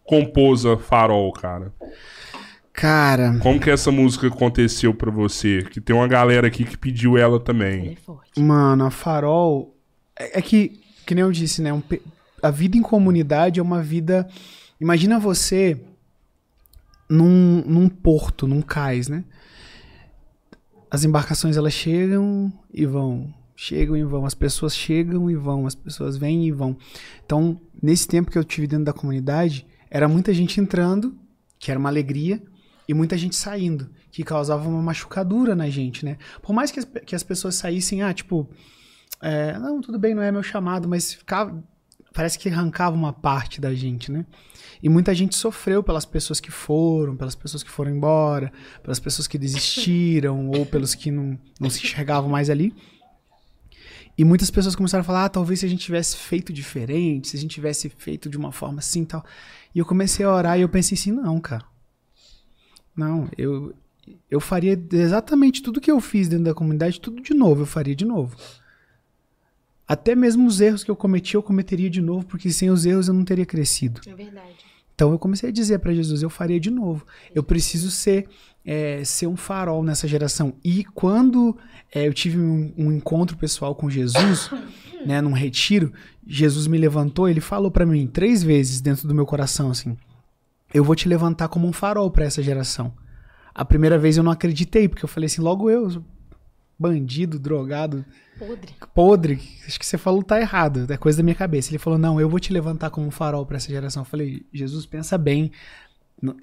compôs 0.04 0.66
a 0.66 0.78
Farol, 0.78 1.32
cara? 1.34 1.72
Cara, 2.74 3.38
Como 3.40 3.60
que 3.60 3.70
essa 3.70 3.92
música 3.92 4.28
aconteceu 4.28 4.96
pra 4.96 5.12
você? 5.12 5.62
Que 5.70 5.80
tem 5.80 5.96
uma 5.96 6.08
galera 6.08 6.48
aqui 6.48 6.64
que 6.66 6.76
pediu 6.76 7.18
ela 7.18 7.38
é 7.38 7.40
também. 7.40 7.96
forte. 8.04 8.40
mano, 8.42 8.86
a 8.86 8.90
Farol. 8.90 9.76
É, 10.20 10.40
é 10.40 10.42
que, 10.42 10.80
que 11.06 11.14
nem 11.14 11.24
eu 11.24 11.32
disse, 11.32 11.62
né? 11.62 11.72
um 11.72 11.82
a 12.42 12.50
vida 12.50 12.76
em 12.76 12.82
comunidade 12.82 13.60
é 13.60 13.64
uma 13.64 13.82
vida. 13.82 14.28
Imagina 14.82 15.20
você 15.20 15.78
num, 17.14 17.64
num 17.66 17.88
porto, 17.88 18.48
num 18.48 18.62
cais, 18.62 19.08
né? 19.08 19.24
As 20.90 21.04
embarcações 21.04 21.58
elas 21.58 21.74
chegam 21.74 22.52
e 22.74 22.86
vão. 22.86 23.32
Chegam 23.56 23.96
e 23.96 24.04
vão. 24.04 24.26
As 24.26 24.34
pessoas 24.34 24.76
chegam 24.76 25.30
e 25.30 25.36
vão. 25.36 25.68
As 25.68 25.76
pessoas 25.76 26.18
vêm 26.18 26.48
e 26.48 26.52
vão. 26.52 26.76
Então, 27.24 27.62
nesse 27.82 28.08
tempo 28.08 28.32
que 28.32 28.38
eu 28.38 28.44
tive 28.44 28.66
dentro 28.66 28.86
da 28.86 28.94
comunidade, 28.94 29.66
era 29.92 30.08
muita 30.08 30.34
gente 30.34 30.60
entrando, 30.60 31.16
que 31.60 31.70
era 31.70 31.80
uma 31.80 31.90
alegria, 31.90 32.42
e 32.88 32.94
muita 32.94 33.16
gente 33.16 33.36
saindo, 33.36 33.90
que 34.12 34.24
causava 34.24 34.68
uma 34.68 34.82
machucadura 34.82 35.56
na 35.56 35.70
gente, 35.70 36.04
né? 36.04 36.18
Por 36.42 36.52
mais 36.52 36.72
que 36.72 36.80
as, 36.80 36.86
que 37.06 37.16
as 37.16 37.24
pessoas 37.24 37.56
saíssem, 37.56 38.02
ah, 38.02 38.14
tipo, 38.14 38.50
é, 39.22 39.58
não, 39.58 39.80
tudo 39.80 39.98
bem, 40.00 40.14
não 40.14 40.22
é 40.22 40.32
meu 40.32 40.44
chamado, 40.44 40.90
mas 40.90 41.14
ficava, 41.14 41.64
parece 42.12 42.38
que 42.38 42.50
arrancava 42.50 42.96
uma 42.96 43.14
parte 43.14 43.62
da 43.62 43.74
gente, 43.74 44.12
né? 44.12 44.26
E 44.84 44.90
muita 44.90 45.16
gente 45.16 45.34
sofreu 45.38 45.82
pelas 45.82 46.04
pessoas 46.04 46.42
que 46.42 46.52
foram, 46.52 47.16
pelas 47.16 47.36
pessoas 47.36 47.64
que 47.64 47.70
foram 47.70 47.90
embora, 47.90 48.52
pelas 48.84 49.00
pessoas 49.00 49.30
que 49.30 49.38
desistiram, 49.38 50.50
ou 50.52 50.66
pelos 50.66 50.94
que 50.94 51.10
não, 51.10 51.40
não 51.58 51.70
se 51.70 51.80
enxergavam 51.82 52.30
mais 52.30 52.50
ali. 52.50 52.76
E 54.18 54.26
muitas 54.26 54.52
pessoas 54.52 54.76
começaram 54.76 55.00
a 55.02 55.06
falar, 55.06 55.24
ah, 55.24 55.30
talvez 55.30 55.62
se 55.62 55.66
a 55.66 55.70
gente 55.70 55.86
tivesse 55.86 56.18
feito 56.18 56.52
diferente, 56.52 57.30
se 57.30 57.38
a 57.38 57.40
gente 57.40 57.52
tivesse 57.52 57.88
feito 57.88 58.30
de 58.30 58.36
uma 58.36 58.52
forma 58.52 58.80
assim 58.80 59.04
e 59.04 59.06
tal. 59.06 59.26
E 59.74 59.80
eu 59.80 59.86
comecei 59.86 60.26
a 60.26 60.36
orar 60.36 60.60
e 60.60 60.64
eu 60.64 60.70
pensei 60.70 60.98
assim, 60.98 61.14
não, 61.14 61.40
cara. 61.40 61.64
Não, 62.94 63.30
eu, 63.38 63.74
eu 64.30 64.42
faria 64.42 64.78
exatamente 64.92 65.64
tudo 65.64 65.80
que 65.80 65.90
eu 65.90 66.02
fiz 66.02 66.28
dentro 66.28 66.44
da 66.44 66.54
comunidade, 66.54 67.00
tudo 67.00 67.22
de 67.22 67.34
novo, 67.34 67.62
eu 67.62 67.66
faria 67.66 67.96
de 67.96 68.04
novo. 68.04 68.36
Até 69.88 70.14
mesmo 70.14 70.46
os 70.46 70.60
erros 70.60 70.84
que 70.84 70.92
eu 70.92 70.96
cometi, 70.96 71.36
eu 71.36 71.42
cometeria 71.42 71.90
de 71.90 72.02
novo, 72.02 72.26
porque 72.26 72.52
sem 72.52 72.70
os 72.70 72.86
erros 72.86 73.08
eu 73.08 73.14
não 73.14 73.24
teria 73.24 73.46
crescido. 73.46 74.02
É 74.06 74.14
verdade. 74.14 74.73
Então 74.96 75.12
eu 75.12 75.20
comecei 75.20 75.50
a 75.50 75.52
dizer 75.52 75.80
para 75.80 75.94
Jesus, 75.94 76.22
eu 76.22 76.30
faria 76.30 76.60
de 76.60 76.70
novo. 76.70 77.06
Eu 77.34 77.44
preciso 77.44 77.90
ser 77.90 78.28
é, 78.66 79.04
ser 79.04 79.28
um 79.28 79.36
farol 79.36 79.84
nessa 79.84 80.08
geração. 80.08 80.54
E 80.64 80.84
quando 80.84 81.58
é, 81.94 82.08
eu 82.08 82.14
tive 82.14 82.40
um, 82.40 82.74
um 82.78 82.92
encontro 82.92 83.36
pessoal 83.36 83.76
com 83.76 83.90
Jesus, 83.90 84.50
né, 85.06 85.22
num 85.22 85.34
retiro, 85.34 85.92
Jesus 86.26 86.68
me 86.68 86.78
levantou, 86.78 87.28
ele 87.28 87.42
falou 87.42 87.70
para 87.70 87.86
mim 87.86 88.08
três 88.08 88.42
vezes 88.42 88.80
dentro 88.80 89.08
do 89.08 89.16
meu 89.16 89.26
coração 89.26 89.70
assim: 89.70 89.98
eu 90.74 90.84
vou 90.84 90.96
te 90.96 91.08
levantar 91.08 91.50
como 91.50 91.68
um 91.68 91.74
farol 91.74 92.10
para 92.10 92.26
essa 92.26 92.42
geração. 92.42 92.94
A 93.54 93.64
primeira 93.64 94.00
vez 94.00 94.18
eu 94.18 94.24
não 94.24 94.32
acreditei, 94.32 94.90
porque 94.90 95.06
eu 95.06 95.10
falei 95.10 95.28
assim, 95.28 95.42
logo 95.42 95.70
eu, 95.70 96.04
bandido, 96.80 97.38
drogado, 97.38 98.04
Podre. 98.40 98.74
podre, 98.94 99.40
acho 99.68 99.80
que 99.80 99.86
você 99.86 99.98
falou 99.98 100.24
tá 100.24 100.40
errado, 100.40 100.86
é 100.92 100.98
coisa 100.98 101.18
da 101.18 101.24
minha 101.24 101.36
cabeça. 101.36 101.70
Ele 101.70 101.78
falou: 101.78 101.98
"Não, 102.00 102.20
eu 102.20 102.28
vou 102.28 102.40
te 102.40 102.52
levantar 102.52 102.90
como 102.90 103.08
um 103.08 103.12
farol 103.12 103.46
para 103.46 103.58
essa 103.58 103.70
geração". 103.70 104.02
Eu 104.02 104.06
falei: 104.06 104.46
"Jesus, 104.52 104.86
pensa 104.86 105.18
bem. 105.18 105.52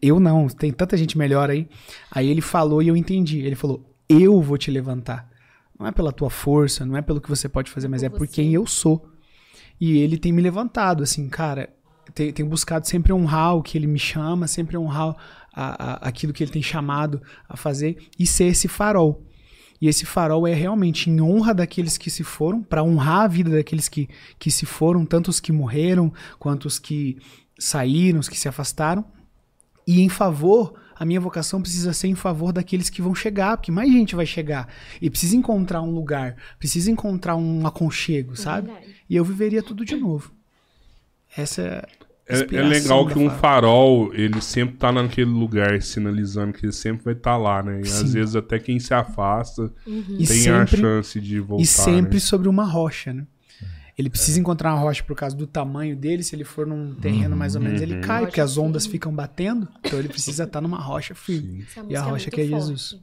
Eu 0.02 0.20
não, 0.20 0.46
tem 0.48 0.72
tanta 0.72 0.96
gente 0.96 1.16
melhor 1.18 1.50
aí". 1.50 1.68
Aí 2.10 2.28
ele 2.28 2.40
falou 2.40 2.82
e 2.82 2.88
eu 2.88 2.96
entendi. 2.96 3.40
Ele 3.40 3.54
falou: 3.56 3.84
"Eu 4.08 4.40
vou 4.40 4.56
te 4.56 4.70
levantar". 4.70 5.28
Não 5.78 5.86
é 5.86 5.92
pela 5.92 6.12
tua 6.12 6.30
força, 6.30 6.84
não 6.84 6.96
é 6.96 7.02
pelo 7.02 7.20
que 7.20 7.28
você 7.28 7.48
pode 7.48 7.70
fazer, 7.70 7.88
mas 7.88 8.02
Por 8.02 8.06
é 8.06 8.10
por 8.10 8.26
você. 8.26 8.32
quem 8.34 8.52
eu 8.54 8.66
sou. 8.66 9.08
E 9.80 9.98
ele 9.98 10.18
tem 10.18 10.30
me 10.32 10.42
levantado, 10.42 11.02
assim, 11.02 11.26
cara, 11.28 11.70
tem, 12.14 12.30
tem 12.32 12.44
buscado 12.44 12.86
sempre 12.86 13.12
honrar 13.14 13.56
o 13.56 13.62
que 13.62 13.78
ele 13.78 13.86
me 13.86 13.98
chama, 13.98 14.46
sempre 14.46 14.76
honrar 14.76 15.16
a- 15.54 15.92
a- 15.94 16.08
aquilo 16.08 16.32
que 16.34 16.44
ele 16.44 16.50
tem 16.52 16.62
chamado 16.62 17.22
a 17.48 17.56
fazer 17.56 17.96
e 18.18 18.26
ser 18.26 18.44
esse 18.44 18.68
farol. 18.68 19.24
E 19.80 19.88
esse 19.88 20.04
farol 20.04 20.46
é 20.46 20.52
realmente 20.52 21.08
em 21.08 21.20
honra 21.20 21.54
daqueles 21.54 21.96
que 21.96 22.10
se 22.10 22.22
foram, 22.22 22.62
para 22.62 22.82
honrar 22.82 23.22
a 23.22 23.28
vida 23.28 23.50
daqueles 23.50 23.88
que, 23.88 24.08
que 24.38 24.50
se 24.50 24.66
foram, 24.66 25.06
tanto 25.06 25.28
os 25.28 25.40
que 25.40 25.52
morreram, 25.52 26.12
quanto 26.38 26.66
os 26.66 26.78
que 26.78 27.16
saíram, 27.58 28.20
os 28.20 28.28
que 28.28 28.38
se 28.38 28.48
afastaram. 28.48 29.04
E 29.86 30.00
em 30.02 30.08
favor, 30.08 30.74
a 30.94 31.04
minha 31.06 31.18
vocação 31.18 31.62
precisa 31.62 31.94
ser 31.94 32.08
em 32.08 32.14
favor 32.14 32.52
daqueles 32.52 32.90
que 32.90 33.00
vão 33.00 33.14
chegar, 33.14 33.56
porque 33.56 33.72
mais 33.72 33.90
gente 33.90 34.14
vai 34.14 34.26
chegar. 34.26 34.68
E 35.00 35.08
precisa 35.08 35.34
encontrar 35.34 35.80
um 35.80 35.90
lugar, 35.90 36.36
precisa 36.58 36.90
encontrar 36.90 37.36
um 37.36 37.66
aconchego, 37.66 38.36
sabe? 38.36 38.66
verdade. 38.66 38.96
E 39.08 39.16
eu 39.16 39.24
viveria 39.24 39.62
tudo 39.62 39.82
de 39.82 39.96
novo. 39.96 40.30
Essa 41.34 41.88
é. 42.30 42.56
a 42.56 42.60
É, 42.60 42.64
é 42.64 42.68
legal 42.68 43.06
que 43.06 43.18
um 43.18 43.28
Farol. 43.30 43.38
farol, 44.08 44.14
ele 44.14 44.40
sempre 44.40 44.76
tá 44.76 44.90
naquele 44.92 45.30
lugar, 45.30 45.80
sinalizando 45.82 46.52
que 46.52 46.64
ele 46.66 46.72
sempre 46.72 47.04
vai 47.04 47.14
estar 47.14 47.36
lá, 47.36 47.62
né? 47.62 47.78
E 47.78 47.82
às 47.82 47.88
Sim. 47.90 48.12
vezes 48.12 48.36
até 48.36 48.58
quem 48.58 48.78
se 48.78 48.92
afasta 48.94 49.72
E 49.86 50.26
tem 50.26 50.48
a 50.50 50.66
sempre, 50.66 50.76
chance 50.78 51.20
de 51.20 51.40
voltar. 51.40 51.62
e 51.62 51.66
sempre 51.66 52.14
né? 52.14 52.20
sobre 52.20 52.48
uma 52.48 52.64
rocha, 52.64 53.12
né? 53.12 53.26
Ele 53.98 54.08
precisa 54.08 54.40
encontrar 54.40 54.72
uma 54.72 54.80
rocha 54.80 55.02
por 55.02 55.14
causa 55.14 55.36
do 55.36 55.46
tamanho 55.46 55.94
dele. 55.94 56.22
Se 56.22 56.34
ele 56.34 56.44
for 56.44 56.66
num 56.66 56.94
terreno 56.94 57.36
mais 57.36 57.54
ou 57.54 57.60
menos, 57.60 57.82
ele 57.82 57.96
Uhum. 57.96 58.00
cai, 58.00 58.22
porque 58.24 58.40
as 58.40 58.56
ondas 58.56 58.84
firme. 58.84 58.92
ficam 58.92 59.12
batendo. 59.14 59.68
Então 59.84 59.98
ele 59.98 60.08
precisa 60.08 60.44
estar 60.44 60.60
numa 60.62 60.78
rocha 60.78 61.14
firme. 61.14 61.66
E 61.76 61.78
a 61.78 61.82
música 61.82 62.00
rocha 62.00 62.10
muito 62.10 62.30
que 62.30 62.40
é 62.40 62.48
forte. 62.48 62.60
Jesus. 62.66 62.98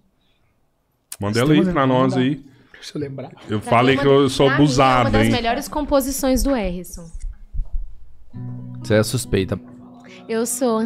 Manda 1.20 1.40
ela 1.40 1.54
aí 1.54 1.64
pra 1.66 1.86
nós 1.86 2.18
aí. 2.18 2.44
Deixa 2.74 2.98
eu 2.98 3.02
lembrar. 3.02 3.32
Eu 3.48 3.60
Pra 3.60 3.70
falei 3.72 3.96
mim, 3.96 4.02
que 4.02 4.08
uma- 4.08 4.22
eu 4.22 4.30
sou 4.30 4.48
pra 4.48 4.56
mim, 4.56 4.62
É 4.62 4.66
abusado, 4.66 5.02
uma 5.06 5.12
das 5.12 5.26
hein? 5.28 5.32
melhores 5.32 5.68
composições 5.68 6.42
do 6.42 6.52
Harrison. 6.54 7.08
Você 8.82 8.96
é 8.96 9.04
suspeita. 9.04 9.60
Eu 10.28 10.46
sou. 10.46 10.82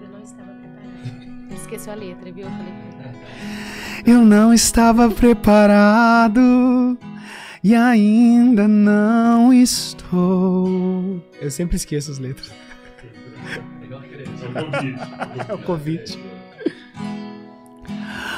Eu 0.00 0.08
não 0.10 0.22
estava 0.22 0.52
preparada. 0.54 1.54
Esqueceu 1.54 1.92
a 1.92 1.96
letra, 1.96 2.32
viu? 2.32 2.44
Eu 2.44 2.50
falei. 2.50 2.72
Eu 4.06 4.24
não 4.24 4.52
estava 4.54 5.10
preparado 5.10 6.40
e 7.62 7.74
ainda 7.74 8.68
não 8.68 9.52
estou. 9.52 11.22
Eu 11.40 11.50
sempre 11.50 11.76
esqueço 11.76 12.10
as 12.10 12.18
letras. 12.18 12.52
É 15.48 15.54
o 15.54 15.58
convite. 15.58 16.18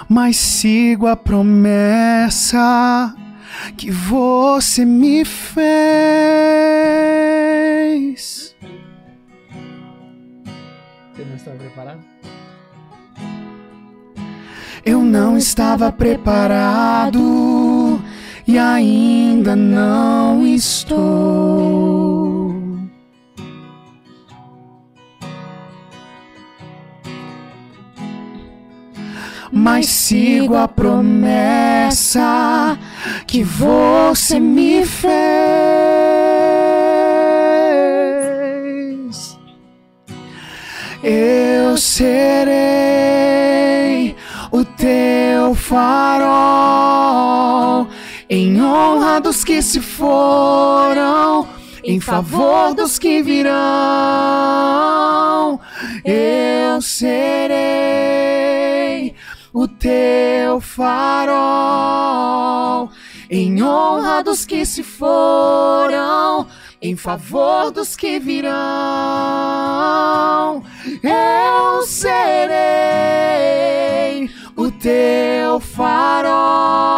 Mas 0.08 0.36
sigo 0.36 1.06
a 1.06 1.16
promessa 1.16 3.14
que 3.76 3.90
você 3.90 4.84
me 4.84 5.24
fez. 5.24 5.48
Você 11.14 11.24
não 11.24 11.36
estava 11.36 11.56
preparado? 11.56 12.00
Eu 14.84 15.02
não 15.02 15.36
estava 15.36 15.92
preparado 15.92 17.20
e 18.46 18.58
ainda 18.58 19.54
não 19.54 20.46
estou. 20.46 22.47
Mas 29.50 29.86
sigo 29.86 30.54
a 30.56 30.68
promessa 30.68 32.18
que 33.26 33.42
você 33.42 34.38
me 34.38 34.84
fez. 34.84 35.18
Eu 41.02 41.76
serei 41.76 42.48
o 44.50 44.64
teu 44.64 45.54
farol 45.54 46.98
em 48.28 48.60
honra 48.60 49.20
dos 49.20 49.42
que 49.44 49.62
se 49.62 49.80
foram, 49.80 51.46
em 51.82 51.98
favor 52.00 52.74
dos 52.74 52.98
que 52.98 53.22
virão. 53.22 53.48
Eu 56.04 56.82
serei 56.82 57.58
o 59.52 59.66
teu 59.66 60.60
farol 60.60 61.38
em 63.30 63.62
honra 63.62 64.22
dos 64.22 64.46
que 64.46 64.64
se 64.64 64.82
foram, 64.82 66.46
em 66.80 66.96
favor 66.96 67.70
dos 67.70 67.94
que 67.94 68.18
virão. 68.18 68.54
Eu 71.02 71.82
serei 71.82 72.48
o 74.56 74.70
teu 74.70 75.60
farol 75.60 76.88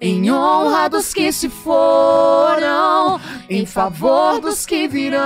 em 0.00 0.30
honra 0.30 0.88
dos 0.88 1.12
que 1.12 1.32
se 1.32 1.48
foram, 1.48 3.20
em 3.48 3.66
favor 3.66 4.40
dos 4.40 4.64
que 4.66 4.86
virão. 4.88 5.22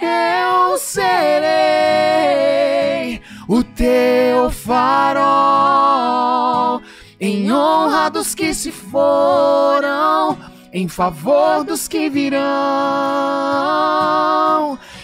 Eu 0.00 0.78
serei 0.78 2.02
teu 3.74 4.50
farol, 4.50 5.22
em 7.20 7.52
honra 7.52 8.10
dos 8.10 8.34
que 8.34 8.52
se 8.54 8.70
foram, 8.72 10.38
em 10.72 10.88
favor 10.88 11.64
dos 11.64 11.88
que 11.88 12.08
virão. 12.08 12.40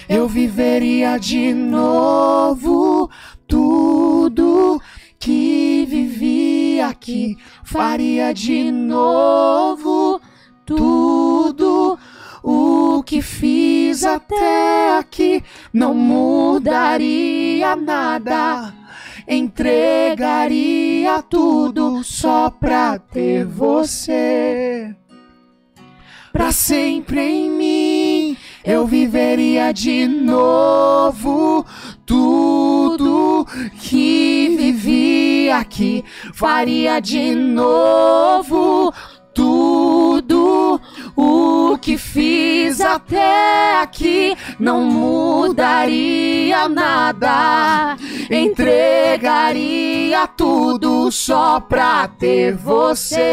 Eu 0.09 0.27
viveria 0.29 1.19
de 1.19 1.53
novo 1.53 3.11
tudo 3.47 4.81
que 5.19 5.85
vivi 5.89 6.81
aqui, 6.81 7.37
faria 7.65 8.33
de 8.33 8.71
novo 8.71 10.21
tudo 10.65 11.99
o 12.43 13.03
que 13.03 13.21
fiz 13.21 14.05
até 14.05 14.99
aqui, 14.99 15.43
não 15.73 15.95
mudaria 15.95 17.38
nada. 17.77 18.75
Entregaria 19.27 21.23
tudo 21.23 22.03
só 22.03 22.51
pra 22.51 22.99
ter 22.99 23.45
você. 23.45 24.95
Pra 26.33 26.53
sempre 26.53 27.21
em 27.21 27.51
mim, 27.51 28.37
eu 28.65 28.87
viveria 28.87 29.73
de 29.73 30.07
novo 30.07 31.65
tudo 32.07 33.47
que 33.81 34.55
vivi 34.57 35.51
aqui, 35.51 36.05
faria 36.33 37.01
de 37.01 37.35
novo 37.35 38.93
tudo 39.35 39.98
o 41.17 41.79
que 41.79 41.97
fiz 41.99 42.81
até 42.81 43.81
aqui, 43.81 44.37
não 44.59 44.85
mudaria 44.85 46.69
nada. 46.69 47.97
Entregaria 48.31 50.27
tudo 50.29 51.11
só 51.11 51.61
pra 51.61 52.09
ter 52.09 52.55
você. 52.55 53.29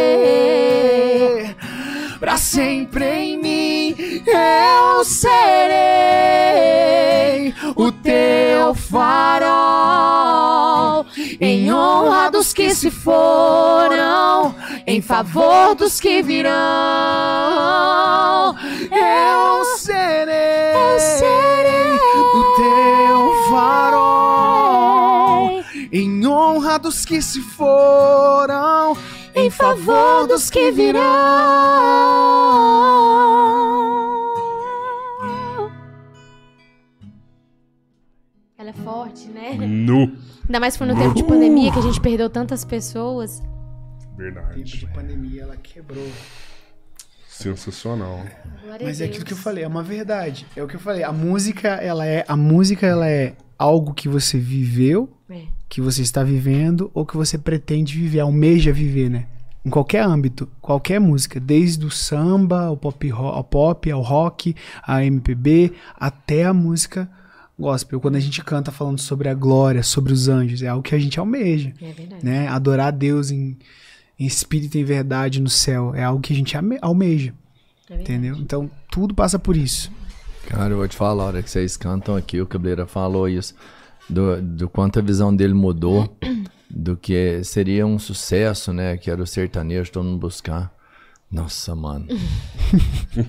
Pra 2.26 2.38
sempre 2.38 3.06
em 3.06 3.38
mim 3.38 3.95
eu 4.26 5.06
serei 5.06 5.76
o 7.76 7.91
teu 7.91 8.73
farol, 8.73 9.45
em 11.39 11.72
honra 11.72 12.31
dos 12.31 12.52
que 12.52 12.73
se 12.73 12.89
foram, 12.89 14.56
em 14.88 15.03
favor 15.03 15.76
dos 15.76 15.99
que 15.99 16.23
virão. 16.23 16.56
Eu 18.89 19.65
serei, 19.77 20.73
Eu 20.73 20.99
serei 20.99 21.93
o 22.34 22.56
teu 22.56 23.35
farol, 23.52 25.61
em 25.91 26.26
honra 26.26 26.80
dos 26.80 27.06
que 27.06 27.22
se 27.22 27.39
foram, 27.39 28.97
em 29.35 29.49
favor 29.49 30.27
dos 30.27 30.49
que 30.49 30.71
virão. 30.71 31.01
Ela 38.57 38.69
é 38.69 38.73
forte, 38.73 39.27
né? 39.27 39.53
Nu. 39.53 40.17
Ainda 40.45 40.59
mais 40.59 40.77
foi 40.77 40.87
no 40.87 40.95
tempo 40.95 41.13
de 41.13 41.23
pandemia 41.23 41.71
que 41.71 41.79
a 41.79 41.81
gente 41.81 41.99
perdeu 41.99 42.29
tantas 42.29 42.63
pessoas. 42.63 43.39
tempo 43.39 44.17
Verdade. 44.17 44.63
de 44.63 44.87
pandemia 44.87 45.41
ela 45.43 45.57
quebrou. 45.57 46.07
Sensacional. 47.27 48.23
Glória 48.63 48.87
Mas 48.87 49.01
é 49.01 49.05
aquilo 49.05 49.25
que 49.25 49.33
eu 49.33 49.37
falei, 49.37 49.65
é 49.65 49.67
uma 49.67 49.83
verdade. 49.83 50.47
É 50.55 50.63
o 50.63 50.67
que 50.67 50.75
eu 50.75 50.79
falei. 50.79 51.03
A 51.03 51.11
música, 51.11 51.67
ela 51.67 52.05
é, 52.05 52.23
a 52.27 52.37
música, 52.37 52.87
ela 52.87 53.09
é 53.09 53.35
algo 53.59 53.93
que 53.93 54.07
você 54.07 54.39
viveu, 54.39 55.09
É. 55.29 55.47
que 55.67 55.81
você 55.81 56.01
está 56.01 56.23
vivendo 56.23 56.89
ou 56.93 57.05
que 57.05 57.17
você 57.17 57.37
pretende 57.37 57.97
viver, 57.97 58.19
almeja 58.21 58.71
viver, 58.71 59.09
né? 59.09 59.25
Em 59.63 59.69
qualquer 59.69 60.03
âmbito, 60.03 60.47
qualquer 60.61 60.99
música, 60.99 61.39
desde 61.39 61.83
o 61.85 61.89
samba, 61.89 62.65
ao 62.65 62.77
pop, 62.77 63.11
ao 63.11 63.43
pop, 63.43 63.89
ao 63.91 64.01
rock, 64.01 64.55
a 64.85 65.03
MPB, 65.03 65.73
até 65.99 66.45
a 66.45 66.53
música 66.53 67.09
gospel. 67.57 67.99
Quando 67.99 68.15
a 68.15 68.19
gente 68.19 68.43
canta 68.43 68.71
falando 68.71 68.99
sobre 68.99 69.27
a 69.27 69.33
glória, 69.33 69.81
sobre 69.81 70.13
os 70.13 70.27
anjos, 70.27 70.61
é 70.61 70.67
algo 70.67 70.83
que 70.83 70.93
a 70.93 70.99
gente 70.99 71.19
almeja, 71.19 71.73
É 71.81 71.91
verdade. 71.91 72.23
né? 72.23 72.47
Adorar 72.47 72.87
a 72.89 72.91
Deus 72.91 73.31
em, 73.31 73.57
em 74.19 74.25
espírito 74.27 74.77
e 74.77 74.81
em 74.81 74.83
verdade 74.83 75.41
no 75.41 75.49
céu, 75.49 75.95
é 75.95 76.03
algo 76.03 76.21
que 76.21 76.31
a 76.31 76.35
gente 76.35 76.55
almeja, 76.81 77.33
É 77.89 77.95
entendeu? 77.95 78.35
Então, 78.35 78.69
tudo 78.91 79.15
passa 79.15 79.39
por 79.39 79.57
isso. 79.57 79.91
Cara, 80.47 80.73
eu 80.73 80.77
vou 80.77 80.87
te 80.87 80.95
falar, 80.95 81.23
a 81.23 81.25
hora 81.27 81.41
que 81.41 81.49
vocês 81.49 81.75
cantam 81.75 82.15
aqui, 82.15 82.39
o 82.39 82.45
Cabeleira 82.45 82.85
falou 82.85 83.27
isso, 83.27 83.55
do, 84.10 84.41
do 84.41 84.69
quanto 84.69 84.99
a 84.99 85.02
visão 85.02 85.36
dele 85.36 85.53
mudou, 85.53 86.18
do 86.69 86.95
que 86.95 87.43
seria 87.43 87.85
um 87.85 87.98
sucesso, 88.00 88.72
né? 88.74 88.98
Que 88.98 89.09
era 89.09 89.22
o 89.22 89.27
sertanejo, 89.27 89.92
todo 89.92 90.06
mundo 90.06 90.19
buscar. 90.19 90.74
Nossa, 91.32 91.75
mano. 91.75 92.06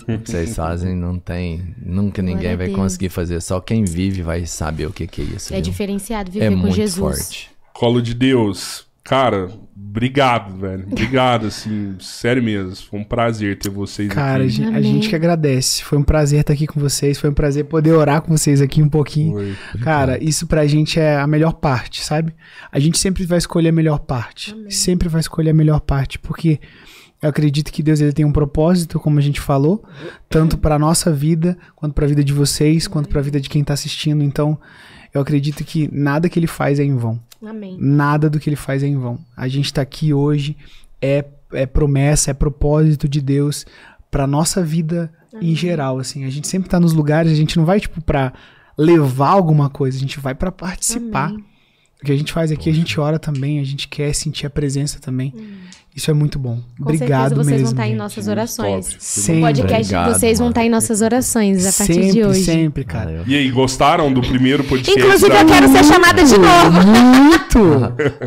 o 0.09 0.19
que 0.21 0.31
vocês 0.31 0.55
fazem 0.55 0.95
não 0.95 1.19
tem. 1.19 1.75
Nunca 1.85 2.23
ninguém 2.23 2.57
vai 2.57 2.69
conseguir 2.71 3.09
fazer. 3.09 3.41
Só 3.41 3.59
quem 3.61 3.85
vive 3.85 4.23
vai 4.23 4.47
saber 4.47 4.87
o 4.87 4.93
que, 4.93 5.07
que 5.07 5.23
é 5.23 5.25
isso. 5.25 5.53
É 5.53 5.57
viu? 5.57 5.65
diferenciado 5.65 6.31
viver 6.31 6.47
É 6.47 6.51
com 6.51 6.57
muito 6.57 6.77
Jesus. 6.77 6.99
forte. 6.99 7.51
Colo 7.73 8.01
de 8.01 8.15
Deus. 8.15 8.87
Cara, 9.03 9.51
obrigado, 9.77 10.57
velho. 10.59 10.87
Obrigado, 10.91 11.47
assim, 11.47 11.97
sério 12.01 12.43
mesmo. 12.43 12.75
Foi 12.77 13.01
um 13.01 13.05
prazer 13.05 13.59
ter 13.59 13.71
vocês 13.71 14.09
Cara, 14.09 14.43
a 14.43 14.47
aqui. 14.47 14.49
gente, 14.51 14.67
a 14.67 14.69
Amém. 14.79 14.83
gente 14.83 15.09
que 15.09 15.17
agradece. 15.17 15.83
Foi 15.85 15.99
um 15.99 16.03
prazer 16.03 16.41
estar 16.41 16.53
aqui 16.53 16.67
com 16.67 16.79
vocês. 16.81 17.19
Foi 17.19 17.31
um 17.31 17.35
prazer 17.35 17.65
poder 17.65 17.93
orar 17.93 18.23
com 18.23 18.37
vocês 18.37 18.61
aqui 18.61 18.83
um 18.83 18.89
pouquinho. 18.89 19.33
Foi. 19.73 19.81
Cara, 19.81 20.23
isso 20.23 20.47
pra 20.47 20.67
gente 20.67 21.01
é 21.01 21.17
a 21.17 21.27
melhor 21.27 21.55
parte, 21.55 22.05
sabe? 22.05 22.35
A 22.71 22.79
gente 22.79 22.99
sempre 22.99 23.25
vai 23.25 23.39
escolher 23.39 23.69
a 23.69 23.73
melhor 23.73 24.01
parte. 24.01 24.55
Sempre 24.71 25.09
vai 25.09 25.21
escolher 25.21 25.51
a 25.51 25.55
melhor 25.55 25.81
parte, 25.81 26.19
porque 26.19 26.61
eu 27.23 27.31
acredito 27.31 27.73
que 27.73 27.83
Deus 27.83 28.01
ele 28.01 28.13
tem 28.13 28.25
um 28.25 28.33
propósito, 28.33 29.01
como 29.01 29.19
a 29.19 29.23
gente 29.23 29.41
falou, 29.41 29.83
tanto 30.29 30.59
pra 30.59 30.79
nossa 30.79 31.11
vida, 31.13 31.57
quanto 31.75 31.95
pra 31.95 32.07
vida 32.07 32.23
de 32.23 32.33
vocês, 32.33 32.87
quanto 32.87 33.09
pra 33.09 33.23
vida 33.23 33.41
de 33.41 33.49
quem 33.49 33.65
tá 33.65 33.73
assistindo. 33.73 34.23
Então, 34.23 34.59
eu 35.15 35.21
acredito 35.23 35.65
que 35.65 35.89
nada 35.91 36.29
que 36.29 36.39
ele 36.39 36.47
faz 36.47 36.79
é 36.79 36.85
em 36.85 36.95
vão. 36.95 37.19
Amém. 37.45 37.77
Nada 37.81 38.29
do 38.31 38.39
que 38.39 38.49
ele 38.49 38.57
faz 38.57 38.83
é 38.83 38.87
em 38.87 38.99
vão. 38.99 39.19
A 39.37 39.49
gente 39.49 39.73
tá 39.73 39.83
aqui 39.83 40.13
hoje 40.13 40.57
é, 41.01 41.25
é 41.53 41.67
promessa, 41.67 42.31
é 42.31 42.35
propósito 42.35 43.09
de 43.09 43.21
Deus 43.21 43.67
pra 44.11 44.27
nossa 44.27 44.63
vida 44.63 45.13
em 45.41 45.55
geral, 45.55 45.99
assim. 45.99 46.25
A 46.25 46.31
gente 46.31 46.49
sempre 46.49 46.69
tá 46.69 46.81
nos 46.81 46.93
lugares, 46.93 47.33
a 47.33 47.35
gente 47.35 47.57
não 47.57 47.65
vai 47.65 47.81
tipo 47.81 48.01
pra 48.01 48.33
levar 48.77 49.31
alguma 49.31 49.69
coisa, 49.69 49.97
a 49.97 50.01
gente 50.01 50.21
vai 50.21 50.35
pra 50.35 50.51
participar. 50.51 51.29
Amém. 51.29 51.45
O 52.03 52.05
que 52.05 52.13
a 52.13 52.17
gente 52.17 52.33
faz 52.33 52.53
aqui, 52.53 52.69
a 52.69 52.75
gente 52.75 53.01
ora 53.01 53.19
também, 53.19 53.59
a 53.59 53.65
gente 53.65 53.89
quer 53.89 54.15
sentir 54.15 54.47
a 54.47 54.51
presença 54.51 55.01
também. 55.01 55.35
Isso 55.97 56.10
é 56.10 56.15
muito 56.15 56.39
bom. 56.39 56.60
Com 56.78 56.83
Obrigado 56.84 57.08
certeza 57.08 57.34
vocês 57.36 57.47
mesmo. 57.47 57.65
vão 57.65 57.73
estar 57.73 57.89
em 57.89 57.97
nossas 57.97 58.28
orações. 58.28 58.84
top. 58.86 58.97
O 58.99 59.00
Sempre, 59.00 59.41
podcast 59.41 59.75
Obrigado, 59.83 60.12
de 60.12 60.18
vocês 60.20 60.39
vão 60.39 60.49
estar 60.50 60.65
em 60.65 60.68
nossas 60.68 61.00
orações 61.00 61.60
a 61.66 61.73
partir 61.73 61.94
sempre, 61.94 62.12
de 62.12 62.25
hoje. 62.25 62.44
sempre, 62.44 62.84
cara. 62.84 63.07
Valeu. 63.07 63.23
E 63.26 63.34
aí, 63.34 63.50
gostaram 63.50 64.12
do 64.12 64.20
primeiro 64.20 64.62
podcast? 64.62 65.00
Inclusive, 65.00 65.31
da- 65.33 65.41
eu 65.41 65.47
quero 65.47 65.68
ser 65.68 65.84
chamada 65.84 66.23
de 66.23 66.36
novo. 66.39 66.86
Muito! 66.86 67.57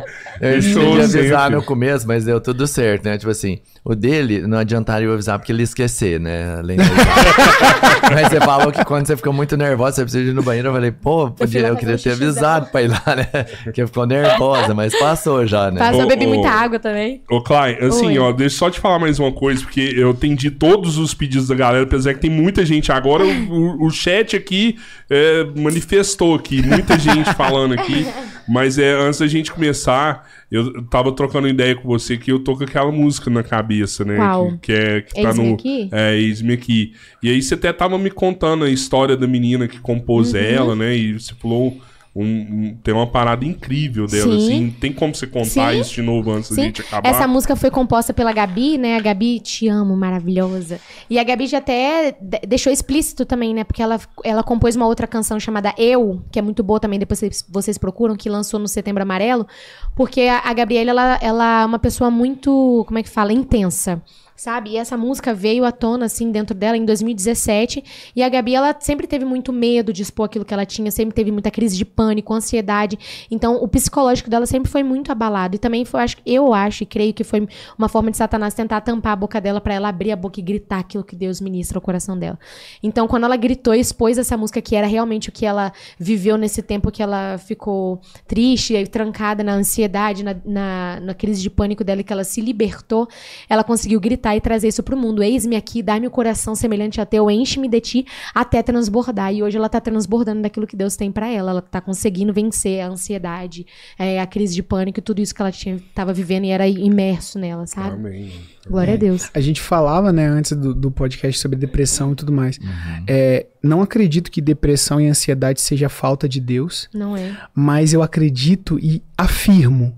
Eu 0.41 0.57
esqueci 0.57 0.73
Fechou 0.79 0.95
de 0.95 1.01
avisar 1.01 1.51
no 1.51 1.61
começo, 1.61 2.07
mas 2.07 2.23
deu 2.23 2.39
tudo 2.39 2.65
certo, 2.65 3.03
né? 3.03 3.17
Tipo 3.17 3.29
assim, 3.29 3.59
o 3.83 3.93
dele 3.93 4.47
não 4.47 4.57
adiantaria 4.57 5.05
eu 5.05 5.13
avisar 5.13 5.37
porque 5.37 5.51
ele 5.51 5.59
ia 5.59 5.63
esquecer, 5.65 6.17
né? 6.17 6.55
Além 6.59 6.77
mas 8.13 8.29
você 8.29 8.39
falou 8.39 8.71
que 8.71 8.83
quando 8.85 9.05
você 9.05 9.17
ficou 9.17 9.33
muito 9.33 9.57
nervosa, 9.57 9.97
você 9.97 10.03
precisa 10.03 10.31
ir 10.31 10.33
no 10.33 10.41
banheiro. 10.41 10.69
Eu 10.69 10.73
falei, 10.73 10.91
pô, 10.91 11.29
podia, 11.31 11.67
eu 11.67 11.75
queria 11.75 11.97
ter 11.97 12.11
avisado 12.13 12.67
pra 12.67 12.81
ir 12.81 12.87
lá, 12.87 13.03
né? 13.17 13.27
Porque 13.65 13.85
ficou 13.85 14.05
nervosa, 14.05 14.73
mas 14.73 14.97
passou 14.97 15.45
já, 15.45 15.69
né? 15.71 15.79
Passou, 15.79 16.01
eu 16.03 16.07
bebi 16.07 16.25
muita 16.25 16.49
água 16.49 16.79
também. 16.79 17.21
Ô, 17.29 17.41
Clay, 17.59 17.77
assim, 17.87 18.07
Oi. 18.07 18.17
ó, 18.19 18.31
deixa 18.31 18.55
eu 18.55 18.57
só 18.59 18.69
te 18.69 18.79
falar 18.79 18.99
mais 18.99 19.19
uma 19.19 19.31
coisa, 19.31 19.61
porque 19.63 19.93
eu 19.95 20.11
atendi 20.11 20.49
todos 20.49 20.97
os 20.97 21.13
pedidos 21.13 21.47
da 21.47 21.55
galera, 21.55 21.83
apesar 21.83 22.13
que 22.13 22.19
tem 22.21 22.29
muita 22.29 22.65
gente. 22.65 22.91
Agora 22.91 23.25
o, 23.25 23.85
o- 23.85 23.89
chat 23.91 24.35
aqui 24.35 24.77
é, 25.09 25.43
manifestou 25.55 26.35
aqui, 26.35 26.61
muita 26.65 26.97
gente 26.97 27.33
falando 27.33 27.73
aqui. 27.73 28.05
Mas 28.47 28.79
é, 28.79 28.93
antes 28.93 29.19
da 29.19 29.27
gente 29.27 29.51
começar, 29.51 30.27
eu 30.51 30.81
tava 30.85 31.11
trocando 31.11 31.47
ideia 31.47 31.75
com 31.75 31.87
você 31.87 32.17
que 32.17 32.31
eu 32.31 32.39
tô 32.39 32.55
com 32.57 32.63
aquela 32.63 32.91
música 32.91 33.29
na 33.29 33.43
cabeça, 33.43 34.03
né? 34.03 34.15
Qual? 34.15 34.51
Que, 34.53 34.57
que 34.59 34.71
é 34.71 35.01
que 35.01 35.21
tá 35.21 35.33
no. 35.35 35.53
aqui? 35.53 35.87
É, 35.91 36.15
Eis-me 36.17 36.53
aqui. 36.53 36.93
E 37.21 37.29
aí 37.29 37.41
você 37.43 37.53
até 37.53 37.71
tava 37.71 37.97
me 37.99 38.09
contando 38.09 38.63
a 38.65 38.69
história 38.69 39.15
da 39.15 39.27
menina 39.27 39.67
que 39.67 39.79
compôs 39.79 40.33
Uhum. 40.33 40.39
ela, 40.39 40.75
né? 40.75 40.95
E 40.95 41.13
você 41.19 41.33
falou. 41.35 41.77
Um- 42.15 42.23
um- 42.25 42.77
tem 42.83 42.93
uma 42.93 43.05
parada 43.07 43.45
incrível 43.45 44.07
dela, 44.07 44.31
Sim. 44.31 44.37
assim. 44.37 44.75
Tem 44.79 44.91
como 44.91 45.13
você 45.15 45.27
contar 45.27 45.73
Sim. 45.73 45.79
isso 45.79 45.93
de 45.93 46.01
novo 46.01 46.31
antes 46.31 46.49
da 46.49 46.55
Sim, 46.55 46.61
gente 46.63 46.81
acabar? 46.81 47.07
essa 47.09 47.27
música 47.27 47.55
foi 47.55 47.69
composta 47.71 48.13
pela 48.13 48.33
Gabi, 48.33 48.77
né? 48.77 48.97
A 48.97 48.99
Gabi, 48.99 49.39
te 49.39 49.67
amo, 49.67 49.95
maravilhosa. 49.95 50.79
E 51.09 51.19
a 51.19 51.23
Gabi 51.23 51.47
já 51.47 51.59
até 51.59 52.11
de- 52.19 52.39
deixou 52.47 52.73
explícito 52.73 53.25
também, 53.25 53.53
né? 53.53 53.63
Porque 53.63 53.81
ela, 53.81 53.99
ela 54.23 54.43
compôs 54.43 54.75
uma 54.75 54.87
outra 54.87 55.05
canção 55.07 55.39
chamada 55.39 55.73
Eu, 55.77 56.21
que 56.31 56.39
é 56.39 56.41
muito 56.41 56.63
boa 56.63 56.79
também, 56.79 56.97
depois 56.99 57.19
vocês, 57.19 57.45
vocês 57.47 57.77
procuram, 57.77 58.15
que 58.15 58.27
lançou 58.29 58.59
no 58.59 58.67
Setembro 58.67 59.03
Amarelo. 59.03 59.47
Porque 59.95 60.21
a, 60.21 60.39
a 60.39 60.53
Gabriela, 60.53 60.89
ela, 60.91 61.19
ela 61.21 61.61
é 61.61 61.65
uma 61.65 61.79
pessoa 61.79 62.09
muito, 62.09 62.83
como 62.87 62.97
é 62.99 63.03
que 63.03 63.09
fala? 63.09 63.31
Intensa. 63.31 64.01
Sabe? 64.39 64.69
E 64.69 64.77
essa 64.77 64.95
música 64.95 65.33
veio 65.33 65.65
à 65.65 65.71
tona, 65.71 66.05
assim, 66.05 66.31
dentro 66.31 66.55
dela 66.55 66.77
em 66.77 66.85
2017. 66.85 67.83
E 68.15 68.23
a 68.23 68.29
Gabi, 68.29 68.55
ela 68.55 68.73
sempre 68.79 69.05
teve 69.05 69.25
muito 69.25 69.51
medo 69.51 69.91
de 69.91 70.01
expor 70.01 70.27
aquilo 70.27 70.45
que 70.45 70.53
ela 70.53 70.65
tinha, 70.65 70.89
sempre 70.91 71.13
teve 71.13 71.29
muita 71.29 71.51
crise 71.51 71.75
de 71.75 71.83
pânico, 71.83 72.33
ansiedade. 72.33 72.97
Então, 73.29 73.61
o 73.61 73.67
psicológico 73.67 74.29
dela 74.29 74.45
sempre 74.45 74.71
foi 74.71 74.81
muito 74.81 75.11
abalado. 75.11 75.57
E 75.57 75.59
também 75.59 75.83
foi, 75.83 75.99
acho, 75.99 76.15
eu 76.25 76.53
acho 76.53 76.83
e 76.83 76.85
creio 76.85 77.13
que 77.13 77.25
foi 77.25 77.45
uma 77.77 77.89
forma 77.89 78.09
de 78.11 78.15
Satanás 78.15 78.53
tentar 78.53 78.79
tampar 78.79 79.11
a 79.11 79.15
boca 79.17 79.41
dela 79.41 79.59
pra 79.59 79.73
ela 79.73 79.89
abrir 79.89 80.13
a 80.13 80.15
boca 80.15 80.39
e 80.39 80.41
gritar 80.41 80.79
aquilo 80.79 81.03
que 81.03 81.17
Deus 81.17 81.41
ministra 81.41 81.77
ao 81.77 81.81
coração 81.81 82.17
dela. 82.17 82.39
Então, 82.81 83.09
quando 83.09 83.25
ela 83.25 83.35
gritou 83.35 83.75
e 83.75 83.81
expôs 83.81 84.17
essa 84.17 84.37
música, 84.37 84.61
que 84.61 84.73
era 84.73 84.87
realmente 84.87 85.27
o 85.27 85.33
que 85.33 85.45
ela 85.45 85.73
viveu 85.99 86.37
nesse 86.37 86.61
tempo 86.61 86.89
que 86.91 87.03
ela 87.03 87.37
ficou 87.39 87.99
triste 88.25 88.73
e 88.73 88.87
trancada 88.87 89.43
na 89.43 89.55
ansiedade, 89.55 90.23
na, 90.23 90.33
na, 90.45 90.99
na 91.01 91.13
crise 91.13 91.41
de 91.41 91.49
pânico 91.49 91.83
dela, 91.83 92.01
que 92.03 92.13
ela 92.13 92.23
se 92.23 92.39
libertou, 92.39 93.05
ela 93.49 93.65
conseguiu 93.65 93.99
gritar 93.99 94.28
e 94.35 94.41
trazer 94.41 94.67
isso 94.67 94.83
pro 94.83 94.97
mundo. 94.97 95.21
Eis-me 95.23 95.55
aqui, 95.55 95.81
dá-me 95.81 96.07
o 96.07 96.11
coração 96.11 96.55
semelhante 96.55 96.99
a 96.99 97.05
teu, 97.05 97.29
enche-me 97.29 97.67
de 97.67 97.79
ti 97.81 98.05
até 98.33 98.61
transbordar. 98.61 99.33
E 99.33 99.43
hoje 99.43 99.57
ela 99.57 99.69
tá 99.69 99.79
transbordando 99.79 100.41
daquilo 100.41 100.67
que 100.67 100.75
Deus 100.75 100.95
tem 100.95 101.11
pra 101.11 101.27
ela. 101.29 101.51
Ela 101.51 101.61
tá 101.61 101.81
conseguindo 101.81 102.33
vencer 102.33 102.81
a 102.81 102.87
ansiedade, 102.87 103.65
é, 103.97 104.19
a 104.19 104.25
crise 104.27 104.55
de 104.55 104.63
pânico 104.63 104.99
e 104.99 105.01
tudo 105.01 105.21
isso 105.21 105.33
que 105.33 105.41
ela 105.41 105.51
tinha, 105.51 105.79
tava 105.93 106.13
vivendo 106.13 106.45
e 106.45 106.49
era 106.49 106.67
imerso 106.67 107.37
nela, 107.39 107.65
sabe? 107.67 107.95
Amém. 107.95 108.31
Glória 108.67 108.93
a 108.93 108.97
Deus. 108.97 109.29
A 109.33 109.39
gente 109.39 109.59
falava, 109.61 110.11
né, 110.13 110.27
antes 110.27 110.51
do, 110.51 110.75
do 110.75 110.91
podcast 110.91 111.39
sobre 111.39 111.57
depressão 111.57 112.11
e 112.11 112.15
tudo 112.15 112.31
mais. 112.31 112.59
É, 113.07 113.47
não 113.63 113.81
acredito 113.81 114.29
que 114.29 114.41
depressão 114.41 115.01
e 115.01 115.07
ansiedade 115.07 115.59
seja 115.61 115.89
falta 115.89 116.29
de 116.29 116.39
Deus, 116.39 116.87
Não 116.93 117.17
é? 117.17 117.35
mas 117.55 117.93
eu 117.93 118.03
acredito 118.03 118.77
e 118.79 119.01
afirmo 119.17 119.97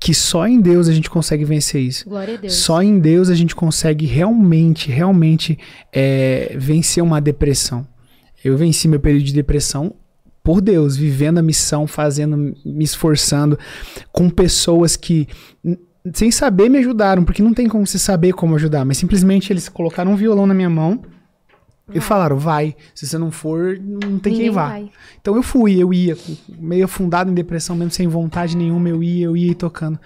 que 0.00 0.14
só 0.14 0.46
em 0.46 0.60
Deus 0.60 0.88
a 0.88 0.92
gente 0.92 1.10
consegue 1.10 1.44
vencer 1.44 1.82
isso. 1.82 2.08
Glória 2.08 2.34
a 2.34 2.36
Deus. 2.36 2.54
Só 2.54 2.82
em 2.82 2.98
Deus 2.98 3.28
a 3.28 3.34
gente 3.34 3.54
consegue 3.54 4.06
realmente, 4.06 4.90
realmente 4.90 5.58
é, 5.92 6.54
vencer 6.56 7.02
uma 7.02 7.20
depressão. 7.20 7.86
Eu 8.44 8.56
venci 8.56 8.86
meu 8.86 9.00
período 9.00 9.24
de 9.24 9.32
depressão 9.32 9.94
por 10.42 10.60
Deus, 10.60 10.96
vivendo 10.96 11.38
a 11.38 11.42
missão, 11.42 11.86
fazendo, 11.86 12.54
me 12.64 12.84
esforçando 12.84 13.58
com 14.12 14.30
pessoas 14.30 14.96
que 14.96 15.28
sem 16.14 16.30
saber 16.30 16.68
me 16.70 16.78
ajudaram, 16.78 17.24
porque 17.24 17.42
não 17.42 17.52
tem 17.52 17.68
como 17.68 17.86
você 17.86 17.98
saber 17.98 18.32
como 18.32 18.54
ajudar, 18.54 18.84
mas 18.84 18.96
simplesmente 18.96 19.52
eles 19.52 19.68
colocaram 19.68 20.12
um 20.12 20.16
violão 20.16 20.46
na 20.46 20.54
minha 20.54 20.70
mão 20.70 21.02
e 21.94 22.00
falaram: 22.00 22.38
vai, 22.38 22.76
se 22.94 23.06
você 23.06 23.18
não 23.18 23.30
for, 23.30 23.78
não 23.78 24.18
tem 24.18 24.32
quem 24.32 24.32
Ninguém 24.32 24.50
vá. 24.50 24.68
vai. 24.68 24.90
Então 25.20 25.36
eu 25.36 25.42
fui, 25.42 25.80
eu 25.82 25.92
ia, 25.92 26.16
meio 26.58 26.84
afundado 26.84 27.30
em 27.30 27.34
depressão, 27.34 27.76
mesmo 27.76 27.90
sem 27.90 28.06
vontade 28.06 28.56
nenhuma, 28.56 28.88
eu 28.88 29.02
ia, 29.02 29.26
eu 29.26 29.36
ia 29.36 29.54
tocando. 29.54 29.98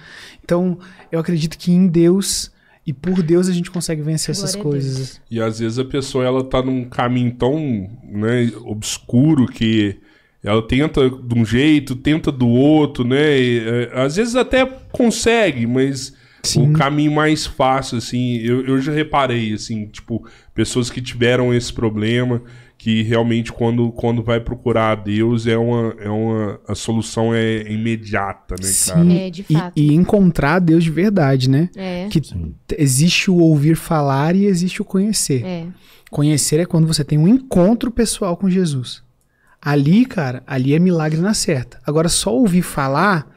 Então 0.44 0.78
eu 1.10 1.18
acredito 1.18 1.58
que 1.58 1.72
em 1.72 1.86
Deus 1.86 2.50
e 2.86 2.92
por 2.92 3.22
Deus 3.22 3.48
a 3.48 3.52
gente 3.52 3.70
consegue 3.70 4.02
vencer 4.02 4.32
essas 4.32 4.54
Glória 4.54 4.80
Deus. 4.80 4.94
coisas. 4.94 5.20
E 5.30 5.40
às 5.40 5.58
vezes 5.60 5.78
a 5.78 5.84
pessoa 5.84 6.24
ela 6.24 6.42
tá 6.42 6.62
num 6.62 6.84
caminho 6.84 7.32
tão 7.34 7.88
né, 8.04 8.52
obscuro 8.64 9.46
que 9.46 9.98
ela 10.42 10.66
tenta 10.66 11.08
de 11.08 11.38
um 11.38 11.44
jeito, 11.44 11.94
tenta 11.94 12.32
do 12.32 12.48
outro, 12.48 13.04
né? 13.04 13.38
E, 13.38 13.58
é, 13.60 13.92
às 13.94 14.16
vezes 14.16 14.34
até 14.34 14.66
consegue, 14.90 15.66
mas 15.66 16.12
Sim. 16.42 16.70
o 16.70 16.72
caminho 16.72 17.12
mais 17.12 17.46
fácil, 17.46 17.98
assim, 17.98 18.36
eu, 18.38 18.64
eu 18.66 18.80
já 18.80 18.92
reparei, 18.92 19.52
assim, 19.54 19.86
tipo, 19.86 20.26
pessoas 20.54 20.90
que 20.90 21.00
tiveram 21.00 21.54
esse 21.54 21.72
problema, 21.72 22.42
que 22.76 23.02
realmente 23.02 23.52
quando, 23.52 23.92
quando 23.92 24.24
vai 24.24 24.40
procurar 24.40 24.90
a 24.90 24.94
Deus 24.96 25.46
é 25.46 25.56
uma, 25.56 25.94
é 26.00 26.08
uma 26.08 26.60
a 26.66 26.74
solução 26.74 27.32
é 27.32 27.62
imediata, 27.70 28.56
né, 28.60 28.68
cara? 28.86 29.04
Sim, 29.04 29.18
É, 29.18 29.30
de 29.30 29.44
e- 29.48 29.52
fato. 29.54 29.72
E, 29.76 29.94
encontrar 29.94 30.58
Deus 30.58 30.82
de 30.82 30.90
verdade, 30.90 31.48
né? 31.48 31.70
É. 31.76 32.08
Que 32.10 32.20
existe 32.76 33.30
o 33.30 33.36
ouvir 33.36 33.76
falar 33.76 34.34
e 34.34 34.46
existe 34.46 34.82
o 34.82 34.84
conhecer. 34.84 35.44
É. 35.44 35.66
Conhecer 36.10 36.58
é 36.58 36.66
quando 36.66 36.88
você 36.88 37.04
tem 37.04 37.18
um 37.18 37.28
encontro 37.28 37.90
pessoal 37.92 38.36
com 38.36 38.50
Jesus. 38.50 39.02
Ali, 39.60 40.04
cara, 40.04 40.42
ali 40.44 40.74
é 40.74 40.78
milagre 40.80 41.20
na 41.20 41.34
certa. 41.34 41.78
Agora, 41.86 42.08
só 42.08 42.34
ouvir 42.34 42.62
falar, 42.62 43.28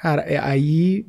cara, 0.00 0.22
é- 0.22 0.38
aí 0.38 1.04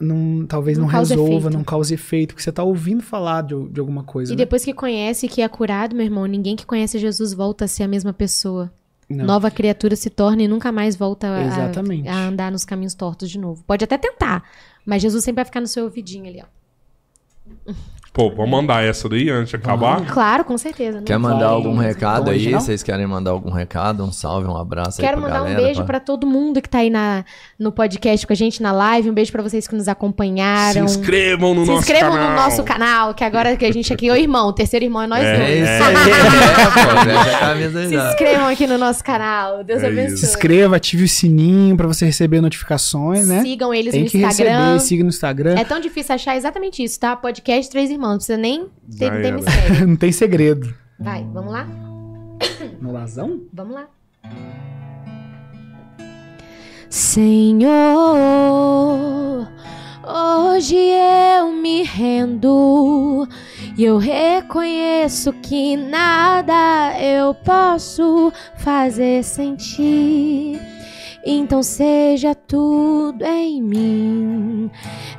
não, 0.00 0.46
talvez 0.46 0.78
Não 0.78 0.84
não, 0.86 0.90
resolva, 0.92 1.24
efeito. 1.48 1.50
não 1.50 1.64
cause 1.64 1.92
efeito, 1.94 2.28
porque 2.34 2.42
você 2.42 2.52
tá 2.52 2.62
ouvindo 2.62 3.02
falar 3.02 3.42
de, 3.42 3.68
de 3.68 3.80
alguma 3.80 4.04
coisa. 4.04 4.32
E 4.32 4.36
né? 4.36 4.38
depois 4.44 4.64
que 4.64 4.72
conhece, 4.72 5.26
que 5.28 5.42
é 5.42 5.48
curado, 5.48 5.96
meu 5.96 6.04
irmão, 6.04 6.24
ninguém 6.26 6.54
que 6.54 6.64
conhece 6.64 6.98
Jesus 6.98 7.32
volta 7.34 7.64
a 7.64 7.68
ser 7.68 7.82
a 7.82 7.88
mesma 7.88 8.12
pessoa. 8.12 8.72
Não. 9.10 9.24
Nova 9.26 9.50
criatura 9.50 9.96
se 9.96 10.08
torna 10.08 10.42
e 10.44 10.48
nunca 10.48 10.70
mais 10.72 10.94
volta 10.96 11.26
a- 11.28 11.44
Exatamente. 11.44 12.08
a, 12.08 12.16
andar 12.28 12.50
nos 12.52 12.64
caminhos 12.64 12.94
tortos 12.94 13.28
de 13.28 13.38
novo. 13.38 13.62
Pode 13.66 13.84
até 13.84 13.98
tentar, 13.98 14.44
mas 14.86 15.02
Jesus 15.02 15.24
sempre 15.24 15.40
vai 15.40 15.44
ficar 15.46 15.60
no 15.60 15.66
seu 15.66 15.84
ouvidinho 15.84 16.26
ali, 16.26 16.40
ó. 16.42 17.72
Pô, 18.12 18.28
vamos 18.30 18.50
mandar 18.50 18.84
essa 18.84 19.08
daí 19.08 19.30
antes 19.30 19.48
de 19.50 19.56
acabar? 19.56 20.04
Claro, 20.06 20.44
com 20.44 20.56
certeza. 20.58 20.98
não 20.98 21.04
Quer 21.04 21.18
mandar 21.18 21.46
Vai, 21.46 21.54
algum 21.54 21.76
recado 21.78 22.30
aí? 22.30 22.52
Vocês 22.52 22.82
querem 22.82 23.06
mandar 23.06 23.30
algum 23.30 23.50
recado? 23.50 24.04
Um 24.04 24.12
salve, 24.12 24.46
um 24.46 24.54
abraço 24.56 25.00
Quero 25.00 25.16
aí 25.16 25.22
pra 25.22 25.28
mandar 25.30 25.40
um 25.40 25.44
galera, 25.46 25.62
beijo 25.62 25.78
pra- 25.80 25.86
pra 25.98 26.00
todo 26.00 26.26
mundo 26.26 26.60
que 26.60 26.68
tá 26.68 26.78
aí 26.78 26.90
na, 26.90 27.24
no 27.62 27.72
podcast 27.72 28.26
com 28.26 28.32
a 28.32 28.36
gente 28.36 28.60
na 28.62 28.72
live. 28.72 29.08
Um 29.10 29.14
beijo 29.14 29.30
pra 29.32 29.42
vocês 29.42 29.66
que 29.68 29.74
nos 29.74 29.84
Se 29.84 29.90
acompanharam. 29.90 30.84
inscrevam 30.84 31.54
no 31.54 31.62
Se 31.64 31.70
nosso 31.70 31.80
inscrevam 31.82 32.10
canal. 32.12 32.30
no 32.30 32.36
nosso 32.36 32.62
canal, 32.64 33.14
que 33.14 33.24
agora 33.24 33.56
que 33.56 33.64
a 33.64 33.72
gente 33.72 33.92
aqui 33.92 34.08
é 34.08 34.12
o 34.12 34.16
irmão, 34.16 34.48
o 34.48 34.52
terceiro 34.52 34.84
irmão 34.84 35.02
é 35.02 35.06
nós 35.06 35.22
É, 35.24 35.36
dois. 35.36 35.48
É 35.48 35.62
isso 35.62 35.84
aí, 35.84 35.94
é, 35.94 37.70
pô, 37.70 37.78
aí 37.78 37.88
Se 37.88 38.08
inscrevam 38.10 38.46
aqui 38.48 38.66
no 38.66 38.76
nosso 38.78 39.02
canal. 39.04 39.62
Deus 39.64 39.82
É 39.82 39.86
abençoe. 39.86 40.16
Se 40.18 40.26
inscreva, 40.26 40.76
ative 40.76 41.04
o 41.04 41.08
sininho 41.08 41.76
pra 41.76 41.86
você 41.86 42.04
receber 42.04 42.40
notificações, 42.40 43.28
né? 43.28 43.42
Sigam 43.42 43.72
eles 43.72 43.92
Tem 43.92 44.04
no 44.04 44.10
que 44.10 44.18
Instagram. 44.18 44.64
receber, 44.74 44.80
siga 44.80 45.02
no 45.04 45.08
Instagram. 45.10 45.54
É 45.58 45.64
tão 45.64 45.80
difícil 45.80 46.14
achar 46.14 46.36
exatamente 46.36 46.82
isso, 46.82 46.98
tá? 46.98 47.14
Podcast 47.16 47.70
Três 47.70 47.90
Irmãos. 47.90 48.10
Não 48.10 48.16
precisa 48.16 48.38
nem 48.38 48.66
ter, 48.98 49.06
Já 49.06 49.10
ter 49.22 49.32
mistério. 49.32 49.86
Não 49.88 49.96
tem 49.96 50.10
segredo. 50.12 50.74
Vai, 50.98 51.24
vamos 51.32 51.52
lá? 51.52 51.66
No 52.80 52.92
Lazão? 52.92 53.40
Vamos 53.52 53.74
lá. 53.74 53.86
Senhor, 56.94 57.70
hoje 60.06 60.76
eu 60.76 61.50
me 61.50 61.82
rendo 61.84 63.26
e 63.78 63.84
eu 63.84 63.96
reconheço 63.96 65.32
que 65.32 65.74
nada 65.74 66.92
eu 67.00 67.32
posso 67.32 68.30
fazer 68.58 69.24
sem 69.24 69.56
ti. 69.56 70.60
Então 71.24 71.62
seja 71.62 72.34
tudo 72.34 73.24
em 73.24 73.62
mim, 73.62 74.70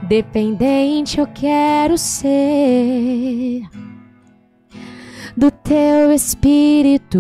dependente 0.04 1.20
eu 1.20 1.26
quero 1.26 1.98
ser 1.98 3.64
do 5.36 5.50
teu 5.50 6.12
espírito. 6.12 7.18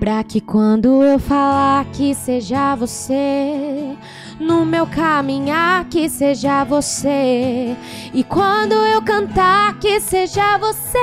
Pra 0.00 0.24
que 0.24 0.40
quando 0.40 1.04
eu 1.04 1.18
falar 1.18 1.84
que 1.92 2.14
seja 2.14 2.74
você, 2.74 3.94
no 4.40 4.64
meu 4.64 4.86
caminhar 4.86 5.84
que 5.90 6.08
seja 6.08 6.64
você, 6.64 7.76
e 8.14 8.24
quando 8.24 8.72
eu 8.72 9.02
cantar 9.02 9.78
que 9.78 10.00
seja 10.00 10.56
você, 10.56 10.98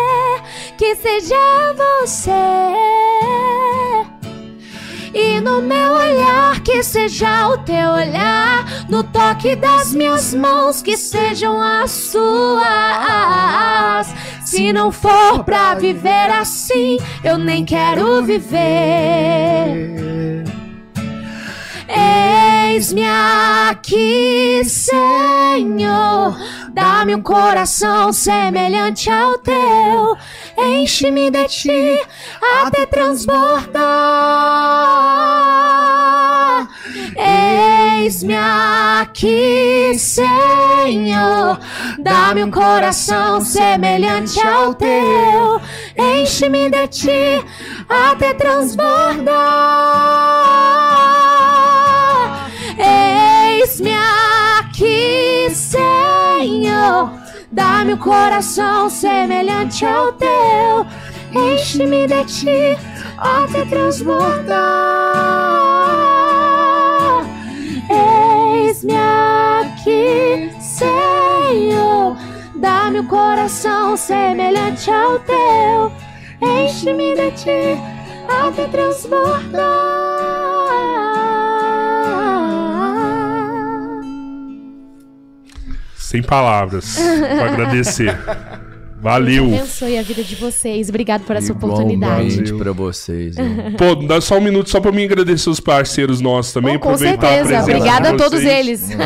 que 0.76 0.95
seja 0.95 1.35
você. 2.01 2.32
E 5.14 5.40
no 5.42 5.61
meu 5.61 5.92
olhar 5.93 6.59
que 6.61 6.82
seja 6.82 7.50
o 7.50 7.59
teu 7.59 7.92
olhar, 7.92 8.66
no 8.90 9.03
toque 9.03 9.56
das 9.56 9.93
minhas 9.93 10.34
mãos 10.34 10.82
que 10.82 10.98
sejam 10.98 11.61
as 11.61 11.92
suas. 11.92 12.58
Se 14.50 14.72
não 14.72 14.93
for 14.93 15.43
pra 15.43 15.76
viver 15.76 16.32
assim, 16.32 16.98
eu 17.22 17.38
nem 17.38 17.66
quero 17.66 18.24
viver. 18.24 18.56
Eis-me 22.74 23.03
aqui, 23.69 24.64
Senhor. 24.64 26.38
Dá-me 26.69 27.16
um 27.16 27.22
coração 27.22 28.14
semelhante 28.14 29.09
ao 29.09 29.38
teu. 29.40 30.17
Enche-me 30.58 31.30
de 31.30 31.43
ti 31.48 32.01
até 32.64 32.85
transbordar. 32.85 33.77
Eis-me 37.17 38.35
aqui, 38.35 39.97
Senhor. 39.97 41.59
Dá-me 41.97 42.43
um 42.43 42.51
coração 42.51 43.41
semelhante 43.41 44.39
ao 44.39 44.75
teu. 44.75 45.59
Enche-me 45.97 46.69
de 46.69 46.87
ti 46.87 47.43
até 47.89 48.35
transbordar. 48.35 49.31
Eis-me 52.77 53.95
aqui, 54.59 55.49
Senhor. 55.49 57.11
Dá-me 57.51 57.95
um 57.95 57.97
coração 57.97 58.89
semelhante 58.89 59.83
ao 59.83 60.13
teu. 60.13 60.85
Enche-me 61.33 62.05
de 62.05 62.23
ti 62.25 62.77
até 63.17 63.65
transbordar. 63.65 66.07
Eis-me 67.90 68.93
aqui, 68.95 70.51
Senhor. 70.61 72.17
Dá-me 72.56 72.99
um 72.99 73.07
coração 73.07 73.95
semelhante 73.95 74.90
ao 74.91 75.19
teu. 75.19 75.91
Enche-me 76.41 77.16
de 77.16 77.32
ti 77.32 77.77
até 78.27 78.67
transbordar. 78.67 79.98
Sem 85.95 86.22
palavras 86.22 86.95
pra 86.95 87.51
agradecer. 87.51 88.17
Valeu. 89.00 89.45
Deus 89.48 89.59
abençoe 89.59 89.98
a 89.98 90.01
vida 90.01 90.24
de 90.24 90.35
vocês. 90.35 90.90
Obrigado 90.90 91.24
por 91.24 91.35
essa 91.35 91.53
oportunidade. 91.53 92.51
Pra 92.53 92.72
vocês. 92.72 93.38
irmão. 93.38 93.74
Pô, 93.74 93.93
dá 93.95 94.19
só 94.19 94.38
um 94.38 94.42
minuto 94.42 94.69
só 94.69 94.82
pra 94.82 94.92
mim 94.92 95.06
agradecer 95.06 95.50
os 95.50 95.59
parceiros 95.59 96.19
nossos 96.19 96.53
também. 96.53 96.77
Oh, 96.77 96.80
com 96.80 96.98
certeza. 96.98 97.61
Obrigada 97.61 98.09
a 98.09 98.14
de 98.14 98.17
todos 98.17 98.43
eles. 98.43 98.90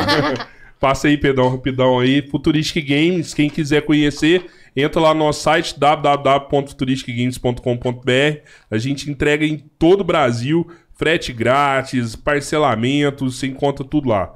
Passa 0.80 1.08
aí, 1.08 1.18
Pedão, 1.18 1.50
rapidão 1.50 2.00
aí. 2.00 2.28
Futuristic 2.28 2.88
Games, 2.88 3.34
quem 3.36 3.50
quiser 3.50 3.82
conhecer, 3.82 4.46
entra 4.76 5.00
lá 5.00 5.14
no 5.14 5.26
nosso 5.26 5.44
site 5.44 5.80
www.futuristicgames.com.br. 5.80 8.40
A 8.70 8.78
gente 8.80 9.12
entrega 9.12 9.46
em 9.46 9.58
todo 9.78 10.02
o 10.02 10.04
Brasil, 10.04 10.68
frete 10.96 11.32
grátis, 11.32 12.16
parcelamento, 12.16 13.30
você 13.30 13.46
encontra 13.46 13.86
tudo 13.86 14.10
lá. 14.10 14.34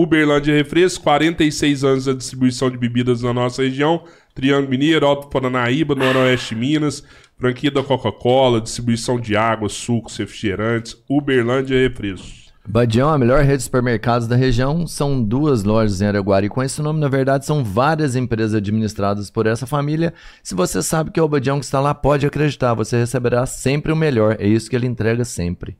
Uberlândia 0.00 0.54
Refresco, 0.54 1.02
46 1.02 1.82
anos 1.82 2.04
da 2.04 2.12
distribuição 2.12 2.70
de 2.70 2.78
bebidas 2.78 3.20
na 3.20 3.34
nossa 3.34 3.62
região. 3.62 4.04
Triângulo 4.32 4.68
Mineiro, 4.68 5.04
Alto 5.04 5.26
Paranaíba, 5.26 5.96
Noroeste 5.96 6.54
Minas. 6.54 7.02
Franquia 7.36 7.68
da 7.68 7.82
Coca-Cola, 7.82 8.60
distribuição 8.60 9.18
de 9.18 9.36
água, 9.36 9.68
sucos, 9.68 10.16
refrigerantes. 10.16 10.96
Uberlândia 11.10 11.76
Refresco. 11.76 12.48
Badião, 12.64 13.08
a 13.08 13.18
melhor 13.18 13.42
rede 13.42 13.56
de 13.56 13.62
supermercados 13.64 14.28
da 14.28 14.36
região, 14.36 14.86
são 14.86 15.20
duas 15.20 15.64
lojas 15.64 16.00
em 16.00 16.06
Araguari. 16.06 16.48
Com 16.48 16.62
esse 16.62 16.80
nome, 16.80 17.00
na 17.00 17.08
verdade, 17.08 17.44
são 17.44 17.64
várias 17.64 18.14
empresas 18.14 18.54
administradas 18.54 19.30
por 19.30 19.48
essa 19.48 19.66
família. 19.66 20.14
Se 20.44 20.54
você 20.54 20.80
sabe 20.80 21.10
que 21.10 21.18
é 21.18 21.22
o 21.24 21.28
Badião 21.28 21.58
que 21.58 21.64
está 21.64 21.80
lá, 21.80 21.92
pode 21.92 22.24
acreditar, 22.24 22.72
você 22.72 22.98
receberá 22.98 23.46
sempre 23.46 23.90
o 23.90 23.96
melhor. 23.96 24.36
É 24.38 24.46
isso 24.46 24.70
que 24.70 24.76
ele 24.76 24.86
entrega 24.86 25.24
sempre. 25.24 25.76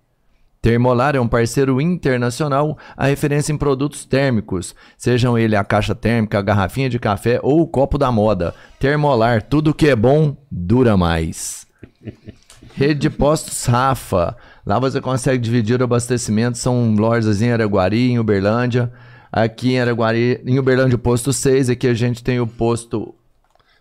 Termolar 0.61 1.15
é 1.15 1.21
um 1.21 1.29
parceiro 1.29 1.81
internacional, 1.81 2.77
a 2.97 3.07
referência 3.07 3.53
em 3.53 3.57
produtos 3.57 4.05
térmicos, 4.05 4.75
sejam 4.97 5.39
ele 5.39 5.55
a 5.55 5.65
caixa 5.65 5.95
térmica, 5.95 6.39
a 6.39 6.43
garrafinha 6.43 6.91
de 6.91 6.99
café 6.99 7.39
ou 7.43 7.61
o 7.61 7.67
copo 7.67 7.97
da 7.97 8.11
moda. 8.11 8.55
Termolar, 8.79 9.43
tudo 9.43 9.75
que 9.75 9.89
é 9.89 9.97
bom 9.97 10.37
dura 10.51 10.97
mais. 10.97 11.67
Rede 12.75 13.01
de 13.01 13.11
postos 13.11 13.67
Rafa. 13.67 14.37
Lá 14.65 14.79
você 14.79 15.01
consegue 15.01 15.43
dividir 15.43 15.81
o 15.81 15.85
abastecimento. 15.85 16.59
São 16.59 16.95
lojas 16.95 17.43
em 17.43 17.51
Araguari, 17.51 18.11
em 18.11 18.19
Uberlândia. 18.21 18.93
Aqui 19.33 19.73
em 19.73 19.81
Araguari, 19.81 20.41
em 20.47 20.59
Uberlândia, 20.61 20.95
o 20.95 20.99
posto 20.99 21.33
6. 21.33 21.71
Aqui 21.71 21.89
a 21.89 21.95
gente 21.95 22.23
tem 22.23 22.39
o 22.39 22.47
posto 22.47 23.15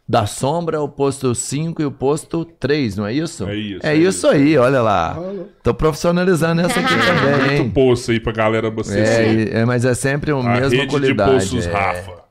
da 0.10 0.26
Sombra, 0.26 0.82
o 0.82 0.88
posto 0.88 1.36
5 1.36 1.82
e 1.82 1.86
o 1.86 1.92
posto 1.92 2.46
3, 2.46 2.96
não 2.96 3.06
é 3.06 3.14
isso? 3.14 3.46
É 3.48 3.56
isso, 3.56 3.86
É, 3.86 3.90
é 3.90 3.96
isso 3.96 4.28
aí, 4.28 4.58
olha 4.58 4.82
lá. 4.82 5.18
Tô 5.62 5.74
profissionalizando 5.74 6.62
essa 6.62 6.80
aqui 6.80 6.94
também, 6.96 7.40
Muito 7.50 7.62
hein? 7.64 7.70
poço 7.72 8.12
aí 8.12 8.20
pra 8.20 8.32
galera 8.32 8.68
abastecer. 8.70 9.06
É, 9.06 9.34
e- 9.34 9.50
é, 9.52 9.66
mas 9.66 9.84
é 9.84 9.94
sempre 9.94 10.32
a 10.32 10.36
a 10.36 10.44
mesma 10.44 10.78
rede 10.78 10.88
qualidade. 10.88 11.32
de 11.32 11.40
poços 11.40 11.68
é. 11.68 11.72
Rafa. 11.72 12.28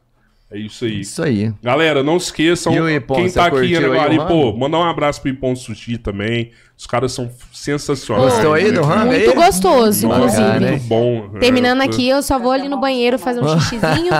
É 0.48 0.58
isso 0.58 0.84
aí. 0.84 1.00
Isso 1.00 1.22
aí. 1.24 1.52
Galera, 1.60 2.04
não 2.04 2.16
esqueçam. 2.16 2.72
E 2.72 2.80
o 2.80 2.88
Ipon, 2.88 3.16
quem 3.16 3.28
você 3.28 3.34
tá 3.34 3.46
aqui 3.46 3.66
em 3.66 3.76
Araguari, 3.76 4.18
o 4.20 4.26
pô, 4.26 4.56
mandar 4.56 4.78
um 4.78 4.84
abraço 4.84 5.20
pro 5.20 5.28
Ipon 5.28 5.56
Sushi 5.56 5.98
também. 5.98 6.52
Os 6.78 6.86
caras 6.86 7.10
são 7.12 7.28
sensacionais. 7.52 8.32
Gostou 8.32 8.54
aí 8.54 8.70
do 8.70 8.80
rango 8.82 9.10
aí? 9.12 9.24
Muito 9.26 9.34
gostoso, 9.34 10.06
Nossa, 10.06 10.18
inclusive. 10.18 10.42
Bacana, 10.48 10.70
muito 10.70 10.84
bom. 10.84 11.28
Terminando 11.40 11.80
É, 11.82 11.84
aqui, 11.84 12.08
eu 12.08 12.22
só 12.22 12.38
vou 12.38 12.52
ali 12.52 12.68
no 12.68 12.78
banheiro 12.80 13.18
fazer 13.18 13.40
um 13.42 13.48
xixizinho. 13.58 14.12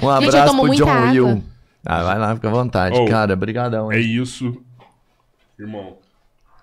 um 0.00 0.04
eu 0.06 0.10
abraço 0.10 0.46
tomo 0.46 0.58
pro 0.60 0.66
muita 0.68 0.84
John 0.84 0.90
água. 0.90 1.10
Will. 1.10 1.42
Ah, 1.84 2.02
vai 2.02 2.18
lá, 2.18 2.34
fica 2.34 2.48
à 2.48 2.50
vontade. 2.50 2.98
Oh, 2.98 3.06
Cara, 3.06 3.34
brigadão, 3.34 3.90
É 3.90 3.98
hein? 4.00 4.06
isso. 4.22 4.54
Irmão, 5.58 5.96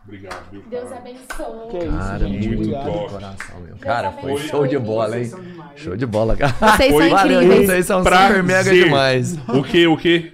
obrigado. 0.06 0.44
Viu, 0.52 0.64
Deus 0.70 0.92
abençoe. 0.92 1.90
Cara, 1.98 2.28
Muito 2.28 2.48
muito 2.48 2.70
top. 2.72 2.86
do 2.86 3.10
coração, 3.14 3.60
meu. 3.62 3.76
Cara, 3.78 4.12
foi 4.14 4.38
show 4.38 4.68
de 4.68 4.78
bola, 4.80 5.20
hein? 5.20 5.32
Show 5.76 5.96
de 5.98 6.06
bola, 6.06 6.36
cara. 6.36 6.54
Vocês 6.54 6.90
são 6.90 6.98
Foi- 7.00 7.10
Valeu, 7.10 7.42
incríveis. 7.44 7.68
vocês 7.70 7.86
são 7.86 8.04
Prazer. 8.04 8.28
super 8.28 8.44
mega 8.44 8.72
demais. 8.74 9.38
O 9.50 9.64
que, 9.64 9.88
o 9.88 9.98
que? 9.98 10.34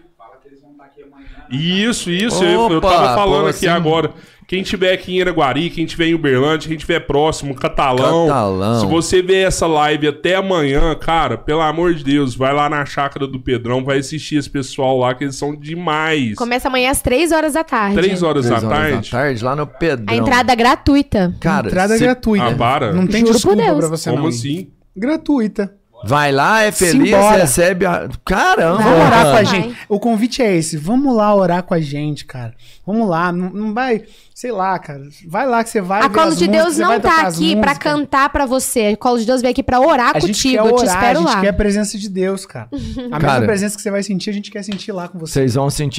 Isso, 1.50 2.10
isso. 2.10 2.44
eu, 2.44 2.72
eu 2.72 2.78
Opa, 2.78 2.90
tava 2.90 3.16
falando 3.16 3.42
pô, 3.44 3.48
aqui 3.50 3.68
assim- 3.68 3.68
agora. 3.68 4.12
Quem 4.54 4.62
tiver 4.62 4.94
aqui 4.94 5.16
em 5.18 5.20
Araguari, 5.20 5.68
quem 5.72 5.84
tiver 5.84 6.06
em 6.06 6.14
Uberlândia, 6.14 6.68
quem 6.70 6.78
tiver 6.78 7.00
próximo, 7.00 7.56
Catalão. 7.56 8.28
Catalão. 8.28 8.80
Se 8.82 8.86
você 8.86 9.20
ver 9.20 9.48
essa 9.48 9.66
live 9.66 10.08
até 10.10 10.36
amanhã, 10.36 10.94
cara, 10.94 11.40
pelo 11.40 11.62
amor 11.62 11.96
de 11.96 12.04
Deus, 12.04 12.36
vai 12.36 12.54
lá 12.54 12.70
na 12.70 12.86
chácara 12.86 13.26
do 13.26 13.40
Pedrão, 13.40 13.84
vai 13.84 13.98
assistir 13.98 14.36
esse 14.36 14.48
pessoal 14.48 15.00
lá, 15.00 15.16
que 15.16 15.24
eles 15.24 15.36
são 15.36 15.56
demais. 15.56 16.36
Começa 16.36 16.68
amanhã 16.68 16.92
às 16.92 17.02
3 17.02 17.32
horas 17.32 17.54
da 17.54 17.64
tarde. 17.64 17.96
Três 17.96 18.22
horas 18.22 18.46
Três 18.46 18.62
da 18.62 18.68
horas 18.68 18.80
tarde. 18.92 19.10
da 19.12 19.18
tarde, 19.18 19.44
lá 19.44 19.56
no 19.56 19.66
Pedrão. 19.66 20.06
A 20.08 20.16
entrada 20.16 20.54
é 20.54 20.56
gratuita. 20.56 21.34
Cara, 21.40 21.66
Entrada 21.70 21.98
cê 21.98 22.04
gratuita. 22.04 22.46
Ah, 22.50 22.54
para. 22.56 22.94
Não 22.94 23.08
tem 23.08 23.22
Juro 23.22 23.32
por 23.32 23.34
desculpa 23.38 23.64
Deus. 23.64 23.78
pra 23.80 23.88
você 23.88 24.10
Como 24.12 24.22
não 24.22 24.30
ir. 24.30 24.34
assim? 24.36 24.68
Gratuita. 24.96 25.74
Vai 26.06 26.32
lá, 26.32 26.62
é 26.64 26.72
feliz, 26.72 27.10
Simbora. 27.10 27.38
recebe 27.38 27.86
a... 27.86 28.10
Caramba! 28.26 28.84
Vamos 28.84 29.00
orar 29.06 29.22
com 29.24 29.30
a 29.30 29.34
Vai. 29.34 29.46
gente. 29.46 29.78
O 29.90 30.00
convite 30.00 30.42
é 30.42 30.56
esse. 30.56 30.78
Vamos 30.78 31.16
lá 31.16 31.34
orar 31.34 31.64
com 31.64 31.74
a 31.74 31.80
gente, 31.80 32.26
cara. 32.26 32.54
Vamos 32.86 33.08
lá. 33.08 33.32
Não, 33.32 33.50
não 33.50 33.74
vai, 33.74 34.04
sei 34.36 34.52
lá, 34.52 34.78
cara. 34.78 35.04
Vai 35.28 35.48
lá 35.48 35.64
que 35.64 35.70
você 35.70 35.80
vai 35.80 36.02
A 36.02 36.08
ver 36.10 36.14
Colo 36.14 36.28
as 36.30 36.38
de 36.38 36.48
Deus 36.48 36.78
não 36.78 37.00
tá 37.00 37.22
aqui 37.28 37.56
pra 37.56 37.70
músicas. 37.70 37.78
cantar 37.78 38.30
pra 38.30 38.46
você. 38.46 38.88
A 38.94 38.98
Colo 38.98 39.18
de 39.20 39.26
Deus 39.26 39.42
veio 39.42 39.52
aqui 39.52 39.64
pra 39.64 39.80
orar 39.80 40.12
A 40.16 40.20
gente 40.20 40.28
contigo. 40.44 40.64
quer 40.64 40.70
Eu 40.70 40.76
te 40.76 40.82
orar, 40.84 40.96
a 40.96 41.00
espero 41.00 41.20
gente 41.20 41.34
lá. 41.36 41.42
quer 41.42 41.48
a 41.50 41.54
presença 41.54 41.98
de 41.98 42.10
Deus, 42.10 42.46
cara. 42.46 42.68
A 43.12 43.20
Cara, 43.20 43.34
mesma 43.34 43.46
presença 43.46 43.76
que 43.78 43.82
você 43.82 43.92
vai 43.92 44.04
sentir, 44.04 44.30
a 44.30 44.34
gente 44.34 44.52
quer 44.52 44.64
sentir 44.64 44.92
lá 44.92 45.08
com 45.08 45.18
você. 45.18 45.34
Vocês 45.34 45.56
vão 45.56 45.70
sentir. 45.70 45.92